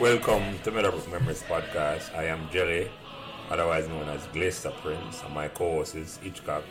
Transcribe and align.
Welcome 0.00 0.58
to 0.60 0.70
Meadowbrook 0.70 1.10
Memories 1.12 1.42
Podcast. 1.42 2.16
I 2.16 2.24
am 2.24 2.48
Jelly, 2.50 2.90
otherwise 3.50 3.86
known 3.86 4.08
as 4.08 4.26
Glaister 4.28 4.70
Prince, 4.80 5.22
and 5.22 5.34
my 5.34 5.48
co-host 5.48 5.94
is 5.94 6.16
Hitchcock, 6.22 6.64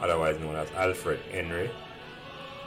otherwise 0.00 0.36
known 0.40 0.56
as 0.56 0.68
Alfred 0.72 1.20
Henry. 1.30 1.70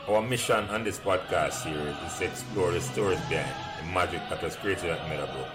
Our 0.08 0.22
mission 0.22 0.64
on 0.70 0.86
this 0.86 1.00
podcast 1.00 1.64
series 1.64 1.98
is 2.08 2.18
to 2.20 2.24
explore 2.24 2.72
the 2.72 2.80
stories 2.80 3.20
behind 3.28 3.54
the 3.78 3.92
magic 3.92 4.22
that 4.30 4.42
was 4.42 4.56
created 4.56 4.90
at 4.90 5.06
Meadowbrook. 5.10 5.50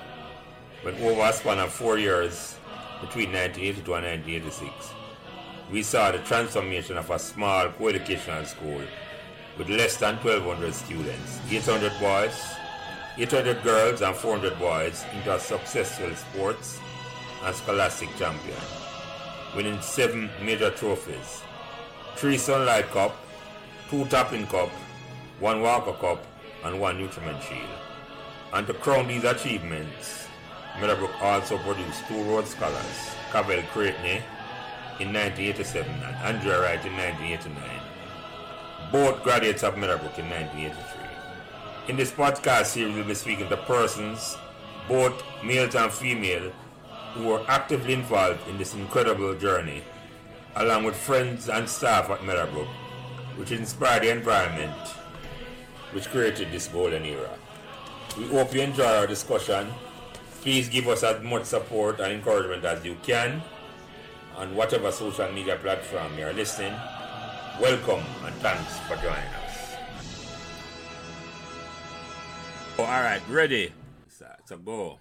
When 0.83 0.95
over 0.97 1.23
a 1.23 1.33
span 1.33 1.59
of 1.59 1.73
four 1.73 1.97
years, 1.97 2.59
between 3.01 3.33
1982 3.33 3.95
and 3.95 4.05
1986, 4.05 4.93
we 5.73 5.83
saw 5.83 6.13
the 6.13 6.19
transformation 6.19 6.99
of 6.99 7.09
a 7.09 7.19
small 7.19 7.71
co-educational 7.71 8.45
school 8.45 8.83
with 9.57 9.71
less 9.71 9.97
than 9.97 10.17
1,200 10.17 10.75
students, 10.75 11.41
800 11.51 11.93
boys, 11.99 12.59
800 13.19 13.65
girls 13.65 14.01
and 14.01 14.15
400 14.15 14.57
boys 14.61 15.05
into 15.13 15.35
a 15.35 15.41
successful 15.41 16.15
sports 16.15 16.79
and 17.43 17.55
scholastic 17.55 18.09
champion, 18.17 18.57
winning 19.57 19.81
seven 19.81 20.31
major 20.41 20.71
trophies, 20.71 21.43
three 22.15 22.39
Sunlight 22.39 22.89
Cup, 22.91 23.17
two 23.91 24.05
Tapping 24.05 24.47
Cup, 24.47 24.69
one 25.41 25.63
Walker 25.63 25.95
Cup, 25.95 26.25
and 26.63 26.81
one 26.81 26.97
Nutriment 26.97 27.43
Shield. 27.43 27.61
And 28.53 28.69
to 28.69 28.75
crown 28.75 29.09
these 29.09 29.25
achievements, 29.25 30.29
Meadowbrook 30.81 31.21
also 31.21 31.59
produced 31.59 32.07
two 32.07 32.23
Rhodes 32.23 32.51
Scholars, 32.51 33.17
Cavell 33.33 33.63
Creighton 33.73 34.23
in 35.01 35.13
1987 35.13 35.91
and 35.91 36.17
Andrea 36.19 36.61
Wright 36.61 36.87
in 36.87 36.97
1989, 36.97 38.93
both 38.93 39.25
graduates 39.25 39.65
of 39.65 39.77
Meadowbrook 39.77 40.17
in 40.21 40.31
1983. 40.31 40.98
In 41.89 41.97
this 41.97 42.11
podcast 42.11 42.67
series, 42.67 42.95
we'll 42.95 43.05
be 43.05 43.15
speaking 43.15 43.49
to 43.49 43.57
persons, 43.57 44.37
both 44.87 45.25
males 45.43 45.75
and 45.75 45.91
female, 45.91 46.53
who 47.15 47.33
are 47.33 47.43
actively 47.49 47.95
involved 47.95 48.47
in 48.47 48.59
this 48.59 48.75
incredible 48.75 49.35
journey, 49.35 49.83
along 50.57 50.85
with 50.85 50.95
friends 50.95 51.49
and 51.49 51.67
staff 51.67 52.11
at 52.11 52.23
Meadowbrook, 52.23 52.69
which 53.37 53.53
inspired 53.53 54.03
the 54.03 54.11
environment 54.11 54.77
which 55.93 56.11
created 56.11 56.53
this 56.53 56.69
golden 56.69 57.07
era. 57.07 57.31
We 58.19 58.27
hope 58.27 58.53
you 58.53 58.61
enjoy 58.61 58.85
our 58.85 59.07
discussion. 59.07 59.69
Please 60.43 60.69
give 60.69 60.89
us 60.89 61.03
as 61.03 61.23
much 61.23 61.45
support 61.45 62.01
and 62.01 62.13
encouragement 62.13 62.67
as 62.67 62.85
you 62.85 62.99
can 63.03 63.41
on 64.37 64.55
whatever 64.55 64.93
social 64.93 65.33
media 65.33 65.57
platform 65.57 66.19
you 66.19 66.27
are 66.27 66.35
listening. 66.35 66.75
Welcome 67.59 68.05
and 68.27 68.35
thanks 68.37 68.79
for 68.81 68.97
joining 68.97 69.33
us. 69.41 69.48
Oh, 72.81 72.85
all 72.85 73.03
right, 73.03 73.21
ready? 73.29 73.73
So, 74.07 74.57
go. 74.57 75.01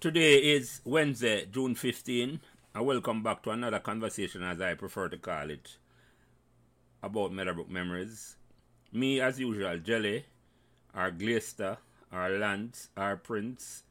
Today 0.00 0.38
is 0.38 0.80
Wednesday, 0.84 1.46
June 1.46 1.76
15, 1.76 2.40
and 2.74 2.84
welcome 2.84 3.22
back 3.22 3.44
to 3.44 3.50
another 3.50 3.78
conversation, 3.78 4.42
as 4.42 4.60
I 4.60 4.74
prefer 4.74 5.08
to 5.10 5.16
call 5.16 5.50
it, 5.50 5.76
about 7.00 7.32
Meadowbrook 7.32 7.70
memories. 7.70 8.34
Me, 8.92 9.20
as 9.20 9.38
usual, 9.38 9.78
Jelly, 9.78 10.24
our 10.92 11.12
Glaister, 11.12 11.78
our 12.10 12.30
Lance, 12.30 12.88
our 12.96 13.16
Prince. 13.16 13.84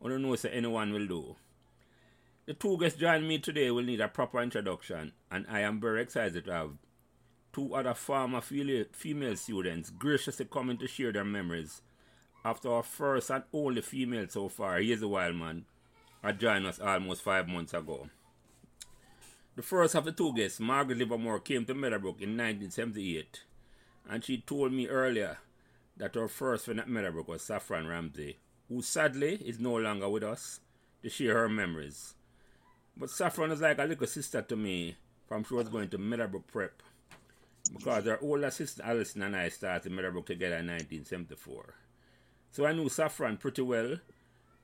I 0.00 0.08
don't 0.08 0.22
know 0.22 0.34
if 0.34 0.44
anyone 0.44 0.92
will 0.92 1.08
do. 1.08 1.36
The 2.46 2.54
two 2.54 2.78
guests 2.78 3.00
joining 3.00 3.26
me 3.26 3.40
today 3.40 3.72
will 3.72 3.82
need 3.82 4.00
a 4.00 4.06
proper 4.06 4.40
introduction, 4.40 5.14
and 5.32 5.46
I 5.50 5.62
am 5.62 5.80
very 5.80 6.00
excited 6.00 6.44
to 6.44 6.52
have 6.52 6.70
two 7.52 7.74
other 7.74 7.94
former 7.94 8.40
female 8.40 9.34
students 9.34 9.90
graciously 9.90 10.44
coming 10.44 10.78
to 10.78 10.86
share 10.86 11.10
their 11.10 11.24
memories 11.24 11.82
after 12.46 12.72
our 12.72 12.82
first 12.84 13.28
and 13.30 13.42
only 13.52 13.82
female 13.82 14.26
so 14.28 14.48
far, 14.48 14.78
Hazel 14.78 15.10
Wildman, 15.10 15.64
had 16.22 16.38
joined 16.38 16.64
us 16.64 16.78
almost 16.78 17.22
five 17.22 17.48
months 17.48 17.74
ago. 17.74 18.08
The 19.56 19.62
first 19.62 19.96
of 19.96 20.04
the 20.04 20.12
two 20.12 20.32
guests, 20.32 20.60
Margaret 20.60 20.98
Livermore, 20.98 21.40
came 21.40 21.64
to 21.64 21.74
Meadowbrook 21.74 22.22
in 22.22 22.36
1978, 22.36 23.42
and 24.08 24.22
she 24.22 24.38
told 24.38 24.72
me 24.72 24.86
earlier 24.86 25.38
that 25.96 26.14
her 26.14 26.28
first 26.28 26.66
friend 26.66 26.78
at 26.78 26.88
Meadowbrook 26.88 27.26
was 27.26 27.42
Saffron 27.42 27.88
Ramsey, 27.88 28.38
who 28.68 28.80
sadly 28.80 29.42
is 29.44 29.58
no 29.58 29.74
longer 29.74 30.08
with 30.08 30.22
us 30.22 30.60
to 31.02 31.10
share 31.10 31.34
her 31.34 31.48
memories. 31.48 32.14
But 32.96 33.10
Saffron 33.10 33.50
is 33.50 33.60
like 33.60 33.80
a 33.80 33.84
little 33.84 34.06
sister 34.06 34.42
to 34.42 34.54
me 34.54 34.94
from 35.26 35.42
she 35.42 35.54
was 35.54 35.68
going 35.68 35.88
to 35.88 35.98
Meadowbrook 35.98 36.46
Prep 36.46 36.80
because 37.76 38.04
her 38.04 38.20
older 38.22 38.52
sister 38.52 38.84
Alison 38.84 39.22
and 39.22 39.34
I 39.34 39.48
started 39.48 39.90
Meadowbrook 39.90 40.26
together 40.26 40.58
in 40.58 40.68
1974. 40.68 41.74
So 42.56 42.64
I 42.64 42.72
knew 42.72 42.88
Saffron 42.88 43.36
pretty 43.36 43.60
well. 43.60 43.98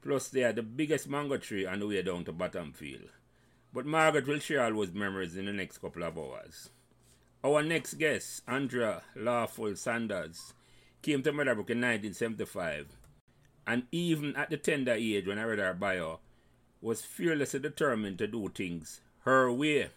Plus, 0.00 0.28
they 0.28 0.44
are 0.44 0.54
the 0.54 0.62
biggest 0.62 1.10
mango 1.10 1.36
tree 1.36 1.66
on 1.66 1.80
the 1.80 1.86
way 1.86 2.00
down 2.00 2.24
to 2.24 2.32
Bottomfield. 2.32 3.10
But 3.70 3.84
Margaret 3.84 4.26
will 4.26 4.38
share 4.38 4.64
all 4.64 4.72
those 4.72 4.94
memories 4.94 5.36
in 5.36 5.44
the 5.44 5.52
next 5.52 5.76
couple 5.76 6.02
of 6.02 6.16
hours. 6.16 6.70
Our 7.44 7.62
next 7.62 7.98
guest, 7.98 8.44
Andrea 8.48 9.02
Lawful 9.14 9.76
Sanders, 9.76 10.54
came 11.02 11.22
to 11.22 11.34
Meadowbrook 11.34 11.68
in 11.68 11.82
1975, 11.82 12.96
and 13.66 13.82
even 13.92 14.36
at 14.36 14.48
the 14.48 14.56
tender 14.56 14.92
age 14.92 15.26
when 15.26 15.38
I 15.38 15.42
read 15.42 15.58
her 15.58 15.74
bio, 15.74 16.20
was 16.80 17.02
fearlessly 17.02 17.60
determined 17.60 18.16
to 18.20 18.26
do 18.26 18.48
things 18.48 19.02
her 19.24 19.52
way. 19.52 19.90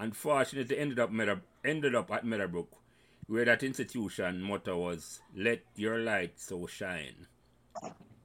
Unfortunately, 0.00 0.76
ended 0.76 0.98
up, 0.98 1.12
ended 1.64 1.94
up 1.94 2.10
at 2.10 2.26
Meadowbrook 2.26 2.72
where 3.26 3.44
that 3.44 3.62
institution 3.62 4.42
motto 4.42 4.78
was 4.78 5.20
let 5.34 5.62
your 5.76 5.98
light 5.98 6.38
so 6.38 6.66
shine. 6.66 7.26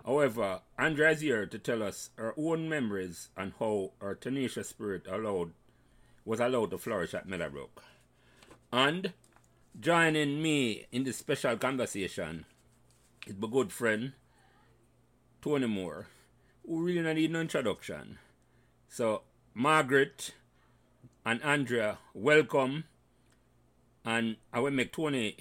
However, 0.05 0.61
Andrea 0.77 1.11
is 1.11 1.21
here 1.21 1.45
to 1.45 1.59
tell 1.59 1.83
us 1.83 2.09
her 2.15 2.33
own 2.37 2.67
memories 2.67 3.29
and 3.37 3.53
how 3.59 3.91
her 4.01 4.15
tenacious 4.15 4.69
spirit 4.69 5.05
allowed 5.09 5.51
was 6.25 6.39
allowed 6.39 6.71
to 6.71 6.77
flourish 6.77 7.13
at 7.13 7.27
Meadowbrook. 7.27 7.83
And 8.71 9.13
joining 9.79 10.41
me 10.41 10.85
in 10.91 11.03
this 11.03 11.17
special 11.17 11.57
conversation 11.57 12.45
is 13.25 13.35
my 13.37 13.47
good 13.47 13.71
friend 13.71 14.13
Tony 15.41 15.67
Moore, 15.67 16.07
who 16.67 16.83
really 16.83 17.01
don't 17.01 17.15
need 17.15 17.31
no 17.31 17.41
introduction. 17.41 18.19
So 18.89 19.23
Margaret 19.53 20.33
and 21.25 21.41
Andrea, 21.41 21.97
welcome 22.13 22.83
and 24.09 24.37
I 24.51 24.59
will 24.59 24.71
make 24.71 24.91
Tony 24.91 25.37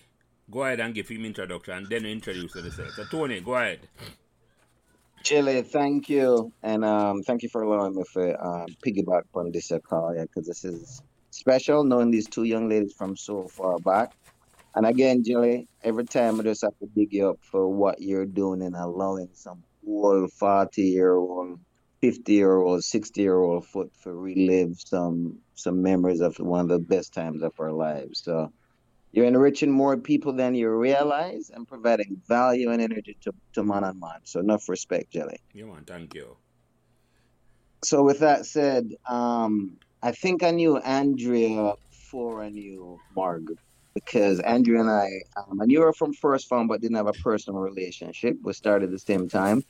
go 0.50 0.62
ahead 0.62 0.80
and 0.80 0.94
give 0.94 1.08
him 1.08 1.24
introduction, 1.24 1.74
and 1.74 1.88
then 1.88 2.04
introduce 2.06 2.54
yourself. 2.54 2.94
So 2.94 3.04
Tony, 3.04 3.40
go 3.40 3.54
ahead. 3.54 3.80
Chile, 5.22 5.62
thank 5.62 6.08
you, 6.08 6.52
and 6.62 6.84
um, 6.84 7.22
thank 7.22 7.42
you 7.42 7.48
for 7.48 7.62
allowing 7.62 7.94
me 7.94 8.02
to 8.14 8.46
um, 8.46 8.66
piggyback 8.86 9.22
on 9.34 9.50
this 9.52 9.72
uh, 9.72 9.78
call, 9.78 10.14
yeah, 10.14 10.22
because 10.22 10.46
this 10.46 10.64
is 10.64 11.02
special 11.30 11.82
knowing 11.84 12.10
these 12.10 12.28
two 12.28 12.44
young 12.44 12.68
ladies 12.68 12.94
from 12.96 13.16
so 13.16 13.48
far 13.48 13.78
back. 13.78 14.12
And 14.74 14.86
again, 14.86 15.24
Jilly, 15.24 15.66
every 15.82 16.04
time 16.04 16.38
I 16.38 16.44
just 16.44 16.62
have 16.62 16.78
to 16.78 16.86
dig 16.94 17.12
you 17.12 17.30
up 17.30 17.38
for 17.50 17.68
what 17.68 18.00
you're 18.00 18.26
doing 18.26 18.62
and 18.62 18.76
allowing 18.76 19.30
some 19.32 19.64
old 19.86 20.30
40 20.32 20.82
year 20.82 21.16
old, 21.16 21.58
50 22.00 22.32
year 22.32 22.56
old, 22.56 22.84
60 22.84 23.20
year 23.20 23.38
old 23.38 23.66
foot 23.66 23.90
to 24.04 24.12
relive 24.12 24.76
some 24.78 25.38
some 25.54 25.82
memories 25.82 26.20
of 26.20 26.36
one 26.38 26.60
of 26.60 26.68
the 26.68 26.78
best 26.78 27.12
times 27.12 27.42
of 27.42 27.52
our 27.58 27.72
lives. 27.72 28.22
So 28.22 28.52
you're 29.18 29.26
enriching 29.26 29.72
more 29.72 29.96
people 29.96 30.32
than 30.32 30.54
you 30.54 30.70
realize 30.70 31.50
and 31.52 31.66
providing 31.66 32.22
value 32.28 32.70
and 32.70 32.80
energy 32.80 33.16
to, 33.20 33.32
to 33.52 33.64
man 33.64 33.82
and 33.82 33.98
man. 33.98 34.20
So 34.22 34.38
enough 34.38 34.68
respect, 34.68 35.10
Jelly. 35.10 35.40
You 35.52 35.66
want, 35.66 35.88
thank 35.88 36.14
you. 36.14 36.36
So 37.82 38.04
with 38.04 38.20
that 38.20 38.46
said, 38.46 38.92
um, 39.08 39.76
I 40.04 40.12
think 40.12 40.44
I 40.44 40.52
knew 40.52 40.76
Andrea 40.78 41.72
before 41.90 42.44
I 42.44 42.50
knew 42.50 43.00
Margaret 43.16 43.58
because 43.92 44.38
Andrea 44.38 44.82
and 44.82 44.90
I, 44.90 45.08
um, 45.36 45.60
I 45.60 45.64
knew 45.64 45.82
her 45.82 45.92
from 45.92 46.12
first 46.12 46.48
form 46.48 46.68
but 46.68 46.80
didn't 46.80 46.96
have 46.96 47.08
a 47.08 47.12
personal 47.12 47.58
relationship. 47.58 48.36
We 48.44 48.53
started 48.53 48.84
at 48.84 48.92
the 48.92 49.00
same 49.00 49.28
time. 49.28 49.64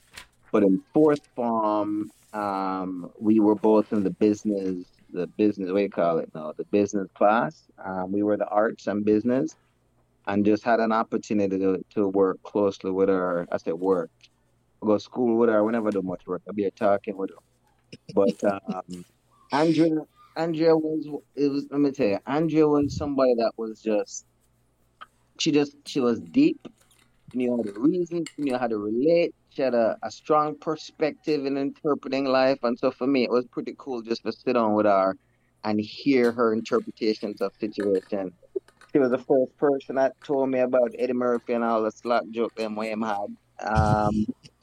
But 0.52 0.62
in 0.62 0.82
fourth 0.92 1.26
form, 1.34 2.10
um, 2.34 3.10
we 3.18 3.40
were 3.40 3.54
both 3.54 3.94
in 3.94 4.04
the 4.04 4.10
business 4.10 4.84
the 5.18 5.26
business, 5.26 5.70
you 5.74 5.90
call 5.90 6.18
it 6.18 6.30
now, 6.34 6.52
the 6.56 6.64
business 6.64 7.08
class. 7.14 7.64
Um, 7.84 8.12
we 8.12 8.22
were 8.22 8.36
the 8.36 8.46
arts 8.46 8.86
and 8.86 9.04
business 9.04 9.54
and 10.26 10.44
just 10.44 10.62
had 10.64 10.78
an 10.78 10.92
opportunity 10.92 11.58
to, 11.58 11.84
to 11.94 12.08
work 12.08 12.40
closely 12.42 12.90
with 12.90 13.08
her. 13.08 13.46
I 13.50 13.56
said 13.56 13.74
work. 13.74 14.10
Go 14.80 14.96
school 14.98 15.36
with 15.36 15.48
her. 15.50 15.64
We 15.64 15.72
never 15.72 15.90
do 15.90 16.02
much 16.02 16.22
work. 16.26 16.42
I'll 16.46 16.54
be 16.54 16.70
talking 16.70 17.16
with 17.16 17.30
her. 17.30 17.36
But 18.14 18.44
um, 18.44 19.04
Andrea, 19.52 20.02
Andrea 20.36 20.76
was, 20.76 21.22
it 21.34 21.48
was, 21.48 21.66
let 21.70 21.80
me 21.80 21.90
tell 21.90 22.06
you, 22.06 22.18
Andrea 22.26 22.68
was 22.68 22.96
somebody 22.96 23.34
that 23.38 23.52
was 23.56 23.80
just, 23.80 24.24
she 25.40 25.50
just, 25.50 25.76
she 25.86 26.00
was 26.00 26.20
deep. 26.20 26.60
She 27.32 27.38
knew 27.38 27.56
how 27.56 27.62
to 27.62 27.80
reason, 27.80 28.24
she 28.36 28.42
knew 28.42 28.56
how 28.56 28.68
to 28.68 28.78
relate, 28.78 29.34
she 29.58 29.62
had 29.62 29.75
a, 29.75 29.99
a 30.05 30.10
strong 30.10 30.56
perspective 30.56 31.44
in 31.44 31.56
interpreting 31.56 32.26
life. 32.26 32.60
And 32.62 32.78
so 32.78 32.93
for 32.93 33.08
me, 33.08 33.25
it 33.25 33.31
was 33.31 33.44
pretty 33.46 33.75
cool 33.76 34.02
just 34.02 34.22
to 34.22 34.31
sit 34.31 34.52
down 34.52 34.75
with 34.75 34.87
her 34.87 35.16
and 35.64 35.81
hear 35.81 36.31
her 36.31 36.52
interpretations 36.52 37.40
of 37.40 37.52
situation. 37.58 38.32
She 38.93 39.00
was 39.00 39.10
the 39.10 39.19
first 39.19 39.56
person 39.58 39.96
that 39.96 40.14
told 40.22 40.49
me 40.49 40.60
about 40.60 40.93
Eddie 40.96 41.12
Murphy 41.12 41.55
and 41.55 41.64
all 41.64 41.82
the 41.82 41.90
slap 41.90 42.22
joke 42.31 42.55
them 42.55 42.76
him 42.76 43.02
had. 43.02 43.26
Um, 43.60 44.26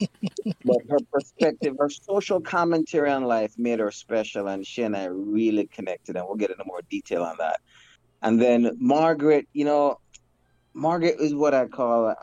but 0.64 0.78
her 0.88 0.98
perspective, 1.12 1.76
her 1.78 1.90
social 1.90 2.40
commentary 2.40 3.10
on 3.10 3.24
life 3.24 3.52
made 3.58 3.80
her 3.80 3.90
special, 3.90 4.48
and 4.48 4.66
she 4.66 4.82
and 4.82 4.96
I 4.96 5.04
really 5.04 5.66
connected, 5.66 6.16
and 6.16 6.24
we'll 6.26 6.36
get 6.36 6.50
into 6.50 6.64
more 6.64 6.80
detail 6.90 7.22
on 7.22 7.36
that. 7.38 7.60
And 8.22 8.40
then 8.40 8.74
Margaret, 8.80 9.46
you 9.52 9.66
know, 9.66 10.00
Margaret 10.72 11.16
is 11.20 11.34
what 11.34 11.52
I 11.52 11.66
call 11.66 12.14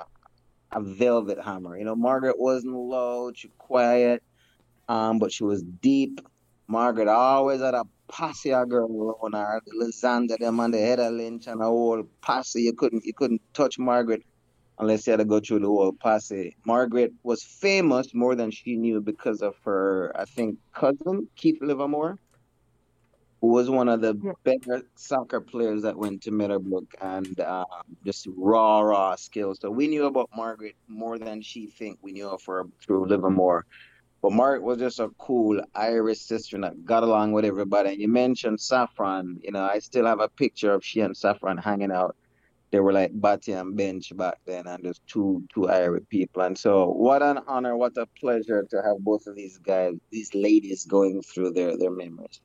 a, 0.75 0.81
velvet 0.81 1.39
hammer. 1.43 1.77
You 1.77 1.85
know, 1.85 1.95
Margaret 1.95 2.39
wasn't 2.39 2.75
loud, 2.75 3.37
she 3.37 3.49
quiet, 3.57 4.23
um, 4.89 5.19
but 5.19 5.31
she 5.31 5.43
was 5.43 5.63
deep. 5.63 6.21
Margaret 6.67 7.07
always 7.07 7.61
had 7.61 7.73
a 7.73 7.83
posse 8.07 8.53
of 8.53 8.69
girl 8.69 9.17
around 9.21 9.33
her, 9.33 9.61
Lysander 9.73 10.37
them 10.39 10.59
on 10.59 10.71
the 10.71 10.79
head 10.79 10.99
of 10.99 11.13
Lynch 11.13 11.47
and 11.47 11.61
a 11.61 11.65
whole 11.65 12.03
posse. 12.21 12.61
You 12.61 12.73
couldn't 12.73 13.05
you 13.05 13.13
couldn't 13.13 13.41
touch 13.53 13.77
Margaret 13.79 14.23
unless 14.79 15.05
you 15.05 15.11
had 15.11 15.17
to 15.17 15.25
go 15.25 15.39
through 15.39 15.59
the 15.59 15.67
whole 15.67 15.93
posse. 15.93 16.55
Margaret 16.65 17.13
was 17.23 17.43
famous 17.43 18.13
more 18.13 18.35
than 18.35 18.51
she 18.51 18.75
knew 18.75 19.01
because 19.01 19.41
of 19.41 19.55
her, 19.63 20.11
I 20.15 20.25
think, 20.25 20.57
cousin, 20.73 21.27
Keith 21.35 21.59
Livermore 21.61 22.17
who 23.43 23.49
was 23.49 23.69
one 23.69 23.89
of 23.89 23.99
the 23.99 24.17
yeah. 24.23 24.31
better 24.45 24.83
soccer 24.95 25.41
players 25.41 25.81
that 25.81 25.97
went 25.97 26.21
to 26.21 26.31
Meadowbrook 26.31 26.95
and 27.01 27.41
um, 27.41 27.65
just 28.05 28.25
raw, 28.37 28.79
raw 28.79 29.15
skills. 29.15 29.59
So 29.59 29.69
we 29.69 29.89
knew 29.89 30.05
about 30.05 30.29
Margaret 30.33 30.77
more 30.87 31.19
than 31.19 31.41
she 31.41 31.67
think 31.67 31.99
we 32.01 32.13
knew 32.13 32.29
of 32.29 32.41
her 32.45 32.63
through 32.81 33.05
Livermore. 33.07 33.65
But 34.21 34.31
Margaret 34.31 34.63
was 34.63 34.77
just 34.77 35.01
a 35.01 35.09
cool 35.17 35.61
Irish 35.75 36.19
sister 36.19 36.57
that 36.61 36.85
got 36.85 37.03
along 37.03 37.33
with 37.33 37.43
everybody. 37.43 37.89
And 37.89 37.99
you 37.99 38.07
mentioned 38.07 38.61
Saffron. 38.61 39.41
You 39.43 39.51
know, 39.51 39.63
I 39.65 39.79
still 39.79 40.05
have 40.05 40.21
a 40.21 40.29
picture 40.29 40.71
of 40.71 40.85
she 40.85 41.01
and 41.01 41.15
Saffron 41.15 41.57
hanging 41.57 41.91
out. 41.91 42.15
They 42.71 42.79
were 42.79 42.93
like 42.93 43.11
Batty 43.13 43.51
and 43.51 43.75
Bench 43.75 44.15
back 44.15 44.39
then, 44.45 44.67
and 44.67 44.81
just 44.85 45.05
two 45.05 45.43
two 45.53 45.67
Irish 45.67 46.05
people. 46.07 46.43
And 46.43 46.57
so, 46.57 46.89
what 46.91 47.21
an 47.21 47.39
honor, 47.45 47.75
what 47.75 47.97
a 47.97 48.05
pleasure 48.17 48.65
to 48.71 48.81
have 48.81 48.99
both 48.99 49.27
of 49.27 49.35
these 49.35 49.57
guys, 49.57 49.95
these 50.11 50.33
ladies, 50.33 50.85
going 50.85 51.21
through 51.21 51.51
their 51.51 51.77
their 51.77 51.91
memories. 51.91 52.39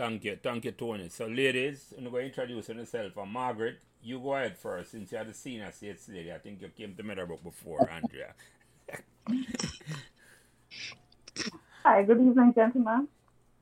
Thank 0.00 0.24
you, 0.24 0.38
thank 0.42 0.64
you, 0.64 0.72
Tony. 0.72 1.10
So, 1.10 1.26
ladies, 1.26 1.92
I'm 1.94 2.04
going 2.04 2.22
to 2.22 2.26
introduce 2.28 2.70
yourself. 2.70 3.18
And 3.18 3.30
Margaret, 3.30 3.82
you 4.02 4.18
go 4.18 4.34
ahead 4.34 4.56
first 4.56 4.92
since 4.92 5.12
you're 5.12 5.22
the 5.24 5.34
senior 5.34 5.70
states 5.72 6.08
lady. 6.08 6.32
I 6.32 6.38
think 6.38 6.62
you 6.62 6.68
came 6.68 6.94
to 6.94 7.02
Meadowbrook 7.02 7.44
before, 7.44 7.86
Andrea. 7.90 8.32
Hi, 11.84 12.02
good 12.02 12.16
evening, 12.16 12.54
gentlemen. 12.54 13.08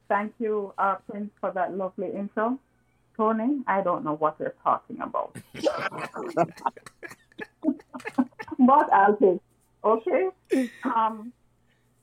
Thank 0.08 0.34
you, 0.38 0.72
uh, 0.78 0.94
Prince, 1.10 1.32
for 1.40 1.50
that 1.50 1.76
lovely 1.76 2.12
intro. 2.12 2.60
Tony, 3.16 3.64
I 3.66 3.80
don't 3.80 4.04
know 4.04 4.14
what 4.14 4.36
you're 4.38 4.54
talking 4.62 5.00
about. 5.00 5.36
but 8.60 8.92
I'll 8.92 9.16
take. 9.16 9.40
Okay. 9.82 10.28
Um, 10.84 11.32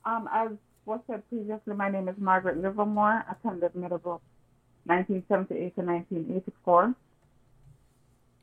um, 0.04 0.28
as 0.30 0.50
was 0.86 1.00
said 1.08 1.28
previously, 1.28 1.74
my 1.74 1.90
name 1.90 2.08
is 2.08 2.14
Margaret 2.16 2.62
Livermore, 2.62 3.24
attended 3.30 3.74
Meadowbrook 3.74 4.22
1978 4.84 5.74
to 5.74 5.82
1984. 5.82 6.94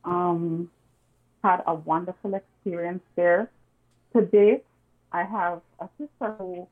Um, 0.04 0.70
had 1.42 1.62
a 1.66 1.74
wonderful 1.74 2.34
experience 2.34 3.02
there. 3.16 3.50
To 4.14 4.22
date, 4.22 4.64
I 5.10 5.24
have 5.24 5.62
a 5.80 5.88
sister 5.98 6.36
who 6.38 6.68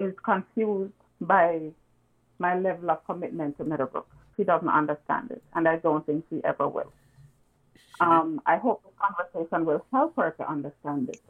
is 0.00 0.14
confused 0.24 0.92
by 1.20 1.70
my 2.38 2.58
level 2.58 2.90
of 2.90 3.04
commitment 3.04 3.58
to 3.58 3.64
Meadowbrook. 3.64 4.08
She 4.36 4.44
doesn't 4.44 4.68
understand 4.68 5.30
it, 5.30 5.42
and 5.54 5.68
I 5.68 5.76
don't 5.76 6.06
think 6.06 6.24
she 6.30 6.40
ever 6.44 6.68
will. 6.68 6.92
Um, 8.00 8.40
I 8.46 8.56
hope 8.56 8.82
the 8.82 8.90
conversation 8.96 9.66
will 9.66 9.84
help 9.92 10.16
her 10.16 10.34
to 10.38 10.48
understand 10.48 11.10
it. 11.10 11.20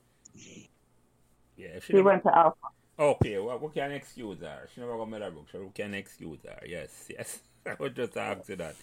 Yeah, 1.57 1.81
she, 1.81 1.95
she 1.95 2.01
went 2.01 2.23
to 2.25 2.37
Alpha. 2.37 2.69
Okay, 2.99 3.39
well, 3.39 3.59
we 3.59 3.69
can 3.69 3.93
excuse 3.93 4.41
her. 4.41 4.69
She 4.75 4.81
never 4.81 4.97
got 4.97 5.09
Meadowbrook, 5.09 5.47
so 5.53 5.61
we 5.61 5.71
can 5.73 5.95
excuse 5.95 6.41
her. 6.45 6.59
Yes, 6.67 7.07
yes. 7.09 7.39
I 7.67 7.77
would 7.79 7.95
just 7.95 8.17
ask 8.17 8.49
you 8.49 8.57
that. 8.57 8.75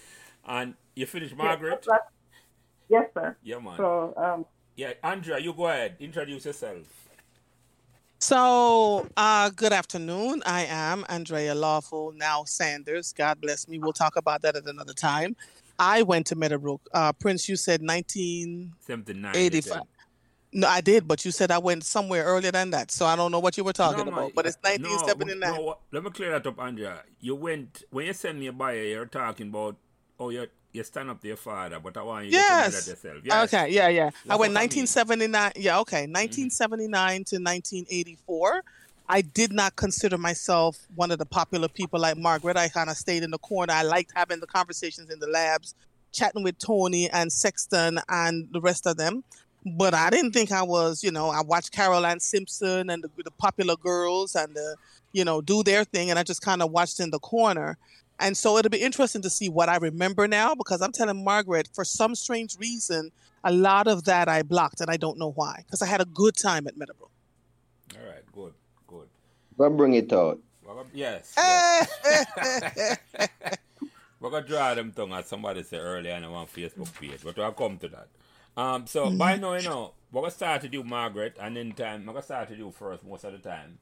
And 0.47 0.75
you 0.95 1.05
finished, 1.05 1.35
Margaret? 1.35 1.85
Yes, 1.85 1.99
yes 2.87 3.09
sir. 3.13 3.35
Yeah, 3.43 3.59
man. 3.59 3.75
So, 3.75 4.13
um, 4.15 4.45
yeah, 4.77 4.93
Andrea, 5.03 5.39
you 5.39 5.53
go 5.53 5.67
ahead. 5.67 5.97
Introduce 5.99 6.45
yourself. 6.45 7.09
So, 8.19 9.09
uh, 9.17 9.49
good 9.49 9.73
afternoon. 9.73 10.41
I 10.45 10.65
am 10.65 11.05
Andrea 11.09 11.53
Lawful, 11.53 12.13
now 12.13 12.45
Sanders. 12.45 13.11
God 13.11 13.41
bless 13.41 13.67
me. 13.67 13.79
We'll 13.79 13.91
talk 13.91 14.15
about 14.15 14.41
that 14.43 14.55
at 14.55 14.65
another 14.65 14.93
time. 14.93 15.35
I 15.77 16.03
went 16.03 16.25
to 16.27 16.35
Meadowbrook. 16.35 16.87
Uh, 16.93 17.11
Prince, 17.11 17.49
you 17.49 17.57
said 17.57 17.81
1985. 17.81 19.81
No, 20.55 20.69
I 20.69 20.79
did, 20.79 21.05
but 21.05 21.25
you 21.25 21.31
said 21.31 21.51
I 21.51 21.57
went 21.57 21.83
somewhere 21.83 22.23
earlier 22.23 22.49
than 22.49 22.69
that, 22.69 22.89
so 22.89 23.05
I 23.05 23.17
don't 23.17 23.29
know 23.29 23.39
what 23.39 23.57
you 23.57 23.65
were 23.65 23.73
talking 23.73 24.05
no, 24.05 24.11
about. 24.13 24.31
But 24.33 24.45
it's 24.45 24.57
1979. 24.61 25.37
No, 25.37 25.57
no, 25.57 25.77
let 25.91 26.01
me 26.01 26.09
clear 26.11 26.31
that 26.31 26.47
up, 26.47 26.57
Andrea. 26.61 27.03
You 27.19 27.35
went 27.35 27.83
when 27.89 28.05
you 28.05 28.13
sent 28.13 28.39
me 28.39 28.47
a 28.47 28.53
bio. 28.53 28.81
You're 28.81 29.05
talking 29.05 29.49
about 29.49 29.75
oh 30.17 30.29
you 30.29 30.47
you 30.71 30.81
stand 30.85 31.09
up 31.09 31.19
to 31.21 31.27
your 31.27 31.35
father, 31.35 31.81
but 31.81 31.97
I 31.97 32.03
want 32.03 32.27
you 32.27 32.31
yes. 32.31 32.85
to 32.85 32.91
yourself. 32.91 33.17
Yes. 33.25 33.53
Okay, 33.53 33.69
yeah, 33.69 33.89
yeah. 33.89 34.05
That's 34.05 34.29
I 34.29 34.35
went 34.35 34.53
1979. 34.53 35.51
Yeah, 35.57 35.79
okay, 35.79 36.07
1979 36.07 36.89
mm-hmm. 36.89 37.15
to 37.15 37.35
1984. 37.35 38.63
I 39.09 39.21
did 39.21 39.51
not 39.51 39.75
consider 39.75 40.17
myself 40.17 40.87
one 40.95 41.11
of 41.11 41.19
the 41.19 41.25
popular 41.25 41.67
people 41.67 41.99
like 41.99 42.17
Margaret. 42.17 42.55
I 42.55 42.69
kind 42.69 42.89
of 42.89 42.95
stayed 42.95 43.23
in 43.23 43.31
the 43.31 43.39
corner. 43.39 43.73
I 43.73 43.83
liked 43.83 44.13
having 44.15 44.39
the 44.39 44.47
conversations 44.47 45.09
in 45.09 45.19
the 45.19 45.27
labs, 45.27 45.75
chatting 46.13 46.43
with 46.43 46.57
Tony 46.59 47.09
and 47.09 47.29
Sexton 47.31 47.99
and 48.07 48.47
the 48.53 48.61
rest 48.61 48.87
of 48.87 48.95
them 48.95 49.25
but 49.65 49.93
I 49.95 50.11
didn't 50.11 50.31
think 50.31 50.51
I 50.51 50.61
was, 50.61 51.03
you 51.03 51.11
know, 51.11 51.29
I 51.29 51.41
watched 51.41 51.71
Caroline 51.71 52.19
Simpson 52.19 52.89
and 52.89 53.03
the, 53.03 53.09
the 53.23 53.31
popular 53.31 53.75
girls 53.75 54.35
and 54.35 54.53
the, 54.53 54.75
you 55.11 55.25
know, 55.25 55.41
do 55.41 55.63
their 55.63 55.83
thing. 55.83 56.11
And 56.11 56.19
I 56.19 56.23
just 56.23 56.41
kind 56.41 56.61
of 56.61 56.71
watched 56.71 56.99
in 56.99 57.09
the 57.09 57.19
corner. 57.19 57.77
And 58.19 58.37
so 58.37 58.57
it'll 58.57 58.69
be 58.69 58.81
interesting 58.81 59.23
to 59.23 59.29
see 59.29 59.49
what 59.49 59.67
I 59.67 59.77
remember 59.77 60.27
now 60.27 60.53
because 60.53 60.81
I'm 60.81 60.91
telling 60.91 61.23
Margaret, 61.23 61.67
for 61.73 61.83
some 61.83 62.13
strange 62.15 62.57
reason, 62.59 63.11
a 63.43 63.51
lot 63.51 63.87
of 63.87 64.05
that 64.05 64.29
I 64.29 64.43
blocked 64.43 64.81
and 64.81 64.89
I 64.89 64.97
don't 64.97 65.17
know 65.17 65.31
why 65.31 65.63
because 65.65 65.81
I 65.81 65.87
had 65.87 65.99
a 65.99 66.05
good 66.05 66.35
time 66.35 66.67
at 66.67 66.77
Meadowbrook. 66.77 67.11
All 67.95 68.07
right, 68.07 68.23
good, 68.33 68.53
good. 68.87 69.07
But 69.57 69.69
bring 69.71 69.93
it 69.95 70.13
out. 70.13 70.39
Well, 70.65 70.85
yes. 70.93 71.33
yes. 71.37 72.97
We're 74.19 74.29
going 74.29 74.43
to 74.43 74.49
draw 74.49 74.73
them 74.73 74.91
tongue 74.91 75.13
as 75.13 75.27
somebody 75.27 75.63
said 75.63 75.81
earlier 75.81 76.15
on 76.15 76.23
our 76.23 76.45
Facebook 76.45 76.91
page, 76.99 77.19
but 77.23 77.37
I'll 77.39 77.51
come 77.51 77.77
to 77.79 77.87
that. 77.89 78.07
Um, 78.57 78.87
so 78.87 79.07
mm-hmm. 79.07 79.17
by 79.17 79.35
now, 79.35 79.55
you 79.55 79.63
know, 79.63 79.93
what 80.11 80.25
I 80.25 80.29
start 80.29 80.61
to 80.61 80.69
do 80.69 80.83
Margaret, 80.83 81.37
and 81.41 81.57
then 81.57 81.73
time 81.73 82.01
I'm 82.01 82.05
gonna 82.05 82.21
start 82.21 82.47
to 82.49 82.55
do 82.55 82.71
first 82.71 83.03
most 83.03 83.23
of 83.25 83.33
the 83.33 83.39
time. 83.39 83.79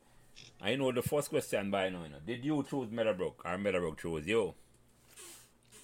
I 0.62 0.76
know 0.76 0.92
the 0.92 1.02
first 1.02 1.30
question 1.30 1.70
by 1.70 1.90
now, 1.90 2.04
you 2.04 2.10
know, 2.10 2.18
did 2.26 2.44
you 2.44 2.66
choose 2.68 2.90
Meadowbrook 2.90 3.44
or 3.46 3.58
Meadowbrook 3.58 4.00
chose 4.00 4.26
you? 4.26 4.56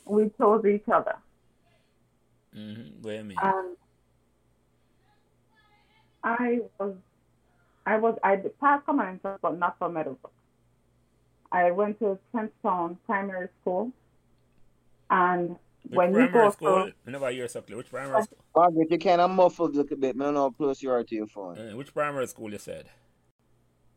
We 0.05 0.31
chose 0.37 0.65
each 0.65 0.89
other. 0.91 1.17
Mm-hmm. 2.55 3.01
What 3.01 3.11
do 3.11 3.17
you 3.17 3.23
mean? 3.23 3.37
Um, 3.41 3.75
I 6.23 6.59
was, 6.79 6.95
I 7.85 7.97
was, 7.97 8.17
I 8.23 8.37
passed 8.59 8.85
common 8.87 9.07
entrance, 9.07 9.39
but 9.41 9.57
not 9.59 9.77
for 9.77 9.87
Meadowbrook. 9.87 10.33
I 11.51 11.71
went 11.71 11.99
to 11.99 12.17
Trentstown 12.33 12.97
Primary 13.05 13.49
School, 13.61 13.91
and 15.09 15.55
which 15.83 15.97
when 15.97 16.13
you 16.13 16.27
go 16.27 16.51
school, 16.51 16.87
to... 16.87 16.93
Whenever 17.03 17.31
you're 17.31 17.47
so 17.47 17.63
which 17.67 17.89
primary 17.89 18.23
school? 18.23 18.37
Margaret, 18.55 18.91
you 18.91 18.99
kind 18.99 19.21
of 19.21 19.31
muffled 19.31 19.73
a 19.75 19.77
little 19.77 19.97
bit. 19.97 20.15
I 20.15 20.19
don't 20.19 20.33
know 20.33 20.41
how 20.41 20.49
close 20.51 20.81
you 20.81 20.91
are 20.91 21.03
to 21.03 21.15
your 21.15 21.27
phone. 21.27 21.57
Uh, 21.57 21.75
which 21.75 21.93
primary 21.93 22.27
school 22.27 22.51
you 22.51 22.57
said? 22.57 22.85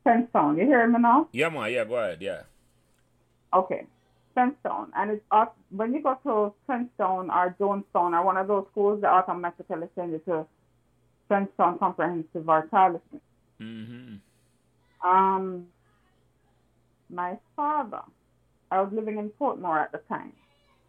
Trentstown. 0.07 0.59
You 0.59 0.67
hear 0.67 0.87
me 0.87 0.99
now? 0.99 1.29
Yeah, 1.33 1.49
ma. 1.49 1.67
Yeah, 1.67 1.85
go 1.85 1.97
ahead. 1.97 2.21
Yeah. 2.21 2.43
Okay. 3.55 3.87
Trentstown. 4.37 4.89
And 4.97 5.11
it's 5.13 5.25
up, 5.31 5.57
when 5.71 5.93
you 5.93 6.03
go 6.03 6.19
to 6.23 6.55
Trentstown 6.69 7.29
or 7.29 7.55
Jonestown 7.61 8.13
or 8.13 8.25
one 8.25 8.37
of 8.37 8.49
those 8.49 8.67
schools, 8.71 9.01
they 9.01 9.07
automatically 9.07 9.89
send 9.95 10.13
you 10.13 10.19
to 10.27 10.47
Trentstown 11.31 11.79
Comprehensive 11.79 12.49
or 12.49 12.67
Charleston. 12.71 13.21
Mm-hmm. 13.61 15.09
Um, 15.09 15.67
my 17.11 17.37
father, 17.55 18.03
I 18.71 18.81
was 18.81 18.93
living 18.93 19.19
in 19.19 19.31
Portmore 19.31 19.83
at 19.83 19.93
the 19.93 19.99
time. 20.09 20.33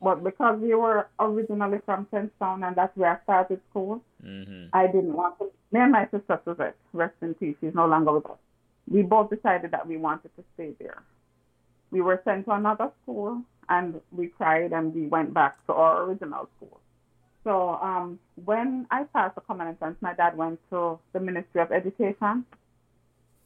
But 0.04 0.24
because 0.24 0.60
we 0.60 0.76
were 0.76 1.08
originally 1.20 1.80
from 1.86 2.08
Trentstown 2.12 2.68
and 2.68 2.76
that's 2.76 2.96
where 2.98 3.18
I 3.18 3.24
started 3.24 3.62
school, 3.70 4.02
mm-hmm. 4.24 4.66
I 4.74 4.88
didn't 4.88 5.14
want 5.14 5.40
to. 5.40 5.46
Me 5.72 5.80
and 5.80 5.92
my 5.92 6.06
sister 6.12 6.40
Suzette, 6.44 6.76
rest 6.92 7.16
in 7.22 7.34
peace, 7.36 7.56
she's 7.62 7.74
no 7.74 7.88
longer 7.88 8.12
with 8.12 8.26
us. 8.26 8.38
We 8.90 9.02
both 9.02 9.30
decided 9.30 9.72
that 9.72 9.88
we 9.88 9.98
wanted 9.98 10.36
to 10.36 10.44
stay 10.56 10.74
there. 10.80 11.02
We 11.92 12.02
were 12.02 12.22
sent 12.26 12.46
to 12.46 12.52
another 12.52 12.92
school 13.02 13.42
and 13.70 14.02
we 14.12 14.28
cried 14.28 14.74
and 14.74 14.94
we 14.94 15.08
went 15.08 15.34
back 15.34 15.66
to 15.68 15.74
our 15.74 16.04
original 16.04 16.50
school. 16.58 16.82
So 17.46 17.80
um, 17.82 18.20
when 18.44 18.88
I 18.92 19.04
passed 19.04 19.36
the 19.36 19.42
common 19.42 19.68
entrance, 19.68 19.98
my 20.02 20.14
dad 20.14 20.36
went 20.36 20.60
to 20.72 21.00
the 21.14 21.20
Ministry 21.20 21.62
of 21.62 21.72
Education 21.72 22.46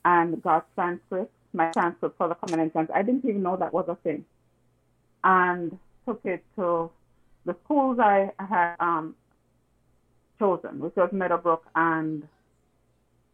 and 0.05 0.41
got 0.41 0.73
transcripts, 0.75 1.33
my 1.53 1.71
transcript 1.71 2.17
for 2.17 2.29
the 2.29 2.35
common 2.35 2.59
entrance. 2.59 2.89
I 2.93 3.03
didn't 3.03 3.25
even 3.25 3.43
know 3.43 3.57
that 3.57 3.73
was 3.73 3.85
a 3.87 3.95
thing. 3.95 4.25
And 5.23 5.77
took 6.07 6.21
it 6.23 6.43
to 6.55 6.89
the 7.45 7.55
schools 7.65 7.99
I 7.99 8.31
had 8.39 8.75
um, 8.79 9.15
chosen, 10.39 10.79
which 10.79 10.95
was 10.95 11.09
Meadowbrook 11.11 11.65
and 11.75 12.27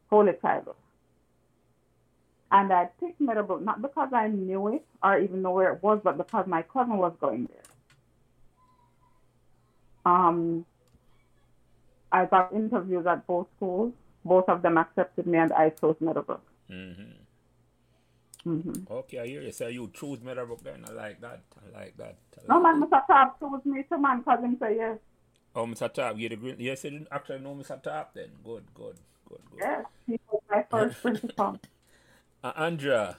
Holy 0.09 0.33
Child. 0.41 0.75
And 2.51 2.71
I 2.71 2.85
picked 2.99 3.19
Meadowbrook 3.19 3.61
not 3.63 3.81
because 3.81 4.09
I 4.13 4.27
knew 4.27 4.67
it 4.67 4.85
or 5.03 5.19
even 5.19 5.41
know 5.41 5.51
where 5.51 5.73
it 5.73 5.83
was, 5.83 5.99
but 6.03 6.17
because 6.17 6.45
my 6.47 6.61
cousin 6.61 6.97
was 6.97 7.13
going 7.19 7.49
there. 7.51 7.63
Um, 10.05 10.65
I 12.11 12.25
got 12.25 12.53
interviews 12.53 13.05
at 13.07 13.25
both 13.25 13.47
schools. 13.57 13.93
Both 14.25 14.47
of 14.47 14.61
them 14.61 14.77
accepted 14.77 15.25
me, 15.25 15.37
and 15.37 15.51
I 15.51 15.69
chose 15.69 15.95
Meadowbrook. 15.99 16.43
Mm-hmm. 16.71 17.22
Mm-hmm. 18.47 18.91
Okay, 18.91 19.19
I 19.19 19.27
hear 19.27 19.41
you. 19.41 19.51
So 19.51 19.67
you 19.67 19.89
choose 19.93 20.21
Meadowbrook 20.21 20.63
then. 20.63 20.83
I 20.87 20.91
like 20.91 21.21
that. 21.21 21.41
I 21.57 21.79
like 21.79 21.97
that. 21.97 22.17
I 22.37 22.41
No 22.53 22.59
like 22.59 22.77
man, 22.77 22.89
Mr. 22.89 23.07
Top 23.07 23.39
chose 23.39 23.65
me 23.65 23.83
too, 23.89 23.97
man, 23.97 24.19
because 24.19 24.39
him 24.43 24.57
say 24.59 24.75
yes. 24.77 24.97
Oh, 25.55 25.65
Mr. 25.65 25.93
Top, 25.93 26.17
you 26.17 26.29
the 26.29 26.35
green. 26.35 26.55
Yes, 26.59 26.83
you 26.83 26.89
didn't 26.89 27.07
actually 27.11 27.39
know 27.39 27.53
Mr. 27.53 27.81
Top 27.81 28.13
then. 28.15 28.29
Good, 28.43 28.63
good, 28.73 28.95
good, 29.29 29.39
good. 29.51 29.59
Yes, 29.59 29.85
he 30.07 30.19
was 30.31 30.41
my 30.49 30.65
first 30.69 31.01
principal. 31.01 31.59
Uh, 32.45 32.51
Andrea, 32.57 33.15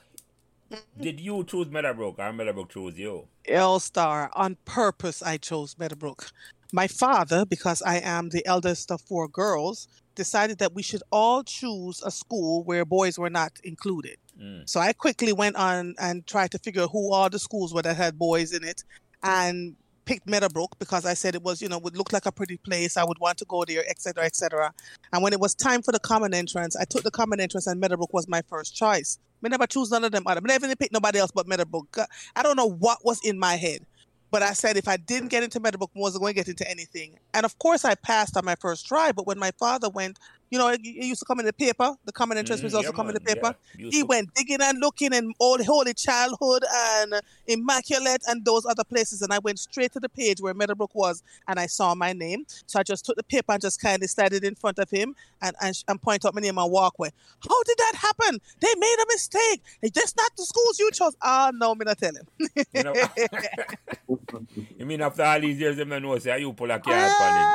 did 1.00 1.18
you 1.18 1.42
choose 1.44 1.70
Meadowbrook 1.70 2.18
or 2.18 2.30
Meadowbrook 2.30 2.68
chose 2.68 2.98
you? 2.98 3.26
L 3.48 3.80
Star. 3.80 4.30
On 4.34 4.58
purpose, 4.66 5.22
I 5.22 5.38
chose 5.38 5.76
Meadowbrook. 5.78 6.30
My 6.74 6.86
father, 6.86 7.46
because 7.46 7.80
I 7.80 8.00
am 8.00 8.28
the 8.28 8.44
eldest 8.44 8.90
of 8.90 9.00
four 9.00 9.28
girls, 9.28 9.88
decided 10.14 10.58
that 10.58 10.74
we 10.74 10.82
should 10.82 11.02
all 11.10 11.42
choose 11.42 12.02
a 12.04 12.10
school 12.10 12.64
where 12.64 12.84
boys 12.84 13.18
were 13.18 13.30
not 13.30 13.52
included. 13.64 14.18
Mm. 14.40 14.68
So 14.68 14.80
I 14.80 14.92
quickly 14.92 15.32
went 15.32 15.56
on 15.56 15.94
and 15.98 16.26
tried 16.26 16.50
to 16.52 16.58
figure 16.58 16.86
who 16.86 17.12
all 17.12 17.30
the 17.30 17.38
schools 17.38 17.72
were 17.72 17.82
that 17.82 17.96
had 17.96 18.18
boys 18.18 18.52
in 18.52 18.64
it 18.64 18.82
and 19.22 19.76
picked 20.04 20.28
Meadowbrook 20.28 20.78
because 20.78 21.06
I 21.06 21.14
said 21.14 21.34
it 21.34 21.42
was, 21.42 21.62
you 21.62 21.68
know, 21.68 21.78
would 21.78 21.96
look 21.96 22.12
like 22.12 22.26
a 22.26 22.32
pretty 22.32 22.58
place. 22.58 22.96
I 22.96 23.04
would 23.04 23.18
want 23.18 23.38
to 23.38 23.44
go 23.46 23.64
there, 23.64 23.84
etc., 23.88 24.24
etc. 24.24 24.72
And 25.12 25.22
when 25.22 25.32
it 25.32 25.40
was 25.40 25.54
time 25.54 25.82
for 25.82 25.92
the 25.92 26.00
common 26.00 26.34
entrance, 26.34 26.76
I 26.76 26.84
took 26.84 27.02
the 27.02 27.10
common 27.10 27.40
entrance 27.40 27.66
and 27.66 27.80
Meadowbrook 27.80 28.12
was 28.12 28.28
my 28.28 28.42
first 28.48 28.76
choice. 28.76 29.18
I 29.44 29.48
never 29.48 29.66
choose 29.66 29.90
none 29.90 30.04
of 30.04 30.12
them 30.12 30.24
other. 30.26 30.40
I 30.42 30.58
never 30.58 30.74
picked 30.74 30.92
nobody 30.92 31.18
else 31.18 31.30
but 31.30 31.46
Meadowbrook. 31.46 31.98
I 32.34 32.42
don't 32.42 32.56
know 32.56 32.70
what 32.70 33.04
was 33.04 33.20
in 33.24 33.38
my 33.38 33.56
head. 33.56 33.84
But 34.30 34.42
I 34.42 34.52
said 34.52 34.76
if 34.76 34.88
I 34.88 34.96
didn't 34.96 35.28
get 35.28 35.44
into 35.44 35.60
Meadowbrook, 35.60 35.90
I 35.94 36.00
wasn't 36.00 36.22
going 36.22 36.32
to 36.32 36.40
get 36.40 36.48
into 36.48 36.68
anything. 36.68 37.18
And 37.34 37.46
of 37.46 37.56
course, 37.58 37.84
I 37.84 37.94
passed 37.94 38.36
on 38.36 38.44
my 38.44 38.56
first 38.56 38.86
try. 38.86 39.12
But 39.12 39.28
when 39.28 39.38
my 39.38 39.52
father 39.60 39.88
went, 39.88 40.18
you 40.54 40.58
know, 40.61 40.68
it 40.68 40.80
it 40.84 41.06
used 41.12 41.18
to 41.18 41.25
come 41.30 41.40
in 41.40 41.46
the 41.46 41.52
paper. 41.52 41.88
The 42.04 42.12
common 42.12 42.38
entrance 42.38 42.61
Mhm, 42.61 42.64
results 42.68 42.84
yeah, 42.84 42.88
would 42.90 42.96
come 42.96 43.08
in 43.08 43.14
the 43.14 43.20
paper. 43.20 43.50
yeah. 43.76 43.88
He 43.90 44.02
went 44.04 44.32
digging 44.34 44.62
and 44.62 44.78
looking 44.78 45.12
in 45.12 45.32
old 45.40 45.62
Holy 45.73 45.94
Childhood 45.94 46.62
and 46.92 47.20
Immaculate 47.46 48.23
and 48.28 48.44
those 48.44 48.64
other 48.64 48.84
places. 48.84 49.20
And 49.23 49.32
I 49.32 49.40
went 49.40 49.58
straight 49.58 49.92
to 49.94 50.00
the 50.00 50.08
page 50.08 50.40
where 50.40 50.54
Meadowbrook 50.54 50.94
was 50.94 51.23
and 51.49 51.58
I 51.58 51.66
saw 51.66 51.94
my 51.94 52.12
name. 52.12 52.44
So 52.66 52.78
I 52.78 52.84
just 52.84 53.04
took 53.04 53.16
the 53.16 53.25
paper 53.25 53.52
and 53.52 53.61
just 53.61 53.80
kind 53.80 54.00
of 54.02 54.08
started 54.11 54.44
in 54.44 54.54
front 54.54 54.78
of 54.78 54.88
him 54.90 55.14
and, 55.42 55.56
and, 55.61 55.75
and 55.88 56.00
point 56.00 56.25
out 56.25 56.34
my 56.34 56.40
name 56.40 56.58
and 56.58 56.70
walk 56.70 56.94
away. 57.00 57.11
How 57.49 57.62
did 57.64 57.78
that 57.78 57.94
happen? 57.96 58.40
They 58.61 58.75
made 58.78 58.96
a 59.02 59.06
mistake. 59.08 59.61
That's 59.82 60.14
not 60.16 60.30
the 60.37 60.44
schools 60.44 60.78
you 60.78 60.90
chose. 60.92 61.16
Ah, 61.20 61.50
no, 61.52 61.75
me 61.75 61.84
not 61.84 61.99
tell 61.99 62.14
him. 62.14 62.26
You, 62.73 62.82
know, 62.84 62.94
you 64.78 64.87
mean 64.87 65.00
after 65.00 65.23
all 65.25 65.40
these 65.40 65.58
years, 65.58 65.76
them 65.76 65.88
know, 65.88 66.18
say, 66.18 66.38
you 66.40 66.52
pull 66.52 66.70
a 66.70 66.78
card 66.78 66.96
on 67.20 67.37
him. 67.37 67.49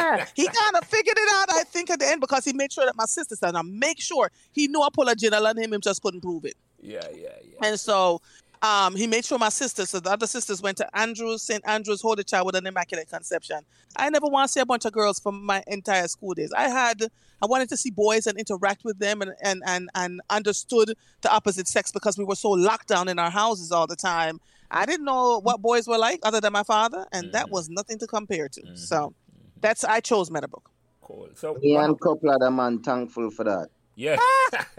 Ah, 0.00 0.26
he 0.34 0.46
kind 0.46 0.76
of 0.76 0.84
figured 0.84 1.16
it 1.18 1.28
out, 1.34 1.48
I 1.52 1.64
think, 1.64 1.90
at 1.90 1.98
the 1.98 2.06
end 2.08 2.20
because 2.20 2.37
he 2.44 2.52
made 2.52 2.72
sure 2.72 2.84
that 2.86 2.96
my 2.96 3.06
sister 3.06 3.36
said, 3.36 3.52
now 3.54 3.62
make 3.62 4.00
sure 4.00 4.30
he 4.52 4.68
knew 4.68 4.80
I 4.82 4.88
pulled 4.92 5.08
a 5.08 5.14
general 5.14 5.46
on 5.46 5.56
him, 5.56 5.72
him 5.72 5.80
just 5.80 6.02
couldn't 6.02 6.20
prove 6.20 6.44
it. 6.44 6.54
yeah, 6.80 7.00
yeah, 7.14 7.28
yeah. 7.42 7.58
And 7.68 7.78
so 7.80 8.20
um, 8.62 8.96
he 8.96 9.06
made 9.06 9.24
sure 9.24 9.38
my 9.38 9.48
sisters, 9.50 9.90
so 9.90 10.00
the 10.00 10.10
other 10.10 10.26
sisters 10.26 10.60
went 10.60 10.76
to 10.78 10.98
Andrews, 10.98 11.42
St. 11.42 11.62
Andrews, 11.66 12.00
Holy 12.02 12.24
Child 12.24 12.46
with 12.46 12.56
an 12.56 12.66
Immaculate 12.66 13.08
Conception. 13.08 13.60
I 13.96 14.10
never 14.10 14.26
want 14.26 14.48
to 14.48 14.52
see 14.52 14.60
a 14.60 14.66
bunch 14.66 14.84
of 14.84 14.92
girls 14.92 15.20
from 15.20 15.44
my 15.46 15.62
entire 15.68 16.08
school 16.08 16.34
days. 16.34 16.52
I 16.52 16.68
had, 16.68 17.02
I 17.40 17.46
wanted 17.46 17.68
to 17.68 17.76
see 17.76 17.90
boys 17.90 18.26
and 18.26 18.36
interact 18.38 18.84
with 18.84 18.98
them 18.98 19.22
and, 19.22 19.32
and, 19.42 19.62
and, 19.66 19.88
and 19.94 20.20
understood 20.28 20.94
the 21.20 21.32
opposite 21.32 21.68
sex 21.68 21.92
because 21.92 22.18
we 22.18 22.24
were 22.24 22.34
so 22.34 22.50
locked 22.50 22.88
down 22.88 23.08
in 23.08 23.18
our 23.20 23.30
houses 23.30 23.70
all 23.70 23.86
the 23.86 23.96
time. 23.96 24.40
I 24.72 24.84
didn't 24.86 25.04
know 25.06 25.38
what 25.40 25.62
boys 25.62 25.86
were 25.86 25.96
like 25.98 26.18
other 26.24 26.40
than 26.40 26.52
my 26.52 26.64
father, 26.64 27.06
and 27.12 27.32
that 27.32 27.46
Mhm. 27.46 27.50
was 27.52 27.68
nothing 27.70 27.98
to 28.00 28.06
compare 28.08 28.48
to. 28.48 28.60
Mhm. 28.60 28.76
So 28.76 29.14
that's, 29.60 29.84
I 29.84 30.00
chose 30.00 30.30
Meadowbrook. 30.32 30.68
Cool. 31.08 31.30
So, 31.34 31.54
Me 31.54 31.74
and 31.76 31.98
couple 31.98 32.28
of 32.30 32.38
them 32.38 32.56
man 32.56 32.80
thankful 32.82 33.30
for 33.30 33.44
that. 33.44 33.68
yeah. 33.96 34.18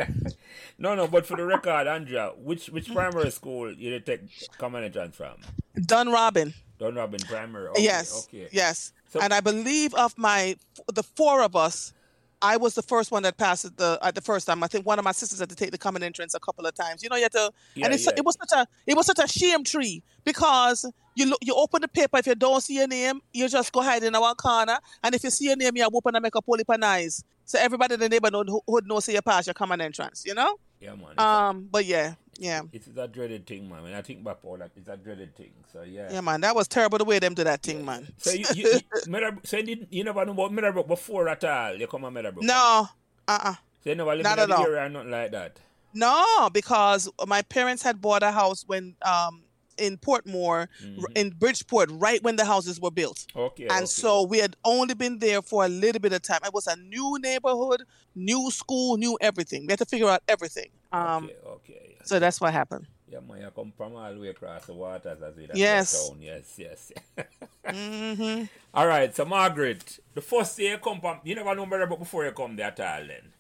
no, 0.78 0.94
no, 0.94 1.08
but 1.08 1.26
for 1.26 1.36
the 1.36 1.44
record, 1.44 1.88
Andrea, 1.88 2.34
which 2.38 2.68
which 2.70 2.94
primary 2.94 3.32
school 3.32 3.74
you 3.74 3.90
did 3.90 4.06
take 4.06 4.22
common 4.60 4.84
entrance 4.84 5.16
from? 5.16 5.38
Dunrobin. 5.76 6.54
Don 6.78 6.96
Robin 6.96 7.20
Primary. 7.20 7.68
Okay, 7.70 7.84
yes. 7.84 8.28
Okay. 8.28 8.48
Yes. 8.52 8.94
So- 9.10 9.20
and 9.20 9.34
I 9.34 9.42
believe 9.42 9.94
of 9.96 10.16
my 10.18 10.56
the 10.94 11.04
four 11.04 11.42
of 11.42 11.56
us, 11.56 11.92
I 12.42 12.58
was 12.58 12.74
the 12.76 12.82
first 12.82 13.12
one 13.12 13.24
that 13.24 13.38
passed 13.38 13.66
it 13.66 13.78
the 13.78 14.00
at 14.02 14.16
the 14.16 14.22
first 14.22 14.48
time. 14.48 14.64
I 14.64 14.68
think 14.68 14.86
one 14.86 14.98
of 14.98 15.06
my 15.06 15.12
sisters 15.12 15.40
had 15.40 15.50
to 15.50 15.56
take 15.56 15.72
the 15.72 15.78
common 15.78 16.04
entrance 16.04 16.34
a 16.34 16.40
couple 16.40 16.66
of 16.66 16.74
times. 16.74 17.04
You 17.04 17.10
know, 17.10 17.16
you 17.16 17.24
had 17.24 17.32
to, 17.34 17.52
Yeah, 17.76 17.86
and 17.86 17.94
it's, 17.94 18.06
yeah. 18.06 18.12
it 18.18 18.26
was 18.26 18.38
such 18.40 18.58
a 18.58 18.68
it 18.88 18.96
was 18.96 19.06
such 19.06 19.20
a 19.20 19.28
shame 19.28 19.64
tree 19.64 20.04
because 20.24 20.86
you 21.16 21.26
look 21.26 21.40
you 21.42 21.54
open 21.56 21.82
the 21.82 21.88
paper 21.88 22.18
if 22.18 22.28
you 22.28 22.36
don't 22.36 22.62
see 22.62 22.76
your 22.76 22.88
name, 22.88 23.22
you 23.34 23.48
just 23.50 23.72
go 23.72 23.82
hide 23.82 24.04
in 24.04 24.14
one 24.14 24.36
corner, 24.36 24.80
and 25.04 25.14
if 25.16 25.24
you 25.24 25.30
see 25.30 25.46
your 25.46 25.58
name, 25.58 25.76
you 25.76 25.88
whoop 25.92 26.06
and 26.06 26.22
make 26.22 26.36
a 26.36 26.42
poly 26.42 26.64
nice. 26.78 27.24
So 27.46 27.60
everybody 27.60 27.96
in 27.96 28.00
the 28.00 28.10
neighborhood 28.10 28.48
who 28.48 28.62
would 28.68 28.88
know 28.88 29.00
say 29.00 29.14
you 29.14 29.22
pass 29.22 29.48
your 29.48 29.54
common 29.54 29.82
entrance. 29.82 30.24
You 30.26 30.34
know. 30.34 30.60
Yeah, 30.80 30.96
man. 30.96 31.18
Um. 31.18 31.68
But 31.72 31.86
yeah. 31.86 32.16
Yeah. 32.40 32.62
a, 32.62 32.66
it's 32.72 32.88
a 32.96 33.08
dreaded 33.08 33.46
thing, 33.46 33.70
man. 33.70 33.84
When 33.84 33.94
I 33.94 34.02
think 34.02 34.24
back 34.24 34.38
all 34.44 34.58
that, 34.58 34.72
it's 34.78 34.88
a 34.88 34.96
dreaded 34.96 35.36
thing. 35.36 35.52
So, 35.74 35.82
yeah. 35.82 36.08
Yeah, 36.10 36.22
man. 36.22 36.40
That 36.42 36.56
was 36.56 36.70
terrible 36.70 36.98
the 36.98 37.04
way 37.04 37.20
them 37.20 37.34
do 37.34 37.44
that 37.44 37.62
thing, 37.62 37.84
man. 37.84 38.08
So, 38.18 38.32
you, 38.32 38.46
you, 38.56 38.72
you, 38.72 38.80
Meadowbrook, 39.08 39.46
so 39.46 39.58
you, 39.58 39.64
didn't, 39.64 39.92
you 39.92 40.06
never 40.06 40.26
know 40.26 40.32
about 40.32 40.54
Meadowbrook 40.54 40.88
before 40.88 41.28
at 41.28 41.44
all? 41.44 41.76
You 41.76 41.86
come 41.88 42.06
on 42.06 42.14
Meadowbrook? 42.14 42.46
no. 42.46 42.88
Uh. 43.28 43.40
uh 43.44 43.54
So, 43.84 43.90
you 43.90 43.96
never 43.96 44.12
lived 44.12 44.24
Not 44.24 44.40
in 44.40 44.50
the 44.50 44.58
area 44.58 44.86
or 44.86 44.90
nothing 44.90 45.12
like 45.12 45.32
that? 45.32 45.60
No, 45.94 46.50
because 46.54 47.10
my 47.28 47.42
parents 47.42 47.84
had 47.84 48.00
bought 48.00 48.24
a 48.24 48.32
house 48.32 48.64
when 48.66 48.96
um 49.02 49.42
in 49.80 49.98
Portmore, 49.98 50.68
Mhm. 50.84 51.06
in 51.16 51.30
Bridgeport, 51.32 51.90
right 51.92 52.22
when 52.22 52.36
the 52.36 52.46
houses 52.46 52.80
were 52.80 52.92
built. 52.92 53.26
Okay. 53.36 53.64
And 53.64 53.84
okay. 53.84 53.86
so 53.86 54.24
we 54.24 54.38
had 54.40 54.56
only 54.64 54.94
been 54.94 55.20
there 55.20 55.42
for 55.42 55.66
a 55.66 55.70
little 55.70 56.00
bit 56.00 56.14
of 56.14 56.22
time. 56.22 56.42
It 56.46 56.54
was 56.54 56.68
a 56.68 56.76
new 56.76 57.18
neighborhood, 57.20 57.84
new 58.16 58.52
school, 58.52 58.98
new 58.98 59.18
everything. 59.22 59.62
We 59.66 59.72
had 59.72 59.80
to 59.80 59.86
figure 59.86 60.08
out 60.10 60.22
everything. 60.28 60.70
Um, 60.92 61.26
okay, 61.26 61.36
okay. 61.46 61.96
Yeah. 61.98 62.04
so 62.06 62.20
that's 62.20 62.40
what 62.42 62.54
happened. 62.54 62.88
Yeah, 63.12 63.22
man, 63.22 63.42
you 63.42 63.50
come 63.56 63.74
from 63.76 63.96
all 63.96 64.14
the 64.14 64.20
way 64.20 64.28
across 64.28 64.66
the 64.68 64.74
waters 64.76 65.20
as 65.24 65.36
we 65.36 65.48
Yes. 65.56 66.08
town. 66.10 66.22
Yes, 66.22 66.54
yes. 66.58 66.92
hmm 67.66 68.44
all 68.74 68.86
right, 68.88 69.16
so 69.16 69.26
Margaret, 69.26 70.00
the 70.14 70.22
first 70.22 70.56
day 70.58 70.70
you 70.70 70.78
come 70.78 71.02
from, 71.02 71.20
you 71.24 71.34
never 71.34 71.56
know 71.56 71.66
Meadowbrook 71.66 72.00
before 72.00 72.26
you 72.26 72.32
come 72.32 72.56
there 72.56 72.68
at 72.68 72.80
all 72.80 73.08
then? 73.08 73.34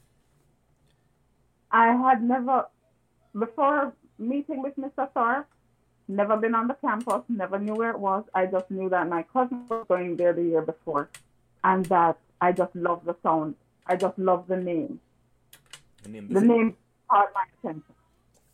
I 1.72 1.92
had 1.94 2.24
never, 2.24 2.66
before 3.38 3.94
meeting 4.18 4.64
with 4.64 4.76
Mr. 4.76 5.08
Thorpe, 5.14 5.48
never 6.10 6.36
been 6.38 6.56
on 6.56 6.68
the 6.68 6.74
campus, 6.76 7.22
never 7.30 7.58
knew 7.60 7.76
where 7.76 7.92
it 7.92 8.00
was. 8.00 8.26
I 8.34 8.46
just 8.48 8.70
knew 8.70 8.90
that 8.90 9.08
my 9.08 9.24
cousin 9.24 9.66
was 9.70 9.86
going 9.88 10.18
there 10.18 10.34
the 10.34 10.44
year 10.44 10.62
before, 10.62 11.10
and 11.64 11.86
that 11.86 12.18
I 12.42 12.52
just 12.52 12.76
loved 12.76 13.06
the 13.06 13.16
sound. 13.24 13.56
I 13.88 13.96
just 13.96 14.18
loved 14.20 14.48
the 14.50 14.58
name. 14.58 15.00
The 16.04 16.10
name, 16.10 16.28
The 16.30 16.42
name 16.42 16.76
caught 17.10 17.30
my 17.34 17.44
attention. 17.64 17.84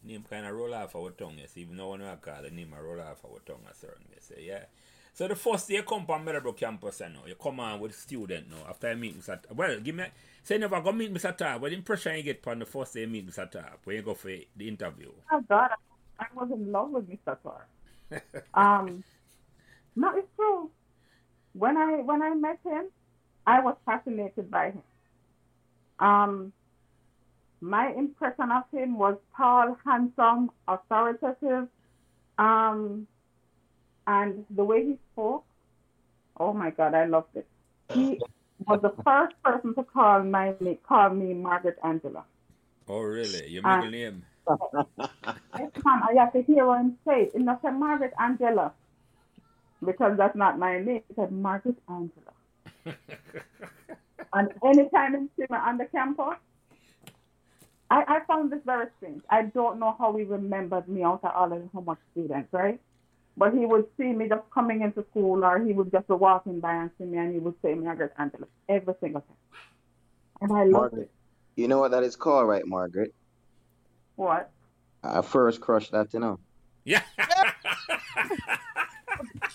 name 0.03 0.23
kind 0.29 0.45
of 0.45 0.55
roll 0.55 0.73
off 0.73 0.95
our 0.95 1.11
tongue, 1.11 1.35
yes. 1.39 1.57
Even 1.57 1.77
though 1.77 1.91
when 1.91 2.01
I 2.01 2.15
call 2.15 2.41
the 2.41 2.51
name, 2.51 2.73
I 2.77 2.81
roll 2.81 2.99
off 3.01 3.23
our 3.25 3.39
tongue 3.45 3.65
a 3.69 3.73
certain 3.75 4.05
way. 4.09 4.17
So, 4.19 4.35
yeah. 4.39 4.65
So 5.13 5.27
the 5.29 5.35
first 5.35 5.69
day 5.69 5.75
you 5.75 5.83
come 5.83 6.05
from 6.05 6.25
Meadowbrook 6.25 6.57
campus, 6.57 6.99
you 6.99 7.07
know, 7.07 7.21
you 7.25 7.35
come 7.35 7.59
on 7.61 7.79
with 7.79 7.95
student 7.95 8.49
now, 8.51 8.67
after 8.69 8.91
you 8.91 8.97
meet 8.97 9.17
Mr. 9.17 9.27
Tarp. 9.41 9.55
Well, 9.55 9.79
give 9.79 9.95
me, 9.95 10.03
say 10.43 10.57
never 10.57 10.81
go 10.81 10.91
meet 10.91 11.13
Mr. 11.13 11.35
Tarp, 11.37 11.61
what 11.61 11.71
impression 11.71 12.17
you 12.17 12.23
get 12.23 12.43
from 12.43 12.59
the 12.59 12.65
first 12.65 12.93
day 12.93 13.01
you 13.01 13.07
meet 13.07 13.25
Mr. 13.29 13.49
Tarp, 13.49 13.79
when 13.85 13.95
you 13.95 14.01
go 14.01 14.13
for 14.13 14.27
the 14.27 14.67
interview? 14.67 15.09
Oh 15.31 15.41
God, 15.47 15.69
I 15.71 15.75
was 16.35 16.49
in 16.51 16.71
love 16.71 16.89
with 16.91 17.09
Mr. 17.09 17.37
Thorpe. 17.43 18.23
um, 18.53 19.03
no, 19.95 20.15
it's 20.15 20.27
true. 20.35 20.69
When 21.53 21.77
I 21.77 22.01
when 22.01 22.21
I 22.21 22.33
met 22.33 22.59
him, 22.65 22.85
I 23.47 23.61
was 23.61 23.75
fascinated 23.85 24.51
by 24.51 24.71
him. 24.71 24.83
Um, 25.99 26.53
my 27.61 27.91
impression 27.91 28.51
of 28.51 28.63
him 28.71 28.97
was 28.97 29.15
tall, 29.35 29.77
handsome, 29.85 30.51
authoritative, 30.67 31.67
um, 32.37 33.07
and 34.05 34.45
the 34.49 34.63
way 34.63 34.85
he 34.85 34.97
spoke. 35.13 35.45
Oh 36.37 36.53
my 36.53 36.69
God, 36.71 36.93
I 36.93 37.05
loved 37.05 37.35
it. 37.35 37.47
He 37.93 38.19
was 38.67 38.81
the 38.81 38.93
first 39.03 39.35
person 39.43 39.73
to 39.75 39.83
call 39.83 40.23
my 40.23 40.53
call 40.87 41.09
me 41.11 41.33
Margaret 41.33 41.77
Angela. 41.83 42.25
Oh, 42.87 42.99
really? 42.99 43.47
Your 43.49 43.63
middle 43.63 43.89
name? 43.89 44.25
Yes, 44.47 45.71
ma'am, 45.85 46.01
I 46.03 46.13
have 46.19 46.33
to 46.33 46.41
hear 46.43 46.73
him 46.75 46.97
say 47.07 47.23
it. 47.23 47.31
It's 47.33 47.43
not 47.43 47.61
say 47.61 47.71
Margaret 47.71 48.13
Angela, 48.19 48.73
because 49.83 50.17
that's 50.17 50.35
not 50.35 50.59
my 50.59 50.79
name. 50.79 51.01
He 51.07 51.15
said 51.15 51.31
Margaret 51.31 51.77
Angela. 51.89 52.33
and 54.33 54.53
anytime 54.63 55.13
he 55.13 55.27
see 55.35 55.47
me 55.49 55.57
on 55.57 55.77
the 55.77 55.85
campus, 55.85 56.35
I, 57.89 58.03
I 58.07 58.19
found 58.27 58.51
this 58.51 58.61
very 58.65 58.87
strange. 58.97 59.21
I 59.29 59.43
don't 59.43 59.79
know 59.79 59.95
how 59.97 60.15
he 60.15 60.23
remembered 60.23 60.87
me 60.87 61.03
out 61.03 61.21
of 61.23 61.31
all 61.35 61.53
of 61.53 61.61
the 61.61 61.69
homework 61.73 61.99
students, 62.11 62.51
right? 62.51 62.79
But 63.37 63.53
he 63.53 63.65
would 63.65 63.85
see 63.97 64.11
me 64.13 64.29
just 64.29 64.49
coming 64.53 64.81
into 64.81 65.05
school, 65.11 65.43
or 65.43 65.63
he 65.63 65.73
would 65.73 65.91
just 65.91 66.07
be 66.07 66.13
walking 66.13 66.59
by 66.59 66.73
and 66.75 66.91
see 66.97 67.05
me, 67.05 67.17
and 67.17 67.33
he 67.33 67.39
would 67.39 67.55
say 67.61 67.73
Margaret 67.73 68.13
Angela 68.17 68.47
every 68.69 68.93
single 69.01 69.21
time. 69.21 69.37
And 70.41 70.51
I 70.51 70.63
loved 70.63 70.93
Margaret. 70.93 71.01
it. 71.03 71.11
You 71.55 71.67
know 71.67 71.79
what 71.79 71.91
that 71.91 72.03
is 72.03 72.15
called, 72.15 72.47
right, 72.47 72.65
Margaret? 72.65 73.13
What? 74.15 74.51
A 75.03 75.21
first 75.21 75.61
crush, 75.61 75.89
that 75.89 76.13
you 76.13 76.19
know. 76.19 76.39
Yeah. 76.83 77.01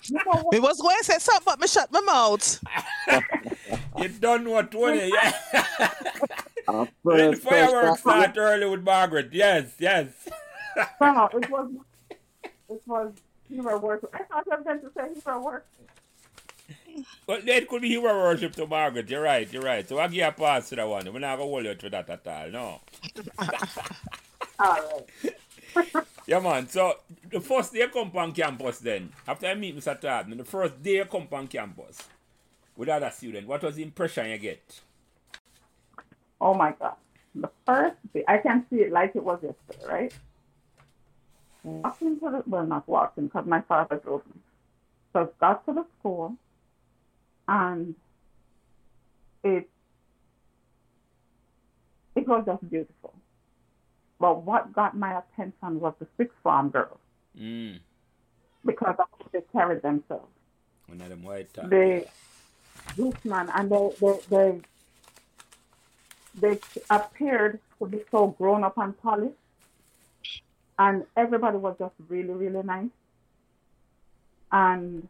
You 0.05 0.15
know 0.15 0.21
what? 0.25 0.51
Me 0.53 0.59
was 0.59 0.79
going 0.81 0.97
to 0.99 1.03
say 1.03 1.17
something, 1.19 1.43
but 1.45 1.59
me 1.59 1.67
shut 1.67 1.91
my 1.91 2.01
mouth. 2.01 2.63
you 3.97 4.07
done 4.09 4.49
what, 4.49 4.71
Tony? 4.71 5.11
Yeah. 5.23 5.33
A 6.67 6.87
When 7.01 7.31
the 7.31 7.37
fireworks 7.37 8.01
that- 8.03 8.33
start 8.33 8.37
early 8.37 8.65
with 8.67 8.83
Margaret. 8.83 9.29
Yes, 9.31 9.73
yes. 9.79 10.07
No, 10.99 11.29
it 11.33 11.49
was. 11.49 11.71
It 12.69 12.81
was 12.85 13.13
hero 13.49 13.77
worship. 13.79 14.13
I 14.13 14.23
thought 14.23 14.47
I 14.51 14.55
was 14.55 14.63
going 14.63 14.79
to 14.81 14.91
say 14.95 15.21
hero 15.25 15.43
worship. 15.43 15.65
Well, 17.27 17.39
it 17.45 17.67
could 17.67 17.81
be 17.81 17.89
hero 17.89 18.13
worship 18.17 18.53
to 18.55 18.67
Margaret. 18.67 19.09
You're 19.09 19.21
right, 19.21 19.51
you're 19.51 19.61
right. 19.61 19.87
So 19.87 19.97
I'll 19.97 20.07
give 20.07 20.15
you 20.17 20.25
a 20.25 20.31
pass 20.31 20.69
to 20.69 20.75
that 20.77 20.87
one. 20.87 21.11
We're 21.11 21.19
not 21.19 21.37
going 21.37 21.47
to 21.49 21.51
hold 21.51 21.65
you 21.65 21.75
to 21.75 21.89
that 21.89 22.09
at 22.09 22.27
all. 22.27 22.49
No. 22.49 22.81
All 24.61 24.77
right. 25.75 26.05
Yeah, 26.27 26.39
man. 26.39 26.67
So 26.69 26.97
the 27.29 27.41
first 27.41 27.73
day 27.73 27.83
I 27.83 27.87
come 27.87 28.11
on 28.13 28.31
campus 28.31 28.77
then, 28.77 29.11
after 29.27 29.47
I 29.47 29.55
meet 29.55 29.75
Mr. 29.75 29.99
Tardman, 29.99 30.37
the 30.37 30.45
first 30.45 30.81
day 30.83 31.01
I 31.01 31.05
come 31.05 31.27
on 31.31 31.47
campus 31.47 31.97
with 32.75 32.89
other 32.89 33.09
students, 33.09 33.47
what 33.47 33.63
was 33.63 33.75
the 33.75 33.83
impression 33.83 34.29
you 34.29 34.37
get? 34.37 34.81
Oh 36.39 36.53
my 36.53 36.73
God. 36.79 36.95
The 37.33 37.49
first 37.65 37.95
day, 38.13 38.23
I 38.27 38.37
can 38.37 38.65
see 38.69 38.81
it 38.81 38.91
like 38.91 39.15
it 39.15 39.23
was 39.23 39.39
yesterday, 39.41 39.91
right? 39.91 40.13
Walking 41.63 42.19
to 42.19 42.29
the, 42.29 42.43
well, 42.45 42.65
not 42.65 42.87
walking 42.87 43.27
because 43.27 43.45
my 43.47 43.61
father 43.61 43.97
drove 43.97 44.25
me. 44.27 44.41
So 45.13 45.21
I 45.21 45.27
got 45.39 45.65
to 45.65 45.73
the 45.73 45.85
school 45.99 46.35
and 47.47 47.95
it, 49.43 49.69
it 52.15 52.27
was 52.27 52.43
just 52.45 52.69
beautiful. 52.69 53.13
But 54.21 54.43
what 54.43 54.71
got 54.73 54.95
my 54.95 55.19
attention 55.21 55.79
was 55.79 55.93
the 55.99 56.07
sixth 56.17 56.37
form 56.43 56.69
girls 56.69 56.99
Mm. 57.37 57.79
because 58.65 58.95
they 59.31 59.41
carried 59.51 59.81
themselves. 59.81 60.27
One 60.87 61.01
of 61.01 61.09
them 61.09 61.23
white 61.23 61.53
top. 61.53 61.69
they 61.69 62.07
this 62.97 63.13
man 63.25 63.49
and 63.55 63.71
they 63.71 63.89
they 64.01 64.21
they 64.29 64.61
they 66.41 66.59
appeared 66.89 67.59
to 67.79 67.85
be 67.87 68.01
so 68.11 68.27
grown 68.27 68.63
up 68.63 68.77
and 68.77 68.97
polished 69.01 69.35
and 70.79 71.05
everybody 71.15 71.57
was 71.57 71.75
just 71.79 71.93
really 72.09 72.33
really 72.43 72.63
nice 72.63 72.89
and 74.51 75.07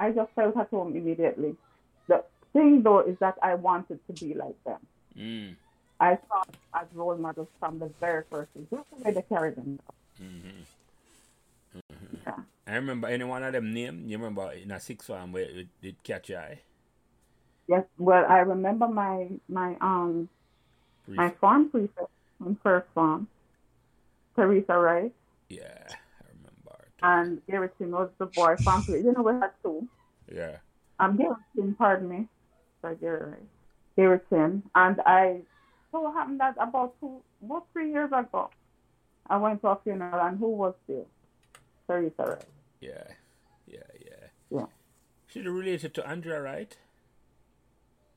i 0.00 0.10
just 0.10 0.30
felt 0.32 0.56
at 0.56 0.68
home 0.70 0.94
immediately 0.96 1.56
the 2.08 2.22
thing 2.52 2.82
though 2.82 3.00
is 3.00 3.16
that 3.20 3.36
i 3.42 3.54
wanted 3.54 3.98
to 4.06 4.12
be 4.24 4.34
like 4.34 4.58
them 4.64 4.80
Mm. 5.16 5.54
I 6.00 6.16
saw 6.28 6.42
as 6.80 6.86
role 6.94 7.16
models 7.16 7.48
from 7.60 7.78
the 7.78 7.90
very 8.00 8.24
first 8.30 8.52
day 8.54 8.60
just 8.70 8.84
the 8.90 9.04
way 9.04 9.12
they 9.12 9.22
carried 9.22 9.56
themselves 9.56 9.98
Mm-hmm. 10.22 10.62
yeah. 12.26 12.36
I 12.68 12.74
remember 12.76 13.08
any 13.08 13.24
one 13.24 13.42
of 13.42 13.52
them 13.52 13.74
name. 13.74 14.04
You 14.06 14.16
remember 14.16 14.52
in 14.52 14.70
a 14.70 14.78
sixth 14.78 15.08
one 15.10 15.32
where 15.32 15.42
it 15.42 15.66
did 15.82 16.00
catch 16.04 16.28
your 16.28 16.40
eye? 16.40 16.60
yes 17.66 17.82
well 17.98 18.24
i 18.28 18.38
remember 18.40 18.86
my 18.86 19.26
my 19.48 19.74
um 19.80 20.28
my 21.08 21.30
farm 21.40 21.70
prefect 21.70 22.10
in 22.44 22.54
first 22.62 22.86
farm 22.94 23.26
teresa 24.36 24.76
wright 24.78 25.12
Yeah, 25.48 25.82
I 25.88 26.26
remember. 26.28 26.76
it. 26.84 26.92
and 27.02 27.40
Garrison 27.48 27.90
was 27.90 28.10
the 28.18 28.26
boy 28.26 28.54
farm 28.64 28.82
from 28.82 28.94
You 28.96 29.12
know, 29.12 29.22
we 29.22 29.32
had 29.32 29.50
two. 29.62 29.88
Yeah. 30.32 30.56
Um, 31.00 31.16
Garrison, 31.16 31.74
pardon 31.76 32.08
me. 32.08 32.28
Sorry. 32.82 32.96
Garrison. 33.96 34.62
And 34.74 35.00
I, 35.06 35.40
so 35.94 36.00
what 36.00 36.14
happened 36.14 36.40
that 36.40 36.56
about 36.60 36.98
two, 36.98 37.22
about 37.44 37.66
three 37.72 37.92
years 37.92 38.10
ago, 38.10 38.50
I 39.28 39.36
went 39.36 39.62
to 39.62 39.68
a 39.68 39.78
funeral 39.84 40.26
and 40.26 40.36
who 40.38 40.48
was 40.48 40.74
there? 40.88 41.04
Teresa 41.86 42.12
Wright. 42.18 42.44
Yeah. 42.80 43.04
Yeah, 43.68 43.78
yeah. 44.04 44.26
Yeah. 44.50 44.66
She's 45.28 45.44
related 45.46 45.94
to 45.94 46.06
Andrea, 46.06 46.40
right? 46.40 46.76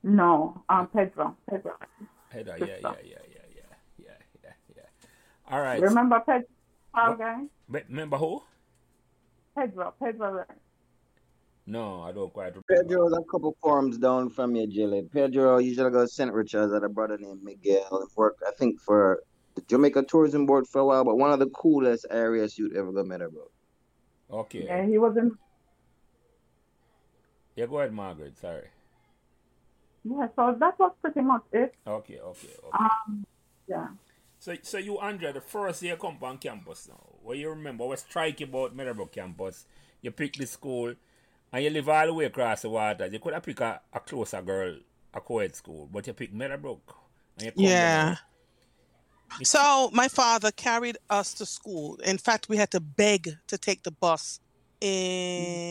No, 0.02 0.60
um, 0.68 0.88
Pedro. 0.88 1.36
Pedro. 1.48 1.74
Heather, 2.30 2.56
yeah, 2.58 2.66
yeah, 2.66 2.76
yeah, 2.82 2.90
yeah, 3.04 3.18
yeah, 3.54 3.62
yeah, 3.96 4.10
yeah, 4.42 4.50
yeah. 4.76 4.82
All 5.50 5.60
right. 5.60 5.80
Remember 5.80 6.18
Pedro? 6.18 6.48
Tall 6.94 7.10
What? 7.10 7.18
guy? 7.18 7.42
But 7.68 7.84
remember 7.88 8.16
who? 8.16 8.42
Pedro. 9.56 9.94
Pedro 10.02 10.32
Wright. 10.32 10.48
No, 11.68 12.00
I 12.00 12.12
don't 12.12 12.32
quite 12.32 12.54
remember. 12.56 12.64
Pedro's 12.66 13.12
a 13.12 13.22
couple 13.30 13.54
forms 13.60 13.98
down 13.98 14.30
from 14.30 14.56
you, 14.56 14.66
Jilly. 14.66 15.02
Pedro 15.02 15.58
usually 15.58 15.90
goes 15.90 16.08
to 16.08 16.14
St. 16.14 16.32
Richard's 16.32 16.72
at 16.72 16.82
a 16.82 16.88
brother 16.88 17.18
named 17.18 17.42
Miguel 17.42 17.86
and 17.90 18.08
work, 18.16 18.38
I 18.46 18.52
think, 18.52 18.80
for 18.80 19.20
the 19.54 19.60
Jamaica 19.60 20.04
Tourism 20.04 20.46
Board 20.46 20.66
for 20.66 20.80
a 20.80 20.86
while, 20.86 21.04
but 21.04 21.18
one 21.18 21.30
of 21.30 21.40
the 21.40 21.50
coolest 21.50 22.06
areas 22.10 22.58
you'd 22.58 22.74
ever 22.74 22.90
go 22.90 23.04
met 23.04 23.20
about. 23.20 23.52
Okay. 24.30 24.66
And 24.66 24.88
he 24.88 24.96
was 24.96 25.14
in. 25.18 25.36
Yeah, 27.54 27.66
go 27.66 27.80
ahead, 27.80 27.92
Margaret. 27.92 28.38
Sorry. 28.38 28.68
Yeah, 30.04 30.28
so 30.36 30.56
that 30.58 30.78
was 30.78 30.92
pretty 31.02 31.20
much 31.20 31.42
it. 31.52 31.74
Okay, 31.86 32.18
okay, 32.18 32.48
okay. 32.64 32.78
Um, 32.80 33.26
yeah. 33.68 33.88
So, 34.38 34.54
so 34.62 34.78
you, 34.78 34.98
Andrea, 35.00 35.34
the 35.34 35.42
first 35.42 35.82
year 35.82 35.96
come 35.96 36.16
on 36.22 36.38
campus 36.38 36.88
now, 36.88 37.04
what 37.22 37.36
you 37.36 37.50
remember 37.50 37.84
was 37.84 38.00
striking 38.00 38.48
about 38.48 38.74
Meadowbrook 38.74 39.12
campus. 39.12 39.66
You 40.00 40.12
pick 40.12 40.34
the 40.34 40.46
school, 40.46 40.94
and 41.52 41.64
you 41.64 41.70
live 41.70 41.88
all 41.88 42.06
the 42.06 42.14
way 42.14 42.24
across 42.26 42.62
the 42.62 42.70
water. 42.70 43.06
You 43.06 43.18
could 43.18 43.34
have 43.34 43.42
picked 43.42 43.60
a, 43.60 43.80
a 43.92 44.00
closer 44.00 44.42
girl, 44.42 44.76
a 45.14 45.20
co-ed 45.20 45.54
school, 45.56 45.88
but 45.92 46.06
you 46.06 46.12
picked 46.12 46.34
Meadowbrook. 46.34 46.94
Yeah. 47.54 48.16
So 49.42 49.90
my 49.92 50.08
father 50.08 50.50
carried 50.50 50.98
us 51.10 51.34
to 51.34 51.46
school. 51.46 51.96
In 52.04 52.18
fact, 52.18 52.48
we 52.48 52.56
had 52.56 52.70
to 52.72 52.80
beg 52.80 53.28
to 53.46 53.58
take 53.58 53.82
the 53.82 53.90
bus 53.90 54.40
in 54.80 55.70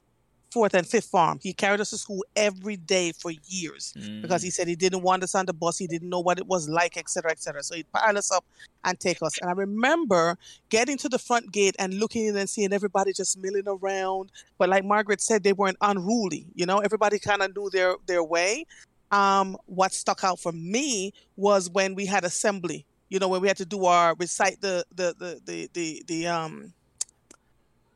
fourth 0.52 0.74
and 0.74 0.88
fifth 0.88 1.08
farm. 1.08 1.40
He 1.42 1.54
carried 1.54 1.82
us 1.82 1.90
to 1.90 1.98
school 1.98 2.24
every 2.36 2.78
day 2.78 3.12
for 3.12 3.32
years 3.48 3.94
because 4.22 4.42
he 4.42 4.50
said 4.50 4.68
he 4.68 4.76
didn't 4.76 5.02
want 5.02 5.24
us 5.24 5.36
on 5.36 5.46
the 5.46 5.54
bus. 5.54 5.78
He 5.78 5.88
didn't 5.88 6.10
know 6.10 6.20
what 6.20 6.38
it 6.38 6.48
was 6.48 6.70
like, 6.70 6.98
et 6.98 7.10
cetera, 7.10 7.32
et 7.32 7.40
cetera. 7.40 7.64
So 7.64 7.76
he'd 7.76 7.92
pile 7.92 8.18
us 8.18 8.32
up 8.32 8.46
and 8.84 9.00
take 9.00 9.22
us. 9.22 9.38
And 9.40 9.50
I 9.50 9.54
remember 9.54 10.38
getting 10.70 10.98
to 11.00 11.10
the 11.10 11.20
front 11.20 11.52
gate 11.52 11.76
and 11.80 11.96
looking 11.96 12.26
in 12.26 12.38
and 12.38 12.50
seeing 12.50 12.74
everybody 12.74 13.14
just 13.14 13.38
milling 13.38 13.68
around. 13.68 14.32
But 14.58 14.70
like 14.70 14.86
Margaret 14.86 15.22
said, 15.22 15.44
they 15.44 15.54
weren't 15.54 15.78
unruly. 15.82 16.48
You 16.56 16.66
know, 16.66 16.80
everybody 16.80 17.20
kind 17.20 17.42
of 17.42 17.56
knew 17.56 17.70
their 17.70 17.96
their 18.06 18.24
way. 18.24 18.66
Um, 19.12 19.58
what 19.66 19.94
stuck 19.94 20.24
out 20.24 20.40
for 20.40 20.52
me 20.52 21.14
was 21.36 21.70
when 21.70 21.96
we 21.96 22.06
had 22.06 22.24
assembly. 22.24 22.86
You 23.10 23.20
know, 23.20 23.30
when 23.30 23.42
we 23.42 23.48
had 23.48 23.58
to 23.58 23.66
do 23.66 23.86
our 23.86 24.16
recite 24.16 24.62
the 24.62 24.86
the 24.94 25.16
the 25.18 25.42
the 25.46 25.70
the, 25.74 26.04
the 26.08 26.28
um 26.28 26.74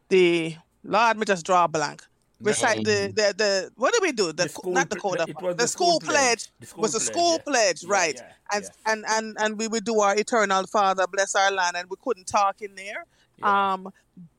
the 0.10 0.56
Lord, 0.84 1.18
me 1.18 1.26
just 1.26 1.46
draw 1.46 1.66
a 1.66 1.68
blank. 1.68 2.04
Recite 2.42 2.84
the, 2.84 3.12
the 3.16 3.34
the 3.38 3.72
what 3.76 3.94
did 3.94 4.02
we 4.02 4.12
do? 4.12 4.28
The, 4.34 4.44
The 4.44 4.50
school 4.50 4.74
not 4.74 4.90
the 4.90 4.96
pl- 4.96 5.12
code 5.12 5.20
of 5.22 5.30
it 5.30 5.42
was 5.42 5.56
the, 5.56 5.68
school 5.68 6.00
pledge, 6.00 6.50
The 6.60 6.66
school 6.68 6.82
was 6.82 6.96
a 6.96 7.00
school 7.00 7.34
yeah. 7.34 7.44
pledge, 7.46 7.84
Yeah, 7.84 7.90
right? 7.90 8.16
yeah, 8.16 8.34
and, 8.54 8.64
yeah. 8.64 8.92
and 8.92 9.06
and 9.10 9.38
and 9.40 9.58
we 9.60 9.68
would 9.68 9.84
do 9.86 10.00
our 10.00 10.16
eternal 10.16 10.66
Father 10.68 11.06
bless 11.08 11.36
our 11.36 11.52
land, 11.52 11.76
and 11.78 11.90
we 11.90 11.98
couldn't 12.02 12.28
talk 12.28 12.62
in 12.62 12.76
there. 12.76 13.06
Yeah. 13.38 13.74
Um, 13.74 13.92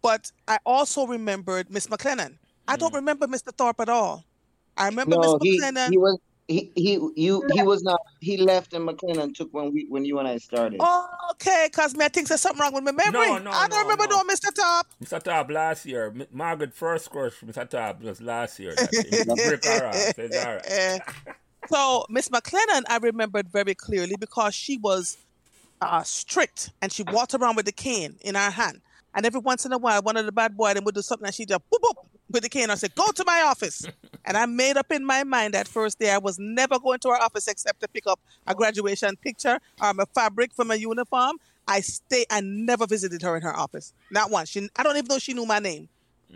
but 0.02 0.30
I 0.48 0.58
also 0.64 1.06
remembered 1.06 1.70
Miss 1.70 1.86
McLennan. 1.88 2.38
I 2.68 2.76
don't 2.76 2.92
Mm. 2.92 2.96
remember 2.96 3.26
Mr. 3.26 3.52
Thorpe 3.56 3.80
at 3.80 3.88
all. 3.88 4.24
I 4.76 4.86
remember 4.88 5.16
No, 5.16 5.38
Miss 5.40 5.42
he, 5.42 5.60
he 5.90 5.98
was 5.98 6.18
he 6.48 6.72
he 6.74 6.92
you 7.16 7.44
he 7.52 7.62
was 7.62 7.82
not 7.82 8.00
he 8.20 8.36
left 8.36 8.72
and 8.72 8.88
McLennan 8.88 9.34
took 9.34 9.52
when 9.54 9.72
we 9.72 9.86
when 9.88 10.04
you 10.04 10.18
and 10.18 10.26
I 10.26 10.38
started. 10.38 10.78
Oh, 10.82 11.08
okay, 11.32 11.68
cause 11.72 11.94
me 11.94 12.04
I 12.04 12.08
think 12.08 12.28
there's 12.28 12.40
something 12.40 12.60
wrong 12.60 12.74
with 12.74 12.84
my 12.84 12.92
memory. 12.92 13.26
No, 13.26 13.38
no, 13.38 13.50
I 13.50 13.68
don't 13.68 13.78
no, 13.78 13.82
remember 13.82 14.06
no. 14.08 14.22
doing 14.22 14.36
Mr. 14.36 14.54
Top. 14.54 14.86
Mr. 15.02 15.22
Top 15.22 15.50
last 15.50 15.86
year, 15.86 16.06
M- 16.06 16.26
Margaret 16.32 16.74
first 16.74 17.10
crush, 17.10 17.40
Mr. 17.40 17.68
Top 17.68 18.02
was 18.02 18.20
last 18.20 18.58
year. 18.58 18.74
That 18.74 18.90
thing. 18.90 19.26
The 19.26 19.34
break 19.48 19.64
her 19.64 19.86
off. 19.86 20.18
It's 20.18 20.44
all 20.44 20.54
right. 20.56 21.36
so 21.68 22.04
Miss 22.08 22.28
McLennan, 22.28 22.82
I 22.88 22.98
remembered 23.00 23.48
very 23.48 23.74
clearly 23.74 24.16
because 24.18 24.54
she 24.54 24.78
was 24.78 25.18
uh, 25.80 26.02
strict 26.02 26.70
and 26.80 26.92
she 26.92 27.02
walked 27.04 27.34
around 27.34 27.56
with 27.56 27.66
the 27.66 27.72
cane 27.72 28.16
in 28.20 28.34
her 28.34 28.50
hand. 28.50 28.80
And 29.14 29.26
every 29.26 29.40
once 29.40 29.66
in 29.66 29.72
a 29.72 29.78
while, 29.78 30.02
one 30.02 30.16
of 30.16 30.26
the 30.26 30.32
bad 30.32 30.56
boy 30.56 30.74
them 30.74 30.84
would 30.84 30.94
do 30.94 31.02
something 31.02 31.26
and 31.26 31.34
she 31.34 31.44
just 31.44 31.60
boop 31.70 31.80
boop 31.82 32.06
with 32.30 32.42
the 32.42 32.48
cane 32.48 32.70
and 32.70 32.78
say, 32.78 32.88
"Go 32.94 33.10
to 33.12 33.24
my 33.26 33.42
office." 33.42 33.84
and 34.24 34.36
I 34.36 34.46
made 34.46 34.76
up 34.76 34.90
in 34.90 35.04
my 35.04 35.24
mind 35.24 35.54
that 35.54 35.68
first 35.68 35.98
day 35.98 36.10
I 36.10 36.18
was 36.18 36.38
never 36.38 36.78
going 36.78 36.98
to 37.00 37.08
her 37.08 37.22
office 37.22 37.48
except 37.48 37.80
to 37.80 37.88
pick 37.88 38.06
up 38.06 38.20
a 38.46 38.54
graduation 38.54 39.16
picture 39.16 39.58
or 39.80 39.94
my 39.94 40.04
fabric 40.14 40.52
for 40.54 40.64
my 40.64 40.74
uniform. 40.74 41.36
I 41.68 41.80
stay. 41.80 42.24
I 42.30 42.40
never 42.40 42.86
visited 42.86 43.22
her 43.22 43.36
in 43.36 43.42
her 43.42 43.54
office, 43.54 43.92
not 44.10 44.30
once. 44.30 44.48
She, 44.48 44.68
I 44.76 44.82
don't 44.82 44.96
even 44.96 45.06
know 45.08 45.18
she 45.18 45.34
knew 45.34 45.46
my 45.46 45.58
name 45.58 45.88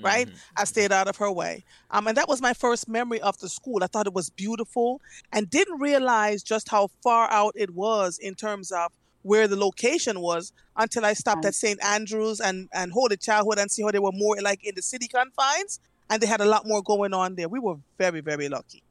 right? 0.02 0.28
I 0.56 0.64
stayed 0.64 0.92
out 0.92 1.08
of 1.08 1.16
her 1.16 1.30
way. 1.30 1.64
Um, 1.90 2.06
and 2.06 2.16
that 2.16 2.28
was 2.28 2.40
my 2.40 2.52
first 2.52 2.88
memory 2.88 3.20
of 3.20 3.38
the 3.38 3.48
school. 3.48 3.82
I 3.82 3.86
thought 3.86 4.06
it 4.06 4.14
was 4.14 4.30
beautiful 4.30 5.00
and 5.32 5.48
didn't 5.48 5.80
realize 5.80 6.42
just 6.42 6.68
how 6.68 6.88
far 7.02 7.30
out 7.30 7.54
it 7.56 7.70
was 7.70 8.18
in 8.18 8.34
terms 8.34 8.70
of 8.72 8.92
where 9.26 9.48
the 9.48 9.56
location 9.56 10.20
was 10.20 10.52
until 10.76 11.04
I 11.04 11.12
stopped 11.14 11.44
at 11.44 11.54
St. 11.54 11.82
Andrews 11.84 12.40
and, 12.40 12.68
and 12.72 12.92
Holy 12.92 13.16
Childhood 13.16 13.58
and 13.58 13.68
see 13.70 13.82
how 13.82 13.90
they 13.90 13.98
were 13.98 14.12
more 14.12 14.36
like 14.40 14.64
in 14.64 14.74
the 14.76 14.82
city 14.82 15.08
confines 15.08 15.80
and 16.08 16.22
they 16.22 16.26
had 16.28 16.40
a 16.40 16.44
lot 16.44 16.64
more 16.66 16.80
going 16.82 17.12
on 17.12 17.34
there. 17.34 17.48
We 17.48 17.58
were 17.58 17.76
very, 17.98 18.20
very 18.20 18.48
lucky. 18.48 18.84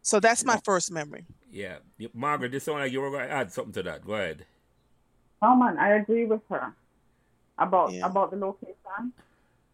So 0.00 0.20
that's 0.20 0.42
my 0.44 0.58
first 0.64 0.90
memory. 0.90 1.26
Yeah. 1.50 1.76
Margaret, 2.14 2.52
this 2.52 2.64
sound 2.64 2.78
like 2.78 2.92
you 2.92 3.00
were 3.02 3.10
going 3.10 3.26
to 3.28 3.32
add 3.32 3.52
something 3.52 3.74
to 3.74 3.82
that. 3.82 4.06
Go 4.06 4.14
ahead. 4.14 4.46
No 5.42 5.54
man, 5.54 5.76
I 5.78 5.90
agree 5.96 6.24
with 6.24 6.40
her 6.48 6.72
about 7.58 7.92
Yeah. 7.92 8.06
about 8.06 8.30
the 8.30 8.38
location. 8.38 9.12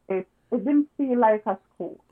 It 0.09 0.27
it 0.51 0.65
didn't 0.65 0.89
feel 0.97 1.19
like 1.19 1.45
a 1.47 1.57
school. 1.75 2.03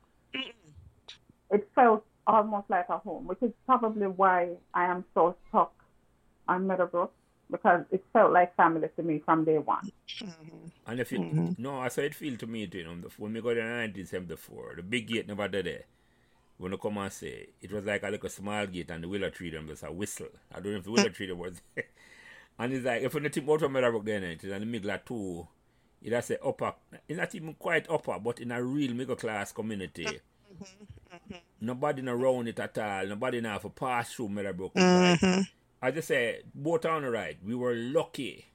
It 1.50 1.68
felt 1.74 2.04
almost 2.26 2.70
like 2.70 2.88
a 2.88 2.98
home, 2.98 3.26
which 3.26 3.42
is 3.42 3.50
probably 3.66 4.06
why 4.06 4.50
I 4.74 4.84
am 4.84 5.04
so 5.14 5.34
stuck 5.48 5.72
on 6.46 6.66
Meadowbrook 6.68 7.12
because 7.50 7.84
it 7.90 8.04
felt 8.12 8.32
like 8.32 8.54
family 8.56 8.88
to 8.96 9.02
me 9.02 9.20
from 9.24 9.44
day 9.44 9.58
one. 9.58 9.90
And 10.87 11.00
if 11.00 11.12
it, 11.12 11.20
Mhm. 11.20 11.58
no, 11.58 11.80
I 11.80 11.88
saw 11.88 12.00
it 12.02 12.14
feel 12.14 12.37
to 12.38 12.46
me, 12.46 12.68
you 12.72 12.84
know, 12.84 13.08
when 13.18 13.32
we 13.34 13.40
got 13.40 13.56
in 13.56 13.64
1974, 13.66 14.74
the 14.76 14.82
big 14.82 15.06
gate 15.06 15.26
never 15.28 15.46
did 15.48 15.66
there. 15.66 15.84
When 16.56 16.72
you 16.72 16.78
come 16.78 16.98
and 16.98 17.12
say, 17.12 17.48
it 17.61 17.70
was 17.70 17.84
like 17.84 18.02
a 18.02 18.11
little 18.11 18.28
small 18.28 18.66
gate 18.66 18.90
and 18.90 19.04
the 19.04 19.08
willow 19.08 19.30
tree 19.30 19.50
them 19.50 19.66
was 19.68 19.82
a 19.82 19.92
whistle. 19.92 20.28
I 20.50 20.61
don't 20.61 20.72
know 20.72 20.78
if 20.78 20.84
the 20.84 20.90
willow 20.90 21.08
tree 21.16 21.26
them 21.26 21.38
was 21.38 21.61
And 22.58 22.72
it's 22.72 22.84
like, 22.84 23.02
if 23.02 23.14
you 23.14 23.20
think 23.28 23.48
about 23.48 23.70
Meadowbrook 23.70 24.04
then, 24.04 24.24
it 24.24 24.42
is 24.42 24.50
in 24.50 24.61
the 24.61 24.66
middle 24.66 24.90
of 24.90 25.04
two, 25.04 25.46
it 26.02 26.12
has 26.12 26.30
a 26.30 26.42
upper, 26.42 26.74
it's 27.06 27.18
not 27.18 27.32
even 27.34 27.54
quite 27.54 27.88
upper, 27.88 28.18
but 28.18 28.40
in 28.40 28.50
a 28.50 28.61
real 28.62 28.94
middle 28.94 29.14
class 29.14 29.52
community. 29.52 30.20
Nobody 31.61 32.02
not 32.02 32.12
around 32.14 32.48
it 32.48 32.58
at 32.61 32.78
all. 32.78 33.06
Nobody 33.06 33.40
now 33.40 33.52
have 33.54 33.62
to 33.62 33.68
pass 33.70 34.12
through 34.14 34.28
Meadowbrook. 34.30 34.74
Like, 34.76 35.20
Mhm. 35.20 35.48
I 35.80 35.90
just 35.90 36.08
say, 36.08 36.40
both 36.54 36.84
on 36.86 37.02
the 37.02 37.10
right, 37.10 37.36
we 37.44 37.54
were 37.54 37.74
lucky. 37.74 38.46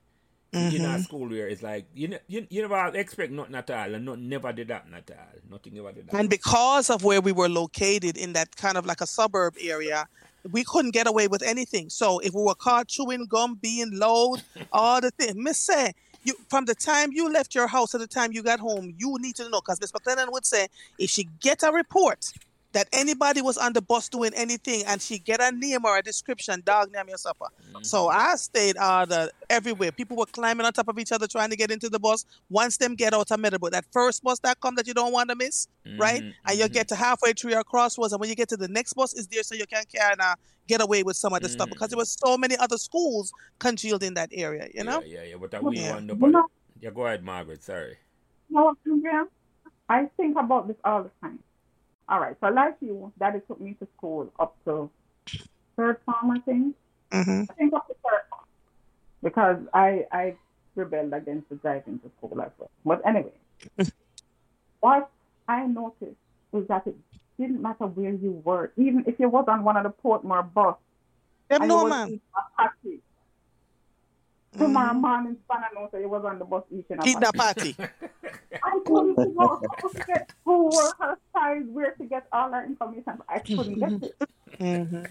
In 0.53 0.85
our 0.85 0.97
mm-hmm. 0.97 1.01
school 1.01 1.29
where 1.29 1.47
it's 1.47 1.63
like 1.63 1.87
you, 1.95 2.09
know, 2.09 2.19
you 2.27 2.45
you 2.51 2.61
never 2.61 2.95
expect 2.95 3.31
nothing 3.31 3.55
at 3.55 3.71
all, 3.71 3.95
and 3.95 4.05
nothing 4.05 4.29
never 4.29 4.53
did 4.53 4.67
that 4.67 4.85
at 4.93 5.09
all. 5.09 5.49
Nothing 5.49 5.79
ever 5.79 5.91
did 5.91 6.05
happen. 6.05 6.19
And 6.19 6.29
because 6.29 6.91
of 6.91 7.03
where 7.03 7.21
we 7.21 7.31
were 7.31 7.49
located 7.49 8.17
in 8.17 8.33
that 8.33 8.55
kind 8.55 8.77
of 8.77 8.85
like 8.85 9.01
a 9.01 9.07
suburb 9.07 9.55
area, 9.59 10.07
we 10.51 10.63
couldn't 10.63 10.91
get 10.91 11.07
away 11.07 11.27
with 11.27 11.41
anything. 11.41 11.89
So 11.89 12.19
if 12.19 12.35
we 12.35 12.43
were 12.43 12.53
caught 12.53 12.87
chewing 12.87 13.25
gum, 13.25 13.55
being 13.55 13.97
loud, 13.97 14.43
all 14.71 15.01
the 15.01 15.09
things, 15.09 15.33
Miss 15.35 15.57
say, 15.57 15.93
you 16.23 16.35
from 16.49 16.65
the 16.65 16.75
time 16.75 17.11
you 17.11 17.31
left 17.31 17.55
your 17.55 17.67
house 17.67 17.91
to 17.91 17.97
the 17.97 18.07
time 18.07 18.31
you 18.31 18.43
got 18.43 18.59
home, 18.59 18.93
you 18.97 19.17
need 19.19 19.35
to 19.37 19.49
know 19.49 19.61
because 19.61 19.81
Miss 19.81 19.91
McLennan 19.91 20.31
would 20.31 20.45
say 20.45 20.67
if 20.99 21.09
she 21.09 21.27
get 21.39 21.63
a 21.63 21.71
report 21.71 22.31
that 22.73 22.87
anybody 22.91 23.41
was 23.41 23.57
on 23.57 23.73
the 23.73 23.81
bus 23.81 24.09
doing 24.09 24.31
anything 24.35 24.83
and 24.85 25.01
she 25.01 25.19
get 25.19 25.41
a 25.41 25.51
name 25.51 25.85
or 25.85 25.97
a 25.97 26.01
description, 26.01 26.61
dog 26.65 26.91
name 26.91 27.05
your 27.07 27.17
supper. 27.17 27.45
So 27.81 28.07
I 28.09 28.35
stayed 28.35 28.77
uh, 28.77 29.05
the, 29.05 29.31
everywhere. 29.49 29.91
People 29.91 30.17
were 30.17 30.25
climbing 30.25 30.65
on 30.65 30.73
top 30.73 30.87
of 30.87 30.97
each 30.99 31.11
other 31.11 31.27
trying 31.27 31.49
to 31.51 31.55
get 31.55 31.69
into 31.71 31.89
the 31.89 31.99
bus. 31.99 32.25
Once 32.49 32.77
them 32.77 32.95
get 32.95 33.13
out 33.13 33.29
of 33.31 33.39
Meadowbrook, 33.39 33.71
that 33.73 33.85
first 33.91 34.23
bus 34.23 34.39
that 34.39 34.59
come 34.61 34.75
that 34.75 34.87
you 34.87 34.93
don't 34.93 35.11
want 35.13 35.29
to 35.29 35.35
miss, 35.35 35.67
right? 35.97 36.21
Mhm, 36.23 36.33
And 36.47 36.59
you 36.59 36.65
mhm. 36.65 36.71
get 36.73 36.87
to 36.89 36.95
halfway 36.95 37.33
through 37.33 37.51
your 37.51 37.63
crossroads, 37.63 38.13
and 38.13 38.19
when 38.19 38.29
you 38.29 38.35
get 38.35 38.49
to 38.49 38.57
the 38.57 38.67
next 38.67 38.93
bus, 38.93 39.13
is 39.13 39.27
there 39.27 39.43
so 39.43 39.55
you 39.55 39.65
can 39.67 39.83
kind 39.95 40.19
of 40.21 40.35
get 40.67 40.81
away 40.81 41.03
with 41.03 41.17
some 41.17 41.33
of 41.33 41.41
the 41.41 41.49
stuff 41.49 41.69
because 41.69 41.89
there 41.89 41.97
was 41.97 42.17
so 42.25 42.37
many 42.37 42.55
other 42.57 42.77
schools 42.77 43.33
congealed 43.59 44.01
in 44.03 44.13
that 44.15 44.29
area, 44.33 44.67
you 44.73 44.83
know? 44.83 45.01
Yeah, 45.05 45.21
yeah, 45.21 45.29
yeah. 45.31 45.35
But 45.39 45.53
uh, 45.53 45.61
we 45.61 45.77
Yeah. 45.77 45.93
want 45.93 46.07
the 46.07 46.15
You 46.15 46.31
know, 46.31 46.47
Yeah, 46.81 46.89
go 46.91 47.05
ahead, 47.05 47.23
Margaret. 47.23 47.61
Sorry. 47.63 47.97
you 48.49 48.55
know 48.55 48.63
what, 48.65 48.77
Andrea? 48.85 49.25
I 49.89 50.05
think 50.17 50.37
about 50.39 50.67
this 50.67 50.77
all 50.83 51.03
the 51.03 51.11
time. 51.21 51.39
All 52.13 52.19
right, 52.19 52.35
so 52.41 52.49
like 52.49 52.75
you, 52.79 53.11
Daddy 53.17 53.39
took 53.47 53.59
me 53.59 53.75
to 53.79 53.87
school 53.97 54.31
up 54.39 54.55
to 54.65 54.87
third 55.75 55.97
form, 56.05 56.29
I 56.29 56.39
think. 56.41 56.75
hmm 57.11 57.41
I 57.49 57.53
think 57.55 57.73
up 57.73 57.87
to 57.87 57.95
third 58.07 58.21
form 58.29 58.45
because 59.23 59.57
I 59.73 60.05
I 60.11 60.35
rebelled 60.75 61.11
against 61.13 61.49
the 61.49 61.55
driving 61.55 61.97
to 62.01 62.11
school 62.19 62.39
as 62.39 62.51
well. 62.59 62.69
But 62.85 63.01
anyway, 63.03 63.33
what 64.81 65.09
I 65.47 65.65
noticed 65.65 66.21
is 66.53 66.67
that 66.67 66.85
it 66.85 66.95
didn't 67.39 67.63
matter 67.63 67.87
where 67.87 68.13
you 68.13 68.43
were, 68.45 68.71
even 68.77 69.05
if 69.07 69.19
you 69.19 69.27
was 69.27 69.45
on 69.47 69.63
one 69.63 69.75
of 69.75 69.83
the 69.83 69.89
Portmore 69.89 70.53
bus 70.53 70.75
Them 71.49 71.67
no 71.67 71.87
man. 71.87 72.21
Eating 74.55 74.65
a 74.65 74.69
patty. 74.69 74.91
Tomorrow 74.91 74.93
morning, 74.93 75.37
Spanner 75.45 75.67
knows 75.75 75.89
that 75.91 76.01
you 76.01 76.09
was 76.09 76.25
on 76.25 76.39
the 76.39 76.45
bus 76.45 76.63
eating 76.71 76.99
a 76.99 77.07
Eating 77.07 77.21
patty. 77.21 77.27
a 77.27 77.33
party. 77.33 77.75
I 78.63 78.79
couldn't 78.85 79.15
figure 79.15 79.41
out 79.41 79.61
how 79.81 79.89
to 79.89 80.03
get 80.07 80.29
who 80.45 80.65
were 80.75 80.93
her 80.99 81.17
size, 81.33 81.63
where 81.67 81.91
to 81.91 82.05
get 82.05 82.27
all 82.31 82.51
that 82.51 82.65
information. 82.65 83.19
I 83.29 83.39
couldn't 83.39 83.79
get 83.79 83.91
it. 84.01 84.15
hmm 84.59 85.03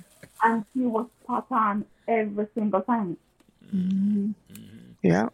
And 0.43 0.65
she 0.73 0.81
was 0.81 1.07
spot 1.25 1.47
on 1.51 1.85
every 2.09 2.47
single 2.55 2.83
time. 2.83 3.17
Yeah. 5.03 5.29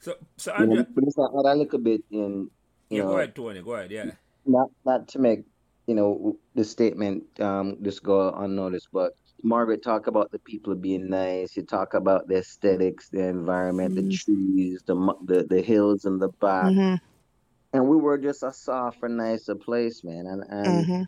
So, 0.00 0.14
so 0.36 0.52
You 0.58 0.66
know, 0.66 0.70
Andrea, 0.72 0.86
but 0.94 1.04
it's 1.04 1.16
not 1.16 1.32
a 1.32 1.54
little 1.54 1.78
bit 1.78 2.02
in, 2.10 2.50
you 2.90 2.98
yeah, 2.98 3.02
know, 3.02 3.08
go 3.10 3.16
ahead, 3.18 3.34
Tony. 3.34 3.62
Go 3.62 3.72
ahead. 3.74 3.90
Yeah. 3.90 4.10
not 4.46 4.68
not 4.84 5.08
to 5.08 5.18
make 5.18 5.40
you 5.86 5.94
know 5.94 6.36
the 6.54 6.64
statement 6.64 7.24
um 7.40 7.78
just 7.82 8.02
go 8.02 8.30
unnoticed, 8.32 8.88
but 8.92 9.12
Margaret 9.44 9.82
talk 9.84 10.06
about 10.08 10.30
the 10.32 10.40
people 10.40 10.74
being 10.76 11.08
nice. 11.10 11.56
You 11.56 11.64
talk 11.64 11.94
about 11.94 12.28
the 12.28 12.38
aesthetics, 12.38 13.10
the 13.10 13.28
environment, 13.28 13.94
the 13.96 14.04
trees, 14.04 14.82
the 14.86 14.94
the 15.26 15.46
the 15.48 15.62
hills 15.62 16.04
in 16.06 16.18
the 16.18 16.30
back, 16.40 16.72
hmm 16.72 16.96
and 17.72 17.88
we 17.88 17.96
were 17.96 18.18
just 18.18 18.42
a 18.42 18.52
softer, 18.52 19.08
nicer 19.08 19.54
place, 19.56 20.02
man. 20.04 20.26
And 20.26 20.44
and 20.48 20.86
hmm 20.86 21.04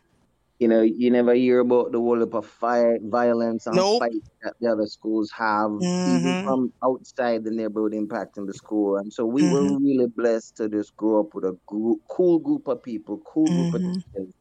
you 0.60 0.68
know 0.68 0.82
you 0.82 1.10
never 1.10 1.34
hear 1.34 1.60
about 1.60 1.92
the 1.92 1.98
whole 2.00 2.22
of 2.22 2.46
fire, 2.46 2.98
violence, 3.02 3.66
and 3.66 3.84
Nope. 3.84 3.98
fight 3.98 4.22
that 4.42 4.54
the 4.60 4.70
other 4.72 4.86
schools 4.86 5.30
have, 5.36 5.70
even 6.06 6.34
Mhm. 6.34 6.44
from 6.44 6.72
outside 6.84 7.44
the 7.44 7.50
neighborhood, 7.52 7.92
impacting 7.94 8.46
the 8.46 8.54
school. 8.54 8.96
And 8.98 9.12
so 9.12 9.26
we 9.26 9.44
were 9.44 9.64
really 9.66 10.06
blessed 10.08 10.56
to 10.58 10.68
just 10.68 10.96
grow 10.96 11.20
up 11.22 11.34
with 11.34 11.44
a 11.44 11.58
group, 11.68 12.00
cool 12.10 12.38
group 12.40 12.68
of 12.68 12.82
people, 12.82 13.20
cool 13.32 13.52
group 13.52 13.74
of 13.74 13.82
Mhm. 13.82 14.02
teachers 14.14 14.32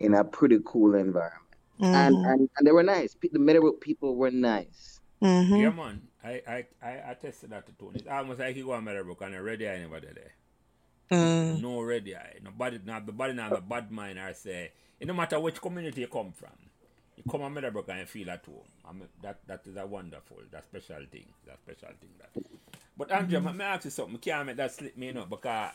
in 0.00 0.14
a 0.14 0.24
pretty 0.24 0.58
cool 0.66 0.94
environment. 0.96 1.45
And, 1.92 2.16
hmm 2.16 2.24
and 2.24 2.50
and 2.56 2.66
they 2.66 2.72
were 2.72 2.82
nice. 2.82 3.14
Pe- 3.14 3.28
The 3.32 3.38
Meadowbrook 3.38 3.80
people 3.80 4.16
were 4.16 4.30
nice. 4.30 5.00
hmm 5.20 5.54
Yeah, 5.54 5.70
man. 5.70 6.02
I, 6.24 6.42
I, 6.48 6.66
I 6.82 6.90
attested 7.12 7.50
that 7.50 7.66
to 7.66 7.72
Tony. 7.72 8.00
It's 8.00 8.08
almost 8.08 8.40
like 8.40 8.56
you 8.56 8.64
go 8.64 8.72
on 8.72 8.84
Meadowbrook 8.84 9.20
and 9.22 9.34
a 9.34 9.42
ready 9.42 9.68
eye 9.68 9.78
never 9.78 10.00
did 10.00 10.16
there. 10.16 10.32
Mm. 11.10 11.62
No 11.62 11.80
ready 11.82 12.16
eye. 12.16 12.38
Nobody, 12.42 12.80
not 12.84 13.06
the 13.06 13.12
body, 13.12 13.32
not 13.32 13.54
the 13.54 13.60
bad 13.60 13.90
mind. 13.92 14.18
I 14.18 14.32
say, 14.32 14.72
it 14.98 15.06
no 15.06 15.14
matter 15.14 15.38
which 15.38 15.60
community 15.60 16.00
you 16.00 16.08
come 16.08 16.32
from, 16.32 16.50
you 17.16 17.22
come 17.30 17.42
on 17.42 17.54
Meadowbrook 17.54 17.88
and 17.88 18.00
you 18.00 18.06
feel 18.06 18.30
at 18.30 18.44
home. 18.44 18.68
I 18.88 18.92
mean, 18.92 19.08
that 19.22 19.38
that 19.46 19.62
is 19.66 19.76
a 19.76 19.86
wonderful, 19.86 20.38
that 20.50 20.64
special 20.64 21.04
thing, 21.10 21.26
that 21.46 21.58
special 21.60 21.94
thing. 22.00 22.10
That. 22.18 22.30
But 22.96 23.12
Andrea, 23.12 23.40
mm-hmm. 23.40 23.56
me 23.56 23.64
ask 23.64 23.84
you 23.84 23.90
something. 23.90 24.18
Can't 24.18 24.46
make 24.46 24.56
that 24.56 24.72
slip 24.72 24.96
me, 24.96 25.06
you 25.06 25.12
know, 25.12 25.26
because 25.26 25.70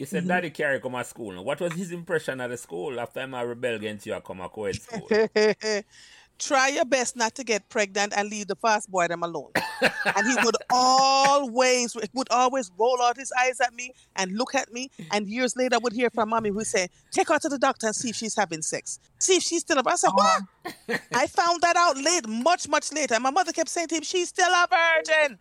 you 0.00 0.06
said 0.06 0.26
Daddy 0.26 0.48
Carey 0.48 0.80
come 0.80 0.92
to 0.92 1.04
school. 1.04 1.32
Now, 1.32 1.42
what 1.42 1.60
was 1.60 1.74
his 1.74 1.92
impression 1.92 2.40
of 2.40 2.50
the 2.50 2.56
school 2.56 2.98
after 2.98 3.20
I 3.20 3.42
rebel 3.42 3.74
against 3.74 4.06
you? 4.06 4.14
I 4.14 4.20
come 4.20 4.38
to 4.38 4.48
co-ed 4.48 4.76
school. 4.76 5.06
Try 6.38 6.68
your 6.68 6.86
best 6.86 7.16
not 7.16 7.34
to 7.34 7.44
get 7.44 7.68
pregnant 7.68 8.14
and 8.16 8.30
leave 8.30 8.46
the 8.46 8.56
fast 8.56 8.90
boy 8.90 9.08
them 9.08 9.22
alone. 9.22 9.50
and 9.82 10.26
he 10.26 10.34
would 10.42 10.56
always 10.70 11.94
would 12.14 12.28
always 12.30 12.70
roll 12.78 12.96
out 13.02 13.18
his 13.18 13.30
eyes 13.42 13.60
at 13.60 13.74
me 13.74 13.92
and 14.16 14.38
look 14.38 14.54
at 14.54 14.72
me. 14.72 14.90
And 15.12 15.28
years 15.28 15.54
later, 15.54 15.74
I 15.74 15.78
would 15.78 15.92
hear 15.92 16.08
from 16.08 16.30
mommy 16.30 16.48
who 16.48 16.64
say, 16.64 16.88
"Take 17.10 17.28
her 17.28 17.38
to 17.38 17.50
the 17.50 17.58
doctor 17.58 17.88
and 17.88 17.94
see 17.94 18.08
if 18.08 18.16
she's 18.16 18.34
having 18.34 18.62
sex. 18.62 19.00
See 19.18 19.36
if 19.36 19.42
she's 19.42 19.60
still 19.60 19.78
up." 19.78 19.86
I 19.86 19.96
said, 19.96 20.12
oh. 20.16 20.40
"What?" 20.86 21.02
I 21.12 21.26
found 21.26 21.60
that 21.60 21.76
out 21.76 21.98
late, 21.98 22.26
much 22.26 22.68
much 22.68 22.90
later. 22.90 23.16
And 23.16 23.22
my 23.22 23.30
mother 23.30 23.52
kept 23.52 23.68
saying 23.68 23.88
to 23.88 23.96
him, 23.96 24.02
"She's 24.02 24.30
still 24.30 24.50
a 24.50 24.66
virgin." 24.66 25.38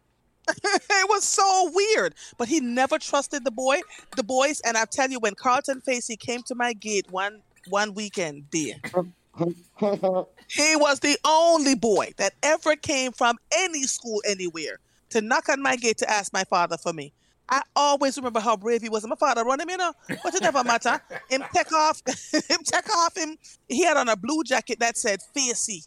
it 0.64 1.10
was 1.10 1.24
so 1.24 1.72
weird. 1.74 2.16
But 2.38 2.48
he 2.48 2.60
never 2.60 2.98
trusted 2.98 3.44
the 3.44 3.52
boy, 3.52 3.80
the 4.16 4.24
boys. 4.24 4.62
And 4.62 4.78
I 4.78 4.86
tell 4.86 5.10
you, 5.10 5.20
when 5.20 5.36
Carlton 5.36 5.82
Facey 5.82 6.16
came 6.16 6.44
to 6.44 6.56
my 6.56 6.74
gate 6.74 7.08
one 7.12 7.42
one 7.68 7.94
weekend, 7.94 8.50
dear, 8.50 8.76
he 9.38 10.76
was 10.76 11.00
the 11.00 11.18
only 11.26 11.76
boy 11.76 12.14
that 12.18 12.34
ever 12.42 12.76
came 12.76 13.12
from 13.12 13.38
any 13.56 13.84
school 13.84 14.22
anywhere 14.26 14.80
to 15.10 15.22
knock 15.22 15.50
on 15.50 15.62
my 15.62 15.76
gate 15.76 15.98
to 16.00 16.10
ask 16.10 16.34
my 16.34 16.44
father 16.44 16.78
for 16.78 16.94
me. 16.94 17.14
I 17.52 17.62
always 17.76 18.16
remember 18.16 18.40
how 18.40 18.56
brave 18.56 18.82
he 18.82 18.90
was. 18.90 19.06
My 19.08 19.16
father 19.16 19.44
run 19.44 19.60
him, 19.60 19.70
you 19.70 19.78
know, 19.78 19.94
but 20.24 20.36
it 20.36 20.42
never 20.42 20.64
matter. 20.64 21.02
Him 21.30 21.44
take 21.54 21.72
off, 21.74 22.02
him 22.32 22.60
take 22.64 22.96
off 22.96 23.18
him. 23.18 23.38
He 23.68 23.84
had 23.84 23.98
on 23.98 24.08
a 24.08 24.16
blue 24.16 24.44
jacket 24.44 24.80
that 24.80 24.98
said 24.98 25.20
"Facey," 25.34 25.84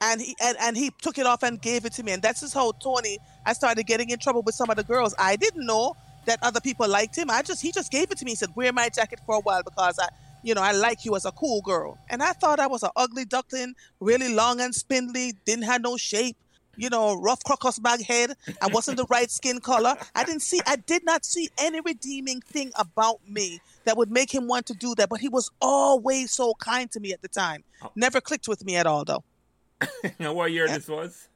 and 0.00 0.20
he 0.20 0.36
and, 0.42 0.56
and 0.60 0.76
he 0.76 0.90
took 1.02 1.18
it 1.18 1.26
off 1.26 1.42
and 1.42 1.60
gave 1.60 1.84
it 1.84 1.92
to 1.94 2.02
me. 2.02 2.12
And 2.12 2.22
that's 2.22 2.40
just 2.40 2.54
how 2.54 2.72
Tony. 2.72 3.18
I 3.46 3.52
started 3.52 3.84
getting 3.86 4.10
in 4.10 4.18
trouble 4.18 4.42
with 4.42 4.54
some 4.54 4.70
of 4.70 4.76
the 4.76 4.84
girls. 4.84 5.14
I 5.18 5.36
didn't 5.36 5.64
know 5.64 5.96
that 6.26 6.38
other 6.42 6.60
people 6.60 6.88
liked 6.88 7.16
him. 7.16 7.30
I 7.30 7.42
just 7.42 7.62
he 7.62 7.72
just 7.72 7.90
gave 7.90 8.10
it 8.10 8.18
to 8.18 8.24
me. 8.24 8.32
He 8.32 8.36
said, 8.36 8.50
"Wear 8.54 8.72
my 8.72 8.88
jacket 8.88 9.20
for 9.26 9.36
a 9.36 9.40
while 9.40 9.62
because 9.62 9.98
I." 9.98 10.08
you 10.42 10.54
know, 10.54 10.62
I 10.62 10.72
like 10.72 11.04
you 11.04 11.16
as 11.16 11.24
a 11.24 11.32
cool 11.32 11.60
girl. 11.62 11.98
And 12.08 12.22
I 12.22 12.32
thought 12.32 12.60
I 12.60 12.66
was 12.66 12.82
an 12.82 12.90
ugly 12.96 13.24
duckling, 13.24 13.74
really 14.00 14.32
long 14.32 14.60
and 14.60 14.74
spindly, 14.74 15.34
didn't 15.44 15.64
have 15.64 15.82
no 15.82 15.96
shape, 15.96 16.36
you 16.76 16.88
know, 16.88 17.14
rough 17.14 17.42
crocus 17.44 17.78
bag 17.78 18.04
head. 18.04 18.34
I 18.62 18.68
wasn't 18.68 18.98
the 18.98 19.06
right 19.10 19.30
skin 19.30 19.60
color. 19.60 19.96
I 20.14 20.24
didn't 20.24 20.42
see, 20.42 20.60
I 20.66 20.76
did 20.76 21.04
not 21.04 21.24
see 21.24 21.48
any 21.58 21.80
redeeming 21.80 22.40
thing 22.40 22.70
about 22.78 23.20
me 23.28 23.60
that 23.84 23.96
would 23.96 24.10
make 24.10 24.32
him 24.32 24.46
want 24.46 24.66
to 24.66 24.74
do 24.74 24.94
that. 24.94 25.08
But 25.08 25.20
he 25.20 25.28
was 25.28 25.50
always 25.60 26.30
so 26.30 26.54
kind 26.54 26.90
to 26.92 27.00
me 27.00 27.12
at 27.12 27.20
the 27.20 27.28
time. 27.28 27.64
Oh. 27.82 27.90
Never 27.96 28.20
clicked 28.20 28.48
with 28.48 28.64
me 28.64 28.76
at 28.76 28.86
all, 28.86 29.04
though. 29.04 29.24
now, 30.18 30.32
what 30.32 30.50
year 30.50 30.68
this 30.68 30.88
was? 30.88 31.28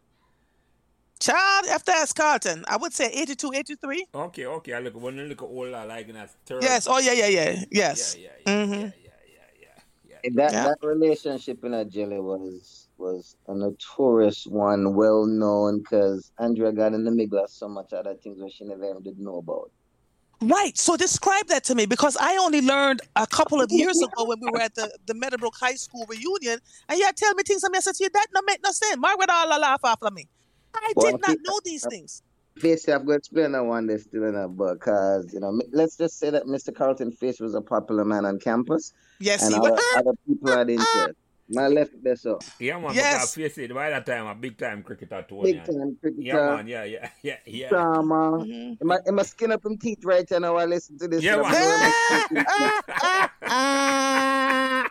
Child, 1.20 1.66
after 1.70 1.92
ask 1.92 2.16
Carlton, 2.16 2.64
I 2.66 2.76
would 2.76 2.92
say 2.92 3.07
82, 3.07 3.52
83. 3.55 4.07
Okay, 4.12 4.46
okay. 4.46 4.72
I 4.74 4.81
look 4.81 5.00
when 5.00 5.16
you 5.16 5.24
look 5.24 5.42
at 5.42 5.46
all 5.46 5.70
that, 5.70 5.87
like 5.87 6.09
in 6.09 6.16
that 6.16 6.31
third. 6.46 6.64
Yes. 6.64 6.88
Oh, 6.90 6.98
yeah, 6.98 7.12
yeah, 7.12 7.26
yeah. 7.28 7.64
Yes. 7.70 8.16
Yeah, 8.16 8.31
yeah, 8.44 8.52
yeah, 8.52 8.66
Mhm. 8.66 8.70
yeah, 8.70 8.78
yeah, 8.78 8.90
yeah, 9.61 9.68
yeah, 10.09 10.18
yeah. 10.24 10.31
That 10.35 10.52
Yeah. 10.52 10.64
that 10.64 10.78
relationship 10.83 11.64
in 11.64 11.74
a 11.74 11.85
jelly 11.85 12.18
was 12.18 12.88
was 12.98 13.37
a 13.46 13.55
notorious 13.55 14.46
one, 14.46 14.94
well 14.94 15.24
known 15.26 15.78
because 15.78 16.33
Andrea 16.38 16.72
got 16.72 16.92
in 16.92 17.05
the 17.05 17.11
middle 17.11 17.38
of 17.38 17.50
so 17.50 17.68
much 17.68 17.92
other 17.92 18.14
things 18.14 18.38
that 18.40 18.52
she 18.52 18.64
never 18.64 18.90
even 18.90 19.02
did 19.02 19.18
know 19.18 19.38
about. 19.38 19.70
Right. 20.42 20.76
So 20.76 20.96
describe 20.96 21.46
that 21.48 21.64
to 21.64 21.74
me 21.74 21.87
because 21.87 22.16
I 22.20 22.37
only 22.37 22.61
learned 22.61 23.00
a 23.16 23.26
couple 23.26 23.61
of 23.61 23.70
years 23.70 24.00
ago 24.02 24.24
when 24.24 24.40
we 24.40 24.50
were 24.50 24.61
at 24.61 24.74
the, 24.74 24.90
the 25.07 25.14
Meadowbrook 25.14 25.55
High 25.59 25.74
School 25.74 26.05
reunion, 26.09 26.59
and 26.88 26.98
you 26.98 27.09
tell 27.16 27.35
me 27.35 27.42
things. 27.44 27.62
And 27.62 27.74
I 27.76 27.81
said 27.81 27.94
to 27.96 28.05
you, 28.05 28.11
that 28.12 28.26
no 28.35 28.40
make 28.46 28.61
no 28.62 28.70
sense. 28.72 28.96
Margaret 28.96 29.31
all 29.31 29.48
laugh 29.48 29.81
after 29.85 30.11
me. 30.11 30.28
I 30.74 30.92
Well, 30.96 31.12
did 31.12 31.20
I 31.24 31.33
not 31.33 31.38
know 31.44 31.61
these 31.64 31.87
things. 31.88 32.22
Basically, 32.61 32.94
I've 32.94 33.07
got 33.07 33.12
to 33.12 33.18
explain 33.18 33.52
that 33.52 33.64
one 33.64 33.87
day 33.87 33.96
still 33.96 34.24
in 34.24 34.35
a 34.35 34.46
book 34.48 34.81
because, 34.81 35.33
you 35.33 35.40
know, 35.40 35.59
let's 35.72 35.96
just 35.96 36.18
say 36.18 36.28
that 36.31 36.44
Mr. 36.44 36.74
Carlton 36.74 37.11
Facey 37.12 37.42
was 37.42 37.55
a 37.55 37.62
popular 37.62 38.05
man 38.05 38.26
on 38.26 38.38
campus 38.38 38.92
Yes, 39.20 39.42
and 39.42 39.55
he 39.55 39.59
other, 39.59 39.70
was. 39.70 39.83
other 39.96 40.12
people 40.26 40.50
had 40.50 40.68
interest. 40.68 41.14
My 41.52 41.68
left 41.68 41.92
there, 42.02 42.16
so 42.16 42.38
Yeah, 42.58 42.78
man. 42.78 42.94
Yes. 42.94 43.34
Because 43.34 43.54
face 43.54 43.58
it, 43.64 43.74
by 43.74 43.90
that 43.90 44.06
time, 44.06 44.26
a 44.26 44.34
big 44.34 44.56
time 44.58 44.82
cricketer, 44.82 45.24
Tony. 45.28 45.52
big 45.52 45.64
time 45.64 45.96
cricketer. 46.00 46.22
Yeah, 46.22 46.56
man. 46.56 46.66
Yeah, 46.66 46.84
yeah, 46.84 47.10
yeah, 47.22 47.36
yeah. 47.46 47.68
Drama. 47.68 48.38
Mhm. 48.44 48.78
Am 48.80 48.90
I, 48.90 48.98
am 49.06 49.18
I 49.18 49.22
skin 49.22 49.52
up 49.52 49.64
him 49.64 49.76
teeth 49.78 50.04
right 50.04 50.28
now 50.30 50.54
while 50.54 50.62
I 50.62 50.66
listen 50.66 50.98
to 50.98 51.08
this? 51.08 51.22
Yeah, 51.22 51.36
man. 51.36 51.52
I'm 51.54 52.44
gonna- 53.42 54.88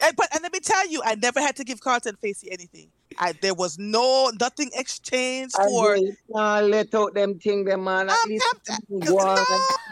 And, 0.00 0.14
but 0.16 0.28
and 0.32 0.42
let 0.44 0.47
me 0.58 0.60
tell 0.60 0.88
you, 0.88 1.02
I 1.04 1.14
never 1.14 1.40
had 1.40 1.56
to 1.56 1.64
give 1.64 1.80
Carlton 1.80 2.16
Facey 2.20 2.50
anything. 2.50 2.90
I 3.18 3.32
there 3.40 3.54
was 3.54 3.78
no 3.78 4.30
nothing 4.38 4.70
exchanged 4.74 5.54
I 5.58 5.64
for. 5.64 5.96
can't 5.96 6.66
let 6.68 6.94
out 6.94 7.14
them 7.14 7.38
thing, 7.38 7.64
them 7.64 7.84
man. 7.84 8.08
At 8.08 8.16
I'm- 8.16 8.28
least 8.28 8.44
I'm- 8.70 8.76
uh, 9.02 9.04
go 9.06 9.18
on 9.18 9.36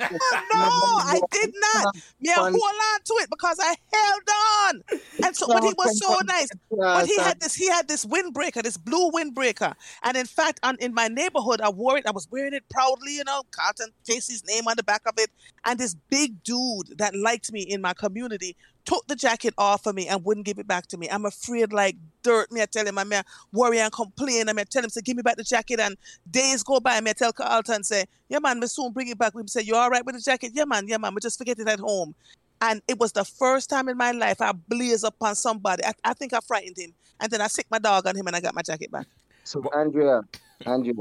No, 0.05 0.69
I 1.15 1.21
did 1.33 1.55
not. 1.75 1.97
Me, 2.21 2.31
I 2.31 2.35
hold 2.35 2.55
on 2.55 3.01
to 3.05 3.15
it 3.23 3.31
because 3.31 3.59
I 3.61 3.75
held 3.93 4.23
on. 4.67 5.01
And 5.25 5.35
so, 5.35 5.47
but 5.49 5.65
he 5.65 5.73
was 5.77 5.99
so 5.99 6.19
nice. 6.27 6.49
But 6.71 7.07
he 7.07 7.17
had 7.19 7.41
this, 7.41 7.55
he 7.55 7.69
had 7.69 7.89
this 7.89 8.05
windbreaker, 8.05 8.63
this 8.63 8.77
blue 8.77 9.11
windbreaker. 9.11 9.75
And 10.03 10.17
in 10.17 10.27
fact, 10.27 10.61
on, 10.63 10.77
in 10.79 10.93
my 10.93 11.09
neighborhood, 11.09 11.61
I 11.63 11.71
wore 11.71 11.97
it. 11.97 12.07
I 12.07 12.11
was 12.13 12.29
wearing 12.31 12.53
it 12.53 12.65
proudly, 12.71 13.17
you 13.17 13.25
know, 13.25 13.43
Carlton 13.51 13.89
Facey's 14.07 14.45
name 14.47 14.69
on 14.69 14.77
the 14.77 14.85
back 14.85 15.03
of 15.07 15.15
it. 15.17 15.31
And 15.65 15.79
this 15.81 15.95
big 16.11 16.43
dude 16.43 16.99
that 16.99 17.17
liked 17.17 17.51
me 17.51 17.63
in 17.63 17.81
my 17.81 17.95
community 17.95 18.57
took 18.85 19.07
the 19.09 19.17
jacket 19.17 19.53
off 19.59 19.87
of 19.87 19.95
me 19.95 20.07
and 20.07 20.25
wouldn't 20.25 20.47
give 20.47 20.56
it 20.59 20.67
back 20.67 20.87
to 20.89 20.97
me. 20.97 21.09
I'm 21.11 21.27
afraid 21.27 21.73
like 21.73 21.97
dirt. 22.23 22.51
Me, 22.53 22.63
I 22.63 22.67
tell 22.67 22.87
him, 22.87 22.99
I'm 22.99 23.13
a 23.13 23.25
worry 23.53 23.79
and 23.81 23.93
complain. 23.93 24.49
I'm 24.49 24.57
tell 24.57 24.83
him, 24.83 24.91
say, 24.91 25.01
give 25.01 25.17
me 25.17 25.23
back 25.23 25.37
the 25.37 25.45
jacket. 25.45 25.81
And 25.81 25.97
days 26.31 26.63
go 26.63 26.81
by, 26.81 27.01
me 27.01 27.11
I 27.11 27.15
tell 27.15 27.33
Carlton, 27.33 27.85
say, 27.85 28.05
yeah, 28.29 28.39
man, 28.39 28.61
me 28.61 28.67
soon 28.67 28.93
bring 28.93 29.09
it 29.09 29.19
back. 29.19 29.35
We 29.35 29.47
say, 29.47 29.63
you 29.63 29.75
all 29.75 29.91
right 29.91 30.05
with 30.05 30.15
the 30.15 30.21
jacket? 30.21 30.53
Yeah, 30.55 30.65
man, 30.65 30.87
yeah, 30.89 30.99
man. 30.99 31.15
We 31.15 31.21
just 31.21 31.39
forget 31.39 31.59
it 31.59 31.69
at 31.69 31.81
home. 31.81 32.15
And 32.61 32.83
it 32.89 32.99
was 32.99 33.13
the 33.13 33.25
first 33.25 33.69
time 33.69 33.89
in 33.89 33.97
my 33.97 34.13
life 34.13 34.41
I 34.41 34.53
blazed 34.53 35.05
upon 35.05 35.35
somebody. 35.35 35.85
I, 35.85 35.93
I 36.05 36.15
think 36.15 36.33
I 36.33 36.41
frightened 36.41 36.79
him. 36.79 36.95
And 37.21 37.31
then 37.31 37.41
I 37.41 37.49
sick 37.49 37.67
my 37.71 37.79
dog 37.79 38.07
on 38.07 38.17
him 38.17 38.27
and 38.27 38.37
I 38.37 38.41
got 38.41 38.55
my 38.55 38.63
jacket 38.63 38.91
back. 38.91 39.07
So 39.45 39.63
Andrea, 39.75 40.23
Andrea, 40.65 40.95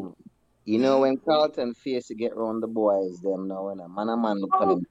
you 0.65 0.80
know 0.80 0.99
when 0.99 1.17
Carlton 1.17 1.73
face 1.75 2.08
to 2.08 2.15
get 2.15 2.32
around 2.34 2.62
the 2.62 2.67
boys, 2.67 3.19
them 3.21 3.47
now 3.47 3.67
when 3.67 3.80
a 3.80 3.88
man 3.88 4.10
a 4.10 4.17
man 4.17 4.39
look 4.39 4.51
at 4.60 4.67
him, 4.67 4.86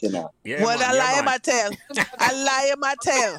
you 0.00 0.10
know. 0.10 0.30
Yeah, 0.44 0.62
well, 0.62 0.78
man, 0.78 0.90
I 0.90 0.94
yeah, 0.94 1.02
lie 1.02 1.10
in 1.10 1.16
man. 1.16 1.24
my 1.24 1.38
tail. 1.38 1.70
I 2.18 2.44
lie 2.44 2.74
my 2.78 2.94
tail. 3.02 3.36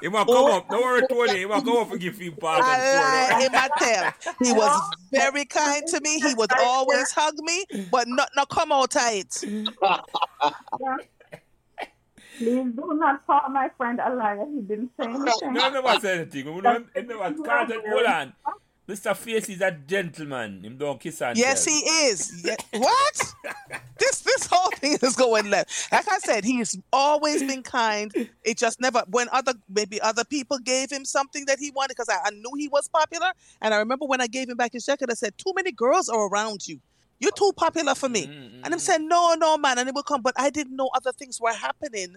He 0.00 0.08
might 0.08 0.26
come 0.26 0.50
up. 0.50 0.68
Don't 0.68 0.82
worry, 0.82 1.06
Tony. 1.08 1.38
He 1.38 1.46
might 1.46 1.64
come 1.64 1.76
up 1.76 1.90
and 1.90 2.00
give 2.00 2.20
you 2.20 2.32
part 2.32 2.60
of 2.60 2.66
the 2.66 2.72
I 2.72 2.78
story. 2.78 3.40
lie 3.40 3.46
in 3.46 3.52
my 3.52 3.68
tail. 3.78 4.12
He 4.42 4.52
was 4.58 4.80
very 5.12 5.44
kind 5.44 5.86
to 5.86 6.00
me. 6.02 6.20
He 6.20 6.34
would 6.34 6.52
always 6.58 7.10
hug 7.12 7.34
me, 7.38 7.64
but 7.90 8.08
not 8.08 8.28
not 8.36 8.48
come 8.48 8.72
out 8.72 8.90
tight. 8.90 9.32
Please 12.38 12.72
do 12.74 12.94
not 12.94 13.24
call 13.26 13.48
my 13.50 13.68
friend 13.76 14.00
a 14.04 14.14
liar. 14.14 14.44
He 14.52 14.60
didn't 14.62 14.90
say 15.00 15.06
anything. 15.08 15.52
No, 15.52 15.70
never 15.70 16.00
say 16.00 16.20
anything. 16.20 16.54
We 16.54 16.60
don't, 16.60 16.86
he 16.94 17.02
never, 17.02 17.32
Carlton, 17.44 17.80
hold 17.88 18.06
on. 18.06 18.32
Mr. 18.88 19.16
Facey 19.16 19.54
is 19.54 19.60
a 19.62 19.70
gentleman. 19.70 20.62
Him 20.62 20.76
don't 20.76 21.00
kiss 21.00 21.22
and 21.22 21.38
Yes, 21.38 21.64
tell. 21.64 21.72
he 21.74 21.80
is. 21.80 22.44
Ye- 22.44 22.78
what? 22.80 23.34
this 23.98 24.20
this 24.20 24.46
whole 24.50 24.70
thing 24.72 24.98
is 25.00 25.16
going 25.16 25.48
left. 25.48 25.90
Like 25.90 26.06
I 26.06 26.18
said, 26.18 26.44
he's 26.44 26.76
always 26.92 27.42
been 27.42 27.62
kind. 27.62 28.12
It 28.42 28.58
just 28.58 28.80
never 28.82 29.02
when 29.08 29.28
other 29.32 29.54
maybe 29.70 30.00
other 30.02 30.24
people 30.24 30.58
gave 30.58 30.90
him 30.92 31.06
something 31.06 31.46
that 31.46 31.58
he 31.58 31.70
wanted 31.70 31.96
because 31.96 32.10
I, 32.10 32.18
I 32.26 32.30
knew 32.30 32.52
he 32.58 32.68
was 32.68 32.86
popular. 32.88 33.32
And 33.62 33.72
I 33.72 33.78
remember 33.78 34.04
when 34.04 34.20
I 34.20 34.26
gave 34.26 34.50
him 34.50 34.56
back 34.58 34.72
his 34.74 34.84
jacket, 34.84 35.08
I 35.10 35.14
said, 35.14 35.38
"Too 35.38 35.52
many 35.56 35.72
girls 35.72 36.10
are 36.10 36.28
around 36.28 36.68
you. 36.68 36.78
You're 37.20 37.32
too 37.32 37.52
popular 37.56 37.94
for 37.94 38.10
me." 38.10 38.26
Mm, 38.26 38.60
And 38.64 38.74
I'm 38.74 38.78
saying, 38.80 39.08
"No, 39.08 39.34
no, 39.38 39.56
man." 39.56 39.78
And 39.78 39.88
it 39.88 39.94
will 39.94 40.02
come, 40.02 40.20
but 40.20 40.34
I 40.36 40.50
didn't 40.50 40.76
know 40.76 40.90
other 40.94 41.12
things 41.12 41.40
were 41.40 41.54
happening. 41.54 42.16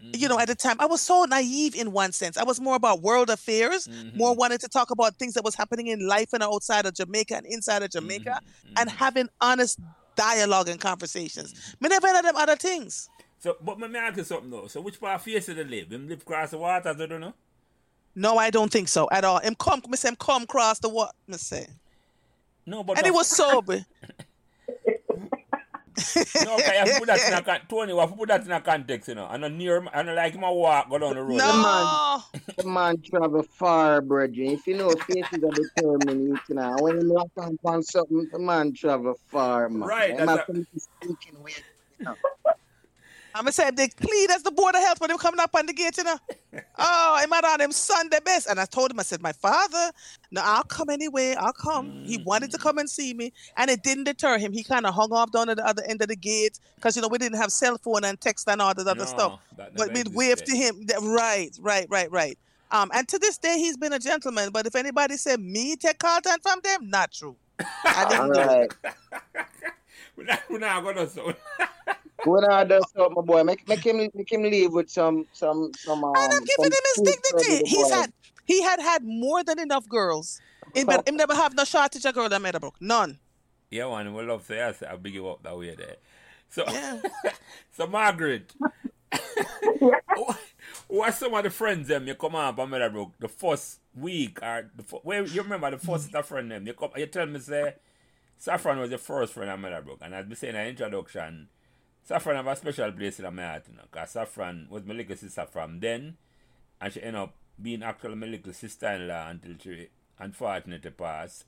You 0.00 0.28
know, 0.28 0.38
at 0.38 0.48
the 0.48 0.54
time, 0.54 0.76
I 0.80 0.86
was 0.86 1.00
so 1.00 1.24
naive 1.24 1.74
in 1.74 1.92
one 1.92 2.12
sense. 2.12 2.36
I 2.36 2.42
was 2.44 2.60
more 2.60 2.74
about 2.76 3.02
world 3.02 3.30
affairs, 3.30 3.86
Mm-hmm. 3.86 4.16
more 4.16 4.34
wanted 4.34 4.60
to 4.62 4.68
talk 4.68 4.90
about 4.90 5.16
things 5.16 5.34
that 5.34 5.44
was 5.44 5.54
happening 5.54 5.88
in 5.88 6.06
life 6.06 6.32
and 6.32 6.42
outside 6.42 6.86
of 6.86 6.94
Jamaica 6.94 7.36
and 7.36 7.46
inside 7.46 7.82
of 7.82 7.90
Jamaica, 7.90 8.40
mm-hmm. 8.42 8.74
and 8.78 8.88
mm-hmm. 8.88 8.98
having 8.98 9.28
honest 9.40 9.78
dialogue 10.16 10.68
and 10.68 10.80
conversations. 10.80 11.52
Mm-hmm. 11.52 11.84
Me 11.84 11.88
never 11.90 12.06
had 12.08 12.24
them 12.24 12.36
other 12.36 12.56
things. 12.56 13.08
So, 13.38 13.56
but 13.62 13.78
let 13.80 13.90
me 13.90 13.98
ask 13.98 14.16
you 14.18 14.24
something 14.24 14.50
though. 14.50 14.66
So, 14.66 14.80
which 14.80 15.00
part 15.00 15.16
of 15.16 15.22
Face 15.22 15.46
did 15.46 15.56
they 15.56 15.64
live? 15.64 15.90
Him 15.92 16.08
live 16.08 16.22
across 16.22 16.50
the 16.50 16.58
water, 16.58 16.90
I 16.90 16.92
don't 16.92 17.20
know. 17.20 17.34
No, 18.14 18.36
I 18.36 18.50
don't 18.50 18.70
think 18.70 18.88
so 18.88 19.08
at 19.10 19.24
all. 19.24 19.38
Him 19.40 19.54
come, 19.54 19.82
me 19.88 19.96
say 19.96 20.08
him 20.08 20.16
come 20.16 20.46
cross 20.46 20.78
the 20.78 20.88
what? 20.88 21.14
Me 21.26 21.36
say, 21.36 21.66
No, 22.66 22.82
but 22.82 22.98
and 22.98 23.04
the- 23.04 23.08
he 23.08 23.12
was 23.12 23.26
sober. 23.36 23.84
no, 26.44 26.54
okay, 26.54 26.72
you 26.72 26.78
have 26.90 26.98
put 26.98 27.06
that 27.06 27.26
in 27.28 27.34
a 27.34 27.42
con- 27.42 27.60
Tony, 27.68 27.92
you 27.92 28.06
put 28.16 28.28
that 28.28 28.44
in 28.44 28.52
a 28.52 28.60
context, 28.60 29.08
you 29.08 29.14
know. 29.14 29.26
And 29.30 29.42
not 29.42 29.52
near 29.52 29.76
him, 29.76 29.88
and 29.92 30.06
not 30.08 30.16
like 30.16 30.34
him 30.34 30.42
a 30.42 30.52
walk 30.52 30.88
go 30.90 30.98
down 30.98 31.14
the 31.14 31.22
road. 31.22 31.38
no, 31.38 32.22
The 32.56 32.64
man 32.64 33.00
travel 33.02 33.42
far, 33.42 34.00
brethren. 34.00 34.48
If 34.52 34.66
you 34.66 34.76
know 34.76 34.90
faces 34.90 35.42
are 35.42 35.50
determined, 35.50 36.38
you 36.48 36.54
know, 36.54 36.76
when 36.80 37.00
you 37.00 37.02
lock 37.14 37.28
on 37.36 37.58
on 37.64 37.82
something, 37.82 38.28
the 38.32 38.38
man 38.38 38.72
travel 38.72 39.14
far, 39.28 39.68
man. 39.68 39.88
Right, 39.88 40.16
that's 40.16 40.32
a- 40.32 40.44
come 40.52 40.66
speaking 40.76 41.42
with, 41.42 41.62
you 41.98 42.04
know. 42.06 42.16
I'm 43.40 43.44
gonna 43.44 43.52
say 43.52 43.70
they 43.70 43.88
clean 43.88 44.30
as 44.32 44.42
the 44.42 44.50
board 44.50 44.74
of 44.74 44.82
health 44.82 45.00
when 45.00 45.10
him 45.10 45.16
coming 45.16 45.40
up 45.40 45.54
on 45.54 45.64
the 45.64 45.72
gate, 45.72 45.96
you 45.96 46.04
know. 46.04 46.18
Oh, 46.78 47.14
I'm 47.16 47.32
out 47.32 47.42
on 47.46 47.58
him 47.62 47.72
Sunday 47.72 48.18
best. 48.22 48.46
And 48.50 48.60
I 48.60 48.66
told 48.66 48.90
him, 48.90 49.00
I 49.00 49.02
said, 49.02 49.22
My 49.22 49.32
father, 49.32 49.92
no, 50.30 50.42
I'll 50.44 50.62
come 50.64 50.90
anyway. 50.90 51.34
I'll 51.40 51.54
come. 51.54 51.94
He 52.04 52.18
wanted 52.18 52.50
to 52.50 52.58
come 52.58 52.76
and 52.76 52.88
see 52.90 53.14
me. 53.14 53.32
And 53.56 53.70
it 53.70 53.82
didn't 53.82 54.04
deter 54.04 54.36
him. 54.36 54.52
He 54.52 54.62
kind 54.62 54.84
of 54.84 54.92
hung 54.94 55.10
off 55.14 55.32
down 55.32 55.48
at 55.48 55.56
the 55.56 55.66
other 55.66 55.82
end 55.88 56.02
of 56.02 56.08
the 56.08 56.16
gate 56.16 56.60
because 56.74 56.96
you 56.96 57.00
know 57.02 57.08
we 57.08 57.16
didn't 57.16 57.38
have 57.38 57.50
cell 57.50 57.78
phone 57.78 58.04
and 58.04 58.20
text 58.20 58.46
and 58.46 58.60
all 58.60 58.74
that 58.74 58.86
other 58.86 58.94
No, 59.04 59.04
stuff. 59.06 59.40
that 59.56 59.74
But 59.74 59.94
we'd 59.94 60.08
wave 60.14 60.44
to 60.44 60.54
him. 60.54 60.84
That- 60.84 61.00
Right, 61.00 61.56
right, 61.62 61.86
right, 61.88 62.10
right. 62.12 62.38
Um, 62.70 62.90
and 62.92 63.08
to 63.08 63.18
this 63.18 63.38
day 63.38 63.56
he's 63.56 63.78
been 63.78 63.94
a 63.94 63.98
gentleman. 63.98 64.50
But 64.52 64.66
if 64.66 64.76
anybody 64.76 65.16
said 65.16 65.40
me 65.40 65.76
take 65.76 65.98
Carlton 65.98 66.40
from 66.42 66.60
them, 66.62 66.90
not 66.90 67.10
true. 67.10 67.36
I 67.86 68.04
didn't 68.10 68.20
All 68.20 68.34
do 68.34 68.62
it. 68.64 68.74
We're 70.16 70.24
not, 70.24 70.40
we're 70.50 70.58
not 70.58 70.84
gonna 70.84 71.08
so. 71.08 71.32
When 72.24 72.44
I 72.44 72.64
do 72.64 72.80
something, 72.94 73.14
my 73.14 73.22
boy, 73.22 73.42
make, 73.44 73.68
make 73.68 73.84
him 73.84 73.96
make 74.14 74.30
him 74.32 74.42
leave 74.42 74.72
with 74.72 74.90
some 74.90 75.26
some 75.32 75.72
some. 75.76 76.04
Um, 76.04 76.12
And 76.16 76.32
I'm 76.34 76.44
giving 76.44 76.64
him 76.64 76.84
his 76.94 76.96
food 76.96 77.06
for 77.30 77.38
the 77.38 77.44
dignity. 77.44 77.68
He's 77.68 77.90
had 77.90 78.12
he 78.44 78.62
had 78.62 78.80
had 78.80 79.04
more 79.04 79.42
than 79.44 79.58
enough 79.58 79.88
girls. 79.88 80.40
Him, 80.74 80.88
him 81.06 81.16
never 81.16 81.34
have 81.34 81.54
no 81.54 81.64
shortage 81.64 82.04
of 82.04 82.14
girl 82.14 82.28
that 82.28 82.36
at 82.36 82.42
Meadowbrook. 82.42 82.76
None. 82.80 83.18
Yeah, 83.70 83.86
one, 83.86 84.12
we 84.12 84.24
love 84.24 84.40
to 84.42 84.46
say, 84.46 84.62
I 84.62 84.72
say, 84.72 84.86
I'll 84.86 84.98
big 84.98 85.14
you 85.14 85.28
up 85.28 85.42
that 85.44 85.56
way 85.56 85.74
there. 85.76 85.96
So, 86.48 86.64
Yeah. 86.68 87.00
so 87.76 87.86
Margaret, 87.86 88.52
who, 89.80 90.34
who 90.88 91.00
are 91.00 91.12
some 91.12 91.34
of 91.34 91.44
the 91.44 91.50
friends 91.50 91.88
them 91.88 92.06
you 92.06 92.14
come 92.14 92.34
on 92.34 92.54
from 92.54 92.70
Meadowbrook 92.70 93.12
the 93.18 93.28
first 93.28 93.80
week 93.94 94.42
or 94.42 94.70
the 94.76 94.82
fir- 94.82 94.98
where 95.02 95.24
you 95.24 95.42
remember 95.42 95.70
the 95.70 95.78
first 95.78 96.12
the 96.12 96.22
friend 96.22 96.50
them 96.50 96.66
you 96.66 96.74
come 96.74 96.90
you 96.96 97.06
tell 97.06 97.26
me 97.26 97.38
say 97.40 97.74
Saffron 98.38 98.78
was 98.78 98.90
the 98.90 98.98
first 98.98 99.32
friend 99.32 99.50
of 99.50 99.58
Meadowbrook 99.58 99.98
and 100.02 100.14
as 100.14 100.26
we 100.26 100.34
say 100.34 100.48
in 100.48 100.56
an 100.56 100.66
introduction 100.68 101.48
Saffron 102.04 102.36
have 102.36 102.46
a 102.46 102.56
special 102.56 102.92
place 102.92 103.20
in 103.20 103.34
my 103.34 103.42
heart 103.42 103.64
you 103.68 103.76
know 103.76 103.82
because 103.90 104.10
Saffron 104.10 104.66
was 104.70 104.84
my 104.84 104.94
little 104.94 105.16
sister 105.16 105.46
from 105.46 105.80
then 105.80 106.16
and 106.80 106.92
she 106.92 107.02
ended 107.02 107.22
up 107.22 107.34
being 107.60 107.82
actually 107.82 108.14
my 108.14 108.26
little 108.26 108.52
sister-in-law 108.52 109.28
until 109.30 109.52
she 109.62 109.88
unfortunately 110.18 110.90
passed 110.90 111.44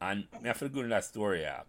and 0.00 0.26
me 0.40 0.48
have 0.48 0.58
to 0.58 0.68
go 0.68 0.80
in 0.80 0.88
that 0.90 1.04
story 1.04 1.42
yeah 1.42 1.62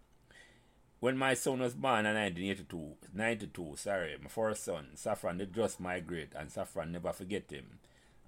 when 1.04 1.18
my 1.18 1.34
son 1.34 1.60
was 1.60 1.74
born 1.74 2.06
in 2.06 2.14
1982, 2.14 2.96
92, 3.12 3.74
sorry, 3.76 4.16
my 4.22 4.28
first 4.30 4.64
son, 4.64 4.86
Saffron 4.94 5.36
they 5.36 5.44
just 5.44 5.78
migrate 5.78 6.32
and 6.34 6.50
Saffron 6.50 6.92
never 6.92 7.12
forget 7.12 7.50
him. 7.50 7.78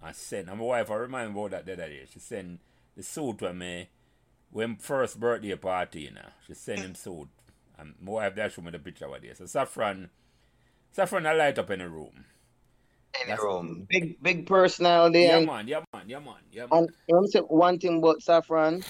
And 0.05 0.15
send, 0.15 0.51
and 0.51 0.59
my 0.59 0.65
wife, 0.67 0.91
I 0.91 0.97
remind 0.97 1.31
about 1.31 1.53
that 1.53 1.65
the 1.65 1.73
other 1.73 1.89
day. 1.89 2.05
She 2.13 2.19
sent 2.19 2.61
the 2.95 3.03
suit 3.03 3.41
with 3.41 3.57
me 3.57 3.89
when 4.51 4.77
first 4.77 5.19
birthday 5.19 5.57
party, 5.57 6.03
you 6.03 6.11
know. 6.11 6.29
She 6.47 6.53
sent 6.53 6.81
him 6.81 6.95
suit. 6.95 7.29
And 7.79 7.95
my 8.01 8.13
wife 8.13 8.35
there 8.35 8.51
show 8.51 8.63
me 8.63 8.71
the 8.71 8.79
picture 8.79 9.07
over 9.07 9.19
there. 9.21 9.35
So 9.35 9.47
Saffron, 9.47 10.11
Saffron 10.93 11.27
I 11.27 11.35
light 11.35 11.59
up 11.59 11.71
in 11.71 11.81
the 11.81 11.89
room. 11.89 12.25
in 13.23 13.35
the 13.35 13.43
room. 13.43 13.87
Big 13.89 14.23
big 14.23 14.47
personality. 14.47 15.21
Yeah 15.23 15.39
and, 15.39 15.47
man, 15.47 15.69
yeah 15.69 15.83
man, 15.93 16.05
yeah 16.07 16.19
man, 16.19 16.35
yeah 16.51 16.67
man. 16.71 16.79
and 16.81 16.91
you 17.09 17.15
know, 17.15 17.27
say 17.27 17.41
one 17.41 17.79
thing 17.79 17.99
about 17.99 18.23
Saffron, 18.23 18.83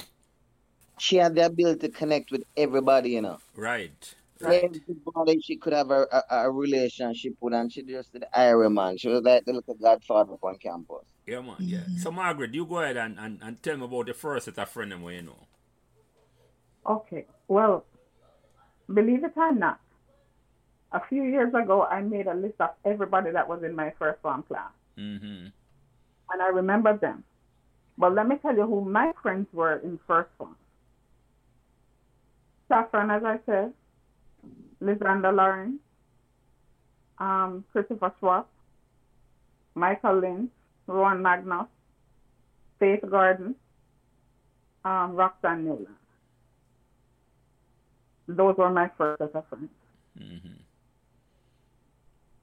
she 0.98 1.16
had 1.16 1.34
the 1.34 1.46
ability 1.46 1.88
to 1.88 1.88
connect 1.88 2.30
with 2.30 2.44
everybody, 2.56 3.10
you 3.10 3.22
know. 3.22 3.38
Right. 3.54 4.14
Right. 4.38 4.64
Everybody 4.64 5.40
she 5.40 5.56
could 5.56 5.72
have 5.72 5.90
a, 5.90 6.06
a, 6.12 6.22
a 6.30 6.50
relationship 6.50 7.34
with, 7.40 7.54
and 7.54 7.72
she 7.72 7.82
just 7.82 8.12
did 8.12 8.24
Ira 8.34 8.68
man. 8.68 8.98
She 8.98 9.08
was 9.08 9.22
like 9.22 9.46
the 9.46 9.54
little 9.54 9.74
godfather 9.74 10.34
on 10.42 10.58
campus. 10.58 11.06
Yeah, 11.26 11.40
man. 11.40 11.56
Yeah. 11.58 11.78
Mm-hmm. 11.78 11.96
So, 11.96 12.12
Margaret, 12.12 12.52
you 12.54 12.66
go 12.66 12.80
ahead 12.80 12.98
and, 12.98 13.18
and, 13.18 13.40
and 13.42 13.62
tell 13.62 13.78
me 13.78 13.84
about 13.84 14.06
the 14.06 14.14
first 14.14 14.44
set 14.44 14.58
of 14.58 14.68
friends 14.68 14.92
you 14.92 15.22
know. 15.22 15.46
Okay. 16.86 17.26
Well, 17.48 17.84
believe 18.92 19.24
it 19.24 19.32
or 19.36 19.52
not, 19.52 19.80
a 20.92 21.00
few 21.08 21.24
years 21.24 21.52
ago, 21.54 21.84
I 21.84 22.00
made 22.00 22.26
a 22.26 22.34
list 22.34 22.54
of 22.60 22.70
everybody 22.84 23.30
that 23.32 23.48
was 23.48 23.62
in 23.62 23.74
my 23.74 23.92
first 23.98 24.20
form 24.22 24.42
class, 24.44 24.70
Mm-hmm. 24.98 25.48
and 26.30 26.42
I 26.42 26.48
remember 26.48 26.96
them. 26.96 27.22
But 27.98 28.14
let 28.14 28.28
me 28.28 28.36
tell 28.40 28.54
you 28.54 28.66
who 28.66 28.84
my 28.84 29.12
friends 29.22 29.46
were 29.52 29.76
in 29.76 29.98
first 30.06 30.30
form. 30.38 30.56
Saffron, 32.68 33.10
as 33.10 33.22
I 33.24 33.38
said, 33.46 33.72
Lysanda 34.82 35.34
Lauren, 35.34 35.78
um, 37.18 37.64
Christopher 37.72 38.12
Schwartz, 38.18 38.48
Michael 39.74 40.20
Lynn, 40.20 40.50
Rowan 40.86 41.22
Magnus, 41.22 41.66
Faith 42.78 43.00
Gordon, 43.08 43.54
um, 44.84 45.14
Roxanne 45.14 45.64
Newland. 45.64 45.86
Those 48.28 48.56
were 48.56 48.70
my 48.70 48.90
first 48.96 49.18
set. 49.18 49.44
Mm-hmm. 50.18 50.62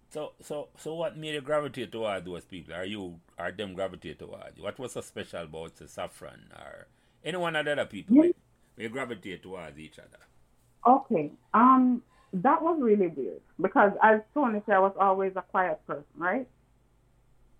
So, 0.09 0.33
so, 0.41 0.67
so, 0.77 0.93
what 0.93 1.17
made 1.17 1.33
you 1.33 1.41
gravitate 1.41 1.91
toward 1.91 2.23
those 2.25 2.45
people? 2.45 2.75
Are 2.75 2.85
you, 2.85 3.19
are 3.37 3.51
them 3.51 3.73
gravitate 3.73 4.19
toward 4.19 4.53
you? 4.55 4.63
What 4.63 4.77
was 4.77 4.91
so 4.93 5.01
special 5.01 5.43
about 5.43 5.75
the 5.75 5.87
Saffron 5.87 6.51
or 6.55 6.87
any 7.25 7.37
one 7.37 7.55
of 7.55 7.65
the 7.65 7.71
other 7.71 7.85
people? 7.85 8.17
Yeah. 8.17 8.21
where 8.21 8.33
We 8.77 8.87
gravitate 8.89 9.41
towards 9.41 9.79
each 9.79 9.97
other. 9.97 10.19
Okay. 10.85 11.31
Um, 11.53 12.03
that 12.33 12.61
was 12.61 12.79
really 12.81 13.07
weird 13.07 13.41
because 13.61 13.91
as 14.01 14.21
Tony 14.33 14.61
said, 14.65 14.75
I 14.75 14.79
was 14.79 14.93
always 14.99 15.33
a 15.35 15.41
quiet 15.41 15.79
person, 15.85 16.03
right? 16.15 16.47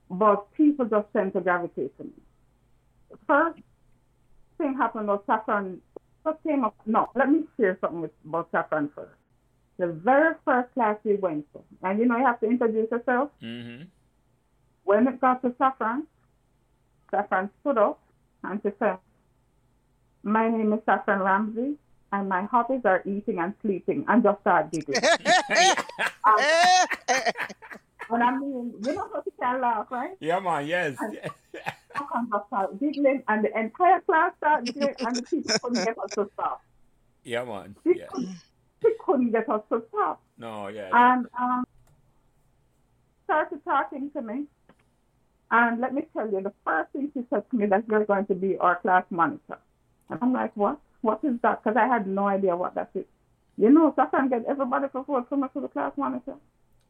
But 0.10 0.52
people 0.54 0.86
just 0.86 1.08
tend 1.14 1.34
to 1.34 1.42
gravitate 1.42 1.96
to 1.98 2.04
me. 2.04 2.12
First 3.28 3.60
thing 4.58 4.76
happened 4.76 5.08
was 5.08 5.22
Saffron 5.26 5.82
just 6.24 6.44
came 6.44 6.64
up. 6.64 6.76
No, 6.86 7.10
let 7.16 7.30
me 7.30 7.44
share 7.58 7.78
something 7.82 8.02
with, 8.02 8.12
about 8.26 8.50
Saffron 8.52 8.90
first. 8.96 9.12
The 9.78 9.88
very 9.88 10.36
first 10.46 10.74
class 10.74 10.98
we 11.04 11.16
went 11.16 11.52
to, 11.54 11.62
and 11.82 12.00
you 12.00 12.06
know 12.06 12.18
you 12.18 12.26
have 12.26 12.40
to 12.42 12.46
introduce 12.46 12.92
yourself. 12.92 13.32
Mm-hmm. 13.42 13.84
When 14.84 15.08
it 15.08 15.20
got 15.20 15.42
to 15.42 15.54
Saffron, 15.58 16.06
Saffron 17.10 17.50
stood 17.62 17.78
up 17.78 18.00
and 18.44 18.60
she 18.64 18.70
said, 18.80 18.98
My 20.24 20.50
name 20.50 20.74
is 20.74 20.80
Saffron 20.86 21.22
Ramsey, 21.22 21.76
and 22.12 22.30
my 22.30 22.44
hobbies 22.44 22.82
are 22.86 23.02
eating 23.06 23.40
and 23.40 23.54
sleeping, 23.62 24.06
and 24.08 24.24
just 24.24 24.42
start 24.42 24.72
giggling. 24.72 25.02
and 28.10 28.24
I 28.24 28.38
mean, 28.38 28.74
you 28.84 28.94
know 28.94 29.10
how 29.12 29.24
she 29.24 29.32
can 29.40 29.62
laugh, 29.62 29.88
right? 29.90 30.16
yeah, 30.20 30.40
man. 30.40 30.68
Yes. 30.68 30.98
Saffron 31.94 32.30
just 32.32 32.48
start 32.48 32.80
giggling, 32.80 33.24
and 33.28 33.44
the 33.44 33.58
entire 33.60 34.02
class 34.02 34.32
started 34.38 34.74
giggling, 34.74 34.96
and 35.00 35.18
the 35.18 35.22
people 35.24 35.52
couldn't 35.62 35.84
get 35.84 35.98
us 35.98 36.10
to 36.16 36.30
stop. 36.34 36.62
yeah, 37.24 37.44
man. 37.44 37.76
She, 37.84 37.94
Yeah. 38.00 38.08
couldn't, 38.12 38.36
she 38.82 38.90
couldn't 39.06 39.32
get 39.32 39.50
us 39.50 39.62
to 39.72 39.84
stop. 39.90 40.22
No. 40.38 40.68
Yeah. 40.68 40.90
and 40.94 41.28
um, 41.40 41.64
started 43.26 43.64
talking 43.64 44.12
to 44.12 44.22
me. 44.22 44.46
And 45.52 45.80
let 45.80 45.94
me 45.94 46.02
tell 46.14 46.30
you, 46.32 46.42
the 46.42 46.54
first 46.66 46.92
thing 46.94 47.12
she 47.14 47.22
said 47.30 47.44
to 47.52 47.56
me 47.58 47.68
that 47.68 47.84
you're 47.88 48.06
going 48.06 48.26
to 48.26 48.34
be 48.36 48.58
our 48.58 48.78
class 48.78 49.04
monitor. 49.12 49.60
And 50.10 50.20
I'm 50.22 50.34
like, 50.34 50.56
what? 50.58 50.80
What 51.02 51.20
is 51.24 51.36
that? 51.44 51.64
Because 51.64 51.78
I 51.78 51.86
had 51.86 52.08
no 52.08 52.28
idea 52.28 52.56
what 52.56 52.74
that 52.76 52.90
is. 52.96 53.06
You 53.58 53.70
know, 53.70 53.94
Saffron 53.96 54.30
get 54.30 54.46
everybody 54.48 54.88
for 54.92 55.04
forward 55.04 55.30
come 55.30 55.48
to 55.54 55.60
the 55.62 55.68
class 55.68 55.92
monitor. 55.96 56.36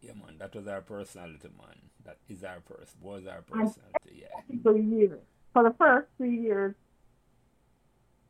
Yeah, 0.03 0.11
man. 0.13 0.35
That 0.37 0.53
was 0.53 0.67
our 0.67 0.81
personality, 0.81 1.47
man. 1.57 1.77
That 2.05 2.17
is 2.27 2.43
our 2.43 2.59
person. 2.59 2.99
Was 3.01 3.25
our 3.25 3.41
personality. 3.41 4.21
Yeah. 4.23 4.27
For 4.61 4.77
years. 4.77 5.19
For 5.53 5.63
the 5.63 5.73
first 5.77 6.07
three 6.17 6.37
years, 6.37 6.75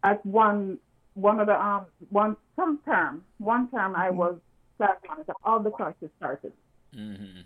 at 0.04 0.24
one 0.26 0.78
one 1.16 1.40
of 1.40 1.48
the 1.48 1.60
um 1.60 1.86
one 2.10 2.38
some 2.56 2.80
term, 2.86 3.24
one 3.38 3.70
term 3.72 3.96
I 3.96 4.10
was 4.12 4.36
class 4.78 4.98
monitor. 5.08 5.34
All 5.44 5.60
the 5.60 5.72
classes 5.72 6.10
started. 6.18 6.54
Mm-hmm. 6.96 7.40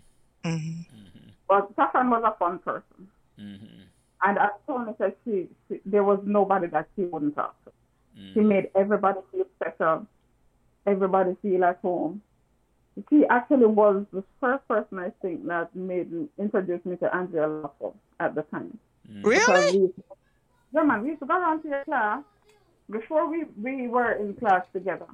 Mhm. 0.44 0.86
Mm-hmm. 0.94 1.28
But 1.48 1.70
Saffron 1.76 2.10
was 2.10 2.22
a 2.26 2.36
fun 2.38 2.58
person. 2.58 3.08
Mm-hmm. 3.40 3.82
And 4.24 4.38
as 4.38 4.50
Tony 4.66 4.92
said, 4.98 5.14
she, 5.24 5.46
she 5.68 5.80
there 5.86 6.04
was 6.04 6.20
nobody 6.24 6.66
that 6.68 6.88
she 6.96 7.02
wouldn't 7.04 7.34
talk 7.34 7.54
to. 7.64 7.72
She 8.34 8.40
Mm-hmm. 8.40 8.48
made 8.48 8.70
everybody 8.74 9.20
feel 9.30 9.44
special, 9.56 10.06
everybody 10.86 11.36
feel 11.40 11.64
at 11.64 11.78
home. 11.80 12.20
She 13.10 13.24
actually 13.30 13.66
was 13.66 14.04
the 14.12 14.24
first 14.40 14.66
person 14.68 14.98
I 14.98 15.10
think 15.22 15.46
that 15.46 15.74
made 15.74 16.10
introduced 16.38 16.86
me 16.86 16.96
to 16.96 17.14
Andrea 17.14 17.46
Lawful 17.46 17.94
at 18.20 18.34
the 18.34 18.42
time. 18.42 18.78
Mm-hmm. 19.10 19.26
Really? 19.26 19.78
we, 19.78 19.92
yeah, 20.72 20.82
man, 20.82 21.02
we 21.02 21.08
used 21.10 21.20
to 21.20 21.26
go 21.26 21.34
around 21.34 21.62
to 21.62 21.68
your 21.68 21.84
class 21.84 22.22
before 22.90 23.28
we, 23.30 23.44
we 23.60 23.88
were 23.88 24.12
in 24.12 24.34
class 24.34 24.64
together. 24.72 25.06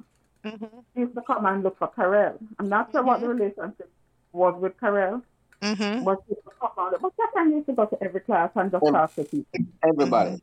Mhm. 0.43 0.69
She 0.93 0.99
used 1.01 1.15
to 1.15 1.21
come 1.21 1.45
and 1.45 1.63
look 1.63 1.77
for 1.77 1.87
Karel. 1.87 2.37
I'm 2.59 2.69
not 2.69 2.91
sure 2.91 3.03
what 3.03 3.21
the 3.21 3.27
relationship 3.29 3.89
was 4.31 4.55
with 4.61 4.79
Karel, 4.79 5.21
Mhm. 5.61 6.03
but 6.05 6.21
she 6.27 6.35
used 6.35 6.45
to 6.45 6.51
come 6.59 6.71
around. 6.77 6.95
But 7.01 7.13
Saffron 7.17 7.51
used 7.51 7.65
to 7.67 7.73
go 7.73 7.85
to 7.85 7.97
every 8.03 8.21
class 8.21 8.51
and 8.55 8.71
just 8.71 8.85
Um, 8.85 8.93
talk 8.93 9.15
to 9.15 9.23
people. 9.23 9.61
Everybody. 9.83 10.41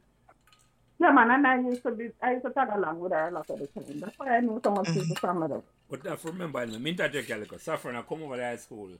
Yeah, 1.02 1.10
man, 1.10 1.32
and 1.32 1.46
I 1.46 1.58
used 1.58 1.82
to 1.82 1.90
be, 1.90 2.10
I 2.22 2.34
used 2.34 2.44
to 2.44 2.52
tag 2.52 2.68
along 2.72 3.00
with 3.00 3.10
her 3.10 3.28
a 3.28 3.32
lot 3.32 3.50
of 3.50 3.58
the 3.58 3.66
time. 3.66 3.98
That's 4.00 4.16
why 4.16 4.36
I 4.36 4.40
knew 4.40 4.60
so 4.62 4.70
much 4.70 4.86
people 4.94 5.16
from 5.16 5.42
her. 5.42 5.60
But 5.90 6.06
I 6.06 6.16
remember, 6.22 6.60
I 6.60 6.66
mean, 6.66 7.00
a 7.00 7.08
little. 7.08 7.58
Saffron, 7.58 7.96
I 7.96 8.02
come 8.02 8.22
over 8.22 8.36
to 8.36 8.42
high 8.44 8.54
school 8.54 8.90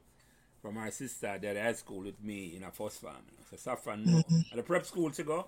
from 0.61 0.79
our 0.79 0.91
sister 0.91 1.39
that 1.41 1.57
high 1.57 1.73
school 1.75 2.01
with 2.01 2.21
me 2.21 2.57
in 2.57 2.65
a 2.65 2.73
first 2.73 3.01
farm. 3.01 3.15
You 3.31 3.37
know. 3.37 3.45
So 3.49 3.57
Saffron 3.57 4.05
know 4.05 4.25
at 4.51 4.57
the 4.57 4.65
prep 4.65 4.85
school 4.85 5.13
to 5.13 5.23
go, 5.23 5.47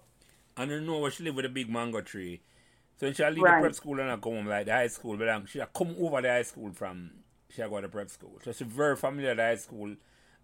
and 0.57 0.73
I 0.73 0.79
know 0.79 1.01
where 1.01 1.11
she 1.11 1.25
live 1.25 1.35
with 1.35 1.45
a 1.45 1.49
big 1.49 1.69
mango 1.69 2.01
tree. 2.03 2.41
So 3.01 3.07
when 3.07 3.15
she 3.15 3.25
leave 3.25 3.43
Right. 3.43 3.57
the 3.57 3.59
prep 3.59 3.75
school 3.75 3.99
and 3.99 4.09
I 4.09 4.17
come 4.17 4.35
home 4.35 4.47
like 4.47 4.67
the 4.67 4.73
high 4.73 4.87
school, 4.87 5.17
but 5.17 5.29
um, 5.29 5.47
she 5.47 5.61
come 5.75 5.97
over 5.99 6.23
the 6.23 6.29
high 6.29 6.43
school 6.43 6.71
from 6.73 7.11
she 7.49 7.63
go 7.63 7.81
to 7.81 7.89
prep 7.89 8.11
school. 8.11 8.39
So 8.45 8.53
she's 8.53 8.67
very 8.69 8.95
familiar 8.95 9.31
with 9.31 9.39
the 9.39 9.43
high 9.43 9.57
school. 9.57 9.97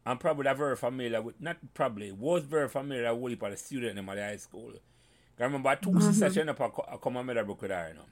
And 0.04 0.18
probably 0.18 0.52
very 0.54 0.76
familiar 0.76 1.22
with 1.22 1.40
not 1.40 1.58
probably 1.74 2.10
was 2.10 2.42
very 2.44 2.68
familiar 2.68 3.14
with 3.14 3.38
the 3.38 3.56
student 3.56 3.96
in 3.96 4.06
the 4.06 4.12
high 4.12 4.36
school. 4.36 4.72
I 5.40 5.44
remember 5.44 5.76
2 5.76 6.00
sisters 6.00 6.34
she 6.34 6.40
end 6.40 6.50
up 6.50 6.60
a, 6.60 6.68
co- 6.70 6.86
a 6.90 6.98
come 6.98 7.16
and 7.16 7.26
made 7.26 7.46
book 7.46 7.62
with 7.62 7.70
her, 7.70 7.88
you 7.88 7.94
know 7.94 8.04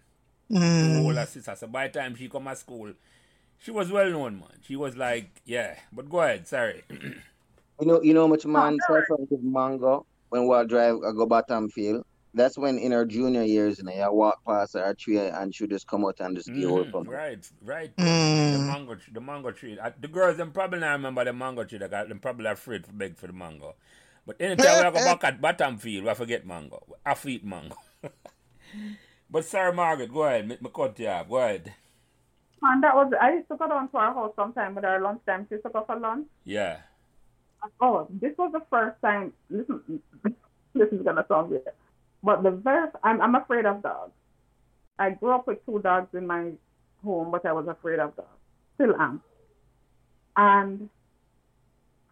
Mm. 0.51 1.05
older 1.05 1.27
sister. 1.27 1.55
So 1.57 1.67
by 1.67 1.89
the 1.89 1.99
time 1.99 2.15
she 2.15 2.29
come 2.29 2.45
to 2.47 2.57
school, 2.57 2.93
she 3.59 3.71
was 3.71 3.91
well 3.91 4.11
known, 4.11 4.39
man. 4.39 4.59
She 4.63 4.77
was 4.77 4.97
like, 4.97 5.29
yeah. 5.45 5.77
But 5.93 6.09
go 6.09 6.21
ahead, 6.23 6.47
sorry. 6.49 6.85
You 7.81 7.87
know, 7.87 8.03
you 8.03 8.13
know 8.13 8.23
how 8.23 8.27
much 8.27 8.45
man 8.45 8.77
sure. 8.89 9.03
Saffron 9.03 9.27
give 9.31 9.43
mango 9.45 10.05
when 10.31 10.49
we 10.49 10.67
drive 10.67 10.97
I 10.97 11.13
go 11.13 11.27
Bottom 11.27 11.69
Field. 11.69 12.03
That's 12.35 12.59
when 12.59 12.77
in 12.77 12.91
her 12.93 13.05
junior 13.05 13.45
years, 13.45 13.79
you 13.79 13.85
know, 13.85 13.93
you 13.93 14.13
walk 14.13 14.41
past 14.45 14.75
her 14.75 14.95
tree 14.95 15.19
and 15.19 15.55
she 15.55 15.67
just 15.69 15.87
come 15.87 16.05
out 16.05 16.17
and 16.21 16.37
just 16.37 16.49
give 16.49 16.69
her 16.71 16.85
Mhm, 16.85 16.91
from 16.91 17.05
Right, 17.09 17.49
right. 17.63 17.97
Mm. 17.97 18.53
The 18.53 18.59
mango, 18.59 18.95
tree, 18.97 19.13
the 19.13 19.21
mango 19.21 19.51
tree. 19.53 19.79
Uh, 19.79 19.91
the 20.01 20.09
girls 20.09 20.37
them 20.37 20.51
probably 20.51 20.81
not 20.81 20.93
remember 20.93 21.25
the 21.25 21.33
mango 21.33 21.63
tree. 21.65 21.79
They 21.79 21.87
got 21.89 22.09
them 22.09 22.19
probably 22.19 22.47
afraid 22.47 22.85
to 22.85 22.93
beg 22.93 23.17
for 23.17 23.29
the 23.29 23.33
mango. 23.33 23.77
But 24.29 24.43
anytime 24.43 24.93
we 24.93 25.01
go 25.01 25.05
back 25.07 25.25
at 25.25 25.41
bottom 25.41 25.79
field, 25.79 26.05
we 26.05 26.13
forget 26.13 26.47
mango. 26.47 26.85
I 27.07 27.17
eat 27.25 27.43
mango. 27.47 27.77
but 29.31 29.45
sorry, 29.47 29.73
Margaret, 29.73 30.13
go 30.13 30.25
ahead. 30.25 30.47
Me, 30.47 30.59
me 30.61 30.69
cut 30.69 30.99
you 30.99 31.09
off. 31.09 31.31
Go 31.31 31.39
ahead. 31.39 31.73
And 32.61 32.83
that 32.85 32.95
was, 32.95 33.11
I 33.19 33.33
used 33.33 33.49
to 33.49 33.57
go 33.57 33.67
down 33.67 33.89
to 33.89 33.97
our 33.97 34.13
house 34.13 34.35
sometime 34.37 34.75
with 34.75 34.85
our 34.85 35.01
lunchtime. 35.01 35.47
She 35.49 35.55
used 35.55 35.65
to 35.65 35.71
go 35.71 35.83
for 35.87 35.99
lunch. 35.99 36.27
Yeah. 36.45 36.77
Oh, 37.81 38.07
this 38.11 38.37
was 38.37 38.53
the 38.53 38.61
first 38.69 39.01
time. 39.01 39.33
Listen, 39.49 40.03
this 40.75 40.89
is 40.93 41.01
gonna 41.03 41.25
sound 41.27 41.49
weird, 41.51 41.63
but 42.23 42.43
the 42.43 42.51
very 42.51 42.89
I'm 43.03 43.21
I'm 43.21 43.35
afraid 43.35 43.67
of 43.67 43.83
dogs. 43.83 44.13
I 44.99 45.11
grew 45.11 45.35
up 45.35 45.47
with 45.49 45.65
two 45.67 45.81
dogs 45.81 46.15
in 46.15 46.27
my 46.27 46.53
home, 47.03 47.33
but 47.33 47.45
I 47.47 47.53
was 47.53 47.67
afraid 47.67 47.99
of 47.99 48.15
dogs. 48.15 48.29
Still 48.77 48.95
am. 48.95 49.23
And 50.37 50.89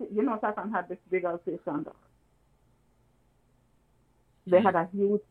you 0.01 0.23
know, 0.23 0.39
Saffron 0.41 0.73
had 0.73 0.89
this 0.89 0.99
big 1.11 1.25
Alsatian 1.25 1.85
dog. 1.85 1.95
They 4.47 4.63
had 4.63 4.75
a 4.75 4.89
huge 4.93 5.23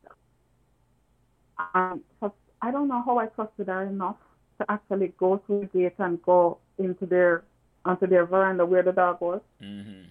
for, 2.20 2.34
I 2.62 2.72
don't 2.72 2.88
know 2.88 3.02
how 3.06 3.18
I 3.18 3.28
trusted 3.28 3.68
her 3.68 3.84
enough 3.84 4.18
to 4.60 4.70
actually 4.70 5.14
go 5.18 5.42
through 5.46 5.70
the 5.74 5.80
gate 5.80 5.96
and 6.00 6.22
go 6.22 6.58
into 6.78 7.06
their 7.06 7.44
onto 7.84 8.08
their 8.08 8.26
veranda 8.26 8.66
where 8.66 8.84
the 8.84 8.92
dog 8.92 9.22
was. 9.22 9.42
Mm-hmm. 9.62 10.08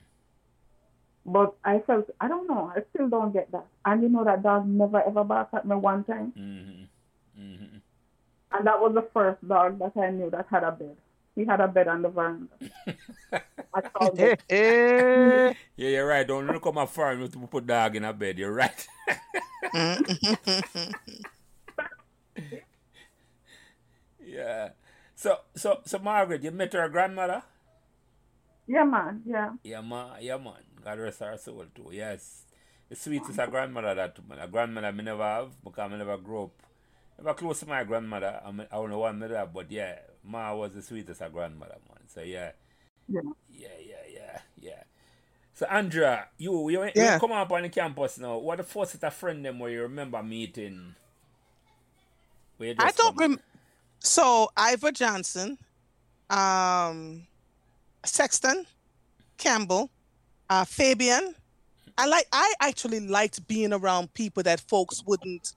But 1.27 1.55
I 1.65 1.81
felt, 1.81 2.11
I 2.21 2.29
don't 2.29 2.47
know, 2.47 2.71
I 2.75 2.83
still 2.95 3.09
don't 3.09 3.33
get 3.33 3.51
that. 3.53 3.67
And 3.85 4.03
you 4.03 4.09
know, 4.09 4.25
that 4.25 4.43
dog 4.43 4.69
never 4.69 5.03
ever 5.03 5.25
barked 5.25 5.55
at 5.55 5.67
me 5.67 5.77
one 5.77 6.05
time. 6.05 6.33
Mm-hmm. 6.39 7.43
Mm-hmm. 7.43 7.77
And 8.53 8.67
that 8.67 8.81
was 8.81 8.95
the 8.95 9.09
first 9.13 9.47
dog 9.47 9.79
that 9.81 9.97
I 9.97 10.11
knew 10.11 10.31
that 10.31 10.47
had 10.51 10.63
a 10.63 10.71
bed. 10.71 10.97
He 11.35 11.45
had 11.45 11.61
a 11.61 11.69
bed 11.69 11.89
on 11.89 12.03
the 12.03 12.09
veranda. 12.09 12.47
I 13.75 13.81
called 13.81 14.21
it. 14.21 14.43
Eh. 14.51 15.53
Yeah, 15.77 15.89
you're 15.89 16.07
right. 16.07 16.27
Don't 16.27 16.47
look 16.47 16.67
at 16.67 16.75
my 16.75 16.87
farm 16.87 17.29
to 17.29 17.39
put 17.47 17.67
dog 17.67 17.97
in 17.97 18.05
a 18.05 18.13
bed. 18.13 18.39
You're 18.39 18.53
right. 18.53 18.87
Yeah. 24.35 24.71
So, 25.15 25.39
so, 25.55 25.81
so, 25.85 25.99
Margaret, 25.99 26.43
you 26.43 26.51
met 26.51 26.73
her 26.73 26.89
grandmother? 26.89 27.43
Yeah, 28.67 28.85
man. 28.85 29.23
Yeah. 29.27 29.51
Yeah, 29.63 29.81
man. 29.81 30.19
Yeah, 30.21 30.39
man. 30.39 30.65
God 30.83 30.99
rest 30.99 31.21
her 31.21 31.37
soul 31.37 31.67
too. 31.75 31.91
Yes. 31.93 32.45
The 32.89 32.97
sweetest 32.97 33.39
a 33.39 33.47
grandmother 33.47 33.95
that 33.95 34.19
a 34.41 34.49
grandmother 34.49 34.93
me 34.93 35.05
never 35.05 35.23
have 35.23 35.53
because 35.63 35.93
I 35.93 35.97
never 35.97 36.17
grew 36.19 36.45
up. 36.45 36.51
Never 37.19 37.35
close 37.35 37.61
to 37.61 37.69
my 37.69 37.85
grandmother. 37.85 38.41
I, 38.45 38.51
mean, 38.51 38.67
I 38.71 38.77
don't 38.77 38.91
know 38.91 38.99
one 38.99 39.19
me 39.19 39.29
have, 39.29 39.53
but 39.53 39.71
yeah, 39.71 39.99
Ma 40.25 40.55
was 40.55 40.73
the 40.73 40.83
sweetest 40.83 41.21
a 41.21 41.29
grandmother, 41.29 41.77
man. 41.89 41.99
So 42.09 42.23
yeah. 42.23 42.53
Yeah. 43.09 43.21
Yeah, 43.51 43.69
yeah, 43.87 43.97
yeah, 44.13 44.39
yeah. 44.61 44.83
So 45.55 45.67
Andrea, 45.67 46.29
you 46.39 46.69
you, 46.71 46.91
Yeah. 46.95 47.15
you 47.15 47.21
come 47.21 47.33
up 47.33 47.53
on 47.53 47.63
the 47.63 47.69
campus 47.69 48.19
now. 48.19 48.39
What 48.39 48.57
the 48.59 48.65
first 48.65 48.93
set 48.93 49.05
of 49.05 49.15
friend 49.15 49.45
them 49.45 49.59
where 49.59 49.71
you 49.71 49.83
remember 49.83 50.23
meeting? 50.23 50.95
Where 52.57 52.75
I 52.79 52.91
don't 52.93 53.17
come- 53.19 53.33
rem. 53.33 53.41
So 54.01 54.51
Ivor 54.57 54.93
Johnson, 54.93 55.59
um, 56.31 57.27
Sexton, 58.05 58.67
Campbell, 59.39 59.91
uh, 60.51 60.65
Fabian. 60.65 61.35
I 61.97 62.07
like. 62.07 62.27
I 62.33 62.53
actually 62.61 63.01
liked 63.01 63.47
being 63.47 63.73
around 63.73 64.13
people 64.15 64.43
that 64.43 64.61
folks 64.61 65.03
wouldn't, 65.07 65.55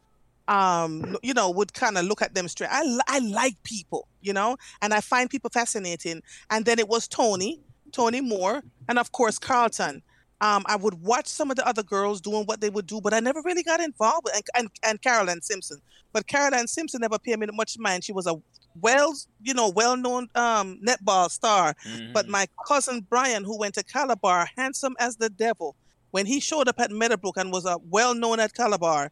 um, 0.48 1.18
you 1.24 1.34
know, 1.34 1.50
would 1.52 1.74
kind 1.74 1.98
of 1.98 2.06
look 2.06 2.22
at 2.22 2.34
them 2.34 2.48
straight. 2.48 2.70
I 2.72 3.00
I 3.08 3.20
like 3.20 3.56
people, 3.64 4.08
you 4.22 4.34
know, 4.34 4.58
and 4.82 4.94
I 4.94 5.02
find 5.02 5.30
people 5.30 5.50
fascinating. 5.54 6.22
And 6.50 6.66
then 6.66 6.80
it 6.80 6.88
was 6.88 7.08
Tony, 7.08 7.62
Tony 7.92 8.22
Moore, 8.22 8.64
and 8.88 8.98
of 9.00 9.12
course 9.12 9.40
Carlton. 9.40 10.02
Um, 10.40 10.64
I 10.68 10.76
would 10.76 11.02
watch 11.02 11.28
some 11.28 11.50
of 11.50 11.58
the 11.58 11.68
other 11.68 11.82
girls 11.82 12.22
doing 12.22 12.44
what 12.46 12.62
they 12.62 12.70
would 12.70 12.86
do, 12.86 13.02
but 13.02 13.12
I 13.12 13.20
never 13.20 13.42
really 13.44 13.64
got 13.64 13.80
involved 13.80 14.22
with 14.26 14.36
and 14.36 14.44
and, 14.56 14.70
and 14.84 15.02
Carolyn 15.02 15.42
Simpson. 15.42 15.80
But 16.14 16.28
Caroline 16.28 16.68
Simpson 16.68 17.02
never 17.02 17.18
paid 17.18 17.40
me 17.40 17.48
much 17.54 17.76
mind. 17.80 18.04
She 18.04 18.14
was 18.14 18.28
a 18.28 18.36
well, 18.80 19.16
you 19.42 19.56
know, 19.56 19.70
well-known 19.70 20.28
um, 20.36 20.80
netball 20.88 21.32
star. 21.32 21.74
But 22.14 22.28
Mhm. 22.28 22.30
my 22.30 22.48
cousin 22.68 23.08
Brian, 23.10 23.44
who 23.44 23.58
went 23.58 23.74
to 23.74 23.84
Calabar, 23.84 24.48
handsome 24.56 24.96
as 25.00 25.18
the 25.18 25.32
devil, 25.32 25.76
when 26.12 26.28
he 26.28 26.40
showed 26.40 26.68
up 26.68 26.80
at 26.80 26.92
Meadowbrook 26.92 27.38
and 27.38 27.52
was 27.52 27.66
uh, 27.66 27.78
well-known 27.90 28.40
at 28.40 28.54
Calabar, 28.54 29.12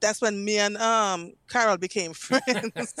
that's 0.00 0.20
when 0.20 0.44
me 0.44 0.58
and 0.58 0.76
um, 0.76 1.32
Carol 1.48 1.76
became 1.76 2.12
friends. 2.14 2.94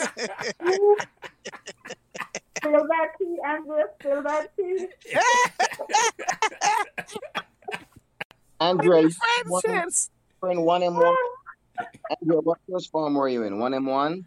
Spill 2.56 2.86
that 2.86 3.08
tea, 3.18 3.36
Andrea. 3.46 3.84
Spill 3.98 4.22
that 4.22 4.56
tea. 4.56 4.86
Andrea, 8.60 9.02
you 9.02 9.10
friends 9.62 10.10
one, 10.40 10.52
in 10.52 10.62
one 10.62 10.82
M 10.82 10.94
one. 10.94 11.16
Andrea, 12.20 12.40
what 12.40 12.58
first 12.70 12.90
farm 12.90 13.14
were 13.14 13.28
you 13.28 13.42
in? 13.44 13.58
One 13.58 13.72
M 13.72 13.86
one. 13.86 14.26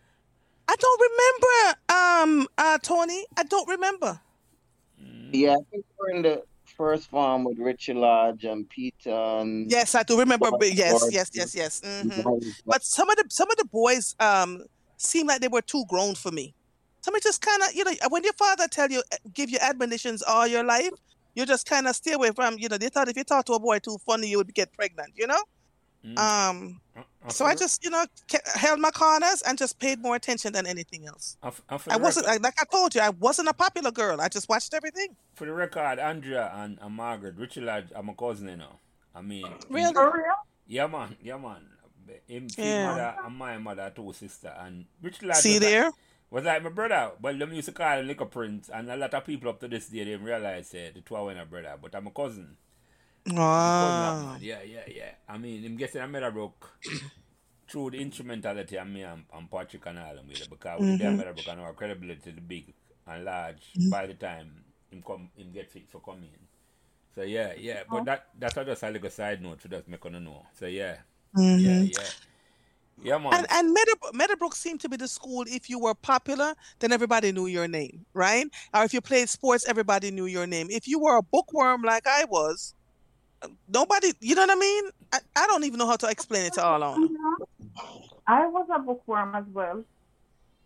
I 0.68 0.76
don't 0.76 1.02
remember, 1.10 1.80
um, 1.90 2.48
uh, 2.58 2.78
Tony. 2.82 3.26
I 3.38 3.44
don't 3.44 3.68
remember. 3.68 4.20
Yeah, 5.32 5.54
I 5.54 5.62
think 5.72 5.86
we're 6.00 6.10
in 6.12 6.22
the 6.24 6.44
first 6.78 7.10
farm 7.10 7.44
with 7.44 7.58
Richie 7.60 7.94
Lodge 7.94 8.46
and 8.46 8.68
Peter 8.70 9.12
and 9.12 9.70
Yes, 9.72 9.96
I 9.96 10.04
do 10.04 10.18
remember. 10.20 10.52
Yes, 10.62 11.08
yes, 11.12 11.30
yes, 11.34 11.56
yes. 11.56 11.82
hmm 11.84 12.08
But 12.66 12.84
some 12.84 13.10
of 13.10 13.16
the 13.18 13.26
some 13.30 13.50
of 13.50 13.58
the 13.58 13.66
boys 13.66 14.16
um 14.20 14.64
seemed 14.98 15.28
like 15.28 15.42
they 15.42 15.48
were 15.48 15.62
too 15.62 15.84
grown 15.90 16.16
for 16.16 16.32
me. 16.32 16.54
Some 17.04 17.16
just 17.22 17.42
kind 17.42 17.62
of 17.64 17.74
you 17.74 17.84
know 17.84 17.92
when 18.10 18.24
your 18.24 18.34
father 18.34 18.68
tell 18.68 18.90
you 18.90 19.04
give 19.34 19.50
you 19.50 19.58
admonitions 19.62 20.22
all 20.22 20.48
your 20.48 20.64
life, 20.64 20.92
you 21.36 21.46
just 21.46 21.66
kind 21.66 21.88
of 21.88 21.96
stay 21.96 22.14
away 22.14 22.32
from 22.36 22.58
you 22.58 22.70
know 22.70 22.78
they 22.78 22.90
thought 22.90 23.10
if 23.10 23.18
you 23.18 23.24
talk 23.24 23.46
to 23.46 23.54
a 23.54 23.60
boy 23.60 23.80
too 23.80 23.98
funny 24.06 24.28
you 24.28 24.38
would 24.38 24.54
get 24.54 24.74
pregnant, 24.74 25.12
you 25.16 25.28
know. 25.28 25.42
Mm. 26.06 26.20
Um, 26.20 26.82
And- 26.96 27.06
and 27.24 27.32
so 27.32 27.46
I 27.46 27.56
just 27.56 27.84
you 27.84 27.90
know 27.90 28.06
ke- 28.30 28.46
held 28.56 28.80
my 28.80 28.92
corners 28.92 29.42
and 29.44 29.58
just 29.58 29.80
paid 29.80 30.00
more 30.00 30.16
attention 30.16 30.52
than 30.54 30.66
anything 30.68 31.08
else. 31.08 31.38
and 31.42 31.54
f- 31.70 31.88
I 31.88 31.96
wasn't 31.98 32.26
record- 32.28 32.44
like 32.44 32.62
I 32.62 32.66
told 32.66 32.94
you 32.94 33.02
I 33.02 33.10
wasn't 33.10 33.48
a 33.48 33.54
popular 33.54 33.92
girl. 33.92 34.20
I 34.20 34.28
just 34.28 34.50
watched 34.50 34.74
everything. 34.74 35.16
for 35.34 35.46
the 35.46 35.54
record, 35.54 35.98
Andrea 36.00 36.52
and, 36.56 36.78
and 36.82 36.94
Margaret, 36.96 37.36
Richard 37.38 37.64
Lodge, 37.64 37.88
I'm 37.96 38.10
a 38.10 38.14
cousin, 38.14 38.50
you 38.50 38.58
know. 38.58 38.80
I 39.16 39.22
mean, 39.22 39.46
Really? 39.70 39.94
For 39.94 40.12
real? 40.14 40.36
yeah, 40.68 40.86
man, 40.88 41.16
yeah, 41.24 41.38
man. 41.38 41.70
Him, 42.28 42.44
his 42.44 42.58
Yeah. 42.58 42.86
mother 42.88 43.16
and 43.26 43.36
my 43.38 43.58
mother, 43.58 43.92
two 43.96 44.12
sister, 44.14 44.54
and 44.60 44.86
Richard 45.02 45.24
Lodge 45.30 45.38
See 45.38 45.54
was 45.54 45.60
there? 45.62 45.84
Like, 45.86 45.94
was 46.30 46.44
like 46.44 46.64
my 46.64 46.70
brother. 46.70 47.12
Well, 47.22 47.38
them 47.38 47.54
used 47.54 47.68
to 47.70 47.72
call 47.72 47.98
him 48.00 48.08
Liquor 48.08 48.26
Prince, 48.26 48.70
and 48.70 48.92
a 48.92 48.98
lot 48.98 49.14
of 49.14 49.24
people 49.26 49.50
up 49.50 49.60
to 49.62 49.68
this 49.68 49.88
day 49.88 50.04
didn't 50.04 50.24
realize 50.26 50.74
uh, 50.74 50.92
the 50.94 51.02
two 51.02 51.16
are 51.16 51.32
a 51.32 51.46
brother, 51.46 51.78
but 51.82 51.96
I'm 51.96 52.08
a 52.08 52.12
cousin. 52.12 52.58
Wow. 53.30 54.36
Yeah, 54.40 54.62
yeah, 54.64 54.84
yeah. 54.88 55.12
I 55.28 55.38
mean, 55.38 55.62
him 55.64 55.78
getting 55.78 56.02
a 56.02 56.08
Meadowbrook 56.08 56.70
through 57.70 57.92
the 57.92 58.02
instrumentality 58.02 58.78
of 58.78 58.88
me 58.88 59.04
and, 59.04 59.24
and 59.34 59.50
Patrick 59.50 59.86
and 59.86 60.00
all 60.00 60.16
them 60.16 60.28
with 60.28 60.42
it, 60.42 60.50
because 60.50 60.82
with 60.86 60.98
the 60.98 61.06
Mhm. 61.06 61.18
Meadowbrook 61.18 61.48
and 61.48 61.62
our 61.62 61.74
credibility 61.74 62.30
is 62.32 62.40
big 62.40 62.74
and 63.08 63.26
large 63.26 63.78
Mm-hmm. 63.78 63.90
by 63.90 64.08
the 64.08 64.14
time 64.16 64.64
him 64.92 65.02
come 65.06 65.30
him 65.36 65.52
get 65.52 65.70
fit 65.72 65.90
for 65.90 66.00
coming. 66.02 66.30
So 67.16 67.24
yeah, 67.24 67.54
yeah. 67.58 67.84
But 67.90 68.06
that 68.06 68.28
that's 68.40 68.56
just 68.56 68.84
a 68.84 68.90
little 68.92 69.10
side 69.10 69.42
note 69.42 69.60
to 69.62 69.70
just 69.70 69.88
make 69.88 70.06
on 70.06 70.24
know. 70.24 70.46
So 70.54 70.66
yeah. 70.68 70.98
Mhm. 71.36 71.60
Yeah, 71.60 71.82
yeah. 71.82 72.12
Yeah 73.02 73.18
man. 73.18 73.34
And 73.40 73.48
and 73.52 73.74
Meadowbrook, 73.74 74.14
Meadowbrook 74.16 74.56
seemed 74.56 74.82
to 74.82 74.90
be 74.90 74.98
the 74.98 75.08
school. 75.08 75.46
If 75.48 75.70
you 75.70 75.80
were 75.80 75.96
popular, 75.96 76.56
then 76.80 76.92
everybody 76.92 77.32
knew 77.32 77.48
your 77.48 77.68
name, 77.68 78.06
right? 78.14 78.48
Or 78.74 78.84
if 78.84 78.94
you 78.94 79.02
played 79.02 79.30
sports, 79.30 79.66
everybody 79.68 80.12
knew 80.12 80.26
your 80.26 80.48
name. 80.48 80.68
If 80.70 80.88
you 80.88 81.00
were 81.00 81.18
a 81.18 81.24
bookworm 81.24 81.82
like 81.84 82.08
I 82.08 82.26
was, 82.26 82.76
nobody. 83.68 84.14
You 84.22 84.36
know 84.36 84.42
what 84.44 84.52
I 84.52 84.56
mean? 84.56 84.84
I, 85.12 85.20
I 85.36 85.48
don't 85.48 85.64
even 85.64 85.78
know 85.80 85.88
how 85.88 85.96
to 85.98 86.08
explain 86.10 86.46
it 86.46 86.54
to 86.54 86.64
all 86.64 86.84
on. 86.84 87.16
I 88.28 88.48
was 88.48 88.68
a 88.74 88.80
bookworm 88.80 89.36
as 89.36 89.46
well, 89.54 89.84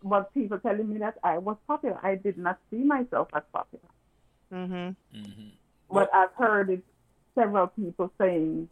but 0.02 0.32
people 0.34 0.58
telling 0.58 0.88
me 0.88 0.98
that 0.98 1.16
I 1.24 1.38
was 1.38 1.56
popular. 1.66 1.98
I 2.04 2.16
did 2.16 2.38
not 2.38 2.58
see 2.70 2.78
myself 2.84 3.28
as 3.34 3.42
popular, 3.52 3.84
Mm-hmm. 4.52 4.90
hmm 5.14 5.48
but 5.90 6.10
I've 6.14 6.34
heard 6.36 6.70
it 6.70 6.82
several 7.38 7.68
people 7.68 8.12
saying, 8.20 8.68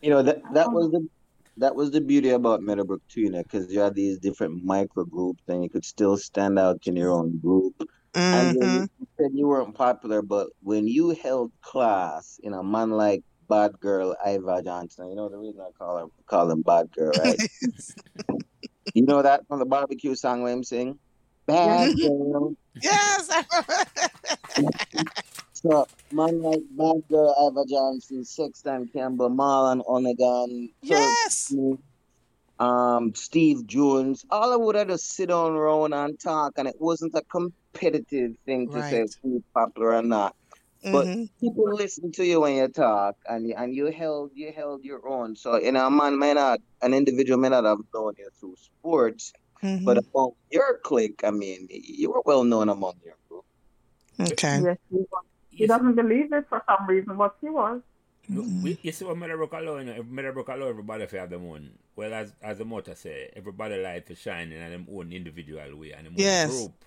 You 0.00 0.10
know 0.10 0.22
that 0.22 0.42
that 0.54 0.70
was 0.72 0.90
the 0.90 1.08
that 1.56 1.74
was 1.74 1.90
the 1.90 2.00
beauty 2.00 2.30
about 2.30 2.62
Meadowbrook 2.62 3.02
too, 3.08 3.22
you 3.22 3.30
know, 3.30 3.42
because 3.42 3.72
you 3.72 3.80
had 3.80 3.94
these 3.94 4.18
different 4.18 4.64
micro 4.64 5.04
groups 5.04 5.42
and 5.48 5.62
you 5.64 5.70
could 5.70 5.84
still 5.84 6.16
stand 6.16 6.58
out 6.58 6.86
in 6.86 6.96
your 6.96 7.12
own 7.12 7.38
group. 7.38 7.74
And 8.14 8.56
Mm-hmm. 8.56 8.60
then 8.60 8.88
you 8.98 9.06
said 9.18 9.30
you 9.34 9.46
weren't 9.48 9.74
popular, 9.74 10.22
but 10.22 10.48
when 10.62 10.86
you 10.88 11.10
held 11.10 11.52
class, 11.62 12.38
you 12.42 12.50
know, 12.50 12.62
man 12.62 12.90
like 12.90 13.22
Bad 13.48 13.78
Girl 13.80 14.14
Ivor 14.24 14.62
Johnson, 14.62 15.08
you 15.08 15.16
know 15.16 15.28
the 15.28 15.38
reason 15.38 15.60
I 15.60 15.70
call 15.78 15.98
her 15.98 16.06
call 16.26 16.50
him 16.50 16.62
Bad 16.62 16.90
Girl, 16.92 17.16
right? 17.16 17.40
you 18.94 19.04
know 19.06 19.22
that 19.22 19.46
from 19.48 19.58
the 19.60 19.66
barbecue 19.66 20.14
song 20.14 20.46
him 20.46 20.62
sing? 20.64 20.98
Bad 21.46 21.90
Girl. 21.96 22.54
yes. 22.80 23.30
So 25.52 25.86
man 26.12 26.40
like 26.40 26.60
Bad 26.70 27.02
Girl 27.10 27.34
Ivor 27.40 27.64
Johnson, 27.68 28.24
Sexton 28.24 28.88
Campbell, 28.92 29.30
Marlon 29.30 29.82
Onegan, 29.86 30.68
yes. 30.82 31.52
um, 32.60 33.12
Steve 33.14 33.66
Jones, 33.66 34.24
all 34.30 34.52
I 34.52 34.56
would 34.56 34.76
have 34.76 34.88
just 34.88 35.14
sit 35.14 35.30
on 35.32 35.52
around 35.52 35.94
and 35.94 36.18
talk, 36.20 36.52
and 36.58 36.68
it 36.68 36.76
wasn't 36.78 37.14
a 37.14 37.22
competitive 37.72 38.32
thing 38.44 38.68
to 38.68 38.82
say 38.82 39.00
Right. 39.00 39.10
who's 39.22 39.42
popular 39.54 39.94
or 39.94 40.02
not. 40.02 40.34
But 40.82 41.06
Mhm. 41.06 41.28
people 41.40 41.74
listen 41.74 42.12
to 42.12 42.24
you 42.24 42.40
when 42.40 42.54
you 42.56 42.68
talk, 42.68 43.16
and 43.28 43.48
you- 43.48 43.54
and 43.56 43.74
you 43.74 43.86
held 43.86 44.30
you 44.34 44.52
held 44.52 44.84
your 44.84 45.08
own. 45.08 45.34
So 45.34 45.56
you 45.58 45.72
know, 45.72 45.86
a 45.86 45.90
man 45.90 46.18
may 46.18 46.34
not, 46.34 46.60
an 46.82 46.94
individual 46.94 47.38
may 47.38 47.48
not 47.48 47.64
have 47.64 47.80
known 47.92 48.14
you 48.16 48.28
through 48.38 48.54
sports, 48.56 49.32
Mhm. 49.62 49.84
but 49.84 49.98
among 49.98 50.32
your 50.50 50.78
clique, 50.84 51.24
I 51.24 51.32
mean, 51.32 51.66
you 51.70 52.10
were 52.12 52.22
well 52.24 52.44
known 52.44 52.68
among 52.68 52.94
your 53.04 53.16
group. 53.28 53.44
okay. 54.20 54.60
yes, 54.62 54.78
he, 54.90 54.96
was. 54.98 55.24
he 55.50 55.66
doesn't 55.66 55.94
believe 55.94 56.32
it 56.32 56.44
for 56.48 56.62
some 56.68 56.86
reason, 56.88 57.16
but 57.16 57.36
he 57.40 57.48
was. 57.50 57.82
Look, 58.30 58.46
we, 58.62 58.78
you 58.82 58.92
see 58.92 59.04
what 59.06 59.16
Meadowbrook 59.16 59.52
allow, 59.54 59.78
you 59.78 59.84
know, 59.84 59.92
if 59.92 60.06
Meadowbrook 60.06 60.48
allow 60.48 60.66
everybody 60.68 61.06
to 61.06 61.18
have 61.18 61.30
them 61.30 61.44
own. 61.50 61.70
Well, 61.96 62.12
as 62.14 62.32
as 62.42 62.58
the 62.58 62.64
motto 62.64 62.94
say, 62.94 63.30
everybody 63.34 63.82
life 63.82 64.10
is 64.10 64.18
shining 64.18 64.58
and 64.58 64.72
them 64.74 64.86
own 64.92 65.12
individual 65.12 65.74
way 65.76 65.92
and 65.92 66.06
them 66.06 66.14
Yes. 66.16 66.50
own 66.50 66.56
group. 66.66 66.84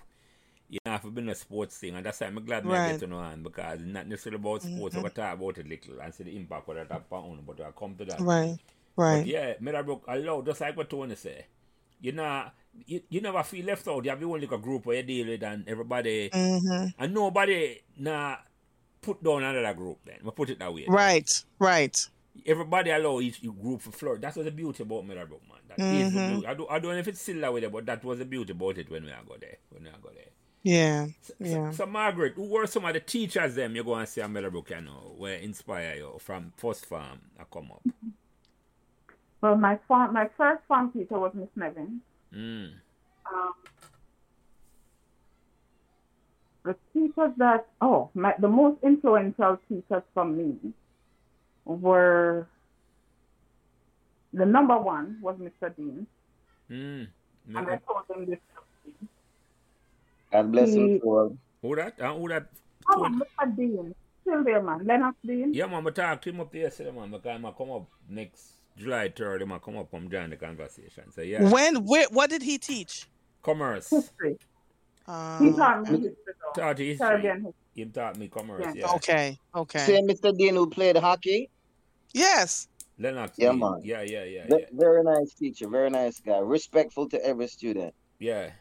You 0.72 0.80
know, 0.86 0.94
if 0.96 1.04
it's 1.04 1.14
been 1.14 1.28
a 1.28 1.36
sports 1.36 1.78
thing, 1.78 1.96
and 1.96 2.06
that's 2.06 2.22
why 2.22 2.28
I'm 2.28 2.46
glad 2.46 2.66
I 2.66 2.70
Right. 2.70 2.92
get 2.92 3.00
to 3.02 3.08
know 3.08 3.18
on 3.18 3.44
because 3.44 3.82
it's 3.82 3.92
not 3.92 4.08
necessarily 4.08 4.40
about 4.42 4.64
sports. 4.64 4.96
Mhm. 4.96 5.06
I 5.06 5.10
talk 5.10 5.34
about 5.34 5.58
it 5.58 5.68
little 5.68 6.00
and 6.00 6.14
see 6.16 6.24
the 6.24 6.36
impact 6.38 6.66
what 6.66 6.78
it 6.78 6.90
have 6.90 7.04
on, 7.12 7.44
but 7.46 7.60
I 7.60 7.72
come 7.72 7.96
to 7.98 8.06
that. 8.06 8.22
Right. 8.22 8.58
But 8.96 9.04
Right. 9.04 9.26
yeah, 9.26 9.54
Meadowbrook 9.60 10.06
allow, 10.08 10.42
just 10.44 10.62
like 10.62 10.78
what 10.78 10.90
Tony 10.90 11.16
say. 11.16 11.46
You 12.00 12.14
know, 12.14 12.46
you, 12.86 13.02
you 13.10 13.20
never 13.20 13.44
feel 13.44 13.66
left 13.66 13.86
out. 13.90 14.06
You 14.06 14.12
have 14.12 14.22
your 14.22 14.34
own 14.34 14.40
little 14.40 14.58
group 14.60 14.86
where 14.86 14.96
you 14.98 15.04
deal 15.04 15.28
with 15.28 15.44
and 15.44 15.68
everybody, 15.68 16.30
hmm 16.30 16.86
and 16.98 17.14
nobody 17.14 17.82
nah 17.98 18.38
put 19.02 19.22
down 19.22 19.44
another 19.44 19.74
group 19.74 20.00
then. 20.06 20.20
We 20.24 20.32
put 20.32 20.50
it 20.52 20.60
that 20.60 20.74
way. 20.74 20.86
Right. 20.88 21.30
Right. 21.60 21.98
everybody 22.46 22.92
allow 22.92 23.20
each 23.20 23.42
group 23.42 23.84
to 23.84 23.92
flourish. 23.92 24.22
That's 24.22 24.38
what 24.38 24.46
the 24.46 24.52
beauty 24.52 24.84
about 24.84 25.06
Meadowbrook, 25.06 25.42
man. 25.50 25.58
That 25.68 25.80
is 25.80 26.14
Mhm. 26.14 26.28
beauty. 26.28 26.48
I, 26.48 26.54
do, 26.54 26.66
I 26.70 26.80
don't 26.80 26.94
know 26.94 26.98
if 26.98 27.08
it's 27.10 27.22
still 27.22 27.42
that 27.42 27.54
way, 27.54 27.60
there, 27.60 27.70
but 27.70 27.86
that 27.88 28.02
was 28.06 28.20
the 28.20 28.26
beauty 28.26 28.54
about 28.54 28.78
it 28.78 28.90
when 28.90 29.04
we 29.04 29.12
are 29.12 29.22
go 29.28 29.36
there. 29.38 29.58
When 29.70 29.84
we 29.84 29.90
are 29.90 29.98
go 30.02 30.10
there. 30.14 30.30
Yeah. 30.64 31.08
So, 31.22 31.34
Yeah. 31.40 31.72
so, 31.72 31.78
so 31.78 31.86
Margaret, 31.88 32.34
who 32.36 32.44
were 32.44 32.68
some 32.68 32.86
of 32.86 32.94
the 32.94 33.00
teachers 33.00 33.56
them 33.56 33.76
you 33.76 33.84
go 33.84 33.96
and 33.96 34.08
see 34.08 34.22
at 34.22 34.30
Meadowbrook, 34.30 34.70
you 34.70 34.82
know, 34.82 35.14
where 35.18 35.36
inspire 35.36 35.96
you 35.96 36.18
from 36.20 36.54
first 36.58 36.86
farm 36.86 37.20
I 37.40 37.44
come 37.52 37.72
up? 37.72 37.82
Well, 39.42 39.56
my 39.56 39.80
farm, 39.88 40.14
my 40.14 40.30
first 40.38 40.64
farm 40.68 40.92
teacher 40.92 41.18
was 41.20 41.34
Miss 41.34 41.50
Nevin. 41.56 42.02
Mm. 42.34 42.74
Um, 43.34 43.54
the 46.64 46.76
teachers 46.94 47.32
that 47.38 47.68
oh 47.82 48.10
my, 48.14 48.34
the 48.38 48.48
most 48.48 48.78
influential 48.84 49.60
teachers 49.68 50.04
for 50.14 50.26
me 50.26 50.56
were 51.66 52.48
the 54.34 54.46
number 54.46 54.78
one 54.78 55.18
was 55.22 55.36
Mr. 55.38 55.76
Dean. 55.76 56.06
Mm. 56.70 57.08
And 57.56 57.58
I 57.58 57.78
told 57.78 58.04
him 58.10 58.30
this. 58.30 58.40
God 60.32 60.52
bless 60.52 60.74
him 60.74 60.88
He- 60.90 61.00
for 61.00 61.34
Who 61.62 61.76
that? 61.76 62.00
Uh, 62.02 62.14
who 62.16 62.28
that? 62.30 62.48
Oh, 62.90 63.02
Mr. 63.04 63.56
Dean. 63.56 63.94
Still 64.22 64.44
there, 64.44 64.62
man. 64.62 64.86
Lennox 64.86 65.18
Dean. 65.26 65.54
Yeah, 65.54 65.68
man, 65.68 65.86
I 65.86 65.90
talked 65.92 66.24
to 66.24 66.30
him 66.30 66.40
up 66.42 66.54
yesterday, 66.54 66.92
man, 66.92 67.12
because 67.12 67.44
I 67.44 67.52
come 67.52 67.72
up 67.72 67.88
next 68.10 68.54
July 68.78 69.10
3rd, 69.10 69.52
I 69.52 69.60
come 69.60 69.78
up 69.78 69.94
and 69.94 70.10
join 70.12 70.30
the 70.30 70.38
conversation. 70.38 71.12
So, 71.12 71.22
yeah. 71.22 71.50
When? 71.50 71.86
Where? 71.86 72.08
What 72.10 72.30
did 72.30 72.42
he 72.42 72.58
teach? 72.58 73.08
Commerce. 73.44 73.90
History. 73.90 74.38
He 75.06 75.12
Um, 75.12 75.56
taught 75.56 75.84
me 75.84 75.90
history. 76.00 76.16
though. 76.56 76.62
Taught 76.62 76.78
history. 76.78 77.08
Caribbean 77.08 77.36
history. 77.38 77.54
He 77.74 77.86
taught 77.86 78.18
me 78.18 78.28
commerce, 78.28 78.64
Yeah. 78.66 78.74
yeah. 78.76 78.96
okay. 78.96 79.38
Okay. 79.56 79.80
same 79.80 80.08
Mr. 80.08 80.36
Dean 80.38 80.56
who 80.56 80.70
played 80.70 80.98
hockey. 80.98 81.50
Yes. 82.14 82.68
Lennox. 83.00 83.38
Yeah, 83.38 83.50
Dean. 83.52 83.60
man. 83.60 83.80
Yeah, 83.84 84.02
yeah, 84.02 84.24
yeah, 84.24 84.46
yeah. 84.50 84.66
Very 84.74 85.04
nice 85.04 85.34
teacher, 85.34 85.68
very 85.70 85.90
nice 85.90 86.20
guy, 86.20 86.38
respectful 86.40 87.08
to 87.10 87.26
every 87.26 87.48
student. 87.48 87.94
Yeah. 88.20 88.52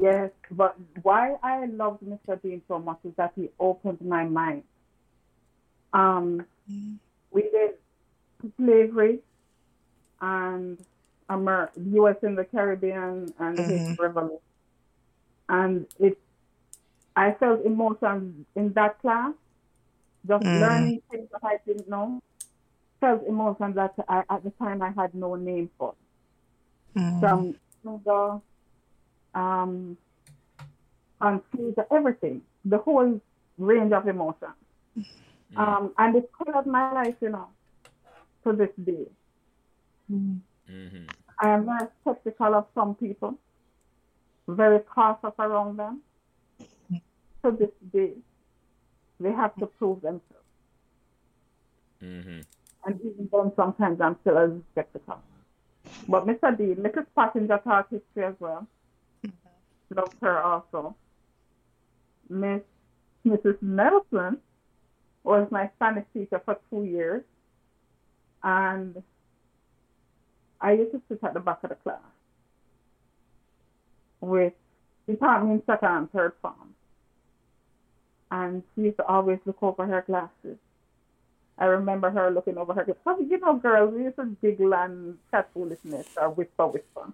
Yes, 0.00 0.30
but 0.50 0.76
why 1.02 1.36
I 1.42 1.66
loved 1.66 2.02
Mr. 2.02 2.40
Dean 2.40 2.62
so 2.68 2.78
much 2.78 2.98
is 3.04 3.12
that 3.16 3.32
he 3.36 3.50
opened 3.58 4.00
my 4.00 4.24
mind. 4.24 4.62
Um, 5.92 6.46
we 7.30 7.42
did 7.42 7.74
slavery 8.56 9.20
and 10.20 10.78
Amer- 11.30 11.70
U.S. 11.76 12.16
in 12.22 12.34
the 12.34 12.44
Caribbean 12.44 13.32
and 13.38 13.58
the 13.58 13.62
Haitian 13.62 13.96
Revolution, 13.98 14.38
and 15.48 15.86
it. 15.98 16.18
I 17.16 17.32
felt 17.32 17.64
emotions 17.66 18.46
in 18.56 18.72
that 18.74 18.98
class, 19.00 19.34
just 20.26 20.44
Mhm. 20.44 20.60
learning 20.60 21.02
things 21.10 21.28
that 21.32 21.44
I 21.44 21.58
didn't 21.66 21.88
know. 21.88 22.20
Felt 23.00 23.26
emotions 23.26 23.74
that 23.74 23.94
I, 24.08 24.24
at 24.30 24.44
the 24.44 24.50
time 24.52 24.80
I 24.80 24.90
had 24.90 25.14
no 25.14 25.34
name 25.34 25.70
for 25.76 25.94
Mhm. 26.96 27.20
from 27.20 27.54
sugar, 27.82 28.40
um, 29.34 29.96
and 31.20 31.40
confused, 31.50 31.78
everything, 31.90 32.42
the 32.64 32.78
whole 32.78 33.20
range 33.58 33.92
of 33.92 34.08
emotions. 34.08 34.52
Mm. 34.96 35.04
Um, 35.56 35.92
and 35.98 36.16
it 36.16 36.30
colored 36.36 36.66
my 36.66 36.92
life, 36.92 37.16
you 37.20 37.30
know, 37.30 37.48
to 38.44 38.52
this 38.52 38.70
day. 38.84 39.06
Mm-hmm. 40.10 41.04
I 41.40 41.50
am 41.50 41.64
very 41.66 41.88
skeptical 42.00 42.54
of 42.54 42.66
some 42.74 42.94
people, 42.94 43.38
very 44.46 44.80
cautious 44.80 45.34
around 45.38 45.78
them. 45.78 46.00
To 47.42 47.50
this 47.50 47.70
day, 47.92 48.12
they 49.18 49.32
have 49.32 49.56
to 49.56 49.66
prove 49.66 50.02
themselves. 50.02 50.44
Mm-hmm. 52.02 52.40
And 52.84 53.00
even 53.00 53.28
then, 53.32 53.52
sometimes 53.56 54.00
I'm 54.00 54.16
still 54.20 54.36
a 54.36 54.40
little 54.40 54.62
skeptical. 54.72 55.22
But 56.08 56.26
Mr. 56.26 56.56
D, 56.56 56.74
Mrs. 56.74 57.06
Passenger 57.16 57.60
taught 57.64 57.88
history 57.90 58.24
as 58.24 58.34
well. 58.38 58.66
Loved 59.94 60.16
her 60.20 60.40
also. 60.40 60.94
Miss 62.28 62.62
Mrs. 63.26 63.60
Nelson 63.60 64.38
was 65.24 65.48
my 65.50 65.68
Spanish 65.76 66.06
teacher 66.14 66.40
for 66.44 66.58
two 66.70 66.84
years. 66.84 67.22
And 68.42 69.02
I 70.60 70.72
used 70.72 70.92
to 70.92 71.02
sit 71.08 71.22
at 71.22 71.34
the 71.34 71.40
back 71.40 71.62
of 71.64 71.70
the 71.70 71.76
class 71.76 71.98
with, 74.20 74.52
in 75.08 75.18
second 75.18 75.88
and 75.88 76.12
third 76.12 76.32
form. 76.40 76.74
And 78.30 78.62
she 78.74 78.82
used 78.82 78.98
to 78.98 79.06
always 79.06 79.38
look 79.44 79.62
over 79.62 79.86
her 79.86 80.04
glasses. 80.06 80.58
I 81.58 81.64
remember 81.66 82.10
her 82.10 82.30
looking 82.30 82.56
over 82.56 82.72
her 82.72 82.84
glasses. 82.84 83.26
You 83.28 83.38
know, 83.38 83.56
girls, 83.56 83.92
we 83.92 84.04
used 84.04 84.16
to 84.16 84.36
giggle 84.40 84.72
and 84.72 85.18
chat 85.30 85.50
foolishness 85.52 86.06
or 86.16 86.30
whisper, 86.30 86.66
whisper. 86.68 87.12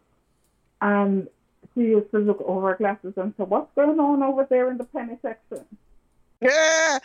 And 0.81 1.29
she 1.77 1.83
used 1.83 2.11
to 2.11 2.19
look 2.19 2.41
over 2.45 2.71
her 2.71 2.77
glasses 2.77 3.13
and 3.17 3.35
say, 3.37 3.45
What's 3.45 3.71
going 3.77 4.01
on 4.01 4.23
over 4.23 4.47
there 4.49 4.71
in 4.71 4.79
the 4.79 4.85
penny 4.85 5.19
section? 5.23 5.65
Yeah. 6.41 6.99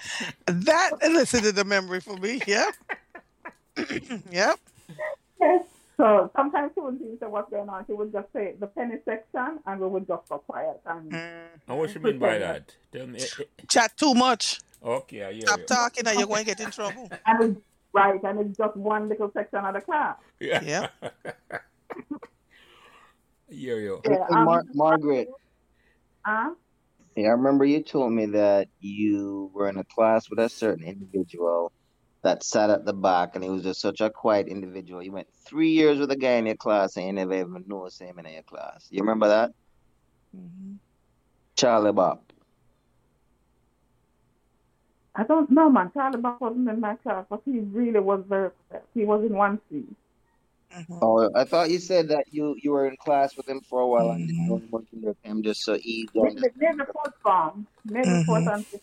That 0.47 0.91
elicited 1.03 1.57
a 1.59 1.63
memory 1.63 1.99
for 1.99 2.15
me. 2.17 2.41
Yep. 2.47 2.73
yep. 4.31 4.59
Yes. 5.39 5.63
So 5.97 6.31
sometimes 6.35 6.71
she 6.73 6.79
wouldn't 6.81 7.01
even 7.01 7.19
say 7.19 7.27
what's 7.27 7.51
going 7.51 7.69
on. 7.69 7.85
She 7.85 7.93
would 7.93 8.11
just 8.11 8.27
say 8.33 8.55
the 8.59 8.67
penny 8.67 8.95
section 9.05 9.59
and 9.65 9.79
we 9.79 9.87
would 9.87 10.07
just 10.07 10.27
go 10.29 10.39
quiet. 10.39 10.79
And 10.85 11.11
Mm. 11.11 11.43
And 11.67 11.77
what 11.77 11.93
you 11.93 12.01
mean 12.01 12.17
by 12.19 12.37
that? 12.39 12.73
Tell 12.91 13.07
me. 13.07 13.19
eh, 13.19 13.25
eh, 13.39 13.43
Chat 13.69 13.95
too 13.97 14.13
much. 14.13 14.59
Okay, 14.83 15.23
I 15.23 15.31
hear 15.33 15.41
Stop 15.41 15.59
you. 15.59 15.65
talking, 15.65 16.07
or 16.07 16.13
you're 16.13 16.25
going 16.27 16.39
to 16.43 16.55
get 16.55 16.59
in 16.59 16.71
trouble. 16.71 17.07
and 17.27 17.43
it's 17.43 17.61
right, 17.93 18.21
and 18.23 18.39
it's 18.39 18.57
just 18.57 18.75
one 18.75 19.07
little 19.09 19.31
section 19.31 19.59
of 19.59 19.75
the 19.75 19.81
class. 19.81 20.15
Yeah. 20.39 20.87
I 21.03 21.09
hear 23.51 23.79
you. 23.79 24.01
Yeah, 24.05 24.25
And 24.29 24.45
Mar- 24.45 24.59
um, 24.59 24.69
Margaret, 24.73 25.27
Huh? 26.25 26.51
yeah, 27.15 27.27
I 27.27 27.31
remember 27.31 27.65
you 27.65 27.83
told 27.83 28.13
me 28.13 28.27
that 28.27 28.67
you 28.79 29.51
were 29.53 29.69
in 29.69 29.77
a 29.77 29.83
class 29.95 30.29
with 30.29 30.39
a 30.39 30.49
certain 30.49 30.85
individual 30.85 31.71
that 32.23 32.43
sat 32.43 32.69
at 32.69 32.85
the 32.85 32.93
back, 32.93 33.35
and 33.35 33.43
he 33.43 33.49
was 33.49 33.63
just 33.63 33.81
such 33.81 33.99
a 34.01 34.09
quiet 34.09 34.47
individual. 34.47 35.01
You 35.01 35.11
went 35.11 35.27
three 35.47 35.71
years 35.71 35.99
with 35.99 36.11
a 36.11 36.15
guy 36.15 36.33
in 36.33 36.45
your 36.45 36.55
class, 36.55 36.95
and 36.95 37.05
you 37.05 37.13
never 37.13 37.33
even 37.33 37.63
noticed 37.67 38.01
him 38.01 38.19
in 38.19 38.31
your 38.31 38.43
class. 38.43 38.87
You 38.89 39.01
remember 39.01 39.27
that? 39.27 39.51
Mhm. 40.35 40.79
Charlie 41.57 41.91
Bob. 41.91 42.21
I 45.13 45.23
don't 45.23 45.49
know, 45.49 45.69
man. 45.69 45.91
Charlie 45.93 46.21
Buck 46.21 46.39
wasn't 46.39 46.69
in 46.69 46.79
my 46.79 46.95
class, 46.95 47.25
but 47.29 47.41
he 47.43 47.59
really 47.59 47.99
was 47.99 48.23
very 48.27 48.51
quiet. 48.69 48.85
He 48.93 49.03
was 49.03 49.23
in 49.25 49.35
one 49.35 49.59
C. 49.69 49.83
Mhm. 50.73 50.99
Oh, 51.01 51.29
I 51.35 51.43
thought 51.43 51.69
you 51.69 51.79
said 51.79 52.07
that 52.09 52.25
you 52.31 52.55
you 52.61 52.71
were 52.71 52.87
in 52.87 52.95
class 52.97 53.35
with 53.35 53.47
him 53.47 53.61
for 53.61 53.81
a 53.81 53.87
while 53.87 54.11
and 54.11 54.29
Mhm. 54.29 54.45
you 54.45 54.53
were 54.53 54.61
working 54.69 55.01
with 55.01 55.17
him 55.23 55.43
just 55.43 55.63
so 55.63 55.75
easy. 55.81 56.09
Maybe, 56.15 56.41
maybe 56.55 56.83
fourth 56.93 57.15
form. 57.21 57.67
Maybe 57.85 58.23
fourth 58.23 58.47
and 58.47 58.65
fifth. 58.67 58.81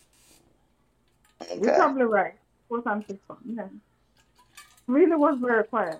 You're 1.61 1.75
probably 1.75 2.03
right. 2.03 2.35
Fourth 2.67 2.85
and 2.85 3.05
fifth 3.05 3.21
form. 3.27 3.39
Yeah. 3.45 3.69
Really 4.87 5.15
was 5.15 5.39
very 5.39 5.63
quiet. 5.63 5.99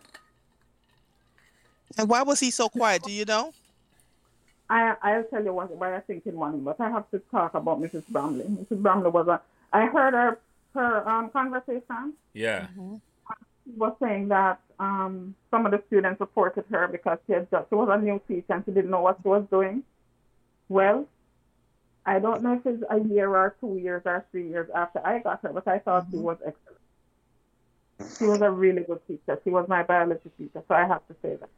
And 1.98 2.08
why 2.08 2.22
was 2.22 2.40
he 2.40 2.52
so 2.52 2.70
quiet? 2.70 3.04
Do 3.04 3.12
you 3.12 3.26
know? 3.26 3.54
I 4.70 4.96
I'll 5.02 5.24
tell 5.24 5.44
you 5.44 5.54
what 5.54 5.72
why 5.72 5.96
I 5.96 6.02
think 6.02 6.28
in 6.28 6.36
morning, 6.36 6.64
but 6.64 6.80
I 6.80 6.90
have 6.92 7.10
to 7.10 7.20
talk 7.32 7.56
about 7.56 7.82
Mrs. 7.82 8.04
Bramley. 8.10 8.44
Mrs. 8.46 8.82
Bramley 8.82 9.10
was 9.10 9.28
a 9.28 9.42
I 9.74 9.88
heard 9.88 10.14
her 10.14 10.40
her 10.76 11.10
um 11.10 11.30
conversation. 11.32 12.14
Yeah. 12.34 12.68
She 13.66 13.72
was 13.76 13.96
saying 14.00 14.28
that 14.28 14.60
um 14.80 15.36
some 15.52 15.66
of 15.66 15.72
the 15.72 15.84
students 15.88 16.20
supported 16.20 16.66
her 16.72 16.88
because 16.88 17.18
she 17.28 17.34
had 17.34 17.50
just 17.52 17.70
she 17.70 17.76
was 17.76 17.90
a 17.92 17.98
new 18.02 18.22
teacher 18.28 18.54
and 18.54 18.64
she 18.66 18.72
didn't 18.72 18.92
know 18.92 19.02
what 19.02 19.18
she 19.22 19.28
was 19.28 19.46
doing. 19.52 19.84
Well, 20.70 21.08
I 22.06 22.20
don't 22.20 22.44
know 22.44 22.54
if 22.54 22.66
it's 22.66 22.84
a 22.90 23.00
year 23.00 23.30
or 23.36 23.56
two 23.60 23.78
years 23.78 24.04
or 24.06 24.26
three 24.32 24.48
years 24.50 24.70
after 24.74 25.06
I 25.06 25.20
got 25.20 25.42
her, 25.44 25.54
but 25.54 25.68
I 25.68 25.80
thought 25.80 26.08
she 26.12 26.18
was 26.18 26.38
excellent. 26.46 26.80
She 28.18 28.26
was 28.26 28.42
a 28.42 28.52
really 28.52 28.84
good 28.84 29.06
teacher. 29.08 29.40
She 29.44 29.50
was 29.50 29.68
my 29.68 29.84
biology 29.84 30.30
teacher, 30.38 30.64
so 30.68 30.74
I 30.76 30.88
have 30.88 31.06
to 31.08 31.16
say 31.22 31.36
that. 31.36 31.50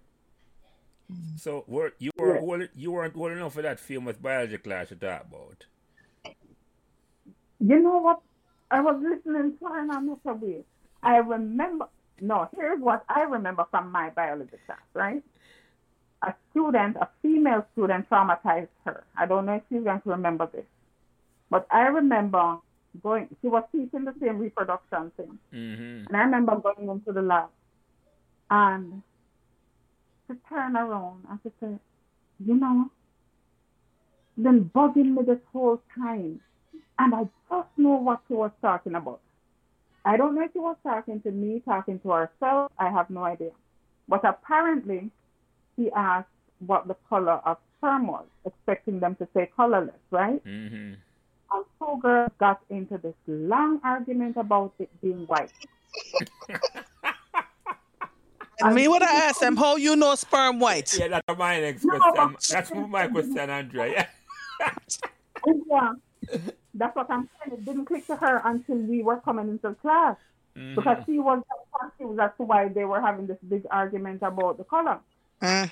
So 1.35 1.65
were 1.67 1.93
you 1.99 2.11
were 2.17 2.35
Yeah. 2.35 2.39
old, 2.39 2.69
you 2.75 2.91
weren't 2.91 3.15
old 3.17 3.31
enough 3.31 3.53
for 3.53 3.61
that 3.61 3.79
famous 3.79 4.17
biology 4.17 4.57
class 4.57 4.91
you 4.91 4.97
talk 4.97 5.25
about? 5.27 5.65
You 7.59 7.79
know 7.79 7.99
what? 7.99 8.21
I 8.71 8.81
was 8.81 9.01
listening 9.01 9.57
to 9.59 9.65
her 9.65 9.79
and 9.81 9.91
I'm 9.91 10.07
not 10.07 10.19
aware. 10.25 10.61
I 11.03 11.17
remember, 11.17 11.87
no, 12.21 12.47
here's 12.55 12.79
what 12.79 13.03
I 13.09 13.23
remember 13.23 13.65
from 13.71 13.91
my 13.91 14.09
biology 14.11 14.57
class, 14.65 14.79
right? 14.93 15.23
A 16.21 16.33
student, 16.51 16.97
a 16.97 17.09
female 17.21 17.65
student, 17.73 18.07
traumatized 18.09 18.67
her. 18.85 19.03
I 19.17 19.25
don't 19.25 19.47
know 19.47 19.55
if 19.55 19.63
she's 19.69 19.83
going 19.83 20.01
to 20.01 20.09
remember 20.09 20.47
this. 20.53 20.65
But 21.49 21.65
I 21.71 21.87
remember 21.87 22.57
going, 23.01 23.27
she 23.41 23.47
was 23.47 23.63
teaching 23.71 24.05
the 24.05 24.13
same 24.21 24.37
reproduction 24.37 25.11
thing. 25.17 25.39
Mm-hmm. 25.53 26.07
And 26.07 26.15
I 26.15 26.19
remember 26.19 26.57
going 26.57 26.87
into 26.89 27.11
the 27.11 27.23
lab 27.23 27.49
and 28.49 29.01
to 30.29 30.37
turn 30.47 30.77
around 30.77 31.25
and 31.29 31.41
to 31.43 31.51
say, 31.59 31.79
you 32.45 32.55
know, 32.55 32.91
been 34.37 34.69
bugging 34.75 35.15
me 35.15 35.23
this 35.25 35.39
whole 35.51 35.81
time. 35.95 36.39
And 36.99 37.15
I 37.15 37.23
just 37.49 37.69
know 37.77 37.95
what 37.95 38.21
she 38.27 38.35
was 38.35 38.51
talking 38.61 38.95
about. 38.95 39.21
I 40.03 40.17
don't 40.17 40.35
know 40.35 40.43
if 40.43 40.53
he 40.53 40.59
was 40.59 40.77
talking 40.83 41.21
to 41.21 41.31
me, 41.31 41.61
talking 41.63 41.99
to 41.99 42.11
ourselves. 42.11 42.73
I 42.79 42.89
have 42.89 43.09
no 43.09 43.23
idea. 43.23 43.51
But 44.07 44.25
apparently, 44.25 45.11
he 45.77 45.91
asked 45.91 46.27
what 46.65 46.87
the 46.87 46.95
color 47.09 47.39
of 47.45 47.57
sperm 47.77 48.07
was, 48.07 48.25
expecting 48.45 48.99
them 48.99 49.15
to 49.15 49.27
say 49.33 49.49
colorless, 49.55 49.95
right? 50.09 50.43
Mm-hmm. 50.45 50.93
And 51.53 51.65
two 51.79 51.99
girls 52.01 52.31
got 52.39 52.61
into 52.69 52.97
this 52.97 53.13
long 53.27 53.79
argument 53.83 54.37
about 54.37 54.73
it 54.79 54.89
being 55.01 55.25
white. 55.27 55.51
And 58.63 58.75
me 58.75 58.87
would 58.87 59.01
I 59.01 59.13
asked 59.25 59.39
them 59.39 59.57
how 59.57 59.75
you 59.75 59.95
know 59.95 60.13
sperm 60.15 60.59
white? 60.59 60.93
Yeah, 60.97 61.07
that's 61.07 61.37
my 61.39 61.59
next 61.59 61.83
No, 61.83 61.97
question. 61.99 62.31
but- 62.33 62.47
That's 62.49 62.71
my 62.89 63.07
question, 63.07 63.49
Andrea. 63.49 64.07
Yeah. 65.69 65.93
Yeah. 66.73 66.85
That's 66.85 66.95
what 66.95 67.09
I'm 67.11 67.29
saying. 67.43 67.59
It 67.59 67.65
didn't 67.65 67.85
click 67.85 68.07
to 68.07 68.15
her 68.15 68.41
until 68.45 68.77
we 68.77 69.03
were 69.03 69.17
coming 69.17 69.49
into 69.49 69.73
class 69.75 70.17
Mhm. 70.55 70.75
because 70.75 71.03
she 71.05 71.19
was 71.19 71.43
confused 71.79 72.19
as 72.19 72.31
to 72.37 72.43
why 72.43 72.67
they 72.67 72.85
were 72.85 73.01
having 73.01 73.27
this 73.27 73.37
big 73.47 73.65
argument 73.71 74.21
about 74.21 74.57
the 74.57 74.63
color. 74.65 74.99
Mm. 75.41 75.71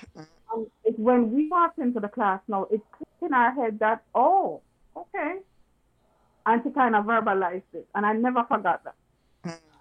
And 0.52 0.66
it's 0.84 0.98
when 0.98 1.30
we 1.32 1.48
walked 1.48 1.78
into 1.78 2.00
the 2.00 2.08
class 2.08 2.40
now, 2.48 2.64
it 2.70 2.80
clicked 2.92 3.22
in 3.22 3.34
our 3.34 3.52
head 3.52 3.78
that, 3.80 4.02
oh, 4.14 4.60
okay. 4.96 5.38
And 6.46 6.62
she 6.64 6.70
kind 6.70 6.96
of 6.96 7.04
verbalized 7.04 7.62
it. 7.74 7.86
And 7.94 8.06
I 8.06 8.12
never 8.14 8.42
forgot 8.44 8.82
that. 8.84 8.94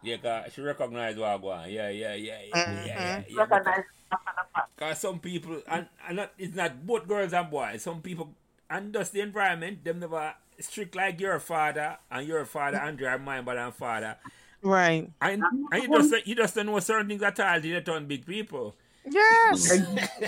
Yeah, 0.02 0.16
'cause 0.18 0.54
she 0.54 0.62
recognized 0.62 1.18
what 1.20 1.28
I 1.30 1.36
want. 1.36 1.72
Yeah, 1.72 1.90
yeah, 1.90 2.14
yeah, 2.14 2.40
yeah, 2.42 2.56
yeah, 2.56 2.86
yeah. 2.86 3.24
yeah. 3.28 3.40
Recognize 3.42 3.84
after 4.12 4.32
the 4.36 4.46
fact. 4.54 4.78
Cause 4.78 5.00
some 5.00 5.20
people 5.20 5.62
and, 5.68 5.88
and 6.08 6.16
not, 6.18 6.32
it's 6.38 6.56
not 6.56 6.86
both 6.86 7.06
girls 7.08 7.34
and 7.34 7.50
boys. 7.52 7.82
Some 7.82 8.02
people 8.02 8.34
and 8.70 8.94
just 8.94 9.12
the 9.12 9.20
environment, 9.22 9.84
them 9.84 10.00
never 10.00 10.34
strict 10.60 10.96
like 10.96 11.20
your 11.20 11.40
father 11.40 11.98
and 12.12 12.28
your 12.28 12.46
father 12.46 12.78
Andrea 12.78 13.16
and 13.16 13.26
my 13.26 13.42
mother 13.42 13.60
and 13.60 13.74
father. 13.74 14.18
Right. 14.62 15.10
And, 15.22 15.44
and 15.72 15.84
you 15.84 15.90
just 15.90 16.28
you 16.28 16.36
just 16.36 16.56
don't 16.56 16.66
know 16.66 16.80
certain 16.80 17.08
things 17.08 17.22
at 17.22 17.40
all 17.40 17.60
they 17.60 17.80
turn 17.82 18.06
big 18.06 18.26
people. 18.26 18.76
Yes. 19.10 19.78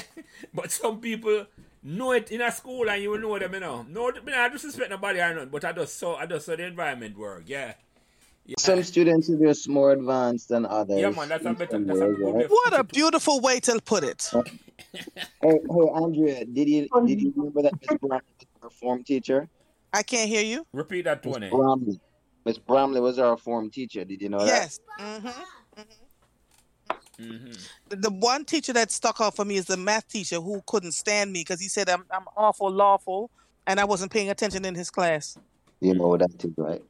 but 0.54 0.72
some 0.72 1.00
people 1.00 1.46
know 1.84 2.12
it 2.14 2.32
in 2.32 2.42
a 2.42 2.52
school 2.52 2.90
and 2.90 3.02
you 3.02 3.12
will 3.12 3.20
know 3.20 3.38
them, 3.40 3.54
you 3.54 3.60
know. 3.60 3.86
No 3.90 4.10
I 4.10 4.12
don't 4.12 4.54
disrespect 4.54 4.90
nobody 4.90 5.20
or 5.20 5.34
nothing, 5.34 5.50
but 5.50 5.66
I 5.66 5.72
just 5.74 6.00
saw 6.00 6.16
I 6.16 6.26
just 6.26 6.46
saw 6.46 6.56
the 6.56 6.66
environment 6.66 7.18
work, 7.18 7.44
yeah. 7.46 7.74
Yeah, 8.44 8.56
Some 8.58 8.82
students 8.84 9.30
are 9.30 9.38
just 9.38 9.70
more 9.70 9.92
advanced 9.92 10.50
than 10.50 10.66
others. 10.66 11.00
yeah 11.00 11.12
man, 11.12 11.30
that's 11.30 11.46
a 11.46 11.54
better 11.54 11.78
that's 11.78 12.00
a 12.00 12.08
good 12.08 12.22
right? 12.22 12.36
way 12.36 12.46
What 12.48 12.80
a 12.80 12.84
beautiful 12.84 13.40
way 13.40 13.60
to 13.62 13.80
put 13.84 14.04
it. 14.04 14.30
Hey, 14.94 15.60
hey, 15.70 15.88
Andrea, 15.94 16.44
did 16.44 16.68
you 16.68 16.88
did 17.06 17.22
you 17.22 17.32
remember 17.36 17.62
that 17.62 17.74
Miss 17.80 17.98
Bromley 18.00 18.20
was 18.40 18.64
our 18.64 18.70
form 18.72 19.04
teacher? 19.04 19.48
I 19.94 20.04
can't 20.04 20.30
hear 20.30 20.44
you. 20.44 20.66
repeat 20.74 21.04
that 21.06 21.26
Miss 21.26 21.34
Tony. 21.34 21.50
Bromley. 21.50 22.00
Miss 22.46 22.58
Bromley 22.58 23.02
was 23.02 23.20
our 23.20 23.38
form 23.38 23.70
teacher. 23.70 24.04
Did 24.06 24.22
you 24.22 24.30
know 24.30 24.40
that? 24.40 24.46
Yes. 24.48 24.80
hmm 25.00 25.28
hmm 27.18 27.52
The, 27.90 27.96
the 27.96 28.10
one 28.12 28.46
teacher 28.46 28.74
that 28.74 28.92
stuck 28.92 29.22
out 29.22 29.36
for 29.36 29.46
me 29.46 29.58
is 29.58 29.66
the 29.66 29.78
math 29.78 30.08
teacher 30.08 30.38
who 30.40 30.62
couldn't 30.66 30.94
stand 30.94 31.32
me 31.32 31.42
because 31.42 31.60
he 31.60 31.68
said 31.68 31.90
I'm, 31.90 32.06
I'm 32.12 32.26
awful 32.36 32.72
lawful 32.72 33.30
and 33.68 33.80
I 33.80 33.86
wasn't 33.86 34.12
paying 34.12 34.30
attention 34.30 34.66
in 34.66 34.76
his 34.76 34.90
class. 34.90 35.38
You 35.82 35.94
know 35.94 36.18
that 36.18 36.40
too, 36.40 36.54
right? 36.58 36.82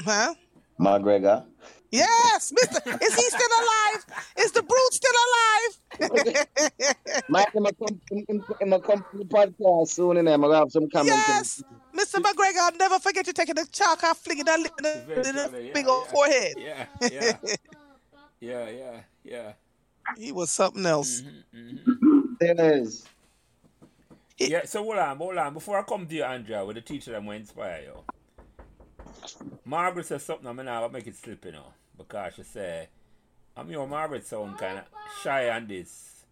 Huh? 0.00 0.34
McGregor. 0.80 1.44
Yes, 1.94 2.52
Mister. 2.52 2.98
Is 3.02 3.14
he 3.14 3.22
still 3.22 3.54
alive? 3.62 4.04
Is 4.38 4.52
the 4.52 4.62
brute 4.62 4.92
still 4.92 5.12
alive? 5.28 7.22
Mike, 7.28 7.46
I'm 7.56 7.62
gonna 7.62 7.74
come, 7.74 8.00
I'm, 8.10 8.44
I'm 8.60 8.70
gonna 8.70 9.04
the 9.12 9.24
podcast 9.24 9.88
soon, 9.90 10.16
and 10.16 10.28
I'm 10.28 10.40
gonna 10.40 10.56
have 10.56 10.72
some 10.72 10.88
comments. 10.90 11.12
yes, 11.28 11.62
Mr. 11.94 12.20
McGregor. 12.20 12.58
I'll 12.62 12.76
never 12.76 12.98
forget 12.98 13.26
you 13.28 13.32
taking 13.32 13.54
the 13.54 13.66
chalk 13.70 14.02
off, 14.02 14.18
flinging 14.18 14.44
that 14.46 14.58
lick 14.58 14.72
in 14.78 14.82
the, 14.82 15.28
in 15.28 15.34
the 15.36 15.62
yeah, 15.62 15.72
big 15.72 15.86
old 15.86 16.06
yeah. 16.06 16.12
forehead. 16.12 16.54
Yeah, 16.58 16.86
yeah. 17.12 17.36
yeah, 18.40 18.68
yeah, 18.70 19.00
yeah. 19.22 19.52
He 20.16 20.32
was 20.32 20.50
something 20.50 20.84
else. 20.84 21.22
hmm 21.52 21.76
hmm 21.76 22.20
There's 22.40 23.04
Yeah, 24.38 24.64
so 24.64 24.82
hold 24.82 24.98
on, 24.98 25.16
hold 25.16 25.38
on. 25.38 25.54
Before 25.54 25.78
I 25.78 25.82
come 25.82 26.08
to 26.08 26.14
you, 26.14 26.24
Andrea, 26.24 26.64
with 26.64 26.74
the 26.74 26.82
teacher 26.82 27.12
that 27.12 27.24
will 27.24 27.32
inspire 27.32 27.82
you. 27.82 28.04
Margaret 29.64 30.06
says 30.06 30.24
something 30.24 30.46
I'm 30.48 30.56
gonna 30.56 30.88
make 30.88 31.06
it 31.06 31.14
slip, 31.14 31.44
you 31.44 31.52
know. 31.52 31.72
Because 31.96 32.34
she 32.34 32.42
say, 32.42 32.88
I'm 33.56 33.70
your 33.70 33.86
Margaret 33.86 34.26
sound 34.26 34.58
kinda 34.58 34.84
shy 35.22 35.48
on 35.50 35.66
this. 35.66 36.24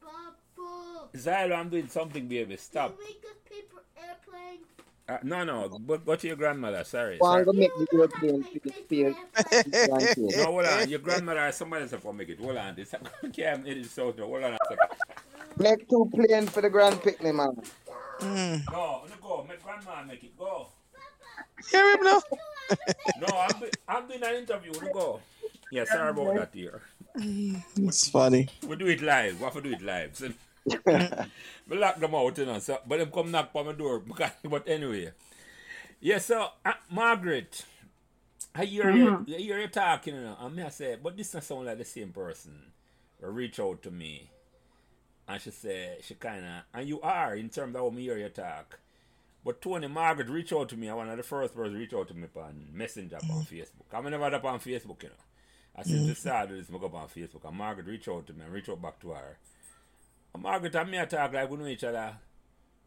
Papa, 0.00 1.08
Zylo, 1.14 1.56
I'm 1.56 1.68
doing 1.68 1.88
something, 1.88 2.26
baby. 2.26 2.56
Stop. 2.56 2.96
Can 2.96 3.06
we 3.06 3.12
get 3.14 3.44
paper 3.44 3.82
airplane? 3.96 4.60
Uh, 5.08 5.18
no, 5.22 5.44
no, 5.44 5.68
go, 5.68 5.98
go 5.98 6.16
to 6.16 6.26
your 6.26 6.36
grandmother. 6.36 6.82
Sorry. 6.84 7.18
one 7.18 7.30
sorry. 7.30 7.44
gonna 7.44 7.58
make 7.58 7.70
the 7.78 7.86
door 7.86 8.08
plane 8.08 8.42
Paper. 8.88 9.14
No, 10.16 10.44
hold 10.44 10.64
on. 10.64 10.88
Your 10.88 10.98
grandmother 10.98 11.46
or 11.46 11.52
somebody 11.52 11.82
else 11.82 12.02
will 12.02 12.12
make 12.12 12.28
it. 12.28 12.40
Hold 12.40 12.56
on. 12.56 12.74
This 12.74 12.94
I 12.94 13.28
can't 13.28 13.66
edit 13.66 13.82
this 13.84 13.98
out. 13.98 14.18
Hold 14.18 14.42
on 14.42 14.54
a 14.54 14.58
second. 14.68 14.88
Make 15.58 15.88
two 15.88 16.10
plane 16.12 16.46
for 16.46 16.60
the 16.62 16.70
grand 16.70 17.02
picnic, 17.02 17.34
man. 17.34 17.56
Mm. 18.20 18.64
Go, 18.66 19.02
no, 19.08 19.14
go. 19.22 19.46
Make 19.48 19.62
grandma 19.62 20.02
make 20.04 20.24
it. 20.24 20.36
Go. 20.38 20.68
Hear 21.70 21.92
him 21.92 22.04
now? 22.04 22.22
No, 23.16 23.26
I'm, 23.38 23.58
do- 23.60 23.70
I'm 23.88 24.06
doing 24.08 24.22
an 24.22 24.34
interview. 24.36 24.72
No, 24.80 24.88
go. 24.88 25.22
Yeah, 25.70 25.84
sorry 25.84 26.10
about 26.10 26.34
that 26.34 26.50
here. 26.54 26.82
It's 27.76 28.08
funny. 28.08 28.48
We 28.66 28.76
do 28.76 28.86
it 28.86 29.02
live. 29.02 29.38
We 29.38 29.44
have 29.44 29.54
to 29.54 29.60
do 29.62 29.72
it 29.72 29.82
live. 29.82 30.16
So, 30.16 30.32
we 31.68 31.76
lock 31.76 31.98
them 31.98 32.14
out, 32.14 32.38
you 32.38 32.46
know. 32.46 32.58
So, 32.58 32.78
but 32.86 32.98
them 32.98 33.10
come 33.10 33.30
knock 33.30 33.50
on 33.54 33.66
my 33.66 33.72
door. 33.72 33.98
Because, 34.06 34.30
but 34.44 34.68
anyway. 34.68 35.12
Yeah, 36.00 36.18
so, 36.18 36.48
uh, 36.64 36.74
Margaret, 36.90 37.64
I 38.54 38.64
hear, 38.66 38.90
you, 38.90 39.24
I 39.28 39.38
hear 39.38 39.58
you 39.60 39.68
talking, 39.68 40.14
you 40.14 40.20
know. 40.20 40.36
And 40.40 40.54
me 40.56 40.62
I 40.62 40.68
say, 40.68 40.96
but 41.02 41.16
this 41.16 41.28
doesn't 41.32 41.42
sound 41.48 41.66
like 41.66 41.78
the 41.78 41.84
same 41.84 42.12
person. 42.12 42.52
Will 43.20 43.30
reach 43.30 43.58
out 43.60 43.82
to 43.82 43.90
me. 43.90 44.30
And 45.28 45.40
she 45.40 45.50
say, 45.50 45.96
she 46.02 46.14
kind 46.14 46.44
of, 46.44 46.62
and 46.74 46.88
you 46.88 47.00
are 47.00 47.34
in 47.34 47.48
terms 47.48 47.74
of 47.74 47.82
how 47.82 47.90
me 47.90 48.02
hear 48.02 48.18
you 48.18 48.28
talk. 48.28 48.78
But 49.46 49.62
Tony 49.62 49.86
Margaret 49.86 50.28
reached 50.28 50.52
out 50.52 50.68
to 50.70 50.76
me. 50.76 50.88
I 50.88 50.94
one 50.94 51.08
of 51.08 51.16
the 51.16 51.22
first 51.22 51.54
person 51.54 51.74
to 51.74 51.78
reach 51.78 51.94
out 51.94 52.08
to 52.08 52.14
me 52.14 52.26
on 52.34 52.66
Messenger 52.72 53.18
on 53.30 53.44
mm. 53.44 53.46
Facebook. 53.46 53.86
I'm 53.92 54.10
never 54.10 54.24
up 54.24 54.44
on 54.44 54.58
Facebook, 54.58 55.00
you 55.04 55.08
know. 55.08 55.14
I 55.76 55.84
since 55.84 56.04
the 56.04 56.14
mm. 56.14 56.16
start 56.16 56.50
of 56.50 56.56
this, 56.56 56.66
I 56.68 56.84
up 56.84 56.94
on 56.94 57.06
Facebook. 57.06 57.44
And 57.46 57.56
Margaret 57.56 57.86
reached 57.86 58.08
out 58.08 58.26
to 58.26 58.32
me 58.32 58.40
and 58.42 58.52
reached 58.52 58.68
out 58.68 58.82
back 58.82 58.98
to 59.02 59.10
her. 59.10 59.36
And 60.34 60.42
Margaret 60.42 60.74
and 60.74 60.90
me 60.90 61.00
I 61.00 61.04
talk 61.04 61.32
like 61.32 61.48
we 61.48 61.58
know 61.58 61.66
each 61.68 61.84
other, 61.84 62.14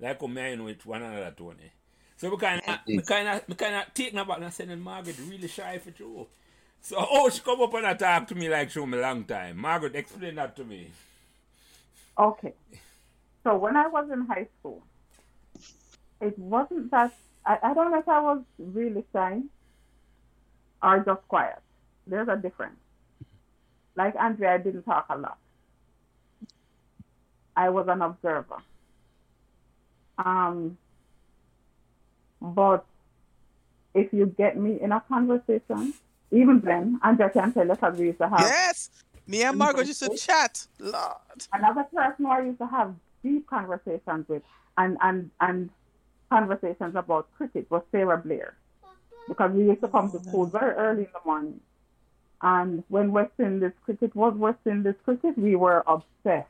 like 0.01 0.21
we 0.21 0.27
may 0.27 0.53
know 0.57 0.67
each 0.67 0.85
one 0.85 1.01
another, 1.01 1.33
Tony. 1.37 1.71
So 2.17 2.29
we 2.29 2.35
kind 2.35 2.61
of, 2.67 2.79
we 2.85 3.01
kind 3.03 3.29
of, 3.29 3.41
we 3.47 3.55
kind 3.55 3.75
of 3.75 3.93
taking 3.93 4.19
about 4.19 4.43
and 4.43 4.53
saying, 4.53 4.81
Margaret 4.81 5.15
really 5.29 5.47
shy 5.47 5.77
for 5.77 5.93
you. 5.97 6.27
So, 6.81 6.97
oh, 6.99 7.29
she 7.29 7.39
come 7.39 7.61
up 7.61 7.73
and 7.73 7.87
I 7.87 7.93
talk 7.93 8.27
to 8.27 8.35
me 8.35 8.49
like 8.49 8.69
she 8.69 8.85
me 8.85 8.97
a 8.97 9.01
long 9.01 9.23
time. 9.23 9.55
Margaret, 9.55 9.95
explain 9.95 10.35
that 10.35 10.57
to 10.57 10.65
me. 10.65 10.91
Okay. 12.17 12.53
So 13.45 13.55
when 13.55 13.77
I 13.77 13.87
was 13.87 14.09
in 14.11 14.25
high 14.25 14.47
school, 14.59 14.83
it 16.21 16.37
wasn't 16.37 16.91
that 16.91 17.13
I, 17.45 17.57
I 17.63 17.73
don't 17.73 17.91
know 17.91 17.99
if 17.99 18.07
I 18.07 18.21
was 18.21 18.41
really 18.57 19.03
shy 19.13 19.41
or 20.81 20.99
just 20.99 21.27
quiet. 21.27 21.59
There's 22.07 22.27
a 22.27 22.35
difference. 22.35 22.79
Like 23.95 24.15
Andrea, 24.15 24.53
I 24.53 24.57
didn't 24.57 24.83
talk 24.83 25.05
a 25.09 25.17
lot. 25.17 25.37
I 27.55 27.69
was 27.69 27.87
an 27.87 28.01
observer. 28.01 28.57
Um, 30.17 30.77
but 32.41 32.85
if 33.93 34.13
you 34.13 34.27
get 34.27 34.57
me 34.57 34.79
in 34.81 34.91
a 34.91 35.01
conversation, 35.01 35.93
even 36.31 36.61
then, 36.61 36.99
Andrea 37.03 37.29
can 37.29 37.51
tell 37.51 37.71
us 37.71 37.79
how 37.81 37.89
we 37.89 38.07
used 38.07 38.19
to 38.19 38.29
have 38.29 38.39
Yes. 38.41 38.89
Me 39.27 39.43
and 39.43 39.57
Margaret 39.57 39.87
used 39.87 40.01
to 40.01 40.15
chat. 40.17 40.65
Lord. 40.79 41.15
another 41.53 41.83
person 41.83 42.25
who 42.25 42.27
I 42.27 42.41
used 42.41 42.59
to 42.59 42.67
have 42.67 42.95
deep 43.23 43.47
conversations 43.47 44.27
with 44.27 44.41
and, 44.77 44.97
and, 45.01 45.29
and 45.41 45.69
conversations 46.29 46.95
about 46.95 47.27
cricket 47.35 47.69
was 47.69 47.83
Sarah 47.91 48.17
Blair. 48.17 48.55
Because 49.27 49.51
we 49.51 49.65
used 49.65 49.81
to 49.81 49.87
come 49.87 50.11
to 50.11 50.19
school 50.19 50.45
very 50.45 50.73
early 50.75 51.03
in 51.03 51.09
the 51.13 51.19
morning. 51.25 51.59
And 52.41 52.83
when 52.87 53.11
West 53.11 53.33
Indies 53.37 53.73
cricket 53.83 54.15
was 54.15 54.33
West 54.35 54.59
Indies 54.65 54.95
cricket, 55.03 55.37
we 55.37 55.55
were 55.55 55.83
obsessed. 55.85 56.47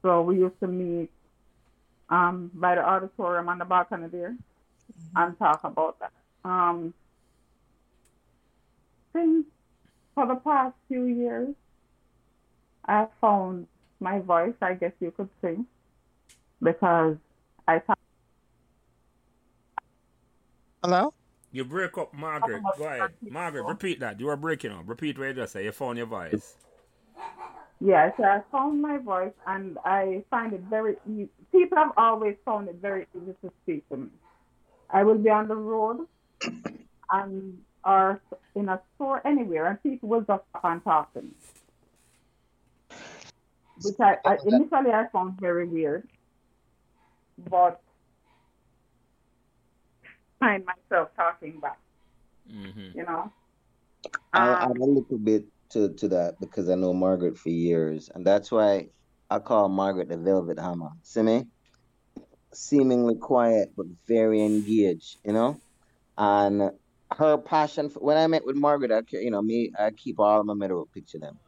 So 0.00 0.22
we 0.22 0.38
used 0.38 0.58
to 0.60 0.66
meet 0.66 1.10
um, 2.08 2.50
by 2.54 2.74
the 2.74 2.84
auditorium 2.84 3.48
on 3.48 3.58
the 3.58 3.64
balcony 3.64 4.08
there 4.08 4.36
and 5.14 5.38
talk 5.38 5.60
about 5.64 5.98
that. 6.00 6.12
Um, 6.44 6.92
since 9.12 9.46
for 10.14 10.26
the 10.26 10.36
past 10.36 10.74
few 10.88 11.04
years, 11.04 11.54
I 12.86 13.06
found 13.20 13.66
my 14.00 14.18
voice, 14.18 14.54
I 14.60 14.74
guess 14.74 14.92
you 15.00 15.12
could 15.12 15.28
say, 15.40 15.56
because 16.60 17.16
I 17.68 17.78
talk 17.78 17.98
Hello? 20.82 21.14
You 21.52 21.64
break 21.64 21.98
up, 21.98 22.14
Margaret. 22.14 22.62
Go 22.78 22.84
ahead. 22.84 23.10
Margaret, 23.28 23.64
repeat 23.64 24.00
that. 24.00 24.18
You 24.18 24.28
are 24.30 24.36
breaking 24.36 24.72
up. 24.72 24.84
Repeat 24.86 25.18
what 25.18 25.26
you 25.26 25.34
just 25.34 25.52
said. 25.52 25.64
You 25.64 25.72
found 25.72 25.98
your 25.98 26.06
voice. 26.06 26.56
Yes, 27.80 28.14
I 28.18 28.42
found 28.50 28.80
my 28.80 28.98
voice, 28.98 29.34
and 29.46 29.76
I 29.84 30.24
find 30.30 30.54
it 30.54 30.62
very 30.70 30.96
easy. 31.06 31.28
People 31.52 31.78
have 31.78 31.92
always 31.98 32.36
found 32.44 32.68
it 32.68 32.76
very 32.76 33.06
easy 33.14 33.34
to 33.42 33.52
speak 33.64 33.88
to 33.90 33.98
me. 33.98 34.08
I 34.90 35.04
will 35.04 35.18
be 35.18 35.30
on 35.30 35.48
the 35.48 35.56
road, 35.56 36.06
and 37.10 37.58
or 37.84 38.22
in 38.54 38.68
a 38.70 38.80
store 38.94 39.26
anywhere, 39.26 39.66
and 39.66 39.82
people 39.82 40.08
will 40.08 40.22
just 40.22 40.44
stop 40.50 40.64
and 40.64 40.84
talk 40.84 41.12
to 41.14 41.22
me, 41.22 41.32
which 43.82 44.00
I, 44.00 44.16
I 44.24 44.38
initially 44.46 44.92
I 44.92 45.08
found 45.12 45.40
very 45.40 45.66
weird, 45.66 46.08
but 47.50 47.81
find 50.42 50.64
myself 50.64 51.08
talking 51.16 51.60
back. 51.60 51.78
Mm-hmm. 52.50 52.98
You 52.98 53.04
know. 53.04 53.32
I'll 54.32 54.56
Um, 54.56 54.70
add 54.70 54.76
a 54.76 54.84
little 54.84 55.18
bit 55.18 55.44
to, 55.70 55.94
to 55.94 56.08
that 56.08 56.40
because 56.40 56.68
I 56.68 56.74
know 56.74 56.92
Margaret 56.92 57.38
for 57.38 57.50
years, 57.50 58.10
and 58.14 58.26
that's 58.26 58.50
why 58.50 58.88
I 59.30 59.38
call 59.38 59.68
Margaret 59.68 60.08
the 60.08 60.18
Velvet 60.18 60.58
Hammer. 60.58 60.90
See 61.02 61.22
me? 61.22 61.44
seemingly 62.54 63.14
quiet 63.16 63.70
but 63.76 63.86
very 64.08 64.42
engaged, 64.42 65.18
you 65.24 65.32
know. 65.32 65.60
And 66.18 66.70
her 67.12 67.38
passion 67.38 67.88
for, 67.88 68.00
when 68.00 68.16
I 68.16 68.26
met 68.26 68.44
with 68.44 68.56
Margaret, 68.56 68.92
I, 68.92 69.02
ca- 69.02 69.20
you 69.20 69.30
know, 69.30 69.42
me, 69.42 69.72
I 69.78 69.90
keep 69.90 70.20
all 70.20 70.40
of 70.40 70.46
my 70.46 70.54
Meadowbrook 70.54 70.92
picture 70.92 71.18
them. 71.18 71.38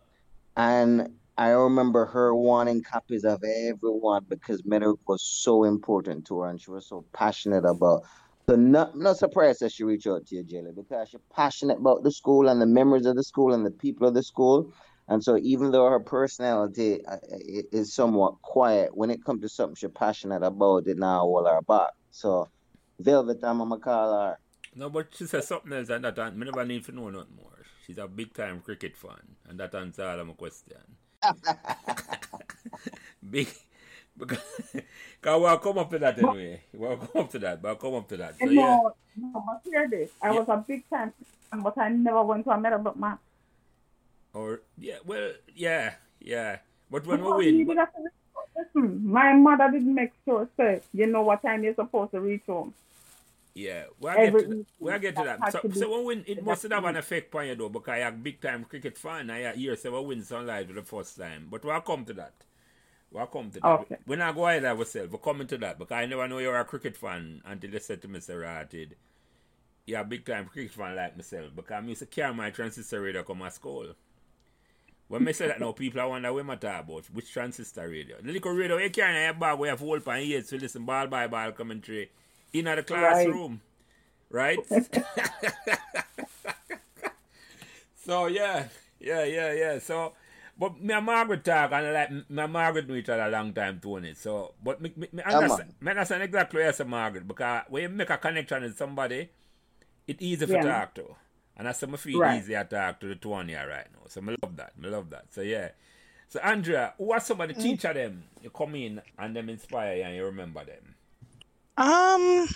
And 0.56 1.08
I 1.36 1.50
remember 1.50 2.06
her 2.06 2.34
wanting 2.34 2.82
copies 2.82 3.24
of 3.24 3.42
everyone 3.44 4.24
because 4.28 4.62
Meadowbrook 4.64 5.00
was 5.08 5.22
so 5.24 5.64
important 5.64 6.26
to 6.28 6.40
her 6.40 6.48
and 6.50 6.60
she 6.60 6.70
was 6.70 6.88
so 6.88 7.04
passionate 7.12 7.64
about. 7.64 8.02
So 8.48 8.56
not 8.56 8.96
not 8.96 9.16
surprised 9.16 9.60
that 9.60 9.72
she 9.72 9.84
reached 9.84 10.06
out 10.06 10.26
to 10.26 10.36
you, 10.36 10.44
Jelly, 10.44 10.72
because 10.76 11.08
she's 11.08 11.20
passionate 11.34 11.78
about 11.78 12.02
the 12.02 12.12
school 12.12 12.48
and 12.48 12.60
the 12.60 12.66
memories 12.66 13.06
of 13.06 13.16
the 13.16 13.24
school 13.24 13.54
and 13.54 13.64
the 13.64 13.70
people 13.70 14.06
of 14.06 14.14
the 14.14 14.22
school. 14.22 14.72
And 15.08 15.22
so 15.22 15.38
even 15.38 15.70
though 15.70 15.86
her 15.88 16.00
personality 16.00 17.04
uh, 17.06 17.16
is 17.72 17.94
somewhat 17.94 18.40
quiet, 18.42 18.96
when 18.96 19.10
it 19.10 19.24
comes 19.24 19.42
to 19.42 19.48
something 19.48 19.74
she's 19.74 19.90
passionate 19.90 20.42
about, 20.42 20.86
it 20.86 20.98
now 20.98 21.22
all 21.22 21.44
her 21.46 21.62
back. 21.62 21.90
So 22.10 22.48
Velvet, 22.98 23.38
I'm 23.42 23.58
gonna 23.58 23.78
call 23.78 24.12
her. 24.12 24.38
No, 24.74 24.90
but 24.90 25.14
she 25.14 25.26
said 25.26 25.44
something 25.44 25.72
else, 25.72 25.88
and 25.88 26.04
that 26.04 26.18
I 26.18 26.30
never 26.30 26.64
need 26.64 26.84
to 26.86 26.92
know 26.92 27.08
nothing 27.08 27.36
more. 27.36 27.64
She's 27.86 27.98
a 27.98 28.08
big 28.08 28.34
time 28.34 28.60
cricket 28.60 28.96
fan, 28.96 29.36
and 29.48 29.58
that 29.60 29.74
answers 29.74 30.04
all 30.04 30.20
of 30.20 30.26
my 30.26 30.32
question. 30.34 30.78
big, 33.30 33.48
because 34.18 34.38
cause 35.22 35.40
we'll 35.40 35.58
come 35.58 35.78
up 35.78 35.90
to 35.90 35.98
that 35.98 36.18
anyway. 36.18 36.62
We'll 36.72 36.96
come 36.96 37.22
up 37.22 37.30
to 37.30 37.38
that, 37.40 37.62
but 37.62 37.68
I'll 37.68 37.76
come 37.76 37.94
up 37.94 38.08
to 38.08 38.16
that. 38.18 38.38
So 38.38 38.50
no, 38.50 38.50
yeah, 38.50 38.80
no, 39.16 39.42
but 39.46 39.60
hear 39.64 39.88
this. 39.88 40.10
I 40.22 40.30
Yeah. 40.30 40.38
was 40.38 40.46
a 40.48 40.56
big 40.66 40.84
fan, 40.88 41.12
fan, 41.50 41.62
but 41.62 41.76
I 41.78 41.88
never 41.88 42.22
went 42.24 42.44
to 42.44 42.50
a 42.50 42.60
Meadowbrook 42.60 42.96
match. 42.96 43.18
or 44.32 44.60
yeah, 44.78 44.98
well, 45.04 45.32
yeah, 45.54 45.94
yeah. 46.20 46.58
But 46.90 47.06
when 47.06 47.24
we 47.24 47.30
Because 47.30 47.44
he 47.48 47.64
win, 47.64 47.66
but, 47.66 47.78
have 47.78 47.92
to 47.94 48.02
reach 48.02 48.12
home. 48.34 48.46
Listen, 48.56 48.88
hmm, 48.90 49.10
my 49.12 49.32
mother 49.34 49.70
didn't 49.70 49.94
make 49.94 50.12
sure, 50.24 50.48
say, 50.56 50.82
you 50.92 51.06
know 51.06 51.22
what 51.22 51.42
time 51.42 51.64
you're 51.64 51.74
supposed 51.74 52.10
to 52.12 52.20
reach 52.20 52.44
home. 52.46 52.74
yeah, 53.54 53.84
we'll 54.00 54.16
Every 54.16 54.18
get 54.18 54.38
to 54.40 54.48
that. 54.48 54.58
We'll 54.80 54.98
get 54.98 55.16
to 55.16 55.22
that 55.24 55.40
that. 55.40 55.50
So, 55.50 55.62
to 55.62 55.68
so 55.72 55.90
when 55.96 56.06
win, 56.06 56.24
it 56.26 56.42
must 56.42 56.62
have 56.64 56.84
an 56.84 56.96
effect 56.96 57.34
on 57.34 57.46
you 57.46 57.54
though, 57.54 57.68
because 57.68 58.00
I'm 58.00 58.14
a 58.14 58.16
big 58.16 58.40
time 58.40 58.64
cricket 58.64 58.98
fan. 58.98 59.30
I 59.30 59.52
hear 59.54 59.76
say 59.76 59.88
we 59.90 60.00
win 60.00 60.22
sunlight 60.24 60.66
for 60.68 60.74
the 60.74 60.82
first 60.82 61.16
time, 61.16 61.46
but 61.50 61.64
we'll 61.64 61.80
come 61.80 62.04
to 62.06 62.12
that. 62.14 62.34
We'll 63.14 63.26
come 63.26 63.48
to 63.52 63.60
that. 63.60 63.68
Okay. 63.68 63.96
We're 64.08 64.16
not 64.16 64.34
going 64.34 64.62
to 64.62 64.68
ourselves. 64.70 65.12
We're 65.12 65.18
coming 65.18 65.46
to 65.46 65.58
that 65.58 65.78
because 65.78 65.94
I 65.94 66.06
never 66.06 66.26
know 66.26 66.38
you're 66.38 66.58
a 66.58 66.64
cricket 66.64 66.96
fan 66.96 67.42
until 67.44 67.70
they 67.70 67.78
said 67.78 68.02
to 68.02 68.08
me, 68.08 68.18
Sir 68.18 68.40
Ratted, 68.40 68.96
you're 69.86 70.00
a 70.00 70.04
big 70.04 70.26
time 70.26 70.46
cricket 70.46 70.72
fan 70.72 70.96
like 70.96 71.16
myself 71.16 71.52
because 71.54 71.84
I 71.84 71.86
used 71.86 72.00
to 72.00 72.06
carry 72.06 72.34
my 72.34 72.50
transistor 72.50 73.00
radio 73.00 73.22
come 73.22 73.38
to 73.38 73.50
school. 73.52 73.94
When 75.06 75.28
I 75.28 75.32
say 75.32 75.46
that 75.46 75.60
now, 75.60 75.70
people 75.70 76.00
I 76.00 76.06
wonder 76.06 76.32
what 76.32 76.50
I 76.50 76.56
talk 76.56 76.88
about. 76.88 77.06
Which 77.12 77.32
transistor 77.32 77.88
radio? 77.88 78.16
The 78.20 78.32
little 78.32 78.50
radio 78.50 78.78
you 78.78 78.90
carry 78.90 79.16
in 79.16 79.22
your 79.22 79.34
bag 79.34 79.60
where 79.60 79.68
you 79.68 79.70
have 79.70 79.78
hold 79.78 80.08
on 80.08 80.18
ears 80.18 80.48
to 80.48 80.58
listen 80.58 80.84
ball 80.84 81.06
by 81.06 81.28
ball 81.28 81.52
commentary 81.52 82.10
in 82.52 82.64
the 82.64 82.82
classroom. 82.82 83.60
Right? 84.28 84.58
so 88.04 88.26
yeah, 88.26 88.66
yeah, 88.98 89.22
yeah, 89.22 89.52
yeah. 89.52 89.78
So 89.78 90.14
but 90.58 90.80
me 90.80 90.94
and 90.94 91.06
Margaret 91.06 91.44
talk 91.44 91.72
and 91.72 91.92
like 91.92 92.10
me 92.10 92.42
and 92.42 92.52
Margaret 92.52 92.88
know 92.88 92.94
each 92.94 93.08
other 93.08 93.22
a 93.22 93.30
long 93.30 93.52
time 93.52 93.80
Tony. 93.82 94.14
So 94.14 94.54
but 94.62 94.80
me, 94.80 94.92
me, 94.96 95.08
me 95.12 95.22
Yeah, 95.30 95.38
understand, 95.38 95.74
me 95.80 95.90
understand 95.90 96.22
exactly 96.22 96.60
what 96.60 96.66
you 96.66 96.72
say 96.72 96.84
Margaret 96.84 97.26
because 97.26 97.62
when 97.68 97.82
you 97.82 97.88
make 97.88 98.10
a 98.10 98.18
connection 98.18 98.62
with 98.62 98.76
somebody, 98.76 99.30
it's 100.06 100.22
easy 100.22 100.46
to 100.46 100.58
talk 100.58 100.94
to. 100.94 101.16
And 101.56 101.66
that's 101.66 101.86
me 101.86 101.96
feel 101.96 102.20
Right. 102.20 102.38
easy 102.38 102.52
to 102.54 102.64
talk 102.64 103.00
to 103.00 103.08
the 103.08 103.14
two 103.16 103.32
on 103.32 103.48
right 103.48 103.86
now. 103.92 104.00
So 104.08 104.20
I 104.22 104.36
love 104.42 104.56
that. 104.56 104.72
I 104.82 104.86
love 104.88 105.10
that. 105.10 105.26
So 105.30 105.40
yeah. 105.40 105.70
So 106.28 106.40
Andrea, 106.40 106.94
who 106.98 107.12
are 107.12 107.20
some 107.20 107.40
of 107.40 107.48
the 107.48 107.54
teacher 107.54 107.92
them 107.92 108.24
you 108.42 108.50
come 108.50 108.74
in 108.74 109.00
and 109.18 109.36
them 109.36 109.48
inspire 109.48 109.96
you 109.96 110.02
and 110.02 110.16
you 110.16 110.24
remember 110.24 110.64
them? 110.64 110.94
Um, 111.76 112.48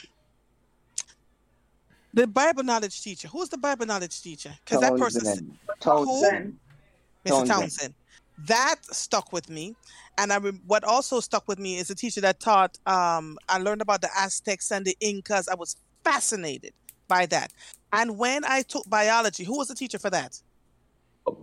the 2.15 2.27
Bible 2.27 2.63
knowledge 2.65 3.01
teacher. 3.03 3.29
Who's 3.29 3.49
the 3.49 3.59
Bible 3.59 3.87
knowledge 3.87 4.21
teacher? 4.23 4.55
Because 4.65 4.81
that 4.81 4.97
person, 4.97 5.59
Townsend. 5.81 6.59
Townsend. 7.25 7.49
Then, 7.49 7.49
Mr. 7.49 7.49
Townsend. 7.49 7.59
Townsend. 7.59 7.95
That 8.47 8.77
stuck 8.85 9.33
with 9.33 9.51
me, 9.51 9.75
and 10.17 10.33
I 10.33 10.39
rem- 10.39 10.63
what 10.67 10.85
also 10.85 11.19
stuck 11.19 11.49
with 11.49 11.59
me 11.59 11.77
is 11.79 11.91
a 11.91 11.95
teacher 11.95 12.21
that 12.21 12.39
taught. 12.39 12.79
Um, 12.87 13.37
I 13.49 13.59
learned 13.59 13.83
about 13.83 14.01
the 14.01 14.11
Aztecs 14.17 14.71
and 14.71 14.85
the 14.85 14.97
Incas. 15.01 15.49
I 15.49 15.57
was 15.57 15.77
fascinated 16.05 16.73
by 17.09 17.27
that. 17.27 17.53
And 17.93 18.17
when 18.17 18.45
I 18.45 18.63
took 18.63 18.89
biology, 18.89 19.45
who 19.45 19.59
was 19.59 19.69
the 19.69 19.75
teacher 19.75 19.99
for 19.99 20.11
that? 20.11 20.41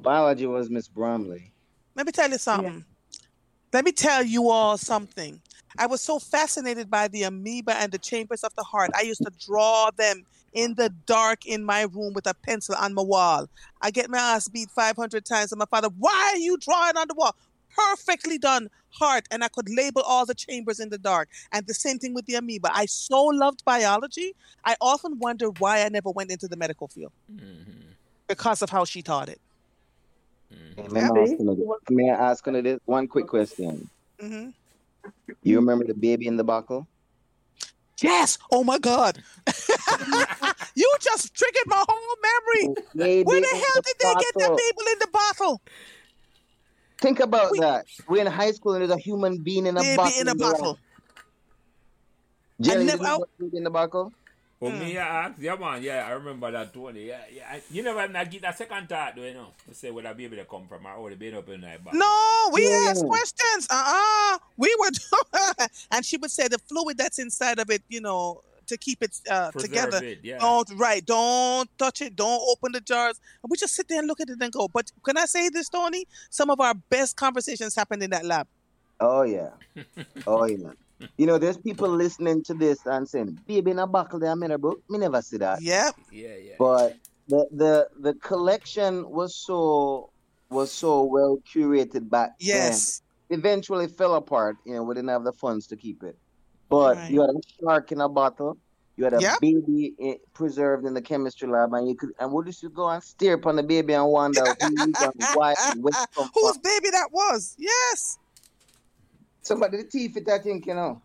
Biology 0.02 0.46
was 0.46 0.70
Miss 0.70 0.88
Bromley. 0.88 1.52
Let 1.96 2.06
me 2.06 2.12
tell 2.12 2.30
you 2.30 2.38
something. 2.38 2.86
Let 3.74 3.84
me 3.84 3.92
tell 3.92 4.24
you 4.24 4.50
all 4.50 4.78
something. 4.78 5.42
I 5.78 5.88
was 5.88 6.02
so 6.02 6.20
fascinated 6.20 6.90
by 6.90 7.10
the 7.10 7.24
amoeba 7.24 7.76
and 7.76 7.92
the 7.92 7.98
chambers 7.98 8.44
of 8.44 8.56
the 8.56 8.64
heart. 8.64 8.92
I 8.96 9.02
used 9.02 9.22
to 9.24 9.32
draw 9.46 9.90
them 9.98 10.24
in 10.56 10.74
the 10.76 10.90
dark 10.90 11.46
in 11.46 11.64
my 11.64 11.82
room 11.82 12.14
with 12.14 12.26
a 12.26 12.34
pencil 12.34 12.74
on 12.76 12.94
my 12.96 13.04
wall. 13.04 13.48
I 13.82 13.92
get 13.92 14.10
my 14.10 14.18
ass 14.18 14.48
beat 14.48 14.72
500 14.72 15.26
times, 15.26 15.52
and 15.52 15.60
my 15.60 15.66
father, 15.70 15.90
why 16.00 16.32
are 16.34 16.38
you 16.38 16.58
drawing 16.58 16.98
on 16.98 17.08
the 17.08 17.14
wall? 17.16 17.36
Perfectly 17.76 18.38
done 18.38 18.70
heart, 18.98 19.26
and 19.30 19.44
I 19.44 19.50
could 19.50 19.68
label 19.70 20.02
all 20.02 20.26
the 20.26 20.34
chambers 20.34 20.80
in 20.80 20.90
the 20.90 20.98
dark. 20.98 21.28
And 21.52 21.68
the 21.68 21.74
same 21.74 22.00
thing 22.00 22.14
with 22.14 22.26
the 22.26 22.36
amoeba. 22.36 22.72
I 22.74 22.86
so 22.86 23.22
loved 23.26 23.66
biology. 23.66 24.32
I 24.64 24.78
often 24.80 25.20
wonder 25.20 25.48
why 25.60 25.84
I 25.84 25.90
never 25.90 26.10
went 26.10 26.32
into 26.32 26.48
the 26.48 26.56
medical 26.58 26.88
field 26.88 27.12
Mm-hmm. 27.30 27.92
because 28.30 28.62
of 28.62 28.70
how 28.70 28.86
she 28.86 29.02
taught 29.02 29.28
it. 29.28 29.42
Hey, 30.78 30.88
may, 30.90 31.02
I 31.02 31.08
ask 31.08 31.32
you, 31.32 31.78
may 31.90 32.10
I 32.10 32.32
ask 32.32 32.44
this 32.46 32.80
one 32.86 33.08
quick 33.08 33.28
question? 33.28 33.90
hmm 34.22 34.50
You 35.44 35.58
remember 35.58 35.86
the 35.86 35.94
baby 35.94 36.28
in 36.28 36.38
the 36.38 36.44
buckle? 36.46 36.88
Yes. 38.02 38.38
Oh 38.52 38.64
my 38.64 38.78
God. 38.78 39.22
you 40.76 40.94
just 41.02 41.34
triggered 41.34 41.64
my 41.68 41.84
whole 41.88 42.16
memory. 42.22 42.84
Baby 42.96 43.24
Where 43.24 43.42
the 43.42 43.48
hell 43.48 43.82
did 43.84 43.96
they 44.00 44.14
get 44.14 44.34
the 44.34 44.56
people 44.58 44.84
in 44.92 45.00
the 45.00 45.08
bottle? 45.12 45.62
Think 47.00 47.20
about 47.20 47.52
We- 47.52 47.60
that. 47.60 47.86
We're 48.08 48.22
in 48.22 48.28
high 48.28 48.52
school 48.52 48.74
and 48.74 48.82
there's 48.82 48.92
a 48.92 48.98
human 48.98 49.38
being 49.44 49.66
in 49.68 49.78
a 49.78 49.96
bottle. 49.96 50.20
in 50.20 50.28
a 50.28 50.36
bottle. 50.36 50.80
Jelly, 52.62 52.86
never- 52.86 53.04
know 53.04 53.26
baby 53.40 53.58
in 53.58 53.64
the 53.64 53.70
buckle? 53.70 54.14
Oh, 54.62 54.70
Hmm. 54.70 54.80
me 54.80 54.94
yeah, 54.94 55.06
ask, 55.06 55.36
yeah 55.40 55.56
man, 55.56 55.84
yeah, 55.84 56.06
I 56.08 56.12
remember 56.12 56.50
that 56.50 56.74
Tony. 56.74 57.08
Yeah, 57.08 57.20
yeah. 57.34 57.60
You 57.70 57.84
never 57.84 58.08
not 58.08 58.32
get 58.32 58.44
a 58.46 58.54
second 58.54 58.88
thought, 58.88 59.16
though, 59.16 59.24
you 59.24 59.34
know. 59.34 59.50
To 59.68 59.74
say 59.76 59.92
where 59.92 60.04
that 60.04 60.18
able 60.20 60.38
to 60.38 60.46
come 60.46 60.66
from, 60.68 60.86
or 60.86 60.96
oh, 60.98 61.10
they 61.10 61.16
been 61.16 61.36
up 61.36 61.50
in 61.50 61.62
that 61.62 61.84
box. 61.84 61.96
No, 61.96 62.50
we 62.54 62.64
Yeah. 62.70 62.88
asked 62.90 63.06
questions. 63.06 63.68
Uh-uh. 63.70 64.38
We 64.56 64.74
were 64.80 64.90
and 65.92 66.06
she 66.06 66.16
would 66.18 66.32
say 66.32 66.48
the 66.48 66.58
fluid 66.58 66.98
that's 66.98 67.20
inside 67.20 67.60
of 67.60 67.70
it, 67.70 67.84
you 67.90 68.00
know, 68.00 68.44
to 68.68 68.78
keep 68.78 69.04
it 69.04 69.20
uh, 69.30 69.52
together. 69.52 70.04
it, 70.04 70.20
yeah. 70.24 70.40
Don't 70.40 70.70
right, 70.78 71.06
don't 71.06 71.70
touch 71.78 72.02
it, 72.02 72.16
don't 72.16 72.42
open 72.50 72.72
the 72.72 72.80
jars. 72.82 73.20
And 73.44 73.52
we 73.52 73.58
just 73.58 73.76
sit 73.76 73.88
there 73.90 74.00
and 74.00 74.08
look 74.08 74.22
at 74.22 74.30
it 74.30 74.38
and 74.42 74.52
go. 74.54 74.68
But 74.70 74.90
can 75.04 75.18
I 75.18 75.26
say 75.26 75.50
this, 75.50 75.68
Tony? 75.70 76.08
Some 76.30 76.50
of 76.50 76.60
our 76.62 76.74
best 76.90 77.16
conversations 77.18 77.76
happened 77.76 78.04
in 78.04 78.10
that 78.12 78.26
lab. 78.26 78.48
Oh 79.02 79.24
yeah. 79.24 79.50
Oh 80.28 80.46
yeah. 80.46 80.72
You 81.18 81.26
know, 81.26 81.38
there's 81.38 81.58
people 81.58 81.90
listening 81.90 82.44
to 82.44 82.54
this 82.54 82.80
and 82.86 83.08
saying, 83.08 83.38
baby 83.48 83.72
in 83.72 83.80
a 83.80 83.88
buckle 83.88 84.20
there, 84.20 84.36
Meadowbrook. 84.36 84.80
Me 84.90 84.98
never 85.00 85.22
see 85.22 85.38
that. 85.38 85.62
Yep. 85.62 85.96
Yeah, 86.12 86.36
yeah. 86.36 86.54
But 86.60 86.94
the 87.28 87.46
the 87.52 87.88
the 88.02 88.14
collection 88.16 89.10
was 89.10 89.36
so 89.38 90.10
was 90.50 90.72
so 90.72 91.04
well 91.04 91.38
curated 91.54 92.10
back 92.10 92.32
Yes. 92.40 93.02
then. 93.30 93.40
Eventually 93.40 93.88
fell 93.88 94.16
apart, 94.16 94.56
you 94.66 94.76
know, 94.76 94.84
we 94.84 94.94
didn't 94.94 95.10
have 95.10 95.24
the 95.24 95.34
funds 95.34 95.66
to 95.68 95.76
keep 95.76 96.04
it. 96.04 96.16
But 96.70 96.98
Right. 96.98 97.10
you 97.12 97.22
had 97.22 97.32
a 97.32 97.42
shark 97.60 97.92
in 97.92 98.02
a 98.02 98.08
bottle, 98.10 98.58
you 98.98 99.04
had 99.06 99.14
a 99.14 99.22
Yep. 99.22 99.40
baby 99.42 99.96
i 100.02 100.18
preserved 100.34 100.86
in 100.86 100.94
the 100.94 101.02
chemistry 101.02 101.48
lab, 101.48 101.74
and 101.74 101.88
you 101.90 101.96
could 101.96 102.12
and 102.20 102.32
we 102.32 102.46
used 102.46 102.62
to 102.62 102.70
go 102.70 102.88
and 102.90 103.02
stare 103.04 103.34
upon 103.34 103.56
the 103.56 103.64
baby 103.64 103.94
and 103.94 104.08
wonder 104.12 104.44
who 104.60 104.68
is 104.90 104.96
and 105.02 105.14
why 105.34 105.56
and 105.66 105.84
where 105.84 105.94
it 105.94 106.10
come 106.16 106.30
Whose 106.36 106.58
baby 106.60 106.90
that 106.92 107.10
was? 107.12 107.56
Yes. 107.58 108.18
Somebody 109.46 109.78
the 109.78 109.84
teeth 109.84 110.18
it, 110.18 110.28
I 110.28 110.40
think, 110.40 110.66
you 110.66 110.74
know. 110.74 111.02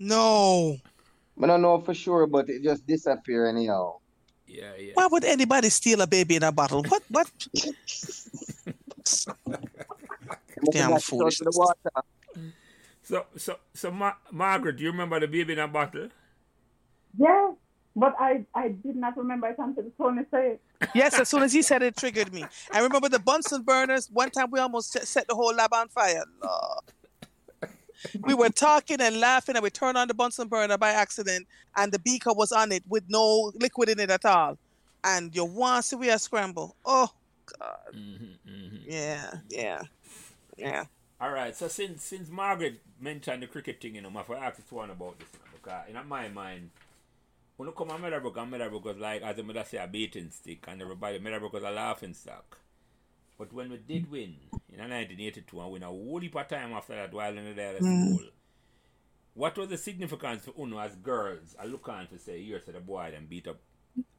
No. 0.00 0.78
I 1.42 1.46
don't 1.46 1.60
know 1.60 1.78
for 1.78 1.92
sure, 1.92 2.26
but 2.26 2.48
it 2.48 2.62
just 2.62 2.86
disappear 2.86 3.46
anyhow. 3.46 3.96
Yeah, 4.46 4.72
yeah. 4.78 4.92
Why 4.94 5.06
would 5.08 5.24
anybody 5.24 5.68
steal 5.68 6.00
a 6.00 6.06
baby 6.06 6.36
in 6.36 6.42
a 6.42 6.50
bottle? 6.52 6.82
What? 6.84 7.02
What? 7.10 7.30
Damn 10.70 10.90
Must 10.90 10.90
have 10.90 10.90
got 10.90 11.02
thrown 11.02 11.30
to 11.30 11.44
the 11.44 11.52
foolishness. 11.52 11.56
water. 11.56 11.90
So, 13.02 13.26
so, 13.36 13.56
so, 13.74 13.90
Ma- 13.90 14.14
Margaret, 14.30 14.76
do 14.76 14.84
you 14.84 14.90
remember 14.90 15.20
the 15.20 15.28
baby 15.28 15.52
in 15.52 15.58
a 15.58 15.68
bottle? 15.68 16.08
yes, 17.18 17.54
but 17.94 18.14
I, 18.18 18.46
I 18.54 18.68
did 18.68 18.96
not 18.96 19.16
remember 19.18 19.48
it 19.48 19.56
until 19.58 19.84
Tony 19.98 20.22
said 20.30 20.44
it. 20.52 20.62
Yes, 20.94 21.18
as 21.20 21.28
soon 21.28 21.42
as 21.42 21.52
he 21.52 21.60
said 21.62 21.82
it, 21.82 21.96
triggered 21.96 22.32
me. 22.32 22.44
I 22.72 22.80
remember 22.80 23.08
the 23.10 23.18
Bunsen 23.18 23.62
burners. 23.62 24.08
One 24.10 24.30
time 24.30 24.50
we 24.50 24.60
almost 24.60 24.92
set- 24.92 25.06
set 25.06 25.28
the 25.28 25.34
whole 25.34 25.54
lab 25.54 25.74
on 25.74 25.88
fire. 25.88 26.24
Lord. 26.42 26.84
We 28.20 28.34
were 28.34 28.48
talking 28.48 29.00
and 29.00 29.20
laughing, 29.20 29.56
and 29.56 29.62
we 29.62 29.70
turned 29.70 29.98
on 29.98 30.08
the 30.08 30.14
Bunsen 30.14 30.48
burner 30.48 30.78
by 30.78 30.90
accident, 30.90 31.46
and 31.76 31.92
the 31.92 31.98
beaker 31.98 32.32
was 32.32 32.52
on 32.52 32.72
it 32.72 32.82
with 32.88 33.04
no 33.08 33.52
liquid 33.60 33.88
in 33.88 34.00
it 34.00 34.10
at 34.10 34.24
all. 34.24 34.58
And 35.04 35.34
you 35.34 35.44
want 35.44 35.82
to 35.82 35.88
see 35.88 35.96
we 35.96 36.10
are 36.10 36.18
scramble. 36.18 36.76
Oh, 36.84 37.10
God. 37.58 37.94
Mm-hmm, 37.94 38.50
mm-hmm. 38.50 38.76
Yeah, 38.86 39.34
yeah, 39.48 39.82
yeah. 40.56 40.84
All 41.20 41.30
right. 41.30 41.56
So 41.56 41.68
since 41.68 42.04
since 42.04 42.28
Margaret 42.28 42.80
mentioned 43.00 43.42
the 43.42 43.46
cricket 43.46 43.80
thing, 43.80 43.94
you 43.96 44.00
know, 44.00 44.10
I 44.10 44.44
have 44.44 44.56
to 44.56 44.74
one 44.74 44.90
about 44.90 45.18
this 45.18 45.28
now, 45.34 45.50
because 45.52 45.88
in 45.88 46.08
my 46.08 46.28
mind, 46.28 46.70
when 47.56 47.68
you 47.68 47.72
come 47.72 47.88
to 47.88 47.98
Meadowbrook, 47.98 48.36
and 48.36 48.50
Meadowbrook 48.50 48.84
was 48.84 48.96
like, 48.96 49.22
as 49.22 49.36
the 49.36 49.42
mother 49.42 49.64
say, 49.64 49.78
a 49.78 49.86
beating 49.86 50.30
stick, 50.30 50.64
and 50.68 50.80
everybody, 50.82 51.18
Meadowbrook 51.18 51.52
was 51.52 51.62
a 51.62 51.70
laughing 51.70 52.14
stock. 52.14 52.58
But 53.38 53.52
when 53.52 53.70
we 53.70 53.78
did 53.78 54.10
win 54.10 54.36
in 54.68 54.78
1982 54.78 55.60
and 55.60 55.72
win 55.72 55.82
a 55.82 55.86
whole 55.86 56.20
heap 56.20 56.36
of 56.36 56.48
time 56.48 56.72
after 56.72 56.94
that 56.94 57.12
while 57.12 57.36
in 57.36 57.44
the 57.44 57.62
Mm. 57.62 58.14
school, 58.14 58.28
what 59.34 59.56
was 59.56 59.68
the 59.68 59.78
significance 59.78 60.44
for 60.44 60.54
Uno 60.60 60.78
as 60.78 60.94
girls? 60.96 61.56
I 61.58 61.64
look 61.64 61.88
on 61.88 62.06
to 62.08 62.18
say, 62.18 62.44
here's 62.44 62.64
the 62.66 62.80
boy 62.80 63.12
and 63.16 63.28
beat 63.28 63.48
up 63.48 63.60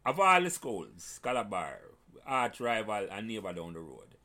of 0.06 0.20
all 0.20 0.42
the 0.42 0.50
schools, 0.50 1.20
Calabar, 1.24 1.80
arch 2.26 2.60
rival 2.60 3.08
and 3.12 3.28
neighbor 3.28 3.54
down 3.54 3.74
the 3.74 3.80
road. 3.80 4.16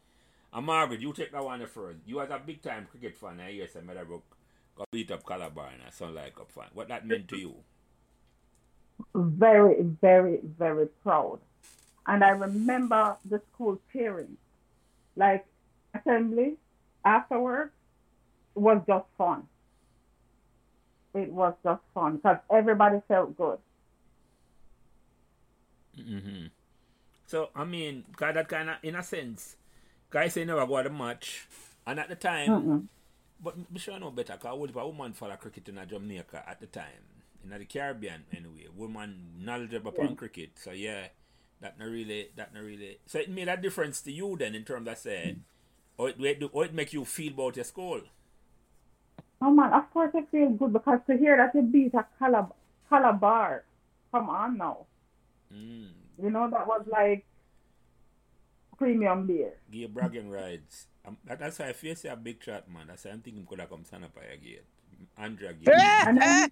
And 0.52 0.66
Margaret, 0.66 1.00
you 1.00 1.12
take 1.12 1.32
that 1.32 1.44
one 1.44 1.64
first. 1.66 2.00
You 2.06 2.20
as 2.20 2.30
a 2.30 2.38
big 2.38 2.62
time 2.62 2.86
cricket 2.90 3.14
fan, 3.16 3.40
I 3.40 3.52
hear 3.52 3.68
say 3.68 3.80
Meadowbrook 3.80 4.24
got 4.74 4.90
beat 4.90 5.10
up 5.10 5.26
Calabar 5.26 5.70
and 5.72 5.82
a 5.82 6.12
like 6.12 6.34
Cup 6.36 6.50
fan. 6.50 6.70
What 6.72 6.88
that 6.88 7.06
meant 7.06 7.28
to 7.28 7.36
you? 7.36 7.54
very, 9.14 9.82
very, 9.82 10.40
very 10.42 10.86
proud. 10.86 11.40
And 12.06 12.24
I 12.24 12.30
remember 12.30 13.16
the 13.24 13.40
school 13.52 13.78
cheering. 13.92 14.36
Like 15.18 15.46
assembly 15.94 16.58
afterwards 17.04 17.72
was 18.54 18.82
just 18.88 19.06
fun. 19.18 19.48
It 21.14 21.30
was 21.30 21.54
just 21.62 21.82
fun 21.92 22.16
because 22.16 22.38
everybody 22.50 23.02
felt 23.08 23.36
good. 23.36 23.58
hmm 25.96 26.46
So 27.26 27.50
I 27.56 27.64
mean, 27.64 28.04
cause 28.16 28.34
that 28.34 28.48
kind 28.48 28.70
of, 28.70 28.76
in 28.82 28.96
a 28.96 29.02
sense, 29.02 29.56
guys 30.10 30.34
say 30.34 30.44
never 30.44 30.66
go 30.66 30.78
to 30.82 30.90
the 30.90 30.94
match, 30.94 31.48
and 31.86 32.00
at 32.00 32.08
the 32.08 32.16
time, 32.16 32.54
Mm-mm. 32.54 32.88
but 33.42 33.56
me 33.58 33.78
sure 33.78 33.94
I 33.94 33.98
know 33.98 34.10
better. 34.10 34.36
Cause 34.40 34.58
what 34.58 34.70
if 34.70 34.76
a 34.76 34.86
woman 34.88 35.14
follow 35.14 35.36
cricket 35.36 35.68
in 35.68 35.78
a 35.78 35.86
Jamaica 35.86 36.44
at 36.48 36.60
the 36.60 36.66
time, 36.68 37.04
in 37.44 37.50
the 37.50 37.64
Caribbean 37.66 38.24
anyway, 38.36 38.68
woman 38.76 39.34
knowledgeable 39.40 39.90
upon 39.90 40.14
cricket. 40.14 40.52
So 40.56 40.72
yeah, 40.72 41.08
that 41.60 41.78
not 41.78 41.88
really, 41.88 42.30
that 42.36 42.54
not 42.54 42.62
really. 42.62 42.98
So 43.06 43.18
it 43.18 43.30
made 43.30 43.48
a 43.48 43.56
difference 43.56 44.00
to 44.02 44.12
you 44.12 44.36
then 44.38 44.54
in 44.54 44.64
terms 44.64 44.88
of 44.88 44.98
say, 44.98 45.36
or 45.96 46.10
it, 46.10 46.42
or 46.52 46.64
it 46.64 46.74
make 46.74 46.92
you 46.92 47.04
feel 47.04 47.32
about 47.32 47.56
your 47.56 47.64
school. 47.64 48.00
Oh 49.40 49.50
man, 49.50 49.72
of 49.72 49.92
course 49.92 50.12
I 50.14 50.22
feel 50.30 50.50
good 50.50 50.72
because 50.72 51.00
to 51.06 51.16
hear 51.16 51.36
that 51.36 51.54
you 51.54 51.62
beat 51.62 51.94
a 51.94 52.06
Calab- 52.20 52.52
Calabar, 52.88 53.64
come 54.10 54.28
on 54.30 54.56
now. 54.58 54.86
Mm. 55.54 55.90
You 56.20 56.30
know, 56.30 56.50
that 56.50 56.66
was 56.66 56.82
like 56.90 57.24
premium 58.76 59.26
beer. 59.26 59.54
Give 59.70 59.92
bragging 59.92 60.30
rights. 60.30 60.86
Um, 61.06 61.16
that, 61.24 61.38
that's 61.38 61.58
why 61.58 61.68
I 61.68 61.94
say 61.94 62.08
a 62.08 62.16
big 62.16 62.40
chat, 62.40 62.70
man. 62.70 62.86
That's 62.88 63.04
why 63.04 63.12
I'm 63.12 63.20
thinking 63.20 63.46
could 63.46 63.60
have 63.60 63.70
come 63.70 63.84
stand 63.84 64.04
up 64.04 64.16
again. 64.16 64.62
Andrea 65.16 65.50
again. 65.50 65.74
And 66.08 66.20
then 66.20 66.50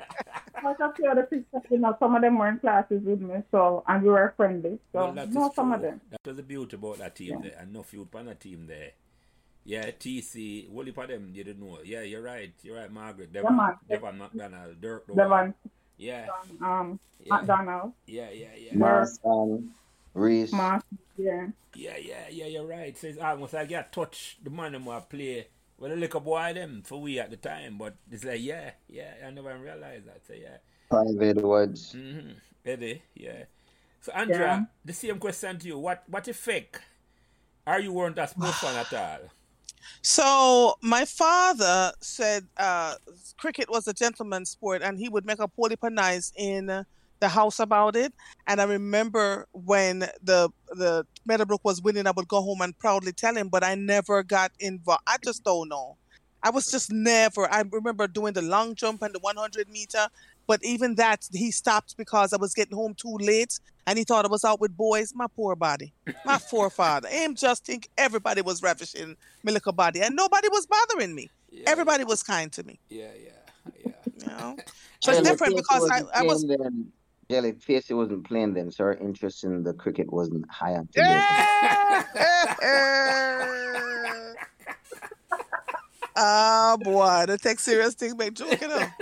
quite 0.61 0.81
a 0.81 0.93
few 0.95 1.11
other 1.11 1.23
pictures, 1.25 1.63
you 1.71 1.79
know, 1.79 1.97
some 1.99 2.15
of 2.15 2.23
them 2.23 2.39
were 2.39 2.49
in 2.49 2.59
classes 2.59 3.03
with 3.05 3.21
me, 3.21 3.43
so 3.51 3.85
and 3.87 4.03
we 4.03 4.11
were 4.11 4.35
friendly. 4.37 4.79
So 4.93 4.99
Well, 4.99 5.13
no, 5.15 5.51
some 5.55 5.67
true. 5.69 5.75
of 5.75 5.81
them. 5.83 6.01
That 6.11 6.21
was 6.25 6.37
the 6.37 6.43
beauty 6.43 6.77
about 6.77 6.99
that 6.99 7.15
team 7.17 7.31
Yeah. 7.43 7.51
there. 7.51 7.59
And 7.61 7.73
no 7.73 7.85
youth 7.91 8.15
on 8.15 8.27
that 8.27 8.41
team 8.41 8.67
there. 8.67 8.93
Yeah, 9.65 9.91
TC, 9.91 10.71
whole 10.73 10.85
heap 10.85 10.97
of 10.99 11.09
them 11.09 11.31
you 11.35 11.43
didn't 11.43 11.61
know. 11.61 11.79
Yeah, 11.85 12.03
you're 12.03 12.23
right. 12.23 12.53
You're 12.63 12.77
right, 12.77 12.91
Margaret. 12.91 13.33
Devon, 13.33 13.57
man. 13.57 13.75
Devon 13.89 14.19
McDonald, 14.19 14.81
Dirk 14.81 15.07
Devon, 15.15 15.55
Yeah, 15.99 16.27
um, 16.63 17.01
yeah, 17.19 17.35
McDonald, 17.37 17.93
yeah, 18.07 18.31
yeah, 18.31 18.55
yeah. 18.57 18.75
Marston, 18.77 19.71
Reese. 20.15 20.53
Mark, 20.53 20.85
yeah. 21.17 21.49
Yeah, 21.75 21.97
yeah, 21.97 22.29
yeah, 22.31 22.47
you're 22.47 22.67
right. 22.67 22.97
So 22.97 23.09
it's 23.09 23.19
almost 23.19 23.55
like 23.55 23.71
you 23.71 23.83
touch 23.91 24.39
the 24.43 24.51
man 24.51 24.75
who 24.75 25.01
play 25.11 25.49
well 25.79 25.93
a 25.93 25.95
little 25.95 26.21
boy 26.21 26.53
them 26.55 26.83
for 26.85 27.01
we 27.01 27.19
at 27.19 27.31
the 27.31 27.37
time, 27.37 27.79
but 27.79 27.95
it's 28.11 28.25
like 28.25 28.41
yeah, 28.43 28.71
yeah, 28.89 29.15
I 29.27 29.31
never 29.31 29.57
realized 29.59 30.07
that. 30.07 30.21
So 30.27 30.35
yeah. 30.35 30.59
Private 30.91 31.43
words. 31.43 31.93
Mm-hmm. 31.95 32.31
Eddie, 32.65 33.03
yeah. 33.15 33.45
So 34.01 34.13
Andrea, 34.13 34.39
Yeah. 34.39 34.65
the 34.85 34.93
same 34.93 35.19
question 35.19 35.59
to 35.59 35.67
you. 35.67 35.79
What 35.79 36.05
what 36.09 36.29
effect 36.29 36.81
are 37.67 37.81
you 37.81 37.93
weren't 37.93 38.19
a 38.19 38.27
sports 38.29 38.59
fan 38.59 38.77
at 38.77 38.93
all? 38.93 39.29
So 40.03 40.77
my 40.81 41.05
father 41.05 41.93
said 42.01 42.47
uh, 42.57 42.95
cricket 43.37 43.71
was 43.71 43.87
a 43.87 43.93
gentleman's 43.93 44.51
sport, 44.51 44.83
and 44.83 44.99
he 44.99 45.09
would 45.09 45.25
make 45.27 45.39
a 45.39 45.49
poly 45.49 45.77
nice 45.91 46.33
in 46.37 46.85
the 47.21 47.29
house 47.29 47.59
about 47.59 47.97
it. 47.97 48.13
And 48.47 48.61
I 48.61 48.65
remember 48.65 49.47
when 49.53 50.01
the 50.23 50.51
the 50.71 51.07
Meadowbrook 51.25 51.65
was 51.65 51.83
winning, 51.83 52.07
I 52.07 52.13
would 52.13 52.29
go 52.29 52.41
home 52.41 52.61
and 52.61 52.79
proudly 52.79 53.13
tell 53.13 53.37
him, 53.37 53.49
but 53.49 53.65
I 53.65 53.75
never 53.75 54.23
got 54.23 54.53
involved. 54.61 55.03
I 55.07 55.17
just 55.25 55.45
don't 55.45 55.69
know. 55.69 55.97
I 56.43 56.51
was 56.51 56.71
just 56.71 56.93
never. 56.93 57.53
I 57.53 57.65
remember 57.71 58.07
doing 58.07 58.33
the 58.33 58.43
long 58.43 58.75
jump 58.75 59.03
and 59.03 59.13
the 59.15 59.19
100 59.19 59.69
meter, 59.69 60.07
but 60.47 60.65
even 60.65 60.95
that 60.95 61.27
he 61.33 61.51
stopped 61.51 61.97
because 61.97 62.33
I 62.33 62.37
was 62.37 62.55
getting 62.55 62.77
home 62.77 62.95
too 62.95 63.17
late, 63.19 63.59
and 63.87 63.99
he 63.99 64.05
thought 64.05 64.25
I 64.25 64.29
was 64.29 64.45
out 64.45 64.61
with 64.61 64.77
boys. 64.77 65.13
My 65.15 65.27
poor 65.35 65.57
body, 65.57 65.93
my 66.25 66.39
forefather. 66.51 67.09
Him 67.09 67.35
just 67.35 67.65
think 67.65 67.89
everybody 67.99 68.43
was 68.43 68.63
ravishing 68.63 69.17
my 69.43 69.53
little 69.53 69.73
body, 69.73 70.03
and 70.03 70.15
nobody 70.15 70.49
was 70.49 70.67
bothering 70.67 71.15
me. 71.15 71.31
Yeah, 71.51 71.65
Everybody 71.67 72.05
was 72.05 72.23
kind 72.23 72.53
to 72.53 72.63
me. 72.63 72.79
Yeah, 72.91 73.09
yeah, 73.21 73.31
yeah. 73.85 73.93
You 74.21 74.27
know, 74.27 74.57
so 75.01 75.13
Jelly 75.13 75.19
it's 75.19 75.29
different 75.29 75.57
because 75.57 75.91
I, 75.91 76.03
wasn't 76.03 76.11
I 76.15 76.23
was. 76.23 76.45
playing 76.45 76.63
Then, 76.63 76.93
Jelly 77.31 77.53
Facey 77.53 77.95
wasn't 77.95 78.27
playing 78.27 78.55
then, 78.55 78.71
so 78.71 78.85
her 78.85 78.95
interest 78.95 79.45
in 79.45 79.63
the 79.63 79.73
cricket 79.73 80.13
wasn't 80.13 80.49
high 80.51 80.75
on 80.75 80.87
today. 80.87 81.25
Ah, 86.17 86.77
boy, 86.83 87.25
the 87.27 87.37
take 87.39 87.59
serious 87.59 87.95
thing 87.95 88.17
make 88.17 88.35
joke, 88.35 88.61
you 88.61 88.69
know. 88.69 88.87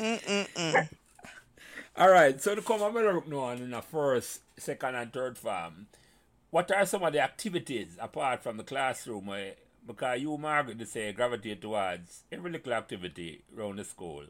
Mm-mm-mm. 0.00 0.88
All 1.96 2.10
right, 2.10 2.40
so 2.40 2.54
to 2.54 2.62
come 2.62 2.82
on 2.82 2.92
look 2.92 3.26
now 3.26 3.50
in 3.50 3.70
the 3.70 3.80
first, 3.80 4.40
second, 4.58 4.94
and 4.94 5.12
third 5.12 5.38
farm, 5.38 5.86
what 6.50 6.70
are 6.70 6.86
some 6.86 7.02
of 7.02 7.12
the 7.12 7.20
activities 7.20 7.96
apart 8.00 8.42
from 8.42 8.56
the 8.56 8.64
classroom? 8.64 9.26
Where, 9.26 9.54
because 9.86 10.20
you, 10.20 10.36
Margaret, 10.36 10.86
say 10.88 11.12
gravitate 11.12 11.62
towards 11.62 12.24
every 12.30 12.50
little 12.50 12.72
activity 12.74 13.42
around 13.56 13.76
the 13.78 13.84
school. 13.84 14.24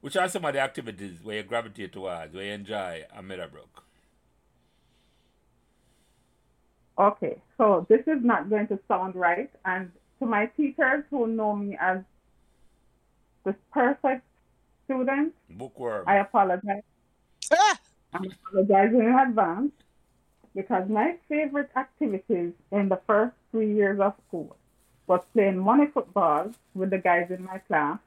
Which 0.00 0.16
are 0.16 0.28
some 0.28 0.44
of 0.44 0.54
the 0.54 0.60
activities 0.60 1.18
where 1.22 1.38
you 1.38 1.42
gravitate 1.42 1.92
towards, 1.92 2.34
where 2.34 2.44
you 2.44 2.52
enjoy 2.52 3.04
at 3.14 3.24
Meadowbrook? 3.24 3.82
Okay, 6.98 7.40
so 7.56 7.86
this 7.88 8.00
is 8.06 8.22
not 8.22 8.50
going 8.50 8.66
to 8.68 8.78
sound 8.88 9.14
right. 9.14 9.50
And 9.64 9.90
to 10.18 10.26
my 10.26 10.46
teachers 10.46 11.04
who 11.10 11.26
know 11.26 11.54
me 11.54 11.76
as 11.80 11.98
the 13.44 13.54
perfect 13.72 14.24
student, 14.84 15.34
Bookworm. 15.50 16.04
I 16.06 16.16
apologize. 16.16 16.82
Ah, 17.52 17.78
I'm 18.14 18.24
apologizing 18.24 19.00
in 19.00 19.18
advance 19.18 19.72
because 20.54 20.88
my 20.88 21.16
favorite 21.28 21.70
activities 21.76 22.52
in 22.72 22.88
the 22.88 23.00
first 23.06 23.34
three 23.50 23.74
years 23.74 24.00
of 24.00 24.14
school 24.26 24.56
was 25.06 25.20
playing 25.32 25.58
money 25.58 25.86
football 25.86 26.50
with 26.74 26.90
the 26.90 26.98
guys 26.98 27.30
in 27.30 27.44
my 27.44 27.58
class 27.58 27.98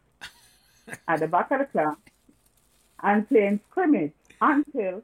at 1.07 1.19
the 1.19 1.27
back 1.27 1.51
of 1.51 1.59
the 1.59 1.65
class 1.65 1.95
and 3.03 3.27
playing 3.27 3.59
scrimmage 3.69 4.13
until 4.39 5.03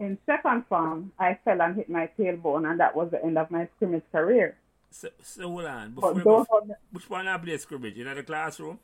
in 0.00 0.18
second 0.26 0.66
form 0.66 1.12
I 1.18 1.38
fell 1.44 1.62
and 1.62 1.76
hit 1.76 1.88
my 1.88 2.08
tailbone 2.18 2.70
and 2.70 2.80
that 2.80 2.96
was 2.96 3.10
the 3.10 3.24
end 3.24 3.38
of 3.38 3.50
my 3.50 3.68
scrimmage 3.76 4.04
career. 4.12 4.56
So, 4.90 5.08
so 5.22 5.48
hold 5.48 5.64
on. 5.64 5.90
Before, 5.92 6.14
before, 6.14 6.46
the, 6.66 6.76
which 6.92 7.10
one 7.10 7.26
I 7.26 7.36
play 7.38 7.56
scrimmage? 7.58 7.96
In 7.98 8.14
the 8.14 8.22
classroom? 8.22 8.78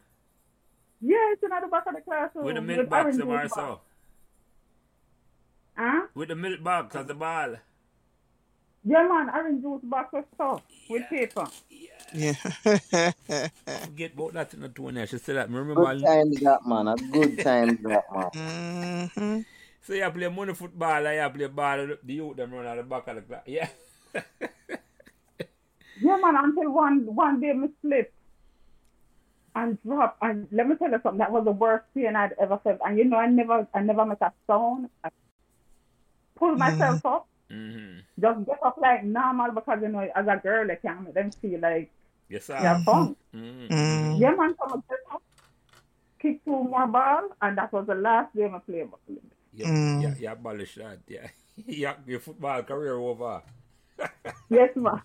yeah, 1.00 1.16
it's 1.32 1.42
in 1.42 1.50
the 1.50 1.68
back 1.68 1.86
of 1.86 1.94
the 1.94 2.00
classroom. 2.02 2.44
With 2.44 2.56
the 2.56 2.60
milk 2.60 2.88
box 2.88 3.04
orange 3.04 3.18
them 3.18 3.28
or 3.30 3.42
juice 3.42 3.52
so? 3.52 3.80
Huh? 5.76 6.06
With 6.14 6.28
the 6.28 6.36
milk 6.36 6.62
box 6.62 6.96
as 6.96 7.06
the 7.06 7.14
ball? 7.14 7.56
Yeah, 8.84 9.08
man, 9.08 9.30
orange 9.30 9.62
juice 9.62 9.80
box 9.84 10.14
of 10.14 10.24
stuff 10.34 10.62
with 10.88 11.08
paper. 11.08 11.46
yeah. 11.70 11.88
Forget 13.82 14.12
about 14.14 14.32
that 14.34 14.54
in 14.54 14.60
the 14.60 14.68
tone. 14.68 14.98
I 14.98 15.04
should 15.06 15.22
say 15.22 15.34
that. 15.34 15.50
Remember, 15.50 15.74
Good 15.74 16.02
times 16.02 16.40
that 16.40 16.66
man, 16.66 16.88
a 16.88 16.96
good 16.96 17.38
times 17.38 17.78
that 17.82 18.04
man. 18.12 19.10
hmm 19.14 19.40
So 19.82 19.94
you 19.94 20.10
play 20.10 20.28
money 20.28 20.54
football 20.54 21.06
and 21.06 21.16
you 21.16 21.30
play 21.38 21.46
ball, 21.48 21.86
the 22.04 22.12
youth 22.14 22.36
them 22.36 22.52
run 22.52 22.66
at 22.66 22.76
the 22.76 22.82
back 22.82 23.06
of 23.08 23.16
the 23.16 23.22
class. 23.22 23.42
Yeah. 23.46 23.68
Yeah, 26.00 26.16
man, 26.16 26.36
until 26.36 26.70
one 26.72 27.14
one 27.14 27.40
day 27.40 27.52
me 27.52 27.68
slipped 27.82 28.14
and 29.54 29.82
dropped. 29.82 30.18
And 30.22 30.48
let 30.50 30.68
me 30.68 30.76
tell 30.76 30.90
you 30.90 31.00
something, 31.02 31.18
that 31.18 31.32
was 31.32 31.44
the 31.44 31.52
worst 31.52 31.84
pain 31.94 32.16
I'd 32.16 32.34
ever 32.40 32.58
felt. 32.58 32.80
And 32.84 32.98
you 32.98 33.04
know, 33.04 33.16
I 33.18 33.26
never 33.26 33.66
I 33.74 33.80
never 33.80 34.04
met 34.06 34.18
a 34.22 34.32
sound. 34.46 34.88
I 35.04 35.10
pulled 36.36 36.58
myself 36.58 37.04
up, 37.04 37.28
mm-hmm. 37.50 38.00
just 38.20 38.46
get 38.46 38.58
up 38.62 38.78
like 38.78 39.04
normal 39.04 39.52
because 39.52 39.80
you 39.82 39.88
know, 39.88 40.08
as 40.14 40.26
a 40.26 40.36
girl, 40.42 40.70
I 40.70 40.76
can't 40.76 41.02
make 41.04 41.14
them 41.14 41.30
feel 41.32 41.60
like 41.60 41.90
Yes, 42.30 42.46
sir. 42.46 42.56
you 42.58 42.64
have 42.64 42.82
fun. 42.84 43.16
Mm-hmm. 43.34 43.74
Mm. 43.74 44.20
Yeah, 44.20 44.34
man, 44.38 44.54
so 44.54 44.64
I 44.70 44.78
get 44.88 44.98
up, 45.12 45.22
kick 46.22 46.44
two 46.44 46.62
more 46.64 46.86
ball, 46.86 47.28
and 47.42 47.58
that 47.58 47.72
was 47.72 47.86
the 47.86 47.94
last 47.96 48.34
game 48.34 48.54
I 48.54 48.60
played. 48.62 48.88
Yeah, 49.52 49.66
Mm. 49.68 50.02
yeah, 50.02 50.14
you 50.18 50.28
abolish 50.30 50.76
that. 50.76 51.00
Yeah. 51.08 51.26
yeah, 51.66 51.94
your 52.06 52.20
football 52.20 52.62
career 52.62 52.94
over. 52.96 53.42
Yes, 54.48 54.70
man. 54.76 55.02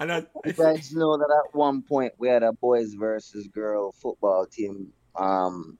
And 0.00 0.10
I, 0.12 0.24
You 0.44 0.52
guys 0.54 0.92
know 0.94 1.16
that 1.18 1.28
at 1.30 1.54
one 1.54 1.82
point 1.82 2.14
we 2.18 2.28
had 2.28 2.42
a 2.42 2.52
boys 2.52 2.94
versus 2.94 3.46
girl 3.48 3.92
football 3.92 4.46
team. 4.46 4.92
Um, 5.14 5.76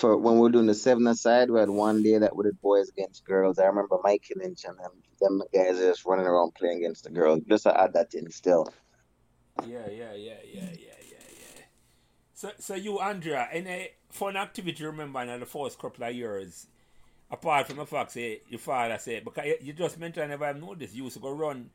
for 0.00 0.16
when 0.16 0.34
we 0.34 0.40
were 0.40 0.50
doing 0.50 0.66
the 0.66 0.74
seven 0.74 1.06
aside, 1.06 1.50
we 1.50 1.60
had 1.60 1.68
one 1.68 2.02
day 2.02 2.16
that 2.16 2.34
we 2.34 2.44
did 2.44 2.60
boys 2.62 2.88
against 2.88 3.24
girls. 3.24 3.58
I 3.58 3.66
remember 3.66 3.98
Mikey 4.02 4.34
Lynch 4.36 4.64
and 4.64 4.78
them, 4.78 4.92
them 5.20 5.42
guys 5.54 5.78
just 5.78 6.06
running 6.06 6.26
around 6.26 6.54
playing 6.54 6.78
against 6.78 7.04
the 7.04 7.10
girls. 7.10 7.42
Just 7.48 7.64
to 7.64 7.78
add 7.78 7.92
that 7.92 8.14
in 8.14 8.30
still. 8.30 8.72
yeah, 9.66 9.88
yeah, 9.90 10.14
yeah, 10.14 10.14
yeah, 10.14 10.34
yeah, 10.54 10.70
yeah, 10.72 10.94
yeah. 11.10 11.62
So, 12.32 12.50
so 12.58 12.74
you, 12.74 12.98
Andrea, 12.98 13.46
any 13.52 13.90
fun 14.08 14.36
activity 14.36 14.82
you 14.82 14.90
remember 14.90 15.20
in 15.20 15.38
the 15.38 15.46
first 15.46 15.78
couple 15.78 16.04
of 16.04 16.14
years, 16.14 16.66
apart 17.30 17.66
from 17.66 17.76
the 17.76 17.86
fact 17.86 18.12
say 18.12 18.40
your 18.48 18.58
father 18.58 18.98
said 18.98 19.24
because 19.24 19.46
you- 19.46 19.58
you 19.60 19.72
just 19.72 19.98
mentioned 19.98 20.24
I 20.24 20.28
never 20.28 20.46
have 20.46 20.60
noticed 20.60 20.94
you 20.94 21.04
used 21.04 21.16
to 21.16 21.22
go 21.22 21.30
run. 21.30 21.70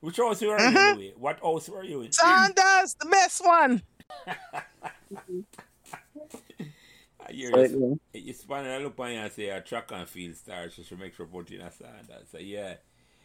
Which 0.00 0.16
house 0.16 0.40
were 0.40 0.46
you 0.46 0.54
in 0.54 0.60
mm-hmm. 0.60 0.76
anyway? 0.76 1.12
What 1.16 1.40
house 1.40 1.68
were 1.68 1.82
you 1.82 2.02
in? 2.02 2.12
Sanders, 2.12 2.94
the 3.00 3.08
best 3.10 3.44
one. 3.44 3.82
I 7.28 7.32
hear 7.32 7.50
you, 7.66 7.98
you 8.12 8.32
span 8.32 8.64
and 8.64 8.84
look 8.84 8.98
on 8.98 9.12
you 9.12 9.18
and 9.18 9.32
say 9.32 9.48
a 9.48 9.60
track 9.60 9.90
and 9.92 10.08
field 10.08 10.36
star, 10.36 10.70
so 10.70 10.82
she 10.82 10.94
make 10.96 11.14
sure 11.14 11.26
put 11.26 11.50
in 11.50 11.60
a 11.60 11.70
standard. 11.70 12.26
So 12.30 12.38
yeah. 12.38 12.74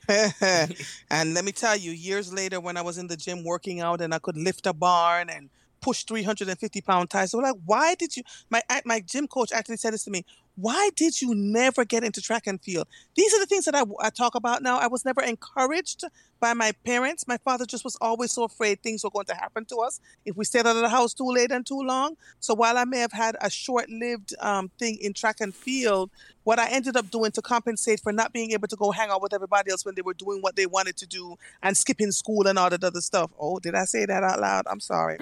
and 1.09 1.33
let 1.33 1.45
me 1.45 1.53
tell 1.53 1.77
you, 1.77 1.91
years 1.91 2.33
later, 2.33 2.59
when 2.59 2.75
I 2.75 2.81
was 2.81 2.97
in 2.97 3.07
the 3.07 3.15
gym 3.15 3.43
working 3.45 3.79
out 3.79 4.01
and 4.01 4.13
I 4.13 4.19
could 4.19 4.35
lift 4.35 4.67
a 4.67 4.73
barn 4.73 5.29
and 5.29 5.49
push 5.81 6.03
350 6.03 6.81
pound 6.81 7.09
ties, 7.09 7.33
were 7.33 7.41
like, 7.41 7.55
"Why 7.65 7.95
did 7.95 8.17
you?" 8.17 8.23
My 8.49 8.61
my 8.85 8.99
gym 8.99 9.27
coach 9.27 9.53
actually 9.53 9.77
said 9.77 9.93
this 9.93 10.03
to 10.03 10.11
me. 10.11 10.25
Why 10.55 10.91
did 10.95 11.19
you 11.21 11.33
never 11.33 11.83
get 11.83 12.03
into 12.03 12.21
track 12.21 12.45
and 12.45 12.61
field? 12.61 12.87
These 13.15 13.33
are 13.33 13.39
the 13.39 13.47
things 13.47 13.65
that 13.65 13.75
I, 13.75 13.83
I 13.99 14.09
talk 14.11 14.35
about 14.35 14.61
now. 14.61 14.77
I 14.77 14.87
was 14.87 15.03
never 15.03 15.21
encouraged 15.21 16.03
by 16.39 16.53
my 16.53 16.73
parents. 16.85 17.27
My 17.27 17.37
father 17.37 17.65
just 17.65 17.83
was 17.83 17.95
always 18.01 18.31
so 18.31 18.43
afraid 18.43 18.83
things 18.83 19.03
were 19.03 19.09
going 19.09 19.25
to 19.27 19.35
happen 19.35 19.65
to 19.65 19.77
us 19.77 19.99
if 20.25 20.35
we 20.35 20.45
stayed 20.45 20.67
out 20.67 20.75
of 20.75 20.81
the 20.81 20.89
house 20.89 21.13
too 21.13 21.31
late 21.31 21.51
and 21.51 21.65
too 21.65 21.81
long. 21.81 22.17
So 22.39 22.53
while 22.53 22.77
I 22.77 22.85
may 22.85 22.99
have 22.99 23.13
had 23.13 23.35
a 23.41 23.49
short-lived 23.49 24.35
um, 24.39 24.69
thing 24.77 24.97
in 25.01 25.13
track 25.13 25.37
and 25.39 25.55
field, 25.55 26.11
what 26.43 26.59
I 26.59 26.69
ended 26.69 26.97
up 26.97 27.09
doing 27.09 27.31
to 27.31 27.41
compensate 27.41 28.01
for 28.01 28.11
not 28.11 28.33
being 28.33 28.51
able 28.51 28.67
to 28.67 28.75
go 28.75 28.91
hang 28.91 29.09
out 29.09 29.21
with 29.21 29.33
everybody 29.33 29.71
else 29.71 29.85
when 29.85 29.95
they 29.95 30.01
were 30.01 30.13
doing 30.13 30.41
what 30.41 30.55
they 30.55 30.65
wanted 30.65 30.97
to 30.97 31.07
do 31.07 31.37
and 31.63 31.75
skipping 31.75 32.11
school 32.11 32.45
and 32.45 32.59
all 32.59 32.69
that 32.69 32.83
other 32.83 33.01
stuff. 33.01 33.31
Oh, 33.39 33.59
did 33.59 33.73
I 33.73 33.85
say 33.85 34.05
that 34.05 34.23
out 34.23 34.39
loud? 34.39 34.65
I'm 34.69 34.81
sorry. 34.81 35.17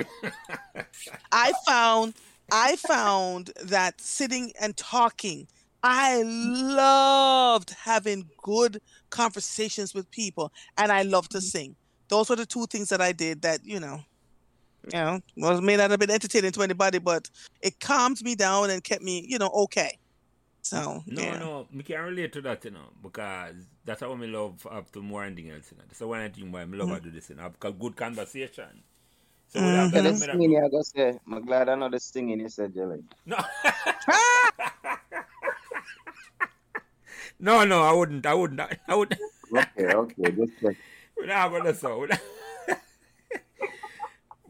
I 1.31 1.53
found 1.65 2.15
I 2.51 2.75
found 2.75 3.51
that 3.63 4.01
sitting 4.01 4.51
and 4.59 4.75
talking, 4.75 5.47
I 5.83 6.21
loved 6.23 7.71
having 7.71 8.29
good 8.43 8.81
conversations 9.09 9.93
with 9.93 10.11
people 10.11 10.51
and 10.77 10.91
I 10.91 11.03
loved 11.03 11.31
to 11.31 11.37
mm-hmm. 11.37 11.45
sing. 11.45 11.75
Those 12.09 12.29
were 12.29 12.35
the 12.35 12.45
two 12.45 12.67
things 12.67 12.89
that 12.89 13.01
I 13.01 13.13
did 13.13 13.41
that, 13.43 13.61
you 13.63 13.79
know, 13.79 14.01
you 14.83 14.99
know, 14.99 15.21
well, 15.37 15.61
may 15.61 15.77
not 15.77 15.91
have 15.91 15.99
been 15.99 16.11
entertaining 16.11 16.51
to 16.51 16.61
anybody, 16.61 16.97
but 16.97 17.29
it 17.61 17.79
calmed 17.79 18.21
me 18.23 18.35
down 18.35 18.69
and 18.69 18.83
kept 18.83 19.03
me, 19.03 19.25
you 19.27 19.37
know, 19.37 19.49
okay. 19.49 19.97
So 20.63 21.03
No, 21.07 21.21
yeah. 21.21 21.39
no, 21.39 21.67
me 21.71 21.83
can 21.83 22.01
relate 22.01 22.33
to 22.33 22.41
that, 22.41 22.65
you 22.65 22.71
know, 22.71 22.89
because 23.01 23.55
that's 23.85 24.01
how 24.01 24.13
me 24.13 24.27
love 24.27 24.65
up 24.69 24.91
to 24.91 25.01
more 25.01 25.23
anything 25.23 25.51
else, 25.51 25.71
you 25.71 25.77
know. 25.77 25.83
That's 25.87 26.01
one 26.01 26.21
the 26.23 26.29
things 26.29 26.51
why 26.51 26.61
I 26.61 26.63
love 26.65 26.87
mm-hmm. 26.87 26.95
to 26.95 27.01
do 27.01 27.11
this, 27.11 27.29
you 27.29 27.35
know, 27.35 27.49
because 27.49 27.73
good 27.79 27.95
conversation. 27.95 28.83
So 29.51 29.59
we 29.61 29.67
have 29.67 29.93
Yeah, 29.93 30.01
that- 30.01 30.11
the 30.13 30.17
singing, 30.17 30.57
I 30.57 30.61
gotta 30.69 30.83
say, 30.83 31.19
I'm 31.31 31.45
glad 31.45 31.69
I 31.69 31.75
know 31.75 31.89
the 31.89 31.99
singing 31.99 32.39
you 32.39 32.49
said, 32.49 32.73
Jelly. 32.73 33.03
No. 33.25 33.37
no, 37.39 37.63
no, 37.65 37.81
I 37.83 37.91
wouldn't. 37.91 38.25
I 38.25 38.33
wouldn't. 38.33 38.61
I 38.87 38.95
wouldn't. 38.95 39.19
Okay, 39.53 39.93
okay, 39.93 40.31
just 40.31 40.53
check. 40.61 40.77
We're 41.17 41.25
not 41.25 41.49
going 41.49 41.65
to 41.65 41.75
so. 41.75 42.07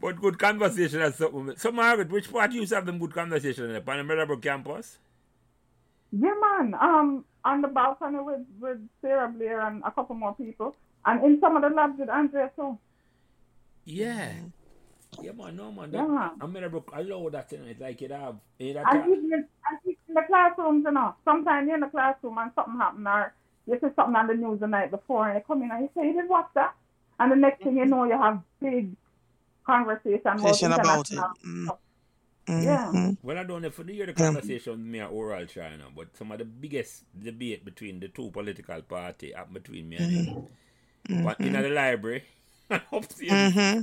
But 0.00 0.20
good 0.20 0.38
conversation 0.38 1.00
is 1.02 1.16
something. 1.16 1.54
So, 1.56 1.72
Margaret, 1.72 2.08
which 2.10 2.30
part 2.32 2.52
you 2.52 2.64
have 2.66 2.86
them 2.86 3.00
good 3.00 3.12
conversation 3.12 3.68
in? 3.70 3.76
On 3.76 3.96
the 3.98 4.04
Meadowbrook 4.04 4.42
campus? 4.42 4.98
Yeah, 6.12 6.34
man. 6.40 6.74
Um, 6.80 7.24
on 7.44 7.62
the 7.62 7.68
balcony 7.68 8.20
with 8.20 8.46
with 8.60 8.78
Sarah 9.00 9.28
Blair 9.28 9.60
and 9.66 9.82
a 9.84 9.90
couple 9.90 10.14
more 10.14 10.36
people, 10.36 10.76
and 11.04 11.24
in 11.24 11.40
some 11.40 11.56
of 11.56 11.62
the 11.62 11.70
labs 11.70 11.98
with 11.98 12.08
Andrea 12.08 12.52
too. 12.54 12.78
Yeah. 13.84 14.30
Yeah, 15.20 15.32
man, 15.32 15.56
no, 15.56 15.70
man. 15.72 15.90
That, 15.90 15.98
Yeah, 15.98 16.06
man. 16.06 16.30
And 16.40 16.52
Meadowbrook, 16.52 16.90
I 16.94 17.02
love 17.02 17.32
that, 17.32 17.52
you 17.52 17.58
know. 17.58 17.66
It's 17.66 17.80
like 17.80 18.00
it 18.00 18.10
have. 18.10 18.36
It 18.58 18.76
have 18.76 18.86
And 18.88 19.04
even, 19.04 19.32
and 19.32 19.78
even 19.84 19.96
in 20.08 20.14
the 20.14 20.22
classrooms, 20.26 20.84
you 20.86 20.92
know, 20.92 21.14
sometimes 21.24 21.66
you're 21.66 21.74
in 21.74 21.80
the 21.80 21.88
classroom 21.88 22.38
and 22.38 22.50
something 22.54 22.78
happened, 22.78 23.08
or 23.08 23.34
you 23.66 23.74
see 23.74 23.94
something 23.94 24.16
on 24.16 24.26
the 24.26 24.34
news 24.34 24.60
the 24.60 24.66
night 24.66 24.90
before, 24.90 25.28
and 25.28 25.38
you 25.38 25.44
come 25.46 25.62
in 25.62 25.70
and 25.70 25.82
you 25.82 25.90
say, 25.94 26.06
you 26.06 26.14
didn't 26.14 26.30
watch 26.30 26.48
that? 26.54 26.74
And 27.20 27.32
the 27.32 27.36
next 27.36 27.62
thing 27.62 27.76
you 27.76 27.86
know, 27.86 28.04
you 28.04 28.12
have 28.12 28.40
big 28.60 28.96
conversation 29.66 30.20
about, 30.24 30.38
Conversation 30.38 30.72
about 30.72 31.10
it. 31.10 31.12
international 31.12 31.36
mm. 31.46 31.78
Mm-hmm. 32.48 32.62
Yeah. 32.62 33.12
Well, 33.22 33.38
I 33.38 33.44
don't 33.44 33.62
know 33.62 33.68
if 33.68 33.78
you 33.78 33.84
hear 33.84 34.06
the 34.06 34.14
conversation 34.14 34.72
with 34.72 34.80
me 34.80 34.98
and 34.98 35.12
Oral 35.12 35.46
China, 35.46 35.84
but 35.94 36.16
some 36.16 36.32
of 36.32 36.38
the 36.38 36.44
biggest 36.44 37.04
debate 37.14 37.64
between 37.64 38.00
the 38.00 38.08
two 38.08 38.30
political 38.30 38.82
party 38.82 39.32
happened 39.32 39.54
between 39.54 39.88
me 39.88 39.96
and 39.96 40.10
him. 40.10 40.46
Mm-hmm. 41.08 41.24
But 41.24 41.40
in 41.40 41.52
the 41.52 41.58
mm-hmm. 41.58 41.74
library, 41.74 42.24
upstairs, 42.92 43.54
mm-hmm. 43.54 43.80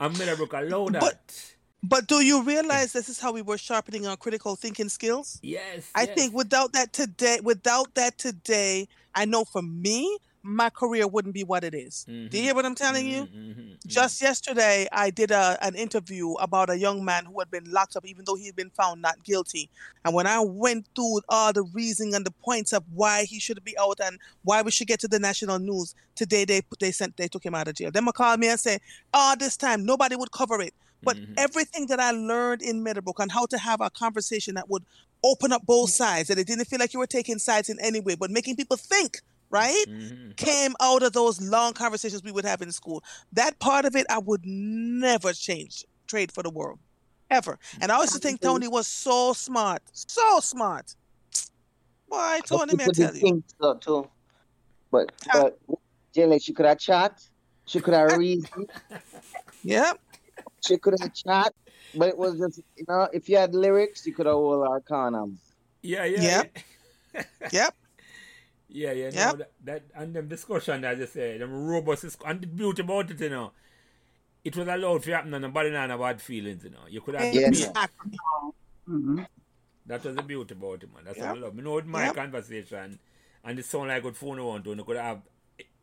Meadowbrook 0.00 0.52
allow 0.52 0.88
that. 0.88 1.00
But- 1.00 1.50
But 1.86 2.06
do 2.06 2.20
you 2.20 2.42
realize 2.42 2.92
this 2.92 3.10
is 3.10 3.20
how 3.20 3.32
we 3.32 3.42
were 3.42 3.58
sharpening 3.58 4.06
our 4.06 4.16
critical 4.16 4.56
thinking 4.56 4.88
skills? 4.88 5.38
yes, 5.42 5.90
I 5.94 6.04
yes. 6.04 6.14
think 6.16 6.34
without 6.34 6.72
that 6.72 6.94
today, 6.94 7.40
without 7.42 7.94
that 7.94 8.16
today, 8.16 8.88
I 9.14 9.26
know 9.26 9.44
for 9.44 9.60
me, 9.60 10.16
my 10.44 10.70
career 10.70 11.08
wouldn't 11.08 11.34
be 11.34 11.44
what 11.44 11.64
it 11.64 11.74
is. 11.74 12.06
Do 12.30 12.36
Mhm. 12.36 12.38
you 12.38 12.44
hear 12.44 12.54
what 12.54 12.66
I'm 12.66 12.76
telling 12.76 13.08
you? 13.08 13.28
Mhm, 13.28 13.78
mhm, 13.86 13.86
Just 13.86 14.22
yesterday, 14.22 14.88
I 14.92 15.10
did 15.10 15.30
a, 15.30 15.58
an 15.62 15.74
interview 15.74 16.32
about 16.34 16.70
a 16.70 16.78
young 16.78 17.04
man 17.04 17.26
who 17.26 17.38
had 17.40 17.50
been 17.50 17.64
locked 17.70 17.96
up, 17.96 18.06
even 18.06 18.24
though 18.26 18.34
he 18.36 18.46
had 18.46 18.56
been 18.56 18.70
found 18.70 19.02
not 19.02 19.22
guilty. 19.24 19.70
And 20.04 20.14
when 20.14 20.26
I 20.26 20.40
went 20.40 20.88
through 20.96 21.20
all 21.28 21.52
the 21.52 21.64
reasoning 21.64 22.14
and 22.14 22.24
the 22.26 22.32
points 22.44 22.72
of 22.72 22.84
why 22.92 23.24
he 23.24 23.40
should 23.40 23.62
be 23.64 23.76
out 23.78 24.00
and 24.02 24.18
why 24.42 24.62
we 24.62 24.70
should 24.70 24.88
get 24.88 25.00
to 25.00 25.08
the 25.08 25.18
national 25.18 25.58
news, 25.58 25.94
today 26.16 26.46
they 26.46 26.62
they 26.80 26.92
sent 26.92 27.16
they 27.18 27.28
took 27.28 27.44
him 27.44 27.54
out 27.54 27.68
of 27.68 27.74
jail. 27.74 27.90
Then 27.90 28.06
they 28.06 28.12
called 28.12 28.40
me 28.40 28.48
and 28.48 28.60
say, 28.60 28.78
"Oh, 29.12 29.34
this 29.38 29.56
time 29.56 29.84
nobody 29.84 30.16
would 30.16 30.32
cover 30.32 30.60
it." 30.62 30.74
But 31.02 31.18
Mhm. 31.18 31.34
everything 31.36 31.86
that 31.88 32.00
I 32.00 32.12
learned 32.12 32.62
in 32.62 32.82
Meadowbrook 32.82 33.20
on 33.20 33.28
how 33.30 33.46
to 33.46 33.58
have 33.58 33.80
a 33.82 33.90
conversation 33.90 34.54
that 34.54 34.70
would 34.70 34.84
open 35.22 35.52
up 35.52 35.62
both 35.66 35.90
sides, 35.90 36.28
that 36.28 36.38
it 36.38 36.46
didn't 36.46 36.66
feel 36.66 36.78
like 36.78 36.92
you 36.94 37.00
were 37.00 37.06
taking 37.06 37.38
sides 37.38 37.68
in 37.68 37.78
any 37.80 38.00
way, 38.00 38.14
but 38.14 38.30
making 38.30 38.56
people 38.56 38.76
think, 38.76 39.20
right? 39.54 39.86
mhm. 39.88 40.36
came 40.36 40.74
out 40.82 41.02
of 41.04 41.12
those 41.12 41.40
long 41.40 41.72
conversations 41.72 42.22
we 42.24 42.32
would 42.32 42.44
have 42.44 42.60
in 42.60 42.72
school. 42.72 43.02
That 43.32 43.58
part 43.60 43.84
of 43.84 43.94
it, 43.94 44.04
I 44.10 44.18
would 44.18 44.44
never 44.44 45.32
change, 45.32 45.84
trade 46.08 46.32
for 46.32 46.42
the 46.42 46.50
world, 46.50 46.80
ever. 47.30 47.58
And 47.80 47.92
I 47.92 47.96
also 47.96 48.18
think 48.18 48.40
Tony 48.40 48.68
was 48.68 48.86
so 48.88 49.32
smart, 49.32 49.82
so 49.92 50.40
smart. 50.40 50.96
Boy, 52.08 52.40
Tony, 52.44 52.72
But 52.72 52.76
may 52.78 52.84
I 52.84 52.88
people 52.88 52.92
tell 52.92 53.12
did 53.12 53.14
you. 53.14 53.20
think 53.26 53.44
so 53.60 53.74
too. 53.86 54.10
But 54.90 55.12
Huh? 55.30 55.50
but 55.68 55.78
Jelly, 56.14 56.38
she 56.40 56.52
could 56.52 56.66
have 56.66 56.78
chat, 56.78 57.12
she 57.66 57.78
could 57.80 57.94
have 57.94 58.18
reason, 58.26 58.66
Yep. 59.62 59.98
she 60.66 60.78
could 60.78 60.94
have 61.00 61.14
chat. 61.14 61.52
But 61.96 62.08
it 62.08 62.18
was 62.18 62.32
just 62.38 62.60
you 62.76 62.84
know, 62.88 63.08
if 63.12 63.28
you 63.28 63.36
had 63.36 63.54
lyrics, 63.54 64.04
you 64.06 64.14
could 64.14 64.26
have 64.26 64.34
all 64.36 64.66
our 64.68 64.80
condoms. 64.80 65.38
Yeah, 65.82 66.04
yeah. 66.06 66.22
Yep. 66.22 66.58
Yeah, 67.14 67.22
Yep. 67.52 67.74
Yeah. 68.68 68.92
yeah 68.92 69.10
no, 69.10 69.36
Yep. 69.36 69.36
that, 69.36 69.52
that 69.64 69.82
and 69.94 70.14
them 70.14 70.28
discussion, 70.28 70.84
as 70.84 71.00
I 71.00 71.04
say, 71.06 71.38
them 71.38 71.52
robust 71.66 72.02
dis- 72.02 72.16
and 72.26 72.40
the 72.40 72.46
beauty 72.46 72.82
about 72.82 73.10
it, 73.10 73.20
you 73.20 73.30
know, 73.30 73.52
it 74.44 74.56
was 74.56 74.68
allowed 74.68 75.02
to 75.04 75.12
happen 75.12 75.34
and 75.34 75.42
nobody 75.42 75.70
not 75.70 75.90
have 75.90 76.00
bad 76.00 76.20
feelings, 76.20 76.64
you 76.64 76.70
know. 76.70 76.86
You 76.88 77.00
could 77.00 77.14
have 77.14 77.30
Yeah. 77.32 77.48
debate. 77.48 77.68
Exactly. 77.68 78.18
hmm 78.86 79.22
That 79.86 80.04
was 80.04 80.16
the 80.16 80.22
beauty 80.22 80.54
about 80.54 80.82
it, 80.82 80.92
man. 80.94 81.04
That's 81.04 81.18
Yep. 81.18 81.28
what 81.30 81.38
I 81.38 81.40
love. 81.40 81.56
You 81.56 81.62
know, 81.62 81.74
with 81.74 81.86
my 81.86 82.04
Yep. 82.04 82.14
conversation, 82.14 82.98
and 83.44 83.58
it 83.58 83.64
sound 83.64 83.88
like 83.88 84.02
good 84.02 84.16
phone 84.16 84.38
you 84.38 84.44
want 84.44 84.64
to, 84.64 84.74
you 84.74 84.84
could 84.84 84.96
have 84.96 85.22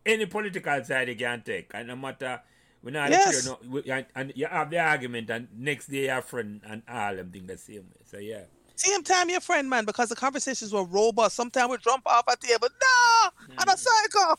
any 0.06 0.26
political 0.26 0.84
side 0.84 1.10
you 1.10 1.16
can 1.16 1.42
take, 1.44 1.72
and 1.74 1.88
no 1.88 1.96
matter 1.96 2.42
when 2.82 2.96
I 2.96 3.10
Yes. 3.10 3.46
no, 3.46 3.60
we- 3.70 3.90
and, 3.92 4.06
and 4.16 4.34
you 4.36 4.48
have 4.48 4.70
the 4.72 4.80
argument, 4.80 5.30
and 5.30 5.48
next 5.56 5.88
day 5.88 6.06
your 6.08 6.22
friend 6.22 6.62
and 6.66 6.82
all 6.88 7.16
them 7.16 7.32
think 7.32 7.48
the 7.48 7.58
same 7.58 7.84
way. 7.90 8.02
So 8.06 8.18
yeah, 8.18 8.44
Same 8.84 9.04
time, 9.04 9.30
your 9.30 9.42
friend, 9.42 9.70
man, 9.70 9.86
because 9.86 10.10
the 10.10 10.16
conversations 10.16 10.74
were 10.74 10.84
robust. 10.84 11.36
Sometimes 11.36 11.70
we 11.70 11.78
jump 11.78 12.02
off 12.08 12.24
a 12.28 12.36
table. 12.36 12.68
No, 12.82 13.30
I'm 13.60 13.70
a 13.70 13.78
psycho. 13.78 14.36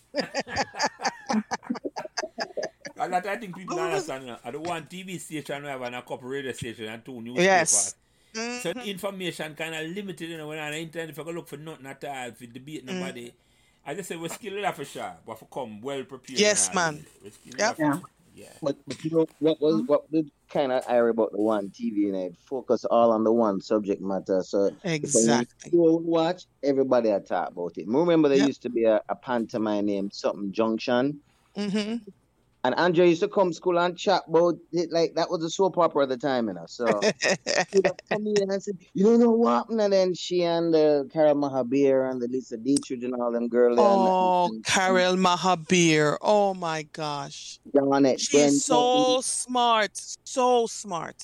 and 2.96 3.12
that 3.12 3.26
I 3.26 3.36
think 3.36 3.56
people 3.56 3.78
Oh, 3.78 3.84
understand. 3.84 4.24
You 4.24 4.30
know, 4.32 4.38
I 4.44 4.50
don't 4.50 4.66
want 4.66 4.90
TV 4.90 5.20
station 5.20 5.62
we 5.62 5.68
have 5.68 5.80
and 5.82 5.94
a 5.94 6.02
couple 6.02 6.28
radio 6.28 6.50
station 6.52 6.86
and 6.88 7.04
two 7.04 7.20
newspapers. 7.20 7.44
Yes. 7.44 7.94
So 8.34 8.72
Mhm. 8.72 8.86
information 8.86 9.54
kind 9.54 9.74
of 9.76 9.86
limited, 9.94 10.28
you 10.30 10.38
know, 10.38 10.48
when 10.48 10.58
on 10.58 10.72
the 10.72 10.78
internet, 10.78 11.10
if 11.10 11.18
I 11.20 11.22
go 11.22 11.30
look 11.30 11.46
for 11.48 11.58
nothing 11.58 11.86
at 11.86 12.02
all, 12.02 12.32
for 12.32 12.46
debate 12.46 12.84
Mm. 12.86 12.94
nobody. 12.98 13.32
I 13.86 13.94
just 13.94 14.08
say 14.08 14.16
we're 14.16 14.28
skilled 14.28 14.56
enough 14.58 14.74
for 14.76 14.84
sure, 14.84 15.12
but 15.24 15.38
for 15.38 15.44
come 15.46 15.80
well 15.82 16.02
prepared. 16.04 16.40
Yes, 16.40 16.68
and 16.68 16.78
all 16.78 16.84
man. 16.92 17.04
this. 17.22 17.22
We're 17.22 17.30
skilled 17.30 17.58
Yep. 17.60 17.78
enough 17.78 18.00
for- 18.00 18.08
Yeah. 18.34 18.52
But, 18.62 18.76
but 18.86 19.02
you 19.02 19.10
know 19.10 19.26
what 19.38 19.60
was 19.60 19.82
what 19.86 20.10
did 20.10 20.28
kind 20.50 20.72
of 20.72 20.82
ire 20.88 21.08
about 21.08 21.32
the 21.32 21.40
one 21.40 21.70
TV 21.70 22.08
and 22.08 22.16
it 22.16 22.32
focus 22.48 22.84
all 22.84 23.10
on 23.10 23.24
the 23.24 23.32
one 23.32 23.60
subject 23.60 24.00
matter. 24.02 24.42
So 24.42 24.66
if 24.66 25.14
Exactly. 25.14 25.70
you 25.72 25.80
would 25.82 26.04
watch, 26.04 26.44
everybody 26.62 27.08
had 27.08 27.26
talk 27.26 27.50
about 27.50 27.72
it. 27.76 27.86
Remember 27.88 28.28
there 28.28 28.38
Yep. 28.38 28.46
used 28.46 28.62
to 28.62 28.70
be 28.70 28.84
a, 28.84 29.00
a 29.08 29.16
pantomime 29.16 29.86
named 29.86 30.12
something 30.14 30.52
Junction. 30.52 31.20
hmm 31.56 31.96
And 32.64 32.76
Andrea 32.76 33.08
used 33.08 33.22
to 33.22 33.28
come 33.28 33.50
to 33.50 33.54
school 33.54 33.78
and 33.78 33.98
chat 33.98 34.22
about 34.28 34.54
it 34.70 34.92
like 34.92 35.14
that 35.16 35.28
was 35.28 35.42
a 35.42 35.50
soap 35.50 35.78
opera 35.78 36.04
at 36.04 36.10
the 36.10 36.16
time, 36.16 36.46
you 36.46 36.54
know. 36.54 36.64
So 36.68 36.86
come 38.08 38.26
in 38.26 38.50
and 38.50 38.62
said, 38.62 38.76
You 38.94 39.04
don't 39.04 39.18
know 39.18 39.32
what 39.32 39.50
happened? 39.52 39.80
And 39.80 39.92
then 39.92 40.14
she 40.14 40.44
and 40.44 40.72
the 40.72 41.08
Carol 41.12 41.34
Mahabir 41.34 42.08
and 42.08 42.22
the 42.22 42.28
Lisa 42.28 42.56
Dietrich 42.56 43.02
and 43.02 43.14
all 43.14 43.32
them 43.32 43.48
girls 43.48 43.76
there, 43.78 43.86
and- 43.86 44.00
oh, 44.00 44.44
and- 44.54 44.64
Carol 44.64 45.16
Mahabir. 45.16 46.18
Oh 46.20 46.54
my 46.54 46.84
gosh. 46.92 47.58
She's 48.20 48.64
so 48.64 49.20
smart. 49.22 49.90
So 50.24 50.66
smart. 50.68 51.16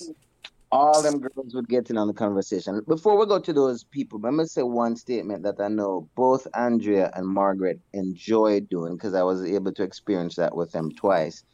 All 0.71 1.03
them 1.03 1.19
girls 1.19 1.55
would 1.55 1.69
get 1.69 1.91
in 1.91 1.97
on 1.97 2.09
the 2.09 2.14
conversation. 2.14 2.83
Before 2.87 3.16
we 3.16 3.27
go 3.27 3.39
to 3.39 3.53
those 3.53 3.85
people, 3.85 4.21
let 4.21 4.35
me 4.35 4.45
say 4.45 4.62
one 4.62 4.97
statement 4.97 5.43
that 5.45 5.61
I 5.61 5.69
know 5.69 6.09
both 6.14 6.47
Andrea 6.55 7.11
and 7.14 7.27
Margaret 7.27 7.81
enjoyed 7.93 8.69
doing 8.69 8.95
because 8.95 9.14
I 9.14 9.23
was 9.23 9.45
able 9.45 9.73
to 9.73 9.83
experience 9.83 10.37
that 10.37 10.55
with 10.55 10.73
them 10.73 10.91
twice. 10.91 11.45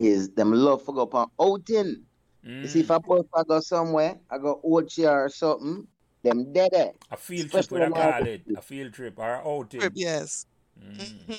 Is 0.00 0.30
them 0.30 0.52
love 0.52 0.82
for 0.82 0.94
go 0.94 1.02
up 1.02 1.14
on 1.14 1.28
outing. 1.40 2.04
You 2.42 2.66
see, 2.66 2.80
if 2.80 2.88
mm. 2.88 2.96
I 2.96 2.98
put 2.98 3.28
I 3.34 3.44
go 3.44 3.60
somewhere, 3.60 4.18
I 4.28 4.38
go 4.38 4.60
Ochi 4.64 5.08
or 5.08 5.28
something, 5.28 5.86
them 6.24 6.52
dead. 6.52 6.94
A 7.12 7.16
field 7.16 7.50
trip, 7.50 7.60
Especially 7.60 7.88
what 7.88 7.98
I 7.98 8.06
when 8.06 8.12
call 8.12 8.26
it. 8.26 8.42
A 8.56 8.62
field 8.62 8.92
trip 8.94 9.18
or 9.18 9.46
outing. 9.46 9.82
Yes. 9.94 10.46
Mm. 10.80 10.96
Mm-hmm. 10.98 11.32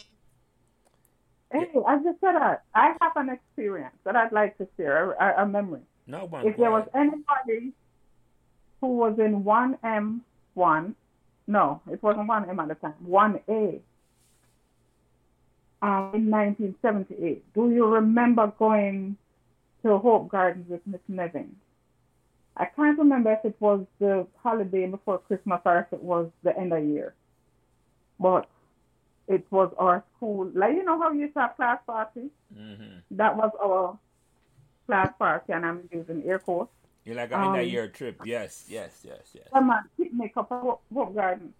Hey, 1.52 1.70
I 1.86 1.96
just 1.98 2.22
said 2.22 2.34
that. 2.36 2.64
I 2.74 2.96
have 3.02 3.12
an 3.18 3.30
experience 3.30 3.96
that 4.06 4.16
I'd 4.16 4.32
like 4.32 4.58
to 4.60 4.68
share, 4.78 5.12
a, 5.12 5.44
a 5.44 5.46
memory. 5.46 5.82
No 6.08 6.26
one. 6.26 6.48
If 6.48 6.58
there 6.58 6.72
was 6.72 6.88
anybody 6.94 7.74
who 8.82 8.98
was 8.98 9.18
in 9.20 9.44
1M1, 9.44 10.96
no, 11.48 11.82
it 11.92 12.04
wasn't 12.04 12.28
1M 12.28 12.60
at 12.60 12.68
the 12.68 12.76
time, 12.76 12.94
1A, 13.08 13.80
um, 15.82 16.12
in 16.14 16.30
1978, 16.30 17.54
do 17.54 17.70
you 17.72 17.86
remember 17.86 18.54
going 18.58 19.18
to 19.84 19.98
Hope 19.98 20.30
Gardens 20.30 20.70
with 20.70 20.82
Miss 20.86 21.02
Nevin? 21.08 21.56
I 22.56 22.66
can't 22.66 22.98
remember 22.98 23.34
if 23.34 23.44
it 23.44 23.56
was 23.60 23.86
the 24.00 24.28
holiday 24.42 24.88
before 24.88 25.18
Christmas 25.18 25.60
or 25.66 25.80
if 25.80 25.92
it 25.92 26.02
was 26.04 26.30
the 26.44 26.58
end 26.58 26.72
of 26.72 26.86
year. 26.86 27.14
But 28.20 28.48
it 29.28 29.46
was 29.50 29.74
our 29.78 30.04
school, 30.16 30.52
like 30.54 30.74
you 30.76 30.84
know 30.84 31.00
how 31.00 31.12
you 31.12 31.22
used 31.22 31.34
to 31.34 31.42
have 31.42 31.56
class 31.56 31.80
party? 31.86 32.30
hmm 32.56 33.00
That 33.12 33.36
was 33.36 33.52
our 33.62 33.98
class 34.86 35.12
party, 35.18 35.54
and 35.54 35.66
I'm 35.66 35.88
using 35.92 36.24
air 36.26 36.40
quotes. 36.40 36.72
You 37.06 37.14
like 37.16 37.32
on 37.34 37.40
end 37.44 37.56
of 37.56 37.62
Um, 37.64 37.68
year 37.70 37.88
trip. 37.90 38.22
Yes, 38.26 38.66
yes, 38.70 39.04
yes, 39.04 39.32
yes. 39.36 39.48
a 39.52 39.62
man 39.62 39.84
picnic 39.98 40.34
up 40.38 40.52
at 40.52 40.62
Hope- 40.62 40.84
Hope 40.94 41.14
Garden. 41.16 41.54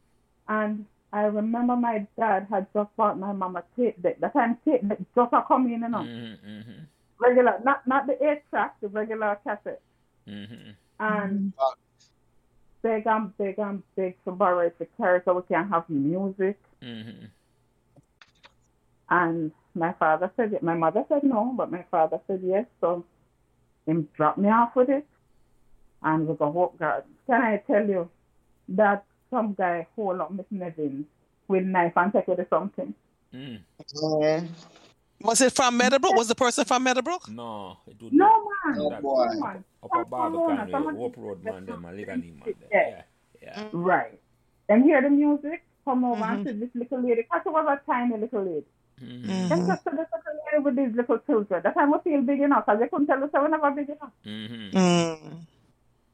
And 0.48 0.86
I 1.12 1.24
remember 1.26 1.76
my 1.76 2.08
dad 2.18 2.48
had 2.50 2.68
just 2.74 2.96
bought 2.96 3.20
my 3.20 3.34
mom 3.34 3.56
a 3.58 3.64
tape 3.76 4.02
deck. 4.02 4.20
That 4.20 4.34
time 4.34 4.58
tape 4.66 4.88
deck 4.88 5.00
just 5.16 5.34
a 5.34 5.42
come 5.48 5.66
in, 5.68 5.82
you 5.82 5.90
know. 5.90 6.00
Mm-hmm, 6.00 6.50
mm-hmm, 6.50 6.80
Regular, 7.20 7.60
not 7.64 7.86
not 7.88 8.08
the 8.08 8.16
eight 8.24 8.44
track, 8.50 8.80
the 8.82 8.88
regular 8.88 9.38
cassette. 9.46 9.82
mm-hmm. 10.28 10.72
And 11.00 11.54
beg 12.82 13.06
and 13.08 13.36
beg 13.38 13.60
and 13.60 13.84
beg 13.96 14.16
to 14.26 14.32
borrow 14.32 14.60
it 14.60 14.78
to 14.80 14.86
carry 14.98 15.22
so 15.26 15.34
we 15.36 15.42
can 15.44 15.68
have 15.70 15.90
music. 15.90 16.58
Mm-hmm. 16.82 17.26
And 19.10 19.52
my 19.76 19.94
father 19.94 20.32
said 20.36 20.54
it. 20.54 20.64
My 20.64 20.76
mother 20.76 21.04
said 21.10 21.24
no, 21.24 21.54
but 21.56 21.72
my 21.72 21.84
father 21.92 22.20
said 22.28 22.42
yes. 22.44 22.66
So 22.82 23.06
him 23.86 24.08
drop 24.16 24.38
me 24.38 24.50
off 24.50 24.76
with 24.76 24.90
it. 24.90 25.06
And 26.02 26.28
we 26.28 26.36
go 26.36 26.52
Hope 26.52 26.78
Garden. 26.78 27.12
Can 27.28 27.42
I 27.42 27.58
tell 27.66 27.88
you 27.88 28.10
that 28.70 29.06
some 29.30 29.54
guy 29.54 29.88
hold 29.96 30.20
up 30.20 30.32
Miss 30.32 30.46
Nevins 30.52 31.06
with 31.48 31.64
knife 31.64 31.94
and 31.96 32.12
take 32.12 32.26
her 32.28 32.36
to 32.36 32.46
something? 32.50 32.94
Mm. 33.34 33.60
Yeah. 34.02 34.42
Was 35.22 35.40
it 35.42 35.54
from 35.54 35.78
Meadowbrook? 35.78 36.16
Was 36.16 36.28
the 36.28 36.36
person 36.36 36.66
from 36.66 36.84
Meadowbrook? 36.84 37.30
No, 37.30 37.78
it 37.88 37.98
do 37.98 38.10
No 38.12 38.26
not. 38.28 38.44
man. 38.66 38.76
Oh, 38.82 38.90
That- 38.90 39.02
boy. 39.02 39.26
No 39.32 39.40
man. 39.40 39.64
Upper 39.82 39.96
Some 40.02 40.10
Barbican 40.10 40.40
corner, 40.40 40.66
Way, 40.66 40.72
someone- 40.72 40.96
Road 41.18 41.44
man, 41.44 41.66
them, 41.66 41.86
and 41.86 41.98
Liguanea 42.00 42.08
man, 42.40 42.40
them. 42.46 42.56
Yeah. 42.72 42.90
Yeah, 42.90 43.02
yeah. 43.42 43.70
Right. 43.72 44.20
Then 44.68 44.84
hear 44.84 45.02
the 45.02 45.10
music, 45.10 45.64
come 45.86 46.04
over 46.06 46.24
and 46.24 46.46
Mhm. 46.46 46.50
see 46.52 46.60
this 46.60 46.70
little 46.76 47.00
lady. 47.02 47.22
Because 47.22 47.42
she 47.44 47.50
was 47.50 47.66
a 47.68 47.86
tiny 47.86 48.18
little 48.18 48.44
lady. 48.44 48.66
Mm-hmm. 49.02 49.30
Mhm. 49.32 49.50
Then 49.50 49.68
just 49.68 49.84
see 49.84 49.90
this 49.92 50.08
little 50.12 50.40
lady 50.52 50.64
with 50.64 50.76
these 50.76 50.96
little 50.96 51.18
children. 51.20 51.62
That 51.64 51.74
time 51.74 51.92
we 51.92 51.98
feel 52.04 52.22
big 52.22 52.42
enough 52.42 52.66
because 52.66 52.80
they 52.80 52.88
couldn't 52.88 53.08
tell 53.08 53.24
us 53.24 53.30
they 53.32 53.40
were 53.40 53.50
never 53.50 53.72
big 53.72 53.90
enough. 53.90 54.12
Mm-hmm. 54.26 54.78
Mm. 54.78 55.38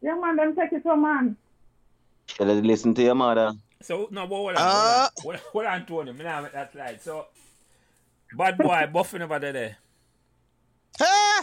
Yeah, 0.01 0.15
man, 0.15 0.35
them 0.37 0.55
take 0.55 0.71
it 0.73 0.83
to 0.83 0.89
a 0.91 0.97
man. 0.97 1.35
Should 2.27 2.47
have 2.47 2.63
listened 2.63 2.95
to 2.97 3.03
your 3.03 3.15
mother. 3.15 3.53
So, 3.81 4.07
no, 4.11 4.27
but 4.27 4.35
hold 4.35 4.55
on. 4.55 4.57
Uh. 4.57 5.09
hold 5.21 5.35
on. 5.35 5.41
Hold 5.51 5.65
on, 5.65 5.85
Tony. 5.85 6.13
Me 6.13 6.23
now 6.23 6.41
make 6.41 6.53
that 6.53 6.71
slide. 6.71 7.01
So, 7.01 7.25
bad 8.37 8.57
boy, 8.57 8.87
Buffy 8.93 9.17
never 9.19 9.39
did 9.39 9.55
it. 9.55 9.75
Ah! 11.01 11.41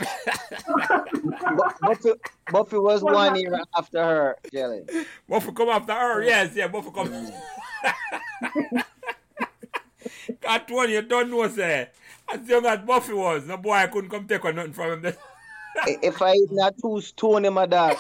Buffy, 1.81 2.11
Buffy 2.53 2.77
was 2.79 3.03
Well, 3.03 3.15
one 3.15 3.37
year 3.41 3.59
after 3.77 3.99
her, 4.03 4.37
Jelly. 4.53 4.83
Buffy 5.29 5.53
come 5.53 5.69
after 5.71 5.93
her. 5.95 6.23
Yes, 6.23 6.55
yeah, 6.55 6.69
Buffy 6.69 6.91
come. 6.91 7.33
God, 10.47 10.69
Tony, 10.69 10.93
you 10.93 11.03
don't 11.03 11.31
know, 11.31 11.49
say. 11.49 11.89
As 12.29 12.49
young 12.49 12.65
as 12.67 12.79
Buffy 12.81 13.13
was, 13.13 13.47
no 13.47 13.57
boy 13.57 13.73
I 13.73 13.87
couldn't 13.89 14.11
come 14.11 14.27
take 14.29 14.45
on 14.45 14.55
nothing 14.55 14.73
from 14.73 15.05
him. 15.05 15.15
If 15.89 16.23
I 16.23 16.33
eat 16.35 16.53
not 16.53 16.75
two 16.81 17.01
stone 17.01 17.45
in 17.45 17.53
my 17.53 17.67
dog. 17.67 17.97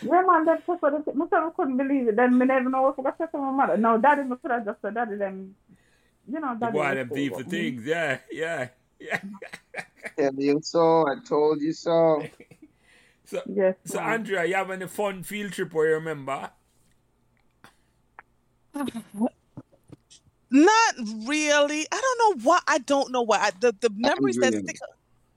Yeah, 0.00 0.22
man, 0.26 0.44
them 0.44 0.58
took 0.64 0.80
for 0.80 0.90
the 0.90 1.12
myself 1.14 1.56
couldn't 1.56 1.76
believe 1.76 2.08
it. 2.08 2.16
Then 2.16 2.36
me 2.36 2.46
never 2.46 2.68
know 2.68 2.92
what 2.94 3.06
I 3.06 3.16
said 3.16 3.32
to 3.32 3.38
my 3.38 3.50
mother. 3.50 3.76
No, 3.76 3.98
daddy 3.98 4.22
me 4.24 4.36
could 4.40 4.50
have 4.50 4.64
just 4.64 4.80
said 4.82 4.94
daddy 4.94 5.16
them 5.16 5.54
you 6.30 6.40
know, 6.40 6.56
daddy 6.60 6.72
boy, 6.72 6.94
them 6.94 7.08
cool, 7.08 7.16
thief 7.16 7.32
but 7.32 7.38
the 7.38 7.44
me- 7.44 7.50
things. 7.50 7.86
Yeah, 7.86 8.18
yeah, 8.30 8.68
yeah. 8.98 9.20
Tell 10.16 10.34
you 10.34 10.60
so. 10.62 11.06
I 11.06 11.14
told 11.26 11.60
you 11.60 11.72
so. 11.72 12.26
So, 13.24 13.42
Yes. 13.44 13.74
so 13.84 13.98
man. 14.00 14.20
Andrea, 14.20 14.46
you 14.46 14.54
have 14.54 14.70
any 14.70 14.86
fun 14.86 15.22
field 15.22 15.52
trip 15.52 15.74
where 15.74 15.88
you 15.90 15.94
remember? 15.96 16.48
Not 20.50 20.94
really. 21.26 21.86
I 21.92 22.00
don't 22.00 22.18
know 22.38 22.42
why. 22.44 22.60
I 22.66 22.78
don't 22.78 23.12
know 23.12 23.22
why. 23.22 23.38
I, 23.38 23.50
the 23.60 23.74
the 23.80 23.90
memories 23.94 24.36
that 24.38 24.54
stick. 24.54 24.78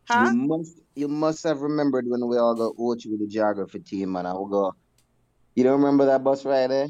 Huh? 0.07 0.29
You 0.31 0.47
must 0.47 0.79
you 0.95 1.07
must 1.07 1.43
have 1.43 1.59
remembered 1.61 2.05
when 2.07 2.25
we 2.27 2.37
all 2.37 2.55
go 2.55 2.73
Ochi 2.79 3.09
with 3.11 3.19
the 3.19 3.27
geography 3.27 3.79
team 3.79 4.15
and 4.15 4.27
I 4.27 4.33
will 4.33 4.47
go. 4.47 4.73
You 5.55 5.63
don't 5.65 5.79
remember 5.81 6.05
that 6.05 6.23
bus 6.23 6.45
ride 6.45 6.71
eh? 6.71 6.87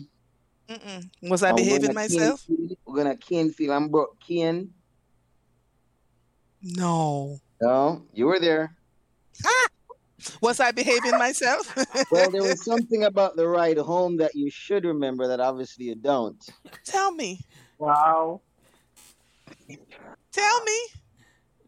Mm-mm. 0.69 1.09
Was 1.29 1.41
I 1.43 1.49
And 1.49 1.57
behaving 1.57 1.93
myself? 1.93 2.45
Canefield- 2.47 2.77
We're 2.85 2.95
gonna 3.03 3.15
Canefield 3.17 3.75
and 3.77 3.91
Brook 3.91 4.17
Kane. 4.26 4.73
No. 6.61 7.39
No, 7.59 8.03
you 8.13 8.26
were 8.27 8.39
there. 8.39 8.76
Was 10.41 10.60
I 10.60 10.72
behaving 10.72 11.18
myself? 11.18 11.76
Well, 12.11 12.30
there 12.30 12.43
was 12.43 12.64
something 12.65 13.03
about 13.06 13.35
the 13.38 13.48
ride 13.48 13.77
home 13.77 14.18
that 14.18 14.35
you 14.35 14.49
should 14.52 14.84
remember 14.85 15.27
that 15.27 15.39
obviously 15.39 15.85
you 15.85 15.95
don't. 15.95 16.43
Tell 16.84 17.11
me. 17.11 17.39
Wow. 17.77 18.41
Tell 20.31 20.64
me. 20.64 20.77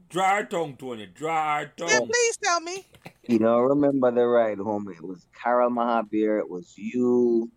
Draw 0.10 0.24
our 0.26 0.44
tongue, 0.46 0.76
Tony. 0.78 1.06
Draw 1.08 1.34
our 1.36 1.72
Yeah, 1.78 1.88
tongue. 2.00 2.08
please 2.08 2.38
tell 2.38 2.62
me. 2.62 2.86
You 3.28 3.40
know, 3.40 3.60
remember 3.60 4.12
the 4.12 4.26
ride 4.28 4.60
home. 4.60 4.88
It 4.90 5.02
was 5.04 5.26
Carol 5.42 5.70
Mahabir, 5.72 6.40
it 6.40 6.50
was 6.50 6.74
you, 6.78 7.50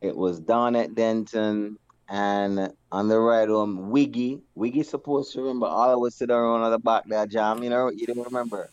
it 0.00 0.16
was 0.16 0.40
Donnet 0.40 0.94
Denton, 0.94 1.78
and 2.08 2.72
on 2.90 3.08
the 3.08 3.18
ride 3.20 3.48
home, 3.48 3.90
Wiggy. 3.90 4.40
Wiggy 4.54 4.82
supposed 4.82 5.32
to 5.34 5.42
remember 5.42 5.66
all 5.66 5.96
of 5.96 6.06
us 6.06 6.16
sit 6.16 6.30
around 6.30 6.62
on 6.62 6.70
the 6.70 6.78
back 6.78 7.04
there, 7.06 7.26
jam, 7.26 7.62
you 7.62 7.70
know, 7.70 7.90
you 7.90 8.06
don't 8.06 8.24
remember. 8.24 8.68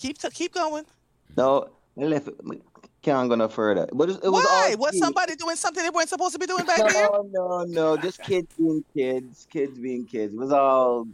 Keep 0.00 0.16
t- 0.18 0.30
keep 0.30 0.54
going. 0.54 0.84
No, 1.36 1.68
we 1.94 2.06
left 2.06 2.28
it. 2.28 2.34
Can't 3.02 3.28
go 3.28 3.34
no 3.34 3.48
further. 3.48 3.86
But 3.92 4.08
it, 4.08 4.16
it 4.24 4.28
was 4.30 4.44
Why? 4.44 4.70
all 4.72 4.78
Was 4.78 4.98
somebody 4.98 5.36
doing 5.36 5.56
something 5.56 5.82
they 5.82 5.90
weren't 5.90 6.08
supposed 6.08 6.32
to 6.32 6.38
be 6.38 6.46
doing 6.46 6.64
back 6.64 6.78
there? 6.78 7.08
No, 7.10 7.22
no, 7.30 7.64
no. 7.64 7.96
Just 7.98 8.22
kids 8.22 8.48
being 8.56 8.82
kids, 8.94 9.46
kids 9.50 9.78
being 9.78 10.06
kids. 10.06 10.32
It 10.32 10.38
was 10.38 10.52
all. 10.52 11.06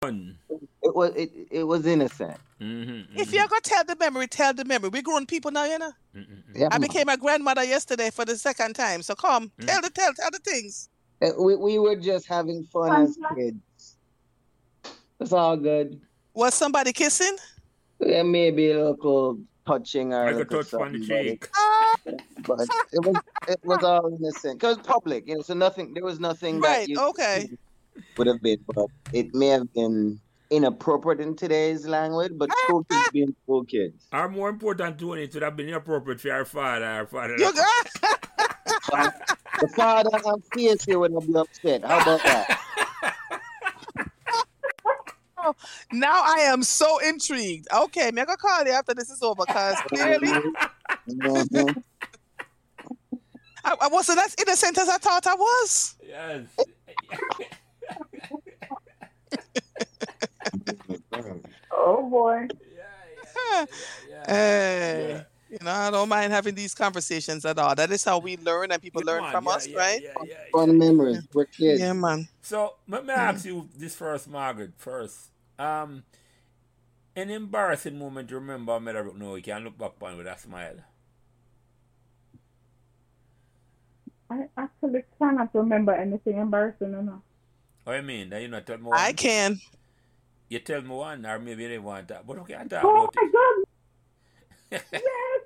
Fun. 0.00 0.38
It 0.48 0.94
was. 0.94 1.12
It, 1.16 1.30
it 1.50 1.64
was 1.64 1.84
innocent. 1.86 2.36
Mm-hmm, 2.60 3.18
If 3.18 3.32
you're 3.32 3.48
gonna 3.48 3.60
tell 3.62 3.82
the 3.82 3.96
memory, 3.96 4.28
tell 4.28 4.54
the 4.54 4.64
memory. 4.64 4.90
We're 4.90 5.02
grown 5.02 5.26
people 5.26 5.50
now, 5.50 5.64
you 5.64 5.78
know. 5.78 5.92
mm-hmm. 6.16 6.34
Yeah, 6.54 6.68
I 6.70 6.78
became 6.78 7.08
a 7.08 7.16
grandmother 7.16 7.64
yesterday 7.64 8.10
for 8.10 8.24
the 8.24 8.36
second 8.36 8.74
time. 8.74 9.02
So 9.02 9.16
come, 9.16 9.50
Mm. 9.58 9.66
tell 9.66 9.80
the 9.82 9.90
tell 9.90 10.12
tell 10.14 10.30
the 10.30 10.38
things. 10.38 10.88
We 11.36 11.56
we 11.56 11.78
were 11.80 11.96
just 11.96 12.26
having 12.28 12.62
fun 12.64 13.02
as 13.02 13.18
kids. 13.36 13.96
It's 15.18 15.32
all 15.32 15.56
good. 15.56 16.00
Was 16.34 16.54
somebody 16.54 16.92
kissing? 16.92 17.36
Yeah, 18.00 18.22
maybe 18.22 18.70
a 18.72 18.90
little 18.90 19.38
touching 19.66 20.12
or 20.14 20.24
I 20.26 20.30
a 20.30 20.44
could 20.44 20.50
little 20.52 20.64
touch 20.64 20.74
on 20.74 20.92
the 20.92 20.98
but 20.98 21.06
cheek. 21.08 21.48
it- 22.06 22.22
But 22.46 22.60
it 22.92 23.04
was 23.04 23.16
it 23.48 23.60
was 23.62 23.84
all 23.84 24.08
innocent 24.16 24.58
because 24.58 24.78
public, 24.78 25.26
you 25.28 25.36
know. 25.36 25.42
So 25.42 25.52
nothing. 25.54 25.92
There 25.92 26.02
was 26.04 26.18
nothing 26.18 26.58
Right, 26.60 26.80
that 26.80 26.88
you 26.88 26.98
okay. 27.10 27.50
would 28.16 28.26
have 28.26 28.40
been, 28.42 28.58
but 28.74 28.86
it 29.12 29.34
may 29.34 29.48
have 29.48 29.70
been 29.74 30.18
inappropriate 30.48 31.20
in 31.20 31.36
today's 31.36 31.86
language. 31.86 32.32
But 32.36 32.48
ah, 32.50 32.54
school 32.64 32.84
kids 32.84 33.02
ah. 33.06 33.10
being 33.12 33.36
school 33.44 33.64
kids. 33.64 34.06
Or 34.12 34.28
more 34.30 34.48
important, 34.48 34.98
Tony, 34.98 35.24
it 35.24 35.34
would 35.34 35.42
have 35.42 35.54
been 35.56 35.68
inappropriate 35.68 36.20
for 36.20 36.32
our 36.32 36.44
father. 36.46 36.86
Our 36.86 37.06
father. 37.06 37.36
You 37.36 37.52
got 38.90 39.14
The 39.60 39.68
father 39.76 40.10
and 40.24 40.42
face 40.54 40.82
here 40.84 40.98
would 40.98 41.12
not 41.12 41.26
be 41.26 41.34
upset. 41.36 41.84
How 41.84 42.00
about 42.00 42.22
that? 42.22 42.60
Now 45.92 46.22
I 46.24 46.40
am 46.52 46.62
so 46.62 46.98
intrigued. 46.98 47.66
Okay, 47.72 48.10
me 48.10 48.22
I 48.22 48.24
gonna 48.24 48.36
call 48.36 48.64
you 48.64 48.72
after 48.72 48.94
this 48.94 49.10
is 49.10 49.22
over 49.22 49.44
because 49.46 49.80
clearly 49.88 50.32
Mhm. 51.08 51.74
I, 53.64 53.76
I 53.82 53.88
wasn't 53.88 54.18
as 54.20 54.34
innocent 54.40 54.78
as 54.78 54.88
I 54.88 54.96
thought 54.98 55.26
I 55.26 55.34
was. 55.34 55.94
Yes. 56.06 56.42
Oh 61.72 62.08
boy. 62.08 62.48
yeah, 62.76 62.84
yeah, 63.56 63.66
yeah, 64.08 64.24
Hey, 64.26 65.08
yeah. 65.10 65.22
you 65.58 65.58
know, 65.64 65.70
I 65.70 65.90
don't 65.90 66.08
mind 66.08 66.32
having 66.32 66.54
these 66.54 66.74
conversations 66.74 67.44
at 67.44 67.58
all. 67.58 67.74
That 67.74 67.90
is 67.90 68.04
how 68.04 68.18
we 68.18 68.36
learn 68.38 68.72
and 68.72 68.82
people 68.82 69.00
Come 69.02 69.06
learn 69.08 69.24
on, 69.24 69.32
from 69.32 69.44
yeah, 69.44 69.50
us, 69.50 69.68
yeah, 69.68 69.78
right? 69.78 70.02
Yeah, 70.02 70.08
yeah, 70.24 70.24
yeah. 70.28 70.36
Fun 70.52 70.78
memories. 70.78 71.26
We're 71.32 71.44
kids. 71.46 71.80
Yeah, 71.80 71.92
man. 71.92 72.28
So 72.42 72.74
let 72.88 73.06
me 73.06 73.12
ask 73.12 73.44
you 73.44 73.68
this 73.76 73.94
first, 73.94 74.28
Margaret. 74.28 74.72
First, 74.76 75.30
um, 75.60 76.04
an 77.14 77.30
embarrassing 77.30 77.96
moment 77.98 78.30
you 78.30 78.38
remember, 78.38 78.72
I 78.72 78.92
don't 78.92 79.16
know, 79.18 79.36
you 79.36 79.42
can 79.42 79.62
look 79.64 79.78
back 79.78 79.92
on 80.02 80.16
with 80.16 80.26
a 80.26 80.36
smile. 80.36 80.78
I 84.30 84.48
actually 84.56 85.04
cannot 85.18 85.54
remember 85.54 85.92
anything 85.92 86.38
embarrassing 86.38 86.94
enough. 86.94 87.22
Oh, 87.86 87.92
you 87.92 88.02
mean 88.02 88.30
that 88.30 88.40
you 88.42 88.48
not 88.48 88.66
tell 88.66 88.78
me 88.78 88.84
one? 88.84 89.08
I 89.08 89.12
can. 89.12 89.60
You 90.50 90.58
tell 90.60 90.82
me 90.82 90.88
one, 90.90 91.24
or 91.24 91.38
maybe 91.38 91.62
you 91.62 91.68
didn't 91.70 91.84
want 91.84 92.08
that, 92.08 92.26
but 92.26 92.38
okay, 92.40 92.54
I 92.56 92.64
talk 92.66 92.84
Oh 92.84 92.90
about 92.90 93.16
my 93.16 93.22
it. 93.22 93.30
god! 93.32 93.64
Yes. 94.92 95.40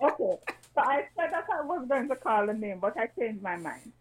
okay. 0.00 0.36
So 0.74 0.80
I 0.82 1.02
said 1.16 1.30
that 1.32 1.46
I 1.52 1.62
was 1.64 1.86
going 1.88 2.08
to 2.08 2.16
call 2.16 2.46
the 2.46 2.54
name, 2.54 2.78
but 2.80 2.96
I 2.98 3.08
changed 3.18 3.42
my 3.42 3.56
mind. 3.56 3.92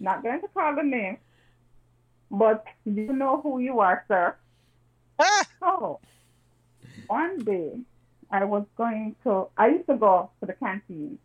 Not 0.00 0.22
going 0.22 0.40
to 0.42 0.48
call 0.48 0.74
the 0.76 0.82
name, 0.82 1.18
but 2.30 2.64
you 2.84 3.12
know 3.12 3.40
who 3.42 3.58
you 3.60 3.80
are, 3.80 4.04
sir. 4.08 4.36
Ah, 5.18 5.44
So 5.60 6.00
one 7.06 7.44
day 7.44 7.80
I 8.30 8.44
was 8.44 8.66
going 8.76 9.16
to 9.24 9.48
I 9.56 9.68
used 9.68 9.86
to 9.88 9.96
go 9.96 10.30
to 10.40 10.46
the 10.46 10.52
canteen 10.54 11.18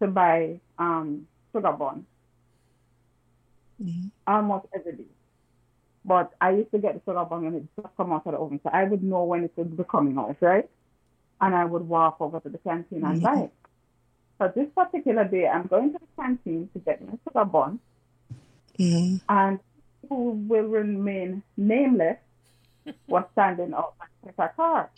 to 0.00 0.08
buy 0.08 0.60
um 0.78 1.28
sugar 1.54 1.72
bun 1.72 2.06
Mhm. 3.80 4.10
almost 4.26 4.66
every 4.74 4.92
day. 4.92 5.10
But 6.04 6.32
I 6.40 6.50
used 6.52 6.70
to 6.72 6.78
get 6.78 6.94
the 6.94 7.00
sugar 7.10 7.24
bun 7.24 7.46
and 7.46 7.56
it 7.56 7.64
just 7.80 7.96
come 7.96 8.12
out 8.12 8.26
of 8.26 8.32
the 8.32 8.38
oven. 8.38 8.60
So 8.62 8.70
I 8.72 8.84
would 8.84 9.02
know 9.02 9.24
when 9.24 9.44
it 9.44 9.52
would 9.56 9.76
be 9.76 9.84
coming 9.84 10.18
out, 10.18 10.36
right? 10.40 10.68
And 11.40 11.54
I 11.54 11.64
would 11.64 11.88
walk 11.88 12.16
over 12.20 12.40
to 12.40 12.48
the 12.48 12.58
canteen 12.58 13.04
and 13.04 13.22
buy 13.22 13.40
it. 13.42 13.52
So 14.38 14.52
this 14.54 14.68
particular 14.74 15.24
day 15.24 15.48
I'm 15.48 15.66
going 15.66 15.92
to 15.92 15.98
the 15.98 16.22
canteen 16.22 16.68
to 16.74 16.80
get 16.80 17.00
my 17.06 17.14
sugar 17.24 17.44
bun 17.44 17.80
mhm. 18.78 19.20
and 19.28 19.60
who 20.08 20.30
will 20.48 20.64
remain 20.64 21.42
nameless 21.56 22.18
was 23.06 23.24
standing 23.32 23.72
out 23.74 23.94
with 24.22 24.38
a 24.38 24.48
car. 24.56 24.90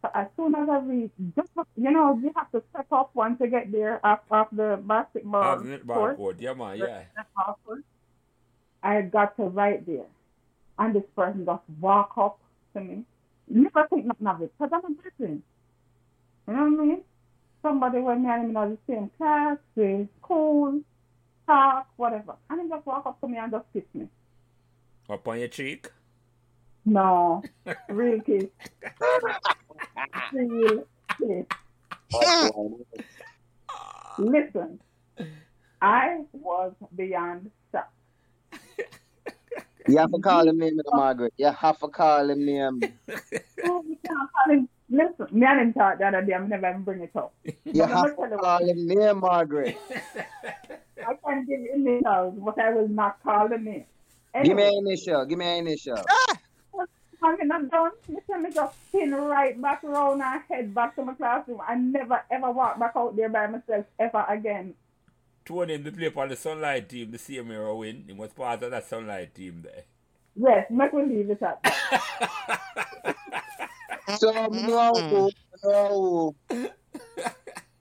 So 0.00 0.08
as 0.14 0.28
soon 0.36 0.54
as 0.54 0.68
I 0.68 0.78
reach, 0.78 1.10
just 1.36 1.48
you 1.76 1.90
know, 1.90 2.18
you 2.22 2.32
have 2.36 2.50
to 2.52 2.62
step 2.70 2.86
up 2.92 3.10
once 3.14 3.40
you 3.40 3.48
get 3.48 3.72
there 3.72 4.04
off, 4.06 4.20
off 4.30 4.48
the 4.52 4.80
basketball 4.82 5.42
Off 5.42 5.62
the 5.64 5.78
court. 5.78 6.18
barcode, 6.18 6.40
yeah, 6.40 6.54
man, 6.54 6.78
yeah. 6.78 7.02
I 8.82 9.02
got 9.02 9.36
to 9.36 9.42
right 9.44 9.84
there, 9.84 10.06
and 10.78 10.94
this 10.94 11.02
person 11.16 11.44
just 11.44 11.62
walk 11.80 12.12
up 12.16 12.38
to 12.74 12.80
me. 12.80 13.04
Never 13.48 13.88
think 13.88 14.06
nothing 14.06 14.26
of 14.26 14.42
it, 14.42 14.52
because 14.56 14.70
I'm 14.72 14.92
a 14.92 15.02
Christian. 15.02 15.42
You 16.46 16.54
know 16.54 16.64
what 16.64 16.80
I 16.80 16.84
mean? 16.84 17.02
Somebody 17.60 17.98
when 17.98 18.22
me 18.22 18.30
and 18.30 18.50
him 18.50 18.56
in 18.56 18.70
the 18.70 18.78
same 18.88 19.10
class, 19.18 19.58
we 19.74 20.06
cool, 20.22 20.80
talk, 21.48 21.88
whatever. 21.96 22.36
And 22.50 22.62
he 22.62 22.68
just 22.68 22.86
walk 22.86 23.06
up 23.06 23.20
to 23.20 23.28
me 23.28 23.38
and 23.38 23.50
just 23.50 23.64
kiss 23.72 23.82
me. 23.94 24.06
Up 25.10 25.26
on 25.26 25.38
your 25.38 25.48
cheek. 25.48 25.90
No, 26.84 27.42
real 27.88 28.20
kiss. 28.20 28.44
real 30.32 30.84
kiss. 31.18 31.46
Listen, 34.18 34.80
I 35.82 36.18
was 36.32 36.72
beyond 36.94 37.50
shocked. 37.72 37.92
You 39.86 39.96
have 39.98 40.12
to 40.12 40.18
call 40.18 40.46
him 40.46 40.58
name, 40.58 40.76
Mr. 40.78 40.94
Margaret. 40.94 41.32
You 41.38 41.46
have 41.50 41.78
to 41.78 41.88
call 41.88 42.28
him 42.28 42.44
name. 42.44 42.80
Oh, 43.64 43.84
you 43.88 43.96
can't 44.06 44.28
call 44.32 44.52
him- 44.54 44.68
Listen, 44.90 45.26
me 45.32 45.46
and 45.46 45.60
him 45.60 45.72
talked 45.74 45.98
the 45.98 46.06
other 46.06 46.22
day, 46.22 46.34
I'm 46.34 46.48
never 46.48 46.68
even 46.68 46.82
bring 46.82 47.02
it 47.02 47.14
up. 47.16 47.34
You 47.72 47.84
But 47.84 47.86
have 47.86 48.06
let 48.06 48.10
to 48.10 48.12
me 48.12 48.16
tell 48.16 48.30
you 48.30 48.36
what, 48.38 48.40
call 48.40 48.58
him 48.66 48.86
name, 48.86 49.20
Margaret. 49.20 49.78
I 51.04 51.14
can't 51.24 51.48
give 51.48 51.60
you 51.60 51.72
initials, 51.74 52.34
but 52.38 52.58
I 52.58 52.72
will 52.72 52.88
not 52.88 53.22
call 53.22 53.48
the 53.48 53.58
name. 53.58 53.86
Give 54.42 54.56
me 54.56 54.62
Anyway, 54.62 54.68
an 54.68 54.86
initial. 54.86 55.24
Give 55.26 55.38
me 55.38 55.46
an 55.46 55.66
initial. 55.66 56.10
Ah! 56.10 56.38
I'm 57.22 57.48
not 57.48 57.70
done. 57.70 57.90
Listen, 58.08 58.42
me 58.44 58.50
just 58.52 58.76
spin 58.88 59.12
right 59.14 59.60
back 59.60 59.82
around 59.84 60.22
and 60.22 60.42
head 60.48 60.74
back 60.74 60.94
to 60.96 61.04
my 61.04 61.14
classroom. 61.14 61.60
I 61.66 61.74
never 61.74 62.22
ever 62.30 62.50
walk 62.52 62.78
back 62.78 62.92
out 62.96 63.16
there 63.16 63.28
by 63.28 63.46
myself 63.48 63.86
ever 63.98 64.24
again. 64.28 64.74
Tony 65.44 65.74
him 65.74 65.84
to 65.84 65.92
play 65.92 66.10
for 66.10 66.28
the 66.28 66.36
Sunlight 66.36 66.88
team 66.88 67.10
the 67.10 67.18
same 67.18 67.50
year 67.50 67.68
I 67.68 67.72
win. 67.72 68.04
He 68.06 68.12
was 68.12 68.32
part 68.32 68.62
of 68.62 68.70
that 68.70 68.86
Sunlight 68.86 69.34
team 69.34 69.62
there. 69.62 69.84
Yes, 70.40 70.66
make 70.70 70.92
we 70.92 71.04
leave 71.04 71.30
it 71.30 71.42
at 71.42 71.62
that. 71.62 73.16
So, 74.18 74.46
no, 74.46 75.30
no. 75.64 76.34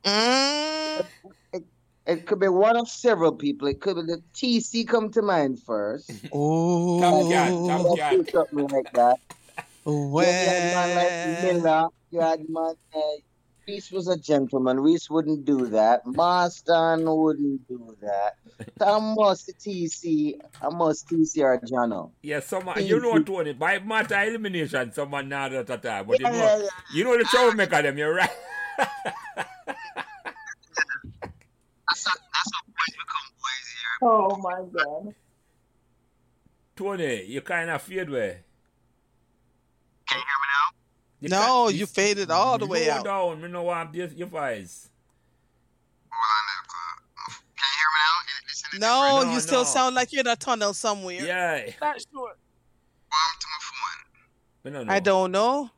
Mm. 0.04 1.06
It 2.08 2.26
could 2.26 2.40
be 2.40 2.48
one 2.48 2.78
of 2.78 2.88
several 2.88 3.34
people. 3.34 3.68
It 3.68 3.82
could 3.82 3.96
be 3.98 4.02
the 4.04 4.22
TC 4.34 4.88
come 4.88 5.12
to 5.12 5.22
mind 5.22 5.62
first. 5.62 6.10
Ooh. 6.34 7.00
Top 7.02 7.30
cat, 7.30 7.52
top 7.52 7.86
Or 7.86 8.26
something 8.26 8.68
like 8.68 8.92
that. 8.94 9.18
Then 9.86 9.94
you 9.94 10.76
had 10.76 10.76
man 10.76 10.96
like 10.96 11.08
Well. 11.10 11.54
Miller. 11.54 11.88
You 12.12 12.20
had 12.20 12.50
man. 12.50 12.74
Uh, 12.94 13.00
Reese 13.68 13.92
was 13.92 14.08
a 14.08 14.18
gentleman. 14.18 14.80
Reese 14.80 15.10
wouldn't 15.10 15.44
do 15.44 15.66
that. 15.68 16.06
Marston 16.06 17.04
wouldn't 17.06 17.68
do 17.68 17.98
that. 18.02 18.38
So 18.80 18.86
I 18.86 19.00
must 19.16 19.50
TC. 19.60 20.40
I 20.62 20.70
must 20.70 21.10
TC 21.10 21.44
or 21.44 21.60
Jono. 21.60 22.12
Yeah, 22.22 22.40
someone, 22.40 22.86
you 22.86 23.00
know, 23.00 23.20
Tony, 23.20 23.54
by 23.54 23.80
matter 23.80 24.24
elimination, 24.24 24.94
someone 24.94 25.30
not 25.30 25.54
at 25.54 25.70
a 25.70 25.78
time. 25.78 26.08
But 26.08 26.20
you 26.20 26.26
know, 26.26 26.32
yeah, 26.32 26.58
yeah. 26.58 26.68
you 26.94 27.04
know 27.04 27.18
the 27.18 27.24
troublemaker, 27.24 27.82
them, 27.82 27.98
you're 27.98 28.14
right. 28.16 28.30
That's 28.78 28.92
how, 32.06 32.14
that's 32.14 32.52
how 32.54 32.62
boys 32.66 32.94
become 32.94 33.30
boys 33.38 33.68
here. 33.74 33.98
Oh 34.02 34.38
my 34.38 34.64
god. 34.74 35.16
Tony, 36.76 37.24
you 37.26 37.42
kind 37.42 37.70
of 37.70 37.82
feared 37.82 38.10
way. 38.10 38.44
Can 40.08 40.18
you 40.18 40.24
hear 40.24 40.40
me 40.42 40.47
now? 40.47 40.47
You 41.20 41.30
No, 41.30 41.66
can't- 41.68 41.76
you 41.76 41.86
faded 41.88 42.30
all 42.32 42.58
the 42.58 42.68
way 42.68 42.86
Slow 42.86 42.94
out. 42.94 43.06
down, 43.06 43.42
me 43.42 43.48
know 43.48 43.64
what 43.64 43.94
your, 43.96 44.08
your 44.10 44.28
voice. 44.28 44.90
Hold 46.12 46.24
on 46.38 46.44
there, 46.48 46.64
Cla- 46.68 47.02
uh, 47.18 47.34
Can 47.58 47.70
you 47.74 47.78
hear 47.78 47.90
me 47.94 48.00
now? 48.06 48.16
Is 48.24 48.34
it 48.38 48.46
listening 48.48 48.82
No, 48.82 49.24
No, 49.24 49.34
you 49.34 49.40
still 49.40 49.60
no. 49.62 49.66
sound 49.66 49.96
like 49.96 50.14
you're 50.14 50.20
in 50.22 50.28
a 50.28 50.36
tunnel 50.36 50.74
somewhere. 50.74 51.26
Yeah. 51.26 51.72
Not 51.82 52.00
sure. 52.00 52.22
Warm 52.22 52.36
to 53.40 53.48
my 53.48 53.60
phone. 53.62 54.74
Me 54.74 54.86
no. 54.86 54.94
I 54.94 55.00
don't 55.00 55.32
know. 55.32 55.72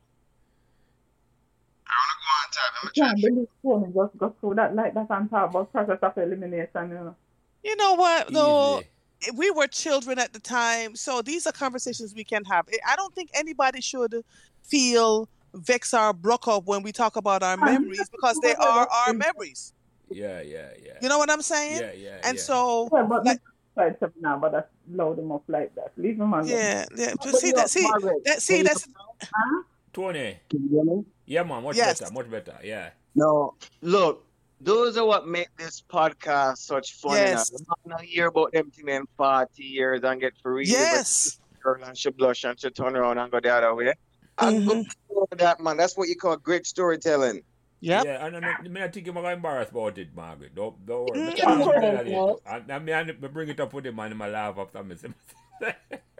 I 1.86 1.92
want 1.92 2.12
to 2.12 2.16
go 2.20 2.30
on 2.36 2.50
top. 2.52 2.72
I'm 2.82 2.88
I 2.88 2.92
can't 2.94 3.20
believe 3.22 3.48
Tony 3.62 3.92
just 3.94 4.18
go 4.18 4.34
through 4.40 4.54
that 4.56 4.74
like 4.74 4.94
that 4.94 5.06
and 5.10 5.30
talk 5.30 5.50
about 5.50 5.72
process 5.72 5.98
of 6.02 6.18
elimination, 6.18 6.88
you 6.90 6.94
know. 6.94 7.16
You 7.64 7.76
know 7.76 7.94
what? 7.94 8.32
though? 8.32 8.78
Easy. 8.80 8.88
Eh, 9.26 9.30
we 9.34 9.50
were 9.50 9.66
children 9.66 10.18
at 10.18 10.32
the 10.32 10.40
time, 10.40 10.96
so 10.96 11.22
these 11.22 11.46
are 11.46 11.52
conversations 11.52 12.14
we 12.14 12.24
can 12.24 12.44
have. 12.44 12.66
Eh, 12.72 12.76
I 12.86 12.96
don't 12.96 13.14
think 13.14 13.30
anybody 13.34 13.80
should 13.80 14.14
feel 14.62 15.28
vexed 15.54 15.94
or 15.94 16.12
broke 16.12 16.46
up 16.48 16.66
when 16.66 16.82
we 16.82 16.92
talk 16.92 17.16
about 17.16 17.42
our 17.42 17.56
memories 17.56 18.08
because 18.10 18.38
they 18.42 18.54
are 18.54 18.88
our 18.88 19.12
memories. 19.12 19.72
Yeah, 20.10 20.40
yeah, 20.40 20.68
yeah. 20.84 20.92
You 21.02 21.08
know 21.08 21.18
what 21.18 21.30
I'm 21.30 21.42
saying? 21.42 21.80
Yeah, 21.80 21.92
yeah. 21.92 22.20
And 22.24 22.36
yeah. 22.36 22.42
so, 22.42 22.88
Yeah, 22.92 23.02
but 23.02 23.24
Like- 23.24 23.40
like, 23.76 23.98
now, 24.20 24.36
but 24.36 24.52
that's 24.52 24.68
load 24.90 25.18
him 25.18 25.32
up 25.32 25.44
like 25.48 25.74
that. 25.76 25.92
Leave 25.96 26.20
him 26.20 26.32
alone. 26.34 26.46
yeah, 26.46 26.84
yeah. 26.96 27.12
But 27.16 27.22
Just 27.22 27.40
see 27.40 27.52
that. 27.52 27.70
See 27.70 27.80
that. 28.24 28.42
See 28.42 28.54
when 28.54 28.58
you 28.58 28.64
that's. 28.64 28.88
Huh? 29.22 29.62
Tony. 29.92 30.38
Can 30.50 30.62
you 30.64 30.68
hear 30.70 30.84
me? 30.84 31.04
Yeah, 31.24 31.42
man, 31.44 31.62
much 31.62 31.76
Yes. 31.76 32.00
better, 32.00 32.12
much 32.12 32.30
better. 32.30 32.58
Yeah. 32.62 32.90
No, 33.14 33.54
look, 33.80 34.24
those 34.60 34.96
are 34.96 35.06
what 35.06 35.26
make 35.26 35.48
this 35.56 35.82
podcast 35.82 36.58
such 36.58 36.94
fun. 36.94 37.16
Yes. 37.16 37.50
You 37.52 37.58
know? 37.58 37.74
I'm 37.84 37.90
not 37.90 38.02
hear 38.02 38.26
about 38.26 38.52
them 38.52 38.70
thing 38.70 38.88
in 38.88 39.06
40 39.16 39.62
years 39.62 40.02
and 40.04 40.20
get 40.20 40.34
for 40.42 40.54
real. 40.54 40.68
Yes. 40.68 41.38
Girl 41.62 41.82
and 41.84 41.96
she 41.96 42.10
blush 42.10 42.44
and 42.44 42.58
she 42.58 42.70
turn 42.70 42.96
around 42.96 43.18
and 43.18 43.30
go 43.30 43.40
the 43.40 43.52
other 43.52 43.74
way. 43.74 43.94
I'm 44.38 44.64
good 44.66 44.86
for 45.08 45.26
that, 45.36 45.60
man. 45.60 45.76
That's 45.76 45.96
what 45.96 46.08
you 46.08 46.16
call 46.16 46.36
great 46.36 46.66
storytelling. 46.66 47.42
Yep. 47.82 48.04
Yeah, 48.04 48.26
and 48.26 48.44
I, 48.44 48.60
me 48.62 48.80
not 48.80 48.92
think 48.92 49.06
you're 49.06 49.14
going 49.14 49.32
embarrassed 49.32 49.70
about 49.70 49.96
it, 49.96 50.14
Margaret. 50.14 50.54
Don't, 50.54 50.84
don't 50.86 51.06
worry. 51.06 51.18
Mm. 51.18 51.26
Me 51.26 51.34
tell 51.34 51.56
you 51.56 51.64
Yeah. 51.64 51.72
something 51.72 52.06
later. 52.06 52.34
And, 52.46 52.70
and 52.90 53.20
me, 53.20 53.28
bring 53.28 53.48
it 53.48 53.60
up 53.60 53.72
with 53.72 53.86
him 53.86 53.98
and 53.98 54.22
I 54.22 54.28
laugh 54.28 54.58
after 54.58 54.82
me. 54.82 54.96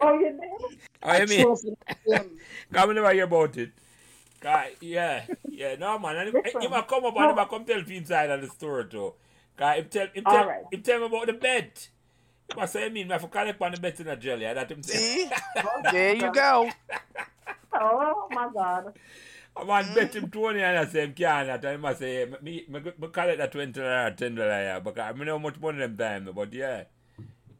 Oh, 0.03 0.13
you 0.19 0.39
did? 0.39 0.79
I 1.03 1.25
mean, 1.25 1.41
Trust 1.45 1.65
him. 2.05 2.37
come 2.71 2.93
never 2.93 3.11
hear 3.13 3.23
about 3.23 3.57
it. 3.57 3.71
God, 4.41 4.69
yeah, 4.81 5.25
yeah, 5.47 5.75
no 5.75 5.99
man. 5.99 6.17
And 6.17 6.29
he, 6.29 6.59
he 6.59 6.67
might 6.67 6.87
come 6.87 7.05
up 7.05 7.15
and 7.15 7.29
he 7.29 7.35
might 7.35 7.49
come 7.49 7.63
tell 7.63 7.77
people 7.77 7.93
inside 7.95 8.29
of 8.31 8.41
the 8.41 8.47
story 8.47 8.85
too. 8.85 9.13
Cause 9.55 9.75
him 9.77 9.85
tell, 9.89 10.07
him 10.13 10.23
tell, 10.23 10.47
right. 10.47 10.63
him 10.71 10.81
tell 10.81 10.99
me 10.99 11.05
about 11.05 11.27
the 11.27 11.33
bet. 11.33 11.89
He 12.49 12.59
must 12.59 12.73
say, 12.73 12.85
I 12.85 12.89
mean, 12.89 13.09
I 13.11 13.13
have 13.13 13.21
to 13.21 13.27
collect 13.27 13.61
on 13.61 13.71
the 13.71 13.79
bet 13.79 13.99
in 13.99 14.07
a 14.07 14.15
jelly. 14.15 14.45
That 14.45 14.71
him 14.71 14.81
say. 14.81 14.97
See? 14.97 15.29
There 15.91 16.15
you 16.15 16.33
go. 16.33 16.69
Oh 17.73 18.27
my 18.31 18.49
God. 18.51 18.93
I 19.55 19.63
want 19.63 19.93
bet 19.93 20.15
him 20.15 20.29
20 20.29 20.59
and 20.59 20.77
I 20.79 20.85
say, 20.85 21.03
him 21.03 21.13
can't. 21.13 21.49
And 21.49 21.65
I 21.65 21.77
must 21.77 21.99
say, 21.99 22.25
me, 22.41 22.65
me, 22.67 22.79
me, 22.79 22.91
me 22.99 23.07
collect 23.09 23.37
that 23.37 23.51
20 23.51 23.79
or 23.79 24.11
10 24.17 24.35
dollar, 24.35 24.49
yeah. 24.49 24.79
Because 24.79 24.99
I 24.99 25.11
don't 25.11 25.25
know 25.25 25.37
how 25.37 25.43
much 25.43 25.59
money 25.59 25.77
them 25.79 25.95
time, 25.95 26.29
but 26.33 26.51
yeah. 26.51 26.83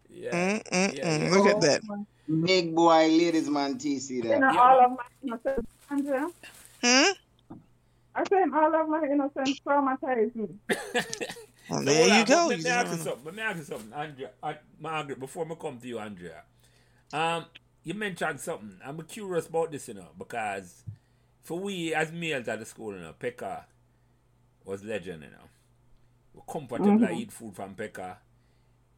Yeah. 0.10 0.32
Mm, 0.32 0.64
mm, 0.64 0.98
Yeah, 0.98 1.18
mm. 1.18 1.24
yeah. 1.24 1.30
Look 1.38 1.48
at 1.48 1.62
that. 1.62 2.06
Big 2.44 2.74
boy, 2.74 3.08
ladies 3.08 3.50
man, 3.50 3.78
TC 3.78 4.10
You 4.10 4.24
know, 4.24 4.52
Yeah, 4.52 4.60
all 4.60 4.80
but- 4.80 4.86
of 4.86 4.92
my 4.98 5.04
innocence, 5.24 5.68
Andrea. 5.90 6.30
Hmm? 6.82 7.12
I 8.16 8.26
said 8.26 8.50
all 8.54 8.76
of 8.76 8.90
my 8.90 9.04
innocence 9.06 9.58
traumatized 9.68 10.36
me. 10.36 10.48
Well, 11.70 11.84
there 11.84 11.96
hold 11.96 12.10
you 12.10 12.24
on, 12.26 12.26
go. 12.26 12.48
Let 12.48 12.62
me 12.62 12.70
ask 12.70 12.92
you 12.92 12.98
You 12.98 13.00
something. 13.00 13.26
Let 13.26 13.36
me 13.36 13.42
ask 13.42 13.58
you 13.58 13.64
something, 13.64 13.94
Andrea. 13.94 14.32
Uh, 14.44 14.54
Margaret, 14.80 15.20
before 15.20 15.46
I 15.50 15.56
come 15.56 15.78
to 15.80 15.88
you, 15.88 16.00
Andrea. 16.00 16.44
Um, 17.14 17.46
you 17.84 17.94
mentioned 17.94 18.40
something. 18.40 18.80
I'm 18.86 19.02
curious 19.04 19.48
about 19.48 19.72
this, 19.72 19.88
you 19.88 19.96
know, 19.96 20.10
because 20.18 20.84
for 21.44 21.60
we 21.60 21.94
as 21.94 22.12
males 22.12 22.48
at 22.48 22.60
the 22.60 22.66
school, 22.66 22.94
you 22.94 23.02
know, 23.02 23.14
Pekka 23.20 23.66
was 24.66 24.84
legend, 24.84 25.24
you 25.24 25.30
know. 25.30 25.50
We 26.34 26.42
comfortable 26.52 27.06
Mhm. 27.06 27.12
eat 27.12 27.32
food 27.32 27.56
from 27.56 27.76
Pekka. 27.76 28.18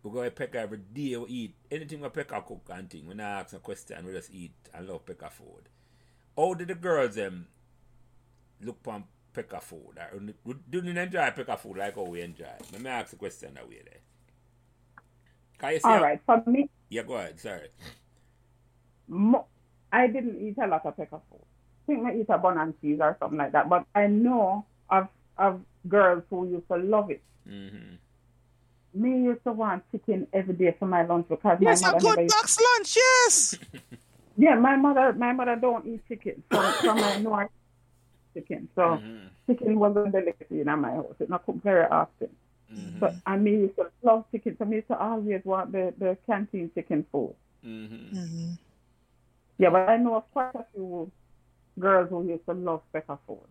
We 0.04 0.12
go 0.12 0.24
to 0.24 0.32
Pekka 0.32 0.56
every 0.56 0.80
day. 0.80 1.16
We 1.18 1.28
eat 1.30 1.56
anything 1.72 2.02
we 2.02 2.10
Pekka 2.10 2.46
cook 2.46 2.70
and 2.72 2.90
thing. 2.90 3.08
We 3.08 3.14
not 3.16 3.46
ask 3.46 3.54
a 3.54 3.60
question. 3.60 4.06
We 4.06 4.14
just 4.14 4.32
eat 4.32 4.54
and 4.74 4.88
love 4.88 5.06
Pekka 5.06 5.32
food. 5.32 5.70
How 6.38 6.54
did 6.54 6.70
the 6.70 6.76
girls 6.76 7.18
um 7.18 7.48
look 8.66 8.78
upon 8.86 9.04
Pekka 9.34 9.62
food? 9.62 9.98
Or 10.14 10.20
do 10.20 10.34
do 10.70 10.78
you 10.88 10.98
enjoy 11.00 11.20
Pekka 11.32 11.58
food 11.58 11.78
like 11.78 11.96
how 11.96 12.04
we 12.04 12.22
enjoy? 12.22 12.46
it? 12.46 12.66
Let 12.72 12.82
me 12.82 12.90
ask 12.90 13.12
the 13.12 13.16
question 13.18 13.54
that 13.56 13.68
way 13.68 13.82
there. 13.84 14.00
Can 15.60 15.74
you 15.74 15.80
see 15.80 15.88
All 15.88 15.98
how- 15.98 16.04
right. 16.04 16.20
For 16.26 16.44
me, 16.50 16.70
Yeah, 16.90 17.04
go 17.04 17.16
ahead. 17.16 17.40
Sorry. 17.40 17.70
mo- 19.08 19.48
I 19.92 20.08
didn't 20.08 20.42
eat 20.42 20.58
a 20.62 20.68
lot 20.68 20.86
of 20.86 20.96
Pekka 20.98 21.22
food. 21.30 21.42
I 21.44 21.86
think 21.86 22.06
I 22.08 22.16
eat 22.16 22.26
a 22.30 22.38
bun 22.38 22.58
and 22.58 22.74
cheese 22.82 23.00
or 23.02 23.16
something 23.20 23.38
like 23.38 23.52
that. 23.52 23.70
But 23.70 23.86
I 23.94 24.08
know 24.08 24.66
of 24.90 25.08
of 25.38 25.62
girls 25.88 26.24
who 26.30 26.48
used 26.48 26.68
to 26.70 26.78
love 26.78 27.10
it. 27.12 27.22
Mm-hmm. 27.48 27.96
Me 29.02 29.24
used 29.24 29.44
to 29.44 29.52
want 29.52 29.84
chicken 29.92 30.28
every 30.32 30.54
day 30.54 30.76
for 30.78 30.86
my 30.86 31.04
lunch 31.04 31.28
because 31.28 31.58
Yes, 31.60 31.82
my 31.82 31.92
mother 31.92 32.04
never 32.04 32.16
good 32.16 32.24
used- 32.24 32.36
box 32.36 32.58
lunch. 32.60 32.96
Yes. 32.98 33.58
Yeah, 34.36 34.56
my 34.56 34.76
mother 34.76 35.14
my 35.14 35.32
mother 35.32 35.56
don't 35.56 35.86
eat 35.86 36.08
chicken. 36.08 36.42
From 36.50 36.74
from 36.82 36.98
my 37.00 37.18
north 37.18 37.50
chicken. 38.34 38.70
So 38.76 38.82
Mm-hmm. 38.82 39.28
chicken 39.48 39.80
wasn't 39.80 40.12
delicacy 40.12 40.62
in 40.62 40.66
my 40.80 40.92
house. 40.92 41.16
It 41.20 41.30
not 41.30 41.46
cooked 41.46 41.64
very 41.64 41.86
often. 41.86 42.30
Mm-hmm. 42.74 43.00
But 43.00 43.16
I 43.26 43.38
me 43.38 43.52
used 43.52 43.76
to 43.78 43.90
love 44.04 44.26
chicken. 44.32 44.56
So 44.58 44.66
me 44.66 44.78
used 44.78 44.88
to 44.88 44.98
always 44.98 45.42
want 45.46 45.72
the, 45.72 45.94
the 45.98 46.18
canteen 46.26 46.72
chicken 46.74 47.06
food. 47.12 47.36
Mm-hmm. 47.66 48.18
hmm 48.18 48.52
Yeah, 49.58 49.70
but 49.70 49.90
I 49.90 49.98
know 49.98 50.16
of 50.16 50.32
quite 50.32 50.56
a 50.56 50.66
few 50.74 51.12
girls 51.80 52.10
who 52.10 52.28
used 52.28 52.46
to 52.46 52.54
love 52.54 52.82
Pekka 52.94 53.18
food. 53.28 53.48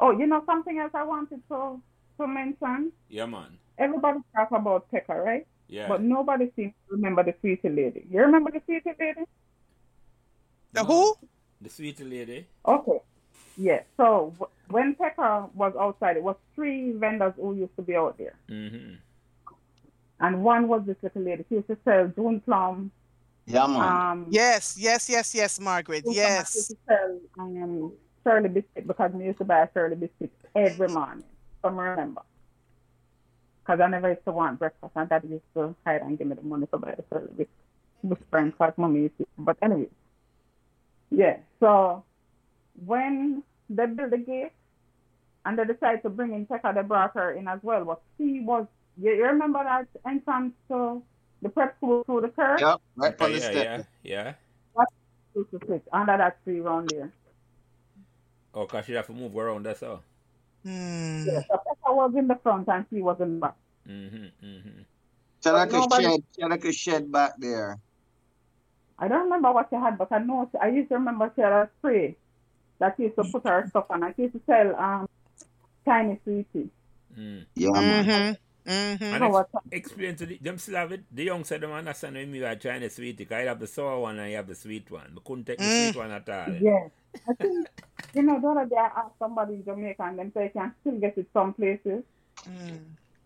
Oh, 0.00 0.10
you 0.12 0.26
know 0.26 0.42
something 0.46 0.78
else 0.78 0.92
I 0.94 1.04
wanted 1.04 1.42
to 1.48 1.80
to 2.18 2.26
mention? 2.26 2.92
Yeah, 3.08 3.26
man. 3.26 3.58
Everybody 3.78 4.18
talk 4.34 4.50
about 4.52 4.90
pepper, 4.90 5.22
right? 5.22 5.46
Yeah. 5.68 5.88
But 5.88 6.02
nobody 6.02 6.50
seems 6.56 6.72
to 6.88 6.96
remember 6.96 7.22
the 7.24 7.34
sweetie 7.40 7.68
lady. 7.68 8.06
You 8.10 8.20
remember 8.22 8.50
the 8.50 8.60
sweetie 8.66 8.94
lady? 8.98 9.24
The 10.72 10.84
who? 10.84 11.16
The 11.60 11.70
sweetie 11.70 12.04
lady. 12.04 12.46
Okay. 12.66 13.00
Yeah. 13.60 13.80
So 13.98 14.32
w- 14.38 14.50
when 14.68 14.94
Pekka 14.96 15.52
was 15.54 15.74
outside, 15.78 16.16
it 16.16 16.22
was 16.22 16.36
three 16.54 16.92
vendors 16.92 17.34
who 17.36 17.54
used 17.54 17.76
to 17.76 17.82
be 17.82 17.94
out 17.94 18.16
there, 18.16 18.34
Mm-hmm. 18.48 18.94
and 20.20 20.42
one 20.42 20.66
was 20.68 20.82
this 20.86 20.96
little 21.02 21.22
lady. 21.22 21.44
She 21.48 21.56
used 21.56 21.68
to 21.68 21.76
sell 21.84 22.08
June 22.16 22.40
plum. 22.40 22.90
Yeah, 23.46 23.66
man. 23.66 23.82
Um, 23.82 24.26
Yes, 24.30 24.76
yes, 24.78 25.08
yes, 25.10 25.34
yes, 25.34 25.60
Margaret. 25.60 26.04
June 26.04 26.14
plum. 26.14 26.14
She 26.14 26.30
used 26.30 26.46
Yes. 26.56 26.68
to 26.68 26.76
sell 26.88 27.18
um, 27.38 27.92
Shirley 28.24 28.48
biscuit 28.48 28.86
because 28.86 29.10
we 29.12 29.24
used 29.26 29.38
to 29.38 29.44
buy 29.44 29.68
Shirley 29.74 29.96
biscuit 29.96 30.32
every 30.54 30.88
morning. 30.88 31.24
Some 31.62 31.76
remember. 31.78 32.22
Because 33.62 33.80
I 33.80 33.88
never 33.88 34.08
used 34.10 34.24
to 34.24 34.32
want 34.32 34.58
breakfast, 34.58 34.92
and 34.96 35.08
Dad 35.08 35.22
used 35.28 35.44
to 35.54 35.74
hide 35.84 36.00
and 36.02 36.16
give 36.16 36.26
me 36.28 36.34
the 36.34 36.42
money 36.42 36.66
to 36.72 36.78
buy 36.78 36.94
the 36.96 37.04
Shirley 37.10 37.28
biscuit. 37.36 37.48
With 38.02 38.18
friends, 38.30 38.52
because 38.52 38.72
mommy 38.78 39.00
used 39.02 39.18
to. 39.18 39.26
But 39.36 39.58
anyway, 39.60 39.88
yeah. 41.10 41.36
So 41.60 42.04
when 42.86 43.42
they 43.70 43.86
built 43.86 44.10
the 44.10 44.18
gate 44.18 44.52
and 45.46 45.58
they 45.58 45.64
decided 45.64 46.02
to 46.02 46.10
bring 46.10 46.34
in 46.34 46.44
Pekka, 46.46 46.74
they 46.74 46.82
brought 46.82 47.14
her 47.14 47.32
in 47.32 47.48
as 47.48 47.60
well. 47.62 47.84
But 47.84 48.02
she 48.18 48.40
was, 48.40 48.66
you, 49.00 49.12
you 49.12 49.24
remember 49.24 49.62
that 49.64 49.86
entrance 50.06 50.52
to 50.68 51.02
the 51.40 51.48
prep 51.48 51.76
school 51.78 52.04
through 52.04 52.22
the 52.22 52.28
curve? 52.28 52.60
Yep, 52.60 52.80
right 52.96 53.14
Yeah, 53.18 53.24
on 53.24 53.32
the 53.32 53.38
yeah, 53.38 53.50
step. 53.50 53.86
yeah, 54.02 54.32
yeah. 54.76 54.84
Used 55.34 55.50
to 55.52 55.60
sit 55.68 55.82
under 55.92 56.16
that 56.18 56.42
tree 56.44 56.58
around 56.58 56.90
there. 56.90 57.12
Oh, 58.52 58.66
cause 58.66 58.84
she 58.84 58.92
have 58.94 59.06
to 59.06 59.12
move 59.12 59.36
around. 59.36 59.64
That's 59.64 59.82
all. 59.84 60.02
Hmm. 60.64 61.24
Yeah, 61.24 61.40
so 61.48 61.54
Pekka 61.64 61.94
was 61.94 62.12
in 62.18 62.26
the 62.26 62.34
front 62.42 62.68
and 62.68 62.84
she 62.90 63.00
was 63.00 63.16
in 63.20 63.34
the 63.34 63.40
back. 63.40 63.54
Mm-hmm. 63.88 64.44
Mm-hmm. 64.44 64.82
So 65.40 65.52
like 65.54 65.70
a 65.70 65.78
Nobody- 65.78 66.04
shed, 66.04 66.22
so 66.32 66.46
like 66.48 66.64
a 66.64 66.72
shed 66.72 67.12
back 67.12 67.32
there. 67.38 67.78
I 68.98 69.08
don't 69.08 69.22
remember 69.24 69.52
what 69.52 69.68
she 69.70 69.76
had, 69.76 69.96
but 69.96 70.12
I 70.12 70.18
know 70.18 70.46
she, 70.52 70.58
I 70.58 70.68
used 70.68 70.88
to 70.90 70.96
remember 70.96 71.32
she 71.34 71.40
had 71.40 71.52
a 71.52 71.70
spray 71.78 72.16
that 72.80 72.94
she 72.96 73.04
used 73.04 73.16
to 73.16 73.24
put 73.24 73.46
her 73.46 73.66
stuff 73.68 73.86
on. 73.90 74.02
And 74.02 74.14
she 74.16 74.22
used 74.22 74.34
to 74.34 74.40
sell 74.46 74.74
um 74.76 75.08
tiny 75.84 76.18
sweeties. 76.24 76.68
Mm. 77.18 77.46
Yeah, 77.54 77.70
man. 77.70 78.04
Mm-hmm. 78.04 78.28
You 78.30 78.36
Mm-hmm. 78.66 79.18
know 79.18 79.24
And 79.24 79.32
what? 79.32 79.48
Explain 79.72 80.16
to 80.16 80.26
the, 80.26 80.38
them 80.38 80.58
still 80.58 80.76
have 80.76 80.92
it. 80.92 81.02
The 81.10 81.24
young 81.24 81.44
said 81.44 81.62
them 81.62 81.72
understand 81.72 82.14
when 82.14 82.32
you 82.34 82.44
are 82.44 82.54
trying 82.56 82.82
to 82.82 82.90
sweet. 82.90 83.26
I 83.32 83.42
have 83.42 83.58
the 83.58 83.66
sour 83.66 83.98
one 83.98 84.18
and 84.18 84.30
you 84.30 84.36
have 84.36 84.46
the 84.46 84.54
sweet 84.54 84.90
one. 84.90 85.10
But 85.14 85.24
couldn't 85.24 85.46
take 85.46 85.58
the 85.58 85.64
Mm. 85.64 85.92
sweet 85.92 85.96
one 85.96 86.10
at 86.10 86.28
all. 86.28 86.54
Yeah. 86.60 86.88
I 87.28 87.32
think, 87.34 87.68
you 88.14 88.22
know, 88.22 88.40
the 88.40 88.48
other 88.48 88.66
day 88.66 88.76
I 88.76 89.00
asked 89.00 89.18
somebody 89.18 89.54
in 89.54 89.64
Jamaica 89.64 90.02
and 90.02 90.18
them 90.18 90.32
say 90.34 90.44
you 90.44 90.50
can 90.50 90.74
still 90.82 90.98
get 91.00 91.18
it 91.18 91.26
some 91.32 91.54
places. 91.54 92.04
Mm. 92.46 92.80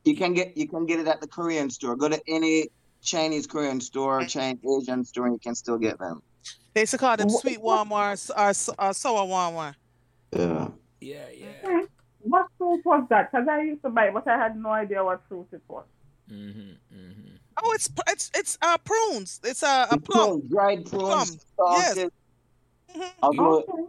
You 0.04 0.16
can 0.16 0.34
get 0.34 0.56
you 0.56 0.68
can 0.68 0.86
get 0.86 1.00
it 1.00 1.08
at 1.08 1.20
the 1.20 1.26
Korean 1.28 1.68
store. 1.70 1.96
Go 1.96 2.08
to 2.08 2.20
any 2.28 2.68
Chinese 3.02 3.46
Korean 3.46 3.80
store, 3.80 4.24
Chinese 4.24 4.60
Asian 4.64 5.04
store, 5.04 5.26
and 5.26 5.34
you 5.34 5.40
can 5.40 5.54
still 5.54 5.78
get 5.78 5.98
them. 5.98 6.22
They 6.74 6.80
used 6.82 6.92
to 6.92 6.98
call 6.98 7.16
them 7.16 7.28
Wha- 7.28 7.38
sweet 7.40 7.60
warm 7.60 7.92
or, 7.92 8.10
s- 8.12 8.30
or, 8.30 8.48
s- 8.48 8.70
or 8.78 8.92
sour 8.92 9.24
warm 9.24 9.54
one. 9.54 9.76
Yeah. 10.32 10.68
Yeah, 11.00 11.24
yeah. 11.34 11.82
What 12.20 12.46
fruit 12.58 12.80
was 12.84 13.06
that? 13.10 13.30
Because 13.30 13.46
I 13.48 13.62
used 13.62 13.82
to 13.82 13.90
buy 13.90 14.06
it, 14.06 14.14
but 14.14 14.26
I 14.26 14.36
had 14.36 14.56
no 14.56 14.70
idea 14.70 15.04
what 15.04 15.22
fruit 15.28 15.46
it 15.52 15.62
was. 15.68 15.84
Mm-hmm. 16.30 16.60
Mm-hmm. 16.96 17.36
Oh, 17.62 17.72
it's 17.74 17.88
it's 18.08 18.30
it's 18.34 18.58
uh 18.62 18.78
prunes. 18.78 19.40
It's 19.44 19.62
uh, 19.62 19.86
a 19.90 19.98
plum. 20.00 20.40
dried 20.48 20.86
Plum, 20.86 21.26
prunes, 21.28 21.46
salted. 21.56 22.10
Mhm. 22.96 23.10
Although 23.22 23.58
Okay. 23.60 23.82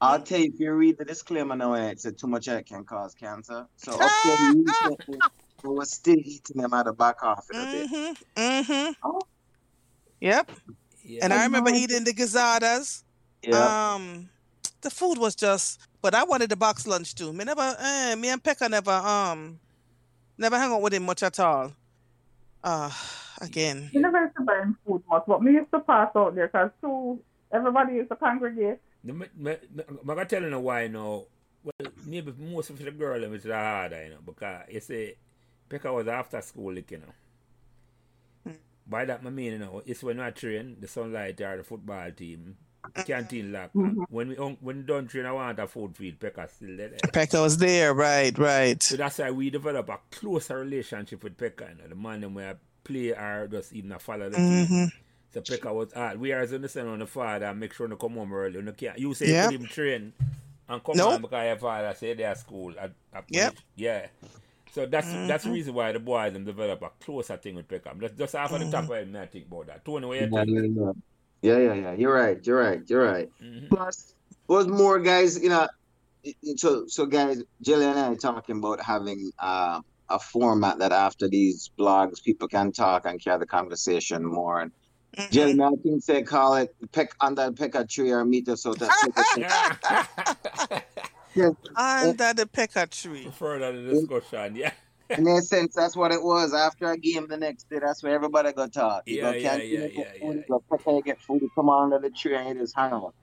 I'll 0.00 0.20
tell 0.20 0.40
you, 0.40 0.50
if 0.52 0.58
you 0.58 0.72
read 0.72 0.98
the 0.98 1.04
disclaimer 1.04 1.54
now, 1.54 1.74
it 1.74 2.00
said 2.00 2.18
too 2.18 2.26
much 2.26 2.48
of 2.48 2.54
it 2.58 2.66
can 2.66 2.84
cause 2.84 3.14
cancer. 3.14 3.66
So 3.76 3.92
up 4.00 4.10
we 5.62 5.70
were 5.70 5.84
still 5.84 6.16
eating 6.18 6.60
them 6.62 6.72
out 6.74 6.86
the 6.86 6.92
back 6.92 7.16
half 7.22 7.46
of 7.52 7.56
a 7.56 7.64
bit. 7.72 7.90
Mm-hmm. 7.90 8.40
Mm-hmm. 8.42 8.92
Oh. 9.04 9.20
Yep. 10.20 10.50
Yeah. 11.04 11.20
And 11.24 11.32
I 11.32 11.44
remember 11.44 11.70
no 11.70 11.76
eating 11.76 12.04
the 12.04 12.12
gizzadas. 12.12 13.02
Yeah. 13.42 13.94
Um, 13.94 14.28
the 14.80 14.90
food 14.90 15.18
was 15.18 15.34
just, 15.34 15.80
but 16.00 16.14
I 16.14 16.24
wanted 16.24 16.48
the 16.50 16.56
box 16.56 16.86
lunch 16.86 17.14
too. 17.14 17.32
Me 17.32 17.44
never, 17.44 17.76
eh, 17.78 18.14
me 18.14 18.28
and 18.30 18.42
Pekka 18.42 18.70
never, 18.70 18.90
um, 18.90 19.60
never 20.38 20.58
hang 20.58 20.72
out 20.72 20.80
with 20.82 20.94
him 20.94 21.04
much 21.04 21.22
at 21.22 21.38
all. 21.38 21.72
Uh, 22.62 22.90
again. 23.40 23.90
We 23.94 24.00
never 24.00 24.22
used 24.22 24.36
to 24.36 24.42
buy 24.44 24.60
him 24.60 24.78
food 24.86 25.02
much, 25.08 25.24
but 25.26 25.42
we 25.44 25.52
used 25.52 25.70
to 25.72 25.80
pass 25.80 26.10
out 26.16 26.34
there 26.34 26.46
because 26.48 26.70
too, 26.80 27.20
everybody 27.52 27.94
used 27.94 28.08
to 28.08 28.16
congregate. 28.16 28.78
The- 29.04 29.12
me- 29.12 29.26
me- 29.36 29.56
me- 29.74 29.84
I'm 29.88 30.06
gonna 30.06 30.24
tell 30.24 30.42
you 30.42 30.48
now 30.50 30.60
why 30.60 30.86
now. 30.88 31.24
Well, 31.62 31.92
maybe 32.04 32.32
most 32.38 32.70
of 32.70 32.78
the 32.78 32.90
girl 32.90 33.20
them 33.20 33.34
is 33.34 33.44
harder, 33.44 34.04
you 34.04 34.10
know, 34.10 34.18
because 34.24 34.64
you 34.70 34.80
see, 34.80 35.14
Pekka 35.68 35.92
was 35.94 36.06
after 36.08 36.40
school, 36.42 36.74
like, 36.74 36.90
you 36.90 36.98
know. 36.98 37.12
By 38.86 39.04
that, 39.06 39.20
I 39.24 39.30
mean, 39.30 39.52
you 39.52 39.58
know, 39.58 39.82
it's 39.86 40.02
when 40.02 40.20
I 40.20 40.30
train, 40.30 40.76
the 40.80 40.88
sunlight 40.88 41.40
or 41.40 41.56
the 41.56 41.64
football 41.64 42.10
team, 42.10 42.56
the 42.94 43.02
canteen 43.02 43.50
lock. 43.50 43.72
Mhm. 43.72 44.04
When 44.10 44.28
we 44.28 44.36
un- 44.36 44.58
when 44.60 44.76
we 44.78 44.82
don't 44.82 45.08
train, 45.08 45.24
I 45.24 45.32
want 45.32 45.58
a 45.58 45.66
food 45.66 45.96
feed, 45.96 46.20
Pekka 46.20 46.50
still 46.50 46.76
there. 46.76 46.90
Pekka 47.04 47.40
was 47.42 47.56
there, 47.56 47.94
right, 47.94 48.36
right. 48.38 48.82
So 48.82 48.96
that's 48.96 49.18
why 49.18 49.30
we 49.30 49.48
develop 49.50 49.88
a 49.88 49.98
closer 50.10 50.58
relationship 50.58 51.24
with 51.24 51.36
Pekka, 51.38 51.70
you 51.70 51.82
know, 51.82 51.88
the 51.88 51.94
man 51.94 52.20
them 52.20 52.34
where 52.34 52.58
play 52.84 53.10
or 53.12 53.48
just 53.50 53.72
even 53.72 53.92
a 53.92 53.98
follow 53.98 54.28
the 54.28 54.36
team. 54.36 54.66
Mm-hmm. 54.66 54.84
So 55.32 55.40
Pekka 55.40 55.72
was 55.74 55.92
hard. 55.94 56.20
We 56.20 56.32
are 56.32 56.40
as 56.42 56.52
understand 56.52 56.88
on 56.88 56.98
the 56.98 57.06
father 57.06 57.46
and 57.46 57.58
make 57.58 57.72
sure 57.72 57.88
to 57.88 57.96
come 57.96 58.14
home 58.16 58.32
early. 58.34 58.60
You, 58.60 58.72
can't, 58.72 58.98
you 58.98 59.14
say 59.14 59.28
Yep. 59.30 59.52
you 59.52 59.58
put 59.58 59.64
him 59.64 59.72
train 59.72 60.12
and 60.68 60.84
come 60.84 60.96
Nope. 60.96 61.12
on 61.14 61.22
because 61.22 61.46
your 61.46 61.56
father 61.56 61.94
say 61.98 62.12
they 62.12 62.24
are 62.24 62.34
school. 62.34 62.74
At, 62.78 62.92
at 63.14 63.24
Yep. 63.30 63.54
Yeah. 63.76 64.06
So 64.74 64.86
that's 64.86 65.06
that's 65.28 65.44
the 65.44 65.50
reason 65.52 65.72
why 65.72 65.92
the 65.92 66.00
boys 66.00 66.32
them 66.32 66.44
develop 66.44 66.82
a 66.82 66.90
closer 67.04 67.36
thing 67.36 67.54
with 67.54 67.68
Pekka. 67.68 67.98
Just, 68.00 68.18
just 68.18 68.32
half 68.34 68.50
of 68.52 68.58
the 68.58 68.68
top 68.68 68.84
of 68.84 68.90
it, 68.90 69.14
I 69.14 69.26
think 69.26 69.46
about 69.46 69.68
that. 69.68 69.84
Tony, 69.84 70.04
what 70.04 70.18
you 70.18 70.28
Yeah, 70.32 70.44
think? 70.44 70.48
yeah, 71.42 71.56
yeah, 71.56 71.58
yeah, 71.58 71.74
yeah. 71.74 71.92
You're 71.92 72.12
right. 72.12 72.44
You're 72.44 72.58
right. 72.58 72.80
You're 72.90 73.04
right. 73.04 73.28
Mhm. 73.40 73.68
Plus, 73.70 74.14
was 74.48 74.66
more 74.66 74.98
guys, 74.98 75.40
you 75.40 75.48
know. 75.48 75.68
it- 76.24 76.36
it- 76.42 76.58
So, 76.58 76.86
so 76.88 77.06
guys, 77.06 77.42
Jelly 77.62 77.84
and 77.84 77.98
I 77.98 78.08
are 78.08 78.16
talking 78.16 78.56
about 78.58 78.80
having 78.82 79.30
uh, 79.38 79.80
a 80.08 80.18
format 80.18 80.78
that 80.78 80.90
after 80.90 81.28
these 81.28 81.70
blogs, 81.78 82.22
people 82.24 82.48
can 82.48 82.72
talk 82.72 83.04
and 83.06 83.22
carry 83.22 83.38
the 83.38 83.46
conversation 83.46 84.24
more. 84.24 84.60
And 84.62 84.72
Mhm. 85.16 85.30
Jeremy, 85.30 85.62
I 85.62 85.70
think 85.82 86.02
say 86.02 86.22
call 86.22 86.56
it 86.56 86.74
pick 86.92 87.10
under 87.20 87.50
the 87.50 87.70
a 87.78 87.86
tree 87.86 88.10
or 88.10 88.24
meet 88.24 88.48
us 88.48 88.66
out 88.66 88.82
at 88.82 88.90
yeah. 91.34 91.50
Under 91.76 92.32
the 92.34 92.46
Pekka 92.46 92.88
tree. 92.90 93.28
Further 93.36 93.72
the 93.72 93.90
discussion, 93.94 94.56
yeah. 94.56 94.72
In 95.10 95.26
a 95.28 95.42
sense, 95.42 95.74
that's 95.74 95.94
what 95.96 96.12
it 96.12 96.22
was. 96.22 96.54
After 96.54 96.90
a 96.90 96.96
game 96.96 97.26
the 97.28 97.36
next 97.36 97.68
day, 97.68 97.78
that's 97.78 98.02
where 98.02 98.14
everybody 98.14 98.52
go 98.52 98.66
talk. 98.68 99.02
You 99.06 99.16
Yeah, 99.16 99.22
go 99.22 99.30
yeah, 99.36 99.50
canteen, 99.50 99.70
yeah, 99.70 99.78
yeah, 99.80 99.86
food, 99.88 100.06
yeah. 100.20 100.32
you 100.32 100.44
go 100.48 100.64
Pekka, 100.70 101.04
get 101.04 101.20
food, 101.20 101.42
you 101.42 101.50
come 101.54 101.68
under 101.68 101.98
the 101.98 102.10
tree 102.10 102.34
and 102.34 102.48
you 102.48 102.54
just 102.62 102.74
hang 102.74 102.92
out. 102.92 103.14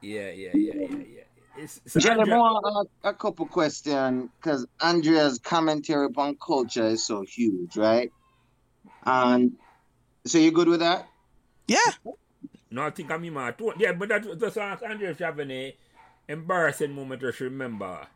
Yeah, 0.00 0.30
yeah, 0.30 0.50
yeah, 0.54 0.72
yeah, 0.74 0.88
yeah. 0.88 1.20
It's, 1.56 1.80
so 1.86 2.00
Jeremy, 2.00 2.20
Andrea- 2.22 2.36
I 2.36 2.38
want 2.38 2.88
a, 3.04 3.08
a 3.08 3.14
couple 3.14 3.46
questions 3.46 4.30
because 4.40 4.66
Andrea's 4.80 5.38
commentary 5.38 6.06
upon 6.06 6.36
culture 6.44 6.86
is 6.86 7.06
so 7.06 7.22
huge, 7.22 7.76
right? 7.76 8.10
And 9.06 9.52
so 10.26 10.38
you 10.38 10.50
good 10.50 10.68
with 10.68 10.80
that? 10.80 11.08
Yeah. 11.68 11.78
No, 12.70 12.82
I 12.82 12.90
think 12.90 13.10
I'm 13.10 13.24
in 13.24 13.32
my 13.32 13.52
tw- 13.52 13.78
Yeah, 13.78 13.92
but 13.92 14.08
that 14.08 14.38
just 14.38 14.58
ask 14.58 14.82
Andrea 14.82 15.10
if 15.10 15.20
you 15.20 15.26
have 15.26 15.38
eh? 15.38 15.42
any 15.42 15.76
embarrassing 16.28 16.92
moment 16.92 17.20
just 17.20 17.40
remember. 17.40 18.06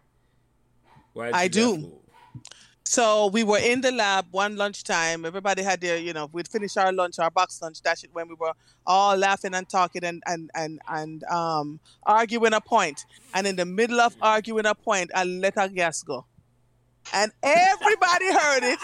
I 1.16 1.48
do. 1.48 2.00
So 2.84 3.26
we 3.26 3.44
were 3.44 3.58
in 3.58 3.82
the 3.82 3.92
lab 3.92 4.26
one 4.30 4.56
lunchtime. 4.56 5.26
Everybody 5.26 5.62
had 5.62 5.82
their, 5.82 5.98
you 5.98 6.14
know, 6.14 6.30
we'd 6.32 6.48
finish 6.48 6.74
our 6.78 6.90
lunch, 6.90 7.18
our 7.18 7.30
box 7.30 7.60
lunch. 7.60 7.82
That's 7.82 8.00
shit 8.00 8.14
when 8.14 8.28
we 8.28 8.34
were 8.34 8.54
all 8.86 9.14
laughing 9.14 9.52
and 9.52 9.68
talking 9.68 10.04
and 10.04 10.22
and 10.24 10.50
and 10.54 10.80
and 10.88 11.22
um 11.24 11.80
arguing 12.04 12.54
a 12.54 12.62
point. 12.62 13.04
And 13.34 13.46
in 13.46 13.56
the 13.56 13.66
middle 13.66 14.00
of 14.00 14.16
arguing 14.22 14.64
a 14.64 14.74
point, 14.74 15.10
I 15.14 15.24
let 15.24 15.58
our 15.58 15.68
gas 15.68 16.02
go, 16.02 16.24
and 17.12 17.30
everybody 17.42 18.32
heard 18.32 18.64
it, 18.64 18.78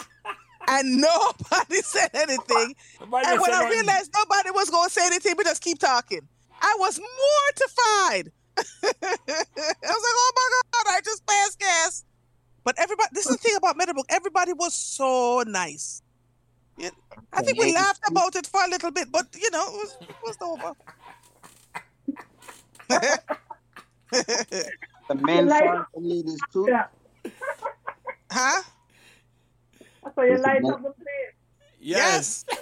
and 0.68 0.96
nobody 1.00 1.80
said 1.80 2.10
anything. 2.12 2.74
Nobody 3.00 3.26
And 3.26 3.40
when 3.40 3.54
I 3.54 3.70
realized 3.70 4.10
nobody 4.14 4.50
was 4.50 4.68
going 4.68 4.88
to 4.88 4.92
say 4.92 5.06
anything, 5.06 5.34
we 5.38 5.44
just 5.44 5.62
keep 5.62 5.78
talking. 5.78 6.28
I 6.60 6.76
was 6.78 7.00
mortified. 7.00 8.32
I 8.56 8.62
was 8.62 10.04
like, 10.06 10.16
oh 10.16 10.32
my 10.36 10.60
God, 10.72 10.86
I 10.94 11.00
just 11.04 11.26
passed 11.26 11.58
gas. 11.58 12.04
But 12.64 12.78
everybody, 12.78 13.08
this 13.12 13.26
is 13.26 13.32
the 13.36 13.38
thing 13.42 13.56
about 13.56 13.76
Meadowbrook. 13.76 14.06
Everybody 14.08 14.52
was 14.52 14.74
so 14.74 15.42
nice. 15.46 16.02
Yeah, 16.78 16.90
I 17.32 17.42
think 17.42 17.58
we 17.58 17.72
laughed 17.72 18.00
about 18.08 18.34
it 18.34 18.46
for 18.46 18.60
a 18.64 18.68
little 18.68 18.90
bit, 18.90 19.12
but 19.12 19.26
you 19.40 19.50
know, 19.50 19.64
it 19.66 19.72
was, 19.72 19.96
it 20.00 20.16
was 20.24 20.36
over. 20.40 20.72
The 25.06 25.14
men 25.16 25.48
like- 25.48 25.64
for 25.64 25.86
the 25.94 26.00
ladies 26.00 26.38
too. 26.52 26.66
Yeah. 26.68 26.86
huh? 28.30 28.62
So 30.14 30.22
you 30.22 30.38
light 30.38 30.64
up 30.64 30.82
the 30.82 30.90
place. 30.90 31.34
Yes. 31.80 32.44
Yes. 32.48 32.58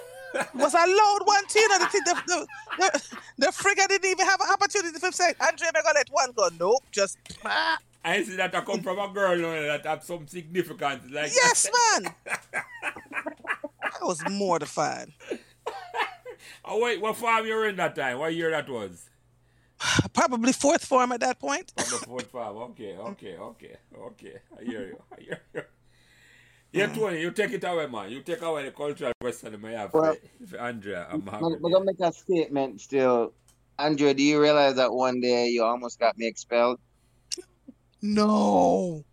Was 0.55 0.73
a 0.73 0.77
loud 0.77 1.19
one 1.23 1.45
too. 1.47 1.59
You 1.59 1.69
know, 1.69 1.79
the, 1.79 2.01
the, 2.27 2.47
the, 2.77 3.15
the, 3.37 3.51
frigga 3.51 3.87
didn't 3.87 4.09
even 4.09 4.25
have 4.25 4.41
an 4.41 4.47
opportunity 4.51 4.99
to 4.99 5.11
say, 5.11 5.33
Andre, 5.39 5.67
I'm 5.67 5.73
gonna 5.73 5.95
let 5.95 6.09
one 6.09 6.31
go. 6.31 6.49
Nope, 6.59 6.83
just 6.91 7.17
ah. 7.45 7.77
I 8.03 8.21
see 8.23 8.35
that 8.35 8.53
I 8.53 8.61
come 8.61 8.81
from 8.81 8.99
a 8.99 9.07
girl 9.13 9.35
you 9.35 9.43
know, 9.43 9.63
that 9.67 9.85
have 9.85 10.03
some 10.03 10.27
significance. 10.27 11.09
Like 11.09 11.31
Yes, 11.33 11.69
man. 12.01 12.13
I 13.83 14.05
was 14.05 14.21
mortified. 14.29 15.13
oh 16.65 16.79
wait, 16.83 16.99
what 16.99 17.15
farm 17.15 17.45
you 17.45 17.55
were 17.55 17.67
in 17.67 17.77
that 17.77 17.95
time? 17.95 18.19
What 18.19 18.33
year 18.33 18.51
that 18.51 18.67
was? 18.69 19.09
Probably 20.13 20.51
fourth 20.53 20.85
form 20.85 21.11
at 21.11 21.21
that 21.21 21.39
point. 21.39 21.71
On 21.77 21.85
the 21.85 22.05
fourth 22.05 22.31
farm. 22.31 22.57
Okay, 22.57 22.95
okay, 22.97 23.37
okay, 23.37 23.75
okay. 23.97 24.33
I 24.59 24.63
hear 24.63 24.87
you. 24.87 25.01
I 25.17 25.21
hear 25.21 25.41
you. 25.53 25.61
Yeah, 26.73 26.87
Tony, 26.87 27.21
you 27.21 27.29
take 27.31 27.51
it 27.51 27.63
away, 27.63 27.85
man. 27.85 28.09
You 28.11 28.21
take 28.21 28.41
away 28.41 28.65
the 28.65 28.71
cultural 28.71 29.11
question 29.21 29.63
I 29.63 29.71
have 29.71 29.93
Well- 29.93 30.15
for, 30.41 30.47
for 30.47 30.57
Andrea. 30.59 31.07
I'm 31.09 31.21
I'm, 31.21 31.27
happy. 31.27 31.45
I'm 31.45 31.61
gonna 31.61 31.85
make 31.85 31.99
a 31.99 32.11
statement 32.11 32.81
still. 32.81 33.33
Andrea, 33.77 34.13
do 34.13 34.23
you 34.23 34.41
realize 34.41 34.75
that 34.75 34.91
one 34.91 35.21
day 35.21 35.49
you 35.49 35.63
almost 35.63 35.99
got 35.99 36.17
me 36.17 36.25
expelled? 36.27 36.79
No. 38.01 39.03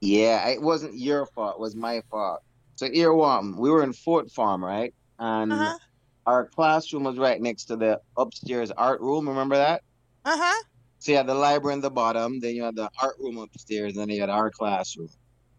Yeah, 0.00 0.48
it 0.48 0.60
wasn't 0.62 0.96
your 0.98 1.26
fault, 1.26 1.54
it 1.56 1.60
was 1.60 1.74
my 1.74 2.02
fault. 2.10 2.40
So 2.76 2.90
here 2.90 3.12
one, 3.12 3.56
we 3.56 3.70
were 3.70 3.82
in 3.82 3.92
Fort 3.92 4.30
Farm, 4.30 4.64
right? 4.64 4.94
And 5.18 5.52
Uh-huh. 5.52 5.78
our 6.26 6.46
classroom 6.46 7.04
was 7.04 7.16
right 7.18 7.40
next 7.40 7.64
to 7.66 7.76
the 7.76 8.00
upstairs 8.16 8.70
art 8.70 9.00
room. 9.00 9.28
Remember 9.28 9.56
that? 9.56 9.82
Uh-huh. 10.24 10.62
So 11.00 11.12
you 11.12 11.16
had 11.16 11.26
the 11.26 11.34
library 11.34 11.74
in 11.74 11.80
the 11.80 11.90
bottom, 11.90 12.38
then 12.40 12.54
you 12.54 12.62
had 12.64 12.76
the 12.76 12.90
art 13.02 13.16
room 13.18 13.38
upstairs, 13.38 13.92
and 13.96 14.02
then 14.02 14.10
you 14.14 14.20
had 14.20 14.30
our 14.30 14.50
classroom. 14.50 15.08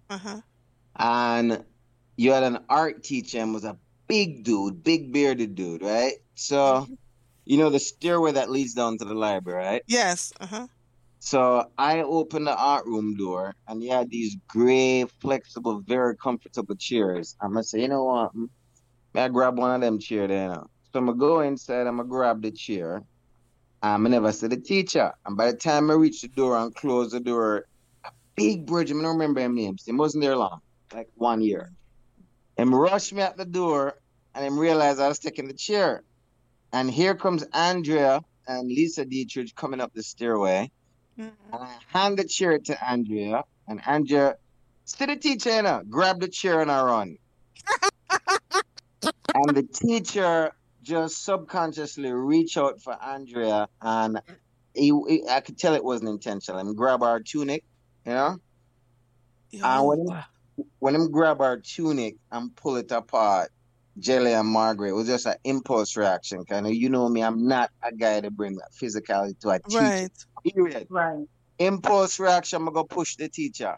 Uh-huh. 0.10 0.42
And 1.00 1.64
you 2.18 2.32
had 2.32 2.44
an 2.44 2.60
art 2.70 3.04
teacher 3.04 3.40
and 3.40 3.54
was 3.54 3.64
a 3.64 3.78
big 4.08 4.44
dude, 4.44 4.84
big 4.84 5.14
bearded 5.14 5.56
dude, 5.56 5.82
right? 5.82 6.14
So 6.36 6.88
you 7.46 7.58
know 7.58 7.70
the 7.70 7.80
stairway 7.80 8.34
that 8.34 8.50
leads 8.52 8.74
down 8.74 8.98
to 9.00 9.06
the 9.06 9.14
library, 9.14 9.64
right? 9.66 9.84
Yes. 9.88 10.34
Uh-huh. 10.40 10.68
So 11.20 11.70
I 11.78 12.02
opened 12.02 12.48
the 12.48 12.56
art 12.56 12.86
room 12.86 13.16
door 13.16 13.56
and 13.68 13.84
you 13.84 13.92
had 13.92 14.10
these 14.10 14.38
gray, 14.48 15.06
flexible, 15.22 15.82
very 15.86 16.16
comfortable 16.18 16.76
chairs. 16.76 17.36
I'm 17.42 17.52
gonna 17.54 17.64
say, 17.64 17.82
you 17.82 17.88
know 17.88 18.04
what? 18.06 18.36
mm, 18.36 18.50
May 19.14 19.24
I 19.24 19.28
grab 19.30 19.58
one 19.58 19.72
of 19.76 19.82
them 19.82 20.00
chairs 20.00 20.30
there 20.30 20.50
now. 20.50 20.68
So 20.92 21.00
I'm 21.00 21.06
gonna 21.08 21.18
go 21.18 21.42
inside, 21.42 21.88
I'm 21.88 21.98
gonna 21.98 22.08
grab 22.10 22.42
the 22.42 22.52
chair. 22.52 23.04
I'm 23.82 24.04
gonna 24.04 24.10
never 24.16 24.32
see 24.32 24.48
the 24.48 24.58
teacher. 24.58 25.14
And 25.26 25.38
by 25.38 25.52
the 25.52 25.58
time 25.58 25.90
I 25.90 25.94
reach 25.94 26.22
the 26.22 26.28
door 26.30 26.58
and 26.58 26.74
close 26.76 27.12
the 27.12 27.20
door, 27.20 27.66
a 28.06 28.12
big 28.36 28.66
bridge, 28.66 28.92
I'm 28.92 29.02
don't 29.02 29.14
remember 29.14 29.42
him 29.42 29.56
names. 29.56 29.84
He 29.86 29.92
wasn't 29.92 30.24
there 30.24 30.36
long, 30.36 30.60
like 30.94 31.08
one 31.16 31.42
year. 31.42 31.72
Him 32.58 32.74
rushed 32.74 33.14
me 33.14 33.22
at 33.22 33.38
the 33.38 33.46
door 33.46 33.96
and 34.36 34.46
him 34.46 34.58
realized 34.60 35.00
I 35.00 35.08
was 35.08 35.20
taking 35.20 35.48
the 35.48 35.54
chair. 35.54 36.04
And 36.72 36.90
here 36.92 37.16
comes 37.16 37.44
Andrea 37.54 38.22
and 38.48 38.68
Lisa 38.68 39.06
Dietrich 39.06 39.56
coming 39.56 39.80
up 39.80 39.94
the 39.94 40.04
stairway. 40.04 40.72
Mhm. 41.18 41.32
And 41.54 41.64
I 41.64 41.78
hand 41.88 42.18
the 42.18 42.24
chair 42.24 42.60
to 42.60 42.86
Andrea, 42.90 43.44
and 43.68 43.82
Andrea, 43.86 44.36
see 44.86 45.06
the 45.06 45.16
teacher, 45.16 45.56
you 45.56 45.62
know, 45.64 45.82
grab 45.90 46.20
the 46.22 46.28
chair 46.28 46.62
and 46.62 46.72
I 46.72 46.84
run. 46.84 47.18
and 49.36 49.56
the 49.56 49.64
teacher 49.64 50.52
just 50.82 51.24
subconsciously 51.24 52.12
reach 52.12 52.58
out 52.58 52.82
for 52.82 52.94
Andrea, 53.02 53.68
and 53.82 54.22
he, 54.74 54.92
he- 55.08 55.28
I 55.30 55.42
could 55.42 55.58
tell 55.58 55.74
it 55.76 55.84
wasn't 55.84 56.10
intentional. 56.10 56.60
Him 56.60 56.74
grab 56.74 57.04
our 57.04 57.20
tunic, 57.20 57.64
you 58.06 58.14
know, 58.14 58.38
Yo. 59.52 59.66
and 59.66 59.88
when 59.88 60.24
when 60.80 60.96
him 60.96 61.12
grab 61.12 61.42
our 61.42 61.58
tunic 61.58 62.16
and 62.32 62.56
pull 62.56 62.78
it 62.78 62.92
apart, 62.92 63.52
Jelly 63.98 64.34
and 64.34 64.48
Margaret, 64.48 64.90
it 64.90 64.94
was 64.94 65.08
just 65.08 65.26
an 65.26 65.36
impulse 65.44 65.98
reaction. 65.98 66.46
Kind 66.46 66.66
of, 66.68 66.74
you 66.74 66.90
know 66.90 67.10
me, 67.10 67.22
I'm 67.24 67.48
not 67.48 67.70
a 67.84 67.94
guy 67.94 68.22
to 68.22 68.32
bring 68.32 68.56
that 68.56 68.70
physicality 68.82 69.38
to 69.42 69.50
a 69.50 69.60
teacher. 69.60 69.80
right. 69.80 70.12
Period 70.54 70.88
Right. 70.90 71.26
impulse 71.58 72.20
reaction, 72.20 72.58
I'm 72.66 72.74
gonna 72.74 72.86
push 72.86 73.16
the 73.18 73.28
teacher. 73.28 73.76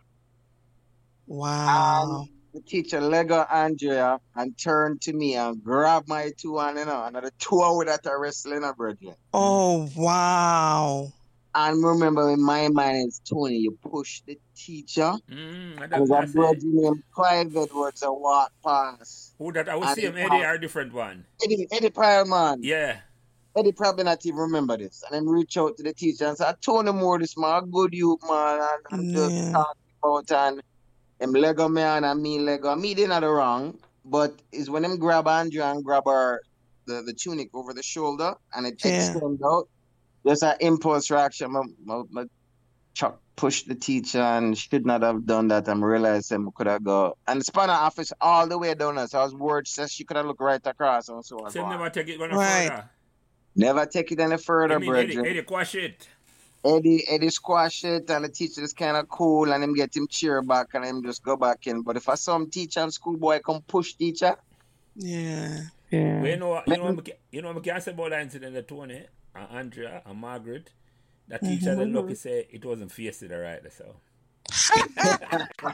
Wow. 1.26 2.22
And 2.22 2.30
the 2.54 2.62
teacher 2.70 3.00
Lego 3.02 3.46
Andrea 3.50 4.20
and 4.36 4.58
turned 4.58 5.02
to 5.02 5.14
me 5.14 5.36
and 5.36 5.64
grabbed 5.64 6.08
my 6.08 6.32
two 6.38 6.60
and 6.60 6.78
you 6.78 6.86
know, 6.86 7.04
another 7.04 7.32
two 7.40 7.62
hour 7.64 7.86
that 7.86 8.02
I 8.06 8.14
wrestling 8.14 8.64
a 8.64 8.74
brethren. 8.74 9.16
oh 9.34 9.90
wow. 9.96 11.14
And 11.54 11.84
remember 11.84 12.30
in 12.32 12.42
my 12.42 12.70
mind 12.70 13.10
is 13.10 13.20
Tony, 13.30 13.58
you 13.58 13.78
push 13.82 14.22
the 14.26 14.40
teacher. 14.56 15.14
Mm, 15.30 15.82
and 15.82 15.92
There's 15.92 16.10
that's 16.10 16.12
a 16.12 16.30
it. 16.30 16.34
brethren 16.34 16.72
named 16.76 17.04
Clive 17.14 17.56
Edwards 17.58 18.04
a 18.04 18.14
walk 18.14 18.52
past. 18.64 19.34
Who 19.38 19.52
that? 19.52 19.68
I 19.68 19.76
will 19.76 19.84
And 19.84 19.96
see 19.96 20.02
him, 20.04 20.18
Eddie, 20.18 20.30
was- 20.38 20.46
or 20.46 20.54
a 20.54 20.62
different 20.62 20.94
one. 20.94 21.26
Eddie 21.44 21.68
Eddie 21.72 21.90
Pileman. 21.90 22.60
Yeah. 22.64 23.00
Eddie 23.58 23.74
probably 23.74 24.06
not 24.06 24.26
even 24.26 24.40
remember 24.40 24.78
this. 24.78 25.04
And 25.06 25.14
then 25.14 25.28
reach 25.28 25.58
out 25.58 25.76
to 25.76 25.84
the 25.84 25.94
teacher 25.94 26.26
and 26.26 26.38
say, 26.38 26.46
I 26.46 26.54
told 26.62 26.88
him 26.88 26.96
more 26.98 27.20
this 27.20 27.38
man, 27.38 27.64
a 27.64 27.66
good 27.68 27.94
youth 27.94 28.22
man, 28.30 28.60
and, 28.62 29.00
and 29.02 29.14
just 29.16 29.36
Yeah. 29.36 29.52
talk 29.52 29.78
about 30.02 30.32
and 30.32 30.62
him 31.20 31.34
Lego 31.34 31.68
man 31.68 32.06
and 32.06 32.22
me 32.22 32.40
Lego. 32.40 32.74
Me 32.78 32.94
did 32.94 33.10
not 33.10 33.24
wrong, 33.24 33.78
but 34.06 34.34
it's 34.54 34.70
when 34.70 34.86
him 34.86 34.98
grab 34.98 35.28
Andrew 35.28 35.62
and 35.64 35.84
grab 35.84 36.04
her 36.06 36.42
the, 36.88 37.02
the 37.06 37.14
tunic 37.14 37.50
over 37.54 37.74
the 37.74 37.84
shoulder 37.84 38.36
and 38.54 38.66
it 38.66 38.80
Yeah. 38.86 38.96
extend 39.12 39.42
out. 39.46 39.68
Just 40.26 40.44
an 40.44 40.56
impulse 40.60 41.10
reaction. 41.10 41.52
My, 41.52 41.64
my, 41.84 42.02
my 42.10 42.26
chuck 42.94 43.20
pushed 43.36 43.68
the 43.68 43.76
teacher 43.76 44.20
and 44.22 44.56
should 44.58 44.86
not 44.86 45.02
have 45.02 45.26
done 45.26 45.48
that 45.48 45.68
and 45.68 45.84
realized 45.84 46.32
him 46.32 46.50
could 46.56 46.68
have 46.68 46.84
go 46.84 47.18
and 47.28 47.44
span 47.44 47.70
her 47.70 47.76
office 47.76 48.14
all 48.22 48.48
the 48.48 48.58
way 48.58 48.74
down 48.76 48.96
there. 48.96 49.08
So 49.08 49.20
I 49.20 49.24
was 49.24 49.34
worried 49.34 49.68
says 49.68 49.92
she 49.92 50.04
could 50.04 50.18
have 50.18 50.26
looked 50.28 50.42
right 50.42 50.62
across 50.66 51.10
and 51.10 51.26
so 51.26 51.38
on. 51.40 51.50
So 51.52 51.68
never 51.68 51.90
take 51.90 52.10
it 52.10 52.20
one 52.20 52.30
Right. 52.32 52.70
further. 52.70 52.90
Never 53.56 53.86
take 53.86 54.12
it 54.12 54.20
any 54.20 54.38
further, 54.38 54.76
I 54.76 54.78
mean, 54.78 54.94
Eddie, 54.96 55.06
brethren. 55.16 55.26
Eddie, 55.26 55.42
quash 55.44 55.76
it. 55.76 56.08
Eddie 56.64 57.04
Eddie 57.10 57.30
squash 57.32 57.84
it 57.84 58.08
and 58.12 58.24
the 58.26 58.30
teacher 58.30 58.62
is 58.62 58.72
kind 58.74 58.96
of 58.96 59.10
cool 59.10 59.52
and 59.52 59.64
him 59.64 59.74
get 59.74 59.96
him 59.96 60.08
cheer 60.08 60.44
back 60.44 60.68
and 60.76 60.86
him 60.86 61.02
just 61.04 61.24
go 61.24 61.36
back 61.36 61.66
in. 61.66 61.82
But 61.82 61.98
if 61.98 62.08
I 62.08 62.14
saw 62.16 62.36
him 62.36 62.52
teacher 62.52 62.82
and 62.82 62.94
schoolboy 62.94 63.40
come 63.40 63.62
push 63.68 63.94
teacher, 63.94 64.36
Yeah. 64.96 65.62
But 65.90 65.98
Yeah. 65.98 66.24
you 66.26 66.38
know, 66.38 66.50
what- 66.50 66.68
you 66.68 66.78
know, 66.78 66.84
what 66.84 66.96
we 66.98 67.02
ca- 67.12 67.18
you 67.32 67.42
know, 67.42 67.48
what 67.50 67.56
we 67.58 67.62
can 67.72 67.82
say 67.82 67.92
about 67.92 68.12
that 68.12 68.22
incident 68.22 68.54
that 68.54 68.68
Tony 68.68 69.06
and 69.36 69.48
Andrea 69.52 70.02
and 70.06 70.20
Margaret. 70.20 70.72
That 71.28 71.42
teacher, 71.42 71.72
Mm-hmm. 71.76 71.94
the 71.94 72.02
lucky 72.02 72.16
say 72.16 72.48
it 72.50 72.66
wasn't 72.66 72.92
faced 72.92 73.24
it 73.24 73.32
right. 73.34 73.62
So 73.72 73.96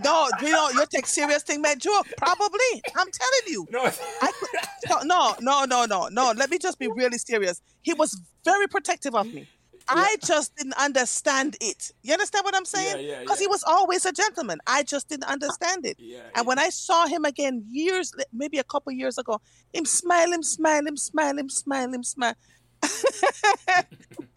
no, 0.03 0.27
you 0.41 0.49
know, 0.51 0.69
you 0.69 0.85
take 0.89 1.07
serious 1.07 1.43
thing, 1.43 1.61
man. 1.61 1.79
Joke, 1.79 2.05
probably. 2.17 2.81
I'm 2.95 3.07
telling 3.11 3.47
you. 3.47 3.65
no, 3.71 3.83
I 3.85 4.31
could, 4.39 5.05
no, 5.07 5.35
no, 5.41 5.65
no, 5.65 5.85
no, 5.85 6.07
no. 6.11 6.33
Let 6.35 6.49
me 6.51 6.57
just 6.59 6.77
be 6.77 6.87
really 6.87 7.17
serious. 7.17 7.61
He 7.81 7.93
was 7.93 8.19
very 8.45 8.67
protective 8.67 9.15
of 9.15 9.25
me. 9.33 9.47
I 9.89 10.17
just 10.21 10.53
didn't 10.57 10.73
understand 10.77 11.55
it. 11.61 11.91
You 12.03 12.11
understand 12.11 12.43
what 12.43 12.53
I'm 12.55 12.65
saying? 12.65 12.97
Yeah, 13.05 13.13
yeah, 13.13 13.19
Because 13.21 13.39
he 13.39 13.47
was 13.47 13.63
always 13.65 14.05
a 14.05 14.11
gentleman. 14.11 14.59
I 14.67 14.83
just 14.83 15.07
didn't 15.07 15.23
understand 15.29 15.85
it. 15.85 15.95
yeah, 15.97 16.23
And 16.35 16.45
when 16.45 16.59
I 16.59 16.67
saw 16.69 17.07
him 17.07 17.23
again 17.23 17.63
years, 17.69 18.11
maybe 18.33 18.57
a 18.57 18.65
couple 18.65 18.91
years 18.91 19.17
ago, 19.17 19.39
him 19.73 19.85
smile, 19.85 20.33
him 20.33 20.43
smile, 20.43 20.85
him 20.85 20.97
smile, 20.97 21.37
him 21.37 21.49
smile, 21.49 21.93
him 21.93 22.03
smile. 22.03 22.33
And 22.83 23.85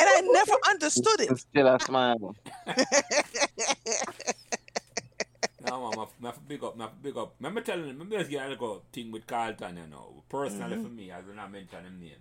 I 0.00 0.20
never 0.32 0.52
understood 0.68 1.20
it. 1.20 1.38
Still 1.38 1.66
a 1.68 1.78
smile. 1.80 2.34
No, 5.62 5.90
man, 5.90 6.06
I 6.22 6.26
have 6.26 6.34
to 6.36 6.40
big 6.48 6.64
up, 6.64 6.74
I 6.78 6.82
have 6.84 6.92
to 6.92 6.96
big 7.02 7.16
up. 7.16 7.34
Remember 7.38 7.60
telling 7.60 7.82
him, 7.84 7.88
remember 7.98 8.18
just 8.18 8.30
get 8.30 8.46
a 8.46 8.48
little 8.50 8.82
thing 8.92 9.10
with 9.10 9.26
Carlton, 9.26 9.76
you 9.76 9.86
know, 9.88 10.22
personally 10.28 10.76
Mm-hmm. 10.76 10.84
for 10.84 10.88
me, 10.90 11.10
as 11.10 11.24
when 11.26 11.38
I 11.38 11.46
mention 11.48 11.84
him 11.84 12.00
name. 12.00 12.12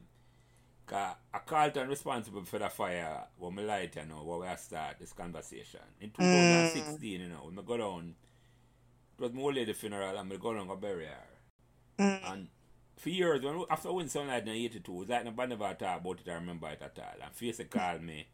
Cause 0.85 1.15
a 1.33 1.39
Carlton 1.39 1.87
responsible 1.87 2.43
for 2.43 2.59
the 2.59 2.67
fire 2.69 3.25
when 3.37 3.55
we 3.55 3.63
light, 3.63 3.95
you 3.95 4.05
know, 4.05 4.23
when 4.23 4.49
we 4.49 4.55
start 4.57 4.97
this 4.99 5.13
conversation. 5.13 5.79
In 6.01 6.09
Mm. 6.09 6.15
2016, 6.73 7.21
you 7.21 7.29
know, 7.29 7.45
when 7.45 7.59
I 7.59 7.61
go 7.61 7.77
down, 7.77 8.15
it 9.17 9.21
was 9.21 9.33
my 9.33 9.41
old 9.41 9.55
lady 9.55 9.73
funeral 9.73 10.17
and 10.17 10.29
we 10.29 10.37
go 10.37 10.53
down 10.53 10.67
go 10.67 10.75
bury 10.75 11.05
her. 11.05 11.27
Mm. 11.99 12.31
And 12.33 12.47
for 12.99 13.09
years, 13.09 13.41
when 13.41 13.63
after 13.69 13.93
Win 13.93 14.09
Sunlight 14.09 14.43
in 14.43 14.49
82, 14.49 14.77
it 14.79 14.97
was 14.97 15.09
like 15.09 15.23
nobody 15.23 15.55
never 15.55 15.73
talk 15.73 16.01
about 16.01 16.19
it, 16.19 16.29
I 16.29 16.33
remember 16.33 16.67
it 16.67 16.81
at 16.81 16.99
all. 16.99 17.25
And 17.25 17.33
Face 17.33 17.61
called 17.69 18.03
me. 18.03 18.27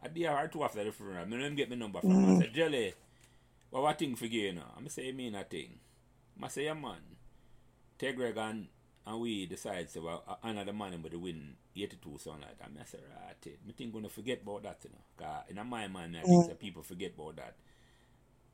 A 0.00 0.08
day 0.08 0.26
or 0.26 0.46
two 0.46 0.62
after 0.62 0.84
the 0.84 0.92
funeral, 0.92 1.24
I 1.24 1.28
know 1.28 1.36
him 1.36 1.56
get 1.56 1.68
my 1.68 1.74
number 1.74 2.00
from 2.00 2.12
him. 2.12 2.36
I 2.36 2.40
said, 2.40 2.54
Jelly, 2.54 2.94
what 3.70 3.82
what 3.82 3.98
thing 3.98 4.14
for 4.14 4.26
you, 4.26 4.52
know? 4.52 4.62
I'm 4.76 4.88
say, 4.88 5.06
you 5.06 5.12
mean 5.12 5.34
a 5.34 5.42
thing. 5.42 5.80
I 6.40 6.48
say, 6.48 6.66
yeah, 6.66 6.74
man. 6.74 7.02
Take 7.98 8.16
Greg 8.16 8.36
and, 8.36 8.68
and 9.04 9.20
we 9.20 9.46
decide, 9.46 9.90
so 9.90 10.02
well, 10.02 10.38
honor 10.42 10.64
the 10.64 10.72
man 10.72 11.02
with 11.02 11.10
the 11.10 11.18
win 11.18 11.56
82 11.76 12.18
Sunlight. 12.18 12.58
And 12.64 12.78
I 12.80 12.84
say, 12.84 12.98
right, 12.98 13.34
it. 13.44 13.58
Me 13.66 13.74
think 13.76 13.92
gonna 13.92 14.08
forget 14.08 14.42
about 14.42 14.62
that, 14.62 14.78
you 14.84 14.90
know. 14.90 15.02
Cause 15.16 15.46
in 15.50 15.68
my 15.68 15.88
mind, 15.88 16.16
I 16.16 16.22
think 16.22 16.44
mm. 16.44 16.48
that 16.48 16.60
people 16.60 16.84
forget 16.84 17.14
about 17.18 17.36
that. 17.36 17.56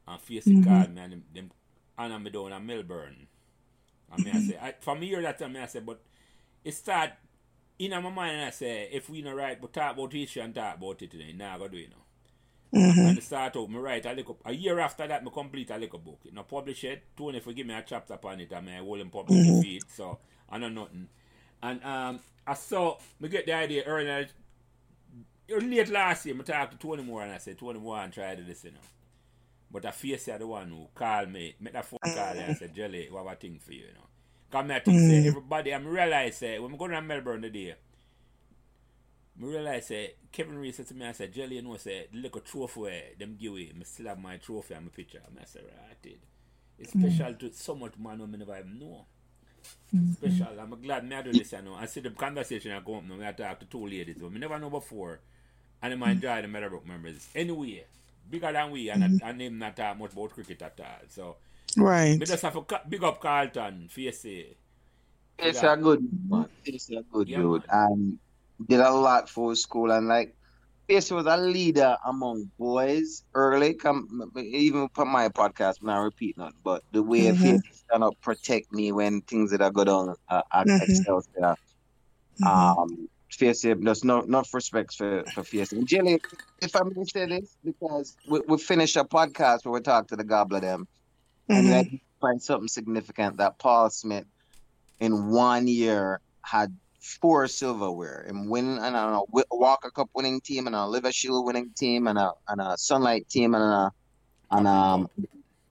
And 0.08 0.20
Face 0.20 0.44
called 0.44 0.94
me 0.94 1.02
and 1.02 1.12
them, 1.12 1.24
them 1.34 1.50
honor 1.98 2.18
me 2.18 2.30
down 2.30 2.54
in 2.54 2.66
Melbourne. 2.66 3.26
I 4.12 4.18
mean, 4.18 4.34
I 4.34 4.40
say, 4.40 4.58
I, 4.62 4.74
from 4.80 5.02
here 5.02 5.22
that 5.22 5.38
time, 5.38 5.56
I 5.56 5.66
say, 5.66 5.80
but 5.80 6.00
it 6.64 6.74
start 6.74 7.10
in 7.78 7.90
my 7.90 8.00
mind, 8.10 8.40
I 8.40 8.50
say, 8.50 8.88
if 8.92 9.10
we 9.10 9.22
not 9.22 9.36
right, 9.36 9.60
but 9.60 9.72
talk 9.72 9.94
about 9.94 10.12
history 10.12 10.42
and 10.42 10.54
talk 10.54 10.76
about 10.76 11.02
it, 11.02 11.12
know, 11.14 11.24
now 11.36 11.58
go 11.58 11.68
do 11.68 11.76
it, 11.76 11.80
you 11.80 11.88
know. 11.88 11.96
And 13.04 13.18
it 13.18 13.22
start 13.22 13.56
out, 13.56 13.70
me 13.70 13.78
write 13.78 14.06
a 14.06 14.12
little, 14.12 14.38
a 14.44 14.52
year 14.52 14.78
after 14.80 15.06
that, 15.06 15.24
me 15.24 15.30
complete 15.32 15.70
a 15.70 15.76
little 15.76 15.98
book. 15.98 16.20
You 16.24 16.32
know, 16.32 16.42
publish 16.42 16.84
it. 16.84 17.02
Tony 17.16 17.40
forgive 17.40 17.66
me 17.66 17.74
a 17.74 17.84
chapter 17.86 18.14
upon 18.14 18.40
it, 18.40 18.50
and 18.52 18.68
I 18.68 18.76
hold 18.78 19.00
him 19.00 19.10
public 19.10 19.38
feed, 19.62 19.82
so 19.88 20.18
I 20.48 20.58
know 20.58 20.68
nothing. 20.68 21.08
And 21.62 21.84
um, 21.84 22.20
I 22.46 22.54
saw, 22.54 22.96
me 23.20 23.28
get 23.28 23.46
the 23.46 23.52
idea 23.52 23.84
earlier, 23.84 24.28
late 25.48 25.88
last 25.90 26.26
year, 26.26 26.34
me 26.34 26.42
talk 26.42 26.70
to 26.70 26.78
Tony 26.78 27.02
Moore, 27.02 27.22
and 27.22 27.32
I 27.32 27.38
said, 27.38 27.58
Tony 27.58 27.78
Moore, 27.78 27.98
and 27.98 28.12
try 28.12 28.34
to 28.34 28.42
you 28.42 28.70
know. 28.70 28.78
But 29.70 29.84
I 29.84 29.90
face 29.90 30.26
the 30.26 30.46
one 30.46 30.70
who 30.70 30.88
called 30.94 31.30
me, 31.30 31.54
make 31.60 31.72
that 31.72 31.84
phone 31.84 31.98
call 32.02 32.14
and 32.14 32.52
I 32.52 32.54
said, 32.54 32.74
Jelly, 32.74 33.08
what 33.10 33.30
a 33.30 33.36
thing 33.36 33.58
for 33.58 33.72
you, 33.72 33.86
you 33.86 33.94
know. 33.94 34.06
Come 34.50 34.70
I 34.70 34.78
think 34.78 35.00
say 35.00 35.24
mm. 35.24 35.26
everybody 35.26 35.74
I'm 35.74 35.86
realize 35.86 36.36
say 36.36 36.58
when 36.58 36.70
we 36.72 36.78
go 36.78 36.86
to 36.86 37.02
Melbourne 37.02 37.42
today, 37.42 37.74
I 39.40 39.44
realize 39.44 39.88
say 39.88 40.14
Kevin 40.30 40.58
Reese 40.58 40.76
said 40.76 40.86
to 40.86 40.94
me, 40.94 41.06
I 41.06 41.12
said, 41.12 41.32
Jelly, 41.32 41.56
you 41.56 41.62
know, 41.62 41.76
say 41.76 42.06
the 42.12 42.18
little 42.18 42.40
trophy 42.40 43.02
them 43.18 43.36
give 43.40 43.52
away, 43.52 43.72
I 43.78 43.84
still 43.84 44.06
have 44.06 44.18
my 44.18 44.36
trophy 44.36 44.74
and 44.74 44.84
my 44.84 44.90
picture. 44.90 45.20
I 45.40 45.44
said, 45.44 45.62
right, 45.64 45.96
it. 46.04 46.20
It's 46.78 46.94
mm. 46.94 47.00
special 47.00 47.34
to 47.34 47.52
so 47.52 47.74
much 47.74 47.94
man 47.98 48.18
who 48.18 48.26
me 48.26 48.38
never 48.38 48.56
even 48.56 48.78
know. 48.78 49.06
Mm-hmm. 49.94 50.12
Special. 50.12 50.60
I'm 50.60 50.80
glad 50.80 51.08
me 51.08 51.16
I 51.16 51.22
do 51.22 51.32
this, 51.32 51.52
you 51.52 51.62
know. 51.62 51.74
I 51.74 51.86
see 51.86 52.00
the 52.00 52.10
conversation 52.10 52.72
I 52.72 52.80
go 52.80 52.96
up 52.96 53.04
now, 53.04 53.26
I 53.26 53.32
talk 53.32 53.60
to 53.60 53.66
two 53.66 53.86
ladies 53.86 54.20
who 54.20 54.30
me 54.30 54.38
never 54.38 54.58
know 54.58 54.70
before. 54.70 55.20
And 55.82 56.02
I 56.02 56.10
enjoy 56.10 56.28
mm. 56.28 56.42
the 56.42 56.48
Meadowbrook 56.48 56.86
members. 56.86 57.28
Anyway, 57.34 57.84
bigger 58.30 58.52
than 58.52 58.70
we, 58.70 58.90
and 58.90 59.04
I, 59.04 59.28
I 59.28 59.32
name 59.32 59.58
not 59.58 59.76
talk 59.76 59.98
much 59.98 60.12
about 60.12 60.30
cricket 60.30 60.62
at 60.62 60.78
all. 60.80 61.06
So, 61.08 61.36
Right. 61.76 62.18
we 62.18 62.24
just 62.26 62.42
have 62.42 62.54
to 62.54 62.62
ca- 62.62 62.82
big 62.88 63.02
up 63.04 63.20
Carlton, 63.20 63.88
Facey. 63.88 64.56
It's 65.38 65.62
a 65.62 65.76
good 65.76 66.00
man. 66.28 66.48
It's 66.64 66.90
a 66.90 67.02
good 67.12 67.28
Yeah, 67.28 67.38
dude. 67.38 67.64
And 67.70 68.18
did 68.66 68.80
a 68.80 68.90
lot 68.90 69.28
for 69.28 69.54
school 69.54 69.90
and 69.92 70.08
like 70.08 70.34
Pace 70.88 71.10
was 71.10 71.26
a 71.26 71.36
leader 71.36 71.96
among 72.06 72.50
boys 72.58 73.24
early. 73.34 73.74
Come 73.74 74.30
even 74.36 74.88
for 74.94 75.04
my 75.04 75.28
podcast, 75.28 75.80
I'm 75.80 75.88
not 75.88 75.98
repeat 75.98 76.38
nothing, 76.38 76.60
but 76.62 76.82
the 76.92 77.02
way 77.02 77.26
Mhm. 77.32 77.36
mm 77.36 77.60
stand 77.74 78.04
up 78.04 78.14
protect 78.20 78.72
me 78.72 78.92
when 78.92 79.20
things 79.22 79.50
that 79.50 79.60
are 79.62 79.70
go 79.70 79.84
down 79.84 80.14
uh, 80.28 80.42
at 80.52 80.66
Mhm. 80.66 80.82
Excelsior. 80.82 81.56
Um 82.46 83.08
Face 83.30 83.62
there's 83.62 84.04
no 84.04 84.22
enough 84.22 84.52
respect 84.54 84.94
for 84.94 85.24
for 85.32 85.44
Face. 85.44 85.72
And 85.72 85.86
Jilly, 85.86 86.20
if 86.60 86.74
I 86.76 86.80
may 86.84 87.04
say 87.04 87.26
this, 87.26 87.56
because 87.64 88.16
we 88.26 88.40
we 88.46 88.58
finish 88.58 88.96
a 88.96 89.04
podcast 89.04 89.64
where 89.64 89.72
we 89.74 89.80
talk 89.80 90.08
to 90.08 90.16
the 90.16 90.24
gobbler 90.24 90.60
them 90.60 90.86
and 91.50 91.68
Mhm. 91.68 91.70
then 91.70 92.00
find 92.20 92.42
something 92.42 92.68
significant 92.68 93.38
that 93.38 93.58
Paul 93.58 93.90
Smith 93.90 94.26
in 95.00 95.28
one 95.30 95.66
year 95.68 96.20
had 96.44 96.76
four 97.20 97.46
silverware 97.46 98.24
and 98.28 98.48
win 98.50 98.78
and 98.78 98.96
a 98.96 99.20
Wi- 99.32 99.44
Walker 99.50 99.90
Cup 99.90 100.10
winning 100.14 100.40
team 100.40 100.66
and 100.66 100.74
a 100.76 100.80
Olivier 100.80 101.12
Shield 101.12 101.44
winning 101.46 101.72
team 101.76 102.06
and 102.06 102.18
a 102.18 102.32
and 102.48 102.60
a 102.60 102.76
Sunlight 102.78 103.28
team 103.28 103.54
and 103.54 103.62
a 103.64 103.90
and 104.50 104.66
um 104.66 105.08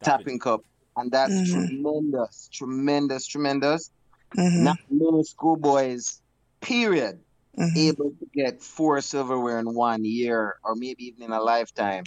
tapping 0.04 0.40
cup 0.40 0.62
and 0.96 1.12
that's 1.12 1.42
Mhm. 1.42 1.44
tremendous, 1.44 2.50
tremendous, 2.54 3.28
tremendous. 3.28 3.92
Mhm. 4.38 4.64
Not 4.64 4.78
many 4.90 5.24
schoolboys, 5.24 6.22
period, 6.62 7.25
Mhm. 7.58 7.78
able 7.78 8.10
to 8.12 8.28
get 8.34 8.62
four 8.62 9.00
silverware 9.02 9.60
in 9.60 9.74
one 9.74 10.04
year 10.04 10.58
or 10.64 10.76
maybe 10.76 11.06
even 11.06 11.24
in 11.24 11.32
a 11.32 11.42
lifetime. 11.42 12.04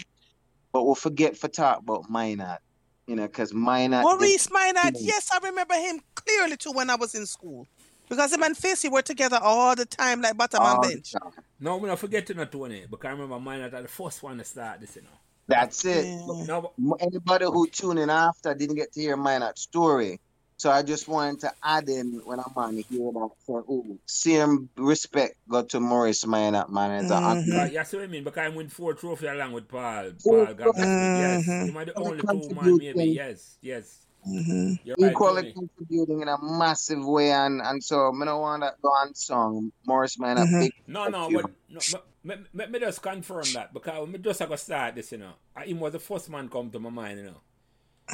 But 0.73 0.85
we'll 0.85 0.95
forget 0.95 1.37
for 1.37 1.49
talk 1.49 1.79
about 1.79 2.11
Minot, 2.11 2.59
you 3.07 3.17
know, 3.17 3.27
because 3.27 3.53
Minot. 3.55 4.03
Maurice 4.03 4.51
Minot, 4.51 4.95
Mm. 4.95 4.99
yes, 5.01 5.31
I 5.33 5.39
remember 5.39 5.75
him 5.75 6.01
clearly 6.15 6.57
too 6.57 6.73
when 6.73 6.91
I 6.91 6.97
was 6.97 7.15
in 7.15 7.27
school. 7.27 7.67
Because 8.09 8.33
him 8.33 8.43
and 8.43 8.57
Facey 8.57 8.89
were 8.89 9.03
together 9.03 9.39
all 9.43 9.75
the 9.77 9.85
time, 9.85 10.23
like 10.23 10.37
bottom 10.37 10.61
all 10.63 10.77
and 10.77 10.85
the 10.85 10.89
bench. 10.95 11.13
time. 11.13 11.33
No, 11.61 11.77
we 11.77 11.89
not 11.89 11.99
forget 11.99 12.27
to 12.29 12.35
not 12.35 12.51
Tony, 12.51 12.87
because 12.91 13.07
I 13.09 13.11
remember 13.13 13.39
mine 13.39 13.61
at 13.61 13.71
the 13.73 13.87
first 13.89 14.23
one 14.23 14.39
to 14.39 14.45
start 14.45 14.81
this, 14.81 14.97
you 14.97 15.03
know. 15.03 15.09
That's 15.47 15.85
it. 15.85 16.05
Yeah. 16.07 16.45
No, 16.47 16.61
but- 16.63 16.73
M- 16.79 16.95
Anybody 17.01 17.45
who 17.47 17.67
tuned 17.69 17.99
in 17.99 18.09
after 18.11 18.55
didn't 18.55 18.77
get 18.77 18.93
to 18.93 19.01
hear 19.01 19.17
Minot's 19.17 19.63
story. 19.63 20.21
So 20.59 20.73
I 20.73 20.83
just 20.83 21.07
wanted 21.07 21.39
to 21.43 21.53
add 21.63 21.89
in 21.89 22.21
when 22.25 22.41
I'm 22.41 22.53
on 22.57 22.75
here 22.75 23.13
that 23.13 23.31
for 23.47 23.65
oh, 23.69 23.97
same 24.07 24.69
respect 24.77 25.37
go 25.49 25.63
to 25.63 25.79
Maurice 25.79 26.27
Minot, 26.27 26.69
man. 26.73 27.05
It's 27.05 27.13
Mhm. 27.13 27.55
a 27.55 27.57
Right, 27.57 27.73
yeah, 27.73 27.85
so 27.85 28.01
I 28.01 28.09
mean, 28.09 28.25
because 28.25 28.45
I 28.45 28.49
win 28.49 28.69
four 28.69 28.95
trophy 28.95 29.29
along 29.29 29.53
with 29.53 29.69
Paul. 29.69 30.11
Four 30.21 30.47
Paul 30.47 30.55
got 30.55 30.77
yes. 30.77 31.47
You 31.65 31.73
might 31.73 31.87
the 31.87 31.97
only 31.97 32.19
two 32.23 32.27
man, 32.27 32.49
contributing. 32.49 32.97
maybe. 32.97 33.11
Yes, 33.13 33.57
yes. 33.63 34.07
Mhm. 34.29 34.81
You're 34.83 34.97
right, 34.99 35.13
equally 35.13 35.43
Tony. 35.43 35.53
contributing 35.53 36.23
in 36.23 36.29
a 36.29 36.39
massive 36.43 37.07
way 37.07 37.31
and 37.31 37.63
and 37.63 37.83
so 37.83 38.13
I 38.13 38.25
don't 38.25 38.41
want 38.41 38.63
that 38.63 38.83
go 38.83 38.89
on 38.89 39.15
song. 39.15 39.71
Maurice 39.87 40.19
Minot 40.19 40.49
Mhm. 40.49 40.61
big 40.61 40.73
No, 40.89 41.07
no, 41.09 41.31
but 41.31 41.45
no, 41.69 41.81
but 41.93 42.07
me, 42.25 42.35
me, 42.53 42.67
me 42.67 42.81
just 42.81 43.01
confirm 43.01 43.45
that 43.53 43.73
because 43.73 44.09
me 44.09 44.19
just 44.19 44.41
have 44.41 44.49
to 44.51 44.57
start 44.59 44.97
this, 44.97 45.13
you 45.13 45.19
know. 45.19 45.35
I, 45.55 45.67
him 45.67 45.79
was 45.79 45.93
the 45.93 46.01
first 46.01 46.29
man 46.29 46.49
come 46.49 46.69
to 46.73 46.81
my 46.81 46.91
mind, 46.91 47.19
you 47.21 47.27
know. 47.27 47.41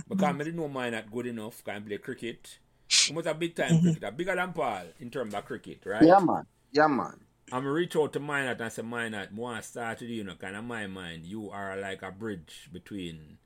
Because 0.08 0.34
me 0.34 0.44
didn't 0.44 0.56
know 0.56 0.68
mine 0.68 0.92
not 0.92 1.10
good 1.10 1.26
enough, 1.26 1.62
can 1.64 1.82
play 1.82 1.98
cricket. 1.98 2.58
He 2.88 3.12
was 3.12 3.26
a 3.26 3.34
big 3.34 3.54
time 3.54 3.70
mm-hmm. 3.70 3.82
cricketer, 3.82 4.10
bigger 4.10 4.36
than 4.36 4.52
Paul 4.52 4.82
in 5.00 5.10
terms 5.10 5.34
of 5.34 5.44
cricket, 5.44 5.80
right? 5.84 6.02
Yeah 6.02 6.18
man. 6.18 6.46
Yeah 6.72 6.86
man. 6.86 7.20
I'm 7.52 7.66
reach 7.66 7.94
out 7.96 8.12
to 8.14 8.20
Minot 8.20 8.60
and 8.60 8.72
say, 8.72 8.82
Minot, 8.82 9.28
I 9.30 9.34
want 9.34 9.62
to 9.62 9.68
start 9.68 10.00
with 10.00 10.08
you, 10.08 10.16
you 10.16 10.24
know, 10.24 10.34
kind 10.34 10.56
of 10.56 10.64
my 10.64 10.86
mind, 10.86 11.26
you 11.26 11.50
are 11.50 11.76
like 11.76 12.02
a 12.02 12.10
bridge 12.10 12.70
between 12.72 13.38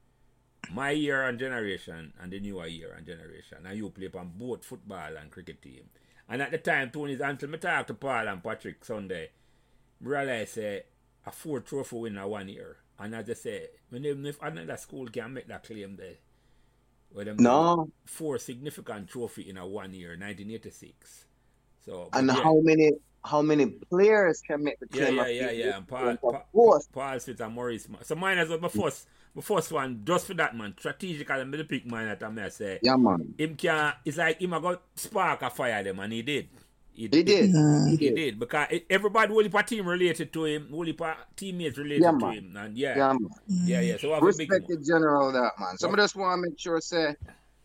my 0.73 0.91
year 0.91 1.25
and 1.25 1.39
generation 1.39 2.13
and 2.21 2.33
the 2.33 2.41
newer 2.41 2.67
year 2.67 2.95
and 2.97 3.07
generation. 3.07 3.59
And 3.67 3.77
you 3.77 3.91
play 3.91 4.09
on 4.17 4.33
both 4.37 4.65
football 4.65 5.17
and 5.21 5.31
cricket 5.31 5.63
team. 5.63 5.85
And 6.29 6.43
at 6.43 6.51
the 6.51 6.59
time, 6.59 6.91
Tony's 6.91 7.21
until 7.21 7.49
me 7.49 7.59
talk 7.59 7.87
to 7.89 7.95
Paul 7.95 8.29
and 8.29 8.43
Patrick 8.43 8.85
Sunday, 8.85 9.31
me 10.01 10.09
realize 10.11 10.53
say 10.53 10.83
a 11.27 11.33
four 11.33 11.61
trophy 11.61 11.97
winner 11.97 12.29
one 12.29 12.49
year. 12.49 12.77
And 12.99 13.15
as 13.15 13.31
I 13.31 13.35
say, 13.35 13.67
when 13.91 14.05
even 14.05 14.27
if 14.27 14.41
another 14.43 14.77
school 14.77 15.07
can 15.09 15.35
make 15.35 15.49
that 15.49 15.65
claim 15.65 15.97
there, 15.97 16.17
them 17.25 17.37
No. 17.39 17.91
four 18.07 18.39
significant 18.39 19.09
trophy 19.09 19.49
in 19.49 19.57
a 19.57 19.67
one 19.67 19.95
year, 19.95 20.17
1986. 20.17 21.27
So, 21.85 22.09
And 22.13 22.29
yeah. 22.29 22.35
how 22.43 22.61
many 22.61 22.93
how 23.25 23.43
many 23.43 23.67
players 23.91 24.41
can 24.41 24.63
make 24.65 24.79
the 24.81 24.87
Yeah, 24.93 25.11
claim 25.11 25.17
yeah, 25.17 25.23
of 25.23 25.29
yeah, 25.29 25.51
yeah. 25.51 25.77
And 25.77 25.89
Paul, 25.89 26.17
Paul. 26.17 26.43
Paul 26.93 27.21
Smith 27.21 27.41
and 27.41 27.55
Maurice. 27.55 27.89
Ma- 27.89 27.99
So 28.03 28.15
mine 28.15 28.39
as 28.39 28.49
well, 28.49 28.59
uh, 28.59 28.61
my 28.63 28.69
first, 28.69 29.07
my 29.35 29.43
first 29.43 29.73
one, 29.73 30.03
just 30.05 30.27
for 30.27 30.35
that 30.35 30.57
man, 30.57 30.75
strategically, 30.79 31.35
I'm 31.37 31.51
to 31.59 31.65
pick 31.65 31.85
Minot 31.87 32.23
I 32.47 32.49
say, 32.51 32.75
eh? 32.75 32.79
Yeah 32.83 32.97
man. 32.97 33.35
him 33.37 33.57
can, 33.57 33.95
it's 34.05 34.17
like 34.17 34.41
him 34.41 34.53
a 34.53 34.61
got 34.61 34.83
spark 34.95 35.43
a 35.43 35.51
fire 35.51 35.83
them, 35.83 35.99
and 35.99 36.13
he 36.13 36.23
did. 36.23 36.49
He, 36.99 37.09
He 37.13 37.23
did. 37.23 37.55
He 37.87 37.91
He 37.91 37.97
did. 37.97 38.15
did 38.17 38.39
because 38.41 38.67
it, 38.71 38.87
everybody, 38.91 39.33
whole 39.33 39.43
heap 39.45 39.55
of 39.55 39.67
team 39.67 39.87
related 39.87 40.33
to 40.33 40.45
him, 40.47 40.69
whole 40.71 40.83
heap 40.85 41.01
of 41.01 41.15
teammates 41.37 41.79
related 41.79 42.03
Yeah, 42.03 42.11
to 42.11 42.27
man. 42.27 42.35
him, 42.35 42.57
and 42.57 42.77
yeah, 42.77 42.97
Yeah, 42.97 43.13
yeah, 43.47 43.77
man. 43.81 43.89
yeah. 43.89 43.97
So 43.99 44.11
I 44.11 44.15
have 44.17 44.23
a 44.25 44.27
big 44.27 44.51
Respected 44.51 44.85
general 44.85 45.31
that 45.33 45.53
man. 45.61 45.79
Some 45.79 45.95
of 45.95 46.01
us 46.01 46.15
want 46.17 46.43
to 46.43 46.51
make 46.51 46.59
sure 46.59 46.81
say 46.81 47.15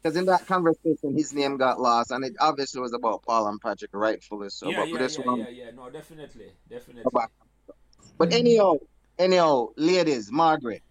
because 0.04 0.16
in 0.18 0.26
that 0.26 0.46
conversation 0.46 1.16
his 1.18 1.34
name 1.34 1.58
got 1.58 1.80
lost 1.80 2.12
and 2.12 2.24
it 2.24 2.34
obviously 2.40 2.80
was 2.80 2.94
about 2.94 3.24
Paul 3.24 3.48
and 3.48 3.60
Patrick 3.60 3.90
rightfully 3.94 4.50
so. 4.50 4.70
yeah, 4.70 4.82
but 4.82 4.92
yeah, 4.92 4.98
this 5.00 5.18
yeah, 5.18 5.26
one 5.26 5.40
yeah, 5.40 5.50
yeah. 5.50 5.72
No, 5.72 5.90
definitely, 5.90 6.52
definitely. 6.70 7.04
go 7.04 7.10
back. 7.10 7.30
But 8.20 8.34
anyhow, 8.34 8.74
anyhow, 9.18 9.70
ladies, 9.78 10.32
Margaret, 10.32 10.84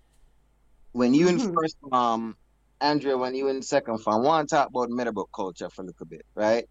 when 0.93 1.15
you 1.15 1.29
in 1.29 1.39
Mhm. 1.39 1.55
first 1.55 1.77
um 1.93 2.37
Andrea, 2.81 3.17
when 3.17 3.37
you 3.37 3.47
in 3.49 3.63
second 3.63 3.99
farm, 3.99 4.25
want 4.25 4.49
to 4.49 4.57
talk 4.57 4.69
about 4.71 4.91
Meadowbrook 4.91 5.31
culture 5.33 5.71
for 5.71 5.83
a 5.83 5.87
little 5.87 6.07
bit, 6.07 6.23
right? 6.35 6.65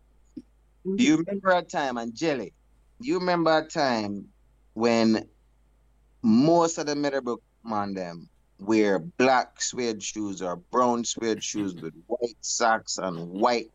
Do 0.84 1.04
you 1.04 1.18
remember 1.18 1.52
a 1.52 1.62
time 1.62 1.98
and 1.98 2.14
Jelly? 2.14 2.54
Do 3.02 3.08
you 3.08 3.20
remember 3.20 3.58
a 3.58 3.66
time 3.66 4.28
when 4.74 5.28
most 6.24 6.78
of 6.78 6.88
the 6.88 6.96
Meadowbrook 6.96 7.42
man 7.64 7.94
them 7.94 8.30
wear 8.60 9.00
black 9.00 9.62
suede 9.62 10.02
shoes 10.02 10.42
or 10.42 10.56
brown 10.56 11.04
suede 11.04 11.44
shoes 11.44 11.76
with 11.76 11.94
white 12.08 12.38
socks 12.42 12.98
and 12.98 13.30
white 13.30 13.72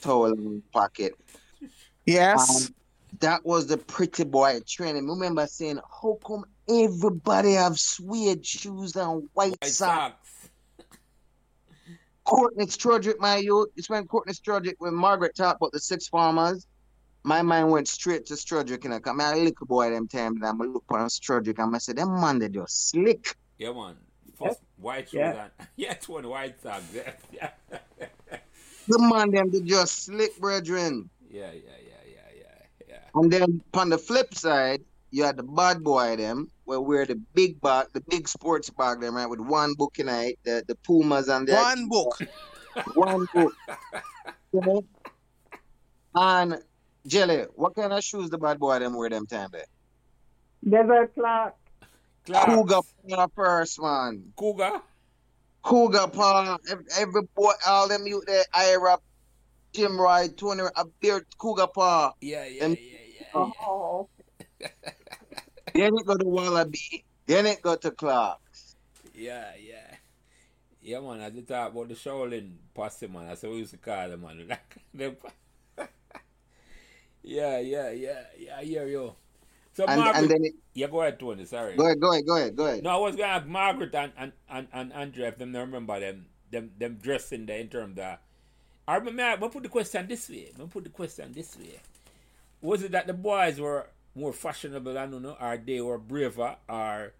towel 0.00 0.32
in 0.32 0.62
pocket? 0.72 1.14
Yes. 2.04 2.68
Um, 2.68 2.74
that 3.20 3.44
was 3.44 3.66
the 3.66 3.78
pretty 3.78 4.24
boy 4.24 4.60
training. 4.66 5.08
Remember 5.08 5.46
saying, 5.46 5.80
"How 6.02 6.18
come 6.24 6.44
everybody 6.68 7.52
have 7.52 7.78
suede 7.78 8.44
shoes 8.44 8.94
and 8.96 9.28
white 9.32 9.56
White 9.60 9.64
socks?" 9.64 9.76
socks. 9.76 10.25
Courtney 12.26 12.66
Strodrick, 12.66 13.18
my 13.20 13.36
youth. 13.36 13.68
It's 13.76 13.88
when 13.88 14.06
Courtney 14.06 14.32
Strodrick, 14.34 14.74
when 14.78 14.94
Margaret 14.94 15.34
talked 15.36 15.60
about 15.60 15.72
the 15.72 15.78
six 15.80 16.08
farmers, 16.08 16.66
my 17.22 17.40
mind 17.42 17.70
went 17.70 17.88
straight 17.88 18.26
to 18.26 18.34
Strodrick 18.34 18.84
and 18.84 18.92
I 18.94 18.98
come 19.00 19.20
out 19.20 19.34
a 19.34 19.38
little 19.38 19.66
boy 19.66 19.90
them 19.90 20.06
time 20.08 20.34
and 20.36 20.44
I'm 20.44 20.58
look 20.58 20.84
on 20.90 21.06
Strodrick 21.08 21.58
and 21.62 21.74
I 21.74 21.78
said, 21.78 21.96
them 21.96 22.20
man 22.20 22.38
they 22.38 22.48
just 22.48 22.90
slick. 22.90 23.36
Yeah, 23.58 23.72
man. 23.72 23.96
First 24.38 24.60
white 24.76 25.08
shoes 25.08 25.14
Yeah. 25.20 25.44
and 25.58 25.68
yeah, 25.76 25.92
it's 25.92 26.08
one 26.08 26.28
white 26.28 26.60
socks. 26.60 26.84
Yeah, 26.92 27.12
yeah, 27.32 27.50
The 28.88 28.98
man 28.98 29.30
them 29.30 29.50
they 29.50 29.60
just 29.60 30.04
slick, 30.04 30.38
brethren. 30.38 31.08
yeah, 31.30 31.52
yeah, 31.52 31.60
yeah, 31.88 32.12
yeah, 32.12 32.40
yeah, 32.40 32.86
yeah. 32.88 32.98
And 33.14 33.32
then 33.32 33.62
on 33.74 33.88
the 33.88 33.98
flip 33.98 34.34
side, 34.34 34.82
you 35.10 35.24
had 35.24 35.36
the 35.36 35.42
bad 35.42 35.82
boy 35.82 36.16
them 36.16 36.50
where 36.66 36.80
wear 36.80 37.06
the 37.06 37.14
big 37.34 37.60
bag, 37.60 37.86
the 37.94 38.02
big 38.08 38.28
sports 38.28 38.68
bag 38.70 39.00
them 39.00 39.14
right 39.14 39.30
with 39.30 39.40
one 39.40 39.74
book 39.74 39.98
in 39.98 40.08
it, 40.08 40.38
the 40.44 40.62
the 40.68 40.74
Pumas 40.74 41.28
and 41.28 41.48
the 41.48 41.54
One 41.54 41.88
book. 41.88 42.18
one 42.94 43.26
book. 43.32 43.54
You 44.52 44.60
know? 44.66 44.84
And 46.14 46.58
Jelly, 47.06 47.44
what 47.54 47.74
kind 47.74 47.92
of 47.92 48.02
shoes 48.02 48.30
the 48.30 48.38
bad 48.38 48.58
boy 48.58 48.78
them 48.80 48.96
wear 48.96 49.08
them 49.08 49.26
time 49.26 49.48
there? 49.52 49.64
Desert 50.68 51.14
Clark. 51.14 51.54
Clarks. 52.26 52.46
Cougar 52.46 52.80
Paw 53.08 53.26
first, 53.36 53.80
man. 53.80 54.32
Cougar. 54.36 54.82
Cougar 55.62 56.08
Paw. 56.08 56.58
Every, 56.68 56.84
every 56.98 57.22
boy, 57.36 57.52
all 57.66 57.86
them 57.88 58.06
you 58.06 58.22
there, 58.26 58.44
Ira, 58.52 58.98
Jim 59.72 60.00
Roy, 60.00 60.28
Tony, 60.36 60.64
a 60.74 60.84
beard, 61.00 61.24
Cougar 61.38 61.68
Paw. 61.68 62.12
Yeah, 62.20 62.44
yeah, 62.46 62.60
Them- 62.60 62.72
yeah, 62.72 62.78
yeah. 62.80 63.24
yeah. 63.36 63.50
Oh, 63.60 64.08
Then 65.76 65.92
it 65.98 66.06
go 66.06 66.16
to 66.16 66.24
Wallaby. 66.24 67.04
Then 67.26 67.46
it 67.46 67.60
go 67.60 67.76
to 67.76 67.90
Clarks. 67.90 68.76
Yeah, 69.14 69.52
yeah. 69.60 69.96
Yeah, 70.80 71.00
man, 71.00 71.20
as 71.20 71.34
you 71.34 71.42
talk 71.42 71.72
about 71.72 71.88
the 71.88 71.94
Shaolin 71.94 72.52
posse, 72.72 73.08
man, 73.08 73.26
that's 73.26 73.42
what 73.42 73.52
we 73.52 73.58
used 73.58 73.72
to 73.72 73.76
call 73.78 74.08
them, 74.08 74.22
man. 74.22 74.46
Like, 74.48 74.76
them- 74.94 75.16
yeah, 77.22 77.58
yeah, 77.58 77.90
yeah, 77.90 78.22
yeah, 78.38 78.56
I 78.56 78.62
hear 78.62 78.86
you. 78.86 79.12
So, 79.72 79.84
And, 79.84 80.00
Margaret, 80.00 80.20
and 80.22 80.30
then 80.30 80.44
it, 80.44 80.54
yeah, 80.74 80.86
go 80.86 81.02
ahead, 81.02 81.18
Tony, 81.18 81.44
sorry. 81.44 81.76
go 81.76 81.84
ahead, 81.84 82.00
go 82.00 82.12
ahead, 82.12 82.26
go 82.26 82.36
ahead, 82.36 82.56
go 82.56 82.66
ahead. 82.66 82.82
No, 82.84 82.90
I 82.90 82.96
was 82.96 83.16
going 83.16 83.28
to 83.28 83.32
have 83.34 83.46
Margaret 83.48 83.94
and, 83.94 84.12
and, 84.16 84.32
and, 84.48 84.68
and 84.72 84.92
Andrea 84.92 85.28
if 85.28 85.38
them 85.38 85.52
don't 85.52 85.66
remember 85.66 85.98
them, 86.00 86.26
them, 86.50 86.70
them 86.78 86.98
dressing 87.02 87.44
there 87.46 87.58
in 87.58 87.68
terms 87.68 87.98
of. 87.98 88.18
I 88.88 88.94
remember, 88.96 89.44
I 89.44 89.48
put 89.48 89.64
the 89.64 89.68
question 89.68 90.06
this 90.06 90.28
way. 90.30 90.52
I 90.58 90.64
put 90.66 90.84
the 90.84 90.90
question 90.90 91.32
this 91.32 91.58
way. 91.58 91.80
Was 92.62 92.84
it 92.84 92.92
that 92.92 93.08
the 93.08 93.12
boys 93.12 93.60
were 93.60 93.88
more 94.16 94.32
fashionable, 94.32 94.96
I 94.98 95.06
don't 95.06 95.22
know, 95.22 95.36
or 95.40 95.56
they 95.58 95.80
were 95.80 95.98
braver, 95.98 96.56
or 96.68 97.12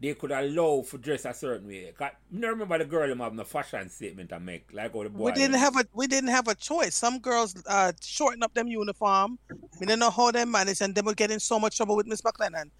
they 0.00 0.14
could 0.14 0.30
allow 0.32 0.82
for 0.82 0.98
dress 0.98 1.24
a 1.24 1.34
certain 1.34 1.66
way? 1.66 1.92
'Cause 1.92 2.10
I 2.12 2.12
don't 2.40 2.50
remember 2.50 2.78
the 2.78 2.84
girl 2.84 3.08
them 3.08 3.18
having 3.20 3.38
a 3.40 3.44
fashion 3.44 3.90
statement 3.90 4.32
I 4.32 4.38
make, 4.38 4.72
like 4.72 4.94
all 4.94 5.02
the 5.02 5.10
boys. 5.10 5.24
We 5.24 5.32
didn't 5.32 5.56
have 5.58 5.76
a 5.76 5.84
we 5.92 6.06
didn't 6.06 6.30
have 6.30 6.48
a 6.48 6.54
choice. 6.54 6.94
Some 6.94 7.18
girls 7.18 7.54
uh 7.66 7.92
shorten 8.00 8.42
up 8.42 8.54
them 8.54 8.68
uniform. 8.68 9.38
We 9.80 9.86
didn't 9.86 10.00
know 10.00 10.10
how 10.10 10.30
they 10.30 10.44
managed, 10.44 10.82
and 10.82 10.94
they 10.94 11.02
would 11.02 11.16
get 11.16 11.30
in 11.30 11.40
so 11.40 11.58
much 11.58 11.76
trouble 11.76 11.96
with 11.96 12.06
Miss 12.06 12.22
McLennan. 12.22 12.70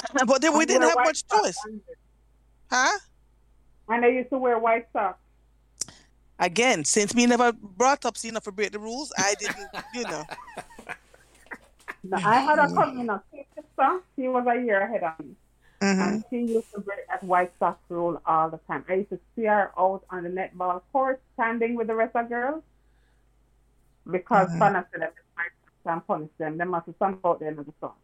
But 0.26 0.42
then 0.42 0.52
we 0.56 0.60
And 0.60 0.68
didn't 0.68 0.88
have 0.88 1.00
much 1.02 1.24
socks, 1.28 1.46
choice, 1.46 1.60
huh? 2.70 2.98
And 3.88 4.04
I 4.04 4.08
used 4.08 4.30
to 4.30 4.38
wear 4.38 4.58
white 4.58 4.86
socks. 4.92 5.18
Again, 6.38 6.84
since 6.84 7.14
me 7.14 7.26
never 7.26 7.52
brought 7.52 8.04
up 8.04 8.16
Cena 8.16 8.40
for 8.40 8.52
break 8.52 8.70
the 8.72 8.78
rules, 8.78 9.12
I 9.16 9.34
didn't, 9.34 9.70
you 9.94 10.02
know. 10.04 10.24
Now, 12.10 12.18
I 12.18 12.40
had 12.40 12.58
a 12.58 12.72
cousin, 12.72 13.10
a 13.10 13.22
sister. 13.32 14.00
She 14.16 14.28
was 14.28 14.46
a 14.46 14.54
year 14.62 14.80
ahead 14.80 15.02
of 15.02 15.18
me. 15.24 15.34
Mhm. 15.80 16.08
And 16.08 16.24
she 16.30 16.38
used 16.54 16.72
to 16.72 16.80
break 16.80 17.06
that 17.08 17.22
white 17.22 17.52
sock 17.58 17.78
rule 17.88 18.20
all 18.24 18.48
the 18.48 18.58
time. 18.66 18.84
I 18.88 18.94
used 18.94 19.10
to 19.10 19.20
see 19.34 19.44
her 19.44 19.72
out 19.78 20.04
on 20.10 20.22
the 20.24 20.30
netball 20.30 20.82
court 20.92 21.20
standing 21.34 21.74
with 21.74 21.88
the 21.88 21.94
rest 21.94 22.16
of 22.16 22.28
girls 22.28 22.62
because 24.10 24.48
Mhm. 24.50 24.58
Fana 24.58 24.86
said 24.90 25.02
that 25.02 25.14
the 25.14 25.22
white 25.34 25.52
socks 25.84 25.92
and 25.92 26.06
punish 26.06 26.30
them. 26.38 26.56
They 26.58 26.64
must 26.64 26.86
have 26.86 26.94
some 26.98 27.20
out 27.24 27.40
there 27.40 27.50
in 27.50 27.56
the 27.56 27.72
song. 27.80 27.94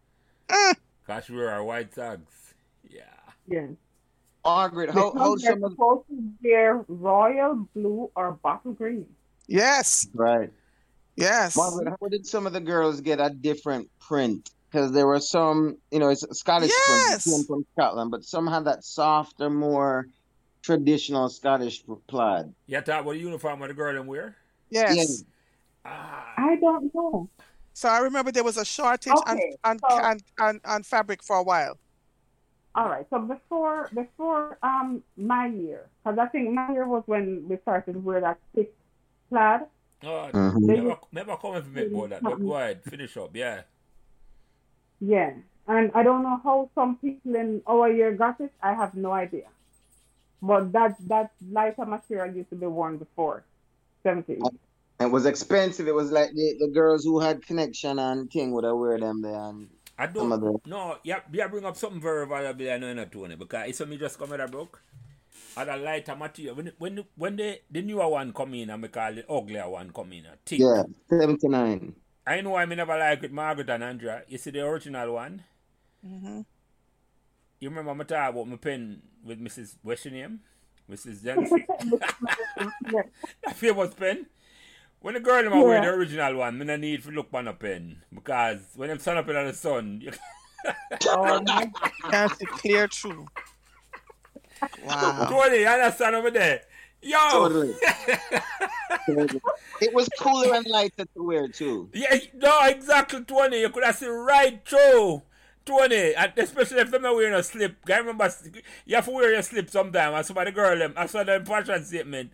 Because 1.00 1.30
we 1.30 1.36
were 1.36 1.64
white 1.64 1.94
socks. 1.94 2.54
Yeah. 2.88 3.04
Yeah. 3.46 3.68
Margaret, 4.44 4.90
how, 4.90 5.12
how 5.12 5.12
Because 5.12 5.42
they're 5.42 5.52
some 5.52 5.64
of 5.64 5.72
supposed 5.72 6.08
to 6.08 6.32
wear 6.42 6.84
royal 6.88 7.68
blue 7.74 8.10
or 8.14 8.32
bottle 8.32 8.72
green. 8.72 9.06
Yes, 9.46 10.08
right? 10.14 10.52
Yes. 11.16 11.56
Margaret, 11.56 11.94
how 12.01 12.09
did 12.09 12.26
some 12.26 12.47
of 12.47 12.52
the 12.52 12.60
girls 12.60 13.01
get 13.01 13.20
a 13.20 13.30
different 13.30 13.89
print? 14.01 14.51
Because 14.70 14.93
there 14.93 15.06
were 15.06 15.20
some, 15.20 15.76
you 15.90 15.98
know, 15.98 16.09
it's 16.09 16.22
a 16.22 16.34
Scottish 16.34 16.70
print 16.86 17.02
Yes. 17.10 17.24
came 17.24 17.44
from 17.44 17.66
Scotland, 17.74 18.10
but 18.10 18.24
some 18.24 18.47
had 18.47 18.64
that 18.64 18.84
softer, 18.84 19.51
more 19.51 20.06
traditional 20.62 21.28
Scottish 21.28 21.84
plaid. 22.06 22.55
Yeah, 22.66 22.80
talk 22.80 23.02
about 23.02 23.12
the 23.12 23.18
uniform 23.18 23.60
of 23.62 23.68
the 23.68 23.74
girl 23.74 23.93
them 23.94 24.06
wear? 24.06 24.36
Yes. 24.70 25.24
Ah. 25.84 26.32
I 26.39 26.56
don't 26.56 26.94
know. 26.94 27.28
So 27.74 27.89
I 27.89 27.98
remember 27.98 28.32
there 28.32 28.44
was 28.44 28.56
a 28.56 28.64
shortage 28.64 29.12
on, 29.12 29.36
Okay, 29.36 29.56
on, 29.64 29.78
so- 29.78 29.86
on, 29.97 30.20
on, 30.40 30.60
on 30.64 30.82
fabric 30.82 31.22
for 31.22 31.36
a 31.36 31.43
while. 31.43 31.76
All 32.74 32.89
right. 32.89 33.06
So 33.10 33.18
before 33.18 33.90
before 33.93 34.56
um 34.62 35.02
my 35.18 35.47
year, 35.48 35.90
because 36.02 36.18
I 36.18 36.26
think 36.28 36.51
my 36.52 36.72
year 36.72 36.86
was 36.86 37.02
when 37.05 37.47
we 37.47 37.59
started 37.59 37.93
to 37.93 37.98
wear 37.98 38.20
that 38.22 38.39
thick 38.55 38.72
plaid. 39.28 39.62
Oh, 40.04 40.30
Mhm. 40.32 40.60
never, 40.74 40.96
never 41.12 41.36
come 41.36 41.54
and 41.54 41.72
make 41.74 41.88
about 41.88 42.10
that. 42.10 42.22
But 42.22 42.42
go 42.44 42.56
ahead, 42.56 42.82
finish 42.84 43.16
up. 43.16 43.36
Yeah. 43.36 43.62
Yeah. 45.00 45.32
And 45.68 45.92
I 45.94 46.02
don't 46.02 46.22
know 46.22 46.40
how 46.42 46.70
some 46.74 46.96
people 46.98 47.36
in 47.36 47.62
our 47.66 47.90
year 47.90 48.12
got 48.12 48.40
it. 48.40 48.52
I 48.62 48.74
have 48.74 48.94
no 48.94 49.12
idea. 49.12 49.48
But 50.42 50.72
that 50.72 50.96
that 51.08 51.32
lighter 51.50 51.86
material 51.86 52.34
used 52.34 52.50
to 52.50 52.56
be 52.56 52.66
worn 52.66 52.98
before. 52.98 53.44
70. 54.02 54.40
It 55.00 55.10
was 55.10 55.26
expensive. 55.26 55.88
It 55.88 55.94
was 55.94 56.10
like 56.12 56.30
the, 56.34 56.56
the 56.58 56.68
girls 56.68 57.04
who 57.04 57.20
had 57.20 57.44
connection 57.46 57.98
and 57.98 58.30
thing 58.30 58.52
would 58.52 58.64
have 58.64 58.76
wear 58.76 58.98
them 58.98 59.22
there. 59.22 59.34
And 59.34 59.68
I 59.98 60.06
Some 60.16 60.32
of 60.32 60.40
don't. 60.40 60.66
No, 60.66 60.98
yeah, 61.04 61.20
yeah, 61.32 61.48
bring 61.48 61.64
up 61.64 61.76
something 61.76 62.00
very 62.00 62.26
valuable. 62.26 62.70
I 62.70 62.78
know 62.78 62.86
you're 62.86 62.94
not 62.96 63.10
doing 63.12 63.30
it 63.32 63.38
because 63.38 63.68
it's 63.68 63.80
me 63.86 63.98
just 63.98 64.18
come 64.18 64.30
with 64.30 64.40
a 64.40 64.48
book. 64.48 64.82
And 65.56 65.70
a 65.70 65.76
lighter 65.76 66.16
material. 66.16 66.54
When 66.54 66.72
when 66.78 67.04
when 67.16 67.36
the 67.36 67.60
the 67.70 67.82
newer 67.82 68.08
one 68.08 68.32
come 68.32 68.54
in, 68.54 68.70
and 68.70 68.82
we 68.82 68.88
call 68.88 69.12
the 69.14 69.30
uglier 69.30 69.68
one 69.68 69.90
come 69.92 70.12
in, 70.12 70.26
thick. 70.46 70.60
yeah, 70.60 70.84
79. 71.10 71.94
I 72.26 72.40
know 72.40 72.54
I 72.56 72.66
may 72.66 72.76
never 72.76 72.96
like 72.98 73.22
it, 73.24 73.32
Margaret 73.32 73.68
and 73.70 73.84
Andrea. 73.84 74.22
You 74.28 74.38
see 74.38 74.50
the 74.50 74.64
original 74.64 75.12
one. 75.14 75.44
hmm 76.02 76.40
You 77.60 77.68
remember 77.68 77.94
me 77.94 78.04
talk 78.04 78.30
about 78.30 78.48
my 78.48 78.56
pen 78.56 79.02
with 79.24 79.40
Mrs. 79.40 79.76
What's 79.82 80.04
your 80.04 80.14
name? 80.14 80.40
Mrs. 80.90 81.22
Jensen. 81.22 81.64
yeah. 82.90 83.02
that 83.44 83.56
famous 83.56 83.94
pen. 83.94 84.26
When 85.00 85.14
the 85.14 85.20
girl 85.20 85.42
them 85.42 85.52
a 85.52 85.62
wear 85.62 85.80
the 85.80 85.88
original 85.88 86.36
one, 86.36 86.58
me 86.58 86.64
no 86.64 86.76
need 86.76 87.02
to 87.02 87.10
look 87.10 87.28
on 87.34 87.48
a 87.48 87.52
pen 87.52 88.02
because 88.14 88.60
when 88.76 88.88
them 88.88 88.98
stand 89.00 89.18
up 89.18 89.28
in 89.28 89.34
the 89.34 89.52
sun, 89.52 90.00
you 90.00 90.12
Oh 91.06 91.40
my 91.42 91.70
Can't 92.10 92.32
see 92.36 92.46
clear 92.46 92.88
through. 92.88 93.26
Wow. 94.84 95.26
Tony, 95.28 95.60
you 95.60 95.66
understand 95.66 96.16
over 96.16 96.30
there? 96.30 96.62
Yo! 97.02 97.16
Totally. 97.30 97.74
it 99.80 99.93
was 99.93 100.09
cooler 100.20 100.55
and 100.55 100.66
lighter 100.66 101.05
to 101.16 101.22
wear 101.22 101.48
too. 101.48 101.89
Yeah, 101.93 102.16
no, 102.34 102.60
exactly, 102.66 103.24
Tony. 103.24 103.60
You 103.60 103.70
could 103.70 103.84
have 103.84 103.97
seen 103.97 104.10
right 104.10 104.60
through. 104.66 105.22
Tony, 105.64 106.14
and 106.14 106.32
especially 106.39 106.80
if 106.80 106.90
them 106.90 107.02
not 107.02 107.14
wearing 107.14 107.34
a 107.34 107.43
slip. 107.43 107.76
I 107.89 107.98
remember 107.98 108.28
you 108.84 108.97
have 108.97 109.05
to 109.05 109.10
wear 109.12 109.32
your 109.32 109.43
slip 109.43 109.70
sometime. 109.70 110.12
I 110.14 110.22
saw 110.22 110.43
the 110.43 110.51
girl 110.51 110.76
them, 110.76 110.94
I 110.97 111.06
saw 111.06 111.22
the 111.22 111.40
fashion 111.47 111.84
statement. 111.84 112.32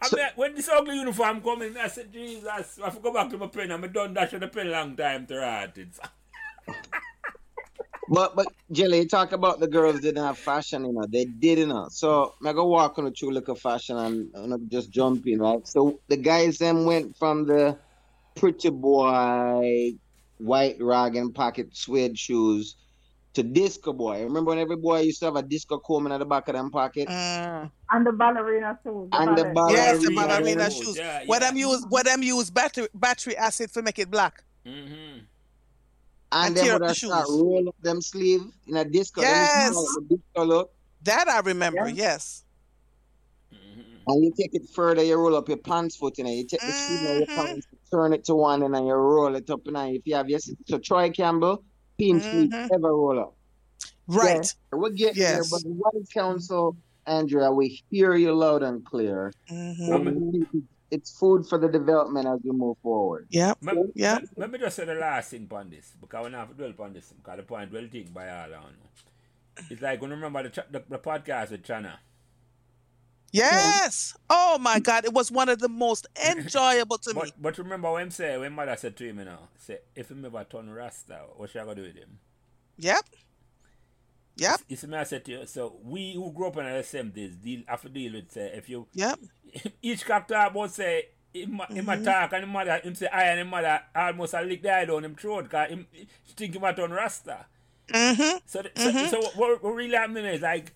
I 0.00 0.08
So- 0.08 0.16
mean, 0.16 0.26
when 0.36 0.54
this 0.54 0.68
ugly 0.68 0.96
uniform 0.96 1.42
come 1.42 1.62
in, 1.62 1.76
I 1.76 1.88
said, 1.88 2.10
Jesus, 2.12 2.48
I 2.48 2.84
have 2.84 2.94
to 2.94 3.00
go 3.00 3.12
back 3.12 3.28
to 3.30 3.38
my 3.38 3.48
pen. 3.48 3.70
I'm 3.70 3.90
done 3.92 4.14
dash 4.14 4.32
with 4.32 4.40
the 4.40 4.48
pen 4.48 4.68
a 4.68 4.70
long 4.70 4.96
time 4.96 5.26
to 5.26 5.36
write 5.38 5.76
it. 5.76 5.88
But 8.10 8.34
but 8.34 8.48
Jelly, 8.72 8.98
you 8.98 9.08
talk 9.08 9.30
about 9.30 9.60
the 9.60 9.68
girls 9.68 10.00
didn't 10.00 10.24
have 10.24 10.36
fashion, 10.36 10.84
you 10.84 10.92
know. 10.92 11.06
They 11.08 11.26
did, 11.26 11.58
you 11.58 11.66
know. 11.68 11.86
So 11.90 12.34
I 12.44 12.52
go 12.52 12.66
walk 12.66 12.98
on 12.98 13.04
the 13.04 13.12
true 13.12 13.30
look 13.30 13.46
of 13.46 13.60
fashion 13.60 13.96
and 13.96 14.28
you 14.34 14.46
know, 14.48 14.58
just 14.68 14.90
jump 14.90 15.24
in, 15.28 15.38
right? 15.38 15.64
So 15.64 16.00
the 16.08 16.16
guys 16.16 16.58
then 16.58 16.84
went 16.86 17.16
from 17.16 17.46
the 17.46 17.78
pretty 18.34 18.70
boy 18.70 19.92
white 20.38 20.76
rag 20.80 21.14
and 21.14 21.32
pocket 21.32 21.68
suede 21.76 22.18
shoes 22.18 22.74
to 23.34 23.44
disco 23.44 23.92
boy. 23.92 24.24
Remember 24.24 24.48
when 24.50 24.58
every 24.58 24.76
boy 24.76 25.02
used 25.02 25.20
to 25.20 25.26
have 25.26 25.36
a 25.36 25.42
disco 25.42 25.78
comb 25.78 26.10
in 26.10 26.18
the 26.18 26.26
back 26.26 26.48
of 26.48 26.56
them 26.56 26.70
pocket? 26.72 27.06
Mm. 27.06 27.70
And 27.92 28.06
the 28.06 28.10
ballerina 28.10 28.76
too. 28.82 29.08
And 29.12 29.38
the 29.38 29.44
ballet. 29.54 29.74
Yes, 29.74 30.04
the 30.04 30.12
Ballerina 30.12 30.34
ballerina 30.34 30.70
shoes. 30.70 30.84
shoes. 30.84 30.98
Yeah, 30.98 31.22
What 31.26 31.42
them 31.42 31.56
use? 31.56 31.86
What 31.88 32.06
them 32.06 32.24
use 32.24 32.50
battery 32.50 32.88
battery 32.92 33.36
acid 33.36 33.72
to 33.74 33.82
make 33.82 34.00
it 34.00 34.10
black? 34.10 34.42
mm-hmm. 34.66 35.20
And 36.32 36.48
And 36.48 36.56
then 36.56 36.64
tear 36.64 36.72
would 36.74 36.82
up 36.82 36.96
start 36.96 37.26
roll 37.28 37.68
up 37.68 37.76
them 37.82 38.00
sleeve 38.00 38.42
in 38.68 38.76
a 38.76 38.84
disco. 38.84 39.20
Them 39.20 39.30
Yes. 39.30 39.70
small, 39.72 40.00
disco 40.08 40.44
look. 40.44 40.72
That 41.02 41.28
I 41.28 41.40
remember. 41.40 41.88
Yeah. 41.88 41.94
Yes. 41.94 42.44
Mm-hmm. 43.52 43.80
And 44.06 44.24
you 44.24 44.32
take 44.38 44.54
it 44.54 44.68
further, 44.72 45.02
you 45.02 45.16
roll 45.16 45.34
up 45.36 45.48
your 45.48 45.58
pants 45.58 45.96
foot 45.96 46.18
in 46.18 46.26
it. 46.26 46.32
You 46.32 46.46
take 46.46 46.60
the 46.60 46.72
sleeve 46.72 47.10
of 47.10 47.16
your 47.18 47.26
pants, 47.26 47.66
turn 47.90 48.12
it 48.12 48.24
to 48.26 48.34
one, 48.34 48.62
and 48.62 48.74
then 48.74 48.86
you 48.86 48.94
roll 48.94 49.34
it 49.34 49.48
up. 49.50 49.66
And 49.66 49.76
then 49.76 49.88
if 49.96 50.02
you 50.04 50.14
have 50.14 50.28
yes, 50.28 50.48
so 50.68 50.78
Troy 50.78 51.10
Campbell, 51.10 51.64
pin 51.98 52.20
sleeve 52.20 52.50
Mhm. 52.50 52.68
ever 52.74 52.92
roll 52.94 53.18
up. 53.20 53.34
Right. 54.06 54.54
We're 54.72 54.90
getting 54.90 55.22
Yes. 55.22 55.50
there, 55.50 55.58
but 55.58 55.62
the 55.64 55.70
White 55.70 56.10
Council, 56.12 56.76
Andrea, 57.06 57.50
we 57.50 57.82
hear 57.90 58.14
you 58.14 58.32
loud 58.34 58.62
and 58.62 58.84
clear. 58.84 59.32
hmm 59.48 59.92
And 59.92 60.32
we 60.32 60.44
think 60.52 60.64
It's 60.90 61.16
food 61.16 61.46
for 61.46 61.56
the 61.58 61.68
development 61.68 62.26
as 62.26 62.40
we 62.42 62.50
move 62.50 62.76
forward. 62.82 63.26
Yep. 63.30 63.62
Me- 63.62 63.84
Yeah. 63.94 64.18
me- 64.18 64.28
Let 64.36 64.50
me 64.50 64.58
just 64.58 64.76
say 64.76 64.84
the 64.84 64.94
last 64.94 65.30
thing 65.30 65.48
on 65.52 65.70
this, 65.70 65.92
because 66.00 66.24
we 66.24 66.30
don't 66.30 66.40
have 66.40 66.48
to 66.48 66.54
dwell 66.54 66.86
on 66.86 66.92
this, 66.92 67.12
because 67.12 67.36
the 67.36 67.42
point 67.44 67.72
well 67.72 67.86
taken 67.86 68.12
by 68.12 68.28
all 68.28 68.54
on. 68.54 68.74
It's 69.70 69.80
like 69.82 70.00
when 70.00 70.10
you 70.10 70.16
remember 70.16 70.42
the, 70.48 70.64
the, 70.70 70.82
the 70.88 70.98
podcast 70.98 71.50
with 71.50 71.62
China. 71.64 71.98
Yes. 73.32 74.16
Oh 74.28 74.58
my 74.58 74.80
God! 74.80 75.04
It 75.04 75.12
was 75.12 75.30
one 75.30 75.48
of 75.48 75.60
the 75.60 75.68
most 75.68 76.08
enjoyable 76.28 76.98
to 76.98 77.14
me. 77.14 77.20
But, 77.20 77.32
but 77.40 77.58
remember 77.58 77.92
when 77.92 78.04
him 78.04 78.10
say, 78.10 78.36
when 78.38 78.52
mother 78.52 78.74
said 78.76 78.96
to 78.96 79.04
him, 79.08 79.18
you 79.20 79.26
know, 79.26 79.38
say, 79.56 79.78
if 79.94 80.10
him 80.10 80.24
ever 80.24 80.44
turn 80.44 80.68
Rasta, 80.70 81.20
what 81.36 81.50
shall 81.50 81.62
I 81.62 81.66
go 81.66 81.74
do 81.74 81.82
with 81.82 81.94
him? 81.94 82.18
Yep. 82.78 83.04
Yep. 84.40 84.60
You 84.68 84.76
see 84.76 84.86
me, 84.86 84.96
I 84.96 85.04
said 85.04 85.24
to 85.26 85.30
you, 85.32 85.46
so 85.46 85.76
we 85.84 86.14
who 86.14 86.32
grew 86.32 86.48
up 86.48 86.56
in 86.56 86.64
the 86.64 86.82
same 86.82 87.10
days 87.10 87.34
deal, 87.36 87.62
have 87.68 87.82
to 87.82 87.88
deal 87.88 88.12
with, 88.14 88.32
say, 88.32 88.52
if 88.54 88.68
you, 88.68 88.86
Yep. 88.94 89.18
each 89.82 90.04
character 90.04 90.34
about 90.34 90.70
say, 90.70 91.08
him, 91.32 91.60
him 91.70 91.86
Mhm. 91.86 92.00
attack 92.00 92.32
and 92.32 92.44
him 92.44 92.50
mother, 92.50 92.78
him 92.78 92.94
say, 92.94 93.06
I 93.08 93.24
and 93.24 93.40
him 93.40 93.48
mother 93.48 93.80
almost 93.94 94.34
a 94.34 94.40
lick 94.42 94.62
the 94.62 94.74
eye 94.74 94.84
down 94.86 95.04
him 95.04 95.14
throat, 95.14 95.44
because 95.44 95.68
him 95.70 95.86
he 95.92 96.08
think 96.34 96.54
him 96.56 96.64
a 96.64 96.74
turn 96.74 96.90
Rasta. 96.90 97.46
Mm-hmm. 97.88 98.38
So, 98.46 98.62
th- 98.62 98.72
so, 98.78 98.90
Mhm. 98.92 99.10
so 99.10 99.20
what, 99.38 99.62
what 99.62 99.74
really 99.74 99.94
happening 99.96 100.24
is 100.24 100.40
like 100.42 100.72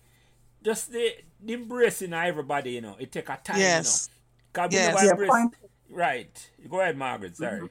just 0.63 0.91
the, 0.91 1.13
the 1.43 1.53
embracing 1.53 2.13
of 2.13 2.23
everybody, 2.23 2.71
you 2.73 2.81
know. 2.81 2.95
It 2.99 3.11
take 3.11 3.29
a 3.29 3.39
time, 3.43 3.59
Yes. 3.59 4.09
you 4.09 4.11
know. 4.61 4.67
'Cause 4.67 4.71
we 4.71 4.77
Yes. 4.77 4.87
never 4.93 5.05
Yeah, 5.05 5.11
embrace- 5.11 5.29
point. 5.29 5.55
Right. 5.89 6.49
Go 6.69 6.81
ahead, 6.81 6.97
Margaret. 6.97 7.37
Sorry. 7.37 7.69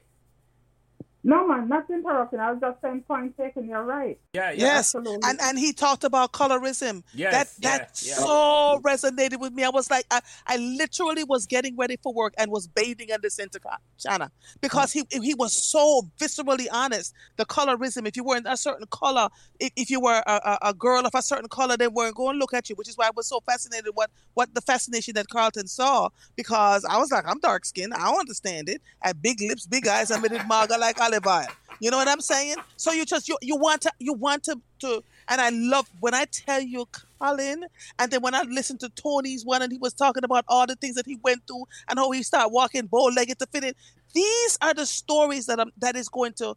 No, 1.27 1.47
man, 1.47 1.67
not 1.67 1.89
interrupting. 1.89 2.39
I 2.39 2.51
was 2.51 2.61
just 2.61 2.79
saying 2.83 3.01
point 3.07 3.35
taken. 3.35 3.67
You're 3.67 3.83
right. 3.83 4.19
Yeah, 4.33 4.51
yeah. 4.51 4.57
Yes. 4.57 4.93
Absolutely. 4.93 5.27
And 5.27 5.39
and 5.41 5.57
he 5.57 5.73
talked 5.73 6.03
about 6.03 6.33
colorism. 6.33 7.01
Yes, 7.15 7.55
that 7.55 7.63
yeah, 7.63 7.77
that 7.79 8.01
yeah. 8.05 8.13
so 8.13 8.79
resonated 8.83 9.39
with 9.39 9.51
me. 9.51 9.63
I 9.63 9.69
was 9.69 9.89
like, 9.89 10.05
I, 10.11 10.21
I 10.45 10.57
literally 10.57 11.23
was 11.23 11.47
getting 11.47 11.75
ready 11.77 11.97
for 11.97 12.13
work 12.13 12.35
and 12.37 12.51
was 12.51 12.67
bathing 12.67 13.09
in 13.09 13.17
the 13.23 13.31
center 13.31 13.57
channel 13.97 14.29
because 14.61 14.93
he 14.93 15.03
he 15.09 15.33
was 15.33 15.51
so 15.51 16.03
viscerally 16.19 16.67
honest. 16.71 17.15
The 17.37 17.45
colorism, 17.45 18.07
if 18.07 18.15
you 18.15 18.23
were 18.23 18.37
in 18.37 18.45
a 18.45 18.55
certain 18.55 18.85
color, 18.91 19.29
if, 19.59 19.71
if 19.75 19.89
you 19.89 19.99
were 19.99 20.21
a, 20.27 20.31
a, 20.31 20.57
a 20.69 20.73
girl 20.75 21.07
of 21.07 21.15
a 21.15 21.23
certain 21.23 21.49
color, 21.49 21.75
they 21.75 21.87
weren't 21.87 22.13
going 22.13 22.35
to 22.35 22.39
look 22.39 22.53
at 22.53 22.69
you, 22.69 22.75
which 22.75 22.87
is 22.87 22.99
why 22.99 23.07
I 23.07 23.11
was 23.15 23.25
so 23.25 23.39
fascinated 23.39 23.89
what 23.95 24.11
what 24.35 24.53
the 24.53 24.61
fascination 24.61 25.15
that 25.15 25.27
Carlton 25.29 25.65
saw 25.65 26.09
because 26.35 26.85
I 26.85 26.99
was 26.99 27.11
like, 27.11 27.27
I'm 27.27 27.39
dark 27.39 27.65
skinned, 27.65 27.95
I 27.95 28.11
don't 28.11 28.19
understand 28.19 28.69
it. 28.69 28.79
I 29.01 29.07
had 29.07 29.23
big 29.23 29.41
lips, 29.41 29.65
big 29.65 29.87
eyes, 29.87 30.11
I 30.11 30.19
made 30.19 30.31
it 30.31 30.45
maga 30.45 30.77
like 30.77 31.01
olive 31.01 31.14
oil. 31.27 31.47
You 31.79 31.91
know 31.91 31.97
what 31.97 32.07
I'm 32.07 32.21
saying? 32.21 32.55
So 32.77 32.91
you 32.91 33.05
just 33.05 33.27
you 33.27 33.37
you 33.41 33.55
want 33.55 33.81
to 33.81 33.91
you 33.99 34.13
want 34.13 34.43
to 34.43 34.59
to 34.79 35.03
and 35.27 35.41
I 35.41 35.49
love 35.49 35.89
when 35.99 36.13
I 36.13 36.25
tell 36.25 36.61
you 36.61 36.87
Colin, 37.19 37.65
and 37.99 38.11
then 38.11 38.21
when 38.21 38.35
I 38.35 38.43
listened 38.43 38.79
to 38.81 38.89
Tony's 38.89 39.45
one 39.45 39.61
and 39.61 39.71
he 39.71 39.77
was 39.77 39.93
talking 39.93 40.23
about 40.23 40.45
all 40.47 40.67
the 40.67 40.75
things 40.75 40.95
that 40.95 41.05
he 41.05 41.17
went 41.23 41.45
through 41.47 41.65
and 41.89 41.99
how 41.99 42.11
he 42.11 42.23
started 42.23 42.49
walking 42.49 42.87
bow 42.87 43.05
legged 43.05 43.39
to 43.39 43.47
fit 43.47 43.63
in. 43.63 43.73
These 44.13 44.57
are 44.61 44.73
the 44.73 44.85
stories 44.85 45.45
that 45.47 45.59
I'm 45.59 45.71
that 45.77 45.95
is 45.95 46.09
going 46.09 46.33
to 46.33 46.55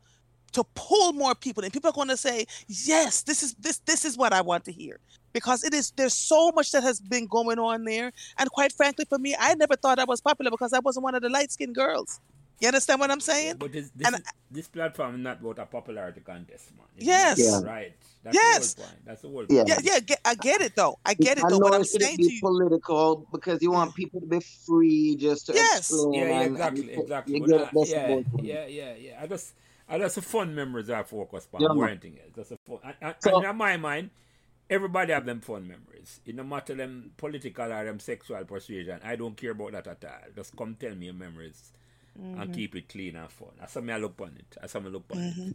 to 0.52 0.64
pull 0.74 1.12
more 1.12 1.34
people 1.34 1.62
in. 1.64 1.70
People 1.70 1.90
are 1.90 1.94
going 1.94 2.08
to 2.08 2.16
say, 2.16 2.46
"Yes, 2.68 3.22
this 3.22 3.42
is 3.42 3.54
this 3.54 3.78
this 3.86 4.04
is 4.04 4.16
what 4.16 4.32
I 4.32 4.40
want 4.40 4.64
to 4.66 4.72
hear." 4.72 5.00
Because 5.32 5.62
it 5.62 5.74
is 5.74 5.92
there's 5.96 6.14
so 6.14 6.52
much 6.52 6.72
that 6.72 6.82
has 6.82 7.00
been 7.00 7.26
going 7.26 7.58
on 7.58 7.84
there, 7.84 8.12
and 8.38 8.50
quite 8.50 8.72
frankly, 8.72 9.04
for 9.08 9.18
me, 9.18 9.36
I 9.38 9.54
never 9.54 9.76
thought 9.76 9.98
I 9.98 10.04
was 10.04 10.20
popular 10.20 10.50
because 10.50 10.72
I 10.72 10.78
wasn't 10.78 11.04
one 11.04 11.14
of 11.14 11.22
the 11.22 11.28
light 11.28 11.52
skinned 11.52 11.74
girls. 11.74 12.20
You 12.60 12.68
understand 12.68 12.98
what 13.00 13.10
I'm 13.10 13.20
saying? 13.20 13.56
But 13.58 13.72
this 13.72 13.90
this, 13.94 14.06
And- 14.08 14.16
is, 14.16 14.22
this 14.50 14.68
platform 14.68 15.14
is 15.14 15.20
not 15.20 15.40
about 15.40 15.58
a 15.60 15.66
popularity 15.66 16.20
contest, 16.20 16.70
man. 16.76 16.86
It's 16.96 17.06
Yes. 17.06 17.38
not- 17.38 17.62
Yeah. 17.64 17.70
Right. 17.70 17.92
That's 18.24 18.34
Yes. 18.34 18.74
the 18.74 18.82
whole 18.82 18.90
point. 18.90 19.04
That's 19.06 19.22
the 19.22 19.28
whole 19.28 19.46
point. 19.46 19.68
Yeah, 19.68 19.78
yeah, 19.82 20.00
get, 20.00 20.20
I 20.24 20.34
get 20.34 20.60
it 20.60 20.74
though. 20.74 20.98
I 21.06 21.14
get 21.14 21.38
it 21.38 21.44
I 21.44 21.50
though. 21.50 21.60
But 21.60 21.68
know 21.70 21.74
I'm 21.76 21.82
it 21.82 21.84
shouldn't 21.86 22.02
saying 22.02 22.16
be 22.16 22.28
to 22.28 22.32
you, 22.34 22.40
political 22.40 23.26
because 23.30 23.62
you 23.62 23.70
want 23.70 23.94
people 23.94 24.20
to 24.20 24.26
be 24.26 24.40
free 24.40 25.14
just 25.16 25.46
to 25.46 25.52
Yes. 25.54 25.78
explain. 25.90 26.12
Yeah, 26.14 26.20
yeah, 26.28 26.40
exactly, 26.42 26.92
and 26.92 27.02
exactly. 27.02 27.34
You 27.34 27.40
But 27.40 27.48
get 27.48 27.60
it 27.60 27.74
best 27.74 27.90
yeah, 27.90 28.22
yeah, 28.42 28.66
yeah, 28.66 28.94
yeah. 28.94 29.22
I 29.22 29.26
just, 29.28 29.54
I 29.88 29.98
just 29.98 30.16
a 30.18 30.22
fun 30.22 30.52
memories 30.54 30.90
I 30.90 31.04
focus 31.04 31.46
on. 31.54 31.60
Yeah, 31.60 31.68
more 31.68 31.84
man. 31.84 31.90
anything 31.90 32.18
else. 32.18 32.32
That's 32.34 32.50
a 32.50 32.56
fun. 32.66 32.78
And, 32.82 32.94
and, 33.00 33.14
So- 33.20 33.40
in 33.40 33.56
my 33.56 33.76
mind, 33.76 34.10
everybody 34.68 35.12
have 35.12 35.24
them 35.26 35.40
fun 35.40 35.68
memories. 35.68 36.20
It 36.26 36.34
no 36.34 36.42
matter 36.42 36.74
them 36.74 37.12
political 37.16 37.72
or 37.72 37.84
them 37.84 38.00
sexual 38.00 38.44
persuasion. 38.44 39.00
I 39.04 39.14
don't 39.14 39.36
care 39.36 39.52
about 39.52 39.72
that 39.72 39.86
at 39.86 40.04
all. 40.04 40.30
Just 40.34 40.56
come 40.56 40.74
tell 40.74 40.94
me 40.96 41.06
your 41.06 41.14
memories 41.14 41.72
Mm-hmm. 42.20 42.40
and 42.40 42.52
keep 42.54 42.74
it 42.74 42.88
clean 42.88 43.14
and 43.14 43.30
fun. 43.30 43.50
That's 43.60 43.74
how 43.74 43.80
me 43.80 43.92
I 43.92 43.98
look 43.98 44.20
on 44.20 44.34
it. 44.36 44.56
That's 44.60 44.72
how 44.72 44.80
me 44.80 44.90
look 44.90 45.04
on 45.12 45.18
it. 45.22 45.54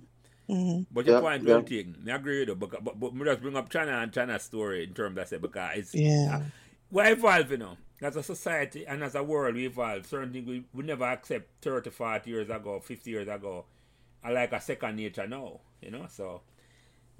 Mhm. 0.49 0.85
But 0.91 1.05
your 1.05 1.15
Yeah, 1.15 1.21
point 1.21 1.43
yeah. 1.43 1.49
well 1.53 1.63
taken. 1.63 1.97
Me 2.03 2.11
agree 2.11 2.39
with 2.39 2.49
you. 2.49 2.55
But, 2.55 2.83
but, 2.83 2.99
but 2.99 3.13
me 3.13 3.25
just 3.25 3.41
bring 3.41 3.57
up 3.57 3.69
China 3.69 3.91
and 3.91 4.13
China's 4.13 4.43
story 4.43 4.83
in 4.85 4.93
terms 4.93 5.17
of 5.17 5.27
say 5.27 5.37
because 5.37 5.71
it's 5.77 5.93
Yeah. 5.95 6.41
we're 6.89 7.11
evolving 7.11 7.59
now. 7.59 7.77
As 8.01 8.15
a 8.17 8.23
society 8.23 8.85
and 8.85 9.03
as 9.03 9.15
a 9.15 9.23
world, 9.23 9.55
we 9.55 9.65
evolve. 9.65 10.05
Certain 10.05 10.31
things 10.33 10.47
we, 10.47 10.63
we 10.73 10.83
never 10.83 11.05
accept 11.05 11.47
30, 11.61 11.89
40 11.89 12.29
years 12.29 12.49
ago, 12.49 12.79
50 12.79 13.09
years 13.11 13.27
ago, 13.27 13.65
are 14.23 14.33
like 14.33 14.51
a 14.53 14.59
second 14.61 14.95
nature 14.97 15.27
now, 15.27 15.59
you 15.81 15.91
know? 15.91 16.05
So 16.09 16.41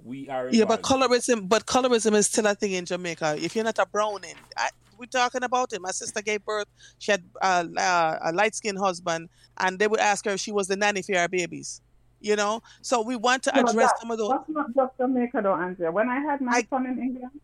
we 0.04 0.28
are. 0.28 0.48
Yeah, 0.50 0.66
but 0.66 0.82
colorism, 0.82 1.48
but 1.48 1.66
colorism 1.66 2.14
is 2.14 2.26
still 2.26 2.46
a 2.46 2.54
thing 2.54 2.72
in 2.72 2.84
Jamaica. 2.84 3.36
If 3.40 3.56
you're 3.56 3.64
not 3.64 3.78
a 3.78 3.86
browning, 3.86 4.34
I, 4.56 4.68
we're 4.98 5.06
talking 5.06 5.42
about 5.42 5.72
it. 5.72 5.80
My 5.80 5.90
sister 5.90 6.22
gave 6.22 6.44
birth. 6.44 6.66
She 6.98 7.10
had 7.10 7.22
uh, 7.42 7.64
uh, 7.76 8.18
a 8.22 8.32
light 8.32 8.54
skinned 8.54 8.78
husband, 8.78 9.28
and 9.58 9.78
they 9.78 9.88
would 9.88 10.00
ask 10.00 10.24
her 10.26 10.32
if 10.32 10.40
she 10.40 10.52
was 10.52 10.68
the 10.68 10.76
nanny 10.76 11.02
for 11.02 11.16
our 11.16 11.28
babies. 11.28 11.80
You 12.20 12.36
know, 12.36 12.62
so 12.80 13.02
we 13.02 13.16
want 13.16 13.42
to 13.42 13.52
Yeah, 13.54 13.62
but 13.62 13.70
address 13.72 13.90
that- 13.92 14.00
some 14.00 14.10
of 14.10 14.18
those. 14.18 14.30
That's 14.30 14.48
not 14.48 14.74
just 14.74 14.96
Jamaica, 14.98 15.40
though, 15.42 15.54
Andrea. 15.54 15.90
When 15.92 16.08
I 16.08 16.20
had 16.20 16.40
my 16.40 16.52
I- 16.52 16.66
son 16.70 16.86
in 16.86 16.98
England, 16.98 17.40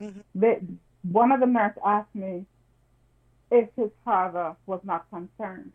Mhm. 0.00 0.22
they, 0.34 0.60
one 1.10 1.32
of 1.32 1.40
the 1.40 1.46
nurses 1.46 1.78
asked 1.84 2.14
me 2.14 2.46
if 3.50 3.68
his 3.74 3.90
father 4.04 4.54
was 4.66 4.80
not 4.84 5.08
concerned. 5.10 5.72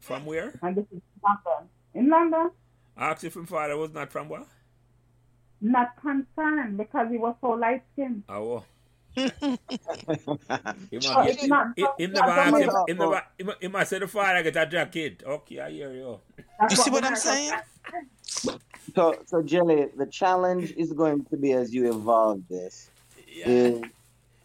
From 0.00 0.26
where? 0.26 0.52
And 0.62 0.76
this 0.76 0.84
is 0.94 1.00
London. 1.22 1.68
In 1.94 2.08
London, 2.10 2.50
I 2.96 3.10
asked 3.10 3.24
if 3.24 3.36
my 3.36 3.44
father 3.46 3.76
was 3.78 3.90
not 3.92 4.10
from 4.12 4.28
where? 4.28 4.44
Not 5.60 5.96
concerned 6.00 6.76
because 6.78 7.08
he 7.10 7.18
was 7.18 7.34
so 7.40 7.50
light 7.50 7.82
skinned. 7.92 8.22
Ah, 8.28 8.36
oh, 8.38 8.64
he 9.16 9.22
Oh, 9.24 9.30
might 11.00 11.28
it's 11.28 11.40
get, 11.40 11.48
not- 11.48 11.72
he, 11.76 11.82
he, 11.98 12.06
he 12.06 12.06
not 12.12 12.26
never 12.26 12.30
asked 12.30 12.58
him, 12.60 12.70
Jamaica. 12.70 12.84
he 12.86 12.92
never, 12.94 13.22
he, 13.38 13.44
mu- 13.44 13.52
he 13.60 13.68
must 13.68 13.90
say 13.90 13.98
the 13.98 14.06
father 14.08 14.42
get 14.42 14.56
a 14.56 14.66
jacket. 14.66 15.22
Okay, 15.26 15.60
I 15.60 15.70
hear 15.70 15.92
you. 15.92 16.20
That's 16.60 16.76
You 16.76 16.84
see 16.84 16.90
what 16.90 17.02
the 17.02 17.08
I'm 17.08 17.16
saying? 17.16 17.52
So, 18.94 19.18
so 19.26 19.42
Jelly, 19.42 19.86
the 19.96 20.06
challenge 20.06 20.72
is 20.76 20.92
going 20.92 21.24
to 21.26 21.36
be 21.36 21.52
as 21.52 21.72
you 21.74 21.90
evolve 21.90 22.42
this 22.48 22.90
Yeah. 23.34 23.48
is 23.48 23.82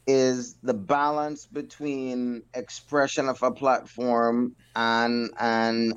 is 0.07 0.55
the 0.63 0.73
balance 0.73 1.45
between 1.45 2.41
expression 2.55 3.29
of 3.29 3.41
a 3.43 3.51
platform 3.51 4.55
and 4.75 5.29
and 5.39 5.93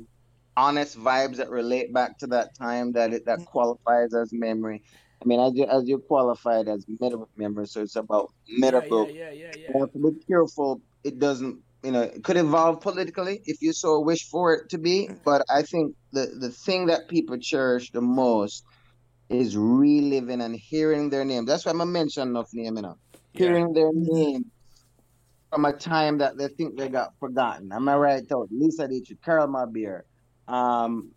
honest 0.55 0.97
vibes 0.97 1.37
that 1.37 1.49
relate 1.49 1.91
back 1.91 2.17
to 2.19 2.27
that 2.27 2.55
time 2.55 2.91
that 2.93 3.11
it, 3.13 3.25
that 3.25 3.39
mm. 3.39 3.45
qualifies 3.45 4.13
as 4.13 4.31
memory. 4.31 4.83
I 5.25 5.27
mean, 5.27 5.39
as 5.39 5.53
you 5.55 5.65
as 5.65 5.87
you 5.87 5.97
qualified 5.97 6.67
as 6.67 6.85
meta 6.87 7.17
member, 7.35 7.65
so 7.65 7.81
it's 7.81 7.95
about 7.95 8.31
meta 8.47 8.81
yeah, 8.83 8.89
book. 8.89 9.09
yeah, 9.11 9.31
yeah, 9.31 9.51
yeah, 9.57 9.67
You 9.73 9.79
have 9.79 9.91
to 9.93 9.99
be 9.99 10.23
careful. 10.25 10.81
It 11.03 11.17
doesn't, 11.17 11.57
you 11.83 11.91
know, 11.91 12.03
it 12.03 12.23
could 12.23 12.37
evolve 12.37 12.81
politically 12.81 13.41
if 13.45 13.57
you 13.61 13.73
so 13.73 13.99
wish 14.01 14.29
for 14.29 14.53
it 14.53 14.69
to 14.69 14.77
be. 14.77 15.09
But 15.23 15.41
I 15.49 15.63
think 15.63 15.95
the 16.11 16.27
the 16.39 16.51
thing 16.51 16.87
that 16.87 17.09
people 17.09 17.37
cherish 17.39 17.89
the 17.91 18.01
most 18.01 18.63
is 19.29 19.57
reliving 19.57 20.41
and 20.41 20.55
hearing 20.55 21.09
their 21.09 21.25
name. 21.25 21.45
That's 21.45 21.65
why 21.65 21.71
I'm 21.71 21.91
mentioning 21.91 22.29
enough 22.29 22.49
name, 22.53 22.75
you 22.75 22.83
know. 22.83 22.97
yeah. 23.33 23.47
Hearing 23.47 23.73
their 23.73 23.89
name 23.93 24.51
from 25.49 25.65
a 25.65 25.73
time 25.73 26.19
that 26.19 26.37
they 26.37 26.49
think 26.49 26.77
they 26.77 26.89
got 26.89 27.13
forgotten. 27.19 27.71
Am 27.71 27.89
I 27.89 27.95
right? 27.95 28.23
Out? 28.31 28.49
Lisa 28.51 28.87
Dietrich, 28.87 29.23
Carol 29.23 29.47
Mahabir, 29.47 30.01
um, 30.47 31.14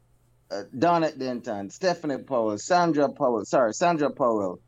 uh, 0.51 0.63
Donnet 0.77 1.19
Denton, 1.19 1.71
Stephanie 1.71 2.19
Powell, 2.19 2.59
Sandra 2.59 3.09
Powell, 3.11 3.45
sorry, 3.45 3.73
Sandra 3.75 4.11
Powell, 4.11 4.61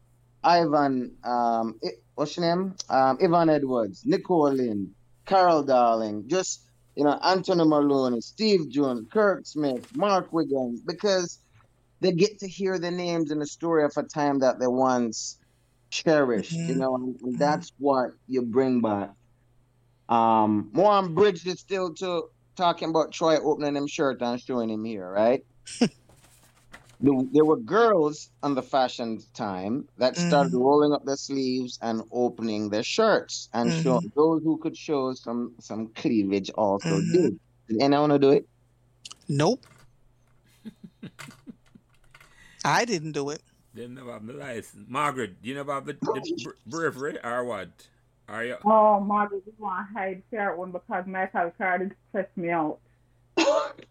Ivan, 0.43 1.17
um, 1.25 1.79
what's 2.15 2.37
your 2.37 2.47
name? 2.47 2.75
Um, 2.89 3.19
Ivan 3.23 3.51
Edwards, 3.51 4.03
Nicole 4.05 4.53
Lynn, 4.53 4.95
Carol 5.27 5.63
Darling, 5.63 6.25
just, 6.29 6.63
you 6.97 7.05
know, 7.05 7.19
Anthony 7.23 7.65
Maloney, 7.67 8.21
Steve 8.21 8.69
Jones, 8.71 9.07
Kirk 9.13 9.47
Smith, 9.47 9.87
Mark 9.95 10.33
Wiggins, 10.33 10.83
because 10.83 11.39
they 12.01 12.13
get 12.13 12.39
to 12.41 12.49
hear 12.49 12.79
the 12.79 12.91
names 12.91 13.31
and 13.31 13.41
the 13.41 13.47
story 13.47 13.85
of 13.85 13.93
a 13.97 14.03
time 14.03 14.39
that 14.41 14.59
they 14.59 14.67
once 14.67 15.39
cherished, 15.91 16.53
you 16.53 16.75
Mhm. 16.75 16.79
know, 16.79 16.95
and, 16.97 17.17
and 17.23 17.39
that's 17.39 17.73
what 17.79 18.11
you 18.27 18.43
bring 18.43 18.81
back. 18.81 19.11
Um, 20.09 20.71
more 20.73 20.91
on 20.93 21.15
Bridge 21.15 21.47
is 21.47 21.61
still 21.61 21.95
to 21.95 22.25
talking 22.57 22.91
about 22.91 23.13
Troy 23.13 23.37
opening 23.39 23.77
him 23.77 23.87
shirt 23.87 24.21
and 24.23 24.41
showing 24.41 24.71
him 24.71 24.85
here, 24.85 25.09
right? 25.09 25.43
There- 27.03 27.25
there 27.33 27.47
were 27.47 27.57
girls 27.57 28.31
on 28.43 28.55
the 28.55 28.63
fashion 28.63 29.21
time 29.33 29.89
that 29.97 30.19
started 30.19 30.53
rolling 30.53 30.93
up 30.93 31.03
their 31.07 31.17
sleeves 31.17 31.79
and 31.81 32.03
opening 32.13 32.69
their 32.69 32.83
shirts 32.83 33.49
and 33.55 33.73
show 33.73 34.01
Mhm. 34.01 34.13
those 34.15 34.43
who 34.43 34.59
could 34.59 34.77
show 34.77 35.15
some 35.15 35.55
some 35.61 35.89
cleavage 35.95 36.51
also 36.51 37.01
Mhm. 37.01 37.13
did. 37.13 37.41
Did 37.69 37.81
anyone 37.81 38.11
want 38.11 38.21
to 38.21 38.29
do 38.29 38.33
it? 38.33 38.47
Nope. 39.29 39.65
I 42.65 42.85
didn't 42.85 43.13
do 43.13 43.31
it. 43.31 43.43
They 43.73 43.87
never 43.89 44.13
have 44.13 44.27
the 44.27 44.35
license. 44.35 44.87
Margaret, 44.89 45.41
do 45.41 45.49
you 45.49 45.55
know 45.55 45.63
about 45.63 45.87
the, 45.87 45.95
the 45.95 46.35
br- 46.43 46.51
bravery 46.67 47.19
or 47.25 47.45
what? 47.45 47.71
Are 48.29 48.45
you? 48.45 48.57
Oh, 48.65 49.01
Margaret, 49.01 49.43
you 49.47 49.55
want 49.59 49.89
to 49.89 49.95
hide 49.99 50.23
that 50.33 50.57
one 50.59 50.71
because 50.71 51.07
my 51.07 51.31
Michael 51.33 51.51
Carter 51.57 51.97
stressed 52.11 52.37
me 52.37 52.51
out. 52.51 52.79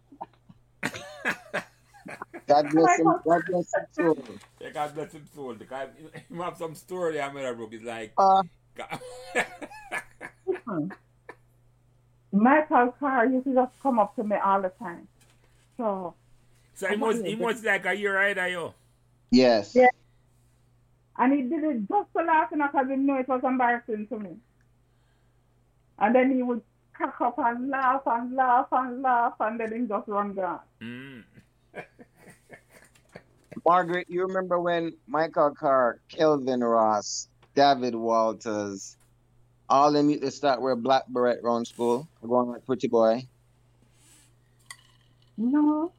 God 2.50 2.70
bless 2.72 2.98
him. 2.98 3.06
God 3.06 3.42
bless 3.46 3.74
him 3.74 3.86
soul. 3.92 4.18
Yeah, 4.60 4.70
God 4.70 4.94
bless 4.94 5.12
him 5.12 5.26
soul. 5.34 5.54
Because 5.54 5.88
he 6.28 6.36
have 6.36 6.56
some 6.56 6.74
story 6.74 7.20
I 7.20 7.32
made 7.32 7.44
a 7.46 7.54
book. 7.54 7.70
It's 7.72 7.84
like, 7.84 8.12
Uh, 8.18 8.42
Listen, 10.46 10.92
Michael 12.32 12.94
Carr 12.98 13.26
used 13.26 13.44
to 13.46 13.54
just 13.54 13.72
come 13.82 13.98
up 13.98 14.14
to 14.16 14.24
me 14.24 14.36
all 14.36 14.60
the 14.62 14.70
time. 14.78 15.06
So, 15.76 16.14
so 16.74 16.88
he 16.88 16.96
must, 16.96 17.24
he 17.24 17.34
must 17.36 17.64
like 17.64 17.86
a 17.86 17.94
year 17.94 18.18
either, 18.18 18.48
yo. 18.48 18.74
yes. 19.30 19.74
Yeah. 19.74 19.88
and 21.18 21.32
he 21.32 21.42
did 21.42 21.62
it 21.64 21.88
just 21.88 22.08
to 22.16 22.22
laugh 22.24 22.50
because 22.50 22.86
he 22.88 22.96
knew 22.96 23.18
it 23.18 23.28
was 23.28 23.42
embarrassing 23.44 24.06
to 24.08 24.18
me. 24.18 24.30
And 25.98 26.14
then 26.14 26.34
he 26.34 26.42
would 26.42 26.62
crack 26.94 27.20
up 27.20 27.38
and 27.38 27.68
laugh 27.68 28.02
and 28.06 28.34
laugh 28.34 28.68
and 28.72 29.02
laugh, 29.02 29.34
and 29.40 29.60
then 29.60 29.72
he 29.82 29.86
just 29.86 30.08
run 30.08 30.32
gone. 30.34 30.60
Mm. 30.82 31.24
Margaret, 33.66 34.06
you 34.08 34.22
remember 34.22 34.60
when 34.60 34.94
Michael 35.06 35.50
Carr, 35.50 36.00
Kelvin 36.08 36.60
Ross, 36.60 37.28
David 37.54 37.94
Walters, 37.94 38.96
all 39.68 39.92
them 39.92 40.10
used 40.10 40.22
to 40.22 40.30
start 40.30 40.60
wear 40.60 40.76
black 40.76 41.04
beret 41.08 41.40
around 41.42 41.66
school, 41.66 42.08
going 42.22 42.48
like 42.48 42.66
pretty 42.66 42.88
boy. 42.88 43.26
No. 45.36 45.92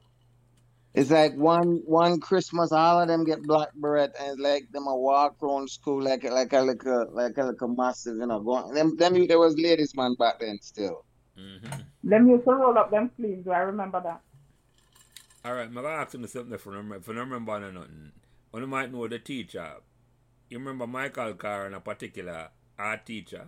It's 0.94 1.10
like 1.10 1.36
one 1.36 1.82
one 1.86 2.20
Christmas, 2.20 2.72
all 2.74 3.02
of 3.02 3.08
them 3.08 3.24
get 3.24 3.44
black 3.44 3.70
beret, 3.76 4.12
and 4.20 4.32
it's 4.32 4.40
like 4.40 4.70
them 4.72 4.88
a 4.88 4.96
walk 4.96 5.38
around 5.42 5.70
school 5.70 6.02
like 6.02 6.24
like 6.24 6.52
a 6.52 6.62
like 6.62 6.84
a 6.84 7.08
like 7.12 7.38
a, 7.38 7.44
like 7.44 7.62
a 7.62 7.68
massive, 7.68 8.18
you 8.18 8.26
know. 8.26 8.42
Going 8.42 8.74
them 8.74 8.98
them 8.98 9.26
there 9.28 9.40
was 9.40 9.58
ladies 9.58 9.96
man 9.96 10.16
back 10.16 10.40
then 10.42 10.60
still. 10.62 11.06
Mm-hmm. 11.40 12.10
Them 12.10 12.28
used 12.28 12.44
to 12.44 12.52
roll 12.52 12.78
up 12.78 12.92
them 12.92 13.10
sleeves, 13.16 13.46
do 13.46 13.52
I 13.52 13.60
remember 13.60 14.02
that. 14.04 14.22
All 15.44 15.54
right, 15.56 15.68
I'm 15.68 15.78
ask 15.78 16.14
him 16.14 16.26
something 16.28 16.54
if 16.54 16.68
I 16.68 16.70
remember, 16.72 16.96
if 16.98 17.10
I 17.10 17.14
don't 17.14 17.30
remember 17.30 17.54
or 17.54 17.72
nothing. 17.72 18.12
One 18.52 18.70
might 18.70 18.92
know 18.92 19.08
the 19.08 19.18
teacher. 19.20 19.76
You 20.50 20.60
remember 20.60 20.86
Michael 20.86 21.34
Carr 21.34 21.68
in 21.68 21.74
a 21.74 21.80
particular 21.80 22.50
art 22.78 23.06
teacher? 23.06 23.48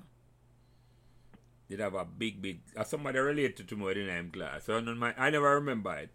Did 1.70 1.80
have 1.80 1.94
a 1.94 2.06
big, 2.06 2.42
big, 2.42 2.62
uh, 2.76 2.84
somebody 2.84 3.20
related 3.20 3.68
to 3.68 3.76
me 3.76 3.92
in 3.92 4.08
him 4.08 4.32
class. 4.32 4.66
So 4.66 4.80
none 4.80 4.98
my, 4.98 5.14
I 5.18 5.30
never 5.30 5.56
remember 5.56 5.94
it. 5.96 6.10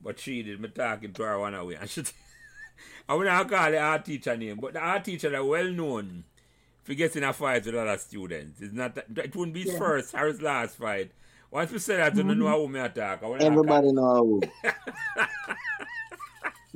But 0.00 0.18
she 0.18 0.42
did 0.42 0.60
me 0.60 0.68
talking 0.68 1.12
to 1.12 1.22
her 1.22 1.38
one 1.38 1.54
away. 1.54 1.76
And 1.80 1.88
she, 1.88 2.02
I 3.08 3.14
would 3.14 3.26
not 3.26 3.48
call 3.48 3.70
the 3.70 3.78
art 3.78 4.04
teacher 4.04 4.36
name, 4.36 4.58
but 4.60 4.72
the 4.72 4.80
art 4.80 5.04
teacher 5.04 5.30
that 5.30 5.46
well 5.46 5.68
known 5.70 6.24
for 6.82 6.94
getting 6.94 7.22
a 7.22 7.32
fight 7.32 7.64
with 7.64 7.74
other 7.74 7.96
students. 7.98 8.60
It's 8.60 8.72
not 8.74 8.96
it 8.96 9.36
wouldn't 9.36 9.54
be 9.54 9.62
his 9.62 9.72
Yeah. 9.72 9.78
first 9.78 10.14
or 10.14 10.26
his 10.26 10.42
last 10.42 10.76
fight. 10.76 11.12
Once 11.52 11.70
we 11.70 11.78
say 11.78 11.96
that, 11.98 12.16
you 12.16 12.22
don't 12.22 12.38
know 12.38 12.46
how 12.46 12.66
me 12.66 12.80
attack. 12.80 13.22
I 13.22 13.26
wouldn't 13.26 13.42
call- 13.42 13.52
Everybody 13.52 13.92
know 13.92 14.14
who. 14.24 14.40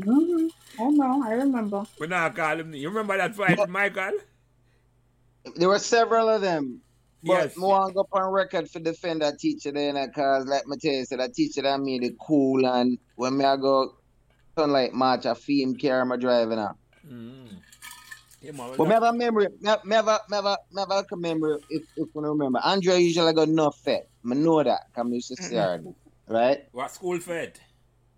hmm 0.02 0.46
Oh, 0.78 0.90
no, 0.90 1.22
I 1.24 1.32
remember. 1.32 1.84
We 1.98 2.06
not 2.06 2.36
call 2.36 2.60
him. 2.60 2.74
You 2.74 2.90
remember 2.90 3.16
that 3.16 3.34
fight, 3.34 3.58
with 3.58 3.70
Michael? 3.70 4.10
There 5.56 5.70
were 5.70 5.78
several 5.78 6.28
of 6.28 6.42
them. 6.42 6.82
But 7.22 7.44
Yes. 7.44 7.56
more 7.56 7.80
on 7.80 7.94
go 7.94 8.00
up 8.02 8.08
on 8.12 8.30
record 8.30 8.68
for 8.70 8.78
defend 8.78 9.22
that 9.22 9.38
teacher 9.38 9.72
then 9.72 9.94
because 10.06 10.44
like 10.46 10.66
me 10.66 10.76
tell 10.76 10.92
you, 10.92 11.04
so 11.06 11.16
that 11.16 11.32
teacher 11.32 11.62
that 11.62 11.80
made 11.80 12.04
it 12.04 12.12
cool 12.20 12.66
and 12.66 12.98
when 13.14 13.38
me 13.38 13.44
I 13.46 13.56
go 13.56 13.94
sunlight 14.58 14.92
march 14.92 15.24
I 15.24 15.32
feel 15.34 15.66
him 15.66 15.76
carry 15.76 16.04
my 16.04 16.16
driving 16.16 16.58
up. 16.58 16.76
Mm. 17.10 17.48
But 18.76 18.84
me 18.88 18.94
have 18.94 19.02
a 19.02 19.12
memory, 19.12 19.48
me 19.60 19.68
have, 19.68 19.84
me 19.84 19.94
have, 19.96 20.08
a- 20.08 20.20
me 20.28 20.36
have, 20.36 20.44
a- 20.44 20.58
me 20.72 20.82
have 20.88 20.90
a 21.12 21.16
memory 21.16 21.58
if, 21.68 21.82
if 21.96 22.08
you 22.14 22.20
remember. 22.20 22.60
Andrea 22.64 22.96
usually 22.98 23.32
got 23.32 23.48
no 23.48 23.70
fed. 23.70 24.02
I 24.30 24.34
know 24.34 24.62
that 24.62 24.80
I 24.96 25.02
used 25.06 25.28
to 25.28 25.36
see 25.42 25.56
her. 25.56 25.82
Right? 26.28 26.58
what 26.72 26.90
school 26.90 27.18
fed? 27.20 27.58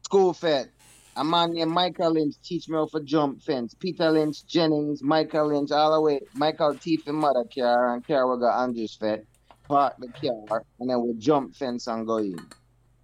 School 0.05 0.33
fed. 0.33 0.71
A 1.17 1.25
man 1.25 1.53
named 1.53 1.71
Michael 1.73 2.13
Lynch 2.13 2.37
teach 2.45 2.69
me 2.69 2.77
how 2.77 2.87
to 2.87 3.01
jump 3.05 3.43
fence. 3.43 3.75
Peter 3.75 4.11
Lynch, 4.11 4.47
Jennings, 4.47 5.03
Michael 5.03 5.49
Lynch, 5.49 5.71
all 5.73 5.93
the 5.93 6.01
way. 6.01 6.21
Michael 6.35 6.75
teeth 6.79 7.03
and 7.07 7.17
mother 7.19 7.45
car 7.55 7.95
and 7.95 8.07
car 8.07 8.33
we 8.33 8.41
got 8.41 8.63
Andrews 8.63 8.97
fed. 8.99 9.27
Park 9.69 9.95
the 9.99 10.09
car 10.09 10.63
and 10.81 10.89
then 10.89 11.03
we 11.03 11.15
jump 11.19 11.55
fence 11.57 11.87
and 11.89 12.07
go 12.07 12.19
in. 12.19 12.39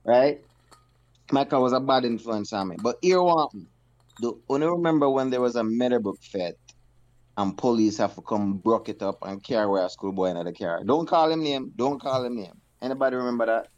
Right? 0.05 0.41
Michael 1.33 1.63
was 1.63 1.73
a 1.73 1.81
bad 1.81 2.05
influence 2.05 2.53
on 2.53 2.69
me. 2.69 2.77
But 2.81 2.97
here 3.03 3.21
one, 3.23 3.67
do 4.21 4.41
only 4.49 4.69
remember 4.69 5.11
when 5.11 5.31
there 5.31 5.41
was 5.41 5.57
a 5.57 5.65
Meadowbrook 5.65 6.23
fed 6.23 6.55
and 7.37 7.57
police 7.57 7.99
have 7.99 8.15
to 8.15 8.23
come 8.23 8.59
broke 8.59 8.89
it 8.89 9.03
up 9.03 9.19
and 9.23 9.43
carry 9.43 9.81
a 9.83 9.89
schoolboy 9.89 10.31
in 10.31 10.45
the 10.45 10.53
car. 10.53 10.83
Don't 10.85 11.07
call 11.09 11.31
him 11.31 11.43
name. 11.43 11.73
Don't 11.75 12.01
call 12.01 12.25
him 12.25 12.37
name. 12.37 12.61
Anybody 12.81 13.17
remember 13.17 13.47
that? 13.47 13.69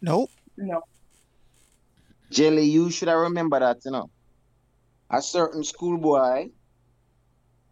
Nope. 0.00 0.30
No. 0.56 0.82
Jelly, 2.30 2.64
you 2.64 2.90
should 2.90 3.08
have 3.08 3.18
remember 3.18 3.60
that, 3.60 3.78
you 3.84 3.90
know. 3.90 4.10
A 5.10 5.20
certain 5.20 5.62
schoolboy, 5.62 6.48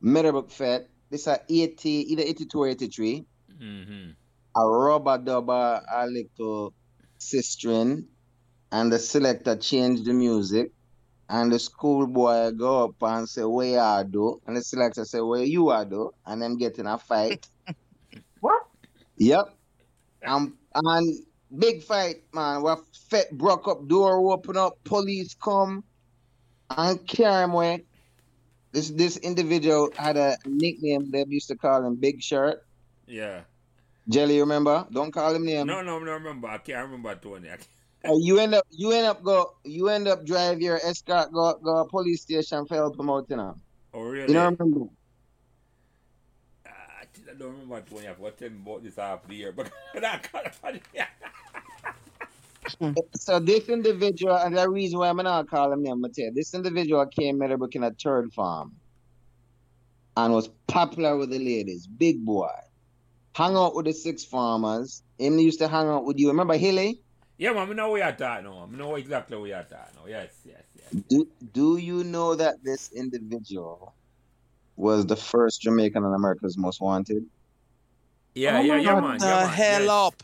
Meadowbrook 0.01 0.51
Fed, 0.51 0.89
this 1.11 1.27
are 1.27 1.41
80, 1.49 1.89
either 2.13 2.23
82 2.23 2.59
or 2.59 2.69
83, 2.69 3.25
Mm-hmm. 3.63 4.11
a 4.57 4.69
rubber 4.69 5.19
dubber, 5.19 5.81
a 5.95 6.07
little 6.09 6.75
sistren, 7.21 8.07
and 8.73 8.93
the 8.93 8.99
selector 8.99 9.55
changed 9.57 10.05
the 10.05 10.13
music, 10.13 10.73
and 11.33 11.51
the 11.51 11.59
schoolboy 11.59 12.51
go 12.51 12.85
up 12.85 13.03
and 13.03 13.27
say, 13.27 13.43
where 13.43 13.67
you 13.67 13.79
are 13.79 14.05
do? 14.05 14.41
And 14.47 14.55
the 14.55 14.63
selector 14.63 15.05
say, 15.07 15.21
where 15.21 15.43
you 15.43 15.71
are 15.71 15.85
do? 15.85 16.13
And 16.27 16.43
them 16.43 16.59
get 16.59 16.79
in 16.79 16.87
a 16.87 16.99
fight. 16.99 17.49
What? 18.41 18.67
Yep. 19.19 19.55
Um, 20.27 20.59
and 20.75 21.25
big 21.57 21.85
fight, 21.85 22.25
man. 22.35 22.63
We 22.65 22.73
fet 23.09 23.31
broke 23.39 23.69
up, 23.69 23.87
door 23.87 24.33
open 24.33 24.57
up, 24.57 24.83
police 24.83 25.33
come 25.35 25.85
and 26.69 27.07
carry 27.07 27.45
him 27.45 27.53
away. 27.53 27.85
This 28.73 28.91
this 28.91 29.17
individual 29.19 29.91
had 29.97 30.17
a 30.17 30.37
nickname 30.45 31.11
they 31.13 31.25
used 31.29 31.47
to 31.49 31.57
call 31.57 31.87
him 31.87 31.95
Big 31.95 32.21
Shirt. 32.21 32.67
Yeah. 33.07 33.43
Jelly, 34.09 34.41
remember? 34.41 34.89
Don't 34.91 35.13
call 35.13 35.33
him 35.37 35.47
name. 35.47 35.69
No, 35.69 35.83
no, 35.83 36.01
no, 36.01 36.13
remember. 36.13 36.49
I 36.49 36.59
can't 36.59 36.85
remember 36.87 37.15
Tony. 37.15 37.49
I 37.49 37.57
can't- 37.57 37.69
you 38.11 38.39
end 38.39 38.55
up 38.55 38.67
you 38.71 38.93
end 38.93 39.07
up 39.07 39.23
go 39.23 39.55
you 39.65 39.89
end 39.89 40.09
up 40.09 40.25
drive 40.27 40.61
your 40.61 40.77
escort 40.85 41.33
go 41.33 41.55
go 41.63 41.85
police 41.87 42.23
station 42.23 42.67
for 42.67 42.75
help 42.75 42.99
him 42.99 43.11
out, 43.11 43.27
you 43.29 43.37
know. 43.37 43.57
Oh, 43.95 44.03
really? 44.03 44.29
You 44.29 44.35
know 44.35 44.45
remember? 44.45 44.87
Ah, 46.67 46.71
I 47.03 47.05
think 47.13 47.29
I 47.29 47.35
don't 47.35 47.53
remember 47.53 47.83
Tony. 47.83 48.09
I 48.09 48.15
forgot 48.15 48.39
tell 48.39 48.51
me 48.51 48.57
about 48.65 48.83
this 48.83 48.97
half 48.97 49.27
the 49.29 49.35
year. 49.35 49.53
But 49.53 49.71
I 49.95 50.19
can't 50.19 50.47
So 53.15 53.39
this 53.39 53.69
individual, 53.69 54.37
and 54.37 54.57
the 54.57 54.69
reason 54.69 54.99
why 54.99 55.09
I'm 55.09 55.17
not 55.17 55.49
calling 55.49 55.85
him 55.85 56.01
name, 56.01 56.13
tell 56.13 56.25
you, 56.27 56.33
this 56.33 56.55
individual 56.55 57.05
came 57.07 57.39
Meadowbrook 57.39 57.75
in 57.75 57.85
a 57.85 57.91
third 57.91 58.33
farm 58.33 58.73
and 60.17 60.33
was 60.33 60.49
popular 60.67 61.17
with 61.17 61.31
the 61.31 61.39
ladies, 61.39 61.87
big 61.87 62.25
boy. 62.25 62.51
Hung 63.35 63.57
out 63.57 63.75
with 63.75 63.87
the 63.87 63.93
six 63.93 64.25
farmers. 64.25 65.03
Him 65.19 65.39
used 65.39 65.59
to 65.61 65.69
hang 65.69 65.87
out 65.87 66.05
with 66.05 66.19
you. 66.19 66.29
Remember 66.29 66.57
Hilly? 66.57 67.01
Yeah, 67.39 67.53
man, 67.53 67.71
I 67.71 67.73
know 67.73 67.91
where 67.91 68.05
you're 68.07 68.17
talking 68.17 68.45
now. 68.45 68.69
I 68.73 68.77
know 68.77 68.95
exactly 68.97 69.37
where 69.37 69.49
you're 69.49 69.63
talking 69.63 69.95
now. 69.97 70.07
Yes, 70.09 70.33
yes, 70.45 70.63
yes. 70.77 71.03
Do, 71.09 71.27
do 71.53 71.77
you 71.77 72.05
know 72.05 72.35
that 72.35 72.63
this 72.63 72.93
individual 72.93 73.95
was 74.77 75.07
the 75.07 75.17
first 75.17 75.61
Jamaican 75.63 76.05
on 76.05 76.15
America's 76.15 76.57
Most 76.57 76.81
Wanted? 76.81 77.25
Yeah, 78.35 78.59
Oh 78.59 78.63
yeah, 78.63 78.75
my 78.77 78.81
yeah, 78.81 78.93
God. 78.95 79.03
man. 79.03 79.19
the 79.19 79.27
yeah, 79.27 79.41
man. 79.41 79.49
hell 79.49 79.81
yes. 79.83 79.91
up. 79.91 80.23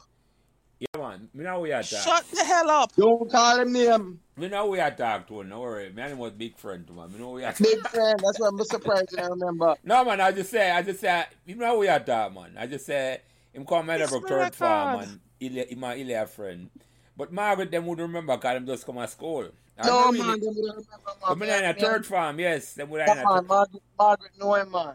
Yeah, 0.81 1.01
man. 1.01 1.29
Me 1.35 1.45
know 1.45 1.61
we 1.61 1.73
are 1.73 1.83
talk. 1.83 2.05
Shut 2.05 2.25
the 2.31 2.45
hell 2.45 2.71
up. 2.71 2.95
Don't 2.95 3.31
call 3.31 3.61
him 3.61 3.73
name. 3.73 4.21
Me 4.37 4.49
know 4.49 4.67
we 4.67 4.79
are 4.79 4.91
talk 4.93 5.27
to 5.29 5.41
him. 5.41 5.49
No 5.49 5.61
worry. 5.61 5.91
Man, 5.91 6.11
he 6.11 6.15
was 6.15 6.33
big 6.33 6.57
friend 6.57 6.87
to 6.87 6.93
man. 6.93 7.13
Me 7.13 7.19
know 7.19 7.31
we 7.31 7.45
are 7.45 7.53
Big 7.61 7.81
friend. 7.89 8.21
That's 8.25 8.39
why 8.39 8.49
I'm 8.49 8.63
surprised 8.65 9.19
I 9.19 9.27
remember. 9.27 9.75
No, 9.83 10.05
man. 10.05 10.21
I 10.21 10.31
just 10.31 10.51
say, 10.51 10.71
I 10.71 10.83
just 10.83 11.01
say, 11.01 11.25
you 11.47 11.57
know 11.57 11.79
we 11.79 11.89
are 11.89 11.99
talk, 11.99 12.33
man. 12.33 12.53
I 12.57 12.67
just 12.69 12.87
say, 12.87 13.21
him 13.53 13.67
come 13.67 13.87
Meadowbrook 13.87 14.23
It's 14.23 14.29
third 14.31 14.39
record. 14.39 14.55
farm, 14.55 14.99
man. 15.01 15.21
Ile, 15.43 15.65
him 15.69 15.85
a 15.85 15.87
Ile 16.01 16.23
a 16.23 16.27
friend. 16.27 16.71
But 17.19 17.33
Margaret, 17.33 17.71
them 17.73 17.85
would 17.87 17.99
remember 17.99 18.37
because 18.37 18.55
them 18.55 18.67
just 18.67 18.87
come 18.87 18.95
to 18.97 19.09
school. 19.09 19.49
I 19.77 19.87
No, 19.87 20.13
man. 20.13 20.21
really- 20.23 20.41
They 20.41 20.47
would 20.47 20.57
remember, 20.57 21.29
Them 21.29 21.43
in 21.43 21.65
a 21.65 21.75
third 21.75 22.07
farm, 22.07 22.39
yes. 22.41 22.75
Them 22.75 22.89
would 22.91 23.01
in 23.01 23.07
Come 23.09 23.19
a 23.19 23.23
on, 23.23 23.39
third. 23.41 23.49
Margaret, 23.49 23.83
Margaret 23.99 24.33
know 24.39 24.55
him, 24.55 24.71
man. 24.71 24.95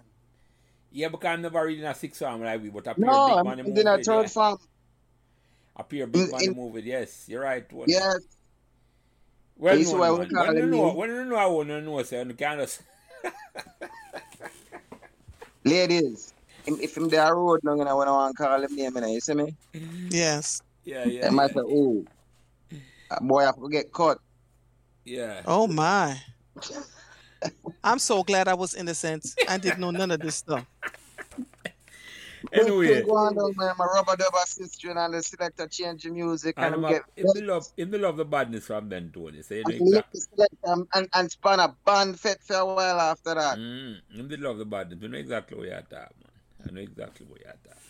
Yeah, 0.91 1.09
because 1.09 1.27
I'm 1.27 1.41
never 1.41 1.65
reading 1.65 1.85
a 1.85 1.93
six 1.93 2.17
farm 2.19 2.41
like 2.41 2.61
we, 2.61 2.69
but 2.69 2.87
appear 2.87 3.05
No, 3.05 3.27
big 3.27 3.37
I'm 3.37 3.45
man 3.45 3.59
in 3.59 3.65
in 3.67 3.73
the 3.75 3.93
a 3.93 3.97
third 4.03 4.21
Yeah. 4.23 4.27
farm. 4.27 4.57
Appear 5.75 6.07
big 6.07 6.21
In- 6.23 6.31
man 6.31 6.41
in 6.41 6.47
in- 6.49 6.53
the 6.55 6.61
movie, 6.61 6.81
yes. 6.83 7.25
You're 7.27 7.41
right. 7.43 7.71
Well, 7.73 7.85
Yes. 7.89 8.19
well 9.57 9.75
This 9.75 9.87
is 9.87 9.91
known, 9.93 9.99
why 10.01 10.11
we 10.11 10.17
man. 10.19 10.29
When 10.47 10.55
you 10.55 10.63
him 10.63 10.71
know, 10.71 10.91
you. 10.91 10.97
when 10.97 11.09
you 11.09 11.25
know, 11.25 11.35
I 11.35 11.45
want 11.47 11.67
to 11.69 11.81
know, 11.81 12.03
so 12.03 12.21
you 12.21 12.33
can't 12.35 12.59
just... 12.61 12.81
Ladies, 15.65 16.33
him- 16.65 16.79
if 16.81 16.95
him 16.97 17.09
there 17.09 17.35
road, 17.35 17.61
no 17.63 17.75
gonna 17.75 17.95
wanna 17.95 18.11
want 18.11 18.35
to 18.37 18.43
call 18.43 18.61
him 18.61 18.75
name, 18.75 18.95
you 19.07 19.19
see 19.21 19.33
me? 19.33 19.55
Yes. 20.09 20.61
Yeah, 20.83 21.05
yeah, 21.05 21.21
They 21.21 21.29
might 21.29 21.51
say, 21.53 21.61
oh, 21.63 22.03
that 22.03 22.12
boy 23.21 23.47
I 23.47 23.51
to 23.51 23.69
get 23.69 23.91
caught. 23.91 24.19
yeah. 25.05 25.41
Oh 25.45 25.67
my. 25.67 26.17
I'm 27.83 27.99
so 27.99 28.23
glad 28.23 28.47
I 28.47 28.53
was 28.53 28.75
innocent. 28.75 29.25
I 29.47 29.57
didn't 29.57 29.79
know 29.79 29.91
none 29.91 30.11
of 30.11 30.21
this 30.21 30.35
stuff. 30.35 30.65
Anyway, 32.51 33.01
Go 33.01 33.15
on 33.15 33.35
man. 33.55 33.73
My 33.77 33.85
rubber 33.85 34.15
dub 34.15 34.35
sister 34.45 34.91
and 34.91 35.13
the 35.13 35.23
selector 35.23 35.67
change 35.67 36.03
the 36.03 36.11
music 36.11 36.55
and, 36.57 36.75
and 36.75 36.85
I'm 36.85 36.91
get 36.91 37.01
a, 37.01 37.21
if 37.21 37.33
they 37.33 37.41
love, 37.41 37.65
if 37.77 37.89
they 37.89 37.97
love 37.97 38.17
the 38.17 38.25
badness 38.25 38.67
from 38.67 38.89
Ben 38.89 39.11
Tony, 39.13 39.41
so 39.41 39.55
you 39.55 39.63
know 39.63 39.71
and 39.71 39.79
he 39.79 39.83
exactly. 39.85 40.19
selector 40.19 40.57
and, 40.65 40.87
and, 40.93 41.09
and 41.15 41.31
span 41.31 41.59
a 41.59 41.75
band 41.85 42.19
fit 42.19 42.37
for 42.41 42.57
a 42.57 42.65
while 42.65 42.99
after 42.99 43.33
that. 43.33 43.57
Mm, 43.57 43.95
if 44.11 44.27
they 44.27 44.37
love 44.37 44.57
the 44.57 44.65
badness, 44.65 44.99
you 45.01 45.07
know 45.07 45.17
exactly 45.17 45.57
what 45.57 45.67
you're 45.67 45.81
talking, 45.81 46.17
man. 46.21 46.67
I 46.67 46.71
know 46.71 46.81
exactly 46.81 47.25
what 47.27 47.39
you're 47.39 47.55
talking. 47.63 47.81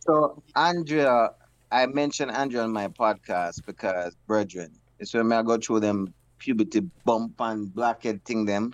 So 0.00 0.42
Andrea, 0.56 1.30
I 1.74 1.86
mentioned 1.86 2.30
Andrea 2.30 2.62
on 2.62 2.70
my 2.72 2.86
podcast 2.86 3.66
because 3.66 4.14
brethren, 4.28 4.70
it's 5.00 5.12
when 5.12 5.32
I 5.32 5.42
go 5.42 5.58
through 5.58 5.80
them 5.80 6.14
puberty 6.38 6.78
bump 7.04 7.34
and 7.40 7.74
blackhead 7.74 8.24
thing 8.24 8.44
them. 8.44 8.72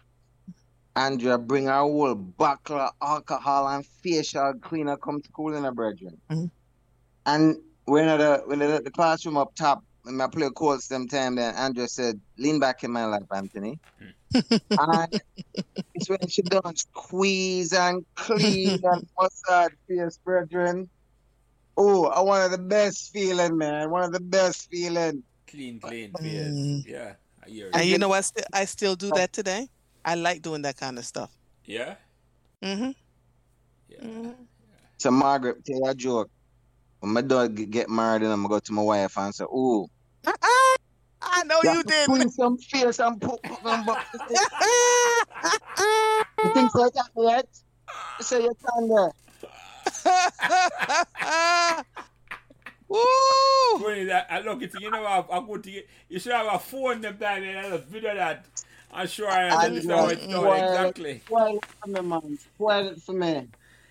Andrea 0.94 1.38
bring 1.38 1.64
her 1.64 1.78
whole 1.78 2.14
bottle 2.14 2.78
of 2.78 2.90
alcohol 3.00 3.68
and 3.68 3.86
facial 3.86 4.52
cleaner 4.60 4.98
come 4.98 5.22
to 5.22 5.28
school 5.28 5.54
in 5.54 5.64
her 5.64 5.72
brethren. 5.72 6.20
Mhm. 6.30 6.50
And 7.24 7.56
when 7.86 8.06
at 8.06 8.18
the 8.18 8.42
when 8.44 8.60
at 8.60 8.84
the 8.84 8.90
classroom 8.90 9.38
up 9.38 9.54
top, 9.54 9.82
when 10.02 10.20
I 10.20 10.26
play 10.26 10.50
chords 10.50 10.88
them 10.88 11.08
time, 11.08 11.36
then 11.36 11.54
Andrea 11.54 11.88
said, 11.88 12.20
Lean 12.36 12.60
back 12.60 12.84
in 12.84 12.90
my 12.90 13.06
lap, 13.06 13.24
Anthony. 13.34 13.78
and 14.32 15.22
it's 15.94 16.10
when 16.10 16.28
she 16.28 16.42
done 16.42 16.76
squeeze 16.76 17.72
and 17.72 18.04
clean 18.14 18.78
and 18.84 19.06
massage 19.18 19.72
face, 19.88 20.18
brethren. 20.22 20.90
Oh, 21.82 22.04
I 22.08 22.20
one 22.20 22.42
of 22.42 22.50
the 22.50 22.58
best 22.58 23.10
feeling, 23.10 23.56
man. 23.56 23.88
One 23.90 24.04
of 24.04 24.12
the 24.12 24.20
best 24.20 24.68
feeling. 24.70 25.22
Clean, 25.46 25.80
clean 25.80 26.12
face. 26.12 26.52
Mm. 26.52 26.86
Yeah, 26.86 27.14
I 27.44 27.48
hear 27.48 27.70
And 27.72 27.84
you. 27.86 27.92
you 27.92 27.98
know 27.98 28.08
what? 28.10 28.22
St- 28.22 28.44
I 28.52 28.66
still 28.66 28.96
do 28.96 29.10
that 29.14 29.32
today. 29.32 29.66
I 30.04 30.14
like 30.14 30.42
doing 30.42 30.60
that 30.62 30.76
kind 30.76 30.98
of 30.98 31.06
stuff. 31.06 31.30
Yeah? 31.64 31.94
Mm-hmm. 32.62 32.90
Yeah. 33.88 34.32
So 34.98 35.10
Margaret, 35.10 35.64
tell 35.64 35.76
you 35.76 35.86
a 35.86 35.94
joke. 35.94 36.30
When 37.00 37.14
my 37.14 37.22
dog 37.22 37.70
get 37.70 37.88
married 37.88 38.22
and 38.22 38.30
I'm 38.32 38.42
gonna 38.42 38.56
go 38.56 38.58
to 38.58 38.72
my 38.72 38.82
wife 38.82 39.16
and 39.16 39.34
say, 39.34 39.46
oh, 39.50 39.88
I 41.22 41.44
know 41.44 41.60
you 41.62 41.82
did. 41.82 42.06
Clean 42.06 42.28
some 42.28 42.58
face 42.58 42.98
and 42.98 43.18
put, 43.18 43.42
put 43.42 43.62
some 43.62 43.86
bu- 43.86 43.92
You 46.44 46.54
think 46.54 46.70
so 46.72 46.90
that 46.94 47.08
yet? 47.16 47.46
You 48.18 48.24
say 48.24 48.42
you 48.42 48.52
can 48.64 48.88
there. 48.88 49.12
Woo! 52.88 52.98
When 53.84 53.98
is 53.98 54.08
that? 54.08 54.26
I 54.28 54.40
look, 54.40 54.62
it's, 54.62 54.74
you 54.80 54.90
know, 54.90 55.04
I, 55.04 55.18
I 55.30 55.40
go 55.46 55.56
to 55.56 55.70
get, 55.70 55.88
you 56.08 56.18
should 56.18 56.32
have 56.32 56.52
a 56.52 56.58
phone 56.58 57.00
them 57.00 57.16
time 57.18 57.44
and 57.44 57.58
I 57.58 57.70
just 57.70 57.84
video 57.84 58.14
that. 58.14 58.46
I'm 58.92 59.06
sure 59.06 59.30
I 59.30 59.46
I 59.48 59.66
understand 59.66 60.00
how 60.00 60.08
it's 60.08 60.26
know. 60.26 60.52
Exactly. 60.52 61.22
Spoil 61.24 61.56
it 61.58 61.64
for 61.64 61.88
me, 61.88 62.00
man. 62.00 62.38
Spoil 62.56 62.88
it 62.88 63.00
for 63.02 63.12
me. 63.12 63.48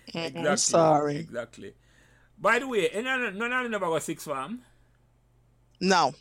Exactly. 0.08 0.48
I'm 0.48 0.56
sorry. 0.58 1.16
Exactly. 1.16 1.72
By 2.38 2.58
the 2.58 2.68
way, 2.68 2.90
and 2.90 3.04
none, 3.04 3.38
none 3.38 3.52
of 3.52 3.62
them 3.62 3.72
never 3.72 3.86
got 3.86 4.02
six 4.02 4.24
farm. 4.24 4.60
No. 5.80 6.12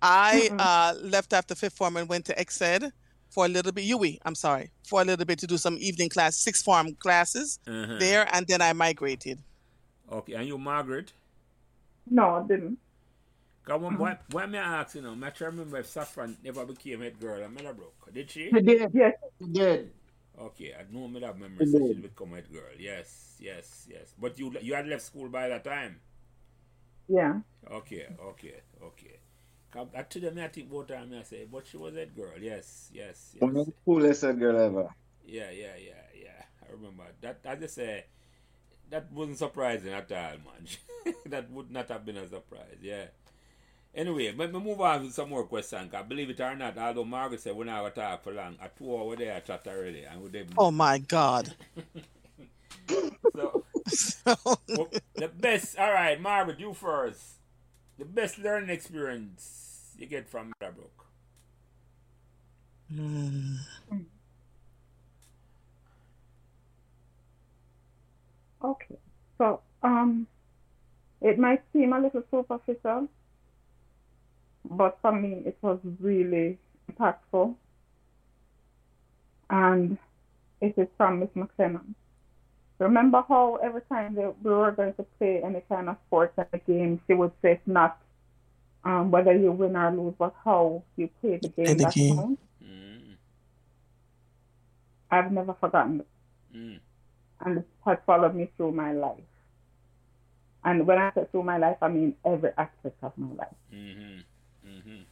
I 0.00 0.48
uh, 0.58 0.98
left 1.02 1.34
after 1.34 1.54
fifth 1.54 1.74
form 1.74 1.98
and 1.98 2.08
went 2.08 2.24
to 2.26 2.34
XED 2.34 2.92
for 3.30 3.46
a 3.46 3.48
little 3.48 3.72
bit. 3.72 3.84
UE, 3.84 4.18
I'm 4.24 4.34
sorry, 4.34 4.70
for 4.86 5.00
a 5.00 5.04
little 5.04 5.24
bit 5.24 5.38
to 5.40 5.46
do 5.46 5.56
some 5.56 5.76
evening 5.80 6.08
class, 6.10 6.36
six 6.36 6.62
form 6.62 6.94
classes 6.96 7.58
Uh-huh. 7.66 7.96
there, 7.98 8.28
and 8.32 8.46
then 8.46 8.60
I 8.60 8.72
migrated. 8.72 9.38
Okay, 10.10 10.34
and 10.34 10.46
you, 10.46 10.58
Margaret? 10.58 11.12
No, 12.10 12.36
I 12.36 12.42
didn't. 12.46 12.78
Come 13.64 13.84
on, 13.84 13.98
why, 13.98 14.18
why 14.32 14.46
me 14.46 14.58
ask, 14.58 14.96
you 14.96 15.02
know, 15.02 15.10
I'm 15.12 15.20
trying 15.20 15.32
to 15.34 15.44
remember 15.46 15.78
if 15.78 15.86
Saffron 15.86 16.36
never 16.42 16.64
became 16.66 17.00
head 17.02 17.20
girl 17.20 17.42
at 17.44 17.52
Meadowbrook. 17.52 18.12
Did 18.12 18.30
she? 18.30 18.50
You 18.52 18.60
did. 18.60 18.90
Yes. 18.92 19.14
You 19.38 19.46
did. 19.46 19.92
Okay, 20.40 20.74
I 20.74 20.92
know 20.92 21.06
me 21.06 21.20
that 21.20 21.38
memory 21.38 21.66
She 21.66 21.72
that 21.72 21.78
she 21.78 21.88
did. 21.94 22.02
become 22.02 22.30
head 22.30 22.50
girl. 22.50 22.62
Yes, 22.78 23.36
yes, 23.38 23.86
yes. 23.88 24.14
But 24.18 24.38
you 24.38 24.52
you 24.62 24.74
had 24.74 24.88
left 24.88 25.02
school 25.02 25.28
by 25.28 25.48
that 25.48 25.62
time. 25.62 26.00
Yeah. 27.08 27.40
Okay, 27.70 28.06
okay, 28.20 28.54
okay. 28.82 29.19
Come 29.70 29.90
I 29.96 30.02
to 30.02 30.20
them 30.20 30.38
I 30.38 30.48
think 30.48 30.70
both 30.70 30.88
time 30.88 31.12
I 31.18 31.22
say, 31.22 31.46
but 31.50 31.66
she 31.66 31.76
was 31.76 31.94
that 31.94 32.14
girl. 32.16 32.32
Yes, 32.40 32.90
yes, 32.92 33.32
yes. 33.34 33.42
One 33.42 33.56
of 33.56 33.66
the 33.66 33.72
coolest 33.84 34.22
girl 34.22 34.58
ever. 34.58 34.88
Yeah, 35.24 35.50
yeah, 35.50 35.76
yeah, 35.78 36.02
yeah. 36.22 36.44
I 36.68 36.72
remember 36.72 37.04
that. 37.20 37.40
I 37.48 37.54
just 37.56 37.74
say 37.76 38.04
that 38.90 39.12
wasn't 39.12 39.38
surprising 39.38 39.92
at 39.92 40.10
all, 40.12 40.38
man. 40.44 41.14
that 41.26 41.50
would 41.50 41.70
not 41.70 41.88
have 41.88 42.04
been 42.04 42.16
a 42.16 42.28
surprise. 42.28 42.78
Yeah. 42.82 43.04
Anyway, 43.94 44.32
let 44.36 44.52
me 44.52 44.60
move 44.60 44.80
on 44.80 45.04
to 45.04 45.12
some 45.12 45.30
more 45.30 45.44
questions. 45.44 45.90
Cause 45.92 46.04
believe 46.08 46.30
it 46.30 46.40
or 46.40 46.54
not, 46.56 46.78
although 46.78 47.04
Margaret 47.04 47.40
said 47.40 47.56
we're 47.56 47.64
not 47.64 47.80
gonna 47.80 47.90
talk 48.10 48.22
for 48.24 48.32
long, 48.32 48.56
at 48.62 48.76
two 48.76 48.96
hours 48.96 49.18
there 49.18 49.34
I 49.36 49.40
chat 49.40 49.66
already, 49.66 50.04
and 50.04 50.22
with 50.22 50.32
them. 50.32 50.48
Oh 50.56 50.70
my 50.70 50.98
God. 50.98 51.54
So, 53.88 54.32
well, 54.74 54.88
the 55.16 55.28
best. 55.28 55.78
All 55.78 55.92
right, 55.92 56.20
Margaret, 56.20 56.60
you 56.60 56.74
first. 56.74 57.39
The 58.00 58.06
best 58.06 58.38
learning 58.38 58.70
experience 58.70 59.94
you 59.98 60.06
get 60.06 60.26
from 60.26 60.54
Meadowbrook. 60.58 61.06
Hmm. 62.90 63.56
Okay. 68.62 68.98
So, 69.38 69.60
um, 69.82 70.26
it 71.22 71.38
might 71.38 71.62
seem 71.72 71.94
a 71.94 72.00
little 72.00 72.22
superficial, 72.30 73.08
but 74.64 74.98
for 75.00 75.12
me, 75.12 75.42
it 75.46 75.56
was 75.62 75.78
really 75.98 76.58
impactful. 76.92 77.54
And 79.48 79.96
it 80.60 80.74
is 80.76 80.88
from 80.98 81.20
Miss 81.20 81.30
McLennan. 81.30 81.94
Remember 82.80 83.22
how 83.28 83.56
every 83.62 83.82
time 83.82 84.14
that 84.14 84.34
we 84.42 84.50
were 84.50 84.72
going 84.72 84.94
to 84.94 85.02
play 85.18 85.42
any 85.44 85.60
kind 85.68 85.90
of 85.90 85.96
sports 86.06 86.32
and 86.38 86.46
a 86.54 86.58
game, 86.58 86.98
she 87.06 87.12
would 87.12 87.30
say 87.42 87.52
it's 87.52 87.66
not 87.66 87.98
um, 88.84 89.10
whether 89.10 89.36
you 89.36 89.52
win 89.52 89.76
or 89.76 89.90
lose, 89.92 90.14
but 90.18 90.34
how 90.42 90.82
you 90.96 91.10
play 91.20 91.38
the 91.42 91.48
game. 91.48 91.64
Play 91.66 91.74
the 91.74 91.92
game. 91.94 92.38
Mm, 92.64 93.16
I've 95.10 95.30
never 95.30 95.54
forgotten 95.60 96.00
it. 96.00 96.06
mm, 96.56 96.80
and 97.44 97.58
it 97.58 97.66
has 97.84 97.98
followed 98.06 98.34
me 98.34 98.50
through 98.56 98.72
my 98.72 98.92
life. 98.92 99.20
And 100.64 100.86
when 100.86 100.96
I 100.96 101.12
say 101.14 101.26
through 101.30 101.42
my 101.42 101.58
life, 101.58 101.76
I 101.82 101.88
mean 101.88 102.14
every 102.24 102.50
aspect 102.56 102.96
of 103.02 103.12
my 103.18 103.34
life. 103.34 103.56
mm-hmm, 103.74 104.20
mm-hmm. 104.66 105.02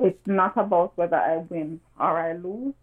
It's 0.00 0.26
not 0.26 0.56
about 0.56 0.98
whether 0.98 1.16
I 1.16 1.36
win 1.36 1.80
or 1.98 2.18
I 2.18 2.32
lose, 2.32 2.74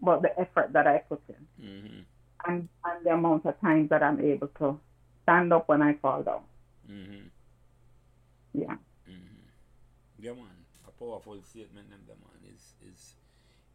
but 0.00 0.22
the 0.22 0.38
effort 0.38 0.72
that 0.72 0.86
I 0.86 0.98
put 0.98 1.20
in 1.28 1.66
Mm-hmm. 1.66 2.00
And, 2.46 2.68
and 2.84 3.04
the 3.06 3.10
amount 3.12 3.46
of 3.46 3.60
times 3.60 3.90
that 3.90 4.02
I'm 4.02 4.20
able 4.20 4.48
to 4.58 4.80
stand 5.22 5.52
up 5.52 5.68
when 5.68 5.82
I 5.82 5.94
fall 5.94 6.22
down. 6.22 6.42
Mm-hmm. 6.90 7.26
Yeah. 8.54 8.76
Mm-hmm. 9.08 9.48
Yeah, 10.18 10.32
man. 10.34 10.64
A 10.88 10.90
powerful 10.92 11.40
statement, 11.42 11.90
them, 11.90 12.00
the 12.06 12.14
man. 12.14 12.54
Is 12.54 12.74
is 12.92 13.14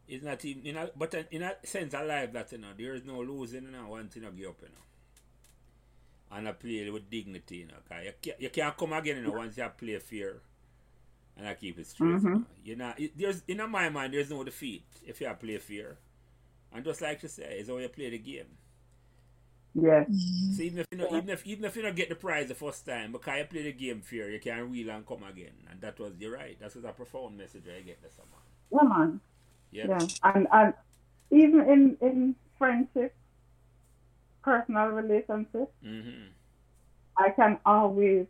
is 0.08 0.22
not 0.22 0.44
even 0.44 0.66
in 0.66 0.76
a, 0.76 0.90
but 0.96 1.14
in 1.32 1.42
a 1.42 1.54
sense 1.64 1.94
alive 1.94 2.32
that 2.34 2.52
you 2.52 2.58
know 2.58 2.68
there 2.78 2.94
is 2.94 3.04
no 3.04 3.20
losing, 3.22 3.64
you 3.64 3.70
know, 3.72 3.88
once 3.88 4.16
you 4.16 4.22
know 4.22 4.32
give 4.32 4.48
up, 4.50 4.62
you 4.62 4.68
know, 4.70 4.84
and 6.30 6.48
I 6.48 6.52
play 6.52 6.88
with 6.90 7.10
dignity, 7.10 7.56
you 7.58 7.66
know. 7.66 7.74
'cause 7.88 8.04
you 8.04 8.12
can't, 8.22 8.40
you 8.40 8.50
can't 8.50 8.76
come 8.76 8.92
again, 8.92 9.16
you 9.16 9.22
know, 9.22 9.34
once 9.34 9.56
you 9.56 9.68
play 9.76 9.98
fear 9.98 10.40
and 11.36 11.48
I 11.48 11.54
keep 11.54 11.78
it 11.78 11.86
straight. 11.86 12.22
You 12.24 12.30
Mhm. 12.30 12.42
know, 12.42 12.46
you 12.64 12.76
know 12.76 12.94
it, 12.98 13.18
there's 13.18 13.42
in 13.48 13.58
my 13.70 13.88
mind 13.88 14.14
there's 14.14 14.30
no 14.30 14.44
defeat 14.44 14.84
if 15.06 15.20
you 15.20 15.30
play 15.40 15.58
fear 15.58 15.98
and 16.72 16.84
just 16.84 17.02
like 17.02 17.22
you 17.22 17.28
say, 17.28 17.58
it's 17.60 17.68
how 17.70 17.78
you 17.78 17.88
play 17.88 18.10
the 18.10 18.18
game. 18.18 18.58
Yes. 19.74 20.08
So 20.56 20.62
even 20.62 20.78
if 20.80 20.86
you 20.90 20.98
know, 20.98 21.08
even 21.16 21.30
if 21.30 21.46
even 21.46 21.64
if 21.64 21.76
you 21.76 21.82
don't 21.82 21.94
get 21.96 22.08
the 22.08 22.16
prize 22.16 22.48
the 22.48 22.54
first 22.54 22.84
time, 22.84 23.12
because 23.12 23.38
you 23.38 23.44
play 23.44 23.62
the 23.62 23.72
game 23.72 24.00
fair, 24.00 24.30
you 24.30 24.40
can 24.40 24.70
reel 24.70 24.90
and 24.90 25.06
come 25.06 25.22
again. 25.22 25.52
And 25.70 25.80
that 25.80 25.98
was 25.98 26.14
you're 26.18 26.32
right. 26.32 26.58
That 26.60 26.74
was 26.74 26.84
a 26.84 26.92
profound 26.92 27.38
message 27.38 27.64
I 27.68 27.80
get 27.82 28.02
this 28.02 28.14
summer. 28.14 28.42
Yeah, 28.72 28.88
man. 28.88 29.20
Yep. 29.70 29.88
Yeah. 29.88 30.06
And 30.34 30.48
and 30.52 30.74
even 31.30 31.60
in 31.60 31.96
in 32.00 32.36
friendship, 32.58 33.14
personal 34.42 34.88
relationships, 34.88 35.72
Mm-hmm. 35.84 36.28
I 37.16 37.30
can 37.30 37.58
always 37.64 38.26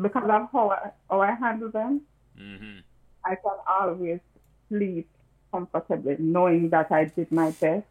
because 0.00 0.24
of 0.28 0.48
how 0.52 0.70
I, 0.70 0.90
how 1.10 1.20
I 1.20 1.32
handle 1.34 1.70
them, 1.70 2.02
Mm-hmm. 2.38 2.80
I 3.24 3.36
can 3.36 3.58
always 3.68 4.20
sleep 4.68 5.08
comfortably, 5.52 6.16
knowing 6.18 6.70
that 6.70 6.90
I 6.90 7.04
did 7.04 7.30
my 7.30 7.52
best, 7.52 7.86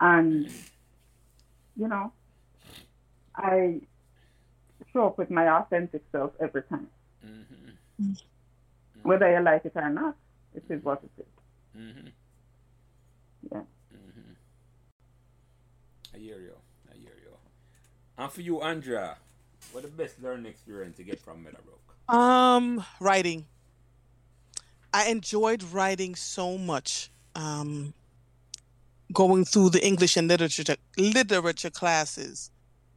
and 0.00 0.48
you 1.76 1.88
know, 1.88 2.12
I 3.34 3.80
show 4.92 5.06
up 5.08 5.18
with 5.18 5.30
my 5.30 5.48
authentic 5.48 6.02
self 6.12 6.32
every 6.40 6.62
time, 6.62 6.88
Mm-hmm. 7.26 8.20
whether 9.02 9.30
you 9.32 9.42
like 9.42 9.64
it 9.64 9.72
or 9.74 9.88
not. 9.90 10.16
It 10.54 10.64
is 10.70 10.82
what 10.84 11.02
it 11.02 11.10
is. 11.20 11.26
Mm-hmm. 11.80 12.08
Yeah. 13.52 13.58
Mm-hmm. 13.94 14.32
I 16.14 16.18
hear 16.18 16.38
you. 16.40 16.54
I 16.90 16.94
hear 16.96 17.12
you. 17.22 17.36
And 18.18 18.30
for 18.32 18.40
you, 18.40 18.62
Andrea, 18.62 19.16
what 19.72 19.82
the 19.82 19.88
best 19.88 20.22
learning 20.22 20.46
experience 20.46 20.98
you 20.98 21.04
get 21.04 21.20
from 21.20 21.42
Meadowbrook? 21.42 21.80
Um, 22.08 22.84
writing. 23.00 23.46
I 24.94 25.08
enjoyed 25.08 25.62
writing 25.62 26.14
so 26.14 26.56
much. 26.56 27.10
Um, 27.34 27.92
going 29.12 29.44
through 29.44 29.70
the 29.70 29.84
English 29.84 30.16
and 30.16 30.28
literature 30.28 30.76
literature 30.98 31.70
classes, 31.70 32.50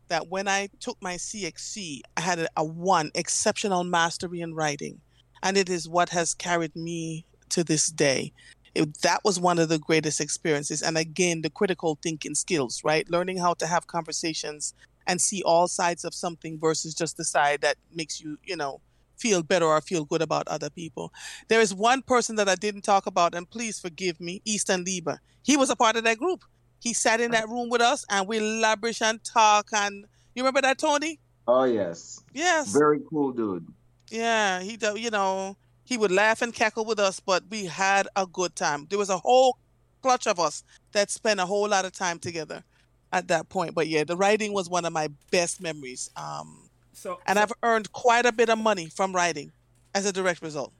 that 0.07 0.27
when 0.27 0.47
I 0.47 0.69
took 0.79 0.97
my 1.01 1.15
CXC, 1.15 2.01
I 2.17 2.21
had 2.21 2.39
a, 2.39 2.47
a 2.57 2.63
one 2.63 3.11
exceptional 3.15 3.83
mastery 3.83 4.41
in 4.41 4.53
writing, 4.53 4.99
and 5.43 5.57
it 5.57 5.69
is 5.69 5.87
what 5.87 6.09
has 6.09 6.33
carried 6.33 6.75
me 6.75 7.25
to 7.49 7.63
this 7.63 7.87
day. 7.87 8.33
It, 8.75 9.01
that 9.01 9.21
was 9.23 9.39
one 9.39 9.59
of 9.59 9.69
the 9.69 9.79
greatest 9.79 10.21
experiences, 10.21 10.81
and 10.81 10.97
again, 10.97 11.41
the 11.41 11.49
critical 11.49 11.97
thinking 12.01 12.35
skills, 12.35 12.83
right? 12.83 13.09
Learning 13.09 13.37
how 13.37 13.53
to 13.55 13.67
have 13.67 13.87
conversations 13.87 14.73
and 15.07 15.19
see 15.19 15.41
all 15.43 15.67
sides 15.67 16.05
of 16.05 16.13
something 16.13 16.59
versus 16.59 16.93
just 16.93 17.17
the 17.17 17.25
side 17.25 17.61
that 17.61 17.77
makes 17.93 18.21
you, 18.21 18.37
you 18.43 18.55
know, 18.55 18.79
feel 19.19 19.43
better 19.43 19.65
or 19.65 19.81
feel 19.81 20.05
good 20.05 20.21
about 20.21 20.47
other 20.47 20.69
people. 20.69 21.11
There 21.47 21.61
is 21.61 21.73
one 21.73 22.01
person 22.01 22.35
that 22.37 22.49
I 22.49 22.55
didn't 22.55 22.83
talk 22.83 23.05
about, 23.05 23.35
and 23.35 23.49
please 23.49 23.79
forgive 23.79 24.19
me, 24.19 24.41
Easton 24.45 24.83
Lieber. 24.83 25.19
He 25.43 25.57
was 25.57 25.69
a 25.69 25.75
part 25.75 25.95
of 25.97 26.03
that 26.05 26.17
group. 26.17 26.43
He 26.79 26.93
sat 26.93 27.19
in 27.19 27.31
that 27.31 27.49
room 27.49 27.69
with 27.69 27.81
us, 27.81 28.05
and 28.09 28.27
we 28.27 28.39
lavish 28.39 29.01
and 29.01 29.21
talk. 29.23 29.67
And 29.73 30.05
you 30.33 30.43
remember 30.43 30.61
that, 30.61 30.77
Tony? 30.79 31.19
Oh 31.47 31.63
yes, 31.65 32.21
Yes. 32.33 32.71
very 32.71 32.99
cool 33.09 33.31
dude. 33.31 33.67
Yeah. 34.09 34.61
He, 34.61 34.77
you 34.95 35.09
know, 35.09 35.57
he 35.83 35.97
would 35.97 36.11
laugh 36.11 36.41
and 36.41 36.53
cackle 36.53 36.85
with 36.85 36.99
us, 36.99 37.19
but 37.19 37.43
we 37.49 37.65
had 37.65 38.07
a 38.15 38.25
good 38.25 38.55
time. 38.55 38.85
There 38.89 38.99
was 38.99 39.09
a 39.09 39.17
whole 39.17 39.57
clutch 40.01 40.27
of 40.27 40.39
us 40.39 40.63
that 40.91 41.09
spent 41.09 41.39
a 41.39 41.45
whole 41.45 41.67
lot 41.67 41.85
of 41.85 41.91
time 41.91 42.19
together 42.19 42.63
at 43.11 43.27
that 43.27 43.49
point. 43.49 43.73
But 43.73 43.87
yeah, 43.87 44.03
the 44.03 44.15
writing 44.15 44.53
was 44.53 44.69
one 44.69 44.85
of 44.85 44.93
my 44.93 45.09
best 45.31 45.61
memories. 45.61 46.09
Um, 46.15 46.68
So, 46.99 47.19
and 47.25 47.37
so- 47.37 47.43
I've 47.43 47.53
earned 47.63 47.91
quite 47.93 48.25
a 48.25 48.31
bit 48.31 48.49
of 48.49 48.57
money 48.59 48.87
from 48.89 49.15
writing 49.15 49.51
as 49.95 50.05
a 50.05 50.11
direct 50.11 50.41
result. 50.41 50.73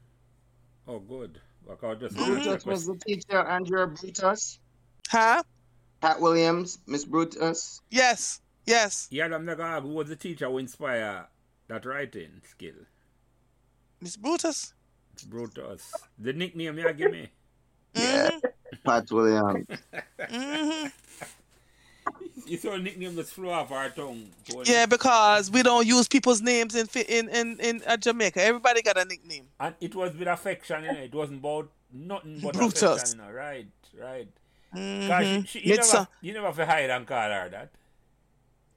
oh 0.88 1.00
good. 1.00 1.40
Because 1.68 2.00
just 2.00 2.16
Mhm. 2.16 2.26
Brutus 2.26 2.66
was 2.66 2.86
the 2.88 2.98
teacher, 2.98 3.40
Andrea 3.48 3.86
Brutus. 3.88 4.60
Huh? 5.08 5.44
Pat 6.02 6.20
Williams, 6.20 6.80
Miss 6.88 7.06
Brutus. 7.06 7.82
Yes. 7.90 8.42
Yes. 8.66 9.08
Yeah, 9.12 9.26
I'm 9.26 9.46
not 9.46 9.58
gonna 9.58 9.76
ask 9.76 9.84
who 9.84 9.90
was 9.94 10.10
the 10.10 10.16
teacher 10.16 10.48
who 10.48 10.58
inspired 10.58 11.28
that 11.68 11.86
writing 11.86 12.42
skill. 12.50 12.76
Miss 14.02 14.18
Brutus. 14.18 14.74
Brutus. 15.28 15.92
The 16.18 16.34
nickname 16.34 16.78
you 16.80 16.94
give 16.94 17.12
me. 17.12 17.30
Yeah, 17.94 18.40
Pat 18.86 19.12
Williams. 19.12 19.68
hmm 20.30 20.88
You 22.46 22.58
saw 22.58 22.72
a 22.74 22.80
nickname 22.80 23.16
just 23.16 23.34
flew 23.34 23.50
off 23.52 23.72
our 23.72 23.90
tongue. 23.90 24.30
Tony. 24.48 24.70
Yeah, 24.72 24.86
because 24.86 25.52
we 25.52 25.62
don't 25.64 25.86
use 25.86 26.08
people's 26.08 26.42
names 26.42 26.76
in 26.76 26.88
in 27.08 27.30
in 27.30 27.60
in 27.60 27.82
uh, 27.86 27.98
Jamaica. 27.98 28.42
Everybody 28.42 28.82
got 28.82 28.98
a 28.98 29.06
nickname. 29.06 29.46
And 29.60 29.76
it 29.80 29.94
was 29.96 30.16
with 30.16 30.28
affection, 30.28 30.84
you 30.84 30.92
know. 30.94 31.00
It 31.00 31.14
wasn't 31.14 31.40
about 31.40 31.70
nothing 31.94 32.40
but 32.42 32.54
Brutus. 32.54 32.82
affection, 32.82 33.20
you 33.20 33.26
know. 33.26 33.32
Right, 33.32 33.68
right. 34.00 34.28
Cause 34.74 34.80
Mhm. 34.80 35.48
she, 35.48 35.60
she, 35.60 35.70
you, 35.70 35.76
never, 35.78 35.98
a- 35.98 36.08
you 36.22 36.34
never 36.34 36.46
have 36.48 36.56
to 36.58 36.66
hide 36.66 36.90
and 36.92 37.06
call 37.08 37.30
her 37.30 37.50
that. 37.50 37.70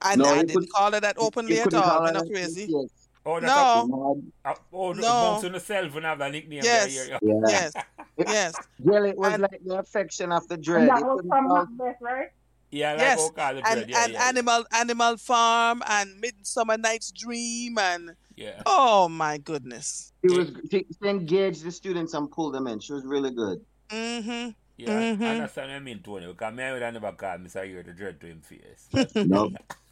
I, 0.01 0.15
No, 0.15 0.25
I 0.25 0.43
didn't 0.43 0.55
could- 0.61 0.71
call 0.71 0.91
her 0.91 0.99
that 0.99 1.15
openly 1.19 1.59
at 1.59 1.73
all. 1.73 1.81
call 1.81 2.07
I'm 2.07 2.13
not 2.13 2.27
crazy. 2.27 2.65
Yes. 2.69 2.89
Oh, 3.25 3.39
that's 3.39 3.45
No. 3.45 4.21
A, 4.43 4.49
uh, 4.49 4.55
oh, 4.73 4.91
No. 4.93 5.01
no. 5.01 5.07
on 5.47 5.53
yourself 5.53 5.95
and 5.95 6.05
have 6.05 6.19
that 6.19 6.31
nickname. 6.31 6.61
Yes. 6.63 7.07
Yeah. 7.09 7.19
Yes. 7.47 7.73
Yes. 8.17 8.53
Well, 8.79 9.05
it 9.05 9.17
was 9.17 9.33
And- 9.33 9.41
like 9.43 9.61
the 9.63 9.77
affection 9.79 10.31
of 10.31 10.47
the 10.47 10.55
And 10.55 10.89
that 10.89 11.01
was 11.03 11.21
from 11.27 11.47
Macbeth, 11.47 12.01
right? 12.01 12.31
Yeah, 12.73 12.91
like 12.93 13.01
Yes. 13.01 13.19
how 13.21 13.29
call 13.29 13.53
the 13.53 13.67
And. 13.69 13.89
Yeah, 13.89 14.03
and 14.03 14.13
yeah, 14.13 14.27
Animal 14.27 14.65
Animal 14.73 15.17
Farm 15.17 15.83
and 15.87 16.19
Midsummer 16.19 16.77
Night's 16.77 17.11
Dream 17.11 17.77
and 17.77 18.15
yeah. 18.35 18.61
oh 18.65 19.07
my 19.07 19.37
goodness. 19.37 20.11
She 20.25 20.35
was 20.35 20.49
she, 20.71 20.85
she 20.89 21.07
engaged 21.07 21.63
the 21.63 21.71
students 21.71 22.13
and 22.15 22.31
pulled 22.31 22.55
them 22.55 22.65
in. 22.67 22.79
She 22.79 22.93
was 22.93 23.05
really 23.05 23.29
good. 23.31 23.61
Mm-hmm. 23.89 24.49
Yeah, 24.75 24.89
Mhm. 24.89 25.21
I 25.21 25.29
understand 25.37 25.69
what 25.69 25.75
I 25.75 25.79
mean, 25.79 25.99
Tony. 26.01 26.25
Because 26.25 26.53
me, 26.55 26.63
I 26.63 26.71
would 26.73 26.81
have 26.81 26.93
never 26.95 27.11
called 27.11 27.41
Mr. 27.45 27.61
Year 27.67 27.83
the 27.83 27.93
dread 27.93 28.19
to 28.21 28.25
him 28.27 28.41
face. 28.41 28.87
But, 28.91 29.15
No. 29.15 29.53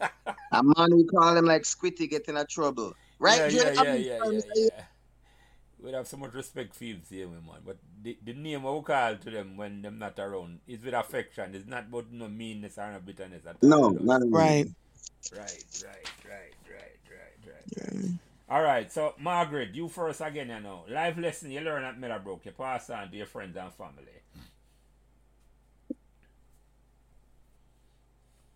A 0.52 0.62
man 0.62 0.90
who 0.90 1.06
call 1.06 1.36
him 1.36 1.44
like 1.44 1.62
Squitty 1.62 2.10
getting 2.10 2.34
in 2.34 2.40
a 2.40 2.44
trouble. 2.44 2.94
Right, 3.20 3.52
yeah, 3.52 3.70
yeah, 3.70 3.82
yeah, 3.82 3.94
yeah, 3.94 4.18
yeah, 4.26 4.40
yeah. 4.56 4.84
We'd 5.82 5.94
have 5.94 6.06
so 6.06 6.16
much 6.16 6.32
respect 6.34 6.74
for 6.74 6.84
him, 6.84 7.02
same 7.02 7.32
way, 7.32 7.38
man. 7.44 7.60
But 7.66 7.78
the, 8.02 8.16
the 8.24 8.34
name 8.34 8.64
I 8.64 8.70
would 8.70 8.84
call 8.84 9.16
to 9.16 9.30
them 9.30 9.56
when 9.56 9.82
them 9.82 9.98
not 9.98 10.18
around 10.18 10.60
is 10.68 10.80
with 10.82 10.94
affection. 10.94 11.54
It's 11.54 11.66
not 11.66 11.86
about 11.88 12.12
no 12.12 12.28
meanness 12.28 12.78
or 12.78 12.92
no 12.92 13.00
bitterness 13.00 13.44
at 13.46 13.56
all. 13.62 13.68
No, 13.68 13.90
you 13.90 13.98
not 14.00 14.22
at 14.22 14.28
all. 14.28 14.30
Right. 14.30 14.68
Right, 15.32 15.64
right, 15.84 16.10
right, 16.28 16.54
right, 16.70 16.98
right, 17.10 17.46
right, 17.46 17.94
right. 17.94 18.12
All 18.48 18.62
right, 18.62 18.92
so 18.92 19.14
Margaret, 19.18 19.74
you 19.74 19.88
first 19.88 20.20
again, 20.20 20.50
you 20.50 20.60
know. 20.60 20.84
Life 20.88 21.16
lesson 21.18 21.50
you 21.50 21.60
learn 21.60 21.84
at 21.84 21.98
Meadowbrook, 21.98 22.44
you 22.44 22.52
pass 22.52 22.90
on 22.90 23.10
to 23.10 23.16
your 23.16 23.26
friends 23.26 23.56
and 23.56 23.72
family. 23.72 24.04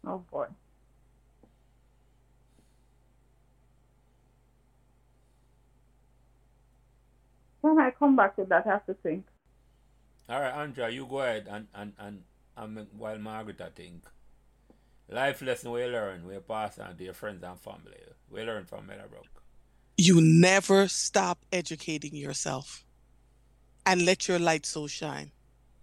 Oh 0.07 0.19
boy. 0.31 0.47
When 7.66 7.80
I 7.80 7.90
come 7.90 8.14
back 8.14 8.36
to 8.36 8.44
that, 8.44 8.64
I 8.64 8.70
have 8.70 8.86
to 8.86 8.94
think. 8.94 9.26
All 10.28 10.40
right, 10.40 10.55
Andrea, 10.55 10.88
you 10.88 11.05
go 11.06 11.20
ahead 11.20 11.48
and 11.51 11.66
and 11.74 11.93
and, 11.98 12.22
and 12.56 12.86
while 12.97 13.18
Margaret, 13.18 13.60
I 13.60 13.70
think. 13.70 14.05
Life 15.09 15.43
lesson 15.43 15.72
we 15.72 15.84
learn, 15.84 16.26
we 16.26 16.38
pass 16.38 16.78
on 16.78 16.97
to 16.97 17.05
your 17.05 17.14
friends 17.14 17.43
and 17.43 17.59
family. 17.59 17.98
We 18.30 18.43
learn 18.43 18.66
from 18.66 18.86
Meadowbrook. 18.86 19.26
You 19.97 20.20
never 20.20 20.88
stop 20.88 21.38
educating 21.52 22.14
yourself 22.14 22.84
and 23.84 24.05
let 24.05 24.28
your 24.28 24.38
light 24.38 24.64
so 24.66 24.86
shine. 24.86 25.32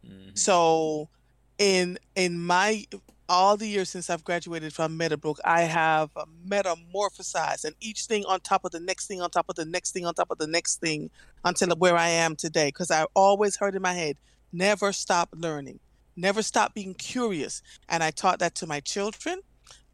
Mhm. 0.06 0.38
So 0.38 1.10
in 1.58 1.98
in 2.16 2.40
my 2.40 2.86
all 3.30 3.58
the 3.58 3.68
years 3.68 3.90
since 3.90 4.10
I've 4.10 4.24
graduated 4.24 4.74
from 4.74 4.98
Meadowbrook, 4.98 5.40
I 5.46 5.62
have 5.62 6.12
metamorphosized 6.48 7.66
and 7.66 7.76
each 7.80 8.06
thing 8.06 8.26
on 8.26 8.40
top 8.42 8.66
of 8.66 8.72
the 8.72 8.80
next 8.80 9.08
thing 9.08 9.22
on 9.22 9.30
top 9.30 9.48
of 9.50 9.56
the 9.56 9.66
next 9.66 9.92
thing 9.92 10.06
on 10.06 10.14
top 10.14 10.32
of 10.32 10.38
the 10.38 10.48
next 10.48 10.82
thing 10.82 11.10
until 11.44 11.70
where 11.76 11.96
I 11.96 12.10
am 12.10 12.36
today. 12.36 12.68
Because 12.68 12.92
I 12.92 13.06
always 13.16 13.58
heard 13.58 13.76
in 13.76 13.82
my 13.82 13.94
head, 13.94 14.18
never 14.52 14.92
stop 14.92 15.30
learning, 15.36 15.80
never 16.16 16.42
stop 16.42 16.74
being 16.74 16.94
curious. 16.94 17.62
And 17.90 18.04
I 18.04 18.12
taught 18.12 18.40
that 18.40 18.56
to 18.56 18.68
my 18.68 18.80
children 18.80 19.40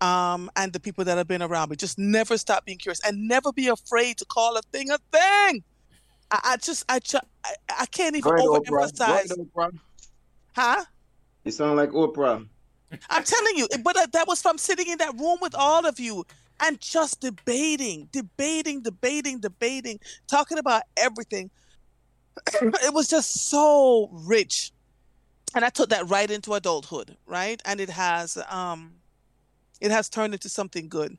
um, 0.01 0.49
and 0.55 0.73
the 0.73 0.79
people 0.79 1.03
that 1.05 1.17
have 1.17 1.27
been 1.27 1.41
around 1.41 1.69
me. 1.69 1.75
Just 1.75 1.99
never 1.99 2.37
stop 2.37 2.65
being 2.65 2.77
curious 2.77 3.01
and 3.05 3.27
never 3.27 3.51
be 3.51 3.67
afraid 3.67 4.17
to 4.17 4.25
call 4.25 4.57
a 4.57 4.61
thing 4.71 4.89
a 4.91 4.97
thing. 5.11 5.63
I, 6.31 6.39
I 6.43 6.57
just, 6.57 6.85
I, 6.89 6.99
I, 7.45 7.53
I 7.81 7.85
can't 7.87 8.15
even 8.15 8.29
Go 8.29 8.37
ahead, 8.37 8.49
Oprah. 8.49 8.67
Go 8.67 8.75
overemphasize. 8.77 9.37
Oprah. 9.55 9.71
Huh? 10.55 10.83
You 11.43 11.51
sound 11.51 11.77
like 11.77 11.91
Oprah. 11.91 12.47
I'm 13.09 13.23
telling 13.23 13.55
you, 13.55 13.67
but 13.83 13.95
that, 13.95 14.11
that 14.13 14.27
was 14.27 14.41
from 14.41 14.57
sitting 14.57 14.87
in 14.87 14.97
that 14.97 15.13
room 15.17 15.37
with 15.41 15.55
all 15.55 15.85
of 15.85 15.99
you 15.99 16.25
and 16.61 16.79
just 16.79 17.21
debating, 17.21 18.09
debating, 18.11 18.81
debating, 18.81 19.39
debating, 19.39 19.99
talking 20.27 20.57
about 20.57 20.83
everything. 20.97 21.49
it 22.61 22.93
was 22.93 23.07
just 23.07 23.49
so 23.49 24.09
rich. 24.11 24.71
And 25.55 25.65
I 25.65 25.69
took 25.69 25.89
that 25.89 26.09
right 26.09 26.29
into 26.29 26.53
adulthood, 26.53 27.17
right? 27.25 27.61
And 27.65 27.79
it 27.79 27.89
has 27.89 28.37
um 28.49 28.93
it 29.81 29.91
has 29.91 30.09
turned 30.09 30.33
into 30.33 30.49
something 30.49 30.89
good. 30.89 31.17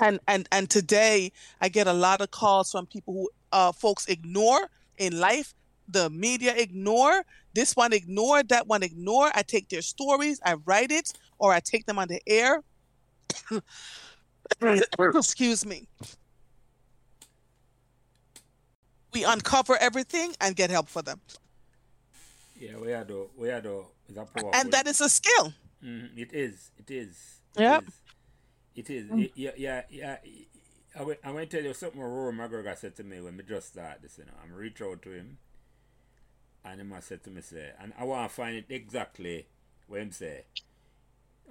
And 0.00 0.20
and 0.28 0.48
and 0.52 0.70
today 0.70 1.32
I 1.60 1.68
get 1.68 1.86
a 1.86 1.92
lot 1.92 2.20
of 2.20 2.30
calls 2.30 2.70
from 2.70 2.86
people 2.86 3.14
who 3.14 3.30
uh 3.52 3.72
folks 3.72 4.06
ignore 4.06 4.70
in 4.98 5.18
life, 5.18 5.54
the 5.88 6.08
media 6.10 6.54
ignore, 6.56 7.24
this 7.54 7.74
one 7.74 7.92
ignore, 7.92 8.42
that 8.44 8.66
one 8.66 8.82
ignore. 8.82 9.30
I 9.34 9.42
take 9.42 9.68
their 9.68 9.82
stories, 9.82 10.40
I 10.44 10.54
write 10.64 10.92
it, 10.92 11.12
or 11.38 11.52
I 11.52 11.60
take 11.60 11.86
them 11.86 11.98
on 11.98 12.08
the 12.08 12.20
air. 12.26 12.62
Excuse 14.98 15.64
me. 15.66 15.86
We 19.12 19.24
uncover 19.24 19.76
everything 19.76 20.34
and 20.40 20.54
get 20.54 20.70
help 20.70 20.88
for 20.88 21.02
them. 21.02 21.20
Yeah, 22.58 22.76
we 22.78 22.92
are 22.92 23.04
though. 23.04 23.30
We 23.36 23.50
are 23.50 23.60
though. 23.60 23.88
Is 24.08 24.16
a 24.16 24.24
powerful. 24.24 24.50
And 24.54 24.70
that 24.72 24.86
is 24.86 25.00
a 25.00 25.08
skill. 25.08 25.52
Mhm, 25.82 26.16
It 26.16 26.32
is. 26.32 26.70
It 26.78 26.90
is. 26.90 27.40
It 27.56 27.60
Yep. 27.62 27.84
is. 27.88 28.00
It 28.74 28.90
is. 28.90 29.10
Y- 29.10 29.30
Yeah, 29.34 29.50
yeah, 29.56 29.82
yeah. 29.90 30.16
I 30.98 31.02
will, 31.02 31.16
I'm 31.24 31.32
going 31.32 31.48
to 31.48 31.56
tell 31.56 31.64
you 31.64 31.74
something 31.74 32.00
Rory 32.00 32.32
McGregor 32.32 32.76
said 32.76 32.96
to 32.96 33.04
me 33.04 33.20
when 33.20 33.36
we 33.36 33.42
just 33.42 33.68
started 33.68 34.02
this, 34.02 34.18
you 34.18 34.24
know. 34.24 34.32
I'm 34.42 34.52
reach 34.52 34.80
out 34.80 35.02
to 35.02 35.10
him. 35.10 35.38
And 36.64 36.80
him 36.80 36.94
said 37.00 37.22
to 37.24 37.30
me, 37.30 37.42
say, 37.42 37.72
and 37.80 37.92
I 37.98 38.04
want 38.04 38.28
to 38.28 38.34
find 38.34 38.56
it 38.56 38.66
exactly 38.68 39.46
what 39.86 40.00
him 40.00 40.10
say. 40.12 40.44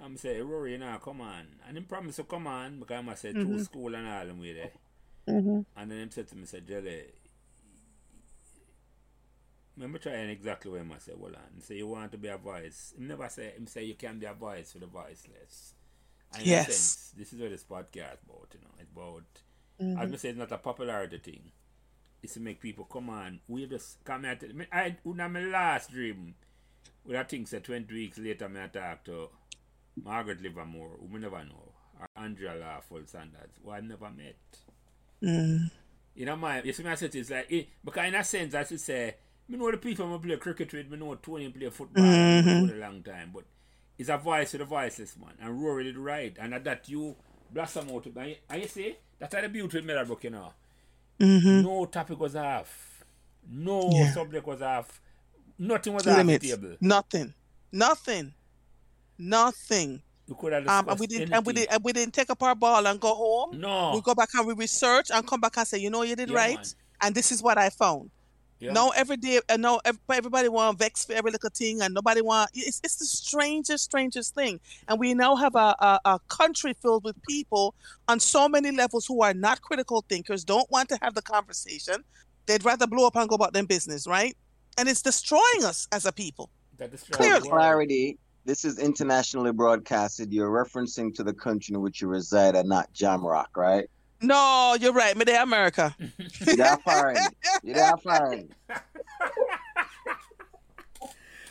I'm 0.02 0.16
say, 0.16 0.40
Rory, 0.40 0.72
you 0.72 0.78
know, 0.78 0.98
come 1.02 1.20
on. 1.20 1.46
And 1.66 1.76
him 1.76 1.84
promise 1.84 2.16
to 2.16 2.24
come 2.24 2.46
on 2.46 2.78
because 2.80 3.04
I 3.08 3.14
said 3.14 3.34
through 3.34 3.64
school 3.64 3.94
and 3.94 4.06
all 4.06 4.26
them 4.26 4.40
way 4.40 4.52
there. 4.52 4.70
Mm-hmm. 5.28 5.60
And 5.76 5.90
then 5.90 5.98
him 5.98 6.10
said 6.10 6.28
to 6.28 6.36
me, 6.36 6.44
say, 6.46 6.60
Jelly, 6.60 7.02
remember 9.76 9.98
trying 9.98 10.30
exactly 10.30 10.70
what 10.70 10.80
him 10.80 10.92
I 10.94 10.98
say, 10.98 11.12
well, 11.16 11.32
and 11.52 11.62
say 11.62 11.76
you 11.76 11.86
want 11.86 12.12
to 12.12 12.18
be 12.18 12.28
a 12.28 12.36
voice. 12.36 12.94
Him 12.96 13.08
never 13.08 13.28
say, 13.28 13.50
him 13.56 13.66
say 13.66 13.84
you 13.84 13.94
can 13.94 14.18
be 14.18 14.26
a 14.26 14.34
voice 14.34 14.72
for 14.72 14.78
the 14.78 14.86
voiceless. 14.86 15.74
And 16.34 16.44
Yes. 16.46 16.66
sense, 16.66 17.14
this 17.16 17.32
is 17.32 17.40
what 17.40 17.50
this 17.50 17.64
podcast 17.64 18.22
about, 18.24 18.48
you 18.54 18.60
know. 18.60 18.74
It's 18.78 18.90
about, 18.94 19.24
Mm-hmm. 19.80 20.00
as 20.00 20.10
I 20.12 20.16
say, 20.16 20.28
it's 20.30 20.38
not 20.38 20.52
a 20.52 20.56
popularity 20.58 21.18
thing. 21.18 21.52
It's 22.22 22.32
to 22.32 22.40
make 22.40 22.60
people 22.62 22.86
come 22.86 23.10
on. 23.10 23.40
We 23.46 23.66
just 23.66 24.02
come 24.04 24.24
at 24.24 24.42
it. 24.42 24.52
I, 24.72 24.96
una 25.06 25.28
my 25.28 25.40
last 25.40 25.90
dream, 25.90 26.34
well, 27.04 27.18
I 27.18 27.24
think 27.24 27.46
say 27.46 27.58
20 27.58 27.92
weeks 27.92 28.16
later, 28.16 28.48
me 28.48 28.62
I 28.62 28.68
talk 28.68 29.04
to 29.04 29.28
Margaret 30.02 30.40
Livermore, 30.42 30.90
who 31.00 31.08
me 31.08 31.20
never 31.20 31.38
know, 31.44 31.72
or 32.00 32.08
Andrea 32.16 32.54
Lawful 32.56 33.00
Sanders, 33.06 33.50
who 33.62 33.70
I 33.70 33.80
never 33.80 34.10
met. 34.10 34.36
Mm. 35.22 35.70
You 36.14 36.26
know, 36.26 36.36
my, 36.36 36.62
you 36.62 36.72
see, 36.72 36.82
my 36.82 36.94
set 36.94 37.14
is 37.14 37.30
like, 37.30 37.50
it, 37.50 37.68
because 37.84 38.06
in 38.08 38.14
a 38.14 38.24
sense, 38.24 38.54
I 38.54 38.64
should 38.64 38.80
say, 38.80 39.16
me 39.48 39.56
know 39.58 39.70
the 39.70 39.76
people 39.76 40.12
I 40.12 40.18
play 40.18 40.36
cricket 40.36 40.72
with, 40.72 40.90
me 40.90 40.96
know 40.98 41.14
Tony 41.16 41.48
play 41.50 41.70
football 41.70 42.02
Mhm. 42.04 42.68
for 42.68 42.74
a 42.74 42.78
long 42.78 43.02
time, 43.02 43.30
but 43.34 43.44
it's 43.98 44.08
a 44.08 44.16
voice 44.18 44.52
for 44.52 44.58
the 44.58 44.64
voiceless 44.64 45.16
man, 45.16 45.34
and 45.40 45.62
Rory 45.62 45.84
did 45.84 45.96
right, 45.96 46.36
and 46.38 46.54
at 46.54 46.64
that 46.64 46.88
you 46.88 47.16
blossom 47.50 47.90
out, 47.90 48.06
and 48.16 48.62
you, 48.62 48.68
see, 48.68 48.96
that's 49.18 49.34
how 49.34 49.40
the 49.40 49.48
beauty 49.48 49.78
of 49.78 49.84
Meadowbrook, 49.84 50.24
you 50.24 50.30
know. 50.30 50.52
Mm-hmm. 51.20 51.62
No 51.62 51.86
topic 51.86 52.18
was 52.20 52.36
off, 52.36 53.04
no 53.48 53.88
Yeah. 53.92 54.12
subject 54.12 54.46
was 54.46 54.60
off, 54.60 55.00
nothing 55.58 55.94
was 55.94 56.06
off 56.06 56.26
the 56.26 56.38
table. 56.38 56.76
Nothing. 56.80 57.32
Nothing. 57.72 58.34
Nothing. 59.18 60.02
We 60.28 60.34
could 60.34 60.52
have 60.52 60.66
Um, 60.68 60.88
and 60.88 60.98
we 60.98 61.06
didn't 61.06 61.32
and 61.32 61.46
we 61.46 61.52
anything. 61.52 61.68
did 61.68 61.74
and 61.74 61.84
we 61.84 61.92
didn't 61.92 62.14
take 62.14 62.30
up 62.30 62.42
our 62.42 62.54
ball 62.54 62.86
and 62.86 62.98
go 63.00 63.14
home. 63.14 63.60
No. 63.60 63.92
We 63.94 64.00
go 64.00 64.14
back 64.14 64.30
and 64.34 64.46
we 64.46 64.54
research 64.54 65.10
and 65.12 65.26
come 65.26 65.40
back 65.40 65.56
and 65.56 65.66
say, 65.66 65.78
you 65.78 65.90
know, 65.90 66.02
you 66.02 66.16
did 66.16 66.30
Yeah, 66.30 66.36
right, 66.36 66.56
man. 66.56 66.64
and 67.02 67.14
this 67.14 67.30
is 67.30 67.42
what 67.42 67.58
I 67.58 67.70
found. 67.70 68.10
Yeah. 68.58 68.72
No, 68.72 68.88
every 68.96 69.18
day, 69.18 69.38
uh, 69.50 69.58
no, 69.58 69.80
ev- 69.84 69.98
everybody 70.10 70.48
want 70.48 70.78
vex 70.78 71.04
for 71.04 71.12
every 71.12 71.30
little 71.30 71.50
thing, 71.50 71.82
and 71.82 71.92
nobody 71.92 72.22
want. 72.22 72.50
It's, 72.54 72.80
it's 72.82 72.96
the 72.96 73.04
strangest, 73.04 73.84
strangest 73.84 74.34
thing. 74.34 74.60
And 74.88 74.98
we 74.98 75.12
now 75.12 75.36
have 75.36 75.54
a, 75.54 75.76
a, 75.78 76.00
a 76.06 76.18
country 76.28 76.72
filled 76.80 77.04
with 77.04 77.22
people 77.28 77.74
on 78.08 78.18
so 78.18 78.48
many 78.48 78.70
levels 78.70 79.04
who 79.06 79.20
are 79.22 79.34
not 79.34 79.60
critical 79.60 80.04
thinkers, 80.08 80.42
don't 80.42 80.68
want 80.70 80.88
to 80.88 80.98
have 81.02 81.14
the 81.14 81.20
conversation. 81.20 81.96
They'd 82.46 82.64
rather 82.64 82.86
blow 82.86 83.06
up 83.06 83.16
and 83.16 83.28
go 83.28 83.34
about 83.34 83.52
their 83.52 83.66
business, 83.66 84.06
right? 84.06 84.34
And 84.78 84.88
it's 84.88 85.02
destroying 85.02 85.62
us 85.64 85.86
as 85.92 86.06
a 86.06 86.12
people. 86.12 86.48
That 86.78 86.94
is 86.94 87.04
For 87.04 87.12
Clearly. 87.12 87.50
clarity, 87.50 88.18
this 88.46 88.64
is 88.64 88.78
internationally 88.78 89.52
broadcasted. 89.52 90.32
You're 90.32 90.50
referencing 90.50 91.12
to 91.16 91.24
the 91.24 91.34
country 91.34 91.74
in 91.74 91.80
which 91.80 92.00
you 92.00 92.08
reside 92.08 92.54
and 92.54 92.68
not 92.68 92.92
Jamrock, 92.94 93.56
right? 93.56 93.90
No, 94.22 94.76
you're 94.80 94.92
right. 94.92 95.16
Me 95.16 95.24
there, 95.24 95.42
America. 95.42 95.94
You're 96.46 96.56
that 96.56 96.82
foreign. 96.82 97.16
You're 97.62 97.74
that 97.74 98.02
foreign. 98.02 98.48
Me 98.68 98.74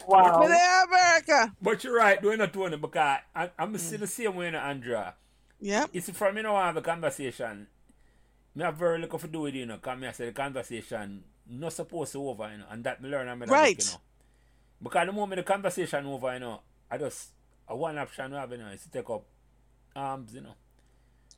Wow. 0.07 0.47
there, 0.47 0.83
America. 0.85 1.53
But 1.61 1.83
you're 1.83 1.95
right, 1.95 2.21
doing 2.21 2.37
not 2.37 2.53
Tony, 2.53 2.77
because 2.77 3.19
I, 3.35 3.49
I'm 3.57 3.75
still 3.77 3.99
the 3.99 4.07
same 4.07 4.35
way, 4.35 4.45
you 4.45 4.51
know, 4.51 4.59
Andrea. 4.59 5.15
Yeah. 5.59 5.85
It's 5.93 6.09
from 6.11 6.35
me 6.35 6.43
now 6.43 6.55
have 6.57 6.77
a 6.77 6.81
conversation. 6.81 7.67
Me 8.55 8.63
have 8.63 8.75
very 8.77 8.99
little 8.99 9.17
to 9.19 9.27
do 9.27 9.41
with 9.41 9.55
it, 9.55 9.59
you 9.59 9.65
know, 9.65 9.75
because 9.77 9.99
me 9.99 10.07
I 10.07 10.11
say 10.11 10.25
the 10.27 10.31
conversation 10.31 11.23
not 11.49 11.73
supposed 11.73 12.11
to 12.13 12.27
over, 12.29 12.49
you 12.51 12.59
know, 12.59 12.65
and 12.69 12.83
that 12.83 13.01
me 13.01 13.09
learn 13.09 13.27
and 13.27 13.39
me 13.41 13.47
Right. 13.47 13.77
you 13.83 13.91
know. 13.91 13.97
Because 14.83 15.07
the 15.07 15.11
moment 15.13 15.37
the 15.39 15.43
conversation 15.43 16.05
over, 16.05 16.33
you 16.33 16.39
know, 16.39 16.61
I 16.89 16.97
just 16.97 17.29
a 17.67 17.75
one 17.75 17.97
option 17.97 18.31
we 18.31 18.37
have, 18.37 18.51
you 18.51 18.57
know, 18.57 18.67
is 18.67 18.83
to 18.83 18.91
take 18.91 19.09
up 19.09 19.23
arms, 19.95 20.33
you 20.33 20.41
know. 20.41 20.55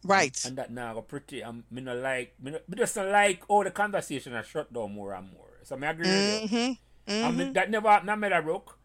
Right. 0.04 0.38
And 0.46 0.58
that 0.58 0.72
now 0.72 1.00
pretty 1.02 1.44
um 1.44 1.64
me 1.72 1.82
not 1.82 1.98
like 1.98 2.36
me, 2.42 2.52
not, 2.52 2.70
me 2.70 2.78
just 2.78 2.96
not 2.96 3.08
like 3.08 3.44
all 3.48 3.64
the 3.64 3.72
conversation 3.72 4.34
are 4.34 4.44
shut 4.44 4.72
down 4.72 4.94
more 4.94 5.14
and 5.14 5.32
more. 5.32 5.50
So 5.64 5.78
I 5.82 5.90
agree 5.90 6.08
with 6.08 6.52
you. 6.52 6.60
Mm-hmm. 6.60 7.12
And 7.14 7.38
me, 7.38 7.52
that 7.54 7.72
never 7.72 8.16
made 8.18 8.32
a 8.32 8.42
broke. 8.42 8.78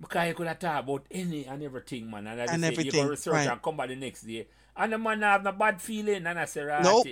Because 0.00 0.28
you 0.28 0.34
could 0.34 0.46
have 0.48 0.58
talked 0.58 0.84
about 0.88 1.06
any 1.10 1.44
and 1.46 1.62
everything, 1.62 2.10
man. 2.10 2.26
And, 2.26 2.40
I 2.40 2.44
just 2.46 2.54
And 2.54 2.62
say, 2.64 2.70
you 2.70 2.72
everything, 2.78 3.04
go 3.04 3.10
research 3.10 3.34
right. 3.34 3.48
and 3.48 3.62
come 3.62 3.76
back 3.76 3.88
the 3.88 3.96
next 3.96 4.22
day. 4.22 4.48
And 4.76 4.92
the 4.92 4.98
man 4.98 5.22
have 5.22 5.44
no 5.44 5.52
bad 5.52 5.80
feeling. 5.80 6.26
And 6.26 6.38
I 6.38 6.44
say, 6.46 6.62
right, 6.62 6.82
Nope. 6.82 7.06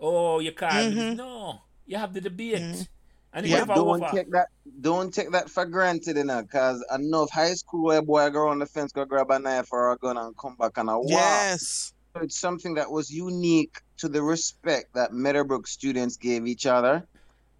oh, 0.00 0.40
you 0.40 0.52
can't. 0.52 0.92
do 0.92 0.94
this." 0.94 1.14
Mhm. 1.14 1.16
No, 1.16 1.60
you 1.86 1.96
have 1.96 2.12
the 2.12 2.20
debate. 2.20 2.88
And 3.36 3.46
Yeah. 3.46 3.66
Don't 3.66 4.02
over. 4.02 4.16
take 4.16 4.30
that. 4.30 4.48
Don't 4.80 5.12
take 5.12 5.30
that 5.32 5.50
for 5.50 5.66
granted, 5.66 6.16
you 6.16 6.24
know, 6.24 6.40
because 6.40 6.82
enough 6.94 7.30
high 7.30 7.52
school 7.52 7.84
where 7.84 8.00
boy 8.00 8.30
go 8.30 8.48
on 8.48 8.58
the 8.58 8.66
fence, 8.66 8.92
go 8.92 9.04
grab 9.04 9.30
a 9.30 9.38
knife 9.38 9.68
or 9.72 9.92
a 9.92 9.96
gun 9.98 10.16
and 10.16 10.34
come 10.38 10.56
back 10.58 10.78
and 10.78 10.88
a 10.88 10.98
wow. 10.98 11.04
Yes. 11.06 11.92
It's 12.22 12.38
something 12.40 12.72
that 12.74 12.90
was 12.90 13.10
unique 13.10 13.76
to 13.98 14.08
the 14.08 14.22
respect 14.22 14.94
that 14.94 15.12
Meadowbrook 15.12 15.66
students 15.66 16.16
gave 16.16 16.46
each 16.46 16.64
other, 16.64 17.06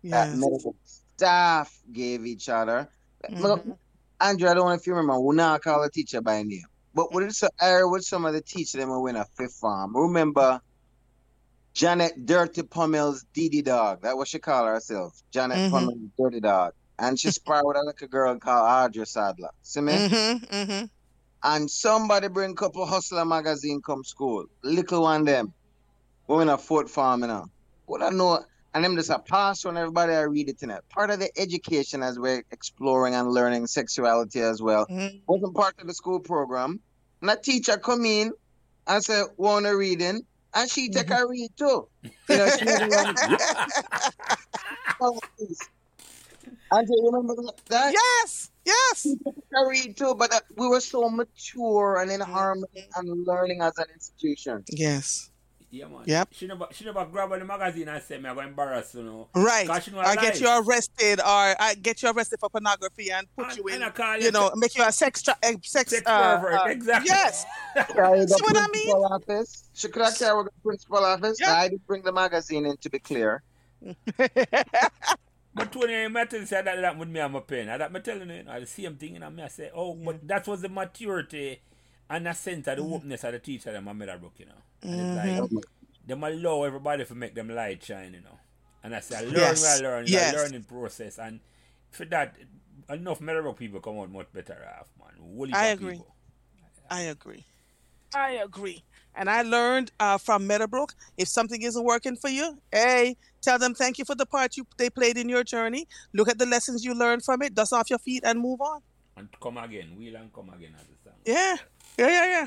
that 0.05 0.35
Meadowbrook 0.35 0.77
staff 0.85 1.78
gave 1.93 2.24
each 2.24 2.48
other. 2.48 2.89
Look, 3.28 3.66
Mhm. 3.66 3.77
Andrew, 4.23 4.48
I 4.48 4.55
don't 4.55 4.66
know 4.66 4.73
if 4.73 4.86
you 4.86 4.94
remember, 4.94 5.20
we 5.20 5.36
now 5.36 5.59
call 5.59 5.82
a 5.82 5.90
teacher 5.90 6.23
by 6.23 6.43
name. 6.43 6.65
But 6.94 7.12
what 7.12 7.23
is 7.24 7.36
so 7.36 7.48
I 7.61 7.85
with 7.85 8.03
some 8.03 8.24
of 8.24 8.32
the 8.32 8.40
teachers 8.40 8.81
them 8.81 8.89
when 8.89 9.03
we 9.03 9.11
in 9.11 9.16
a 9.16 9.27
fifth 9.36 9.57
form. 9.57 9.94
Remember 9.94 10.59
Janet 11.77 12.24
Dirty 12.24 12.62
Pommel's 12.62 13.27
Didi 13.35 13.61
Dog. 13.61 14.01
That 14.01 14.16
what 14.16 14.28
she 14.28 14.39
called 14.39 14.66
herself. 14.66 15.23
Janet 15.31 15.59
Mhm. 15.59 15.70
Pommel's 15.70 16.11
Dirty 16.19 16.40
Dog. 16.40 16.73
And 16.98 17.20
she 17.20 17.31
sparred 17.31 17.66
with 17.66 17.77
a 17.77 17.85
little 17.85 18.09
girl 18.09 18.39
called 18.39 18.66
Audrey 18.66 19.05
Sadler. 19.05 19.51
See 19.61 19.82
me? 19.82 19.93
Mm-hmm. 19.93 20.44
Mm-hmm. 20.47 20.86
And 21.43 21.70
somebody 21.70 22.28
bring 22.28 22.55
couple 22.55 22.86
Hustler 22.86 23.27
magazine 23.27 23.82
come 23.82 24.05
school. 24.05 24.47
Little 24.62 25.03
one 25.03 25.27
them. 25.27 25.53
We 26.27 26.40
in 26.40 26.48
a 26.48 26.57
fourth 26.57 26.90
farm, 26.90 27.20
you 27.20 27.27
know. 27.27 27.44
What 27.85 28.03
I 28.03 28.09
know, 28.09 28.43
and 28.73 28.82
them 28.82 28.97
just 28.97 29.11
a 29.11 29.19
pass 29.19 29.66
on 29.66 29.77
everybody 29.77 30.15
I 30.15 30.23
read 30.23 30.48
it 30.48 30.62
in 30.62 30.70
it. 30.70 30.82
Part 30.89 31.11
of 31.11 31.20
the 31.20 31.31
education 31.39 32.03
as 32.03 32.19
we're 32.19 32.43
exploring 32.53 33.15
and 33.15 33.31
learning 33.31 33.66
sexuality 33.66 34.40
as 34.40 34.62
well. 34.62 34.86
Mm-hmm. 34.86 35.19
Wasn't 35.27 35.55
part 35.55 35.74
of 35.78 35.89
the 35.89 35.94
school 35.94 36.20
program. 36.20 36.81
And 37.20 37.31
a 37.31 37.36
teacher 37.36 37.77
come 37.77 38.07
in 38.07 38.32
and 38.86 39.05
say, 39.05 39.24
want 39.36 39.66
a 39.66 39.77
reading, 39.77 40.24
and 40.56 40.70
she 40.70 40.88
take 40.90 41.10
a 41.10 41.26
read 41.26 41.50
too. 41.56 41.88
You 42.28 42.36
know, 42.36 42.48
she 42.50 42.66
And 46.70 46.88
you 46.88 47.10
remember 47.12 47.52
that? 47.68 47.92
Yes. 47.92 48.50
Yes. 48.64 49.06
I 49.54 49.68
read 49.68 49.96
too, 49.96 50.14
but 50.16 50.32
uh, 50.32 50.40
we 50.56 50.66
were 50.68 50.80
so 50.80 51.08
mature 51.08 51.98
and 52.00 52.10
in 52.10 52.20
harmony 52.20 52.88
and 52.96 53.26
learning 53.26 53.62
as 53.62 53.78
an 53.78 53.86
institution. 53.94 54.64
Yes. 54.72 55.30
Yeah, 55.70 55.88
man. 55.88 56.02
Yep. 56.06 56.28
She 56.32 56.47
never, 56.47 56.66
she 56.70 56.84
never 56.84 57.05
grab 57.06 57.32
on 57.32 57.40
the 57.40 57.44
magazine 57.44 57.88
and 57.88 58.02
say, 58.02 58.18
me, 58.18 58.28
I'm 58.28 58.34
going 58.36 58.47
to 58.47 58.51
embarrass 58.51 58.94
you 58.94 59.02
know. 59.02 59.28
Right. 59.34 59.82
She 59.82 59.90
know 59.90 59.98
Or 59.98 60.06
I 60.06 60.14
get 60.14 60.40
you 60.40 60.48
arrested, 60.48 61.20
or 61.20 61.24
I 61.26 61.74
get 61.80 62.02
you 62.02 62.10
arrested 62.10 62.38
for 62.40 62.48
pornography 62.48 63.10
and 63.10 63.26
put 63.36 63.48
And- 63.48 63.56
you 63.59 63.66
in, 63.66 63.74
and 63.76 63.84
I 63.84 63.90
call 63.90 64.16
you 64.16 64.30
know, 64.30 64.52
make 64.55 64.76
you 64.76 64.84
a 64.84 64.93
sex 64.93 65.22
tra- 65.22 65.36
eh, 65.43 65.56
sex, 65.62 65.90
Sex 65.90 66.02
uh, 66.06 66.38
pervert, 66.38 66.60
uh, 66.60 66.64
exactly. 66.66 67.09
Yes. 67.09 67.44
Carry 67.93 68.20
the 68.20 68.28
See 68.28 68.43
what 68.43 68.56
I 68.56 68.66
principal 68.68 69.05
office. 69.06 69.64
She 69.74 69.88
could 69.88 70.02
have 70.02 70.18
carried 70.18 70.47
the 70.47 70.51
principal 70.62 70.98
office. 71.05 71.38
Yeah. 71.40 71.55
I 71.55 71.68
did 71.68 71.86
bring 71.86 72.02
the 72.02 72.12
magazine 72.12 72.66
in 72.66 72.76
to 72.78 72.90
be 72.90 72.98
clear. 72.98 73.43
But 75.56 75.72
Tony 75.72 76.06
Metal 76.09 76.44
said 76.44 76.66
that 76.66 76.78
that 76.82 76.98
with 76.98 77.09
me, 77.09 77.18
I'm 77.18 77.34
a 77.34 77.40
pen. 77.40 77.70
I 77.70 77.78
that 77.78 77.90
me 77.90 78.01
telling 78.01 78.28
you, 78.28 78.36
you 78.36 78.43
know, 78.43 78.60
the 78.60 78.66
same 78.66 78.94
thing, 78.97 79.16
and 79.16 79.40
I 79.40 79.44
I 79.44 79.48
say, 79.48 79.70
oh, 79.74 79.94
but 79.94 80.28
that 80.28 80.47
was 80.47 80.60
the 80.60 80.68
maturity 80.68 81.60
and 82.08 82.26
the 82.26 82.32
sense 82.32 82.68
of 82.68 82.76
the 82.76 82.82
openness 82.82 83.24
of 83.24 83.32
the 83.32 83.38
teacher 83.38 83.72
that 83.72 83.86
I 83.86 83.92
made 83.92 84.08
a 84.08 84.18
book, 84.18 84.34
you 84.38 84.46
know. 84.46 84.52
And 84.82 84.92
it's 84.92 85.00
mm-hmm. 85.00 85.16
like, 85.16 85.50
mm-hmm. 85.50 85.58
them 86.06 86.24
allow 86.24 86.62
everybody 86.64 87.04
to 87.04 87.14
make 87.14 87.34
them 87.34 87.48
light 87.48 87.82
shine, 87.82 88.14
you 88.14 88.20
know. 88.20 88.38
And 88.82 88.94
I 88.94 89.00
say, 89.00 89.16
I 89.16 89.20
learn 89.22 89.34
Yes. 89.34 89.62
where 89.62 89.72
I 89.72 89.90
learn, 89.90 90.02
it's 90.04 90.12
Yes. 90.12 90.34
a 90.34 90.36
learning 90.36 90.64
process. 90.64 91.18
And 91.18 91.40
for 91.90 92.04
that, 92.06 92.36
enough 92.88 93.20
Meadowbrook 93.20 93.58
people 93.58 93.80
come 93.80 93.98
out 93.98 94.10
much 94.10 94.32
better 94.32 94.56
off, 94.78 94.88
man. 94.98 95.36
Whole 95.36 95.48
I 95.54 95.66
of 95.66 95.80
agree. 95.80 95.92
people. 95.92 96.14
I 96.90 97.00
agree. 97.00 97.44
I 98.14 98.30
agree. 98.32 98.84
And 99.14 99.28
I 99.30 99.42
learned 99.42 99.90
uh, 99.98 100.18
from 100.18 100.46
Meadowbrook, 100.46 100.94
if 101.16 101.28
something 101.28 101.60
isn't 101.62 101.84
working 101.84 102.16
for 102.16 102.28
you, 102.28 102.58
hey, 102.70 103.16
tell 103.40 103.58
them 103.58 103.74
thank 103.74 103.98
you 103.98 104.04
for 104.04 104.14
the 104.14 104.26
part 104.26 104.56
you 104.56 104.66
they 104.76 104.90
played 104.90 105.16
in 105.16 105.28
your 105.28 105.42
journey. 105.42 105.88
Look 106.12 106.28
at 106.28 106.38
the 106.38 106.46
lessons 106.46 106.84
you 106.84 106.94
learned 106.94 107.24
from 107.24 107.42
it, 107.42 107.54
dust 107.54 107.72
off 107.72 107.90
your 107.90 107.98
feet, 107.98 108.22
and 108.24 108.38
move 108.38 108.60
on. 108.60 108.82
And 109.16 109.28
come 109.40 109.56
again, 109.56 109.96
wheel 109.96 110.16
and 110.16 110.32
come 110.32 110.50
again 110.50 110.74
as 110.78 110.86
the 110.86 111.10
song 111.10 111.14
Yeah. 111.24 111.56
Yeah, 111.97 112.09
yeah, 112.09 112.27
yeah. 112.27 112.47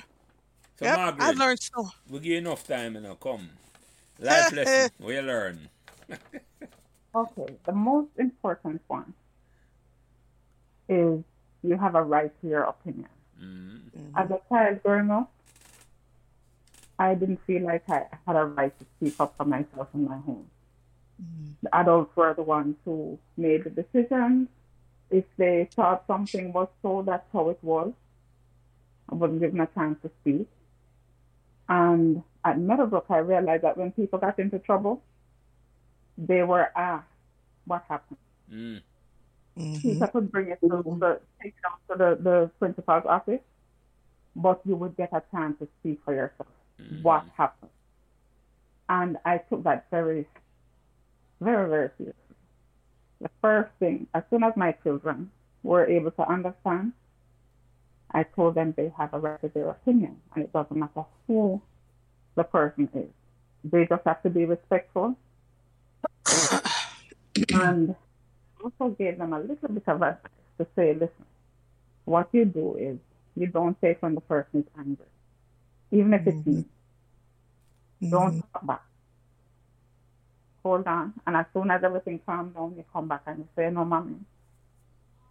So 0.77 0.85
yep. 0.85 0.97
Margaret, 0.97 1.23
I've 1.23 1.37
learned 1.37 1.61
so. 1.61 1.89
we 2.09 2.19
give 2.19 2.25
you 2.25 2.37
enough 2.37 2.65
time, 2.67 2.95
you 2.95 3.01
know. 3.01 3.15
Come, 3.15 3.49
life 4.19 4.51
lesson. 4.53 4.91
We 4.99 5.19
learn. 5.19 5.69
Okay, 7.15 7.55
the 7.65 7.71
most 7.71 8.11
important 8.19 8.83
one 8.87 9.15
is 10.87 11.23
you 11.63 11.75
have 11.75 11.95
a 11.95 12.03
right 12.03 12.31
to 12.41 12.47
your 12.47 12.61
opinion. 12.61 13.09
Mm. 13.41 13.81
As 14.15 14.29
a 14.29 14.39
child 14.47 14.83
growing 14.83 15.09
up, 15.09 15.31
I 16.99 17.15
didn't 17.15 17.41
feel 17.47 17.63
like 17.63 17.89
I 17.89 18.05
had 18.27 18.35
a 18.35 18.45
right 18.45 18.77
to 18.77 18.85
speak 18.97 19.15
up 19.19 19.35
for 19.37 19.45
myself 19.45 19.87
in 19.95 20.05
my 20.07 20.17
home. 20.17 20.45
The 21.63 21.75
adults 21.75 22.15
were 22.15 22.33
the 22.33 22.43
ones 22.43 22.75
who 22.85 23.17
made 23.35 23.63
the 23.63 23.71
decisions. 23.71 24.47
If 25.09 25.25
they 25.37 25.67
thought 25.73 26.03
something 26.05 26.53
was 26.53 26.67
so, 26.81 27.01
that's 27.05 27.27
how 27.33 27.49
it 27.49 27.59
was. 27.63 27.91
I 29.11 29.15
wasn't 29.15 29.41
given 29.41 29.59
a 29.59 29.67
chance 29.67 29.97
to 30.03 30.11
speak. 30.21 30.47
And 31.67 32.23
at 32.43 32.59
Meadowbrook, 32.59 33.05
I 33.09 33.17
realized 33.17 33.63
that 33.63 33.77
when 33.77 33.91
people 33.91 34.19
got 34.19 34.39
into 34.39 34.59
trouble, 34.59 35.01
they 36.17 36.43
were 36.43 36.69
asked 36.75 37.07
what 37.65 37.83
happened. 37.87 38.17
Mm. 38.51 38.81
Mhm. 39.57 39.81
Teacher 39.81 40.07
could 40.07 40.31
bring 40.31 40.49
it 40.49 40.59
to 40.61 40.67
the 40.67 41.19
take 41.41 41.53
it 41.57 41.65
out 41.65 41.79
to 41.91 41.97
the, 41.97 42.23
the 42.23 42.51
principal's 42.59 43.05
office, 43.05 43.41
but 44.35 44.61
you 44.65 44.75
would 44.75 44.95
get 44.95 45.09
a 45.11 45.21
chance 45.31 45.57
to 45.59 45.67
speak 45.79 45.99
for 46.05 46.13
yourself. 46.13 46.47
What 47.01 47.25
happened? 47.35 47.71
And 48.87 49.17
I 49.25 49.37
took 49.37 49.63
that 49.63 49.85
very, 49.91 50.25
very, 51.41 51.69
very 51.69 51.89
seriously. 51.97 52.35
The 53.21 53.29
first 53.41 53.71
thing, 53.79 54.07
as 54.13 54.23
soon 54.29 54.43
as 54.43 54.55
my 54.55 54.71
children 54.71 55.29
were 55.61 55.85
able 55.85 56.11
to 56.11 56.27
understand, 56.27 56.93
I 58.11 58.23
told 58.23 58.55
them 58.55 58.73
they 58.75 58.91
have 58.97 59.13
a 59.13 59.19
right 59.19 59.39
to 59.41 59.49
their 59.49 59.69
opinion, 59.69 60.17
and 60.33 60.43
it 60.43 60.53
doesn't 60.53 60.75
matter 60.75 61.05
who 61.27 61.61
the 62.35 62.43
person 62.43 62.89
is. 62.93 63.09
They 63.63 63.85
just 63.85 64.03
have 64.05 64.23
to 64.23 64.29
be 64.29 64.45
respectful 64.45 65.15
and 67.53 67.95
also 68.63 68.89
gave 68.97 69.17
them 69.17 69.33
a 69.33 69.39
little 69.39 69.69
bit 69.69 69.83
of 69.87 70.01
advice 70.01 70.15
to 70.57 70.67
say, 70.75 70.93
listen, 70.93 71.25
what 72.05 72.29
you 72.31 72.45
do 72.45 72.75
is 72.75 72.97
you 73.35 73.47
don't 73.47 73.79
take 73.81 74.01
when 74.01 74.15
the 74.15 74.21
person 74.21 74.61
is 74.61 74.65
angry, 74.77 75.05
even 75.91 76.13
if 76.13 76.25
it's 76.27 76.47
you. 76.47 76.65
Don't 78.09 78.41
talk 78.53 78.65
back. 78.65 78.81
Hold 80.63 80.87
on, 80.87 81.13
and 81.27 81.35
as 81.37 81.45
soon 81.53 81.71
as 81.71 81.83
everything 81.83 82.19
calms 82.25 82.53
down, 82.55 82.73
you 82.77 82.83
come 82.91 83.07
back 83.07 83.21
and 83.27 83.39
you 83.39 83.47
say, 83.55 83.69
no, 83.71 83.85
mommy, 83.85 84.15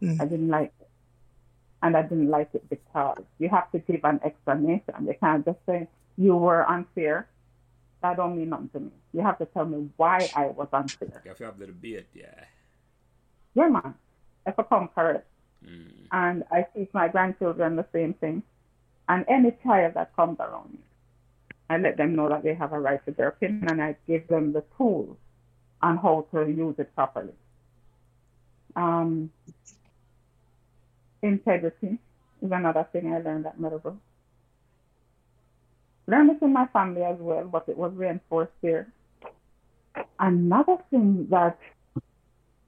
Mhm. 0.03 0.21
I 0.21 0.25
didn't 0.27 0.49
like 0.49 0.73
it. 0.81 0.89
And 1.83 1.97
I 1.97 2.03
didn't 2.03 2.29
like 2.29 2.51
it 2.55 2.69
because 2.69 3.23
you 3.39 3.49
have 3.49 3.71
to 3.73 3.79
give 3.79 4.01
an 4.05 4.21
explanation. 4.25 4.95
You 5.07 5.15
can't 5.21 5.45
just 5.45 5.59
say, 5.67 5.89
you 6.17 6.35
were 6.35 6.69
unfair. 6.69 7.29
That 8.03 8.17
don't 8.17 8.37
mean 8.37 8.51
nothing 8.51 8.71
to 8.71 8.81
me. 8.81 8.91
You 9.13 9.23
have 9.23 9.39
to 9.39 9.47
tell 9.47 9.65
me 9.65 9.89
why 9.97 10.29
I 10.35 10.47
was 10.47 10.69
unfair. 10.73 11.09
If 11.09 11.25
you 11.25 11.29
have 11.29 11.39
to 11.39 11.45
have 11.45 11.59
the 11.59 11.67
debate, 11.67 12.07
yeah. 12.15 12.45
Yeah, 13.55 13.69
man. 13.69 13.95
If 14.47 14.59
I 14.59 14.63
become 14.63 14.89
correct. 14.95 15.27
Mm. 15.65 16.07
and 16.13 16.45
I 16.51 16.67
teach 16.75 16.89
my 16.93 17.09
grandchildren 17.09 17.77
the 17.77 17.87
same 17.93 18.15
thing. 18.15 18.43
And 19.09 19.25
any 19.29 19.53
child 19.63 19.95
that 19.95 20.15
comes 20.15 20.39
around 20.39 20.73
me, 20.73 20.79
I 21.71 21.79
let 21.79 21.97
them 21.97 22.15
know 22.15 22.29
that 22.29 22.43
they 22.43 22.55
have 22.55 22.73
a 22.73 22.81
right 22.81 23.05
to 23.07 23.13
their 23.13 23.29
opinion 23.29 23.69
and 23.69 23.83
I 23.83 23.97
give 24.07 24.29
them 24.29 24.53
the 24.53 24.65
tools 24.77 25.17
on 25.83 25.97
how 25.97 26.27
to 26.33 26.47
use 26.49 26.75
it 26.79 26.95
properly. 26.95 27.33
Um, 28.77 29.31
integrity 31.23 31.99
is 32.43 32.51
another 32.53 32.87
thing 32.93 33.13
I 33.13 33.19
learned 33.19 33.47
at 33.47 33.59
Meadowbrook. 33.61 33.97
Learned 36.07 36.31
it 36.31 36.43
in 36.43 36.53
my 36.53 36.67
family 36.69 37.03
as 37.03 37.19
well, 37.19 37.45
but 37.47 37.69
it 37.69 37.77
was 37.77 37.93
reinforced 37.95 38.53
here. 38.63 38.93
Another 40.19 40.77
thing 40.91 41.27
that 41.31 41.59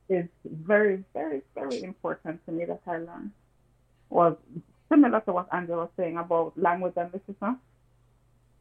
is 0.09 0.27
very, 0.45 1.05
very, 1.15 1.43
very 1.55 1.83
important 1.83 2.45
to 2.47 2.53
me 2.53 2.65
that 2.65 2.81
I 2.87 2.99
learned 2.99 3.31
was 4.11 4.37
similar 4.89 5.21
to 5.21 5.33
what 5.33 5.49
Andrea 5.53 5.77
was 5.79 5.91
saying 5.97 6.17
about 6.17 6.53
language 6.59 6.95
and 6.97 7.13
literature, 7.13 7.57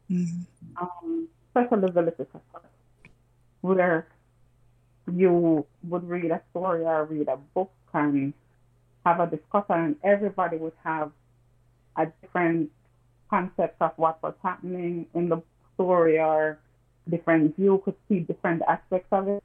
Mhm. 0.08 0.46
um, 0.80 1.28
especially 1.48 1.90
the 1.90 2.02
literature 2.02 2.40
part, 2.52 2.64
where 3.62 4.06
you 5.12 5.66
would 5.84 6.04
read 6.08 6.30
a 6.30 6.40
story 6.50 6.84
or 6.84 7.04
read 7.04 7.28
a 7.28 7.36
book 7.36 7.70
and 7.92 8.32
have 9.04 9.20
a 9.20 9.26
discussion, 9.26 9.76
and 9.76 9.96
everybody 10.02 10.56
would 10.56 10.72
have 10.84 11.10
a 11.96 12.06
different 12.22 12.70
concept 13.28 13.80
of 13.80 13.92
what 13.96 14.22
was 14.22 14.34
happening 14.42 15.06
in 15.14 15.28
the 15.28 15.42
story 15.74 16.18
or 16.18 16.58
different 17.08 17.56
view 17.56 17.80
could 17.84 17.94
see 18.08 18.20
different 18.20 18.62
aspects 18.68 19.08
of 19.12 19.28
it 19.28 19.42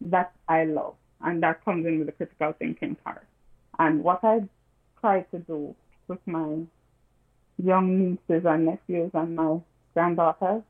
that 0.00 0.32
I 0.48 0.64
love. 0.64 0.94
And 1.20 1.42
that 1.42 1.64
comes 1.64 1.86
in 1.86 1.98
with 1.98 2.06
the 2.06 2.12
critical 2.12 2.52
thinking 2.58 2.96
part. 2.96 3.26
And 3.78 4.02
what 4.02 4.22
I 4.22 4.42
try 5.00 5.22
to 5.22 5.38
do 5.38 5.74
with 6.08 6.18
my 6.26 6.58
young 7.62 7.98
nieces 7.98 8.44
and 8.44 8.66
nephews 8.66 9.10
and 9.14 9.36
my 9.36 9.58
granddaughters 9.94 10.62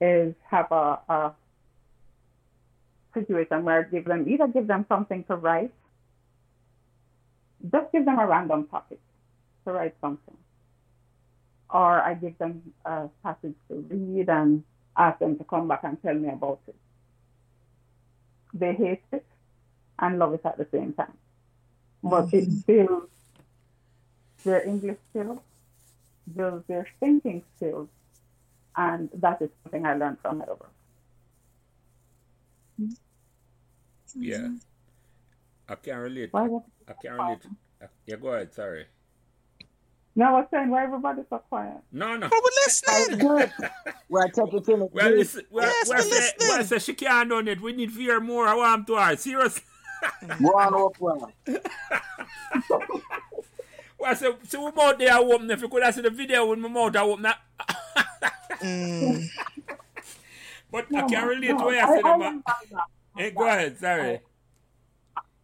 is 0.00 0.34
have 0.50 0.70
a, 0.70 0.98
a 1.08 1.32
situation 3.14 3.64
where 3.64 3.80
I 3.80 3.82
give 3.84 4.04
them 4.04 4.28
either 4.28 4.46
give 4.48 4.66
them 4.66 4.84
something 4.88 5.24
to 5.24 5.36
write, 5.36 5.72
just 7.70 7.92
give 7.92 8.04
them 8.04 8.18
a 8.18 8.26
random 8.26 8.66
topic 8.66 9.00
to 9.64 9.72
write 9.72 9.94
something. 10.00 10.36
Or 11.70 12.00
I 12.00 12.14
give 12.14 12.38
them 12.38 12.72
a 12.84 13.08
passage 13.22 13.54
to 13.68 13.74
read 13.88 14.28
and 14.28 14.62
ask 14.96 15.18
them 15.18 15.36
to 15.38 15.44
come 15.44 15.66
back 15.66 15.82
and 15.82 16.00
tell 16.02 16.14
me 16.14 16.28
about 16.28 16.60
it 16.68 16.76
they 18.54 18.72
hate 18.72 19.02
it 19.12 19.26
and 19.98 20.18
love 20.18 20.32
it 20.34 20.42
at 20.44 20.56
the 20.56 20.66
same 20.72 20.92
time. 20.92 21.12
But 22.02 22.32
it 22.32 22.48
mm-hmm. 22.48 22.60
builds 22.66 23.10
their 24.44 24.66
English 24.66 24.98
skills, 25.10 25.40
builds 26.34 26.66
their 26.68 26.86
thinking 27.00 27.42
skills, 27.56 27.88
and 28.76 29.10
that 29.14 29.42
is 29.42 29.50
something 29.62 29.84
I 29.84 29.94
learned 29.94 30.18
from 30.20 30.38
Meadowbrook. 30.38 30.70
Mm-hmm. 32.80 34.22
Yeah. 34.22 34.48
I 35.68 35.74
can't 35.76 35.98
relate. 36.00 36.32
Why 36.32 36.42
was- 36.48 36.62
I 36.88 36.92
can't 37.02 37.18
relate. 37.18 37.38
I, 37.82 37.86
yeah, 38.06 38.16
go 38.16 38.28
ahead. 38.28 38.52
Sorry. 38.54 38.86
No, 40.16 40.26
I 40.26 40.30
was 40.32 40.46
saying, 40.52 40.70
why 40.70 40.84
everybody's 40.84 41.24
so 41.28 41.38
quiet? 41.48 41.74
No, 41.90 42.14
no. 42.16 42.28
But 42.28 42.38
we're 42.42 42.50
That's 42.66 42.82
listening. 42.86 43.18
good. 43.18 43.52
We're 44.08 44.28
taking 44.28 44.58
it 44.58 44.68
in. 44.68 44.88
Well, 44.92 45.10
listen, 45.10 45.42
well, 45.50 45.66
Yes, 45.66 45.88
well, 45.88 45.98
we're 45.98 46.02
say, 46.02 46.10
listening. 46.10 46.48
well, 46.48 46.64
say 46.64 46.78
she 46.78 46.94
can't 46.94 47.28
done 47.30 47.48
it. 47.48 47.60
We 47.60 47.72
need 47.72 47.88
to 47.92 47.96
hear 47.98 48.20
more. 48.20 48.46
I 48.46 48.54
want 48.54 48.86
to 48.86 48.94
her. 48.96 49.16
Serious. 49.16 49.60
Go 50.40 50.50
on, 50.50 50.72
Oprah. 50.72 51.32
Well, 53.98 54.14
so, 54.16 54.36
so 54.46 54.64
we 54.66 54.72
mouth 54.72 54.98
there 54.98 55.16
open. 55.16 55.50
If 55.50 55.62
you 55.62 55.68
could 55.68 55.82
have 55.82 55.94
seen 55.94 56.02
the 56.04 56.10
video 56.10 56.44
with 56.46 56.58
my 56.58 56.68
mouth 56.68 56.94
open. 56.96 57.22
That. 57.22 57.38
Mm. 58.60 59.26
but 60.70 60.86
I 60.94 61.02
can't 61.08 61.26
relate 61.26 61.48
to 61.48 61.54
what 61.54 61.74
I, 61.74 61.80
you 61.80 61.86
said. 61.96 61.96
I 61.96 61.98
about- 61.98 62.20
learned 62.20 62.42
a 62.46 62.74
lot. 62.74 62.84
Hey, 63.16 63.30
go 63.30 63.46
ahead. 63.46 63.78
Sorry. 63.78 64.20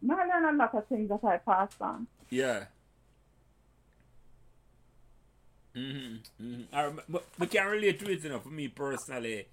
No, 0.01 0.17
I 0.17 0.25
learned 0.25 0.55
a 0.55 0.63
lot 0.63 0.75
of 0.75 0.87
things 0.87 1.09
that 1.09 1.23
I 1.23 1.37
passed 1.37 1.81
on. 1.81 2.07
Yeah. 2.29 2.65
Mm-hmm. 5.75 6.43
mm-hmm. 6.43 6.75
I, 6.75 6.83
rem- 6.85 7.01
but 7.07 7.25
we 7.39 7.47
can 7.47 7.67
relate 7.67 7.99
to 7.99 8.11
it, 8.11 8.23
you 8.23 8.29
know, 8.29 8.39
for 8.39 8.49
me 8.49 8.67
personally. 8.67 9.47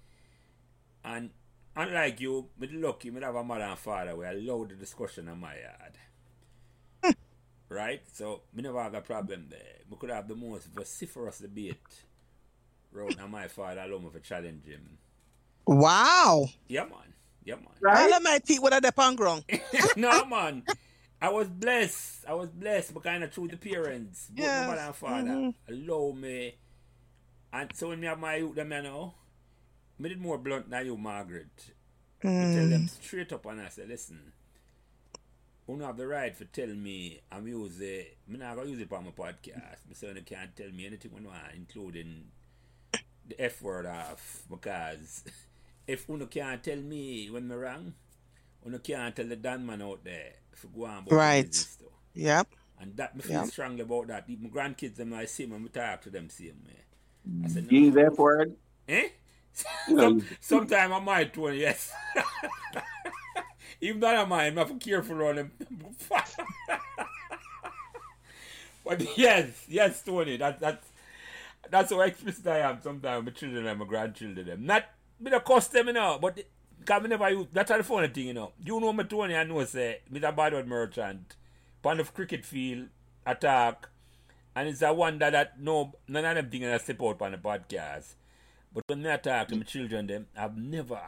And 1.03 1.29
unlike 1.75 2.19
you, 2.19 2.47
with 2.57 2.71
lucky, 2.71 3.11
me 3.11 3.21
have 3.21 3.35
a 3.35 3.43
mother 3.43 3.63
and 3.63 3.79
father 3.79 4.15
where 4.15 4.29
I 4.29 4.33
allow 4.33 4.65
the 4.65 4.75
discussion 4.75 5.27
in 5.27 5.39
my 5.39 5.53
yard. 5.53 7.15
right? 7.69 8.01
So, 8.11 8.41
me 8.53 8.63
never 8.63 8.81
have 8.81 8.95
a 8.95 9.01
problem 9.01 9.47
there. 9.49 9.77
We 9.89 9.97
could 9.97 10.09
have 10.09 10.27
the 10.27 10.35
most 10.35 10.67
vociferous 10.73 11.39
debate. 11.39 11.77
Round 12.91 13.17
and 13.19 13.31
my 13.31 13.47
father 13.47 13.81
allow 13.81 13.99
me 13.99 14.09
to 14.11 14.19
challenge 14.19 14.65
him. 14.65 14.97
Wow. 15.67 16.49
Yeah, 16.67 16.85
man. 16.85 17.13
Yeah, 17.49 17.55
man. 17.55 17.65
I 17.83 18.03
Right? 18.03 18.09
let 18.11 18.21
my 18.23 18.39
feet 18.39 18.61
with 18.61 18.73
a 18.73 18.81
dip 18.81 18.99
on 18.99 19.15
ground. 19.15 19.43
no 19.95 20.25
man. 20.25 20.63
I 21.21 21.29
was 21.29 21.47
blessed. 21.47 22.25
I 22.27 22.33
was 22.33 22.49
blessed 22.49 22.93
but 22.93 23.03
kind 23.03 23.23
of 23.23 23.33
through 23.33 23.49
the 23.49 23.57
parents. 23.57 24.27
Both 24.29 24.45
Yes. 24.45 24.67
my 24.67 24.75
mother 24.75 24.81
and 24.87 24.95
father 24.95 25.29
mm-hmm. 25.29 25.73
allow 25.73 26.11
me. 26.11 26.55
And 27.51 27.71
so 27.73 27.89
when 27.89 27.99
me 27.99 28.07
have 28.07 28.19
my 28.19 28.35
youth 28.35 28.55
them 28.55 28.71
you 28.71 28.81
know, 28.83 29.13
me 29.97 30.09
did 30.09 30.21
more 30.21 30.37
blunt 30.37 30.69
than 30.69 30.85
you, 30.85 30.95
Margaret. 30.95 31.73
Me 32.23 32.29
tell 32.29 32.65
mm. 32.65 32.69
them 32.69 32.87
straight 32.87 33.33
up 33.33 33.45
and 33.47 33.61
I 33.61 33.69
say, 33.69 33.85
listen, 33.87 34.33
you 35.67 35.75
don't 35.75 35.85
have 35.85 35.97
the 35.97 36.05
right 36.05 36.37
to 36.37 36.45
tell 36.45 36.67
me 36.67 37.21
I'm 37.31 37.47
use 37.47 37.81
it. 37.81 38.17
Me 38.27 38.37
not 38.37 38.55
gonna 38.55 38.69
use 38.69 38.79
it 38.79 38.93
on 38.93 39.05
my 39.05 39.11
podcast. 39.11 39.87
Me 39.87 39.93
say 39.93 40.13
you 40.13 40.21
can't 40.21 40.55
tell 40.55 40.69
me 40.69 40.85
anything 40.85 41.11
you 41.19 41.27
want, 41.27 41.39
including 41.55 42.25
the 43.27 43.41
F 43.41 43.61
word 43.61 43.85
off 43.85 44.43
because 44.49 45.23
if 45.89 46.09
Uno 46.09 46.27
can't 46.27 46.63
tell 46.63 46.77
me 46.77 47.29
when 47.29 47.47
me 47.47 47.55
wrong, 47.55 47.93
Uno 48.65 48.77
can't 48.79 49.15
tell 49.15 49.25
the 49.25 49.35
Dan 49.35 49.65
man 49.65 49.81
out 49.81 50.03
there 50.03 50.33
if 50.53 50.65
go 50.73 50.85
on 50.85 50.99
about 50.99 51.09
Right. 51.15 51.43
business 51.43 51.75
too. 51.77 51.91
Yep. 52.13 52.47
And 52.79 52.95
that 52.97 53.15
me 53.15 53.21
feel 53.21 53.31
Yeah. 53.33 53.45
strongly 53.45 53.81
about 53.81 54.07
that. 54.07 54.29
My 54.29 54.49
grandkids 54.49 54.95
them 54.95 55.13
I 55.13 55.25
see 55.25 55.45
them, 55.45 55.65
I 55.65 55.67
talk 55.77 56.01
to 56.03 56.09
them 56.09 56.29
same 56.29 56.63
way. 56.65 56.83
I 57.43 57.47
said, 57.47 57.65
no, 57.65 57.71
You 57.73 57.81
use 57.81 57.95
that 57.95 58.17
word? 58.17 58.55
Eh? 58.87 59.09
You 59.87 59.97
Some, 59.97 60.21
sometime 60.39 60.93
I 60.93 60.99
might 60.99 61.35
one, 61.37 61.55
yes. 61.55 61.91
Even 63.81 63.99
that 64.01 64.15
I 64.15 64.25
might, 64.25 64.47
I'm 64.47 64.55
not 64.55 64.79
careful 64.79 65.21
on 65.25 65.35
them. 65.37 65.51
but 68.85 69.17
yes, 69.17 69.65
yes, 69.67 70.01
Tony, 70.03 70.37
that, 70.37 70.59
that's 70.59 70.87
that's 71.69 71.91
how 71.91 72.01
explicit 72.01 72.47
I 72.47 72.59
am 72.59 72.81
sometimes 72.81 73.25
with 73.25 73.33
my 73.33 73.39
children 73.39 73.65
and 73.67 73.79
my 73.79 73.85
grandchildren. 73.85 74.45
Them. 74.47 74.65
Not 74.65 74.85
me 75.19 75.31
cuss 75.45 75.67
them, 75.67 75.87
you 75.87 75.93
know, 75.93 76.17
but 76.21 76.39
because 76.79 77.03
me 77.03 77.09
never 77.09 77.29
use, 77.29 77.47
that's 77.51 77.71
the 77.71 77.83
funny 77.83 78.07
thing, 78.07 78.27
you 78.27 78.33
know. 78.33 78.53
You 78.63 78.79
know 78.79 78.93
me, 78.93 79.03
Tony, 79.03 79.35
I 79.35 79.43
know, 79.43 79.63
say, 79.65 79.99
me 80.09 80.19
the 80.19 80.31
bad 80.31 80.53
word 80.53 80.67
merchant, 80.67 81.35
on 81.83 81.99
of 81.99 82.13
cricket 82.13 82.45
field, 82.45 82.87
attack, 83.25 83.87
and 84.55 84.67
it's 84.67 84.81
a 84.81 84.93
wonder 84.93 85.29
that 85.29 85.59
no, 85.59 85.93
none 86.07 86.25
of 86.25 86.35
them 86.35 86.49
things 86.49 86.65
that 86.65 86.81
step 86.81 87.01
out 87.01 87.21
on 87.21 87.31
the 87.31 87.37
podcast. 87.37 88.15
But 88.73 88.83
when 88.87 89.05
I 89.07 89.17
talk 89.17 89.47
to 89.49 89.55
my 89.55 89.63
children, 89.63 90.07
them, 90.07 90.27
I've 90.37 90.57
never 90.57 91.01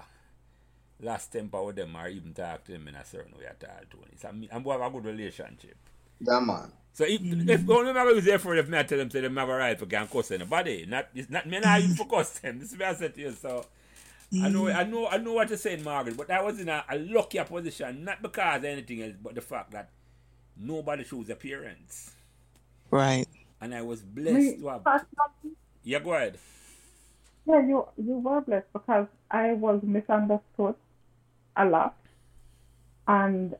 lost 1.00 1.32
temper 1.34 1.62
with 1.64 1.76
them 1.76 1.96
or 1.96 2.08
even 2.08 2.34
talk 2.34 2.64
to 2.66 2.72
them 2.74 2.88
in 2.88 2.96
a 2.96 3.06
certain 3.06 3.38
way 3.38 3.46
at 3.46 3.64
all, 3.64 3.82
Tony. 3.90 4.14
So 4.18 4.30
I'm, 4.30 4.48
I'm 4.52 4.64
have 4.64 4.82
a 4.82 4.90
good 4.90 5.06
relationship. 5.06 5.76
yeah, 6.20 6.40
man. 6.40 6.72
So 6.94 7.06
if, 7.08 7.22
if 7.24 7.70
only 7.70 7.92
I 7.92 8.04
use 8.10 8.28
effort 8.28 8.58
if 8.58 8.68
me 8.68 8.78
I 8.78 8.84
tell 8.84 8.98
them 8.98 9.10
say 9.10 9.22
them 9.22 9.38
have 9.38 9.48
a 9.50 9.56
right 9.56 9.80
for 9.80 9.86
can 9.86 10.08
cuss 10.08 10.32
anybody. 10.32 10.86
Not 10.88 11.08
it's 11.16 11.30
not 11.30 11.46
me 11.48 11.60
not 11.60 11.80
even 11.80 11.96
for 11.96 12.06
cuss 12.06 12.40
them. 12.40 12.60
This 12.60 12.74
is 12.74 12.78
what 12.78 12.90
I 12.90 12.94
said 12.96 13.16
to 13.16 13.22
you. 13.22 13.32
So 13.32 13.66
I 14.40 14.50
know 14.50 14.68
I 14.70 14.84
know 14.84 15.08
I 15.08 15.18
know 15.18 15.34
what 15.34 15.50
you're 15.50 15.58
saying, 15.58 15.84
Margaret, 15.84 16.16
but 16.18 16.30
I 16.32 16.42
was 16.42 16.60
in 16.60 16.70
a, 16.70 16.84
a 16.90 16.98
luckier 16.98 17.44
position, 17.44 18.04
not 18.06 18.22
because 18.22 18.58
of 18.58 18.66
anything 18.66 19.02
else, 19.04 19.16
but 19.22 19.36
the 19.36 19.42
fact 19.42 19.72
that 19.72 19.90
nobody 20.58 21.04
shows 21.04 21.30
appearance. 21.30 22.12
Right. 22.90 23.28
And 23.62 23.74
I 23.76 23.82
was 23.82 24.04
Me, 24.28 24.56
blessed 24.56 24.60
to 24.60 24.68
have 24.68 24.84
personally, 24.84 25.56
Yeah, 25.84 26.00
go 26.00 26.14
ahead. 26.14 26.38
yeah, 27.46 27.60
you 27.68 27.86
you 27.98 28.18
were 28.20 28.42
blessed 28.42 28.72
because 28.74 29.08
I 29.30 29.54
was 29.54 29.82
misunderstood 29.84 30.76
a 31.58 31.66
lot, 31.66 31.96
and 33.08 33.56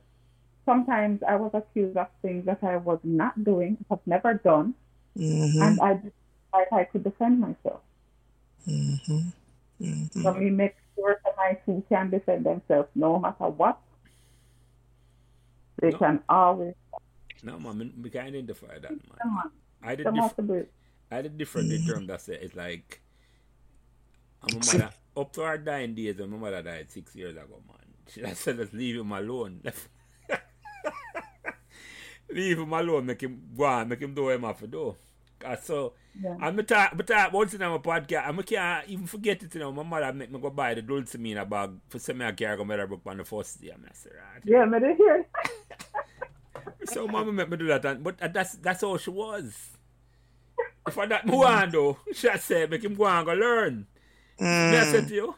sometimes 0.64 1.22
I 1.22 1.36
was 1.36 1.50
accused 1.54 1.96
of 1.96 2.08
things 2.22 2.46
that 2.46 2.62
I 2.62 2.76
was 2.76 3.00
not 3.04 3.42
doing, 3.44 3.78
have 3.90 4.00
never 4.06 4.34
done, 4.34 4.74
Mm-hmm. 5.18 5.62
and 5.62 5.80
I 5.80 5.94
didn't 5.94 6.14
like 6.54 6.72
I 6.72 6.84
could 6.84 7.04
defend 7.04 7.40
myself. 7.40 7.80
Mm-hmm. 8.68 9.28
Mm-hmm. 9.82 10.22
So 10.22 10.32
we 10.38 10.50
make 10.50 10.76
sure 10.94 11.18
that 11.24 11.34
my 11.36 11.54
team 11.66 11.82
can 11.88 12.10
defend 12.10 12.46
themselves 12.46 12.88
no 12.94 13.18
matter 13.18 13.48
what. 13.48 13.78
They 15.80 15.90
No. 15.90 15.98
can 15.98 16.20
always 16.28 16.74
No 17.42 17.58
man, 17.58 17.78
me- 17.78 17.92
me 17.96 18.10
can 18.10 18.26
identify 18.26 18.78
that 18.78 18.90
man. 18.90 19.50
I 19.82 19.96
did 19.96 20.04
Come 20.06 20.14
diff- 20.14 20.24
on 20.24 20.34
to 20.36 20.42
do 20.42 20.52
it. 20.54 20.72
I 21.10 21.22
did 21.22 21.36
different 21.36 21.72
in 21.72 21.84
terms 21.84 22.06
that 22.06 22.20
say 22.20 22.34
it's 22.40 22.54
like 22.54 23.00
I'm 24.42 24.56
a 24.56 24.58
mother 24.64 24.90
up 25.16 25.32
to 25.34 25.40
her 25.42 25.58
dying 25.58 25.94
days 25.94 26.18
when 26.18 26.30
my 26.30 26.36
mother 26.38 26.62
died 26.62 26.90
six 26.90 27.14
years 27.16 27.36
ago, 27.36 27.60
man. 27.66 27.76
She 28.08 28.24
I 28.24 28.32
said 28.34 28.56
just 28.58 28.72
leave 28.74 28.96
him 28.96 29.12
alone. 29.12 29.62
leave 32.30 32.58
him 32.58 32.72
alone, 32.72 33.06
make 33.06 33.20
him 33.22 33.42
go 33.56 33.64
on, 33.64 33.88
make 33.88 34.00
him 34.00 34.14
do 34.14 34.24
what 34.24 34.34
him 34.34 34.42
have 34.42 34.58
to 34.60 34.66
do. 34.66 34.94
'Cause 35.38 35.64
so 35.64 35.94
Yeah. 36.20 36.36
and 36.42 36.56
me 36.56 36.62
talk, 36.62 36.96
me 36.96 37.04
talk 37.04 37.32
once 37.32 37.54
in 37.54 37.60
my 37.60 37.78
podcast, 37.78 38.28
and 38.28 38.38
I 38.38 38.42
can't 38.42 38.88
even 38.88 39.06
forget 39.06 39.42
it, 39.42 39.54
you 39.54 39.60
know. 39.60 39.72
My 39.72 39.82
mother 39.82 40.12
make 40.12 40.30
me 40.30 40.38
go 40.38 40.50
buy 40.50 40.74
the 40.74 40.82
dulcimina 40.82 41.48
bag 41.48 41.70
for 41.88 41.98
some 41.98 42.18
me 42.18 42.26
I 42.26 42.32
carry 42.32 42.56
go 42.56 42.64
Meadowbrook 42.64 43.00
on 43.06 43.16
the 43.16 43.24
first 43.24 43.62
day. 43.62 43.70
I'm 43.72 43.84
say, 43.94 44.10
right. 44.10 44.42
Yeah, 44.44 44.64
me 44.66 44.78
did 44.78 44.96
hear. 44.96 45.26
So 46.84 47.06
mama 47.06 47.32
make 47.32 47.48
me 47.48 47.56
do 47.56 47.66
that, 47.68 47.84
and, 47.84 48.02
but 48.02 48.18
that's 48.32 48.54
that's 48.56 48.80
how 48.80 48.96
she 48.96 49.10
was. 49.10 49.70
If 50.86 50.98
I 50.98 51.06
that 51.06 51.26
me 51.26 51.36
want 51.36 51.72
though, 51.72 51.96
she 52.12 52.28
said 52.38 52.70
make 52.70 52.82
him 52.82 52.94
go 52.94 53.06
and 53.06 53.24
go 53.26 53.32
learn. 53.32 53.86
Me 54.40 54.46
I 54.48 54.84
said 54.84 55.08
to 55.08 55.14
you, 55.14 55.34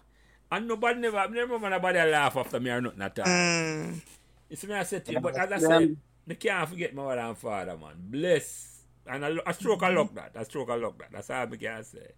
and 0.51 0.67
nobody 0.69 1.01
never, 1.01 1.19
I 1.19 1.27
never 1.27 1.55
remember 1.55 1.71
nobody 1.71 1.99
laugh 2.11 2.37
after 2.37 2.61
me 2.61 2.71
or 2.71 2.81
nothing 2.81 3.03
at 3.03 3.19
all. 3.19 3.27
Mm. 3.27 4.01
It's 4.49 4.65
me 4.65 4.75
I 4.75 4.83
said 4.85 5.05
to 5.05 5.13
you, 5.13 5.21
but 5.21 5.37
as 5.37 5.53
I 5.53 5.59
said, 5.59 5.97
me 6.27 6.35
can't 6.35 6.69
forget 6.69 6.95
my 6.95 7.03
mother 7.05 7.21
and 7.21 7.39
father, 7.39 7.77
man. 7.77 7.95
Bless. 7.99 8.74
And 9.07 9.25
a, 9.25 9.51
a 9.51 9.53
stroke 9.55 9.83
of 9.83 9.95
luck 9.95 10.15
that, 10.15 10.33
a 10.35 10.45
stroke 10.45 10.71
of 10.71 10.81
luck 10.81 10.99
that. 10.99 11.13
That's 11.13 11.31
all 11.31 11.47
me 11.47 11.59
can 11.59 11.85
say. 11.85 12.09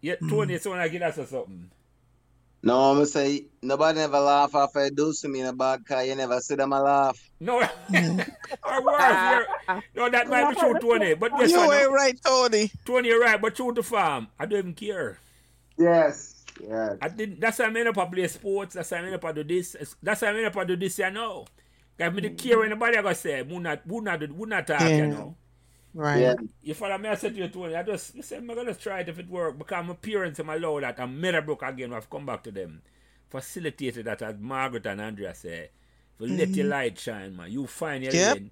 Yeah, 0.00 0.16
Tony, 0.28 0.54
hmm. 0.54 0.60
so 0.60 0.70
when 0.70 0.80
I 0.80 0.88
get 0.88 1.02
us 1.02 1.18
or 1.18 1.26
something. 1.26 1.70
No, 2.62 2.80
I'm 2.90 3.04
say 3.04 3.46
nobody 3.62 4.00
never 4.00 4.18
laugh 4.18 4.54
after 4.54 4.80
I 4.80 4.88
do 4.88 5.12
to 5.12 5.28
me 5.28 5.40
in 5.40 5.46
a 5.46 5.52
bad 5.52 5.86
car. 5.86 6.04
You 6.04 6.16
never 6.16 6.40
see 6.40 6.56
them 6.56 6.72
a 6.72 6.82
laugh. 6.82 7.30
No, 7.38 7.58
or 7.60 7.66
worse, 8.82 9.46
you're- 9.68 9.82
no, 9.94 10.10
that 10.10 10.28
might 10.28 10.52
be 10.52 10.60
true, 10.60 10.78
Tony. 10.80 11.14
But 11.14 11.36
guess 11.38 11.50
You 11.50 11.58
what? 11.58 11.80
ain't 11.80 11.90
no? 11.90 11.96
right, 11.96 12.20
Tony. 12.24 12.70
Tony, 12.84 13.08
you're 13.08 13.20
right, 13.20 13.40
but 13.40 13.54
true 13.54 13.72
to 13.72 13.82
farm. 13.82 14.28
I 14.38 14.46
don't 14.46 14.58
even 14.58 14.74
care. 14.74 15.18
Yes. 15.78 16.44
Yes. 16.60 16.96
I 17.02 17.08
didn't. 17.08 17.40
That's 17.40 17.58
why 17.58 17.66
I'm 17.66 17.76
in 17.76 17.86
up 17.86 17.94
to 17.94 18.06
play 18.06 18.26
sports. 18.28 18.74
That's 18.74 18.90
why 18.90 18.98
I'm 18.98 19.04
in 19.04 19.14
up 19.14 19.20
to 19.20 19.44
do 19.44 19.44
this. 19.44 19.76
That's 20.02 20.22
why 20.22 20.28
I'm 20.28 20.36
in 20.36 20.44
up 20.46 20.54
to 20.54 20.64
do 20.64 20.76
this. 20.76 20.98
You 20.98 21.10
know, 21.10 21.46
if 21.98 22.12
me 22.14 22.22
the 22.22 22.30
mm. 22.30 22.38
care 22.38 22.64
anybody 22.64 22.98
I 22.98 23.02
gonna 23.02 23.14
say, 23.14 23.44
who 23.44 23.60
not, 23.60 23.82
who 23.86 24.00
not, 24.00 24.22
who 24.22 24.46
not 24.46 24.66
talk. 24.66 24.80
You 24.82 25.06
know, 25.06 25.36
Right. 25.96 26.20
Yeah. 26.20 26.34
you 26.62 26.74
follow 26.74 26.98
me. 26.98 27.08
I 27.08 27.14
said 27.14 27.34
to 27.34 27.40
you, 27.40 27.48
Tony. 27.48 27.74
I 27.74 27.82
just, 27.82 28.16
I 28.18 28.20
said, 28.20 28.40
I'm 28.40 28.46
gonna 28.46 28.74
try 28.74 29.00
it 29.00 29.08
if 29.08 29.18
it 29.18 29.30
work 29.30 29.56
because 29.56 29.86
my 29.86 29.94
parents 29.94 30.38
am 30.38 30.50
allow 30.50 30.78
that. 30.80 30.98
And 30.98 31.18
Meadowbrook 31.18 31.62
again. 31.62 31.94
I've 31.94 32.10
come 32.10 32.26
back 32.26 32.42
to 32.44 32.50
them, 32.50 32.82
facilitated 33.30 34.04
that 34.04 34.20
as 34.20 34.34
Margaret 34.38 34.84
and 34.86 35.00
Andrea 35.00 35.34
say. 35.34 35.70
If 36.20 36.30
you 36.30 36.36
let 36.36 36.48
your 36.50 36.66
mm. 36.66 36.70
light 36.70 36.98
shine, 36.98 37.34
man, 37.34 37.50
you 37.50 37.66
find 37.66 38.04
your 38.04 38.12
Yep. 38.12 38.34
lane. 38.36 38.50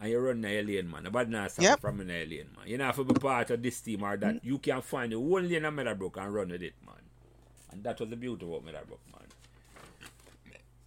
And 0.00 0.10
you 0.10 0.18
run 0.18 0.42
your 0.42 0.62
lane, 0.62 0.90
man. 0.90 1.02
Nobody 1.04 1.30
not 1.30 1.50
stop 1.52 1.62
Yep. 1.64 1.80
from 1.80 2.00
an 2.00 2.10
alien, 2.10 2.48
man. 2.56 2.66
You 2.66 2.78
know, 2.78 2.86
have 2.86 2.96
to 2.96 3.04
be 3.04 3.14
part 3.14 3.50
of 3.50 3.62
this 3.62 3.82
team 3.82 4.02
or 4.02 4.16
that. 4.16 4.36
Mm. 4.36 4.40
You 4.44 4.58
can 4.58 4.80
find 4.80 5.12
your 5.12 5.20
own 5.20 5.46
lane 5.46 5.66
in 5.66 5.74
Meadowbrook 5.74 6.16
and 6.16 6.32
run 6.34 6.48
with 6.48 6.62
it, 6.62 6.74
man. 6.86 6.94
And 7.70 7.84
that 7.84 8.00
was 8.00 8.08
the 8.08 8.16
beauty 8.16 8.46
about 8.46 8.64
Meadowbrook, 8.64 9.00
man. 9.12 9.27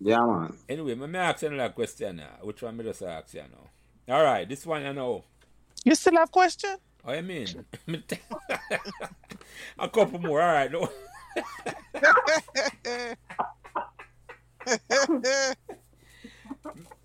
Yeah, 0.03 0.25
man. 0.25 0.57
Anyway, 0.67 0.95
me 0.95 1.19
ask 1.19 1.43
you 1.43 1.49
another 1.49 1.73
question 1.73 2.15
now. 2.17 2.39
Which 2.41 2.61
one 2.63 2.75
me 2.75 2.83
just 2.83 3.03
ask 3.03 3.33
you 3.35 3.43
now? 3.43 4.15
All 4.15 4.23
right, 4.23 4.49
this 4.49 4.65
one 4.65 4.83
I 4.85 4.91
know. 4.93 5.23
You 5.85 5.93
still 5.95 6.13
have 6.17 6.31
question? 6.31 6.75
What 7.03 7.17
you 7.17 7.23
mean? 7.23 7.65
a 9.79 9.89
couple 9.89 10.19
more. 10.19 10.41
All 10.41 10.53
right. 10.53 10.71
No. 10.71 10.89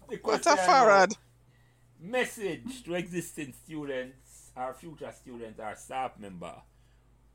The 0.08 0.18
what 0.22 0.22
question 0.22 0.52
a 0.52 0.56
I 0.58 0.68
know. 0.70 1.06
farad. 1.06 1.16
Message 2.00 2.84
to 2.84 2.94
existing 2.94 3.52
students, 3.52 4.50
our 4.56 4.74
future 4.74 5.12
students, 5.12 5.58
our 5.60 5.76
staff 5.76 6.18
member 6.18 6.54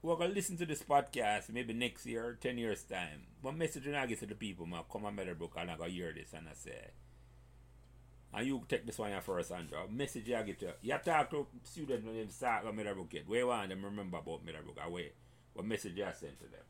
going 0.03 0.30
to 0.30 0.36
listen 0.36 0.57
to 0.57 0.65
this 0.65 0.82
podcast 0.82 1.49
maybe 1.49 1.73
next 1.73 2.06
year, 2.06 2.38
10 2.41 2.57
years' 2.57 2.84
time. 2.84 3.22
What 3.41 3.56
message 3.56 3.84
do 3.84 3.95
I 3.95 4.06
get 4.07 4.19
to 4.19 4.26
the 4.26 4.36
people? 4.36 4.65
Man, 4.65 4.82
come 4.91 5.06
on, 5.06 5.15
Meadowbrook, 5.15 5.53
and 5.57 5.72
I 5.72 5.78
go 5.78 5.84
hear 5.84 6.14
this 6.14 6.34
and 6.34 6.48
I 6.49 6.53
say, 6.53 6.91
and 8.34 8.48
you 8.48 8.64
take 8.68 8.86
this 8.86 8.98
one 8.98 9.11
here 9.11 9.22
first, 9.22 9.52
Andrea. 9.52 9.82
Message 9.90 10.28
you 10.28 10.44
get 10.44 10.60
to 10.60 10.73
you 10.82 10.98
talk 11.03 11.30
to 11.32 11.45
students 11.64 12.06
when 12.06 12.15
they 12.15 12.28
start 12.28 12.65
on 12.65 12.76
Meadowbrook 12.76 13.14
yet. 13.14 13.28
Where 13.28 13.45
want 13.45 13.69
them 13.69 13.84
remember 13.84 14.18
about 14.18 14.45
Meadowbrook? 14.45 14.78
Where? 14.90 15.10
What 15.53 15.65
message 15.65 15.98
you 15.98 16.06
send 16.18 16.40
to 16.40 16.45
them? 16.45 16.61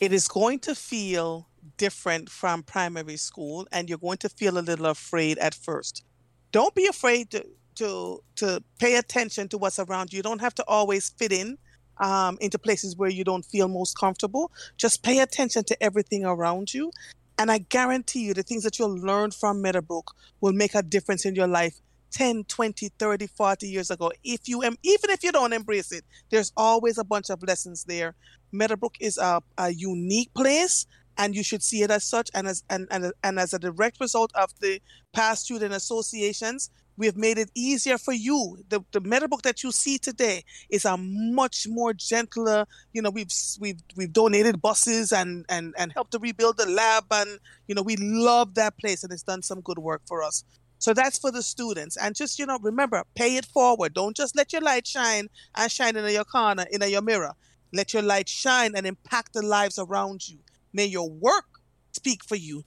it 0.00 0.12
is 0.12 0.26
going 0.28 0.58
to 0.58 0.74
feel 0.74 1.46
different 1.76 2.30
from 2.30 2.62
primary 2.62 3.18
school 3.18 3.68
and 3.70 3.88
you're 3.88 3.98
going 3.98 4.16
to 4.16 4.28
feel 4.28 4.58
a 4.58 4.60
little 4.60 4.86
afraid 4.86 5.38
at 5.38 5.54
first 5.54 6.04
don't 6.52 6.74
be 6.74 6.86
afraid 6.86 7.30
to 7.30 7.46
to 7.74 8.22
to 8.34 8.62
pay 8.78 8.96
attention 8.96 9.46
to 9.46 9.58
what's 9.58 9.78
around 9.78 10.12
you 10.12 10.16
you 10.16 10.22
don't 10.22 10.40
have 10.40 10.54
to 10.54 10.64
always 10.66 11.10
fit 11.10 11.32
in 11.32 11.58
um, 12.00 12.38
into 12.40 12.58
places 12.58 12.96
where 12.96 13.10
you 13.10 13.22
don't 13.22 13.44
feel 13.44 13.68
most 13.68 13.96
comfortable. 13.96 14.50
Just 14.76 15.02
pay 15.02 15.20
attention 15.20 15.64
to 15.64 15.82
everything 15.82 16.24
around 16.24 16.74
you. 16.74 16.90
And 17.38 17.50
i 17.50 17.56
guarantee 17.56 18.20
you 18.20 18.34
the 18.34 18.42
things 18.42 18.64
that 18.64 18.78
you'll 18.78 18.98
learn 18.98 19.30
from 19.30 19.62
meadowbrook 19.62 20.14
will 20.42 20.52
make 20.52 20.74
a 20.74 20.82
difference 20.82 21.24
in 21.24 21.34
your 21.34 21.46
life 21.46 21.80
10 22.10 22.44
20 22.44 22.90
30 22.98 23.26
40 23.28 23.66
years 23.66 23.90
ago. 23.90 24.12
If 24.22 24.46
you 24.46 24.62
am 24.62 24.76
even 24.82 25.08
if 25.08 25.24
you 25.24 25.32
don't 25.32 25.54
embrace 25.54 25.90
it 25.90 26.04
there's 26.28 26.52
always 26.54 26.98
a 26.98 27.04
bunch 27.04 27.30
of 27.30 27.42
lessons 27.42 27.84
there. 27.84 28.14
Meadowbrook 28.52 28.96
is 29.00 29.16
a, 29.16 29.42
a 29.56 29.70
unique 29.70 30.34
place 30.34 30.86
and 31.16 31.34
you 31.34 31.42
should 31.42 31.62
see 31.62 31.82
it 31.82 31.90
as 31.90 32.04
such 32.04 32.30
and 32.34 32.46
as 32.46 32.62
and, 32.68 32.86
and, 32.90 33.12
and 33.22 33.38
as 33.38 33.54
a 33.54 33.58
direct 33.58 34.00
result 34.00 34.32
of 34.34 34.50
the 34.60 34.80
past 35.14 35.44
student 35.44 35.72
associations 35.72 36.70
we 36.96 37.06
have 37.06 37.16
made 37.16 37.38
it 37.38 37.50
easier 37.54 37.98
for 37.98 38.12
you. 38.12 38.58
The, 38.68 38.80
the 38.92 39.00
book 39.28 39.42
that 39.42 39.62
you 39.62 39.72
see 39.72 39.98
today 39.98 40.44
is 40.68 40.84
a 40.84 40.96
much 40.98 41.66
more 41.68 41.92
gentler 41.92 42.66
you 42.92 43.02
know 43.02 43.10
we've 43.10 43.32
we've 43.58 43.80
we've 43.96 44.12
donated 44.12 44.60
buses 44.60 45.12
and 45.12 45.44
and 45.48 45.74
and 45.78 45.92
helped 45.92 46.12
to 46.12 46.18
rebuild 46.18 46.56
the 46.56 46.66
lab 46.66 47.04
and 47.10 47.38
you 47.66 47.74
know 47.74 47.82
we 47.82 47.96
love 47.96 48.54
that 48.54 48.76
place 48.78 49.02
and 49.02 49.12
it's 49.12 49.22
done 49.22 49.42
some 49.42 49.60
good 49.60 49.78
work 49.78 50.02
for 50.06 50.22
us. 50.22 50.44
So 50.78 50.94
that's 50.94 51.18
for 51.18 51.30
the 51.30 51.42
students. 51.42 51.96
And 51.96 52.14
just 52.14 52.38
you 52.38 52.46
know 52.46 52.58
remember 52.60 53.02
pay 53.14 53.36
it 53.36 53.46
forward. 53.46 53.94
Don't 53.94 54.16
just 54.16 54.36
let 54.36 54.52
your 54.52 54.62
light 54.62 54.86
shine 54.86 55.28
and 55.56 55.70
shine 55.70 55.96
in 55.96 56.12
your 56.12 56.24
corner 56.24 56.66
in 56.70 56.82
your 56.88 57.02
mirror. 57.02 57.32
Let 57.72 57.94
your 57.94 58.02
light 58.02 58.28
shine 58.28 58.72
and 58.74 58.86
impact 58.86 59.32
the 59.34 59.42
lives 59.42 59.78
around 59.78 60.28
you. 60.28 60.38
May 60.72 60.86
your 60.86 61.08
work 61.08 61.46
speak 61.92 62.24
for 62.24 62.36
you 62.36 62.64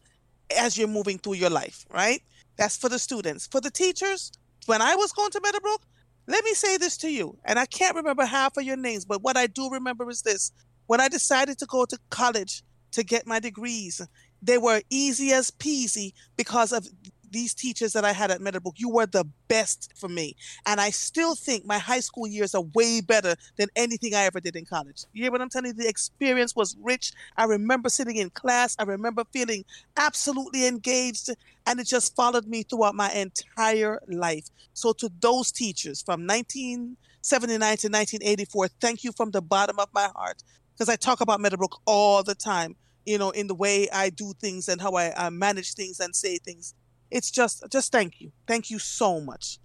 as 0.57 0.77
you're 0.77 0.87
moving 0.87 1.17
through 1.17 1.33
your 1.33 1.49
life, 1.49 1.85
right? 1.89 2.21
That's 2.57 2.77
for 2.77 2.89
the 2.89 2.99
students. 2.99 3.47
For 3.47 3.61
the 3.61 3.71
teachers, 3.71 4.31
when 4.65 4.81
I 4.81 4.95
was 4.95 5.11
going 5.11 5.31
to 5.31 5.41
Meadowbrook, 5.41 5.81
let 6.27 6.43
me 6.43 6.53
say 6.53 6.77
this 6.77 6.97
to 6.97 7.09
you, 7.09 7.37
and 7.43 7.59
I 7.59 7.65
can't 7.65 7.95
remember 7.95 8.25
half 8.25 8.55
of 8.55 8.63
your 8.63 8.77
names, 8.77 9.03
but 9.03 9.21
what 9.21 9.35
I 9.35 9.47
do 9.47 9.69
remember 9.69 10.09
is 10.09 10.21
this. 10.21 10.51
When 10.87 11.01
I 11.01 11.09
decided 11.09 11.57
to 11.59 11.65
go 11.65 11.85
to 11.85 11.97
college 12.09 12.63
to 12.91 13.03
get 13.03 13.27
my 13.27 13.39
degrees, 13.39 14.01
they 14.41 14.57
were 14.57 14.81
easy 14.89 15.31
as 15.33 15.51
peasy 15.51 16.13
because 16.37 16.71
of 16.71 16.87
these 17.33 17.53
teachers 17.53 17.91
that 17.93 18.05
I 18.05 18.13
had 18.13 18.31
at 18.31 18.39
Meadowbrook. 18.39 18.75
You 18.77 18.89
were 18.89 19.07
the 19.07 19.25
best 19.49 19.91
for 19.97 20.07
me. 20.07 20.35
And 20.65 20.79
I 20.79 20.91
still 20.91 21.35
think 21.35 21.65
my 21.65 21.79
high 21.79 21.99
school 21.99 22.27
years 22.27 22.55
are 22.55 22.61
way 22.73 23.01
better 23.01 23.35
than 23.57 23.67
anything 23.75 24.13
I 24.15 24.23
ever 24.23 24.39
did 24.39 24.55
in 24.55 24.65
college. 24.65 25.03
You 25.11 25.23
hear 25.23 25.31
what 25.31 25.41
I'm 25.41 25.49
telling 25.49 25.75
you? 25.75 25.83
The 25.83 25.89
experience 25.89 26.55
was 26.55 26.77
rich. 26.81 27.11
I 27.35 27.45
remember 27.45 27.89
sitting 27.89 28.15
in 28.15 28.29
class. 28.29 28.75
I 28.79 28.83
remember 28.83 29.23
feeling 29.33 29.65
absolutely 29.97 30.67
engaged. 30.67 31.29
And 31.65 31.79
it 31.79 31.87
just 31.87 32.15
followed 32.15 32.47
me 32.47 32.63
throughout 32.63 32.95
my 32.95 33.11
entire 33.11 33.99
life. 34.07 34.49
So 34.73 34.93
to 34.93 35.11
those 35.19 35.51
teachers 35.51 36.01
from 36.01 36.27
1979 36.27 37.59
to 37.59 37.87
1984, 37.87 38.67
thank 38.79 39.03
you 39.03 39.11
from 39.11 39.31
the 39.31 39.41
bottom 39.41 39.79
of 39.79 39.89
my 39.93 40.09
heart. 40.15 40.43
Because 40.73 40.89
I 40.89 40.95
talk 40.95 41.21
about 41.21 41.39
Meadowbrook 41.39 41.81
all 41.85 42.23
the 42.23 42.35
time, 42.35 42.75
you 43.05 43.17
know, 43.17 43.31
in 43.31 43.47
the 43.47 43.55
way 43.55 43.89
I 43.91 44.09
do 44.09 44.33
things 44.39 44.67
and 44.67 44.81
how 44.81 44.93
I, 44.93 45.13
I 45.15 45.29
manage 45.29 45.73
things 45.73 45.99
and 45.99 46.15
say 46.15 46.37
things 46.37 46.73
it's 47.13 47.31
just 47.31 47.63
just 47.69 47.91
thank 47.91 48.19
you 48.19 48.31
thank 48.47 48.69
you 48.69 48.79
so 48.79 49.21
much 49.21 49.59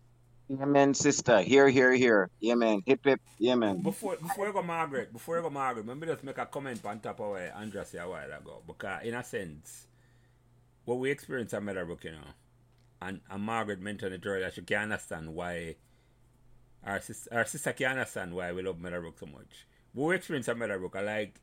Yeah, 0.49 0.65
man, 0.65 0.95
sister. 0.95 1.43
Here, 1.43 1.69
here, 1.69 1.93
here. 1.93 2.31
Yeah, 2.41 2.55
man. 2.55 2.81
Hip, 2.87 3.05
hip. 3.05 3.21
Yeah, 3.39 3.55
man. 3.55 3.83
Before 3.83 4.17
before 4.17 4.47
you 4.47 4.53
go 4.55 4.63
Margaret, 4.63 5.13
before 5.13 5.37
you 5.37 5.43
go 5.43 5.51
Margaret, 5.51 5.87
let 5.87 5.99
me 5.99 6.07
just 6.07 6.25
make 6.25 6.39
a 6.39 6.47
comment 6.47 6.81
on 6.87 7.01
top 7.01 7.21
of 7.21 7.31
what 7.33 7.53
Andrea 7.55 7.85
said 7.85 8.01
a 8.01 8.09
while 8.09 8.33
ago. 8.33 8.63
Because 8.67 9.05
in 9.05 9.13
a 9.13 9.23
sense, 9.23 9.89
what 10.87 10.99
we 10.99 11.11
experience 11.11 11.53
at 11.53 11.63
Meadowbrook, 11.63 12.05
you 12.05 12.13
know, 12.13 12.33
and, 13.03 13.21
and 13.31 13.43
Margaret 13.43 13.81
mentioned 13.81 14.15
it 14.15 14.25
earlier, 14.27 14.51
she 14.51 14.63
can 14.63 14.85
understand 14.85 15.35
why 15.35 15.77
our 16.83 17.01
sister, 17.03 17.29
our 17.31 17.45
sister 17.45 17.75
can 17.75 17.91
understand 17.93 18.35
why 18.35 18.51
we 18.53 18.63
love 18.63 18.81
Meadowbrook 18.81 19.19
so 19.19 19.27
much. 19.27 19.67
What 19.93 20.07
we 20.09 20.15
experience 20.17 20.49
at 20.49 20.57
Meadowbrook, 20.57 20.97
I 20.97 21.03
like 21.03 21.41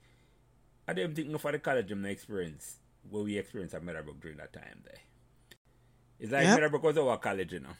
I 0.87 0.93
don't 0.93 1.15
think 1.15 1.29
enough 1.29 1.45
of 1.45 1.51
the 1.51 1.59
college 1.59 1.87
gym 1.89 2.05
experience 2.07 2.79
what 3.09 3.23
we 3.25 3.37
experienced 3.37 3.75
at 3.75 3.83
Meadowbrook 3.83 4.19
during 4.19 4.37
that 4.37 4.51
time 4.51 4.81
there. 4.83 5.01
It's 6.19 6.31
like 6.31 6.43
Yep. 6.43 6.53
Meadowbrook 6.53 6.83
was 6.83 6.97
our 6.97 7.17
college, 7.17 7.53
you 7.53 7.59
know. 7.61 7.75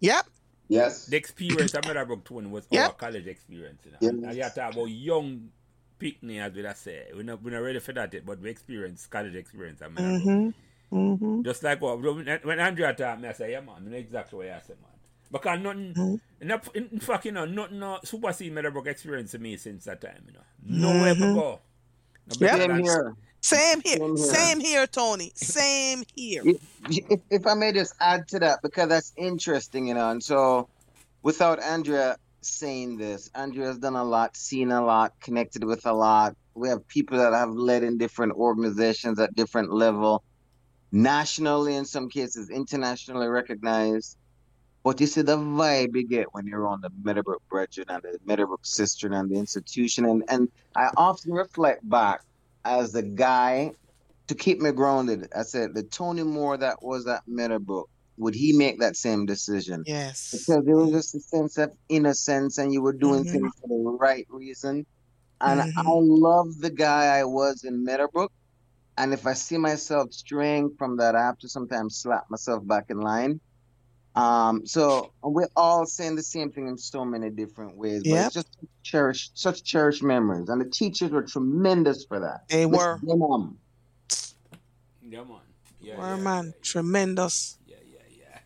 yep 0.00 0.26
Yes. 0.68 1.06
The 1.06 1.16
experience 1.16 1.74
at 1.74 1.84
Meadowbrook 1.86 2.24
Twin 2.24 2.50
was 2.50 2.68
Yep. 2.70 2.90
our 2.90 2.92
college 2.92 3.26
experience. 3.26 3.82
You 3.84 3.92
know? 3.92 3.98
Yes. 4.00 4.14
And 4.22 4.36
you 4.36 4.42
have 4.42 4.54
to 4.54 4.60
talk 4.60 4.72
about 4.72 4.86
young 4.86 5.50
picnic, 5.98 6.38
as 6.40 6.54
we 6.54 6.62
just 6.62 6.82
say. 6.82 7.08
We're 7.14 7.22
not, 7.24 7.42
we're 7.42 7.50
not 7.52 7.58
ready 7.64 7.80
for 7.80 7.92
that 7.94 8.14
yet, 8.14 8.24
but 8.26 8.40
we 8.40 8.50
experience 8.50 9.06
college 9.06 9.34
experience 9.34 9.82
at 9.82 9.92
Meadowbrook. 9.92 10.22
mm-hmm 10.22 10.50
mm-hmm 10.92 11.42
Just 11.42 11.62
like 11.62 11.80
what, 11.80 12.00
when 12.00 12.26
when 12.44 12.60
Andrea 12.60 12.94
talked 12.94 13.20
me, 13.22 13.28
I 13.28 13.32
said, 13.32 13.50
yeah, 13.50 13.60
man, 13.60 13.76
I 13.86 13.90
know 13.90 13.96
exactly 13.96 14.38
what 14.38 14.48
I 14.48 14.60
said, 14.60 14.76
man. 14.80 14.90
Because 15.32 15.60
nothing, 15.60 15.96
Mm-hmm. 15.96 16.16
in, 16.40 16.50
in, 16.74 16.88
in 16.92 17.00
fact, 17.00 17.24
you 17.26 17.32
know, 17.32 17.44
nothing 17.46 17.78
no 17.80 17.98
supersede 18.04 18.52
Meadowbrook 18.52 18.86
experience 18.86 19.32
to 19.32 19.38
me 19.38 19.56
since 19.56 19.84
that 19.86 20.00
time, 20.00 20.24
you 20.26 20.32
know. 20.34 20.44
Nowhere 20.64 21.14
to 21.14 21.20
go. 21.34 21.60
No 22.26 22.36
Mm-hmm. 22.36 22.84
Yep. 22.84 23.14
Same 23.40 23.80
here. 23.80 23.96
same 23.96 24.16
here 24.16 24.16
Same 24.16 24.60
here. 24.60 24.86
tony 24.86 25.32
same 25.34 26.02
here 26.14 26.42
If, 26.90 27.20
if, 27.30 27.46
I 27.46 27.54
may 27.54 27.72
just 27.72 27.94
add 28.00 28.28
to 28.28 28.38
that, 28.40 28.60
because 28.62 28.88
that's 28.88 29.12
interesting, 29.16 29.88
you 29.88 29.94
know. 29.94 30.10
And 30.10 30.22
so, 30.22 30.68
without 31.22 31.62
Andrea 31.62 32.16
saying 32.42 32.98
this, 32.98 33.30
Andrea 33.34 33.66
has 33.68 33.78
done 33.78 33.96
a 33.96 34.04
lot, 34.04 34.36
seen 34.36 34.70
a 34.70 34.84
lot, 34.84 35.18
connected 35.20 35.64
with 35.64 35.86
a 35.86 35.92
lot. 35.92 36.36
We 36.54 36.68
have 36.68 36.86
people 36.88 37.18
that 37.18 37.32
have 37.32 37.50
led 37.50 37.82
in 37.82 37.98
different 37.98 38.32
organizations 38.32 39.18
at 39.18 39.34
different 39.34 39.72
level, 39.72 40.22
nationally 40.92 41.76
in 41.76 41.84
some 41.84 42.08
cases, 42.08 42.50
internationally 42.50 43.28
recognized. 43.28 44.16
But 44.82 45.00
you 45.00 45.06
see 45.06 45.20
the 45.20 45.36
vibe 45.36 45.94
you 45.94 46.06
get 46.06 46.32
when 46.32 46.46
you're 46.46 46.66
on 46.66 46.80
the 46.80 46.90
Meadowbrook 47.04 47.42
Brethren 47.50 47.86
and 47.90 48.02
the 48.02 48.18
Meadowbrook 48.24 48.64
Sister 48.64 49.12
and 49.12 49.30
the 49.30 49.36
institution. 49.36 50.06
And, 50.06 50.24
and 50.28 50.48
I 50.74 50.88
often 50.96 51.32
reflect 51.32 51.86
back 51.88 52.22
as 52.64 52.92
the 52.92 53.02
guy 53.02 53.72
to 54.28 54.34
keep 54.34 54.60
me 54.60 54.72
grounded. 54.72 55.28
I 55.36 55.42
said, 55.42 55.74
the 55.74 55.84
Tony 55.84 56.22
Moore 56.24 56.56
that 56.58 56.78
was 56.82 57.06
at 57.06 57.22
Meadowbrook, 57.26 57.88
would 58.18 58.34
he 58.34 58.52
make 58.56 58.80
that 58.80 58.96
same 58.96 59.26
decision? 59.26 59.86
yes 59.86 60.22
Because 60.32 60.64
there 60.64 60.76
was 60.76 60.92
just 60.92 61.14
a 61.14 61.20
sense 61.20 61.58
of 61.58 61.72
innocence 61.88 62.58
and 62.58 62.72
you 62.72 62.82
were 62.82 62.92
doing 62.94 63.24
Mhm. 63.24 63.26
things 63.26 63.52
for 63.60 63.68
the 63.68 63.98
right 64.00 64.26
reason. 64.30 64.86
And 65.40 65.62
Mhm. 65.62 65.70
I 65.76 65.92
love 66.00 66.48
the 66.60 66.70
guy 66.70 67.18
I 67.18 67.24
was 67.24 67.64
in 67.64 67.84
Meadowbrook. 67.84 68.32
And 68.96 69.12
if 69.14 69.26
I 69.26 69.32
see 69.34 69.58
myself 69.58 70.12
straying 70.12 70.76
from 70.78 70.96
that, 70.98 71.16
I 71.16 71.22
have 71.22 71.38
to 71.38 71.48
sometimes 71.48 71.98
slap 72.00 72.24
myself 72.30 72.66
back 72.66 72.86
in 72.90 72.98
line. 72.98 73.40
Um, 74.16 74.66
so 74.66 75.12
we're 75.22 75.48
all 75.56 75.86
saying 75.86 76.16
the 76.16 76.22
same 76.22 76.50
thing 76.50 76.66
in 76.68 76.76
so 76.76 77.04
many 77.04 77.30
different 77.30 77.76
ways, 77.76 78.02
but 78.02 78.10
Yep. 78.10 78.26
it's 78.26 78.34
just 78.34 78.48
cherished, 78.82 79.38
such 79.38 79.62
cherished 79.62 80.02
memories. 80.02 80.48
And 80.48 80.60
the 80.60 80.64
teachers 80.68 81.10
were 81.10 81.22
tremendous 81.22 82.04
for 82.04 82.18
that. 82.20 82.48
They 82.48 82.66
Miss 82.66 82.78
were. 82.78 82.98
Denham, 83.06 83.58
Yeah, 85.02 85.22
man. 85.24 85.38
Yeah, 85.80 85.96
were 85.96 86.16
yeah, 86.16 86.22
man 86.22 86.44
yeah, 86.46 86.52
tremendous 86.62 87.58
Yeah, 87.66 87.76
yeah, 87.90 87.98
yeah. 88.30 88.38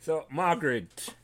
So, 0.00 0.26
Margaret, 0.30 1.14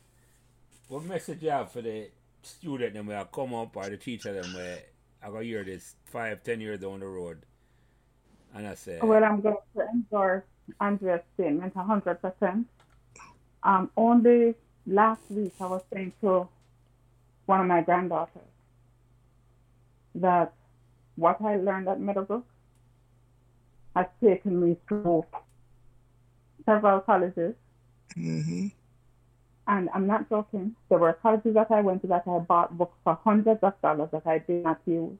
what 0.89 1.05
message 1.05 1.43
you 1.43 1.51
have 1.51 1.71
for 1.73 1.83
the 1.83 2.09
student 2.43 2.95
them 2.95 3.07
will 3.07 3.25
come 3.27 3.55
up 3.55 3.77
or 3.77 3.91
the 3.91 3.97
teacher 3.97 4.33
them 4.33 4.55
where 4.55 4.79
I 5.23 5.29
go 5.31 5.41
hear 5.41 5.65
this 5.65 5.97
five, 6.07 6.43
ten 6.45 6.61
years 6.61 6.81
down 6.81 7.01
the 7.01 7.07
road 7.07 7.43
and 8.55 8.67
I 8.67 8.75
say 8.75 8.99
Well, 9.03 9.23
I'm 9.23 9.41
going 9.41 9.57
to 9.77 9.83
endorse 9.93 10.45
Andrea's 10.81 11.21
statement 11.35 11.75
100%. 11.75 12.65
Um, 13.69 13.91
only 13.99 14.55
last 14.87 15.21
week, 15.29 15.53
I 15.61 15.67
was 15.67 15.83
saying 15.93 16.15
to 16.23 16.49
one 17.45 17.61
of 17.61 17.67
my 17.67 17.83
granddaughters 17.83 18.49
that 20.15 20.55
what 21.17 21.37
I 21.43 21.57
learned 21.57 21.87
at 21.89 22.01
Meadowbrook 22.01 22.47
has 23.95 24.07
taken 24.25 24.59
me 24.65 24.79
through 24.89 25.27
several 26.65 27.01
colleges. 27.01 27.57
mm-hmm 28.17 28.69
And 29.67 29.91
I'm 29.95 30.07
not 30.07 30.31
joking. 30.31 30.75
There 30.89 30.99
were 30.99 31.13
colleges 31.13 31.53
that 31.53 31.71
I 31.71 31.83
went 31.83 32.01
to 32.03 32.07
that 32.09 32.23
I 32.27 32.39
bought 32.39 32.79
books 32.79 32.97
for 33.05 33.19
hundreds 33.23 33.63
of 33.63 33.75
dollars 33.83 34.09
that 34.13 34.27
I 34.27 34.39
did 34.39 34.65
not 34.65 34.81
use. 34.87 35.19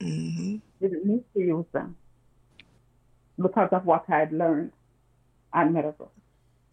mm-hmm 0.00 0.56
Didn't 0.80 1.04
need 1.04 1.24
to 1.34 1.40
use 1.40 1.66
them 1.74 1.96
because 3.38 3.68
of 3.72 3.84
what 3.84 4.06
I 4.08 4.20
had 4.20 4.32
learned 4.32 4.72
at 5.52 5.70
Meadowbrook. 5.70 6.12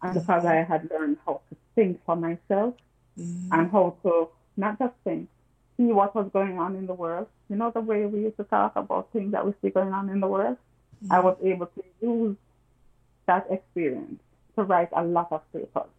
And 0.02 0.14
because 0.14 0.44
I 0.44 0.56
had 0.56 0.90
learned 0.90 1.18
how 1.24 1.40
to 1.48 1.56
think 1.74 2.04
for 2.04 2.16
myself 2.16 2.74
mm-hmm 3.18 3.48
and 3.52 3.70
how 3.70 3.96
to 4.02 4.28
not 4.56 4.78
just 4.78 4.94
think, 5.04 5.28
see 5.76 5.92
what 5.92 6.14
was 6.14 6.28
going 6.32 6.58
on 6.58 6.76
in 6.76 6.86
the 6.86 6.94
world. 6.94 7.26
You 7.48 7.56
know 7.56 7.70
the 7.70 7.80
way 7.80 8.06
we 8.06 8.20
used 8.20 8.36
to 8.38 8.44
talk 8.44 8.72
about 8.76 9.12
things 9.12 9.32
that 9.32 9.44
we 9.46 9.52
see 9.60 9.70
going 9.70 9.92
on 9.92 10.08
in 10.08 10.20
the 10.20 10.26
world? 10.26 10.56
I 11.10 11.20
was 11.20 11.36
able 11.42 11.66
to 11.66 11.84
use 12.00 12.36
that 13.26 13.46
experience 13.50 14.20
to 14.56 14.62
write 14.62 14.88
a 14.92 15.04
lot 15.04 15.28
of 15.30 15.42
papers. 15.52 15.90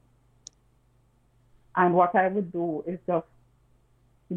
And 1.75 1.93
what 1.93 2.15
I 2.15 2.27
would 2.27 2.51
do 2.51 2.83
is 2.87 2.99
just 3.07 3.25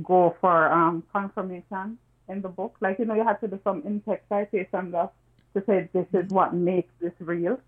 go 0.02 0.36
for 0.40 0.72
um, 0.72 1.04
confirmation 1.12 1.98
in 2.28 2.42
the 2.42 2.48
book. 2.48 2.76
Like, 2.80 2.98
you 2.98 3.04
know, 3.04 3.14
you 3.14 3.24
have 3.24 3.40
to 3.40 3.48
do 3.48 3.60
some 3.62 3.82
in-text 3.86 4.28
citation 4.28 4.92
just 4.92 5.12
to 5.54 5.64
say 5.66 5.88
this 5.92 6.06
is 6.12 6.30
what 6.30 6.54
makes 6.54 6.92
this 7.00 7.12
real. 7.20 7.60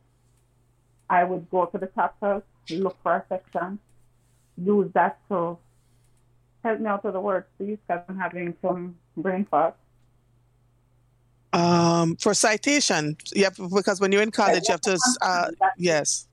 I 1.11 1.25
would 1.25 1.51
go 1.51 1.67
to 1.67 1.79
the 1.79 1.87
top 1.87 2.19
chapters, 2.21 2.43
look 2.71 2.97
for 3.03 3.17
a 3.17 3.25
section, 3.29 3.79
use 4.57 4.91
that 4.95 5.19
to 5.29 5.59
help 6.65 6.81
me 6.81 6.87
out 6.87 7.05
with 7.05 7.15
the 7.15 7.21
words, 7.21 7.47
please, 7.57 7.79
because 7.87 8.05
I'm 8.09 8.19
having 8.19 8.55
some 8.63 8.97
brain 9.17 9.47
fog. 9.51 9.75
um 11.53 12.15
for 12.17 12.35
citation 12.35 13.17
yeah 13.35 13.49
because 13.75 14.01
when 14.01 14.13
you're 14.13 14.23
in 14.23 14.31
college 14.31 14.69
you 14.69 14.73
have 14.73 14.81
to 14.83 14.99
uh 15.23 15.49
yes 15.79 16.29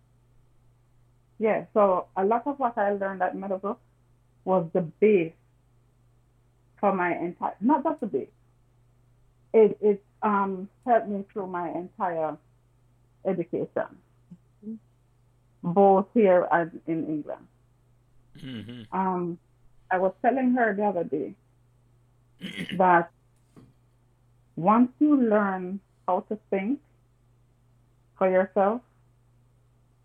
Yeah, 1.38 1.66
so 1.74 2.08
a 2.16 2.24
lot 2.24 2.48
of 2.48 2.60
what 2.60 2.78
I 2.78 2.92
learned 2.94 3.22
at 3.22 3.36
Meadowbrook 3.36 3.80
was 4.46 4.70
the 4.74 4.82
base 4.82 5.34
for 6.80 6.94
my 6.94 7.16
entire, 7.18 7.56
not 7.60 7.84
just 7.84 8.00
the 8.00 8.08
base. 8.08 8.28
It, 9.54 9.78
it 9.82 10.04
um, 10.22 10.70
helped 10.86 11.08
me 11.08 11.24
through 11.32 11.48
my 11.48 11.70
entire 11.72 12.38
education, 13.26 13.88
both 15.66 16.08
here 16.14 16.48
and 16.52 16.80
in 16.88 17.06
England. 17.08 17.48
hmm 18.40 18.84
Um, 18.92 19.40
I 19.92 19.98
was 19.98 20.14
telling 20.22 20.54
her 20.54 20.74
the 20.76 20.86
other 20.86 21.04
day 21.04 21.34
that 22.78 23.10
once 24.56 24.92
you 25.00 25.18
learn 25.18 25.80
how 26.08 26.22
to 26.30 26.38
think 26.50 26.80
for 28.18 28.30
yourself, 28.30 28.82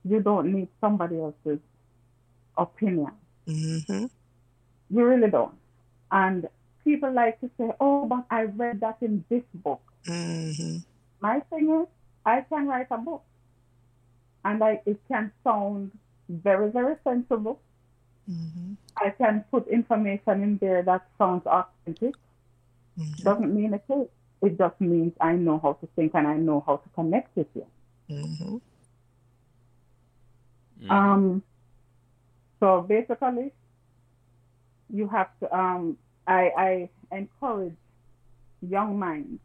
you 0.05 0.21
don't 0.21 0.53
need 0.53 0.69
somebody 0.81 1.19
else's 1.19 1.61
opinion. 2.57 3.13
mm-hmm 3.47 4.07
You 4.91 5.05
really 5.05 5.31
don't. 5.31 5.55
And 6.11 6.49
people 6.85 7.13
like 7.13 7.41
to 7.41 7.51
say, 7.59 7.71
oh, 7.81 8.07
but 8.07 8.25
I 8.31 8.43
read 8.45 8.81
that 8.81 8.99
in 9.03 9.25
this 9.29 9.45
book. 9.55 9.83
mm-hmm 10.07 10.79
My 11.21 11.41
thing 11.51 11.71
is, 11.83 11.89
I 12.25 12.41
can 12.43 12.67
write 12.67 12.89
a 12.91 12.99
book. 12.99 13.23
And 14.45 14.63
I, 14.63 14.81
it 14.87 15.01
can 15.09 15.33
sound 15.45 15.93
very, 16.29 16.71
very 16.71 16.97
sensible. 17.05 17.61
Mm-hmm. 18.31 18.75
I 18.97 19.11
can 19.11 19.45
put 19.51 19.69
information 19.69 20.43
in 20.43 20.59
there 20.59 20.83
that 20.83 21.07
sounds 21.19 21.47
authentic. 21.47 22.15
Mm-hmm. 22.99 23.23
Doesn't 23.23 23.55
mean 23.55 23.75
it 23.75 23.85
is. 23.93 24.09
It 24.43 24.59
just 24.59 24.81
means 24.81 25.13
I 25.21 25.33
know 25.33 25.59
how 25.63 25.75
to 25.75 25.89
think 25.97 26.15
and 26.15 26.27
I 26.27 26.37
know 26.37 26.63
how 26.67 26.77
to 26.77 26.89
connect 26.95 27.37
with 27.37 27.49
you. 27.55 27.67
Mm-hmm. 28.11 28.57
Mm. 30.83 30.91
Um, 30.91 31.43
so 32.59 32.83
basically, 32.83 33.53
you 34.89 35.09
have 35.09 35.29
to. 35.41 35.55
Um, 35.57 35.99
I, 36.27 36.89
I 37.11 37.17
encourage 37.17 37.77
young 38.63 38.99
minds 38.99 39.41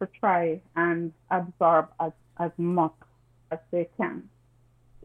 to 0.00 0.08
try 0.20 0.60
and 0.74 1.12
absorb 1.30 1.88
as, 2.00 2.12
as 2.38 2.50
much 2.56 2.94
as 3.50 3.58
they 3.70 3.88
can. 3.96 4.28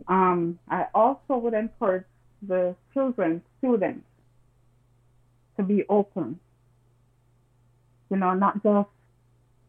Um, 0.07 0.59
I 0.69 0.87
also 0.93 1.37
would 1.37 1.53
encourage 1.53 2.05
the 2.41 2.75
children, 2.93 3.41
students, 3.59 4.05
to 5.57 5.63
be 5.63 5.85
open. 5.89 6.39
You 8.09 8.17
know, 8.17 8.33
not 8.33 8.63
just 8.63 8.89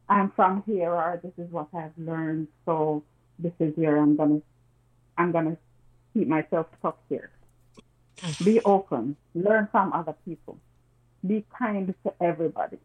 I'm 0.08 0.30
from 0.32 0.62
here 0.66 0.90
or 0.90 1.20
this 1.22 1.32
is 1.38 1.50
what 1.50 1.68
I've 1.74 1.96
learned, 1.96 2.48
so 2.66 3.02
this 3.38 3.52
is 3.60 3.72
where 3.76 3.96
I'm 3.98 4.16
gonna 4.16 4.40
I'm 5.16 5.32
gonna 5.32 5.56
keep 6.12 6.28
myself 6.28 6.66
stuck 6.78 6.98
here. 7.08 7.30
Be 8.44 8.60
open, 8.60 9.16
learn 9.34 9.68
from 9.72 9.92
other 9.92 10.14
people, 10.24 10.58
be 11.26 11.44
kind 11.58 11.94
to 12.04 12.12
everybody, 12.20 12.78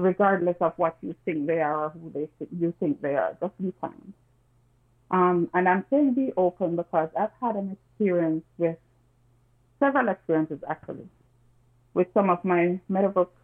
regardless 0.00 0.56
of 0.60 0.72
what 0.76 0.96
you 1.02 1.14
think 1.24 1.46
they 1.46 1.60
are 1.60 1.84
or 1.86 1.90
who 1.90 2.10
they 2.14 2.28
think 2.38 2.50
you 2.58 2.74
think 2.80 3.00
they 3.00 3.14
are. 3.16 3.36
Just 3.40 3.60
be 3.60 3.72
kind. 3.80 4.12
Um, 5.10 5.50
and 5.54 5.68
I'm 5.68 5.84
saying 5.90 6.14
be 6.14 6.32
open 6.36 6.76
because 6.76 7.10
I've 7.18 7.32
had 7.40 7.56
an 7.56 7.76
experience 7.76 8.44
with 8.58 8.76
several 9.80 10.08
experiences 10.08 10.60
actually 10.68 11.08
with 11.94 12.06
some 12.14 12.30
of 12.30 12.44
my 12.44 12.78
Meadowbrook 12.88 13.34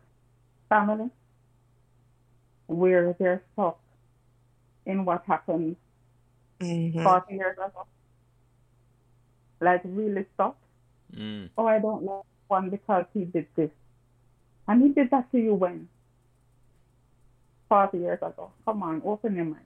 family 0.68 1.10
where 2.66 3.16
they're 3.18 3.42
stuck 3.54 3.78
in 4.86 5.04
what 5.04 5.24
happened 5.26 5.76
Mm-hmm. 6.60 7.02
40 7.02 7.34
years 7.34 7.56
ago. 7.58 7.86
Like 9.60 9.82
really 9.84 10.26
stuck. 10.34 10.56
Mm. 11.14 11.50
Oh, 11.56 11.66
I 11.66 11.78
don't 11.78 12.02
like 12.04 12.24
one 12.48 12.70
because 12.70 13.04
he 13.14 13.24
did 13.24 13.46
this. 13.56 13.70
And 14.68 14.82
he 14.82 14.88
did 14.88 15.10
that 15.10 15.30
to 15.32 15.38
you 15.38 15.54
when? 15.54 15.88
40 17.68 17.98
years 17.98 18.18
ago. 18.18 18.50
Come 18.64 18.82
on, 18.82 19.02
open 19.04 19.36
your 19.36 19.44
mind. 19.44 19.64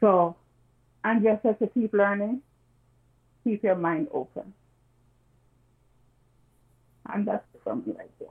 So, 0.00 0.36
and 1.04 1.22
just 1.22 1.42
said 1.42 1.58
to 1.60 1.66
keep 1.68 1.92
learning, 1.92 2.42
keep 3.44 3.62
your 3.62 3.76
mind 3.76 4.08
open. 4.12 4.52
And 7.10 7.26
that's 7.26 7.44
it 7.54 7.60
from 7.64 7.82
me 7.86 7.94
right 7.96 8.10
there. 8.18 8.28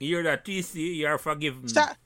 You're 0.00 0.22
that, 0.22 0.44
TC? 0.44 0.94
You 0.96 1.06
are 1.08 1.18
forgiven. 1.18 1.68
Stop. 1.68 1.96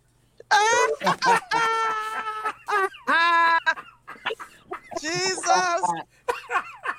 Jesus. 5.01 5.43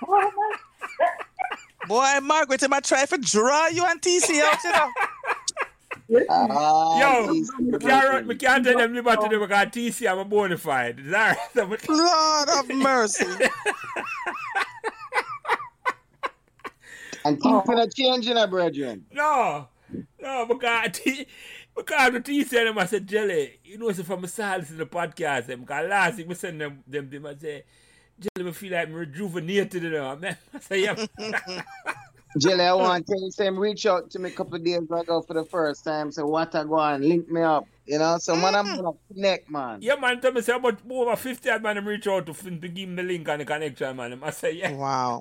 Oh 0.06 0.30
Boy, 1.88 2.20
Margaret, 2.22 2.62
am 2.64 2.74
I 2.74 2.82
trying 2.82 3.08
to 3.08 3.18
draw 3.18 3.68
you 3.68 3.86
and 3.86 4.02
TC 4.02 4.42
out, 4.42 4.64
you 4.64 4.72
know? 4.72 4.92
Ah, 6.30 7.00
Yo, 7.00 7.34
geez. 7.34 7.52
we 7.60 7.80
can't, 7.80 8.28
we 8.28 8.36
can't 8.36 8.66
tell 8.66 8.78
them 8.78 8.94
liberty 8.94 9.30
them 9.30 9.40
because 9.40 9.68
TC 9.68 10.12
I'm 10.12 10.20
a 10.20 10.26
bona 10.26 10.58
fide. 10.58 11.00
Is 11.00 11.12
that 11.12 11.38
right? 11.56 11.90
Lord 11.90 12.50
of 12.50 12.70
mercy. 12.76 13.26
And 17.26 17.42
things 17.42 17.64
gonna 17.66 17.90
change 17.90 18.28
in 18.28 18.38
a 18.38 18.48
brethren. 18.48 19.06
No, 19.12 19.70
no, 20.22 20.46
because 20.46 20.90
T, 20.94 21.26
because 21.76 22.12
the 22.14 22.20
T 22.20 22.44
said 22.44 22.68
them 22.68 22.78
I 22.78 22.86
said 22.86 23.08
Jelly, 23.08 23.60
you 23.64 23.78
know, 23.78 23.92
so 23.92 24.04
from 24.04 24.24
a 24.24 24.28
silence 24.28 24.70
in 24.70 24.78
the 24.78 24.86
podcast, 24.86 25.48
them 25.48 25.62
because 25.62 25.90
last 25.90 26.18
week 26.18 26.28
we 26.28 26.36
send 26.36 26.60
them 26.60 26.84
them 26.86 27.10
them 27.10 27.26
I 27.26 27.36
say 27.36 27.64
Jelly, 28.20 28.46
me 28.46 28.52
feel 28.52 28.74
like 28.74 28.88
I'm 28.88 28.94
rejuvenated, 28.94 29.84
you 29.84 29.90
know. 29.90 30.16
Man, 30.18 30.38
I 30.54 30.60
say 30.60 30.84
yeah. 30.84 31.06
Jelly, 32.38 32.64
I 32.64 32.74
want 32.74 33.06
to 33.08 33.14
tell 33.14 33.22
you, 33.22 33.32
Sam, 33.32 33.58
reach 33.58 33.86
out 33.86 34.10
to 34.12 34.20
me 34.20 34.30
a 34.30 34.34
couple 34.34 34.56
of 34.56 34.64
days 34.64 34.78
ago 34.78 35.22
for 35.22 35.34
the 35.34 35.46
first 35.46 35.84
time. 35.84 36.12
So 36.12 36.26
what 36.26 36.54
I 36.56 36.64
go 36.64 36.80
and 36.80 37.04
link 37.06 37.30
me 37.30 37.42
up. 37.42 37.68
You 37.86 38.00
know, 38.00 38.18
so 38.18 38.36
man, 38.36 38.56
I'm 38.56 38.66
mm. 38.66 38.78
gonna 38.78 38.98
connect, 39.14 39.50
man. 39.50 39.82
yeah, 39.82 39.96
man, 39.96 40.22
tell 40.22 40.32
me 40.32 40.42
say 40.42 40.56
about 40.56 40.80
over 40.90 41.18
50 41.18 41.50
odd 41.50 41.64
man 41.64 41.76
them 41.76 41.86
reach 41.86 42.08
out 42.08 42.26
to, 42.28 42.34
to 42.34 42.68
give 42.70 42.88
him 42.88 42.96
the 42.96 43.04
link 43.04 43.28
and 43.28 43.42
the 43.42 43.46
connection, 43.46 43.98
man. 43.98 44.20
I 44.24 44.30
say 44.30 44.54
yeah. 44.54 44.72
Wow. 44.72 45.20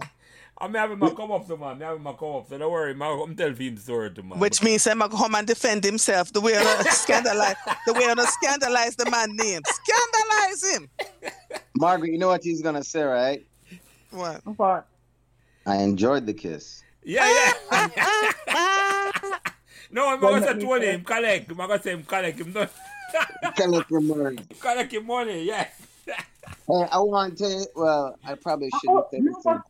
I'm 0.58 0.74
having 0.74 1.00
my 1.00 1.10
come 1.10 1.32
up 1.32 1.44
to 1.48 1.56
man. 1.56 1.70
I'm 1.70 1.80
having 1.80 2.02
my 2.04 2.12
come 2.12 2.36
up, 2.36 2.48
so 2.48 2.56
don't 2.56 2.70
worry, 2.70 2.94
man. 2.94 3.18
I'm 3.20 3.34
telling 3.34 3.56
him 3.56 3.74
the 3.74 3.80
story 3.80 4.12
to 4.12 4.22
man. 4.22 4.38
Which 4.38 4.62
means 4.62 4.86
I'm 4.86 5.00
gonna 5.00 5.16
home 5.16 5.34
and 5.34 5.44
defend 5.44 5.82
himself 5.82 6.32
the 6.32 6.40
way 6.40 6.56
I 6.56 6.82
scandalize 6.90 7.56
the 7.84 7.94
way 7.94 8.06
I 8.06 8.24
scandalize 8.26 8.94
the 8.94 9.10
man 9.10 9.34
name. 9.34 9.62
Scandalize 9.66 10.72
him. 10.72 10.88
Margaret, 11.76 12.12
you 12.12 12.18
know 12.18 12.28
what 12.28 12.44
he's 12.44 12.62
gonna 12.62 12.84
say, 12.84 13.02
right? 13.02 13.44
What? 14.12 14.40
What? 14.56 14.86
I 15.66 15.78
enjoyed 15.78 16.26
the 16.26 16.34
kiss. 16.34 16.84
Yeah, 17.04 17.28
yeah. 17.28 17.52
no, 19.90 20.08
I'm 20.08 20.20
going 20.20 20.42
to 20.42 20.42
say 20.42 20.54
Tony, 20.58 20.86
him 20.86 21.04
collect. 21.04 21.50
I'm 21.50 21.56
going 21.56 21.70
to 21.70 21.82
say 21.82 21.92
him 21.92 22.04
collect 22.04 22.40
him. 22.40 22.52
Not 22.52 22.70
Collect 23.56 23.90
your 23.90 24.00
money. 24.02 24.38
collect 24.60 24.92
him 24.92 25.06
money, 25.06 25.44
yeah. 25.44 25.68
Hey, 26.68 26.86
I 26.92 27.00
want 27.00 27.38
to. 27.38 27.66
Well, 27.76 28.18
I 28.24 28.34
probably 28.36 28.70
Oh, 28.72 28.80
shouldn't 28.80 29.10
say 29.10 29.20
no, 29.20 29.32
this. 29.32 29.44
but 29.44 29.62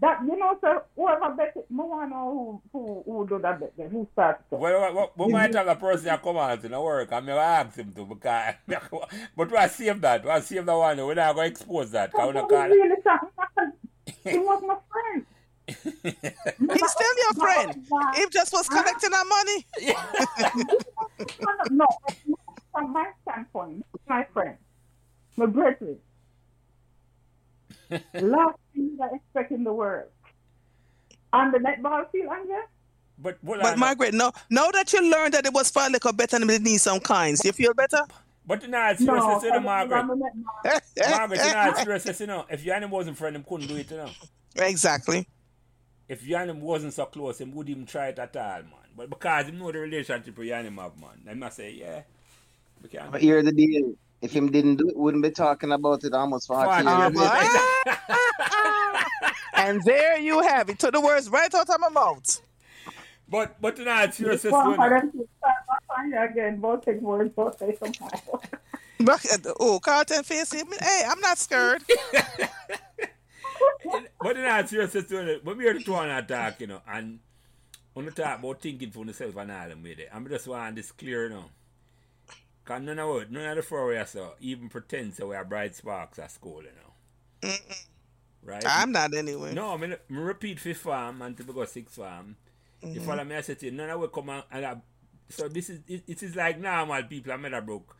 that 0.00 0.20
you 0.26 0.36
know, 0.38 0.58
sir, 0.60 0.82
whoever 0.96 1.34
bet 1.34 1.52
it, 1.56 1.66
no 1.70 1.84
one 1.86 2.10
know 2.10 2.62
who 2.72 2.78
who 2.78 3.02
who 3.06 3.28
do 3.28 3.38
that 3.40 3.60
bet, 3.60 3.72
then, 3.76 3.90
who 3.90 4.08
started 4.12 4.44
it. 4.52 4.58
Well, 4.58 4.80
what, 4.80 4.94
what, 4.94 5.18
what 5.18 5.30
might 5.30 5.54
have 5.54 5.68
a 5.68 5.76
person 5.76 6.06
that 6.06 6.22
come 6.22 6.36
out 6.38 6.62
to 6.62 6.68
the 6.68 6.80
work 6.80 7.10
and 7.12 7.26
me 7.26 7.32
ask 7.32 7.76
him 7.78 7.92
to 7.94 8.04
because 8.06 8.54
but 9.36 9.50
we 9.50 9.68
save 9.68 10.00
that. 10.02 10.24
We 10.24 10.40
save 10.42 10.66
that 10.66 10.76
one. 10.76 10.98
We're 10.98 11.14
not 11.14 11.34
going 11.34 11.46
to 11.48 11.50
expose 11.52 11.90
that. 11.92 12.14
Cause 12.14 12.28
we 12.28 12.34
oh, 12.40 12.48
But 12.48 12.50
not 12.52 12.70
he 12.70 12.78
call 12.78 12.88
He 14.24 14.38
was 14.38 14.62
my 14.66 14.76
friend. 14.90 15.26
He's 15.66 16.90
still 16.90 17.14
your 17.22 17.34
friend. 17.38 17.86
He 18.16 18.26
just 18.30 18.52
was 18.52 18.68
collecting 18.68 19.12
our 19.12 19.24
money. 19.24 19.66
No, 21.70 21.86
from 22.72 22.92
my 22.92 23.10
standpoint, 23.22 23.84
my 24.08 24.24
friend, 24.32 24.56
my 25.36 25.46
brethren. 25.46 25.98
Last 27.90 28.58
thing 28.74 28.98
I 29.00 29.16
expect 29.16 29.52
in 29.52 29.64
the 29.64 29.72
world. 29.72 30.08
On 31.32 31.50
the 31.52 31.58
netball 31.58 32.10
field, 32.10 32.28
Anja, 32.28 32.62
But, 33.18 33.38
but, 33.42 33.60
But 33.60 33.78
Margaret, 33.78 34.14
no, 34.14 34.32
now 34.50 34.70
that 34.70 34.92
you 34.92 35.08
learned 35.10 35.34
that 35.34 35.46
it 35.46 35.52
was 35.52 35.70
for 35.70 35.82
a 35.86 35.90
little 35.90 36.12
better 36.12 36.38
than 36.38 36.62
need 36.62 36.78
some 36.78 37.00
kinds, 37.00 37.44
you 37.44 37.52
feel 37.52 37.74
better? 37.74 38.02
but 38.46 38.62
you 38.62 38.68
know, 38.68 38.88
it's 38.90 39.00
no, 39.00 39.14
serious, 39.18 39.42
you 39.44 39.50
know, 39.52 39.60
Margaret. 39.60 39.98
on 39.98 40.08
the 40.08 40.14
netball. 40.14 41.10
Margaret, 41.10 41.40
you 41.44 41.52
know, 41.52 41.70
it's 41.70 41.82
serious, 42.04 42.20
you 42.20 42.26
know. 42.26 42.44
If 42.50 42.64
your 42.64 42.74
animal 42.74 42.98
wasn't 42.98 43.16
friend, 43.16 43.36
him 43.36 43.44
couldn't 43.48 43.68
do 43.68 43.76
it, 43.76 43.90
you 43.90 43.96
know. 43.96 44.10
exactly. 44.56 45.26
If 46.08 46.26
your 46.26 46.40
animal 46.40 46.66
wasn't 46.66 46.92
so 46.92 47.06
close, 47.06 47.40
him 47.40 47.52
wouldn't 47.52 47.70
even 47.76 47.86
try 47.86 48.08
it 48.08 48.18
at 48.18 48.36
all, 48.36 48.62
man. 48.62 48.90
But 48.96 49.10
because 49.10 49.46
him 49.46 49.58
know 49.58 49.72
the 49.72 49.78
relationship 49.78 50.36
with 50.36 50.46
your 50.46 50.56
animal, 50.56 50.84
have, 50.84 51.00
man, 51.00 51.20
I 51.28 51.34
must 51.34 51.56
say, 51.56 51.72
yeah. 51.72 52.02
We 52.82 52.88
can't. 52.88 53.10
But 53.10 53.22
here's 53.22 53.44
the 53.44 53.52
deal. 53.52 53.94
If 54.20 54.32
him 54.32 54.50
didn't 54.50 54.76
do 54.76 54.88
it, 54.88 54.96
wouldn't 54.96 55.22
be 55.22 55.30
talking 55.30 55.72
about 55.72 56.04
it 56.04 56.12
almost 56.14 56.46
40 56.48 56.64
Forty 56.64 56.88
years 56.88 57.14
years. 57.14 57.96
And 59.56 59.82
there 59.84 60.18
you 60.18 60.42
have 60.42 60.68
it. 60.68 60.78
Took 60.78 60.92
the 60.92 61.00
words 61.00 61.28
right 61.28 61.52
out 61.54 61.68
of 61.68 61.80
my 61.80 61.88
mouth. 61.88 62.40
But 63.28 63.60
but 63.60 63.78
you 63.78 63.84
know, 63.86 64.02
it's 64.02 64.18
serious, 64.18 64.44
One 64.44 64.70
you 64.70 64.76
for 64.76 64.90
know. 64.90 65.00
them 65.00 65.12
to 65.12 65.28
start 65.38 65.56
back 65.66 65.98
on 65.98 66.10
you 66.10 66.20
again, 66.20 66.60
both 66.60 66.84
take 66.84 67.00
words, 67.00 67.32
both 67.34 67.58
say 67.58 67.76
somehow. 67.82 68.40
Uh, 69.06 69.52
oh, 69.60 69.80
Carlton 69.80 70.22
face 70.22 70.52
him. 70.52 70.66
Hey, 70.80 71.02
I'm 71.08 71.20
not 71.20 71.38
scared. 71.38 71.82
But 74.20 74.36
in 74.36 74.44
all 74.44 74.66
seriousness, 74.66 75.10
when 75.42 75.56
we 75.56 75.72
the 75.72 75.80
two 75.80 75.94
on 75.94 76.10
attack, 76.10 76.60
you 76.60 76.66
know, 76.66 76.80
and 76.88 77.20
when 77.92 78.06
we 78.06 78.12
talk 78.12 78.38
about 78.38 78.60
thinking 78.60 78.90
for 78.90 79.04
yourself 79.04 79.36
and 79.36 79.52
all 79.52 79.68
them 79.68 79.82
with 79.82 79.98
it, 79.98 80.08
I'm 80.12 80.28
just 80.28 80.48
want 80.48 80.76
this 80.76 80.92
clear, 80.92 81.24
you 81.24 81.30
know. 81.30 81.44
Because 82.64 82.82
none 82.82 82.98
of 82.98 83.22
it, 83.22 83.30
none 83.30 83.44
of 83.44 83.56
the 83.56 83.62
four 83.62 83.92
of 83.92 84.00
us 84.00 84.12
so 84.12 84.34
even 84.40 84.68
pretend 84.68 85.14
so 85.14 85.28
we 85.28 85.36
are 85.36 85.44
bright 85.44 85.76
sparks 85.76 86.18
at 86.18 86.30
school, 86.30 86.62
you 86.62 86.70
know. 86.70 87.50
Mm-mm. 87.50 87.86
Right? 88.42 88.64
I'm 88.66 88.92
not 88.92 89.14
anyway. 89.14 89.54
No, 89.54 89.74
I 89.74 89.76
mean, 89.76 89.92
I 89.92 89.96
repeat 90.08 90.60
fifth 90.60 90.78
farm 90.78 91.22
until 91.22 91.46
we 91.46 91.52
go 91.52 91.64
sixth 91.66 91.96
farm. 91.96 92.36
You 92.82 92.88
mm-hmm. 92.88 93.06
follow 93.06 93.24
me, 93.24 93.36
I 93.36 93.40
said 93.40 93.58
to 93.60 93.66
you, 93.66 93.72
none 93.72 93.90
of 93.90 94.00
we 94.00 94.08
come 94.08 94.30
out, 94.30 94.46
and 94.50 94.66
I, 94.66 94.76
so 95.28 95.48
this 95.48 95.70
is, 95.70 95.80
it, 95.88 96.04
it 96.06 96.22
is 96.22 96.36
like 96.36 96.60
normal 96.60 97.02
people 97.04 97.32
at 97.32 97.40
Meadowbrook, 97.40 97.96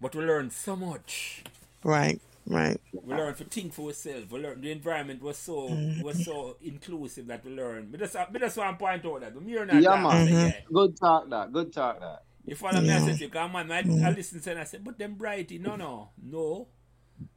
but 0.00 0.14
we 0.14 0.24
learn 0.24 0.50
so 0.50 0.76
much. 0.76 1.42
Right, 1.82 2.20
right. 2.46 2.80
We 2.92 3.14
learn 3.14 3.34
to 3.34 3.44
think 3.44 3.72
for 3.72 3.88
ourselves. 3.88 4.30
We 4.30 4.40
learn 4.40 4.60
the 4.60 4.70
environment 4.70 5.22
was 5.22 5.36
so 5.38 5.68
mm-hmm. 5.68 6.02
was 6.02 6.24
so 6.24 6.56
inclusive 6.62 7.26
that 7.28 7.44
we 7.44 7.52
learn. 7.52 7.88
But 7.90 8.00
that's 8.00 8.14
but 8.30 8.40
just 8.40 8.56
want 8.56 8.78
to 8.78 8.84
point 8.84 9.04
out 9.04 9.20
that 9.20 9.34
when 9.34 9.48
you're 9.48 9.66
not 9.66 9.82
Yeah, 9.82 9.96
man. 9.96 10.26
say, 10.26 10.32
yeah. 10.32 10.52
Good 10.72 10.96
talk 10.98 11.28
that. 11.30 11.52
Good 11.52 11.72
talk 11.72 12.00
that. 12.00 12.22
You 12.46 12.54
follow 12.56 12.80
me? 12.80 12.90
I 12.90 12.98
Yeah. 12.98 13.06
said, 13.06 13.20
you 13.20 13.28
come 13.28 13.56
on, 13.56 13.70
I, 13.70 13.78
I 13.78 13.82
mm-hmm. 13.82 14.14
listen 14.14 14.40
to 14.40 14.50
and 14.50 14.60
I 14.60 14.64
said, 14.64 14.84
but 14.84 14.98
them 14.98 15.16
brighty, 15.16 15.58
no, 15.60 15.76
no, 15.76 16.10
no, 16.22 16.68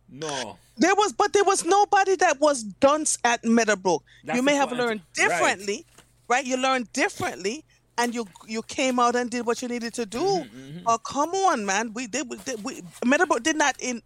no. 0.10 0.58
There 0.78 0.96
was, 0.96 1.14
but 1.14 1.34
there 1.34 1.46
was 1.46 1.64
nobody 1.66 2.16
that 2.18 2.40
was 2.40 2.64
dunce 2.64 3.18
at 3.24 3.44
Meadowbrook. 3.46 4.04
That's 4.26 4.36
you 4.36 4.44
may 4.44 4.56
have 4.56 4.70
point. 4.70 4.82
learned 4.82 5.02
differently, 5.14 5.86
right. 6.28 6.46
You 6.46 6.58
learned 6.58 6.92
differently, 6.92 7.64
and 7.98 8.14
you 8.14 8.28
you 8.46 8.62
came 8.64 9.00
out 9.00 9.16
and 9.16 9.30
did 9.30 9.46
what 9.46 9.62
you 9.62 9.68
needed 9.68 9.94
to 9.96 10.06
do. 10.06 10.20
Mm-hmm, 10.20 10.80
Oh, 10.86 10.98
come 10.98 11.30
on, 11.32 11.66
man. 11.66 11.94
We 11.94 12.08
did. 12.08 12.30
We, 12.30 12.38
did- 12.38 12.64
we 12.64 12.82
Meadowbrook 13.06 13.44
did 13.44 13.56
not 13.56 13.76
in 13.80 14.02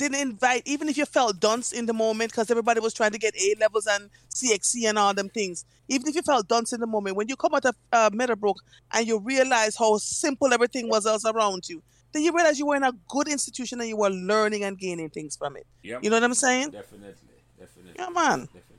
didn't 0.00 0.18
invite 0.20 0.62
even 0.64 0.88
if 0.88 0.96
you 0.96 1.04
felt 1.04 1.38
dunce 1.38 1.72
in 1.72 1.86
the 1.86 1.92
moment 1.92 2.32
because 2.32 2.50
everybody 2.50 2.80
was 2.80 2.94
trying 2.94 3.12
to 3.12 3.18
get 3.18 3.34
A 3.36 3.54
levels 3.60 3.86
and 3.86 4.10
CXC 4.34 4.88
and 4.88 4.98
all 4.98 5.14
them 5.14 5.28
things. 5.28 5.64
Even 5.88 6.08
if 6.08 6.14
you 6.14 6.22
felt 6.22 6.48
dunce 6.48 6.72
in 6.72 6.80
the 6.80 6.86
moment, 6.86 7.16
when 7.16 7.28
you 7.28 7.36
come 7.36 7.54
out 7.54 7.66
of 7.66 7.76
uh, 7.92 8.10
Meadowbrook 8.12 8.56
and 8.92 9.06
you 9.06 9.18
realize 9.18 9.76
how 9.76 9.96
simple 9.98 10.52
everything 10.52 10.88
was 10.88 11.06
else 11.06 11.24
around 11.24 11.68
you, 11.68 11.82
then 12.12 12.22
you 12.22 12.34
realize 12.34 12.58
you 12.58 12.66
were 12.66 12.76
in 12.76 12.82
a 12.82 12.92
good 13.08 13.28
institution 13.28 13.80
and 13.80 13.88
you 13.88 13.96
were 13.96 14.10
learning 14.10 14.64
and 14.64 14.78
gaining 14.78 15.10
things 15.10 15.36
from 15.36 15.56
it. 15.56 15.66
Yep. 15.82 16.02
You 16.02 16.10
know 16.10 16.16
what 16.16 16.24
I'm 16.24 16.34
saying? 16.34 16.70
Definitely, 16.70 17.14
definitely. 17.58 17.92
Yeah, 17.96 18.08
man. 18.08 18.40
Definitely, 18.40 18.76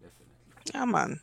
definitely. 0.00 0.72
Yeah, 0.74 0.84
man. 0.86 1.20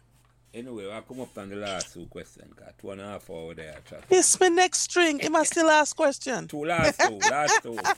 Anyway, 0.54 0.92
I'll 0.92 1.02
come 1.02 1.22
up 1.22 1.38
on 1.38 1.50
the 1.50 1.56
last 1.56 1.94
two 1.94 2.06
questions. 2.08 2.54
Got 2.54 2.78
two 2.80 2.92
and 2.92 3.02
a 3.02 3.06
half 3.06 3.30
hour 3.30 3.54
there. 3.54 3.78
It's 4.10 4.40
my 4.40 4.48
next 4.48 4.80
string. 4.80 5.20
It 5.20 5.34
I 5.34 5.44
still 5.44 5.70
ask 5.70 5.96
question? 5.96 6.48
Two 6.48 6.66
last 6.66 7.00
two, 7.00 7.18
last 7.30 7.64
two. 7.64 7.78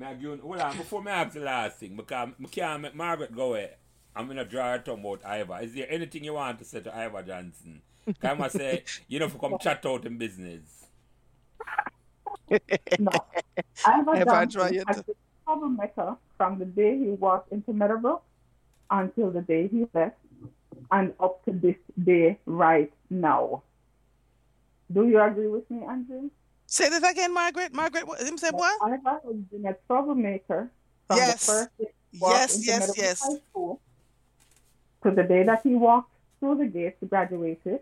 Me 0.00 0.06
I 0.06 0.14
give 0.14 0.22
you- 0.22 0.36
hold 0.38 0.58
on, 0.60 0.76
before 0.78 1.02
me 1.02 1.10
ask 1.10 1.34
the 1.34 1.40
last 1.40 1.78
thing, 1.78 1.94
because 1.94 2.30
I 2.42 2.46
can't 2.48 2.80
make 2.82 2.94
Margaret 2.94 3.34
go 3.34 3.50
away. 3.50 3.74
I'm 4.16 4.26
gonna 4.26 4.46
draw 4.46 4.72
her 4.72 4.78
tongue 4.78 5.00
about 5.00 5.24
Ivor. 5.26 5.60
Is 5.60 5.74
there 5.74 5.86
anything 5.90 6.24
you 6.24 6.32
want 6.32 6.58
to 6.60 6.64
say 6.64 6.80
to 6.80 6.96
Ivor 6.96 7.22
Johnson? 7.22 7.82
Can 8.20 8.40
I 8.40 8.48
say, 8.48 8.82
you 9.08 9.18
know, 9.18 9.26
if 9.26 9.34
you 9.34 9.38
come 9.38 9.58
chat 9.60 9.84
out 9.84 10.06
in 10.06 10.16
business. 10.16 10.86
No. 12.98 13.10
Ivor 13.86 14.14
If 14.16 14.28
I 14.28 14.44
Johnson 14.46 14.60
try 14.60 14.82
has 14.88 15.02
been 15.02 15.14
a 15.14 15.44
troublemaker 15.44 16.16
from 16.36 16.58
the 16.58 16.64
day 16.64 16.98
he 16.98 17.10
walked 17.10 17.52
into 17.52 17.72
Meadowbrook 17.72 18.22
until 18.90 19.30
the 19.30 19.42
day 19.42 19.68
he 19.68 19.86
left 19.94 20.16
and 20.90 21.12
up 21.20 21.44
to 21.44 21.52
this 21.52 21.76
day 22.02 22.38
right 22.46 22.92
now. 23.10 23.62
Do 24.92 25.06
you 25.06 25.20
agree 25.20 25.46
with 25.46 25.70
me, 25.70 25.84
Andrea? 25.84 26.28
Say 26.72 26.88
this 26.88 27.02
again, 27.02 27.34
Margaret. 27.34 27.74
Margaret, 27.74 28.06
what, 28.06 28.20
him 28.20 28.38
say 28.38 28.50
what? 28.52 28.80
Ivor 28.80 29.20
has 29.24 29.34
been 29.50 29.66
a 29.66 29.74
troublemaker 29.88 30.70
from 31.08 31.16
Yes. 31.16 31.44
the 31.46 31.52
first 31.52 31.70
day 31.78 31.86
he 32.12 32.18
walked 32.20 32.34
Yes, 32.38 32.54
into 32.56 32.66
yes, 32.68 32.92
yes. 32.96 33.20
High 33.22 33.40
School 33.50 33.80
to 35.02 35.10
the 35.10 35.24
day 35.24 35.42
that 35.42 35.62
he 35.64 35.74
walked 35.74 36.12
through 36.38 36.58
the 36.58 36.66
gates 36.66 36.96
to 37.00 37.06
graduated, 37.06 37.80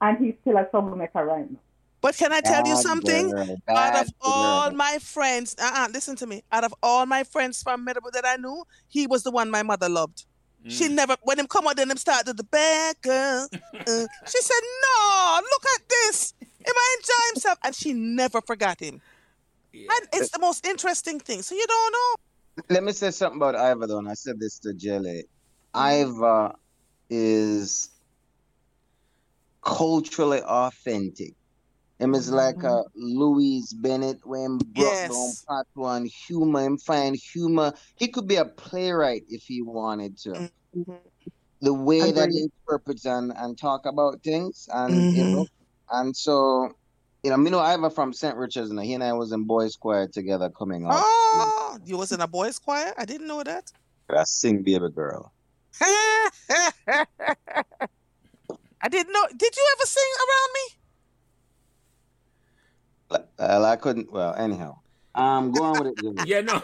and 0.00 0.18
he's 0.18 0.34
still 0.40 0.56
a 0.56 0.64
troublemaker 0.64 1.24
right 1.24 1.48
now. 1.48 1.58
But 2.00 2.16
can 2.16 2.32
I 2.32 2.40
tell 2.40 2.66
you 2.66 2.74
something? 2.76 3.30
girl, 3.30 3.40
Out 3.50 3.66
bad 3.66 4.06
of 4.06 4.12
all 4.20 4.68
girl. 4.70 4.76
my 4.76 4.98
friends, 5.00 5.54
uh-uh, 5.56 5.88
listen 5.92 6.16
to 6.16 6.26
me. 6.26 6.42
Out 6.50 6.64
of 6.64 6.74
all 6.82 7.06
my 7.06 7.22
friends 7.22 7.62
from 7.62 7.84
Meadowbrook 7.84 8.14
that 8.14 8.26
I 8.26 8.34
knew, 8.36 8.64
he 8.88 9.06
was 9.06 9.22
the 9.22 9.30
one 9.30 9.48
my 9.48 9.62
mother 9.62 9.88
loved. 9.88 10.24
Mm. 10.66 10.70
She 10.72 10.88
never, 10.88 11.16
when 11.22 11.38
him 11.38 11.46
come 11.46 11.68
out, 11.68 11.76
then 11.76 11.88
him 11.90 11.96
started 11.96 12.36
the 12.36 12.44
bad 12.44 13.00
girl. 13.00 13.48
uh, 13.52 14.06
she 14.26 14.40
said, 14.42 14.60
"No, 14.82 15.40
look 15.40 15.62
at 15.76 15.82
this. 15.88 16.34
Him 16.68 16.74
I 16.76 16.96
enjoy 16.98 17.34
himself," 17.34 17.58
and 17.64 17.74
she 17.74 17.92
never 17.92 18.40
forgot 18.40 18.80
him. 18.80 19.00
Yeah. 19.72 19.88
And 19.90 20.08
it's 20.12 20.30
the 20.30 20.38
most 20.38 20.66
interesting 20.66 21.20
thing. 21.20 21.42
So 21.42 21.54
you 21.54 21.66
don't 21.66 21.92
know. 21.92 22.64
Let 22.70 22.84
me 22.84 22.92
say 22.92 23.10
something 23.10 23.38
about 23.38 23.54
Ivor 23.54 23.86
though, 23.86 23.98
and 23.98 24.08
I 24.08 24.14
said 24.14 24.40
this 24.40 24.58
to 24.60 24.74
Jelly. 24.74 25.24
Mm-hmm. 25.74 26.18
Ivor 26.18 26.54
is 27.10 27.90
culturally 29.62 30.42
authentic. 30.42 31.34
Him 31.98 32.14
is 32.14 32.30
like 32.30 32.58
a 32.58 32.84
mm-hmm. 32.84 33.18
Louise 33.18 33.72
Bennett 33.72 34.24
when 34.24 34.58
brought 34.58 34.70
Yes. 34.76 35.10
down 35.10 35.32
part 35.48 35.66
one 35.74 36.06
humor, 36.06 36.64
him 36.64 36.78
find 36.78 37.16
humor. 37.16 37.72
He 37.96 38.08
could 38.08 38.28
be 38.28 38.36
a 38.36 38.44
playwright 38.44 39.24
if 39.28 39.42
he 39.42 39.62
wanted 39.62 40.16
to. 40.18 40.30
Mm-hmm. 40.76 40.92
The 41.60 41.74
way 41.74 42.12
that 42.12 42.30
he 42.30 42.44
interprets 42.44 43.04
and, 43.04 43.32
and 43.36 43.58
talk 43.58 43.84
about 43.84 44.22
things 44.22 44.68
and 44.72 45.16
you 45.16 45.24
know 45.24 45.46
and 45.90 46.16
so 46.16 46.72
you 47.24 47.30
know, 47.30 47.36
me 47.36 47.50
know 47.50 47.58
Ivor 47.58 47.90
from 47.90 48.12
St. 48.12 48.36
Richard's 48.36 48.70
and 48.70 48.80
he 48.80 48.94
and 48.94 49.02
I 49.02 49.12
was 49.12 49.32
in 49.32 49.44
boys 49.44 49.76
choir 49.76 50.06
together 50.06 50.50
coming 50.50 50.86
up. 50.86 50.92
Oh, 50.94 51.78
you 51.84 51.98
was 51.98 52.12
in 52.12 52.20
a 52.20 52.28
boys' 52.28 52.58
choir? 52.58 52.94
I 52.96 53.04
didn't 53.04 53.26
know 53.26 53.42
that. 53.42 53.72
I 54.08 54.24
sing 54.24 54.62
baby 54.62 54.88
girl. 54.88 55.32
I 55.80 57.04
didn't 58.88 59.12
know. 59.12 59.26
Did 59.36 59.56
you 59.56 59.66
ever 59.76 59.86
sing 59.86 60.12
around 60.24 60.50
me? 60.54 60.60
Well, 63.38 63.64
I 63.64 63.76
couldn't. 63.76 64.12
Well, 64.12 64.34
anyhow, 64.34 64.78
um, 65.14 65.52
go 65.52 65.62
on 65.64 65.78
with 65.78 65.88
it. 65.88 65.98
Jimmy. 66.02 66.22
Yeah, 66.24 66.40
no. 66.40 66.62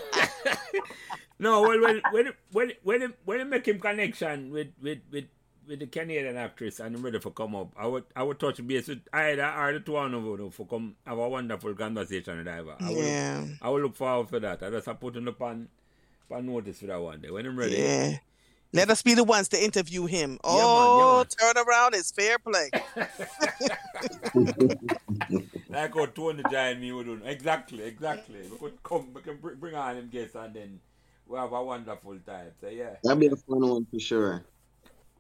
no, 1.39 1.63
well, 1.63 1.81
when 1.81 2.01
when 2.13 2.33
when 2.53 2.73
when 2.83 3.15
when 3.25 3.39
you 3.41 3.45
make 3.45 3.67
him 3.67 3.81
connection 3.81 4.53
with 4.53 4.69
with 4.81 5.01
with 5.11 5.25
with 5.67 5.81
the 5.81 5.87
Canadian 5.87 6.37
actress 6.37 6.81
and 6.81 6.95
I'm 6.97 7.03
ready 7.03 7.19
for 7.19 7.31
come 7.31 7.55
up, 7.57 7.73
I 7.77 7.87
would 7.87 8.05
I 8.15 8.23
would 8.23 8.39
touch 8.39 8.65
base 8.67 8.89
with 8.89 9.01
either 9.13 9.45
or 9.47 9.73
the 9.73 9.81
two 9.81 9.97
of 9.97 10.13
you 10.13 10.51
for 10.51 10.67
come 10.67 10.97
have 11.07 11.19
a 11.19 11.29
wonderful 11.29 11.75
conversation 11.75 12.39
with 12.39 12.49
Ivor. 12.49 12.77
I 12.81 12.89
will 12.91 13.03
Yeah. 13.05 13.41
look, 13.41 13.51
I 13.63 13.69
will 13.71 13.81
look 13.81 13.97
forward 13.97 14.29
for 14.29 14.41
that. 14.41 14.63
I 14.63 14.71
just 14.71 14.87
have 14.87 15.01
put 15.01 15.17
him 15.17 15.29
upon 15.29 15.69
upon 16.29 16.47
notice 16.47 16.81
for 16.81 16.87
that 16.87 17.01
one 17.01 17.21
day. 17.21 17.31
When 17.31 17.47
I'm 17.47 17.59
ready. 17.59 17.77
Yeah. 17.77 18.19
Let 18.73 18.91
us 18.91 19.03
be 19.03 19.15
the 19.15 19.23
ones 19.23 19.47
to 19.51 19.63
interview 19.65 20.07
him. 20.07 20.31
man, 20.31 20.39
Oh, 20.43 21.19
yeah, 21.19 21.53
turn 21.53 21.65
around 21.65 21.95
is 21.95 22.11
fair 22.11 22.39
play. 22.39 22.71
Like 25.69 25.95
how 25.95 26.07
Tony 26.07 26.43
joined 26.51 26.81
me 26.81 26.93
would 26.93 27.07
do. 27.07 27.21
Exactly, 27.25 27.83
exactly. 27.85 28.41
We 28.51 28.57
could 28.59 28.83
come 28.83 29.13
we 29.15 29.21
can 29.23 29.37
bring, 29.37 29.57
bring 29.57 29.75
on 29.75 29.97
him 29.97 30.09
guests 30.09 30.35
and 30.35 30.55
then 30.55 30.81
we 31.27 31.39
have 31.39 31.53
a 31.53 31.63
wonderful 31.65 32.19
time. 32.27 32.51
So 32.61 32.69
yeah. 32.69 32.97
That'll 33.03 33.19
be 33.19 33.27
a 33.27 33.37
fun 33.37 33.61
one 33.69 33.87
for 33.87 33.99
sure. 34.01 34.45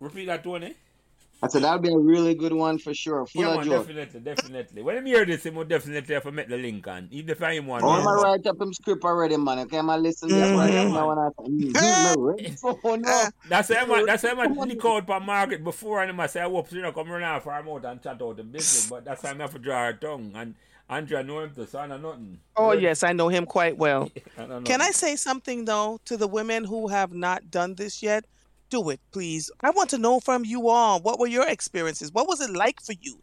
Repeat 0.00 0.26
that 0.26 0.44
Tony. 0.44 0.74
I 1.42 1.48
said 1.48 1.62
that'd 1.62 1.82
be 1.82 1.92
a 1.92 1.98
really 1.98 2.34
good 2.34 2.52
one 2.52 2.78
for 2.78 2.94
sure. 2.94 3.26
Full 3.26 3.42
Yeah, 3.42 3.48
of 3.48 3.56
man, 3.56 3.68
definitely, 3.68 4.20
definitely. 4.20 4.82
When 4.82 4.98
I 4.98 5.02
hear 5.02 5.24
this, 5.26 5.42
he 5.42 5.50
will 5.50 5.64
definitely 5.64 6.14
have 6.14 6.22
to 6.24 6.32
make 6.32 6.48
the 6.48 6.56
link 6.56 6.86
on. 6.88 7.08
Even 7.10 7.30
if 7.30 7.42
I 7.42 7.52
am 7.52 7.66
one. 7.66 7.82
Oh, 7.82 7.88
man. 7.88 8.00
I'm 8.00 8.06
write 8.06 8.46
up 8.46 8.60
him 8.60 8.72
script 8.72 9.04
already, 9.04 9.36
man. 9.36 9.58
Okay, 9.60 9.78
I'm 9.78 9.86
listen 9.88 10.32
to 10.34 10.44
him 10.44 10.54
right 10.56 10.72
Yeah, 10.72 10.88
now 10.88 11.08
when 11.08 11.18
I 11.18 11.28
mm, 11.40 11.74
me 12.02 12.14
ready 12.16 12.56
for 12.60 12.78
no. 12.98 13.30
That's 13.48 13.68
why 13.68 13.76
I'm 13.76 14.06
that's 14.06 14.22
why 14.22 14.30
I'm 14.30 14.54
leak 14.56 14.84
out 14.86 15.06
for 15.06 15.20
market 15.20 15.62
before 15.64 16.02
and 16.02 16.20
I 16.20 16.26
say 16.26 16.40
I 16.40 16.48
hope 16.48 16.72
you 16.72 16.80
know 16.82 16.92
come 16.92 17.10
run 17.10 17.22
off 17.22 17.44
for 17.44 17.52
him 17.52 17.68
out 17.68 17.84
and 17.84 18.02
chat 18.02 18.20
out 18.22 18.36
the 18.36 18.42
business. 18.42 18.84
But 18.88 19.04
that's 19.04 19.22
why 19.22 19.30
I'm 19.30 19.40
have 19.40 19.52
to 19.52 19.58
draw 19.58 19.86
her 19.86 19.92
tongue. 19.92 20.32
And 20.34 20.54
Andrea 20.88 21.22
know 21.22 21.40
him 21.40 21.54
to 21.54 21.66
so 21.66 21.78
I 21.78 21.86
know 21.86 21.98
nothing. 21.98 22.38
Oh, 22.56 22.72
yes, 22.72 23.02
I 23.02 23.12
know 23.12 23.28
him 23.28 23.46
quite 23.46 23.76
well. 23.76 24.10
I. 24.38 24.60
Can 24.64 24.80
I 24.80 24.90
say 24.92 25.16
something, 25.16 25.64
though, 25.64 25.98
to 26.04 26.16
the 26.16 26.28
women 26.28 26.64
who 26.64 26.88
have 26.88 27.12
not 27.12 27.50
done 27.50 27.74
this 27.74 28.02
yet? 28.02 28.24
Do 28.74 28.90
it, 28.90 28.98
please. 29.12 29.52
I 29.60 29.70
want 29.70 29.88
to 29.90 29.98
know 29.98 30.18
from 30.18 30.44
you 30.44 30.68
all 30.68 30.98
what 30.98 31.20
were 31.20 31.28
your 31.28 31.46
experiences? 31.46 32.10
What 32.10 32.26
was 32.26 32.40
it 32.40 32.50
like 32.50 32.80
for 32.80 32.94
you? 33.00 33.22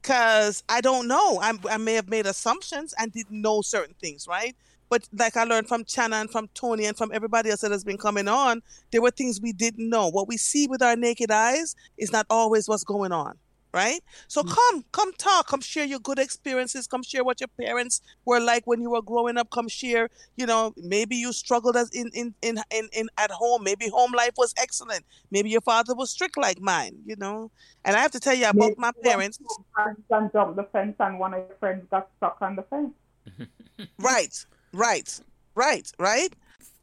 Because 0.00 0.64
I 0.70 0.80
don't 0.80 1.06
know. 1.06 1.38
I, 1.38 1.52
I 1.68 1.76
may 1.76 1.92
have 1.92 2.08
made 2.08 2.24
assumptions 2.24 2.94
and 2.98 3.12
didn't 3.12 3.42
know 3.42 3.60
certain 3.60 3.94
things, 4.00 4.26
right? 4.26 4.56
But 4.88 5.06
like 5.12 5.36
I 5.36 5.44
learned 5.44 5.68
from 5.68 5.84
Chana 5.84 6.14
and 6.14 6.30
from 6.30 6.48
Tony 6.54 6.86
and 6.86 6.96
from 6.96 7.10
everybody 7.12 7.50
else 7.50 7.60
that 7.60 7.72
has 7.72 7.84
been 7.84 7.98
coming 7.98 8.26
on, 8.26 8.62
there 8.90 9.02
were 9.02 9.10
things 9.10 9.38
we 9.38 9.52
didn't 9.52 9.86
know. 9.86 10.08
What 10.08 10.28
we 10.28 10.38
see 10.38 10.66
with 10.66 10.80
our 10.80 10.96
naked 10.96 11.30
eyes 11.30 11.76
is 11.98 12.10
not 12.10 12.24
always 12.30 12.66
what's 12.66 12.84
going 12.84 13.12
on, 13.12 13.36
right? 13.76 14.00
So 14.26 14.42
mm. 14.42 14.48
come, 14.56 14.84
come 14.90 15.12
talk, 15.12 15.46
come 15.46 15.60
share 15.60 15.84
your 15.84 16.00
good 16.00 16.18
experiences, 16.18 16.86
come 16.86 17.02
share 17.02 17.22
what 17.22 17.40
your 17.40 17.52
parents 17.60 18.00
were 18.24 18.40
like 18.40 18.66
when 18.66 18.80
you 18.80 18.90
were 18.90 19.02
growing 19.02 19.36
up, 19.36 19.50
come 19.50 19.68
share 19.68 20.08
you 20.36 20.46
know 20.46 20.72
maybe 20.76 21.16
you 21.16 21.32
struggled 21.32 21.76
as 21.76 21.90
in 21.90 22.10
in, 22.14 22.34
in 22.42 22.58
in 22.70 22.88
in 22.92 23.08
at 23.18 23.30
home 23.30 23.62
maybe 23.64 23.88
home 23.88 24.12
life 24.12 24.32
was 24.36 24.54
excellent 24.56 25.04
maybe 25.30 25.50
your 25.50 25.60
father 25.60 25.94
was 25.94 26.10
strict 26.10 26.36
like 26.36 26.60
mine 26.60 26.96
you 27.04 27.16
know 27.16 27.50
and 27.84 27.96
i 27.96 28.00
have 28.00 28.10
to 28.10 28.20
tell 28.20 28.34
you 28.34 28.48
about 28.48 28.72
my 28.76 28.90
parents 29.02 29.38
And 29.76 29.96
and 30.10 30.32
jump 30.32 30.56
the 30.56 30.64
fence, 30.64 30.96
and 31.00 31.18
one 31.18 31.34
of 31.34 31.40
your 31.40 31.56
friends 31.58 31.86
got 31.90 32.08
stuck 32.16 32.38
on 32.40 32.56
the 32.56 32.62
fence. 32.62 32.92
right 33.98 34.46
right 34.72 35.20
right 35.54 35.92
right 35.98 36.32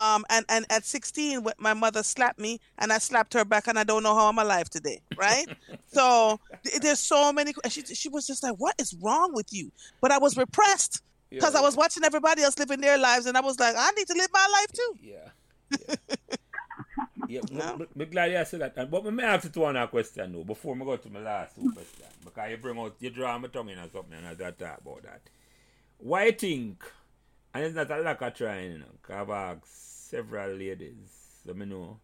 um 0.03 0.25
and 0.29 0.45
and 0.49 0.65
at 0.69 0.83
16 0.85 1.45
my 1.57 1.73
mother 1.73 2.03
slapped 2.03 2.39
me 2.39 2.59
and 2.77 2.91
i 2.91 2.97
slapped 2.97 3.33
her 3.33 3.45
back 3.45 3.67
and 3.67 3.79
i 3.79 3.83
don't 3.83 4.03
know 4.03 4.15
how 4.15 4.27
i'm 4.27 4.37
alive 4.37 4.69
today 4.69 4.99
right 5.15 5.47
so 5.87 6.39
there's 6.81 6.99
so 6.99 7.31
many 7.31 7.53
she, 7.69 7.81
she 7.85 8.09
was 8.09 8.25
just 8.27 8.43
like 8.43 8.55
what 8.57 8.75
is 8.79 8.95
wrong 9.01 9.31
with 9.33 9.47
you 9.51 9.71
but 10.01 10.11
i 10.11 10.17
was 10.17 10.35
repressed 10.37 11.01
because 11.29 11.55
i 11.55 11.61
was 11.61 11.75
watching 11.75 12.03
everybody 12.03 12.41
else 12.43 12.57
living 12.59 12.81
their 12.81 12.97
lives 12.97 13.25
and 13.25 13.37
i 13.37 13.41
was 13.41 13.59
like 13.59 13.75
i 13.77 13.91
need 13.91 14.07
to 14.07 14.13
live 14.17 14.29
my 14.33 14.47
life 14.59 14.71
too 14.73 14.93
Yeah. 15.01 15.29
Yeah. 17.25 17.41
yeah, 17.49 17.75
but 17.97 18.11
glad 18.11 18.31
you 18.31 18.43
said 18.45 18.59
that. 18.75 18.91
But 18.91 19.05
me 19.11 19.23
ask 19.23 19.55
you 19.55 19.61
one 19.61 19.87
question 19.87 20.33
though, 20.33 20.43
before 20.43 20.75
me 20.75 20.83
go 20.85 20.97
to 20.97 21.09
my 21.09 21.21
last 21.21 21.55
two 21.55 21.69
question. 21.73 22.05
Because 22.23 22.51
you 22.51 22.57
bring 22.57 22.77
out, 22.77 22.95
you 22.99 23.09
draw 23.09 23.37
my 23.39 23.47
tongue 23.47 23.69
in 23.69 23.79
or 23.79 23.89
something 23.91 24.17
and 24.17 24.27
I 24.27 24.33
don't 24.33 24.59
talk 24.59 24.79
about 24.81 25.03
that. 25.03 25.21
Why 25.99 26.31
think, 26.31 26.83
and 27.53 27.63
it's 27.63 27.75
not 27.75 27.89
a 27.91 27.97
lack 28.01 28.21
of 28.21 28.33
trying, 28.33 28.71
you 28.73 28.77
know, 28.79 28.85
'cause 29.01 29.15
I've 29.15 29.29
asked 29.29 29.92
several 30.13 30.51
ladies, 30.51 31.41
let 31.43 31.57
me 31.57 31.65
know. 31.65 31.97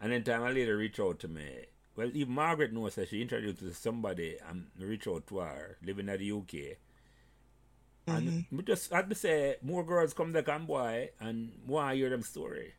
And 0.00 0.12
then 0.12 0.24
time 0.24 0.42
a 0.42 0.48
lady 0.48 0.70
reach 0.72 0.98
out 0.98 1.20
to 1.20 1.28
me. 1.28 1.66
Well, 1.94 2.10
even 2.12 2.34
Margaret 2.34 2.72
knows 2.72 2.96
that 2.96 3.10
she 3.10 3.22
introduced 3.22 3.60
to 3.60 3.72
somebody 3.74 4.36
and 4.48 4.66
reach 4.76 5.06
out 5.06 5.28
to 5.28 5.38
her, 5.38 5.76
living 5.84 6.08
in 6.08 6.18
the 6.18 6.32
UK. 6.32 6.78
And 8.08 8.28
mm-hmm. 8.28 8.56
me 8.56 8.62
just 8.64 8.90
had 8.90 9.08
to 9.08 9.14
say, 9.14 9.56
more 9.62 9.84
girls 9.84 10.14
come 10.14 10.32
back 10.32 10.48
and 10.48 10.66
boy, 10.66 11.10
and 11.20 11.52
want 11.64 11.92
to 11.92 11.96
hear 11.96 12.10
them 12.10 12.22
story. 12.22 12.74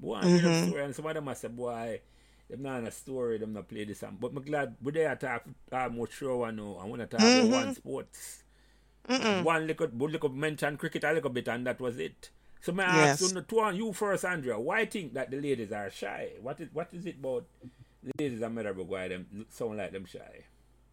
Want 0.00 0.24
to 0.24 0.28
hear 0.28 0.40
them 0.40 0.52
mm-hmm. 0.52 0.68
story, 0.68 0.84
and 0.84 0.96
some 0.96 1.06
of 1.06 1.14
them 1.14 1.28
I 1.28 1.34
say, 1.34 1.48
boy, 1.48 2.00
them 2.48 2.62
not 2.62 2.78
in 2.78 2.86
a 2.86 2.90
story, 2.90 3.38
them 3.38 3.52
not 3.52 3.68
play 3.68 3.84
this. 3.84 4.02
And, 4.02 4.18
but 4.18 4.32
I'm 4.34 4.42
glad 4.42 4.74
we 4.82 4.90
there 4.90 5.14
talk 5.14 5.44
almost 5.70 6.14
sure 6.14 6.46
I 6.46 6.50
know. 6.50 6.78
I 6.82 6.86
want 6.86 7.02
to 7.02 7.06
talk 7.06 7.20
about 7.20 7.44
mm-hmm. 7.44 7.52
one 7.52 7.74
sports. 7.76 8.42
One 9.06 9.66
little, 9.66 9.88
little 9.96 10.28
mention 10.30 10.76
cricket 10.76 11.04
a 11.04 11.12
little 11.12 11.30
bit, 11.30 11.46
and 11.48 11.66
that 11.66 11.80
was 11.80 11.98
it. 11.98 12.30
So 12.60 12.72
may 12.72 12.84
I 12.84 12.96
Yes. 12.96 13.22
ask 13.22 13.34
you, 13.34 13.40
to 13.40 13.72
you 13.74 13.92
first, 13.92 14.24
Andrea, 14.24 14.58
why 14.58 14.84
think 14.86 15.14
that 15.14 15.30
the 15.30 15.40
ladies 15.40 15.72
are 15.72 15.90
shy? 15.90 16.32
What 16.40 16.60
is 16.60 16.68
what 16.72 16.88
is 16.92 17.06
it 17.06 17.16
about 17.18 17.46
the 18.02 18.12
ladies 18.18 18.42
in 18.42 18.54
Meadowbrook 18.54 18.88
why 18.90 19.08
them 19.08 19.46
sound 19.50 19.78
like 19.78 19.92
them 19.92 20.04
shy? 20.04 20.44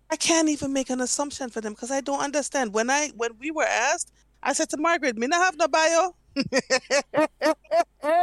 I 0.09 0.15
can't 0.15 0.47
even 0.49 0.71
make 0.71 0.89
an 0.89 1.01
assumption 1.01 1.49
for 1.49 1.59
them 1.59 1.73
because 1.73 1.91
I 1.91 1.99
don't 2.01 2.21
understand. 2.21 2.73
When 2.73 2.89
I 2.89 3.09
when 3.15 3.31
we 3.39 3.51
were 3.51 3.65
asked, 3.65 4.11
I 4.41 4.53
said 4.53 4.69
to 4.69 4.77
Margaret, 4.77 5.17
"Me 5.17 5.27
not 5.27 5.41
have 5.43 5.57
no 5.57 5.67
bio." 5.67 6.15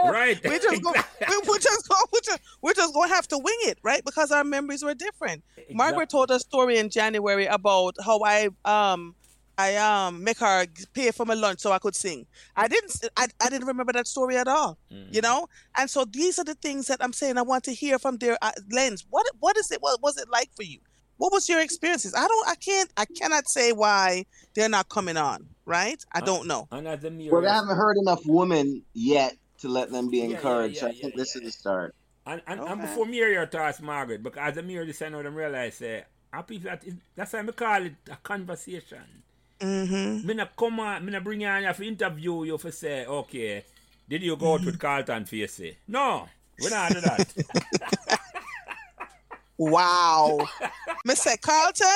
Right. 0.03 0.41
we 0.45 0.59
just 0.59 0.83
go, 0.83 0.93
we, 1.29 1.39
we 1.49 1.59
just 1.59 1.89
go, 1.89 1.97
we 2.13 2.21
just, 2.25 2.41
we're 2.63 2.75
just 2.75 2.95
going 2.95 3.09
to 3.09 3.15
have 3.15 3.27
to 3.29 3.39
wing 3.39 3.57
it, 3.63 3.79
right? 3.83 4.05
Because 4.05 4.31
our 4.31 4.45
memories 4.45 4.83
were 4.83 4.95
different. 4.95 5.45
Margaret 5.73 6.11
told 6.11 6.31
a 6.31 6.39
story 6.39 6.79
in 6.79 6.91
January 6.91 7.47
about 7.47 7.95
how 8.05 8.21
I 8.25 8.49
um 8.65 9.15
I 9.57 9.77
um 9.77 10.25
make 10.25 10.39
her 10.39 10.67
pay 10.95 11.11
for 11.13 11.25
my 11.25 11.35
lunch 11.35 11.61
so 11.61 11.73
I 11.73 11.79
could 11.79 11.95
sing. 11.95 12.27
I 12.57 12.69
didn't 12.69 12.91
s- 12.91 13.09
I, 13.17 13.27
I 13.43 13.49
didn't 13.51 13.67
remember 13.69 13.93
that 13.93 14.07
story 14.09 14.37
at 14.37 14.49
all. 14.49 14.79
You 14.89 15.21
know? 15.21 15.47
And 15.77 15.89
so 15.89 16.05
these 16.05 16.39
are 16.39 16.45
the 16.45 16.55
things 16.57 16.87
that 16.89 16.99
I'm 17.03 17.13
saying 17.13 17.39
I 17.39 17.43
want 17.43 17.65
to 17.65 17.75
hear 17.75 17.99
from 17.99 18.17
their 18.19 18.37
uh, 18.43 18.53
lens. 18.71 19.05
What 19.11 19.27
what 19.39 19.57
is 19.57 19.71
it 19.71 19.81
what 19.81 20.03
was 20.03 20.17
it 20.19 20.29
like 20.31 20.51
for 20.57 20.65
you? 20.65 20.79
What 21.17 21.33
was 21.33 21.49
your 21.49 21.61
experiences? 21.61 22.15
I 22.15 22.27
don't 22.27 22.49
I 22.49 22.55
can't 22.57 22.91
I 22.97 23.05
cannot 23.05 23.49
say 23.49 23.73
why 23.73 24.25
they're 24.55 24.69
not 24.69 24.89
coming 24.89 25.17
on, 25.17 25.47
right? 25.65 26.03
I 26.13 26.21
don't 26.21 26.47
know. 26.49 26.67
And 26.73 26.89
as 26.89 27.01
the 27.01 27.11
mirror, 27.11 27.41
Well, 27.41 27.49
I 27.51 27.55
haven't 27.55 27.77
heard 27.77 27.97
enough 27.97 28.23
women 28.27 28.83
yet 28.95 29.37
to 29.59 29.69
let 29.69 29.91
them 29.93 30.11
be 30.11 30.19
Yeah, 30.19 30.25
yeah, 30.25 30.37
encouraged. 30.37 30.79
so 30.79 30.87
I 30.89 30.91
think 30.91 31.03
yeah, 31.05 31.11
this 31.17 31.37
yeah. 31.37 31.43
is 31.43 31.47
the 31.47 31.53
start. 31.53 31.95
And, 32.27 32.43
and, 32.47 32.61
and 32.61 32.81
before 32.81 33.07
me 33.07 33.19
hear 33.19 33.31
your 33.31 33.47
thoughts, 33.47 33.81
Margaret, 33.83 34.23
because 34.23 34.53
as 34.53 34.59
I 34.59 34.63
hear 34.67 34.85
this, 34.87 35.03
I 35.03 35.11
know 35.11 35.23
them 35.23 35.35
realize, 35.35 35.75
say, 35.75 36.05
uh, 36.33 36.43
people 36.43 36.71
that 36.71 36.83
is, 36.85 36.95
that's 37.15 37.33
why 37.35 37.41
I 37.41 37.47
call 37.53 37.83
it 37.85 37.95
a 38.11 38.17
conversation. 38.17 39.05
Mm-hmm. 39.65 40.27
Me 40.27 40.35
not 40.35 40.55
come 40.57 40.81
on, 40.81 41.05
me 41.05 41.13
not 41.13 41.25
bring 41.25 41.41
you 41.41 41.49
on 41.49 41.73
for 41.75 41.83
interview 41.83 42.45
you 42.45 42.59
for 42.59 42.71
say, 42.71 43.07
okay, 43.07 43.65
did 44.09 44.23
you 44.23 44.37
go 44.37 44.55
out 44.55 44.65
with 44.65 44.79
Carlton 44.79 45.25
for 45.25 45.37
you 45.37 45.47
say? 45.49 45.79
No, 45.89 46.29
we 46.63 46.69
not 46.71 46.93
do 46.93 47.01
that. 47.01 48.21
Wow. 49.57 50.49
Me 51.05 51.15
say, 51.15 51.37
Carlton, 51.37 51.87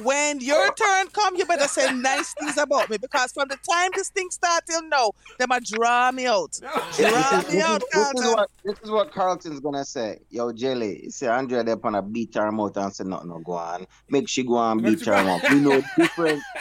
when 0.00 0.40
your 0.40 0.74
turn 0.74 1.06
come, 1.12 1.36
you 1.36 1.44
better 1.44 1.68
say 1.68 1.92
nice 1.94 2.34
things 2.34 2.58
about 2.58 2.90
me 2.90 2.96
because 2.96 3.30
from 3.30 3.46
the 3.48 3.56
time 3.70 3.90
this 3.94 4.08
thing 4.08 4.28
start 4.30 4.64
till 4.68 4.82
now, 4.88 5.12
them 5.38 5.52
a 5.52 5.60
draw 5.60 6.10
me 6.10 6.26
out. 6.26 6.58
Draw 6.60 6.90
This 6.96 7.52
me 7.52 7.58
is, 7.58 7.64
out, 7.64 7.80
this, 7.80 7.88
is 7.88 7.92
Carlton. 7.94 8.32
what, 8.32 8.50
this 8.64 8.78
is 8.82 8.90
what 8.90 9.12
Carlton's 9.12 9.60
gonna 9.60 9.84
say. 9.84 10.18
Yo, 10.30 10.50
Jelly, 10.52 11.02
he 11.04 11.10
say 11.10 11.28
Andrea 11.28 11.62
there 11.62 11.76
on 11.84 11.94
a 11.94 12.02
beat 12.02 12.34
her 12.34 12.50
mouth 12.50 12.76
and 12.78 12.92
say 12.92 13.04
nothing 13.04 13.28
no 13.28 13.38
go 13.38 13.52
on. 13.52 13.86
Make 14.08 14.28
she 14.28 14.42
go 14.42 14.56
on 14.56 14.82
beat 14.82 14.98
she 14.98 15.04
her 15.06 15.12
go- 15.12 15.24
mouth. 15.24 15.42
We 15.50 15.60
know 15.60 15.82
different. 15.96 16.42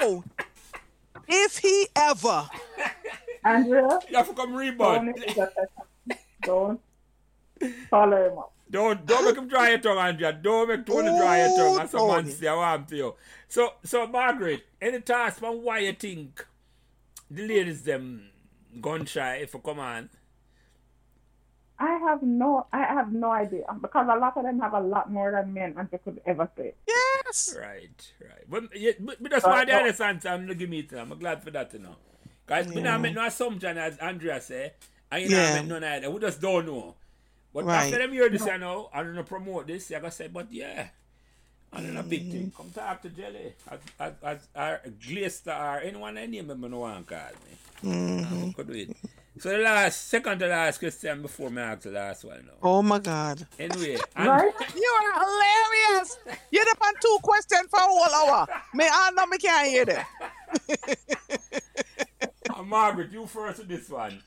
Oh, 0.00 0.24
If 1.28 1.58
he 1.58 1.86
ever, 1.96 2.48
Andrea, 3.44 3.98
you 4.08 4.16
have 4.16 4.28
to 4.28 4.34
come 4.34 4.52
don't 4.52 4.58
rebound. 4.58 5.06
make 5.06 5.18
it 5.18 5.30
a 5.30 5.34
second. 5.34 5.68
Don't 6.44 6.80
call 7.90 8.10
her 8.10 8.26
him 8.30 8.38
up. 8.38 8.52
Don't 8.70 9.04
don't 9.06 9.24
make 9.24 9.36
him 9.36 9.48
dry 9.48 9.70
your 9.70 9.78
tongue, 9.78 9.98
Andrea. 9.98 10.32
Don't 10.32 10.68
make 10.68 10.86
Tony 10.86 11.16
dry 11.18 11.40
your 11.40 11.50
oh, 11.50 11.56
tongue. 11.56 11.76
That's 11.76 11.94
Oh, 11.94 12.08
man 12.08 12.24
Tony. 12.24 12.30
say 12.30 12.48
I 12.48 12.54
want 12.54 12.88
to 12.88 12.96
you. 12.96 13.14
So 13.48 13.74
so 13.84 14.06
Margaret, 14.06 14.64
any 14.80 15.00
thoughts 15.00 15.38
from 15.38 15.62
why 15.62 15.80
you 15.80 15.92
think 15.92 16.46
the 17.30 17.46
ladies 17.46 17.82
them 17.82 18.30
gun 18.80 19.04
shy 19.06 19.36
if 19.36 19.50
for 19.50 19.60
come 19.60 19.80
on? 19.80 20.10
I 21.80 21.96
have 21.98 22.22
no, 22.22 22.66
I 22.72 22.80
have 22.84 23.10
no 23.12 23.30
idea 23.32 23.64
because 23.80 24.06
a 24.10 24.16
lot 24.18 24.36
of 24.36 24.44
them 24.44 24.60
have 24.60 24.74
a 24.74 24.80
lot 24.80 25.10
more 25.10 25.32
than 25.32 25.52
me 25.54 25.62
and 25.62 25.76
Andrea 25.78 25.98
could 26.04 26.20
ever 26.26 26.48
say. 26.56 26.74
yes. 26.86 27.56
Right, 27.58 28.12
right. 28.20 28.44
But, 28.48 28.64
yeah, 28.78 28.92
but, 29.00 29.22
but 29.22 29.30
that's 29.30 29.44
But- 29.44 29.50
why 29.50 29.64
the 29.64 29.72
but- 29.72 29.82
honest 29.82 30.00
answer 30.00 30.28
I'm 30.28 30.42
gonna 30.42 30.54
give 30.54 30.68
me 30.68 30.80
it. 30.80 30.92
I'm 30.92 31.08
glad 31.18 31.42
for 31.42 31.50
that, 31.52 31.72
you 31.72 31.78
know. 31.80 31.96
Guys, 32.46 32.68
we 32.68 32.82
not 32.82 33.00
make 33.00 33.14
no 33.14 33.24
assumption 33.24 33.78
as 33.78 33.96
Andrea 33.98 34.40
say. 34.40 34.72
And 35.10 35.22
you 35.22 35.30
Yeah. 35.36 35.54
not 35.54 35.54
make 35.60 35.66
none 35.68 35.84
of 35.84 36.02
that. 36.02 36.12
We 36.12 36.20
just 36.20 36.40
don't 36.40 36.66
know. 36.66 36.94
But 37.54 37.64
Right. 37.64 37.84
after 37.86 37.98
them 37.98 38.12
hear 38.12 38.28
this, 38.28 38.44
you 38.44 38.58
know, 38.58 38.90
I'm 38.92 39.06
gonna 39.06 39.24
promote 39.24 39.66
this. 39.66 39.88
You 39.90 39.96
gotta 39.98 40.10
say, 40.10 40.28
but 40.28 40.52
yeah. 40.52 40.88
And 41.72 41.86
then 41.86 41.96
a 41.96 42.02
big 42.02 42.30
thing. 42.30 42.52
Come 42.56 42.70
talk 42.70 43.00
to 43.02 43.08
Jelly. 43.10 43.54
As, 43.70 43.78
as, 44.00 44.12
as 44.24 44.48
our 44.56 44.80
Glaster 45.08 45.52
or 45.52 45.78
anyone 45.80 46.18
I 46.18 46.26
name 46.26 46.48
them, 46.48 46.60
no 46.62 46.80
one 46.80 47.04
call 47.04 47.18
me. 47.46 47.88
Mm-hmm. 47.90 48.48
I 48.48 48.52
could 48.52 48.66
do 48.66 48.72
it. 48.74 48.96
So 49.40 49.48
the 49.48 49.56
last, 49.56 50.08
second 50.08 50.38
to 50.40 50.48
last 50.48 50.80
question 50.80 51.22
before 51.22 51.48
me 51.48 51.62
ask 51.62 51.80
the 51.80 51.90
last 51.92 52.24
one 52.24 52.44
now. 52.46 52.52
Oh 52.62 52.82
my 52.82 52.98
God. 52.98 53.46
Anyway, 53.58 53.96
Right? 54.14 54.52
You 54.76 54.98
are 55.00 55.24
hilarious. 55.24 56.18
You're 56.50 56.68
up 56.68 56.78
on 56.82 56.92
two 57.00 57.18
questions 57.22 57.66
for 57.70 57.78
a 57.78 57.82
whole 57.82 58.28
hour. 58.28 58.46
Me, 58.74 58.84
I 58.86 59.10
know 59.12 59.24
me 59.26 59.38
can't 59.38 59.66
hear 59.66 59.84
that. 59.86 60.06
Uh, 62.54 62.62
Margaret, 62.64 63.12
you 63.12 63.24
first 63.26 63.60
with 63.60 63.68
this 63.68 63.88
one. 63.88 64.20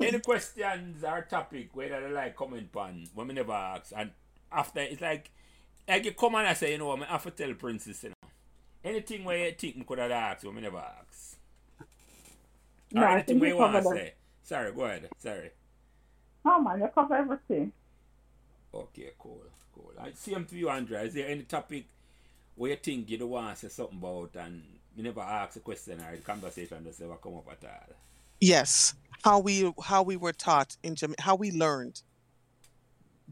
Any 0.00 0.18
questions 0.18 1.04
or 1.04 1.22
topic 1.30 1.68
whether 1.76 2.00
they 2.00 2.12
like 2.12 2.34
comment 2.34 2.70
on 2.74 3.06
when 3.14 3.28
we 3.28 3.34
never 3.34 3.52
ask 3.52 3.92
and 3.96 4.10
after 4.50 4.80
it's 4.80 5.00
like 5.00 5.30
like 5.86 6.04
you 6.04 6.12
come 6.12 6.34
and 6.36 6.48
I 6.48 6.54
say, 6.54 6.72
you 6.72 6.78
know, 6.78 6.90
I 6.90 7.04
have 7.04 7.22
to 7.24 7.30
tell 7.30 7.52
Princess, 7.54 8.02
you 8.02 8.08
know. 8.08 8.28
Anything 8.82 9.24
where 9.24 9.46
you 9.46 9.52
think 9.52 9.76
we 9.76 9.84
could 9.84 9.98
have 9.98 10.10
asked 10.10 10.44
when 10.44 10.56
we 10.56 10.62
never 10.62 10.78
ask. 10.78 11.36
Or 11.80 11.86
No, 13.00 13.06
I 13.06 13.12
anything 13.14 13.38
where 13.38 13.48
you 13.50 13.54
you 13.54 13.60
want 13.60 13.74
to 13.74 13.82
covered 13.82 13.96
say. 13.98 14.14
Sorry, 14.44 14.72
go 14.72 14.84
ahead. 14.84 15.08
Sorry. 15.18 15.50
No, 16.44 16.60
man, 16.60 16.80
you 16.80 16.88
cover 16.94 17.14
everything. 17.14 17.72
Okay, 18.74 19.12
cool, 19.18 19.42
cool. 19.74 19.92
I 19.98 20.12
same 20.12 20.44
to 20.44 20.56
you, 20.56 20.68
Andrea. 20.68 21.02
Is 21.02 21.14
there 21.14 21.28
any 21.28 21.42
topic 21.42 21.86
where 22.54 22.72
you 22.72 22.76
think 22.76 23.08
you 23.08 23.16
don't 23.16 23.30
want 23.30 23.56
to 23.56 23.62
say 23.62 23.68
something 23.68 23.96
about 23.96 24.36
and 24.36 24.62
you 24.94 25.02
never 25.02 25.20
ask 25.20 25.56
a 25.56 25.60
question 25.60 26.00
or 26.00 26.14
the 26.14 26.22
conversation 26.22 26.84
does 26.84 27.00
never 27.00 27.16
come 27.16 27.36
up 27.36 27.48
at 27.50 27.64
all? 27.64 27.96
Yes, 28.40 28.94
how 29.22 29.38
we 29.38 29.72
how 29.82 30.02
we 30.02 30.16
were 30.16 30.32
taught 30.32 30.76
in 30.82 30.94
Jamaica, 30.94 31.22
how 31.22 31.36
we 31.36 31.50
learned. 31.50 32.02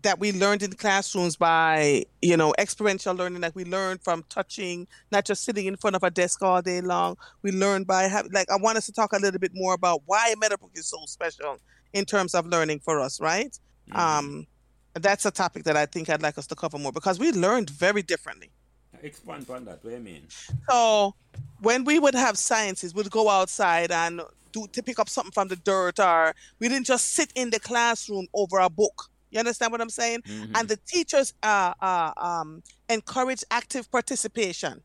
That 0.02 0.18
we 0.18 0.32
learned 0.32 0.62
in 0.62 0.72
classrooms 0.72 1.36
by 1.36 2.05
you 2.20 2.36
know 2.36 2.55
experiential 2.58 3.14
learning, 3.14 3.40
like 3.40 3.55
we 3.55 3.64
learned 3.64 4.02
from 4.02 4.24
touching, 4.28 4.89
not 5.10 5.24
just 5.24 5.44
sitting 5.44 5.66
in 5.66 5.76
front 5.76 5.97
of 5.97 6.02
a 6.02 6.10
desk 6.10 6.42
all 6.42 6.60
day 6.60 6.81
long. 6.81 7.16
We 7.42 7.52
learned 7.52 7.86
by 7.86 8.05
having, 8.05 8.32
like 8.32 8.50
I 8.50 8.56
want 8.56 8.78
us 8.78 8.86
to 8.86 8.92
talk 8.92 9.12
a 9.12 9.18
little 9.18 9.39
bit 9.39 9.52
more 9.55 9.74
about 9.74 10.02
why 10.06 10.34
Meadowbrook 10.39 10.72
is 10.74 10.86
so 10.86 10.98
special 11.06 11.58
in 11.92 12.05
terms 12.05 12.34
of 12.34 12.47
learning 12.47 12.81
for 12.81 13.00
us, 13.00 13.20
right? 13.20 13.56
Um, 13.92 14.47
that's 14.94 15.26
a 15.26 15.31
topic 15.31 15.64
that 15.64 15.76
I 15.76 15.86
think 15.86 16.10
I'd 16.10 16.22
like 16.22 16.39
us 16.39 16.47
to 16.48 16.55
cover 16.55 16.78
more 16.78 16.92
because 16.92 17.18
we 17.18 17.32
learned 17.32 17.70
very 17.70 18.02
differently. 18.02 18.50
Expand 19.02 19.47
on 19.50 19.64
that. 19.64 19.82
What 19.82 19.90
do 19.90 19.97
you 19.97 20.02
mean? 20.02 20.26
So 20.68 21.14
when 21.60 21.84
we 21.84 21.98
would 21.98 22.14
have 22.14 22.39
sciences, 22.39 22.94
we'd 22.94 23.10
go 23.10 23.28
outside 23.28 23.90
and 23.90 24.20
do 24.52 24.66
to 24.72 24.82
pick 24.82 24.98
up 24.98 25.08
something 25.08 25.32
from 25.32 25.48
the 25.48 25.56
dirt, 25.56 25.98
or 25.98 26.34
we 26.58 26.68
didn't 26.68 26.86
just 26.86 27.10
sit 27.10 27.32
in 27.34 27.50
the 27.50 27.58
classroom 27.58 28.26
over 28.34 28.58
a 28.58 28.70
book. 28.70 29.10
You 29.33 29.39
understand 29.41 29.73
what 29.73 29.81
I'm 29.81 29.91
saying? 29.91 30.20
Mhm. 30.23 30.51
And 30.55 30.69
the 30.69 30.77
teachers 30.77 31.33
uh, 31.43 31.73
uh, 31.81 32.12
um, 32.17 32.62
encourage 32.89 33.43
active 33.51 33.91
participation. 33.91 34.83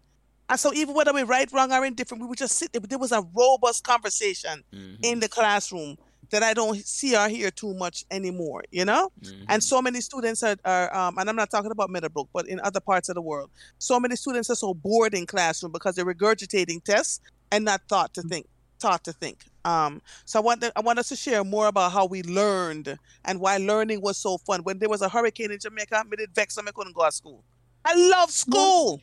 And 0.50 0.58
so 0.60 0.74
even 0.74 0.96
whether 0.96 1.14
we're 1.14 1.26
right, 1.26 1.52
wrong, 1.52 1.72
or 1.74 1.86
indifferent, 1.86 2.22
we 2.24 2.28
would 2.30 2.38
just 2.38 2.56
sit 2.58 2.72
there. 2.72 2.80
But 2.80 2.90
there 2.90 2.98
was 3.00 3.12
a 3.12 3.22
robust 3.36 3.84
conversation 3.84 4.64
Mhm. 4.74 4.98
in 5.04 5.20
the 5.20 5.28
classroom 5.28 5.98
that 6.30 6.44
I 6.44 6.54
don't 6.54 6.86
see 6.86 7.16
or 7.18 7.28
hear 7.30 7.52
too 7.52 7.74
much 7.74 8.06
anymore. 8.12 8.64
You 8.72 8.86
know. 8.86 9.12
Mhm. 9.22 9.46
And 9.50 9.62
so 9.64 9.82
many 9.82 10.00
students 10.00 10.44
are, 10.44 10.56
are 10.64 10.96
um, 10.96 11.18
and 11.18 11.30
I'm 11.30 11.36
not 11.36 11.50
talking 11.52 11.72
about 11.72 11.90
Meadowbrook, 11.90 12.30
but 12.34 12.48
in 12.48 12.60
other 12.62 12.80
parts 12.80 13.10
of 13.10 13.16
the 13.16 13.22
world, 13.22 13.50
so 13.78 14.00
many 14.00 14.16
students 14.16 14.50
are 14.50 14.56
so 14.56 14.74
bored 14.74 15.14
in 15.14 15.26
classroom 15.26 15.72
because 15.74 15.96
they're 15.96 16.06
regurgitating 16.06 16.84
tests 16.86 17.20
and 17.52 17.66
not 17.66 17.82
thought 17.90 18.14
to 18.14 18.22
think, 18.22 18.46
taught 18.80 19.04
to 19.04 19.12
think. 19.14 19.46
Um, 19.68 20.02
so 20.24 20.40
I 20.40 20.42
want 20.42 20.62
the, 20.62 20.72
I 20.78 20.80
want 20.82 20.98
us 20.98 21.10
to 21.10 21.16
share 21.18 21.44
more 21.44 21.68
about 21.68 21.92
how 21.92 22.06
we 22.06 22.24
learned 22.24 22.98
and 23.26 23.40
why 23.42 23.58
learning 23.58 24.00
was 24.02 24.16
so 24.16 24.38
fun. 24.38 24.62
When 24.64 24.80
there 24.80 24.88
was 24.88 25.02
a 25.02 25.10
hurricane 25.10 25.52
in 25.52 25.60
Jamaica, 25.60 26.06
me 26.10 26.16
did 26.16 26.34
vex 26.34 26.56
and 26.58 26.70
I 26.70 26.72
couldn't 26.72 26.96
go 26.96 27.06
to 27.06 27.12
school. 27.12 27.44
I 27.84 27.94
love 28.10 28.32
school. 28.32 29.02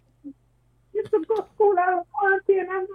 used 0.94 1.10
to 1.10 1.23
go 1.28 1.36
to 1.43 1.47
school 1.55 1.75
out 1.78 1.99
of 1.99 2.07
quarantine 2.10 2.67
and 2.70 2.89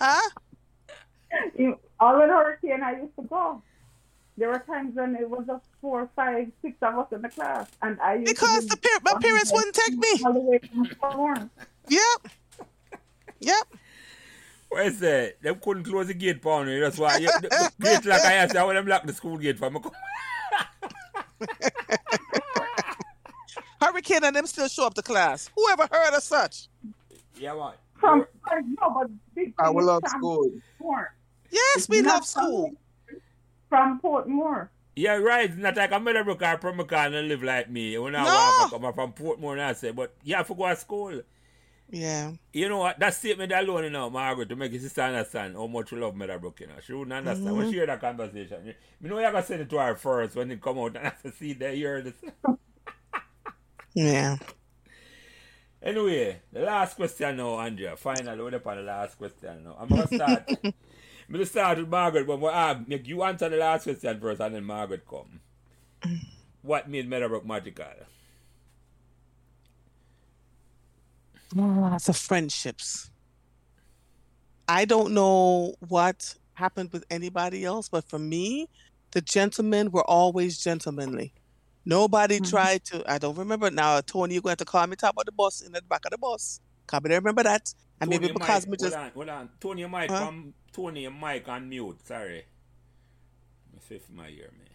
Huh? 0.00 0.30
You- 1.58 1.78
all 2.00 2.20
in 2.22 2.28
hurricane 2.28 2.82
I 2.82 2.92
used 3.00 3.16
to 3.16 3.22
go. 3.22 3.62
There 4.36 4.50
were 4.50 4.58
times 4.60 4.94
when 4.94 5.16
it 5.16 5.28
was 5.28 5.44
just 5.46 5.64
four, 5.80 6.08
five, 6.14 6.52
six 6.62 6.76
of 6.82 6.96
us 6.98 7.06
in 7.12 7.22
the 7.22 7.28
class, 7.28 7.68
and 7.82 7.98
I 8.00 8.14
used 8.16 8.26
Because 8.26 8.66
to 8.66 8.68
the 8.68 8.76
par- 8.76 9.00
my 9.14 9.20
parents 9.20 9.50
wouldn't 9.52 9.74
take 9.74 9.96
me. 9.96 10.20
all 10.24 10.32
the 10.34 10.38
way 10.40 10.58
from 10.58 10.84
Thorn. 11.00 11.50
Yep. 11.88 12.30
Yep. 14.70 14.78
Where's 14.78 14.98
that? 14.98 15.42
Them 15.42 15.58
couldn't 15.62 15.84
close 15.84 16.06
the 16.08 16.14
gate 16.14 16.42
for 16.42 16.64
me. 16.64 16.78
That's 16.78 16.98
why 16.98 17.16
you, 17.18 17.26
the, 17.40 17.70
the 17.78 17.84
gate 17.84 18.04
lock 18.04 18.20
I 18.24 18.34
asked, 18.34 18.56
I 18.56 18.64
want 18.64 18.76
them 18.76 18.86
lock 18.86 19.04
the 19.06 19.12
school 19.12 19.36
gate 19.38 19.58
for 19.58 19.70
me. 19.70 19.80
Hurricane 23.80 24.24
and 24.24 24.34
them 24.36 24.46
still 24.46 24.68
show 24.68 24.86
up 24.86 24.94
to 24.94 25.02
class. 25.02 25.50
Whoever 25.56 25.88
heard 25.90 26.14
of 26.14 26.22
such? 26.22 26.66
Yeah, 27.36 27.52
what? 27.54 27.78
From 28.00 28.26
no, 28.80 28.90
but 28.94 29.10
big 29.34 29.54
I 29.58 29.70
will 29.70 29.80
is 29.80 29.86
love 29.86 30.02
from 30.02 30.20
school. 30.20 30.50
Portmore. 30.80 31.06
Yes, 31.50 31.76
It's 31.76 31.88
we 31.88 32.02
not 32.02 32.14
love 32.14 32.26
school. 32.26 32.72
From 33.68 34.00
Portmore. 34.00 34.68
Yeah, 34.96 35.16
right. 35.16 35.56
Not 35.56 35.76
like 35.76 35.92
a 35.92 36.00
Meadowbrook 36.00 36.42
or 36.42 36.58
Pemmican 36.58 37.14
and 37.14 37.28
live 37.28 37.42
like 37.44 37.70
me. 37.70 37.96
When 37.98 38.16
I 38.16 38.24
No. 38.24 38.24
walk, 38.24 38.72
I 38.72 38.78
come 38.78 38.92
from 38.94 39.12
Portmore 39.12 39.52
and 39.52 39.62
I 39.62 39.72
say, 39.74 39.92
but 39.92 40.14
you 40.24 40.34
have 40.34 40.48
to 40.48 40.54
go 40.54 40.68
to 40.68 40.76
school. 40.76 41.20
Yeah. 41.90 42.32
You 42.52 42.68
know 42.68 42.78
what? 42.78 42.98
That 42.98 43.14
statement 43.14 43.50
alone, 43.52 43.84
you 43.84 43.90
know, 43.90 44.10
Margaret, 44.10 44.48
to 44.50 44.56
make 44.56 44.72
his 44.72 44.82
sister 44.82 45.02
understand 45.02 45.56
how 45.56 45.66
much 45.66 45.90
we 45.90 45.98
love 45.98 46.14
Meadowbrook, 46.14 46.60
you 46.60 46.66
know. 46.66 46.74
She 46.84 46.92
wouldn't 46.92 47.12
understand. 47.14 47.56
Mm-hmm. 47.56 47.66
We 47.66 47.72
share 47.72 47.86
that 47.86 48.00
conversation. 48.00 48.66
You 48.66 48.74
you 49.00 49.08
know, 49.08 49.18
you 49.18 49.24
gotta 49.24 49.42
send 49.42 49.62
it 49.62 49.70
to 49.70 49.78
her 49.78 49.96
first 49.96 50.36
when 50.36 50.50
it 50.50 50.60
come 50.60 50.78
out 50.78 50.96
and 50.96 51.04
have 51.04 51.22
to 51.22 51.32
see 51.32 51.54
that 51.54 51.76
you 51.76 51.86
hear 51.86 52.02
this. 52.02 52.14
Yeah. 53.94 54.36
Anyway, 55.82 56.40
the 56.52 56.60
last 56.60 56.94
question 56.94 57.36
now, 57.36 57.58
Andrea. 57.58 57.96
Finally, 57.96 58.40
we're 58.40 58.50
the 58.50 58.82
last 58.82 59.18
question 59.18 59.64
now. 59.64 59.76
I'm 59.78 59.88
gonna 59.88 60.06
start. 60.06 60.48
I'm 60.64 60.72
gonna 61.32 61.46
start 61.46 61.78
with 61.78 61.88
Margaret, 61.88 62.26
but 62.26 62.38
we'll, 62.38 62.54
uh, 62.54 62.78
make 62.86 63.08
you 63.08 63.22
answer 63.24 63.48
the 63.48 63.56
last 63.56 63.84
question 63.84 64.20
first, 64.20 64.40
and 64.40 64.54
then 64.54 64.64
Margaret 64.64 65.04
come. 65.08 65.40
What 66.62 66.88
made 66.88 67.08
Meadowbrook 67.08 67.44
magical? 67.46 67.86
Lots 71.54 72.08
of 72.08 72.16
friendships. 72.16 73.10
I 74.68 74.84
don't 74.84 75.14
know 75.14 75.74
what 75.88 76.34
happened 76.54 76.92
with 76.92 77.04
anybody 77.10 77.64
else, 77.64 77.88
but 77.88 78.04
for 78.08 78.18
me, 78.18 78.68
the 79.12 79.20
gentlemen 79.20 79.90
were 79.90 80.04
always 80.04 80.58
gentlemanly. 80.58 81.32
Nobody 81.86 82.38
Mhm. 82.38 82.50
tried 82.50 82.84
to. 82.86 83.02
I 83.10 83.16
don't 83.18 83.36
remember 83.36 83.70
now. 83.70 84.00
Tony, 84.02 84.34
you're 84.34 84.42
going 84.42 84.56
to 84.56 84.64
call 84.66 84.86
me 84.86 84.96
top 84.96 85.16
of 85.16 85.24
the 85.24 85.32
bus 85.32 85.62
in 85.62 85.72
the 85.72 85.80
back 85.82 86.04
of 86.04 86.10
the 86.10 86.18
bus. 86.18 86.60
Can't 86.86 87.04
remember 87.04 87.42
that. 87.42 87.72
And 88.00 88.10
maybe 88.10 88.28
because 88.28 88.66
Mike, 88.66 88.70
me 88.70 88.76
just 88.76 88.94
hold 88.94 89.06
on, 89.06 89.12
hold 89.12 89.28
on. 89.30 89.50
Tony, 89.60 89.80
your 89.80 89.88
mic 89.88 90.10
Huh? 90.10 90.30
Tony, 90.72 91.02
your 91.02 91.10
mic 91.10 91.48
on 91.48 91.68
mute. 91.68 92.06
Sorry. 92.06 92.44
See 93.88 93.94
if 93.94 94.10
my 94.10 94.28
ear 94.28 94.52
me. 94.58 94.66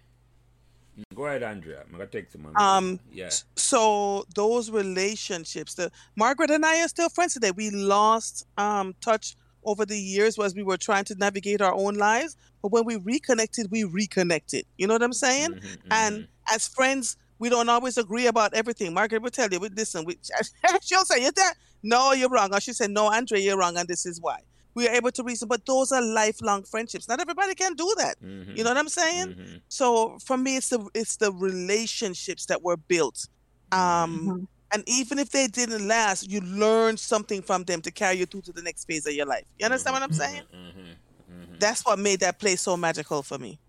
Go 1.16 1.26
ahead, 1.26 1.44
Andrea. 1.44 1.82
I'm 1.86 1.92
gonna 1.92 2.08
take 2.08 2.30
some. 2.32 2.46
Um, 2.56 3.00
yeah. 3.12 3.30
so 3.56 4.26
those 4.36 4.70
relationships 4.70 5.74
the 5.76 5.92
margaret 6.16 6.50
and 6.52 6.66
i 6.66 6.82
are 6.84 6.88
still 6.88 7.10
friends 7.10 7.34
today 7.34 7.52
we 7.52 7.70
lost 7.72 8.46
um 8.58 8.94
touch 9.02 9.36
over 9.66 9.86
the 9.86 9.98
years 9.98 10.38
as 10.40 10.54
we 10.56 10.64
were 10.64 10.78
trying 10.78 11.04
to 11.06 11.16
navigate 11.16 11.62
our 11.62 11.74
own 11.74 11.96
lives 11.96 12.36
but 12.62 12.72
when 12.72 12.86
we 12.86 12.98
reconnected 12.98 13.72
we 13.72 13.84
reconnected 13.84 14.66
you 14.78 14.86
know 14.88 14.94
what 14.94 15.04
i'm 15.04 15.14
saying 15.14 15.54
Mhm, 15.54 15.78
and 15.92 16.16
mhm. 16.24 16.28
as 16.54 16.68
friends 16.68 17.18
we 17.40 17.50
don't 17.50 17.70
always 17.70 17.98
agree 17.98 18.28
about 18.28 18.54
everything 18.54 18.94
margaret 18.94 19.22
will 19.22 19.30
tell 19.30 19.50
you 19.50 19.60
we 19.60 19.70
listen 19.70 20.06
we, 20.06 20.18
she'll 20.82 21.06
say 21.06 21.22
you're 21.22 21.32
that 21.32 21.56
no 21.82 22.12
you're 22.14 22.30
wrong 22.30 22.54
or 22.54 22.60
she 22.60 22.74
said 22.74 22.92
no 22.92 23.12
Andrea, 23.12 23.42
you're 23.42 23.58
wrong 23.58 23.78
and 23.78 23.88
this 23.88 24.06
is 24.06 24.20
why 24.22 24.38
we 24.76 24.88
are 24.88 24.96
able 24.96 25.12
to 25.12 25.24
reason 25.24 25.48
but 25.48 25.66
those 25.66 25.92
are 25.92 26.02
lifelong 26.02 26.64
friendships 26.64 27.08
not 27.08 27.20
everybody 27.22 27.54
can 27.56 27.74
do 27.76 27.94
that 27.98 28.16
Mhm, 28.22 28.58
you 28.58 28.64
know 28.64 28.70
what 28.72 28.78
i'm 28.78 28.90
saying 28.90 29.34
mhm, 29.38 29.62
so 29.68 30.18
for 30.26 30.38
me 30.38 30.58
it's 30.58 30.70
the 30.70 30.88
it's 30.94 31.18
the 31.18 31.32
relationships 31.32 32.46
that 32.48 32.62
were 32.62 32.78
built 32.78 33.28
um 33.72 34.26
Mhm. 34.28 34.48
and 34.74 34.84
even 34.88 35.20
if 35.20 35.30
they 35.30 35.48
didn't 35.48 35.88
last 35.88 36.30
you 36.30 36.42
learn 36.42 36.98
something 36.98 37.42
from 37.42 37.64
them 37.64 37.82
to 37.82 37.92
carry 37.92 38.18
you 38.18 38.26
through 38.26 38.42
to 38.42 38.52
the 38.54 38.62
next 38.62 38.86
phase 38.86 39.06
of 39.06 39.14
your 39.14 39.26
life 39.26 39.46
you 39.58 39.66
understand 39.66 39.94
what 39.94 40.04
i'm 40.04 40.14
saying 40.14 40.42
mhm, 40.54 40.96
mhm, 41.30 41.60
that's 41.60 41.86
what 41.86 42.00
made 42.00 42.20
that 42.20 42.40
place 42.40 42.62
so 42.62 42.76
magical 42.76 43.22
for 43.24 43.38
me. 43.38 43.60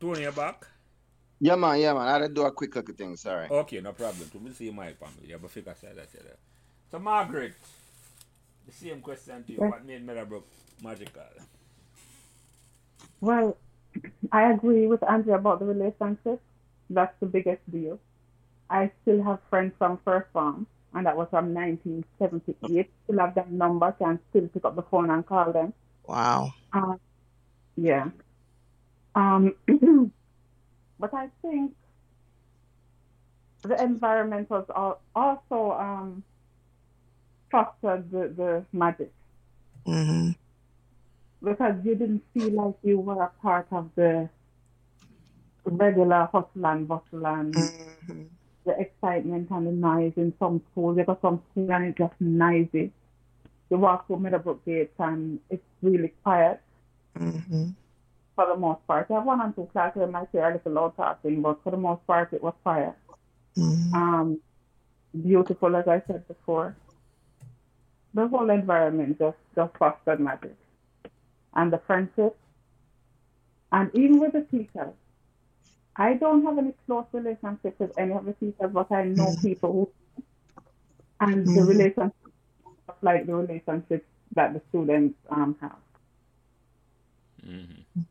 Tony, 0.00 0.22
you 0.22 0.30
back? 0.32 0.64
Yeah, 1.40 1.56
man, 1.56 1.80
yeah, 1.80 1.92
man. 1.92 2.02
I 2.02 2.12
had 2.12 2.18
to 2.18 2.28
do 2.28 2.42
a 2.42 2.52
quick 2.52 2.74
little 2.76 2.94
thing, 2.94 3.16
sorry. 3.16 3.48
Okay, 3.50 3.80
no 3.80 3.92
problem. 3.92 4.28
To 4.30 4.38
me, 4.38 4.52
see 4.52 4.70
my 4.70 4.92
family. 4.92 5.26
Yeah, 5.28 5.36
but 5.40 5.50
figure 5.50 5.74
say 5.80 5.88
that, 5.94 6.10
say 6.10 6.18
that. 6.22 6.38
So, 6.90 6.98
Margaret, 6.98 7.54
the 8.68 8.74
same 8.74 9.00
question 9.00 9.42
to 9.44 9.52
you. 9.52 9.58
Yes. 9.60 9.70
What 9.70 9.84
made 9.84 10.04
Meadowbrook 10.04 10.46
magical? 10.82 11.22
Well, 13.20 13.56
I 14.30 14.52
agree 14.52 14.86
with 14.86 15.02
Andrea 15.02 15.36
about 15.36 15.58
the 15.60 15.64
relationship. 15.64 16.40
That's 16.90 17.14
the 17.20 17.26
biggest 17.26 17.62
deal. 17.70 17.98
I 18.70 18.90
still 19.02 19.22
have 19.22 19.40
friends 19.48 19.72
from 19.78 19.98
first 20.04 20.28
farm, 20.32 20.66
and 20.94 21.06
that 21.06 21.16
was 21.16 21.28
from 21.30 21.54
1978. 21.54 22.90
Still 23.04 23.18
have 23.18 23.34
them 23.34 23.56
numbers 23.56 23.94
and 24.00 24.18
still 24.30 24.48
pick 24.48 24.64
up 24.64 24.76
the 24.76 24.82
phone 24.82 25.10
and 25.10 25.24
call 25.24 25.52
them. 25.52 25.72
wow 26.06 26.52
Um, 26.72 27.00
yeah. 27.76 28.08
Um, 29.14 29.54
but 31.00 31.14
I 31.14 31.28
think 31.40 31.72
the 33.62 33.82
environment 33.82 34.50
was 34.50 34.66
also 35.14 35.72
um, 35.72 36.22
fostered 37.50 38.10
the, 38.10 38.32
the 38.36 38.64
magic 38.72 39.12
hmm 39.86 40.30
because 41.42 41.74
you 41.84 41.94
didn't 41.94 42.22
feel 42.32 42.52
like 42.52 42.74
you 42.82 42.98
were 42.98 43.22
a 43.22 43.30
part 43.42 43.66
of 43.72 43.90
the 43.96 44.28
regular 45.64 46.28
hustle 46.32 46.66
and 46.66 46.88
bustle 46.88 47.26
and 47.26 47.70
hmm 48.06 48.26
the 48.64 48.78
excitement 48.78 49.48
and 49.50 49.66
the 49.66 49.72
noise 49.72 50.12
in 50.16 50.32
some 50.38 50.60
schools. 50.70 50.96
You 50.98 51.04
go 51.04 51.18
some 51.22 51.42
school 51.50 51.70
and 51.72 51.84
it's 51.86 51.98
just 51.98 52.14
noisy. 52.20 52.92
You 53.70 53.78
walk 53.78 54.06
through 54.06 54.20
Meadowbrook 54.20 54.64
Gates 54.64 54.94
and 54.98 55.40
it's 55.50 55.64
really 55.82 56.12
quiet 56.22 56.60
hmm 57.16 57.74
for 58.34 58.46
the 58.46 58.56
most 58.56 58.86
part. 58.86 59.08
You 59.08 59.16
have 59.16 59.24
one 59.24 59.40
and 59.40 59.54
two 59.54 59.66
classes 59.72 60.00
that 60.00 60.10
might 60.10 60.28
hear 60.32 60.48
a 60.48 60.52
little 60.54 60.72
loud 60.72 60.96
talking, 60.96 61.42
but 61.42 61.62
for 61.62 61.70
the 61.70 61.76
most 61.76 62.06
part 62.06 62.32
it 62.32 62.42
was 62.42 62.54
quiet. 62.62 62.94
hmm 63.56 63.92
Um, 63.92 64.40
beautiful 65.22 65.76
as 65.76 65.86
I 65.88 66.02
said 66.06 66.26
before. 66.28 66.76
The 68.14 68.26
whole 68.28 68.50
environment 68.50 69.18
just, 69.18 69.38
just 69.54 69.74
fostered 69.78 70.20
magic. 70.20 70.56
And 71.54 71.72
the 71.72 71.78
friendship. 71.78 72.36
And 73.72 73.90
even 73.94 74.20
with 74.20 74.32
the 74.32 74.42
teachers. 74.42 74.94
I 75.96 76.14
don't 76.14 76.44
have 76.44 76.58
any 76.58 76.72
close 76.86 77.06
relationship 77.12 77.78
with 77.78 77.92
any 77.98 78.12
of 78.14 78.24
the 78.24 78.32
teachers, 78.34 78.70
but 78.72 78.90
I 78.90 79.04
know 79.04 79.34
Mhm. 79.36 79.42
people 79.42 79.72
who 79.72 79.92
and 81.20 81.52
the 81.54 81.62
Mhm. 81.62 81.64
relationship 81.64 82.12
like 83.02 83.26
the 83.26 83.34
relationships 83.34 84.06
that 84.34 84.52
the 84.54 84.60
students 84.70 85.16
um 85.30 85.56
have. 85.60 85.76
Mm-hmm. 87.46 88.02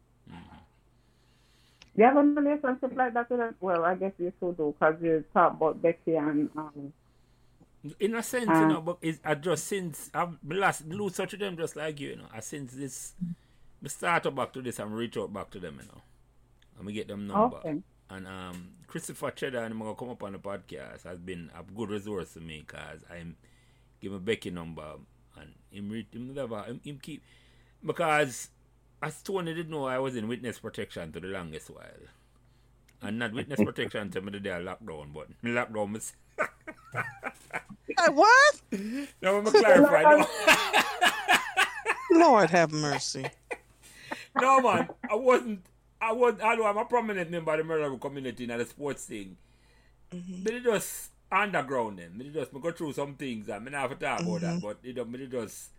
You 1.95 2.06
have 2.06 2.17
a 2.17 2.24
relationship 2.24 2.93
like 2.95 3.14
that 3.14 3.30
with 3.30 3.40
them? 3.40 3.56
Well, 3.59 3.84
I 3.84 3.95
guess 3.95 4.14
you 4.17 4.32
should 4.40 4.58
do 4.58 4.74
because 4.80 5.01
you 5.01 5.24
talk 5.34 5.53
about 5.53 5.82
Becky 5.82 6.16
and 6.16 6.50
um 6.56 6.93
In 8.00 8.16
a 8.16 8.24
sense, 8.24 8.46
you 8.48 8.54
Uh, 8.54 8.68
know, 8.68 8.82
but 8.82 8.98
it's 9.02 9.20
I 9.24 9.36
just 9.36 9.66
since 9.68 10.10
I've 10.14 10.38
lost 10.48 10.88
lose 10.88 11.16
touch 11.16 11.32
with 11.32 11.42
them 11.42 11.56
just 11.58 11.76
like 11.76 12.00
you, 12.00 12.10
you 12.10 12.16
know. 12.18 12.28
I 12.34 12.40
since 12.42 12.74
this 12.74 13.14
we 13.82 13.90
start 13.90 14.26
up 14.26 14.36
back 14.36 14.52
to 14.54 14.62
this 14.62 14.80
and 14.80 14.94
reach 14.96 15.16
out 15.18 15.32
back 15.32 15.50
to 15.52 15.60
them, 15.60 15.80
you 15.82 15.88
know. 15.88 16.02
And 16.78 16.86
we 16.86 16.94
get 16.94 17.08
them 17.08 17.28
number. 17.28 17.58
okay. 17.58 17.82
And 18.10 18.28
um 18.28 18.70
Christopher 18.88 19.32
Cheddar 19.32 19.60
and 19.64 19.74
I'm 19.74 19.80
gonna 19.80 19.96
come 19.96 20.10
up 20.10 20.24
on 20.24 20.34
the 20.34 20.40
podcast 20.40 21.04
has 21.04 21.20
been 21.20 21.52
a 21.58 21.64
good 21.76 21.90
resource 21.90 22.34
to 22.34 22.40
me 22.42 22.64
because 22.66 23.02
I'm 23.10 23.36
giving 24.02 24.18
a 24.18 24.22
Becky 24.22 24.50
number 24.50 24.96
and 25.40 25.54
him, 25.72 25.90
re- 25.90 26.08
him 26.12 26.34
never 26.34 26.64
him, 26.64 26.82
him 26.84 27.00
keep 27.02 27.22
because 27.86 28.50
as 29.02 29.22
Tony 29.22 29.54
did 29.54 29.70
know 29.70 29.86
I 29.86 30.00
was 30.00 30.16
in 30.16 30.28
witness 30.28 30.60
protection 30.60 31.12
to 31.14 31.20
the 31.20 31.28
longest 31.28 31.70
while. 31.70 32.08
And 33.02 33.20
not 33.20 33.34
witness 33.34 33.60
protection 33.64 34.10
to 34.12 34.22
me 34.22 34.32
the 34.32 34.40
day 34.40 34.50
of 34.50 34.64
lockdown, 34.64 35.14
but 35.14 35.28
lockdown 35.44 35.92
me 35.94 36.00
Hey, 37.51 38.11
what 38.11 38.61
No, 39.22 39.38
I'm 39.38 39.43
gonna 39.43 39.59
clarify. 39.59 40.03
No. 42.11 42.19
lord 42.19 42.50
have 42.50 42.72
mercy 42.72 43.26
no 44.42 44.61
man, 44.61 44.90
I 45.09 45.16
wasn't. 45.16 45.66
I 46.00 46.11
wasn't. 46.11 46.42
Although 46.42 46.67
I'm 46.67 46.77
a 46.77 46.85
prominent 46.85 47.32
member 47.32 47.51
of 47.51 47.58
the 47.58 47.64
Meadowbrook 47.64 48.01
community 48.01 48.43
in 48.43 48.58
the 48.58 48.66
sports 48.66 49.06
thing, 49.06 49.38
mm-hmm. 50.14 50.43
but 50.43 50.53
it 50.53 50.64
just 50.64 51.11
underground 51.32 52.00
then. 52.00 52.14
But 52.16 52.27
it 52.27 52.34
just 52.34 52.53
me 52.53 52.59
go 52.61 52.72
through 52.72 52.93
some 52.93 53.16
things 53.16 53.50
and 53.50 53.66
me 53.66 53.72
not 53.72 53.90
have 53.90 54.00
to 54.00 54.06
talk 54.06 54.22
about 54.22 54.42
that. 54.42 54.56
Mm-hmm. 54.56 54.67
But 54.67 54.77
it 54.84 54.93
don't. 54.93 55.11
But 55.11 55.22
it 55.22 55.32
just. 55.32 55.72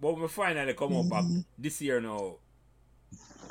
But 0.00 0.12
when 0.12 0.22
we 0.22 0.28
finally 0.28 0.74
come 0.74 0.96
up 0.96 1.08
back 1.08 1.24
mm-hmm. 1.24 1.40
this 1.58 1.80
year 1.82 2.00
now, 2.00 2.36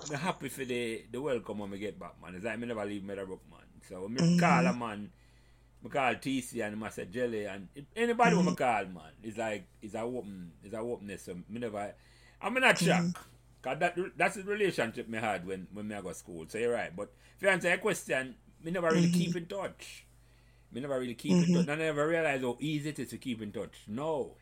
I'm 0.10 0.16
happy 0.16 0.50
for 0.50 0.64
the 0.64 1.04
the 1.12 1.22
welcome 1.22 1.60
when 1.60 1.72
we 1.72 1.80
get 1.80 2.00
back, 2.00 2.14
man. 2.22 2.36
It's 2.36 2.46
like 2.46 2.60
me 2.60 2.68
never 2.68 2.86
leave 2.86 3.04
Meadowbrook, 3.04 3.42
man. 3.50 3.60
So 3.90 4.02
when 4.02 4.14
me 4.14 4.40
call 4.40 4.66
a 4.66 4.74
man, 4.74 5.10
me 5.84 5.90
call 5.90 6.16
TC 6.16 6.66
and 6.66 6.84
I 6.84 6.90
say 6.90 7.06
Jelly 7.06 7.46
and 7.46 7.68
if 7.76 7.86
anybody 7.96 8.36
when 8.36 8.46
me 8.46 8.56
call, 8.56 8.86
man, 8.86 9.12
it's 9.24 9.38
like 9.38 9.66
it's 9.82 9.94
a 9.94 10.02
open, 10.02 10.52
it's 10.64 10.74
a 10.74 10.80
openness. 10.80 11.24
So 11.24 11.36
me 11.50 11.60
never. 11.60 11.94
I'm 12.42 12.54
not 12.54 12.76
mm-hmm. 12.76 12.86
shocked. 12.86 13.26
Cause 13.62 13.80
that 13.80 13.98
that's 14.16 14.36
the 14.36 14.44
relationship 14.44 15.10
me 15.10 15.18
had 15.18 15.46
when 15.46 15.68
when 15.74 15.88
me 15.88 15.96
I 15.96 16.02
go 16.02 16.12
school. 16.14 16.46
So 16.48 16.58
you're 16.58 16.74
right. 16.74 16.96
But 16.96 17.12
if 17.36 17.44
you 17.44 17.50
answer 17.50 17.70
your 17.70 17.78
question, 17.78 18.36
me 18.64 18.72
never 18.72 18.90
really 18.90 19.08
mm-hmm. 19.08 19.20
keep 19.20 19.36
in 19.36 19.46
touch. 19.46 20.06
Me 20.72 20.82
never 20.82 21.00
really 21.00 21.16
keep 21.16 21.32
in 21.32 21.44
mm-hmm. 21.44 21.54
touch. 21.54 21.62
And 21.64 21.72
I 21.72 21.76
never 21.76 22.08
realize 22.08 22.42
how 22.42 22.58
easy 22.60 22.90
it 22.90 23.00
is 23.00 23.10
to 23.10 23.18
keep 23.18 23.42
in 23.42 23.52
touch. 23.52 23.84
No. 23.88 24.36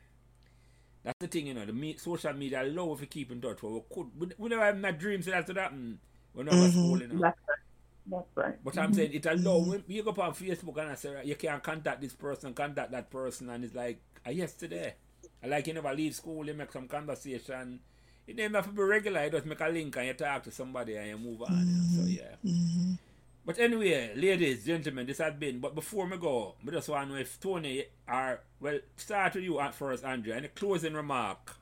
That's 1.04 1.18
the 1.20 1.28
thing, 1.28 1.48
you 1.48 1.54
know. 1.54 1.66
The 1.66 1.74
me- 1.74 1.98
social 1.98 2.34
media 2.34 2.64
allow 2.64 2.94
us 2.94 3.00
to 3.00 3.06
keep 3.06 3.32
in 3.32 3.40
touch. 3.40 3.62
Well, 3.62 3.74
we 3.74 3.82
could. 3.94 4.08
We, 4.20 4.28
we 4.38 4.50
never 4.50 4.66
have 4.66 4.78
my 4.78 4.92
dreams 4.92 5.28
that 5.28 5.46
to 5.48 5.54
happen 5.54 6.00
when 6.34 6.50
I 6.50 6.56
was 6.56 6.72
school, 6.72 7.00
you 7.00 7.08
know. 7.08 7.20
That's 7.22 7.38
right. 7.48 7.58
That's 8.08 8.28
right. 8.36 8.56
But 8.64 8.78
I'm 8.78 8.94
saying 8.94 9.14
it 9.14 9.26
allow 9.26 9.60
mm-hmm. 9.60 9.70
when 9.72 9.84
you 9.88 10.04
go 10.04 10.12
up 10.12 10.20
on 10.20 10.34
Facebook 10.34 10.78
and 10.78 10.92
I 10.92 10.96
say 10.96 11.16
you 11.24 11.36
can 11.36 11.60
contact 11.62 12.02
this 12.02 12.14
person, 12.14 12.54
contact 12.54 12.92
that 12.92 13.10
person, 13.10 13.50
and 13.50 13.64
it's 13.64 13.74
like 13.74 14.00
ah, 14.26 14.30
a 14.30 14.32
yesterday, 14.32 14.94
I 15.44 15.48
like 15.48 15.68
you 15.68 15.74
never 15.74 15.94
leave 15.94 16.16
school, 16.16 16.46
you 16.46 16.54
make 16.54 16.72
some 16.72 16.88
conversation. 16.88 17.80
It 18.28 18.38
doesn't 18.38 18.54
have 18.56 18.66
to 18.66 18.72
be 18.72 18.82
regular, 18.82 19.24
you 19.26 19.32
just 19.32 19.46
make 19.46 19.60
a 19.62 19.68
link 19.70 19.96
and 19.98 20.08
you 20.08 20.14
talk 20.14 20.44
to 20.44 20.52
somebody 20.52 20.96
and 20.96 21.10
you 21.10 21.18
move 21.18 21.42
on. 21.44 21.58
you 21.58 21.66
know, 21.66 21.84
So 21.84 22.02
mm-hmm. 22.02 22.10
yeah. 22.10 22.52
Mm-hmm. 22.52 22.94
But 23.46 23.60
anyway, 23.60 24.12
ladies, 24.16 24.66
gentlemen, 24.66 25.06
this 25.06 25.20
has 25.20 25.36
been. 25.36 25.60
But 25.60 25.76
before 25.76 26.08
me 26.08 26.18
go, 26.18 26.56
I 26.68 26.72
just 26.72 26.90
want 26.90 27.10
to 27.10 27.14
know 27.14 27.22
if 27.22 27.40
Tony 27.40 27.86
are 28.08 28.42
well. 28.60 28.80
Start 28.98 29.36
with 29.36 29.44
you 29.44 29.60
at 29.60 29.76
first, 29.76 30.04
Andrea. 30.04 30.38
Any 30.38 30.48
closing 30.48 30.96
remark? 30.96 31.56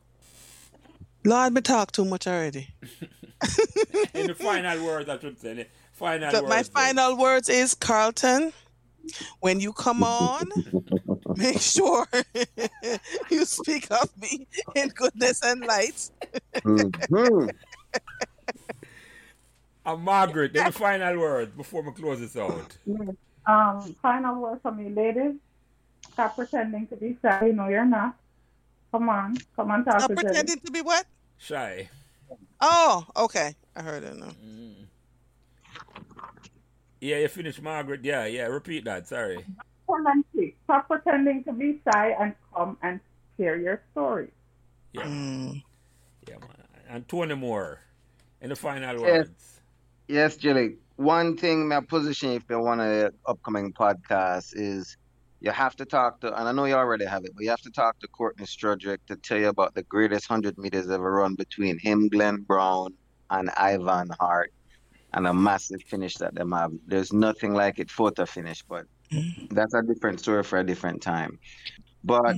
Lord, 1.26 1.54
me 1.54 1.62
talk 1.62 1.92
too 1.92 2.06
much 2.06 2.26
already. 2.26 2.70
In 4.14 4.28
the 4.28 4.36
final 4.36 4.86
words, 4.86 5.10
I 5.10 5.20
should 5.20 5.40
say. 5.42 5.68
The 5.94 5.98
final 6.00 6.32
So 6.32 6.42
words. 6.42 6.50
my 6.50 6.56
then. 6.64 6.96
final 6.96 7.18
words 7.18 7.50
is 7.50 7.76
Carlton. 7.76 8.54
When 9.42 9.60
you 9.60 9.74
come 9.74 10.02
on, 10.02 10.50
make 11.36 11.60
sure 11.76 12.08
you 13.30 13.44
speak 13.46 13.92
of 13.92 14.10
me 14.18 14.48
in 14.76 14.90
goodness 14.90 15.42
and 15.44 15.62
light. 15.66 16.10
Mhm. 16.62 17.52
And 19.86 20.02
Margaret, 20.02 20.54
then 20.54 20.68
the 20.68 20.72
final 20.72 21.20
words 21.20 21.52
before 21.58 21.82
we 21.82 21.92
close 21.92 22.22
this 22.22 22.38
out. 22.38 22.78
Um, 23.46 23.94
final 24.02 24.42
word 24.42 24.62
for 24.62 24.72
me, 24.72 24.88
ladies. 24.90 25.34
Stop 26.14 26.38
pretending 26.38 26.88
to 26.88 26.96
be 26.96 27.18
shy. 27.22 27.52
No, 27.54 27.68
you're 27.68 27.84
not. 27.84 28.16
Come 28.94 29.10
on, 29.10 29.36
come 29.58 29.72
on, 29.72 29.84
talk 29.84 30.00
Stop 30.00 30.12
to 30.12 30.16
Jelly. 30.16 30.26
pretending 30.28 30.60
to 30.62 30.72
be 30.72 30.82
what? 30.82 31.06
Shy. 31.38 31.90
Oh, 32.62 33.06
okay. 33.18 33.56
I 33.76 33.82
heard 33.82 34.04
it 34.04 34.16
now. 34.16 34.32
Yeah, 37.04 37.18
you 37.18 37.28
finished, 37.28 37.62
Margaret. 37.62 38.00
Yeah, 38.06 38.26
yeah. 38.28 38.44
Repeat 38.48 38.86
that. 38.86 39.08
Sorry. 39.10 39.44
Come 39.88 40.08
and 40.08 40.24
speak. 40.34 40.56
Stop 40.64 40.88
pretending 40.88 41.44
to 41.44 41.52
be 41.52 41.82
shy 41.84 42.16
and 42.18 42.34
come 42.56 42.78
and 42.82 43.02
share 43.36 43.58
your 43.58 43.82
story. 43.92 44.30
Yeah, 44.94 45.04
Mm. 45.04 45.62
yeah, 46.30 46.38
man. 46.38 46.50
And 46.88 47.08
20 47.10 47.36
more. 47.36 47.82
In 48.40 48.50
the 48.50 48.56
final 48.56 49.02
Yes. 49.02 49.28
words. 49.28 49.62
Yes, 50.08 50.38
Jilly. 50.38 50.78
One 50.96 51.36
thing 51.36 51.68
my 51.68 51.82
position 51.82 52.30
if 52.32 52.44
you 52.50 52.60
want 52.60 52.80
a 52.80 53.12
upcoming 53.26 53.74
podcast 53.74 54.54
is 54.56 54.96
you 55.42 55.52
have 55.52 55.76
to 55.78 55.86
talk 55.86 56.22
to, 56.22 56.28
and 56.40 56.48
I 56.48 56.54
know 56.54 56.64
you 56.66 56.76
already 56.76 57.04
have 57.06 57.26
it, 57.26 57.32
but 57.36 57.44
you 57.44 57.50
have 57.50 57.62
to 57.64 57.72
talk 57.72 58.00
to 58.00 58.08
Courtney 58.08 58.46
Strudrick 58.46 59.00
to 59.08 59.18
tell 59.18 59.40
you 59.40 59.50
about 59.50 59.74
the 59.76 59.84
greatest 59.84 60.30
100 60.30 60.58
meters 60.58 60.90
ever 60.90 61.12
run 61.12 61.36
between 61.36 61.80
him, 61.80 62.08
Glenn 62.08 62.38
Brown, 62.44 62.94
and 63.30 63.50
Ivan 63.58 64.10
Hart, 64.20 64.54
and 65.14 65.28
a 65.28 65.34
massive 65.34 65.82
finish 65.84 66.16
that 66.16 66.34
them 66.36 66.52
have. 66.52 66.72
There's 66.88 67.14
nothing 67.14 67.54
like 67.54 67.80
it 67.80 67.92
photo 67.92 68.26
finish, 68.26 68.64
but 68.68 68.86
that's 69.50 69.74
a 69.74 69.82
different 69.82 70.20
story 70.20 70.44
for 70.44 70.60
a 70.60 70.64
different 70.64 71.02
time. 71.02 71.40
But 72.04 72.38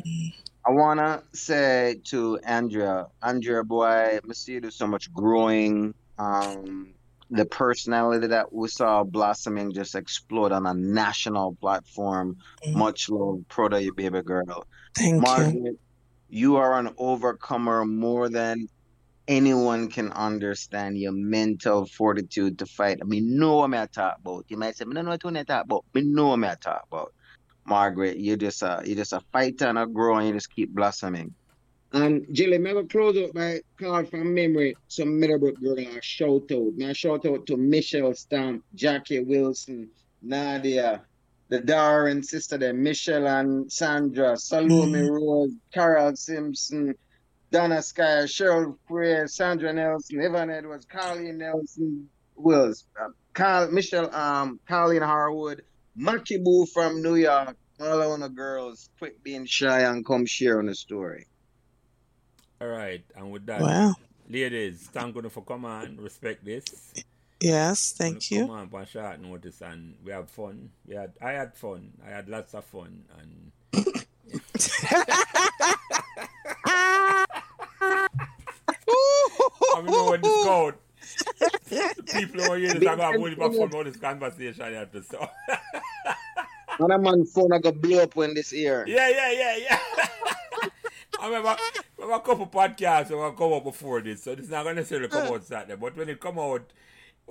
I 0.68 0.72
wanna 0.72 1.24
say 1.34 2.02
to 2.06 2.40
Andrea, 2.40 3.08
Andrea 3.22 3.64
boy, 3.64 3.86
I 3.86 4.20
see 4.34 4.54
you 4.54 4.72
so 4.72 4.88
much 4.88 5.12
growing. 5.14 5.94
Um, 6.18 6.94
the 7.30 7.46
personality 7.46 8.28
that 8.28 8.54
we 8.54 8.68
saw 8.68 9.04
blossoming 9.04 9.74
just 9.74 9.96
explode 9.96 10.52
on 10.52 10.66
a 10.66 10.74
national 10.74 11.56
platform. 11.56 12.38
Mhm. 12.66 12.76
Much 12.76 13.10
love, 13.10 13.44
proud 13.50 13.74
of 13.74 13.82
you, 13.82 13.94
baby 13.94 14.22
girl. 14.22 14.66
Thank 14.96 15.16
you. 15.16 15.22
Margaret, 15.22 15.80
you 16.30 16.58
are 16.58 16.78
an 16.78 16.94
overcomer 16.98 17.86
more 17.86 18.30
than 18.30 18.68
anyone 19.28 19.90
can 19.90 20.12
understand 20.12 20.98
your 20.98 21.12
mental 21.12 21.86
fortitude 21.86 22.60
to 22.60 22.66
fight. 22.66 23.00
I 23.02 23.06
mean, 23.06 23.38
know 23.38 23.56
what 23.58 23.74
I 23.74 23.86
talk 23.88 24.18
about. 24.20 24.46
You 24.48 24.58
might 24.58 24.78
say, 24.78 24.86
I 24.90 24.94
don't 24.94 25.06
know 25.06 25.12
what 25.12 25.26
I 25.26 25.44
talk 25.44 25.66
about. 25.66 25.86
I 25.96 26.02
know 26.02 26.28
what 26.28 26.44
I 26.44 26.56
talk 26.56 26.86
about. 26.92 27.14
Margaret, 27.66 28.20
you're 28.20 28.38
just 28.38 28.62
a 28.62 28.84
you're 28.86 28.98
just 28.98 29.14
a 29.14 29.22
fighter 29.32 29.68
and 29.68 29.78
a 29.80 29.88
grower 29.88 30.20
and 30.20 30.28
you 30.28 30.34
just 30.34 30.54
keep 30.54 30.74
blossoming. 30.74 31.34
And 31.94 32.28
Jilly, 32.32 32.58
may 32.58 32.78
I 32.78 32.84
close 32.84 33.18
out 33.18 33.34
by 33.34 33.62
call 33.80 34.06
from 34.06 34.34
memory 34.34 34.76
some 34.88 35.20
Meadowbrook 35.20 35.60
girl 35.62 35.80
I 35.80 36.00
shout 36.02 36.52
out. 36.52 36.74
May 36.76 36.90
I 36.90 36.94
shout 36.94 37.26
out 37.26 37.46
to 37.48 37.58
Michelle 37.58 38.14
Stamp, 38.14 38.64
Jackie 38.76 39.24
Wilson, 39.24 39.90
Nadia, 40.22 41.02
the 41.50 41.62
Darren 41.62 42.24
sister 42.24 42.58
there, 42.58 42.74
Michelle 42.74 43.28
and 43.28 43.72
Sandra, 43.72 44.36
Salome 44.38 45.00
Mhm. 45.00 45.10
Rose, 45.10 45.54
Carol 45.74 46.16
Simpson, 46.16 46.96
Donna 47.52 47.78
Skyer, 47.78 48.24
Cheryl 48.26 48.78
Freer, 48.88 49.28
Sandra 49.28 49.74
Nelson, 49.74 50.22
Evan 50.22 50.50
Edwards, 50.50 50.86
Colleen 50.86 51.38
Nelson, 51.38 52.10
who 52.36 52.54
else? 52.54 52.86
Uh, 53.00 53.10
Carl, 53.34 53.72
Michelle, 53.72 54.14
um, 54.16 54.60
Colleen 54.68 55.02
Harwood, 55.02 55.64
Maki 55.98 56.44
Boo 56.44 56.66
from 56.66 57.02
New 57.02 57.16
York, 57.16 57.56
all 57.80 58.14
of 58.14 58.20
the 58.20 58.30
girls, 58.30 58.90
quit 59.00 59.24
being 59.24 59.46
shy 59.46 59.82
and 59.82 60.06
come 60.06 60.26
share 60.26 60.60
on 60.60 60.66
the 60.66 60.76
story. 60.76 61.28
All 62.62 62.68
right. 62.68 63.04
And 63.16 63.32
with 63.32 63.46
that, 63.48 63.62
Wow. 63.62 63.96
ladies, 64.30 64.90
thank 64.92 65.16
you 65.16 65.30
for 65.30 65.44
coming 65.44 65.72
on. 65.72 65.98
Respect 65.98 66.44
this. 66.44 66.66
Yes, 67.42 67.94
thank 67.98 68.32
you. 68.32 68.48
Come 68.48 68.52
on, 68.52 68.70
on 68.74 68.86
short 68.86 69.22
notice, 69.22 69.62
and 69.62 69.96
we 70.04 70.12
have 70.12 70.30
fun. 70.30 70.72
We 70.88 70.96
had, 70.96 71.14
I 71.22 71.32
had 71.34 71.56
fun. 71.56 71.92
I 72.06 72.10
had 72.10 72.28
lots 72.30 72.54
of 72.56 72.64
fun, 72.66 73.04
and 73.20 73.52
I 79.76 79.82
mean, 79.82 79.92
know 79.92 80.12
when 80.12 80.22
this 80.22 80.44
code. 80.46 80.76
People 82.14 82.44
who 82.44 82.52
are 82.52 82.58
here, 82.58 82.74
they're 82.74 82.96
going 82.96 83.14
to 83.14 83.36
hold 83.38 83.56
fun 83.56 83.68
about 83.68 83.86
this 83.86 83.98
conversation. 83.98 84.66
You 84.68 84.76
have 84.76 84.92
to 84.94 85.04
so. 85.04 85.28
And 86.80 86.92
a 86.92 86.98
man 86.98 87.26
phone 87.26 87.54
I 87.54 87.60
go 87.60 87.72
blow 87.72 88.04
up 88.04 88.16
when 88.16 88.34
this 88.34 88.54
ear. 88.54 88.86
Yeah, 88.88 89.10
yeah, 89.10 89.32
yeah, 89.32 89.58
yeah. 89.58 89.80
I 91.20 91.28
remember, 91.28 91.56
remember 91.98 92.16
a 92.16 92.20
couple 92.20 92.48
podcasts 92.48 93.08
that 93.10 93.18
will 93.18 93.32
come 93.32 93.54
out 93.54 93.64
before 93.64 94.02
this, 94.02 94.24
so 94.24 94.36
this 94.36 94.46
is 94.46 94.52
not 94.52 94.64
going 94.64 94.76
to 94.76 94.82
necessarily 94.82 95.08
come 95.08 95.28
out 95.34 95.46
Saturday, 95.46 95.80
but 95.80 95.96
when 95.96 96.10
it 96.10 96.20
come 96.20 96.38
out, 96.40 96.70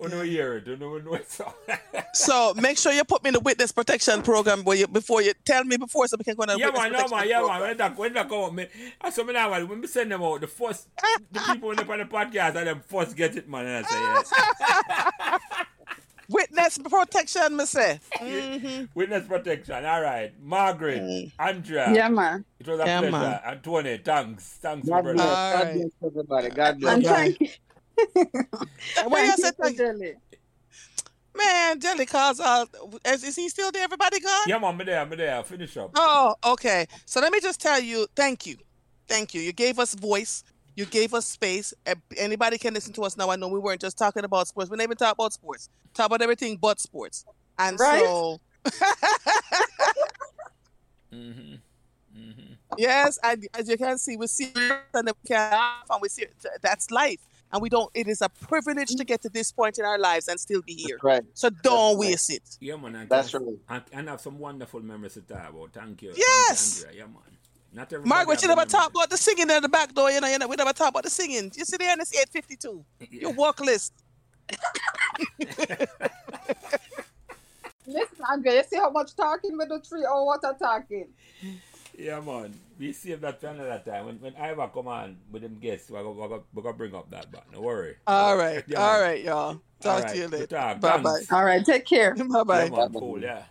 you 0.02 0.08
know, 0.08 0.22
hear 0.22 0.56
it, 0.56 0.66
you 0.66 0.76
know, 0.76 0.98
know 0.98 1.14
it. 1.14 1.30
So. 1.30 1.52
So 2.12 2.54
make 2.54 2.78
sure 2.78 2.92
you 2.92 3.04
put 3.04 3.22
me 3.24 3.28
in 3.28 3.34
the 3.34 3.40
witness 3.40 3.72
protection 3.72 4.22
program 4.22 4.62
where 4.64 4.76
you 4.76 4.86
before 4.86 5.20
you 5.22 5.32
tell 5.44 5.64
me 5.64 5.76
before 5.76 6.06
so 6.06 6.16
we 6.16 6.24
can 6.24 6.34
go 6.36 6.42
in 6.44 6.48
the 6.50 6.58
yeah, 6.58 6.66
witness 6.66 6.82
man, 6.82 6.92
no, 6.92 6.98
protection 6.98 7.16
man, 7.18 7.28
yeah, 7.28 7.38
man. 7.40 7.46
program. 7.48 7.60
When 7.68 7.76
that, 7.78 7.96
when 7.98 8.12
that 8.14 8.28
come 8.28 8.44
out, 8.44 8.54
man, 8.54 8.68
I 9.00 9.10
saw 9.10 9.24
me 9.24 9.32
now, 9.32 9.50
when 9.66 9.80
we 9.80 9.86
send 9.86 10.10
them 10.12 10.22
out, 10.22 10.40
the 10.40 10.46
first, 10.46 10.88
the 11.32 11.40
people 11.40 11.70
in 11.72 11.76
the, 11.76 11.92
on 11.92 11.98
the 11.98 12.04
podcast, 12.04 12.54
and 12.56 12.66
them 12.68 12.82
first 12.86 13.16
get 13.16 13.36
it, 13.36 13.48
man, 13.48 13.66
and 13.66 13.84
I 13.86 13.88
say, 13.88 14.00
yes. 14.00 15.50
Witness 16.30 16.78
protection, 16.78 17.54
me 17.56 17.66
say. 17.66 18.00
Mhm. 18.18 18.88
Witness 18.94 19.26
protection, 19.28 19.84
all 19.84 20.00
right. 20.00 20.32
Margaret, 20.42 21.02
Mm. 21.02 21.32
Andrea, 21.38 21.92
Yeah, 21.92 22.08
man. 22.08 22.44
it 22.58 22.66
was 22.66 22.80
a 22.80 22.84
Yeah, 22.86 23.00
pleasure. 23.00 23.12
man. 23.12 23.40
Antoine, 23.46 23.98
thanks. 24.02 24.58
Thanks, 24.62 24.88
my 24.88 24.96
God 24.96 25.02
brother. 25.02 25.16
bless, 25.18 25.28
God 25.28 25.64
right. 25.66 25.74
bless 25.74 25.90
everybody. 26.10 26.48
God 26.48 26.80
bless. 26.80 26.94
And 26.94 27.06
Okay. 27.06 27.32
thank 27.32 27.60
you. 27.96 28.24
Where 29.08 29.24
you 29.24 29.32
Thank 29.32 29.38
you 29.38 29.44
said 29.44 29.56
for 29.56 29.64
thank- 29.64 29.76
Jelly. 29.78 30.14
Man, 31.36 31.80
Jelly 31.80 32.06
calls 32.06 32.38
out. 32.38 32.68
Is, 33.04 33.24
is 33.24 33.34
he 33.36 33.48
still 33.48 33.72
there? 33.72 33.82
Everybody 33.82 34.20
gone? 34.20 34.42
Yeah, 34.46 34.58
man, 34.58 34.70
I'm 34.80 34.86
there, 34.86 35.00
I'm 35.00 35.10
there. 35.10 35.42
Finish 35.42 35.76
up. 35.76 35.90
Oh, 35.96 36.34
okay. 36.46 36.86
So 37.06 37.20
let 37.20 37.32
me 37.32 37.40
just 37.40 37.60
tell 37.60 37.80
you, 37.80 38.06
thank 38.14 38.46
you. 38.46 38.56
Thank 39.08 39.34
you. 39.34 39.40
You 39.40 39.52
gave 39.52 39.78
us 39.80 39.94
voice. 39.94 40.44
You 40.76 40.86
gave 40.86 41.12
us 41.12 41.26
space. 41.26 41.74
Anybody 42.16 42.56
can 42.58 42.72
listen 42.74 42.92
to 42.94 43.02
us 43.02 43.16
now. 43.16 43.30
I 43.30 43.36
know 43.36 43.48
we 43.48 43.58
weren't 43.58 43.80
just 43.80 43.98
talking 43.98 44.24
about 44.24 44.46
sports. 44.48 44.70
We 44.70 44.76
didn't 44.76 44.88
even 44.88 44.96
talk 44.96 45.14
about 45.14 45.32
sports. 45.32 45.68
Talk 45.92 46.06
about 46.06 46.22
everything 46.22 46.56
but 46.56 46.78
sports. 46.80 47.24
And 47.58 47.78
Right? 47.80 48.00
so, 48.04 48.40
Mm-hmm. 51.12 51.54
Mm-hmm. 52.16 52.52
yes, 52.76 53.18
and 53.22 53.46
as 53.54 53.68
you 53.68 53.76
can 53.76 53.98
see, 53.98 54.16
we 54.16 54.26
see 54.26 54.52
and 54.94 55.06
we 55.06 55.12
can 55.28 55.50
laugh 55.50 55.84
and 55.90 56.00
we 56.02 56.08
see 56.08 56.26
that's 56.60 56.90
life. 56.90 57.20
And 57.52 57.62
we 57.62 57.68
don't, 57.68 57.90
it 57.94 58.08
is 58.08 58.20
a 58.20 58.28
privilege 58.28 58.88
to 58.88 59.04
mm. 59.04 59.06
get 59.06 59.22
to 59.22 59.28
this 59.28 59.52
point 59.52 59.78
in 59.78 59.84
our 59.84 59.98
lives 59.98 60.28
and 60.28 60.40
still 60.40 60.62
be 60.62 60.74
here. 60.74 60.98
Right. 61.02 61.22
So 61.34 61.50
don't 61.50 61.96
right. 61.96 62.08
waste 62.08 62.30
it. 62.30 62.42
Yeah, 62.60 62.76
man. 62.76 62.96
And 62.96 63.08
That's 63.08 63.32
right. 63.32 63.42
And, 63.68 63.82
and 63.92 64.08
have 64.08 64.20
some 64.20 64.38
wonderful 64.38 64.80
memories 64.80 65.14
to 65.14 65.20
talk 65.20 65.50
about. 65.50 65.72
Thank 65.72 66.02
you. 66.02 66.12
Yes. 66.16 66.82
Thank 66.82 66.94
you, 66.94 67.00
Yeah, 67.00 67.06
man. 67.06 67.22
Not 67.72 67.92
everybody 67.92 68.08
Margaret, 68.08 68.34
have 68.34 68.42
you 68.42 68.48
the 68.48 68.54
never 68.54 68.68
talk 68.68 68.80
memories. 68.80 68.96
about 68.96 69.10
the 69.10 69.16
singing 69.16 69.50
at 69.50 69.62
the 69.62 69.68
back 69.68 69.94
door. 69.94 70.10
You 70.10 70.20
know, 70.20 70.28
you 70.28 70.38
know, 70.38 70.46
we 70.46 70.56
never 70.56 70.72
talk 70.72 70.90
about 70.90 71.02
the 71.02 71.10
singing. 71.10 71.50
You 71.54 71.64
see 71.64 71.76
there 71.76 71.92
in 71.92 71.98
this 71.98 72.12
852. 72.14 72.84
Yeah. 73.10 73.20
Your 73.20 73.32
work 73.32 73.60
list. 73.60 73.92
Listen, 77.86 78.16
Andrea, 78.30 78.56
you 78.56 78.64
see 78.68 78.76
how 78.76 78.90
much 78.90 79.14
talking 79.14 79.58
we 79.58 79.66
do 79.66 79.78
three 79.80 80.06
hours 80.06 80.40
of 80.42 80.58
talking. 80.58 81.08
Yeah, 81.96 82.20
man. 82.20 82.52
We 82.78 82.92
save 82.92 83.20
that 83.20 83.40
for 83.40 83.48
another 83.48 83.80
time. 83.84 84.06
When, 84.06 84.16
when 84.20 84.34
Ivor 84.36 84.68
come 84.74 84.88
on 84.88 85.16
with 85.30 85.42
them 85.42 85.58
guests, 85.60 85.90
we're 85.90 86.02
going 86.02 86.16
we're 86.16 86.40
we're 86.52 86.62
gonna 86.62 86.76
bring 86.76 86.94
up 86.94 87.10
that, 87.10 87.30
but 87.30 87.44
no 87.52 87.60
worry. 87.60 87.96
All 88.06 88.36
right. 88.36 88.64
Yeah, 88.66 88.80
All 88.80 88.94
man. 88.94 89.02
right, 89.02 89.24
y'all. 89.24 89.60
Talk 89.80 90.02
All 90.04 90.10
to 90.10 90.16
you 90.16 90.26
later. 90.28 90.46
talk. 90.46 90.80
Bye 90.80 90.98
bye. 90.98 91.12
Thanks. 91.12 91.32
All 91.32 91.44
right, 91.44 91.64
take 91.64 91.84
care. 91.84 92.14
Bye 92.14 92.42
bye. 92.44 92.64
Yeah, 92.64 92.70
man. 92.70 92.92
Cool, 92.94 93.22
yeah. 93.22 93.44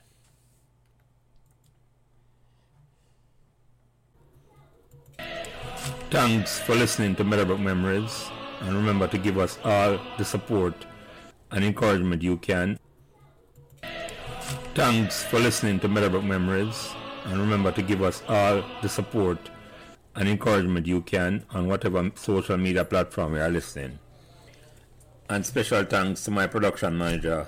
Thanks 6.10 6.60
for 6.60 6.76
listening 6.76 7.16
to 7.16 7.24
Meadowbrook 7.24 7.60
Memories. 7.60 8.30
And 8.62 8.76
remember 8.76 9.08
to 9.08 9.18
give 9.18 9.38
us 9.38 9.58
all 9.64 10.00
the 10.18 10.26
support 10.26 10.74
and 11.52 11.64
encouragement 11.64 12.22
you 12.22 12.38
can. 12.38 12.80
Thanks 14.76 15.24
for 15.24 15.40
listening 15.40 15.80
to 15.82 15.88
Meadowbrook 15.88 16.24
Memories. 16.24 16.94
And 17.26 17.40
remember 17.40 17.72
to 17.72 17.82
give 17.82 18.02
us 18.02 18.22
all 18.28 18.64
the 18.82 18.90
support 18.90 19.38
and 20.16 20.28
encouragement 20.28 20.86
you 20.86 21.02
can 21.02 21.46
on 21.52 21.68
whatever 21.68 22.12
social 22.16 22.58
media 22.58 22.86
platform 22.86 23.36
you 23.36 23.42
are 23.42 23.50
listening. 23.50 24.00
And 25.30 25.46
special 25.46 25.84
thanks 25.86 26.24
to 26.26 26.32
my 26.32 26.48
production 26.48 26.98
manager, 26.98 27.48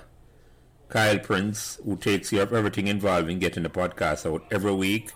Kyle 0.88 1.18
Prince, 1.18 1.78
who 1.84 1.96
takes 1.96 2.30
care 2.30 2.42
of 2.42 2.52
everything 2.52 2.88
involved 2.88 3.28
in 3.28 3.38
getting 3.38 3.62
the 3.64 3.68
podcast 3.68 4.24
out 4.24 4.44
every 4.50 4.72
week. 4.72 5.12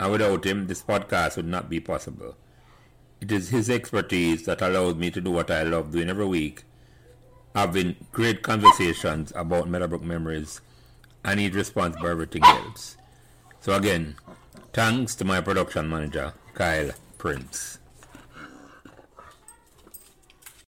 And 0.00 0.12
without 0.12 0.44
him, 0.44 0.66
this 0.66 0.82
podcast 0.82 1.36
would 1.36 1.46
not 1.46 1.70
be 1.70 1.80
possible. 1.80 2.36
It 3.20 3.32
is 3.32 3.48
his 3.48 3.70
expertise 3.70 4.44
that 4.44 4.60
allows 4.60 4.96
me 4.96 5.10
to 5.12 5.20
do 5.20 5.30
what 5.30 5.50
I 5.50 5.62
love 5.62 5.92
doing 5.92 6.10
every 6.10 6.26
week, 6.26 6.64
having 7.54 7.96
great 8.12 8.42
conversations 8.42 9.32
about 9.34 9.70
Meadowbrook 9.70 10.02
memories, 10.02 10.60
and 11.24 11.40
he's 11.40 11.52
responsible 11.52 12.04
for 12.04 12.10
everything 12.10 12.44
else. 12.44 12.98
So 13.66 13.74
again, 13.74 14.14
thanks 14.72 15.16
to 15.16 15.24
my 15.24 15.40
production 15.40 15.90
manager, 15.90 16.34
Kyle 16.54 16.92
Prince. 17.18 17.80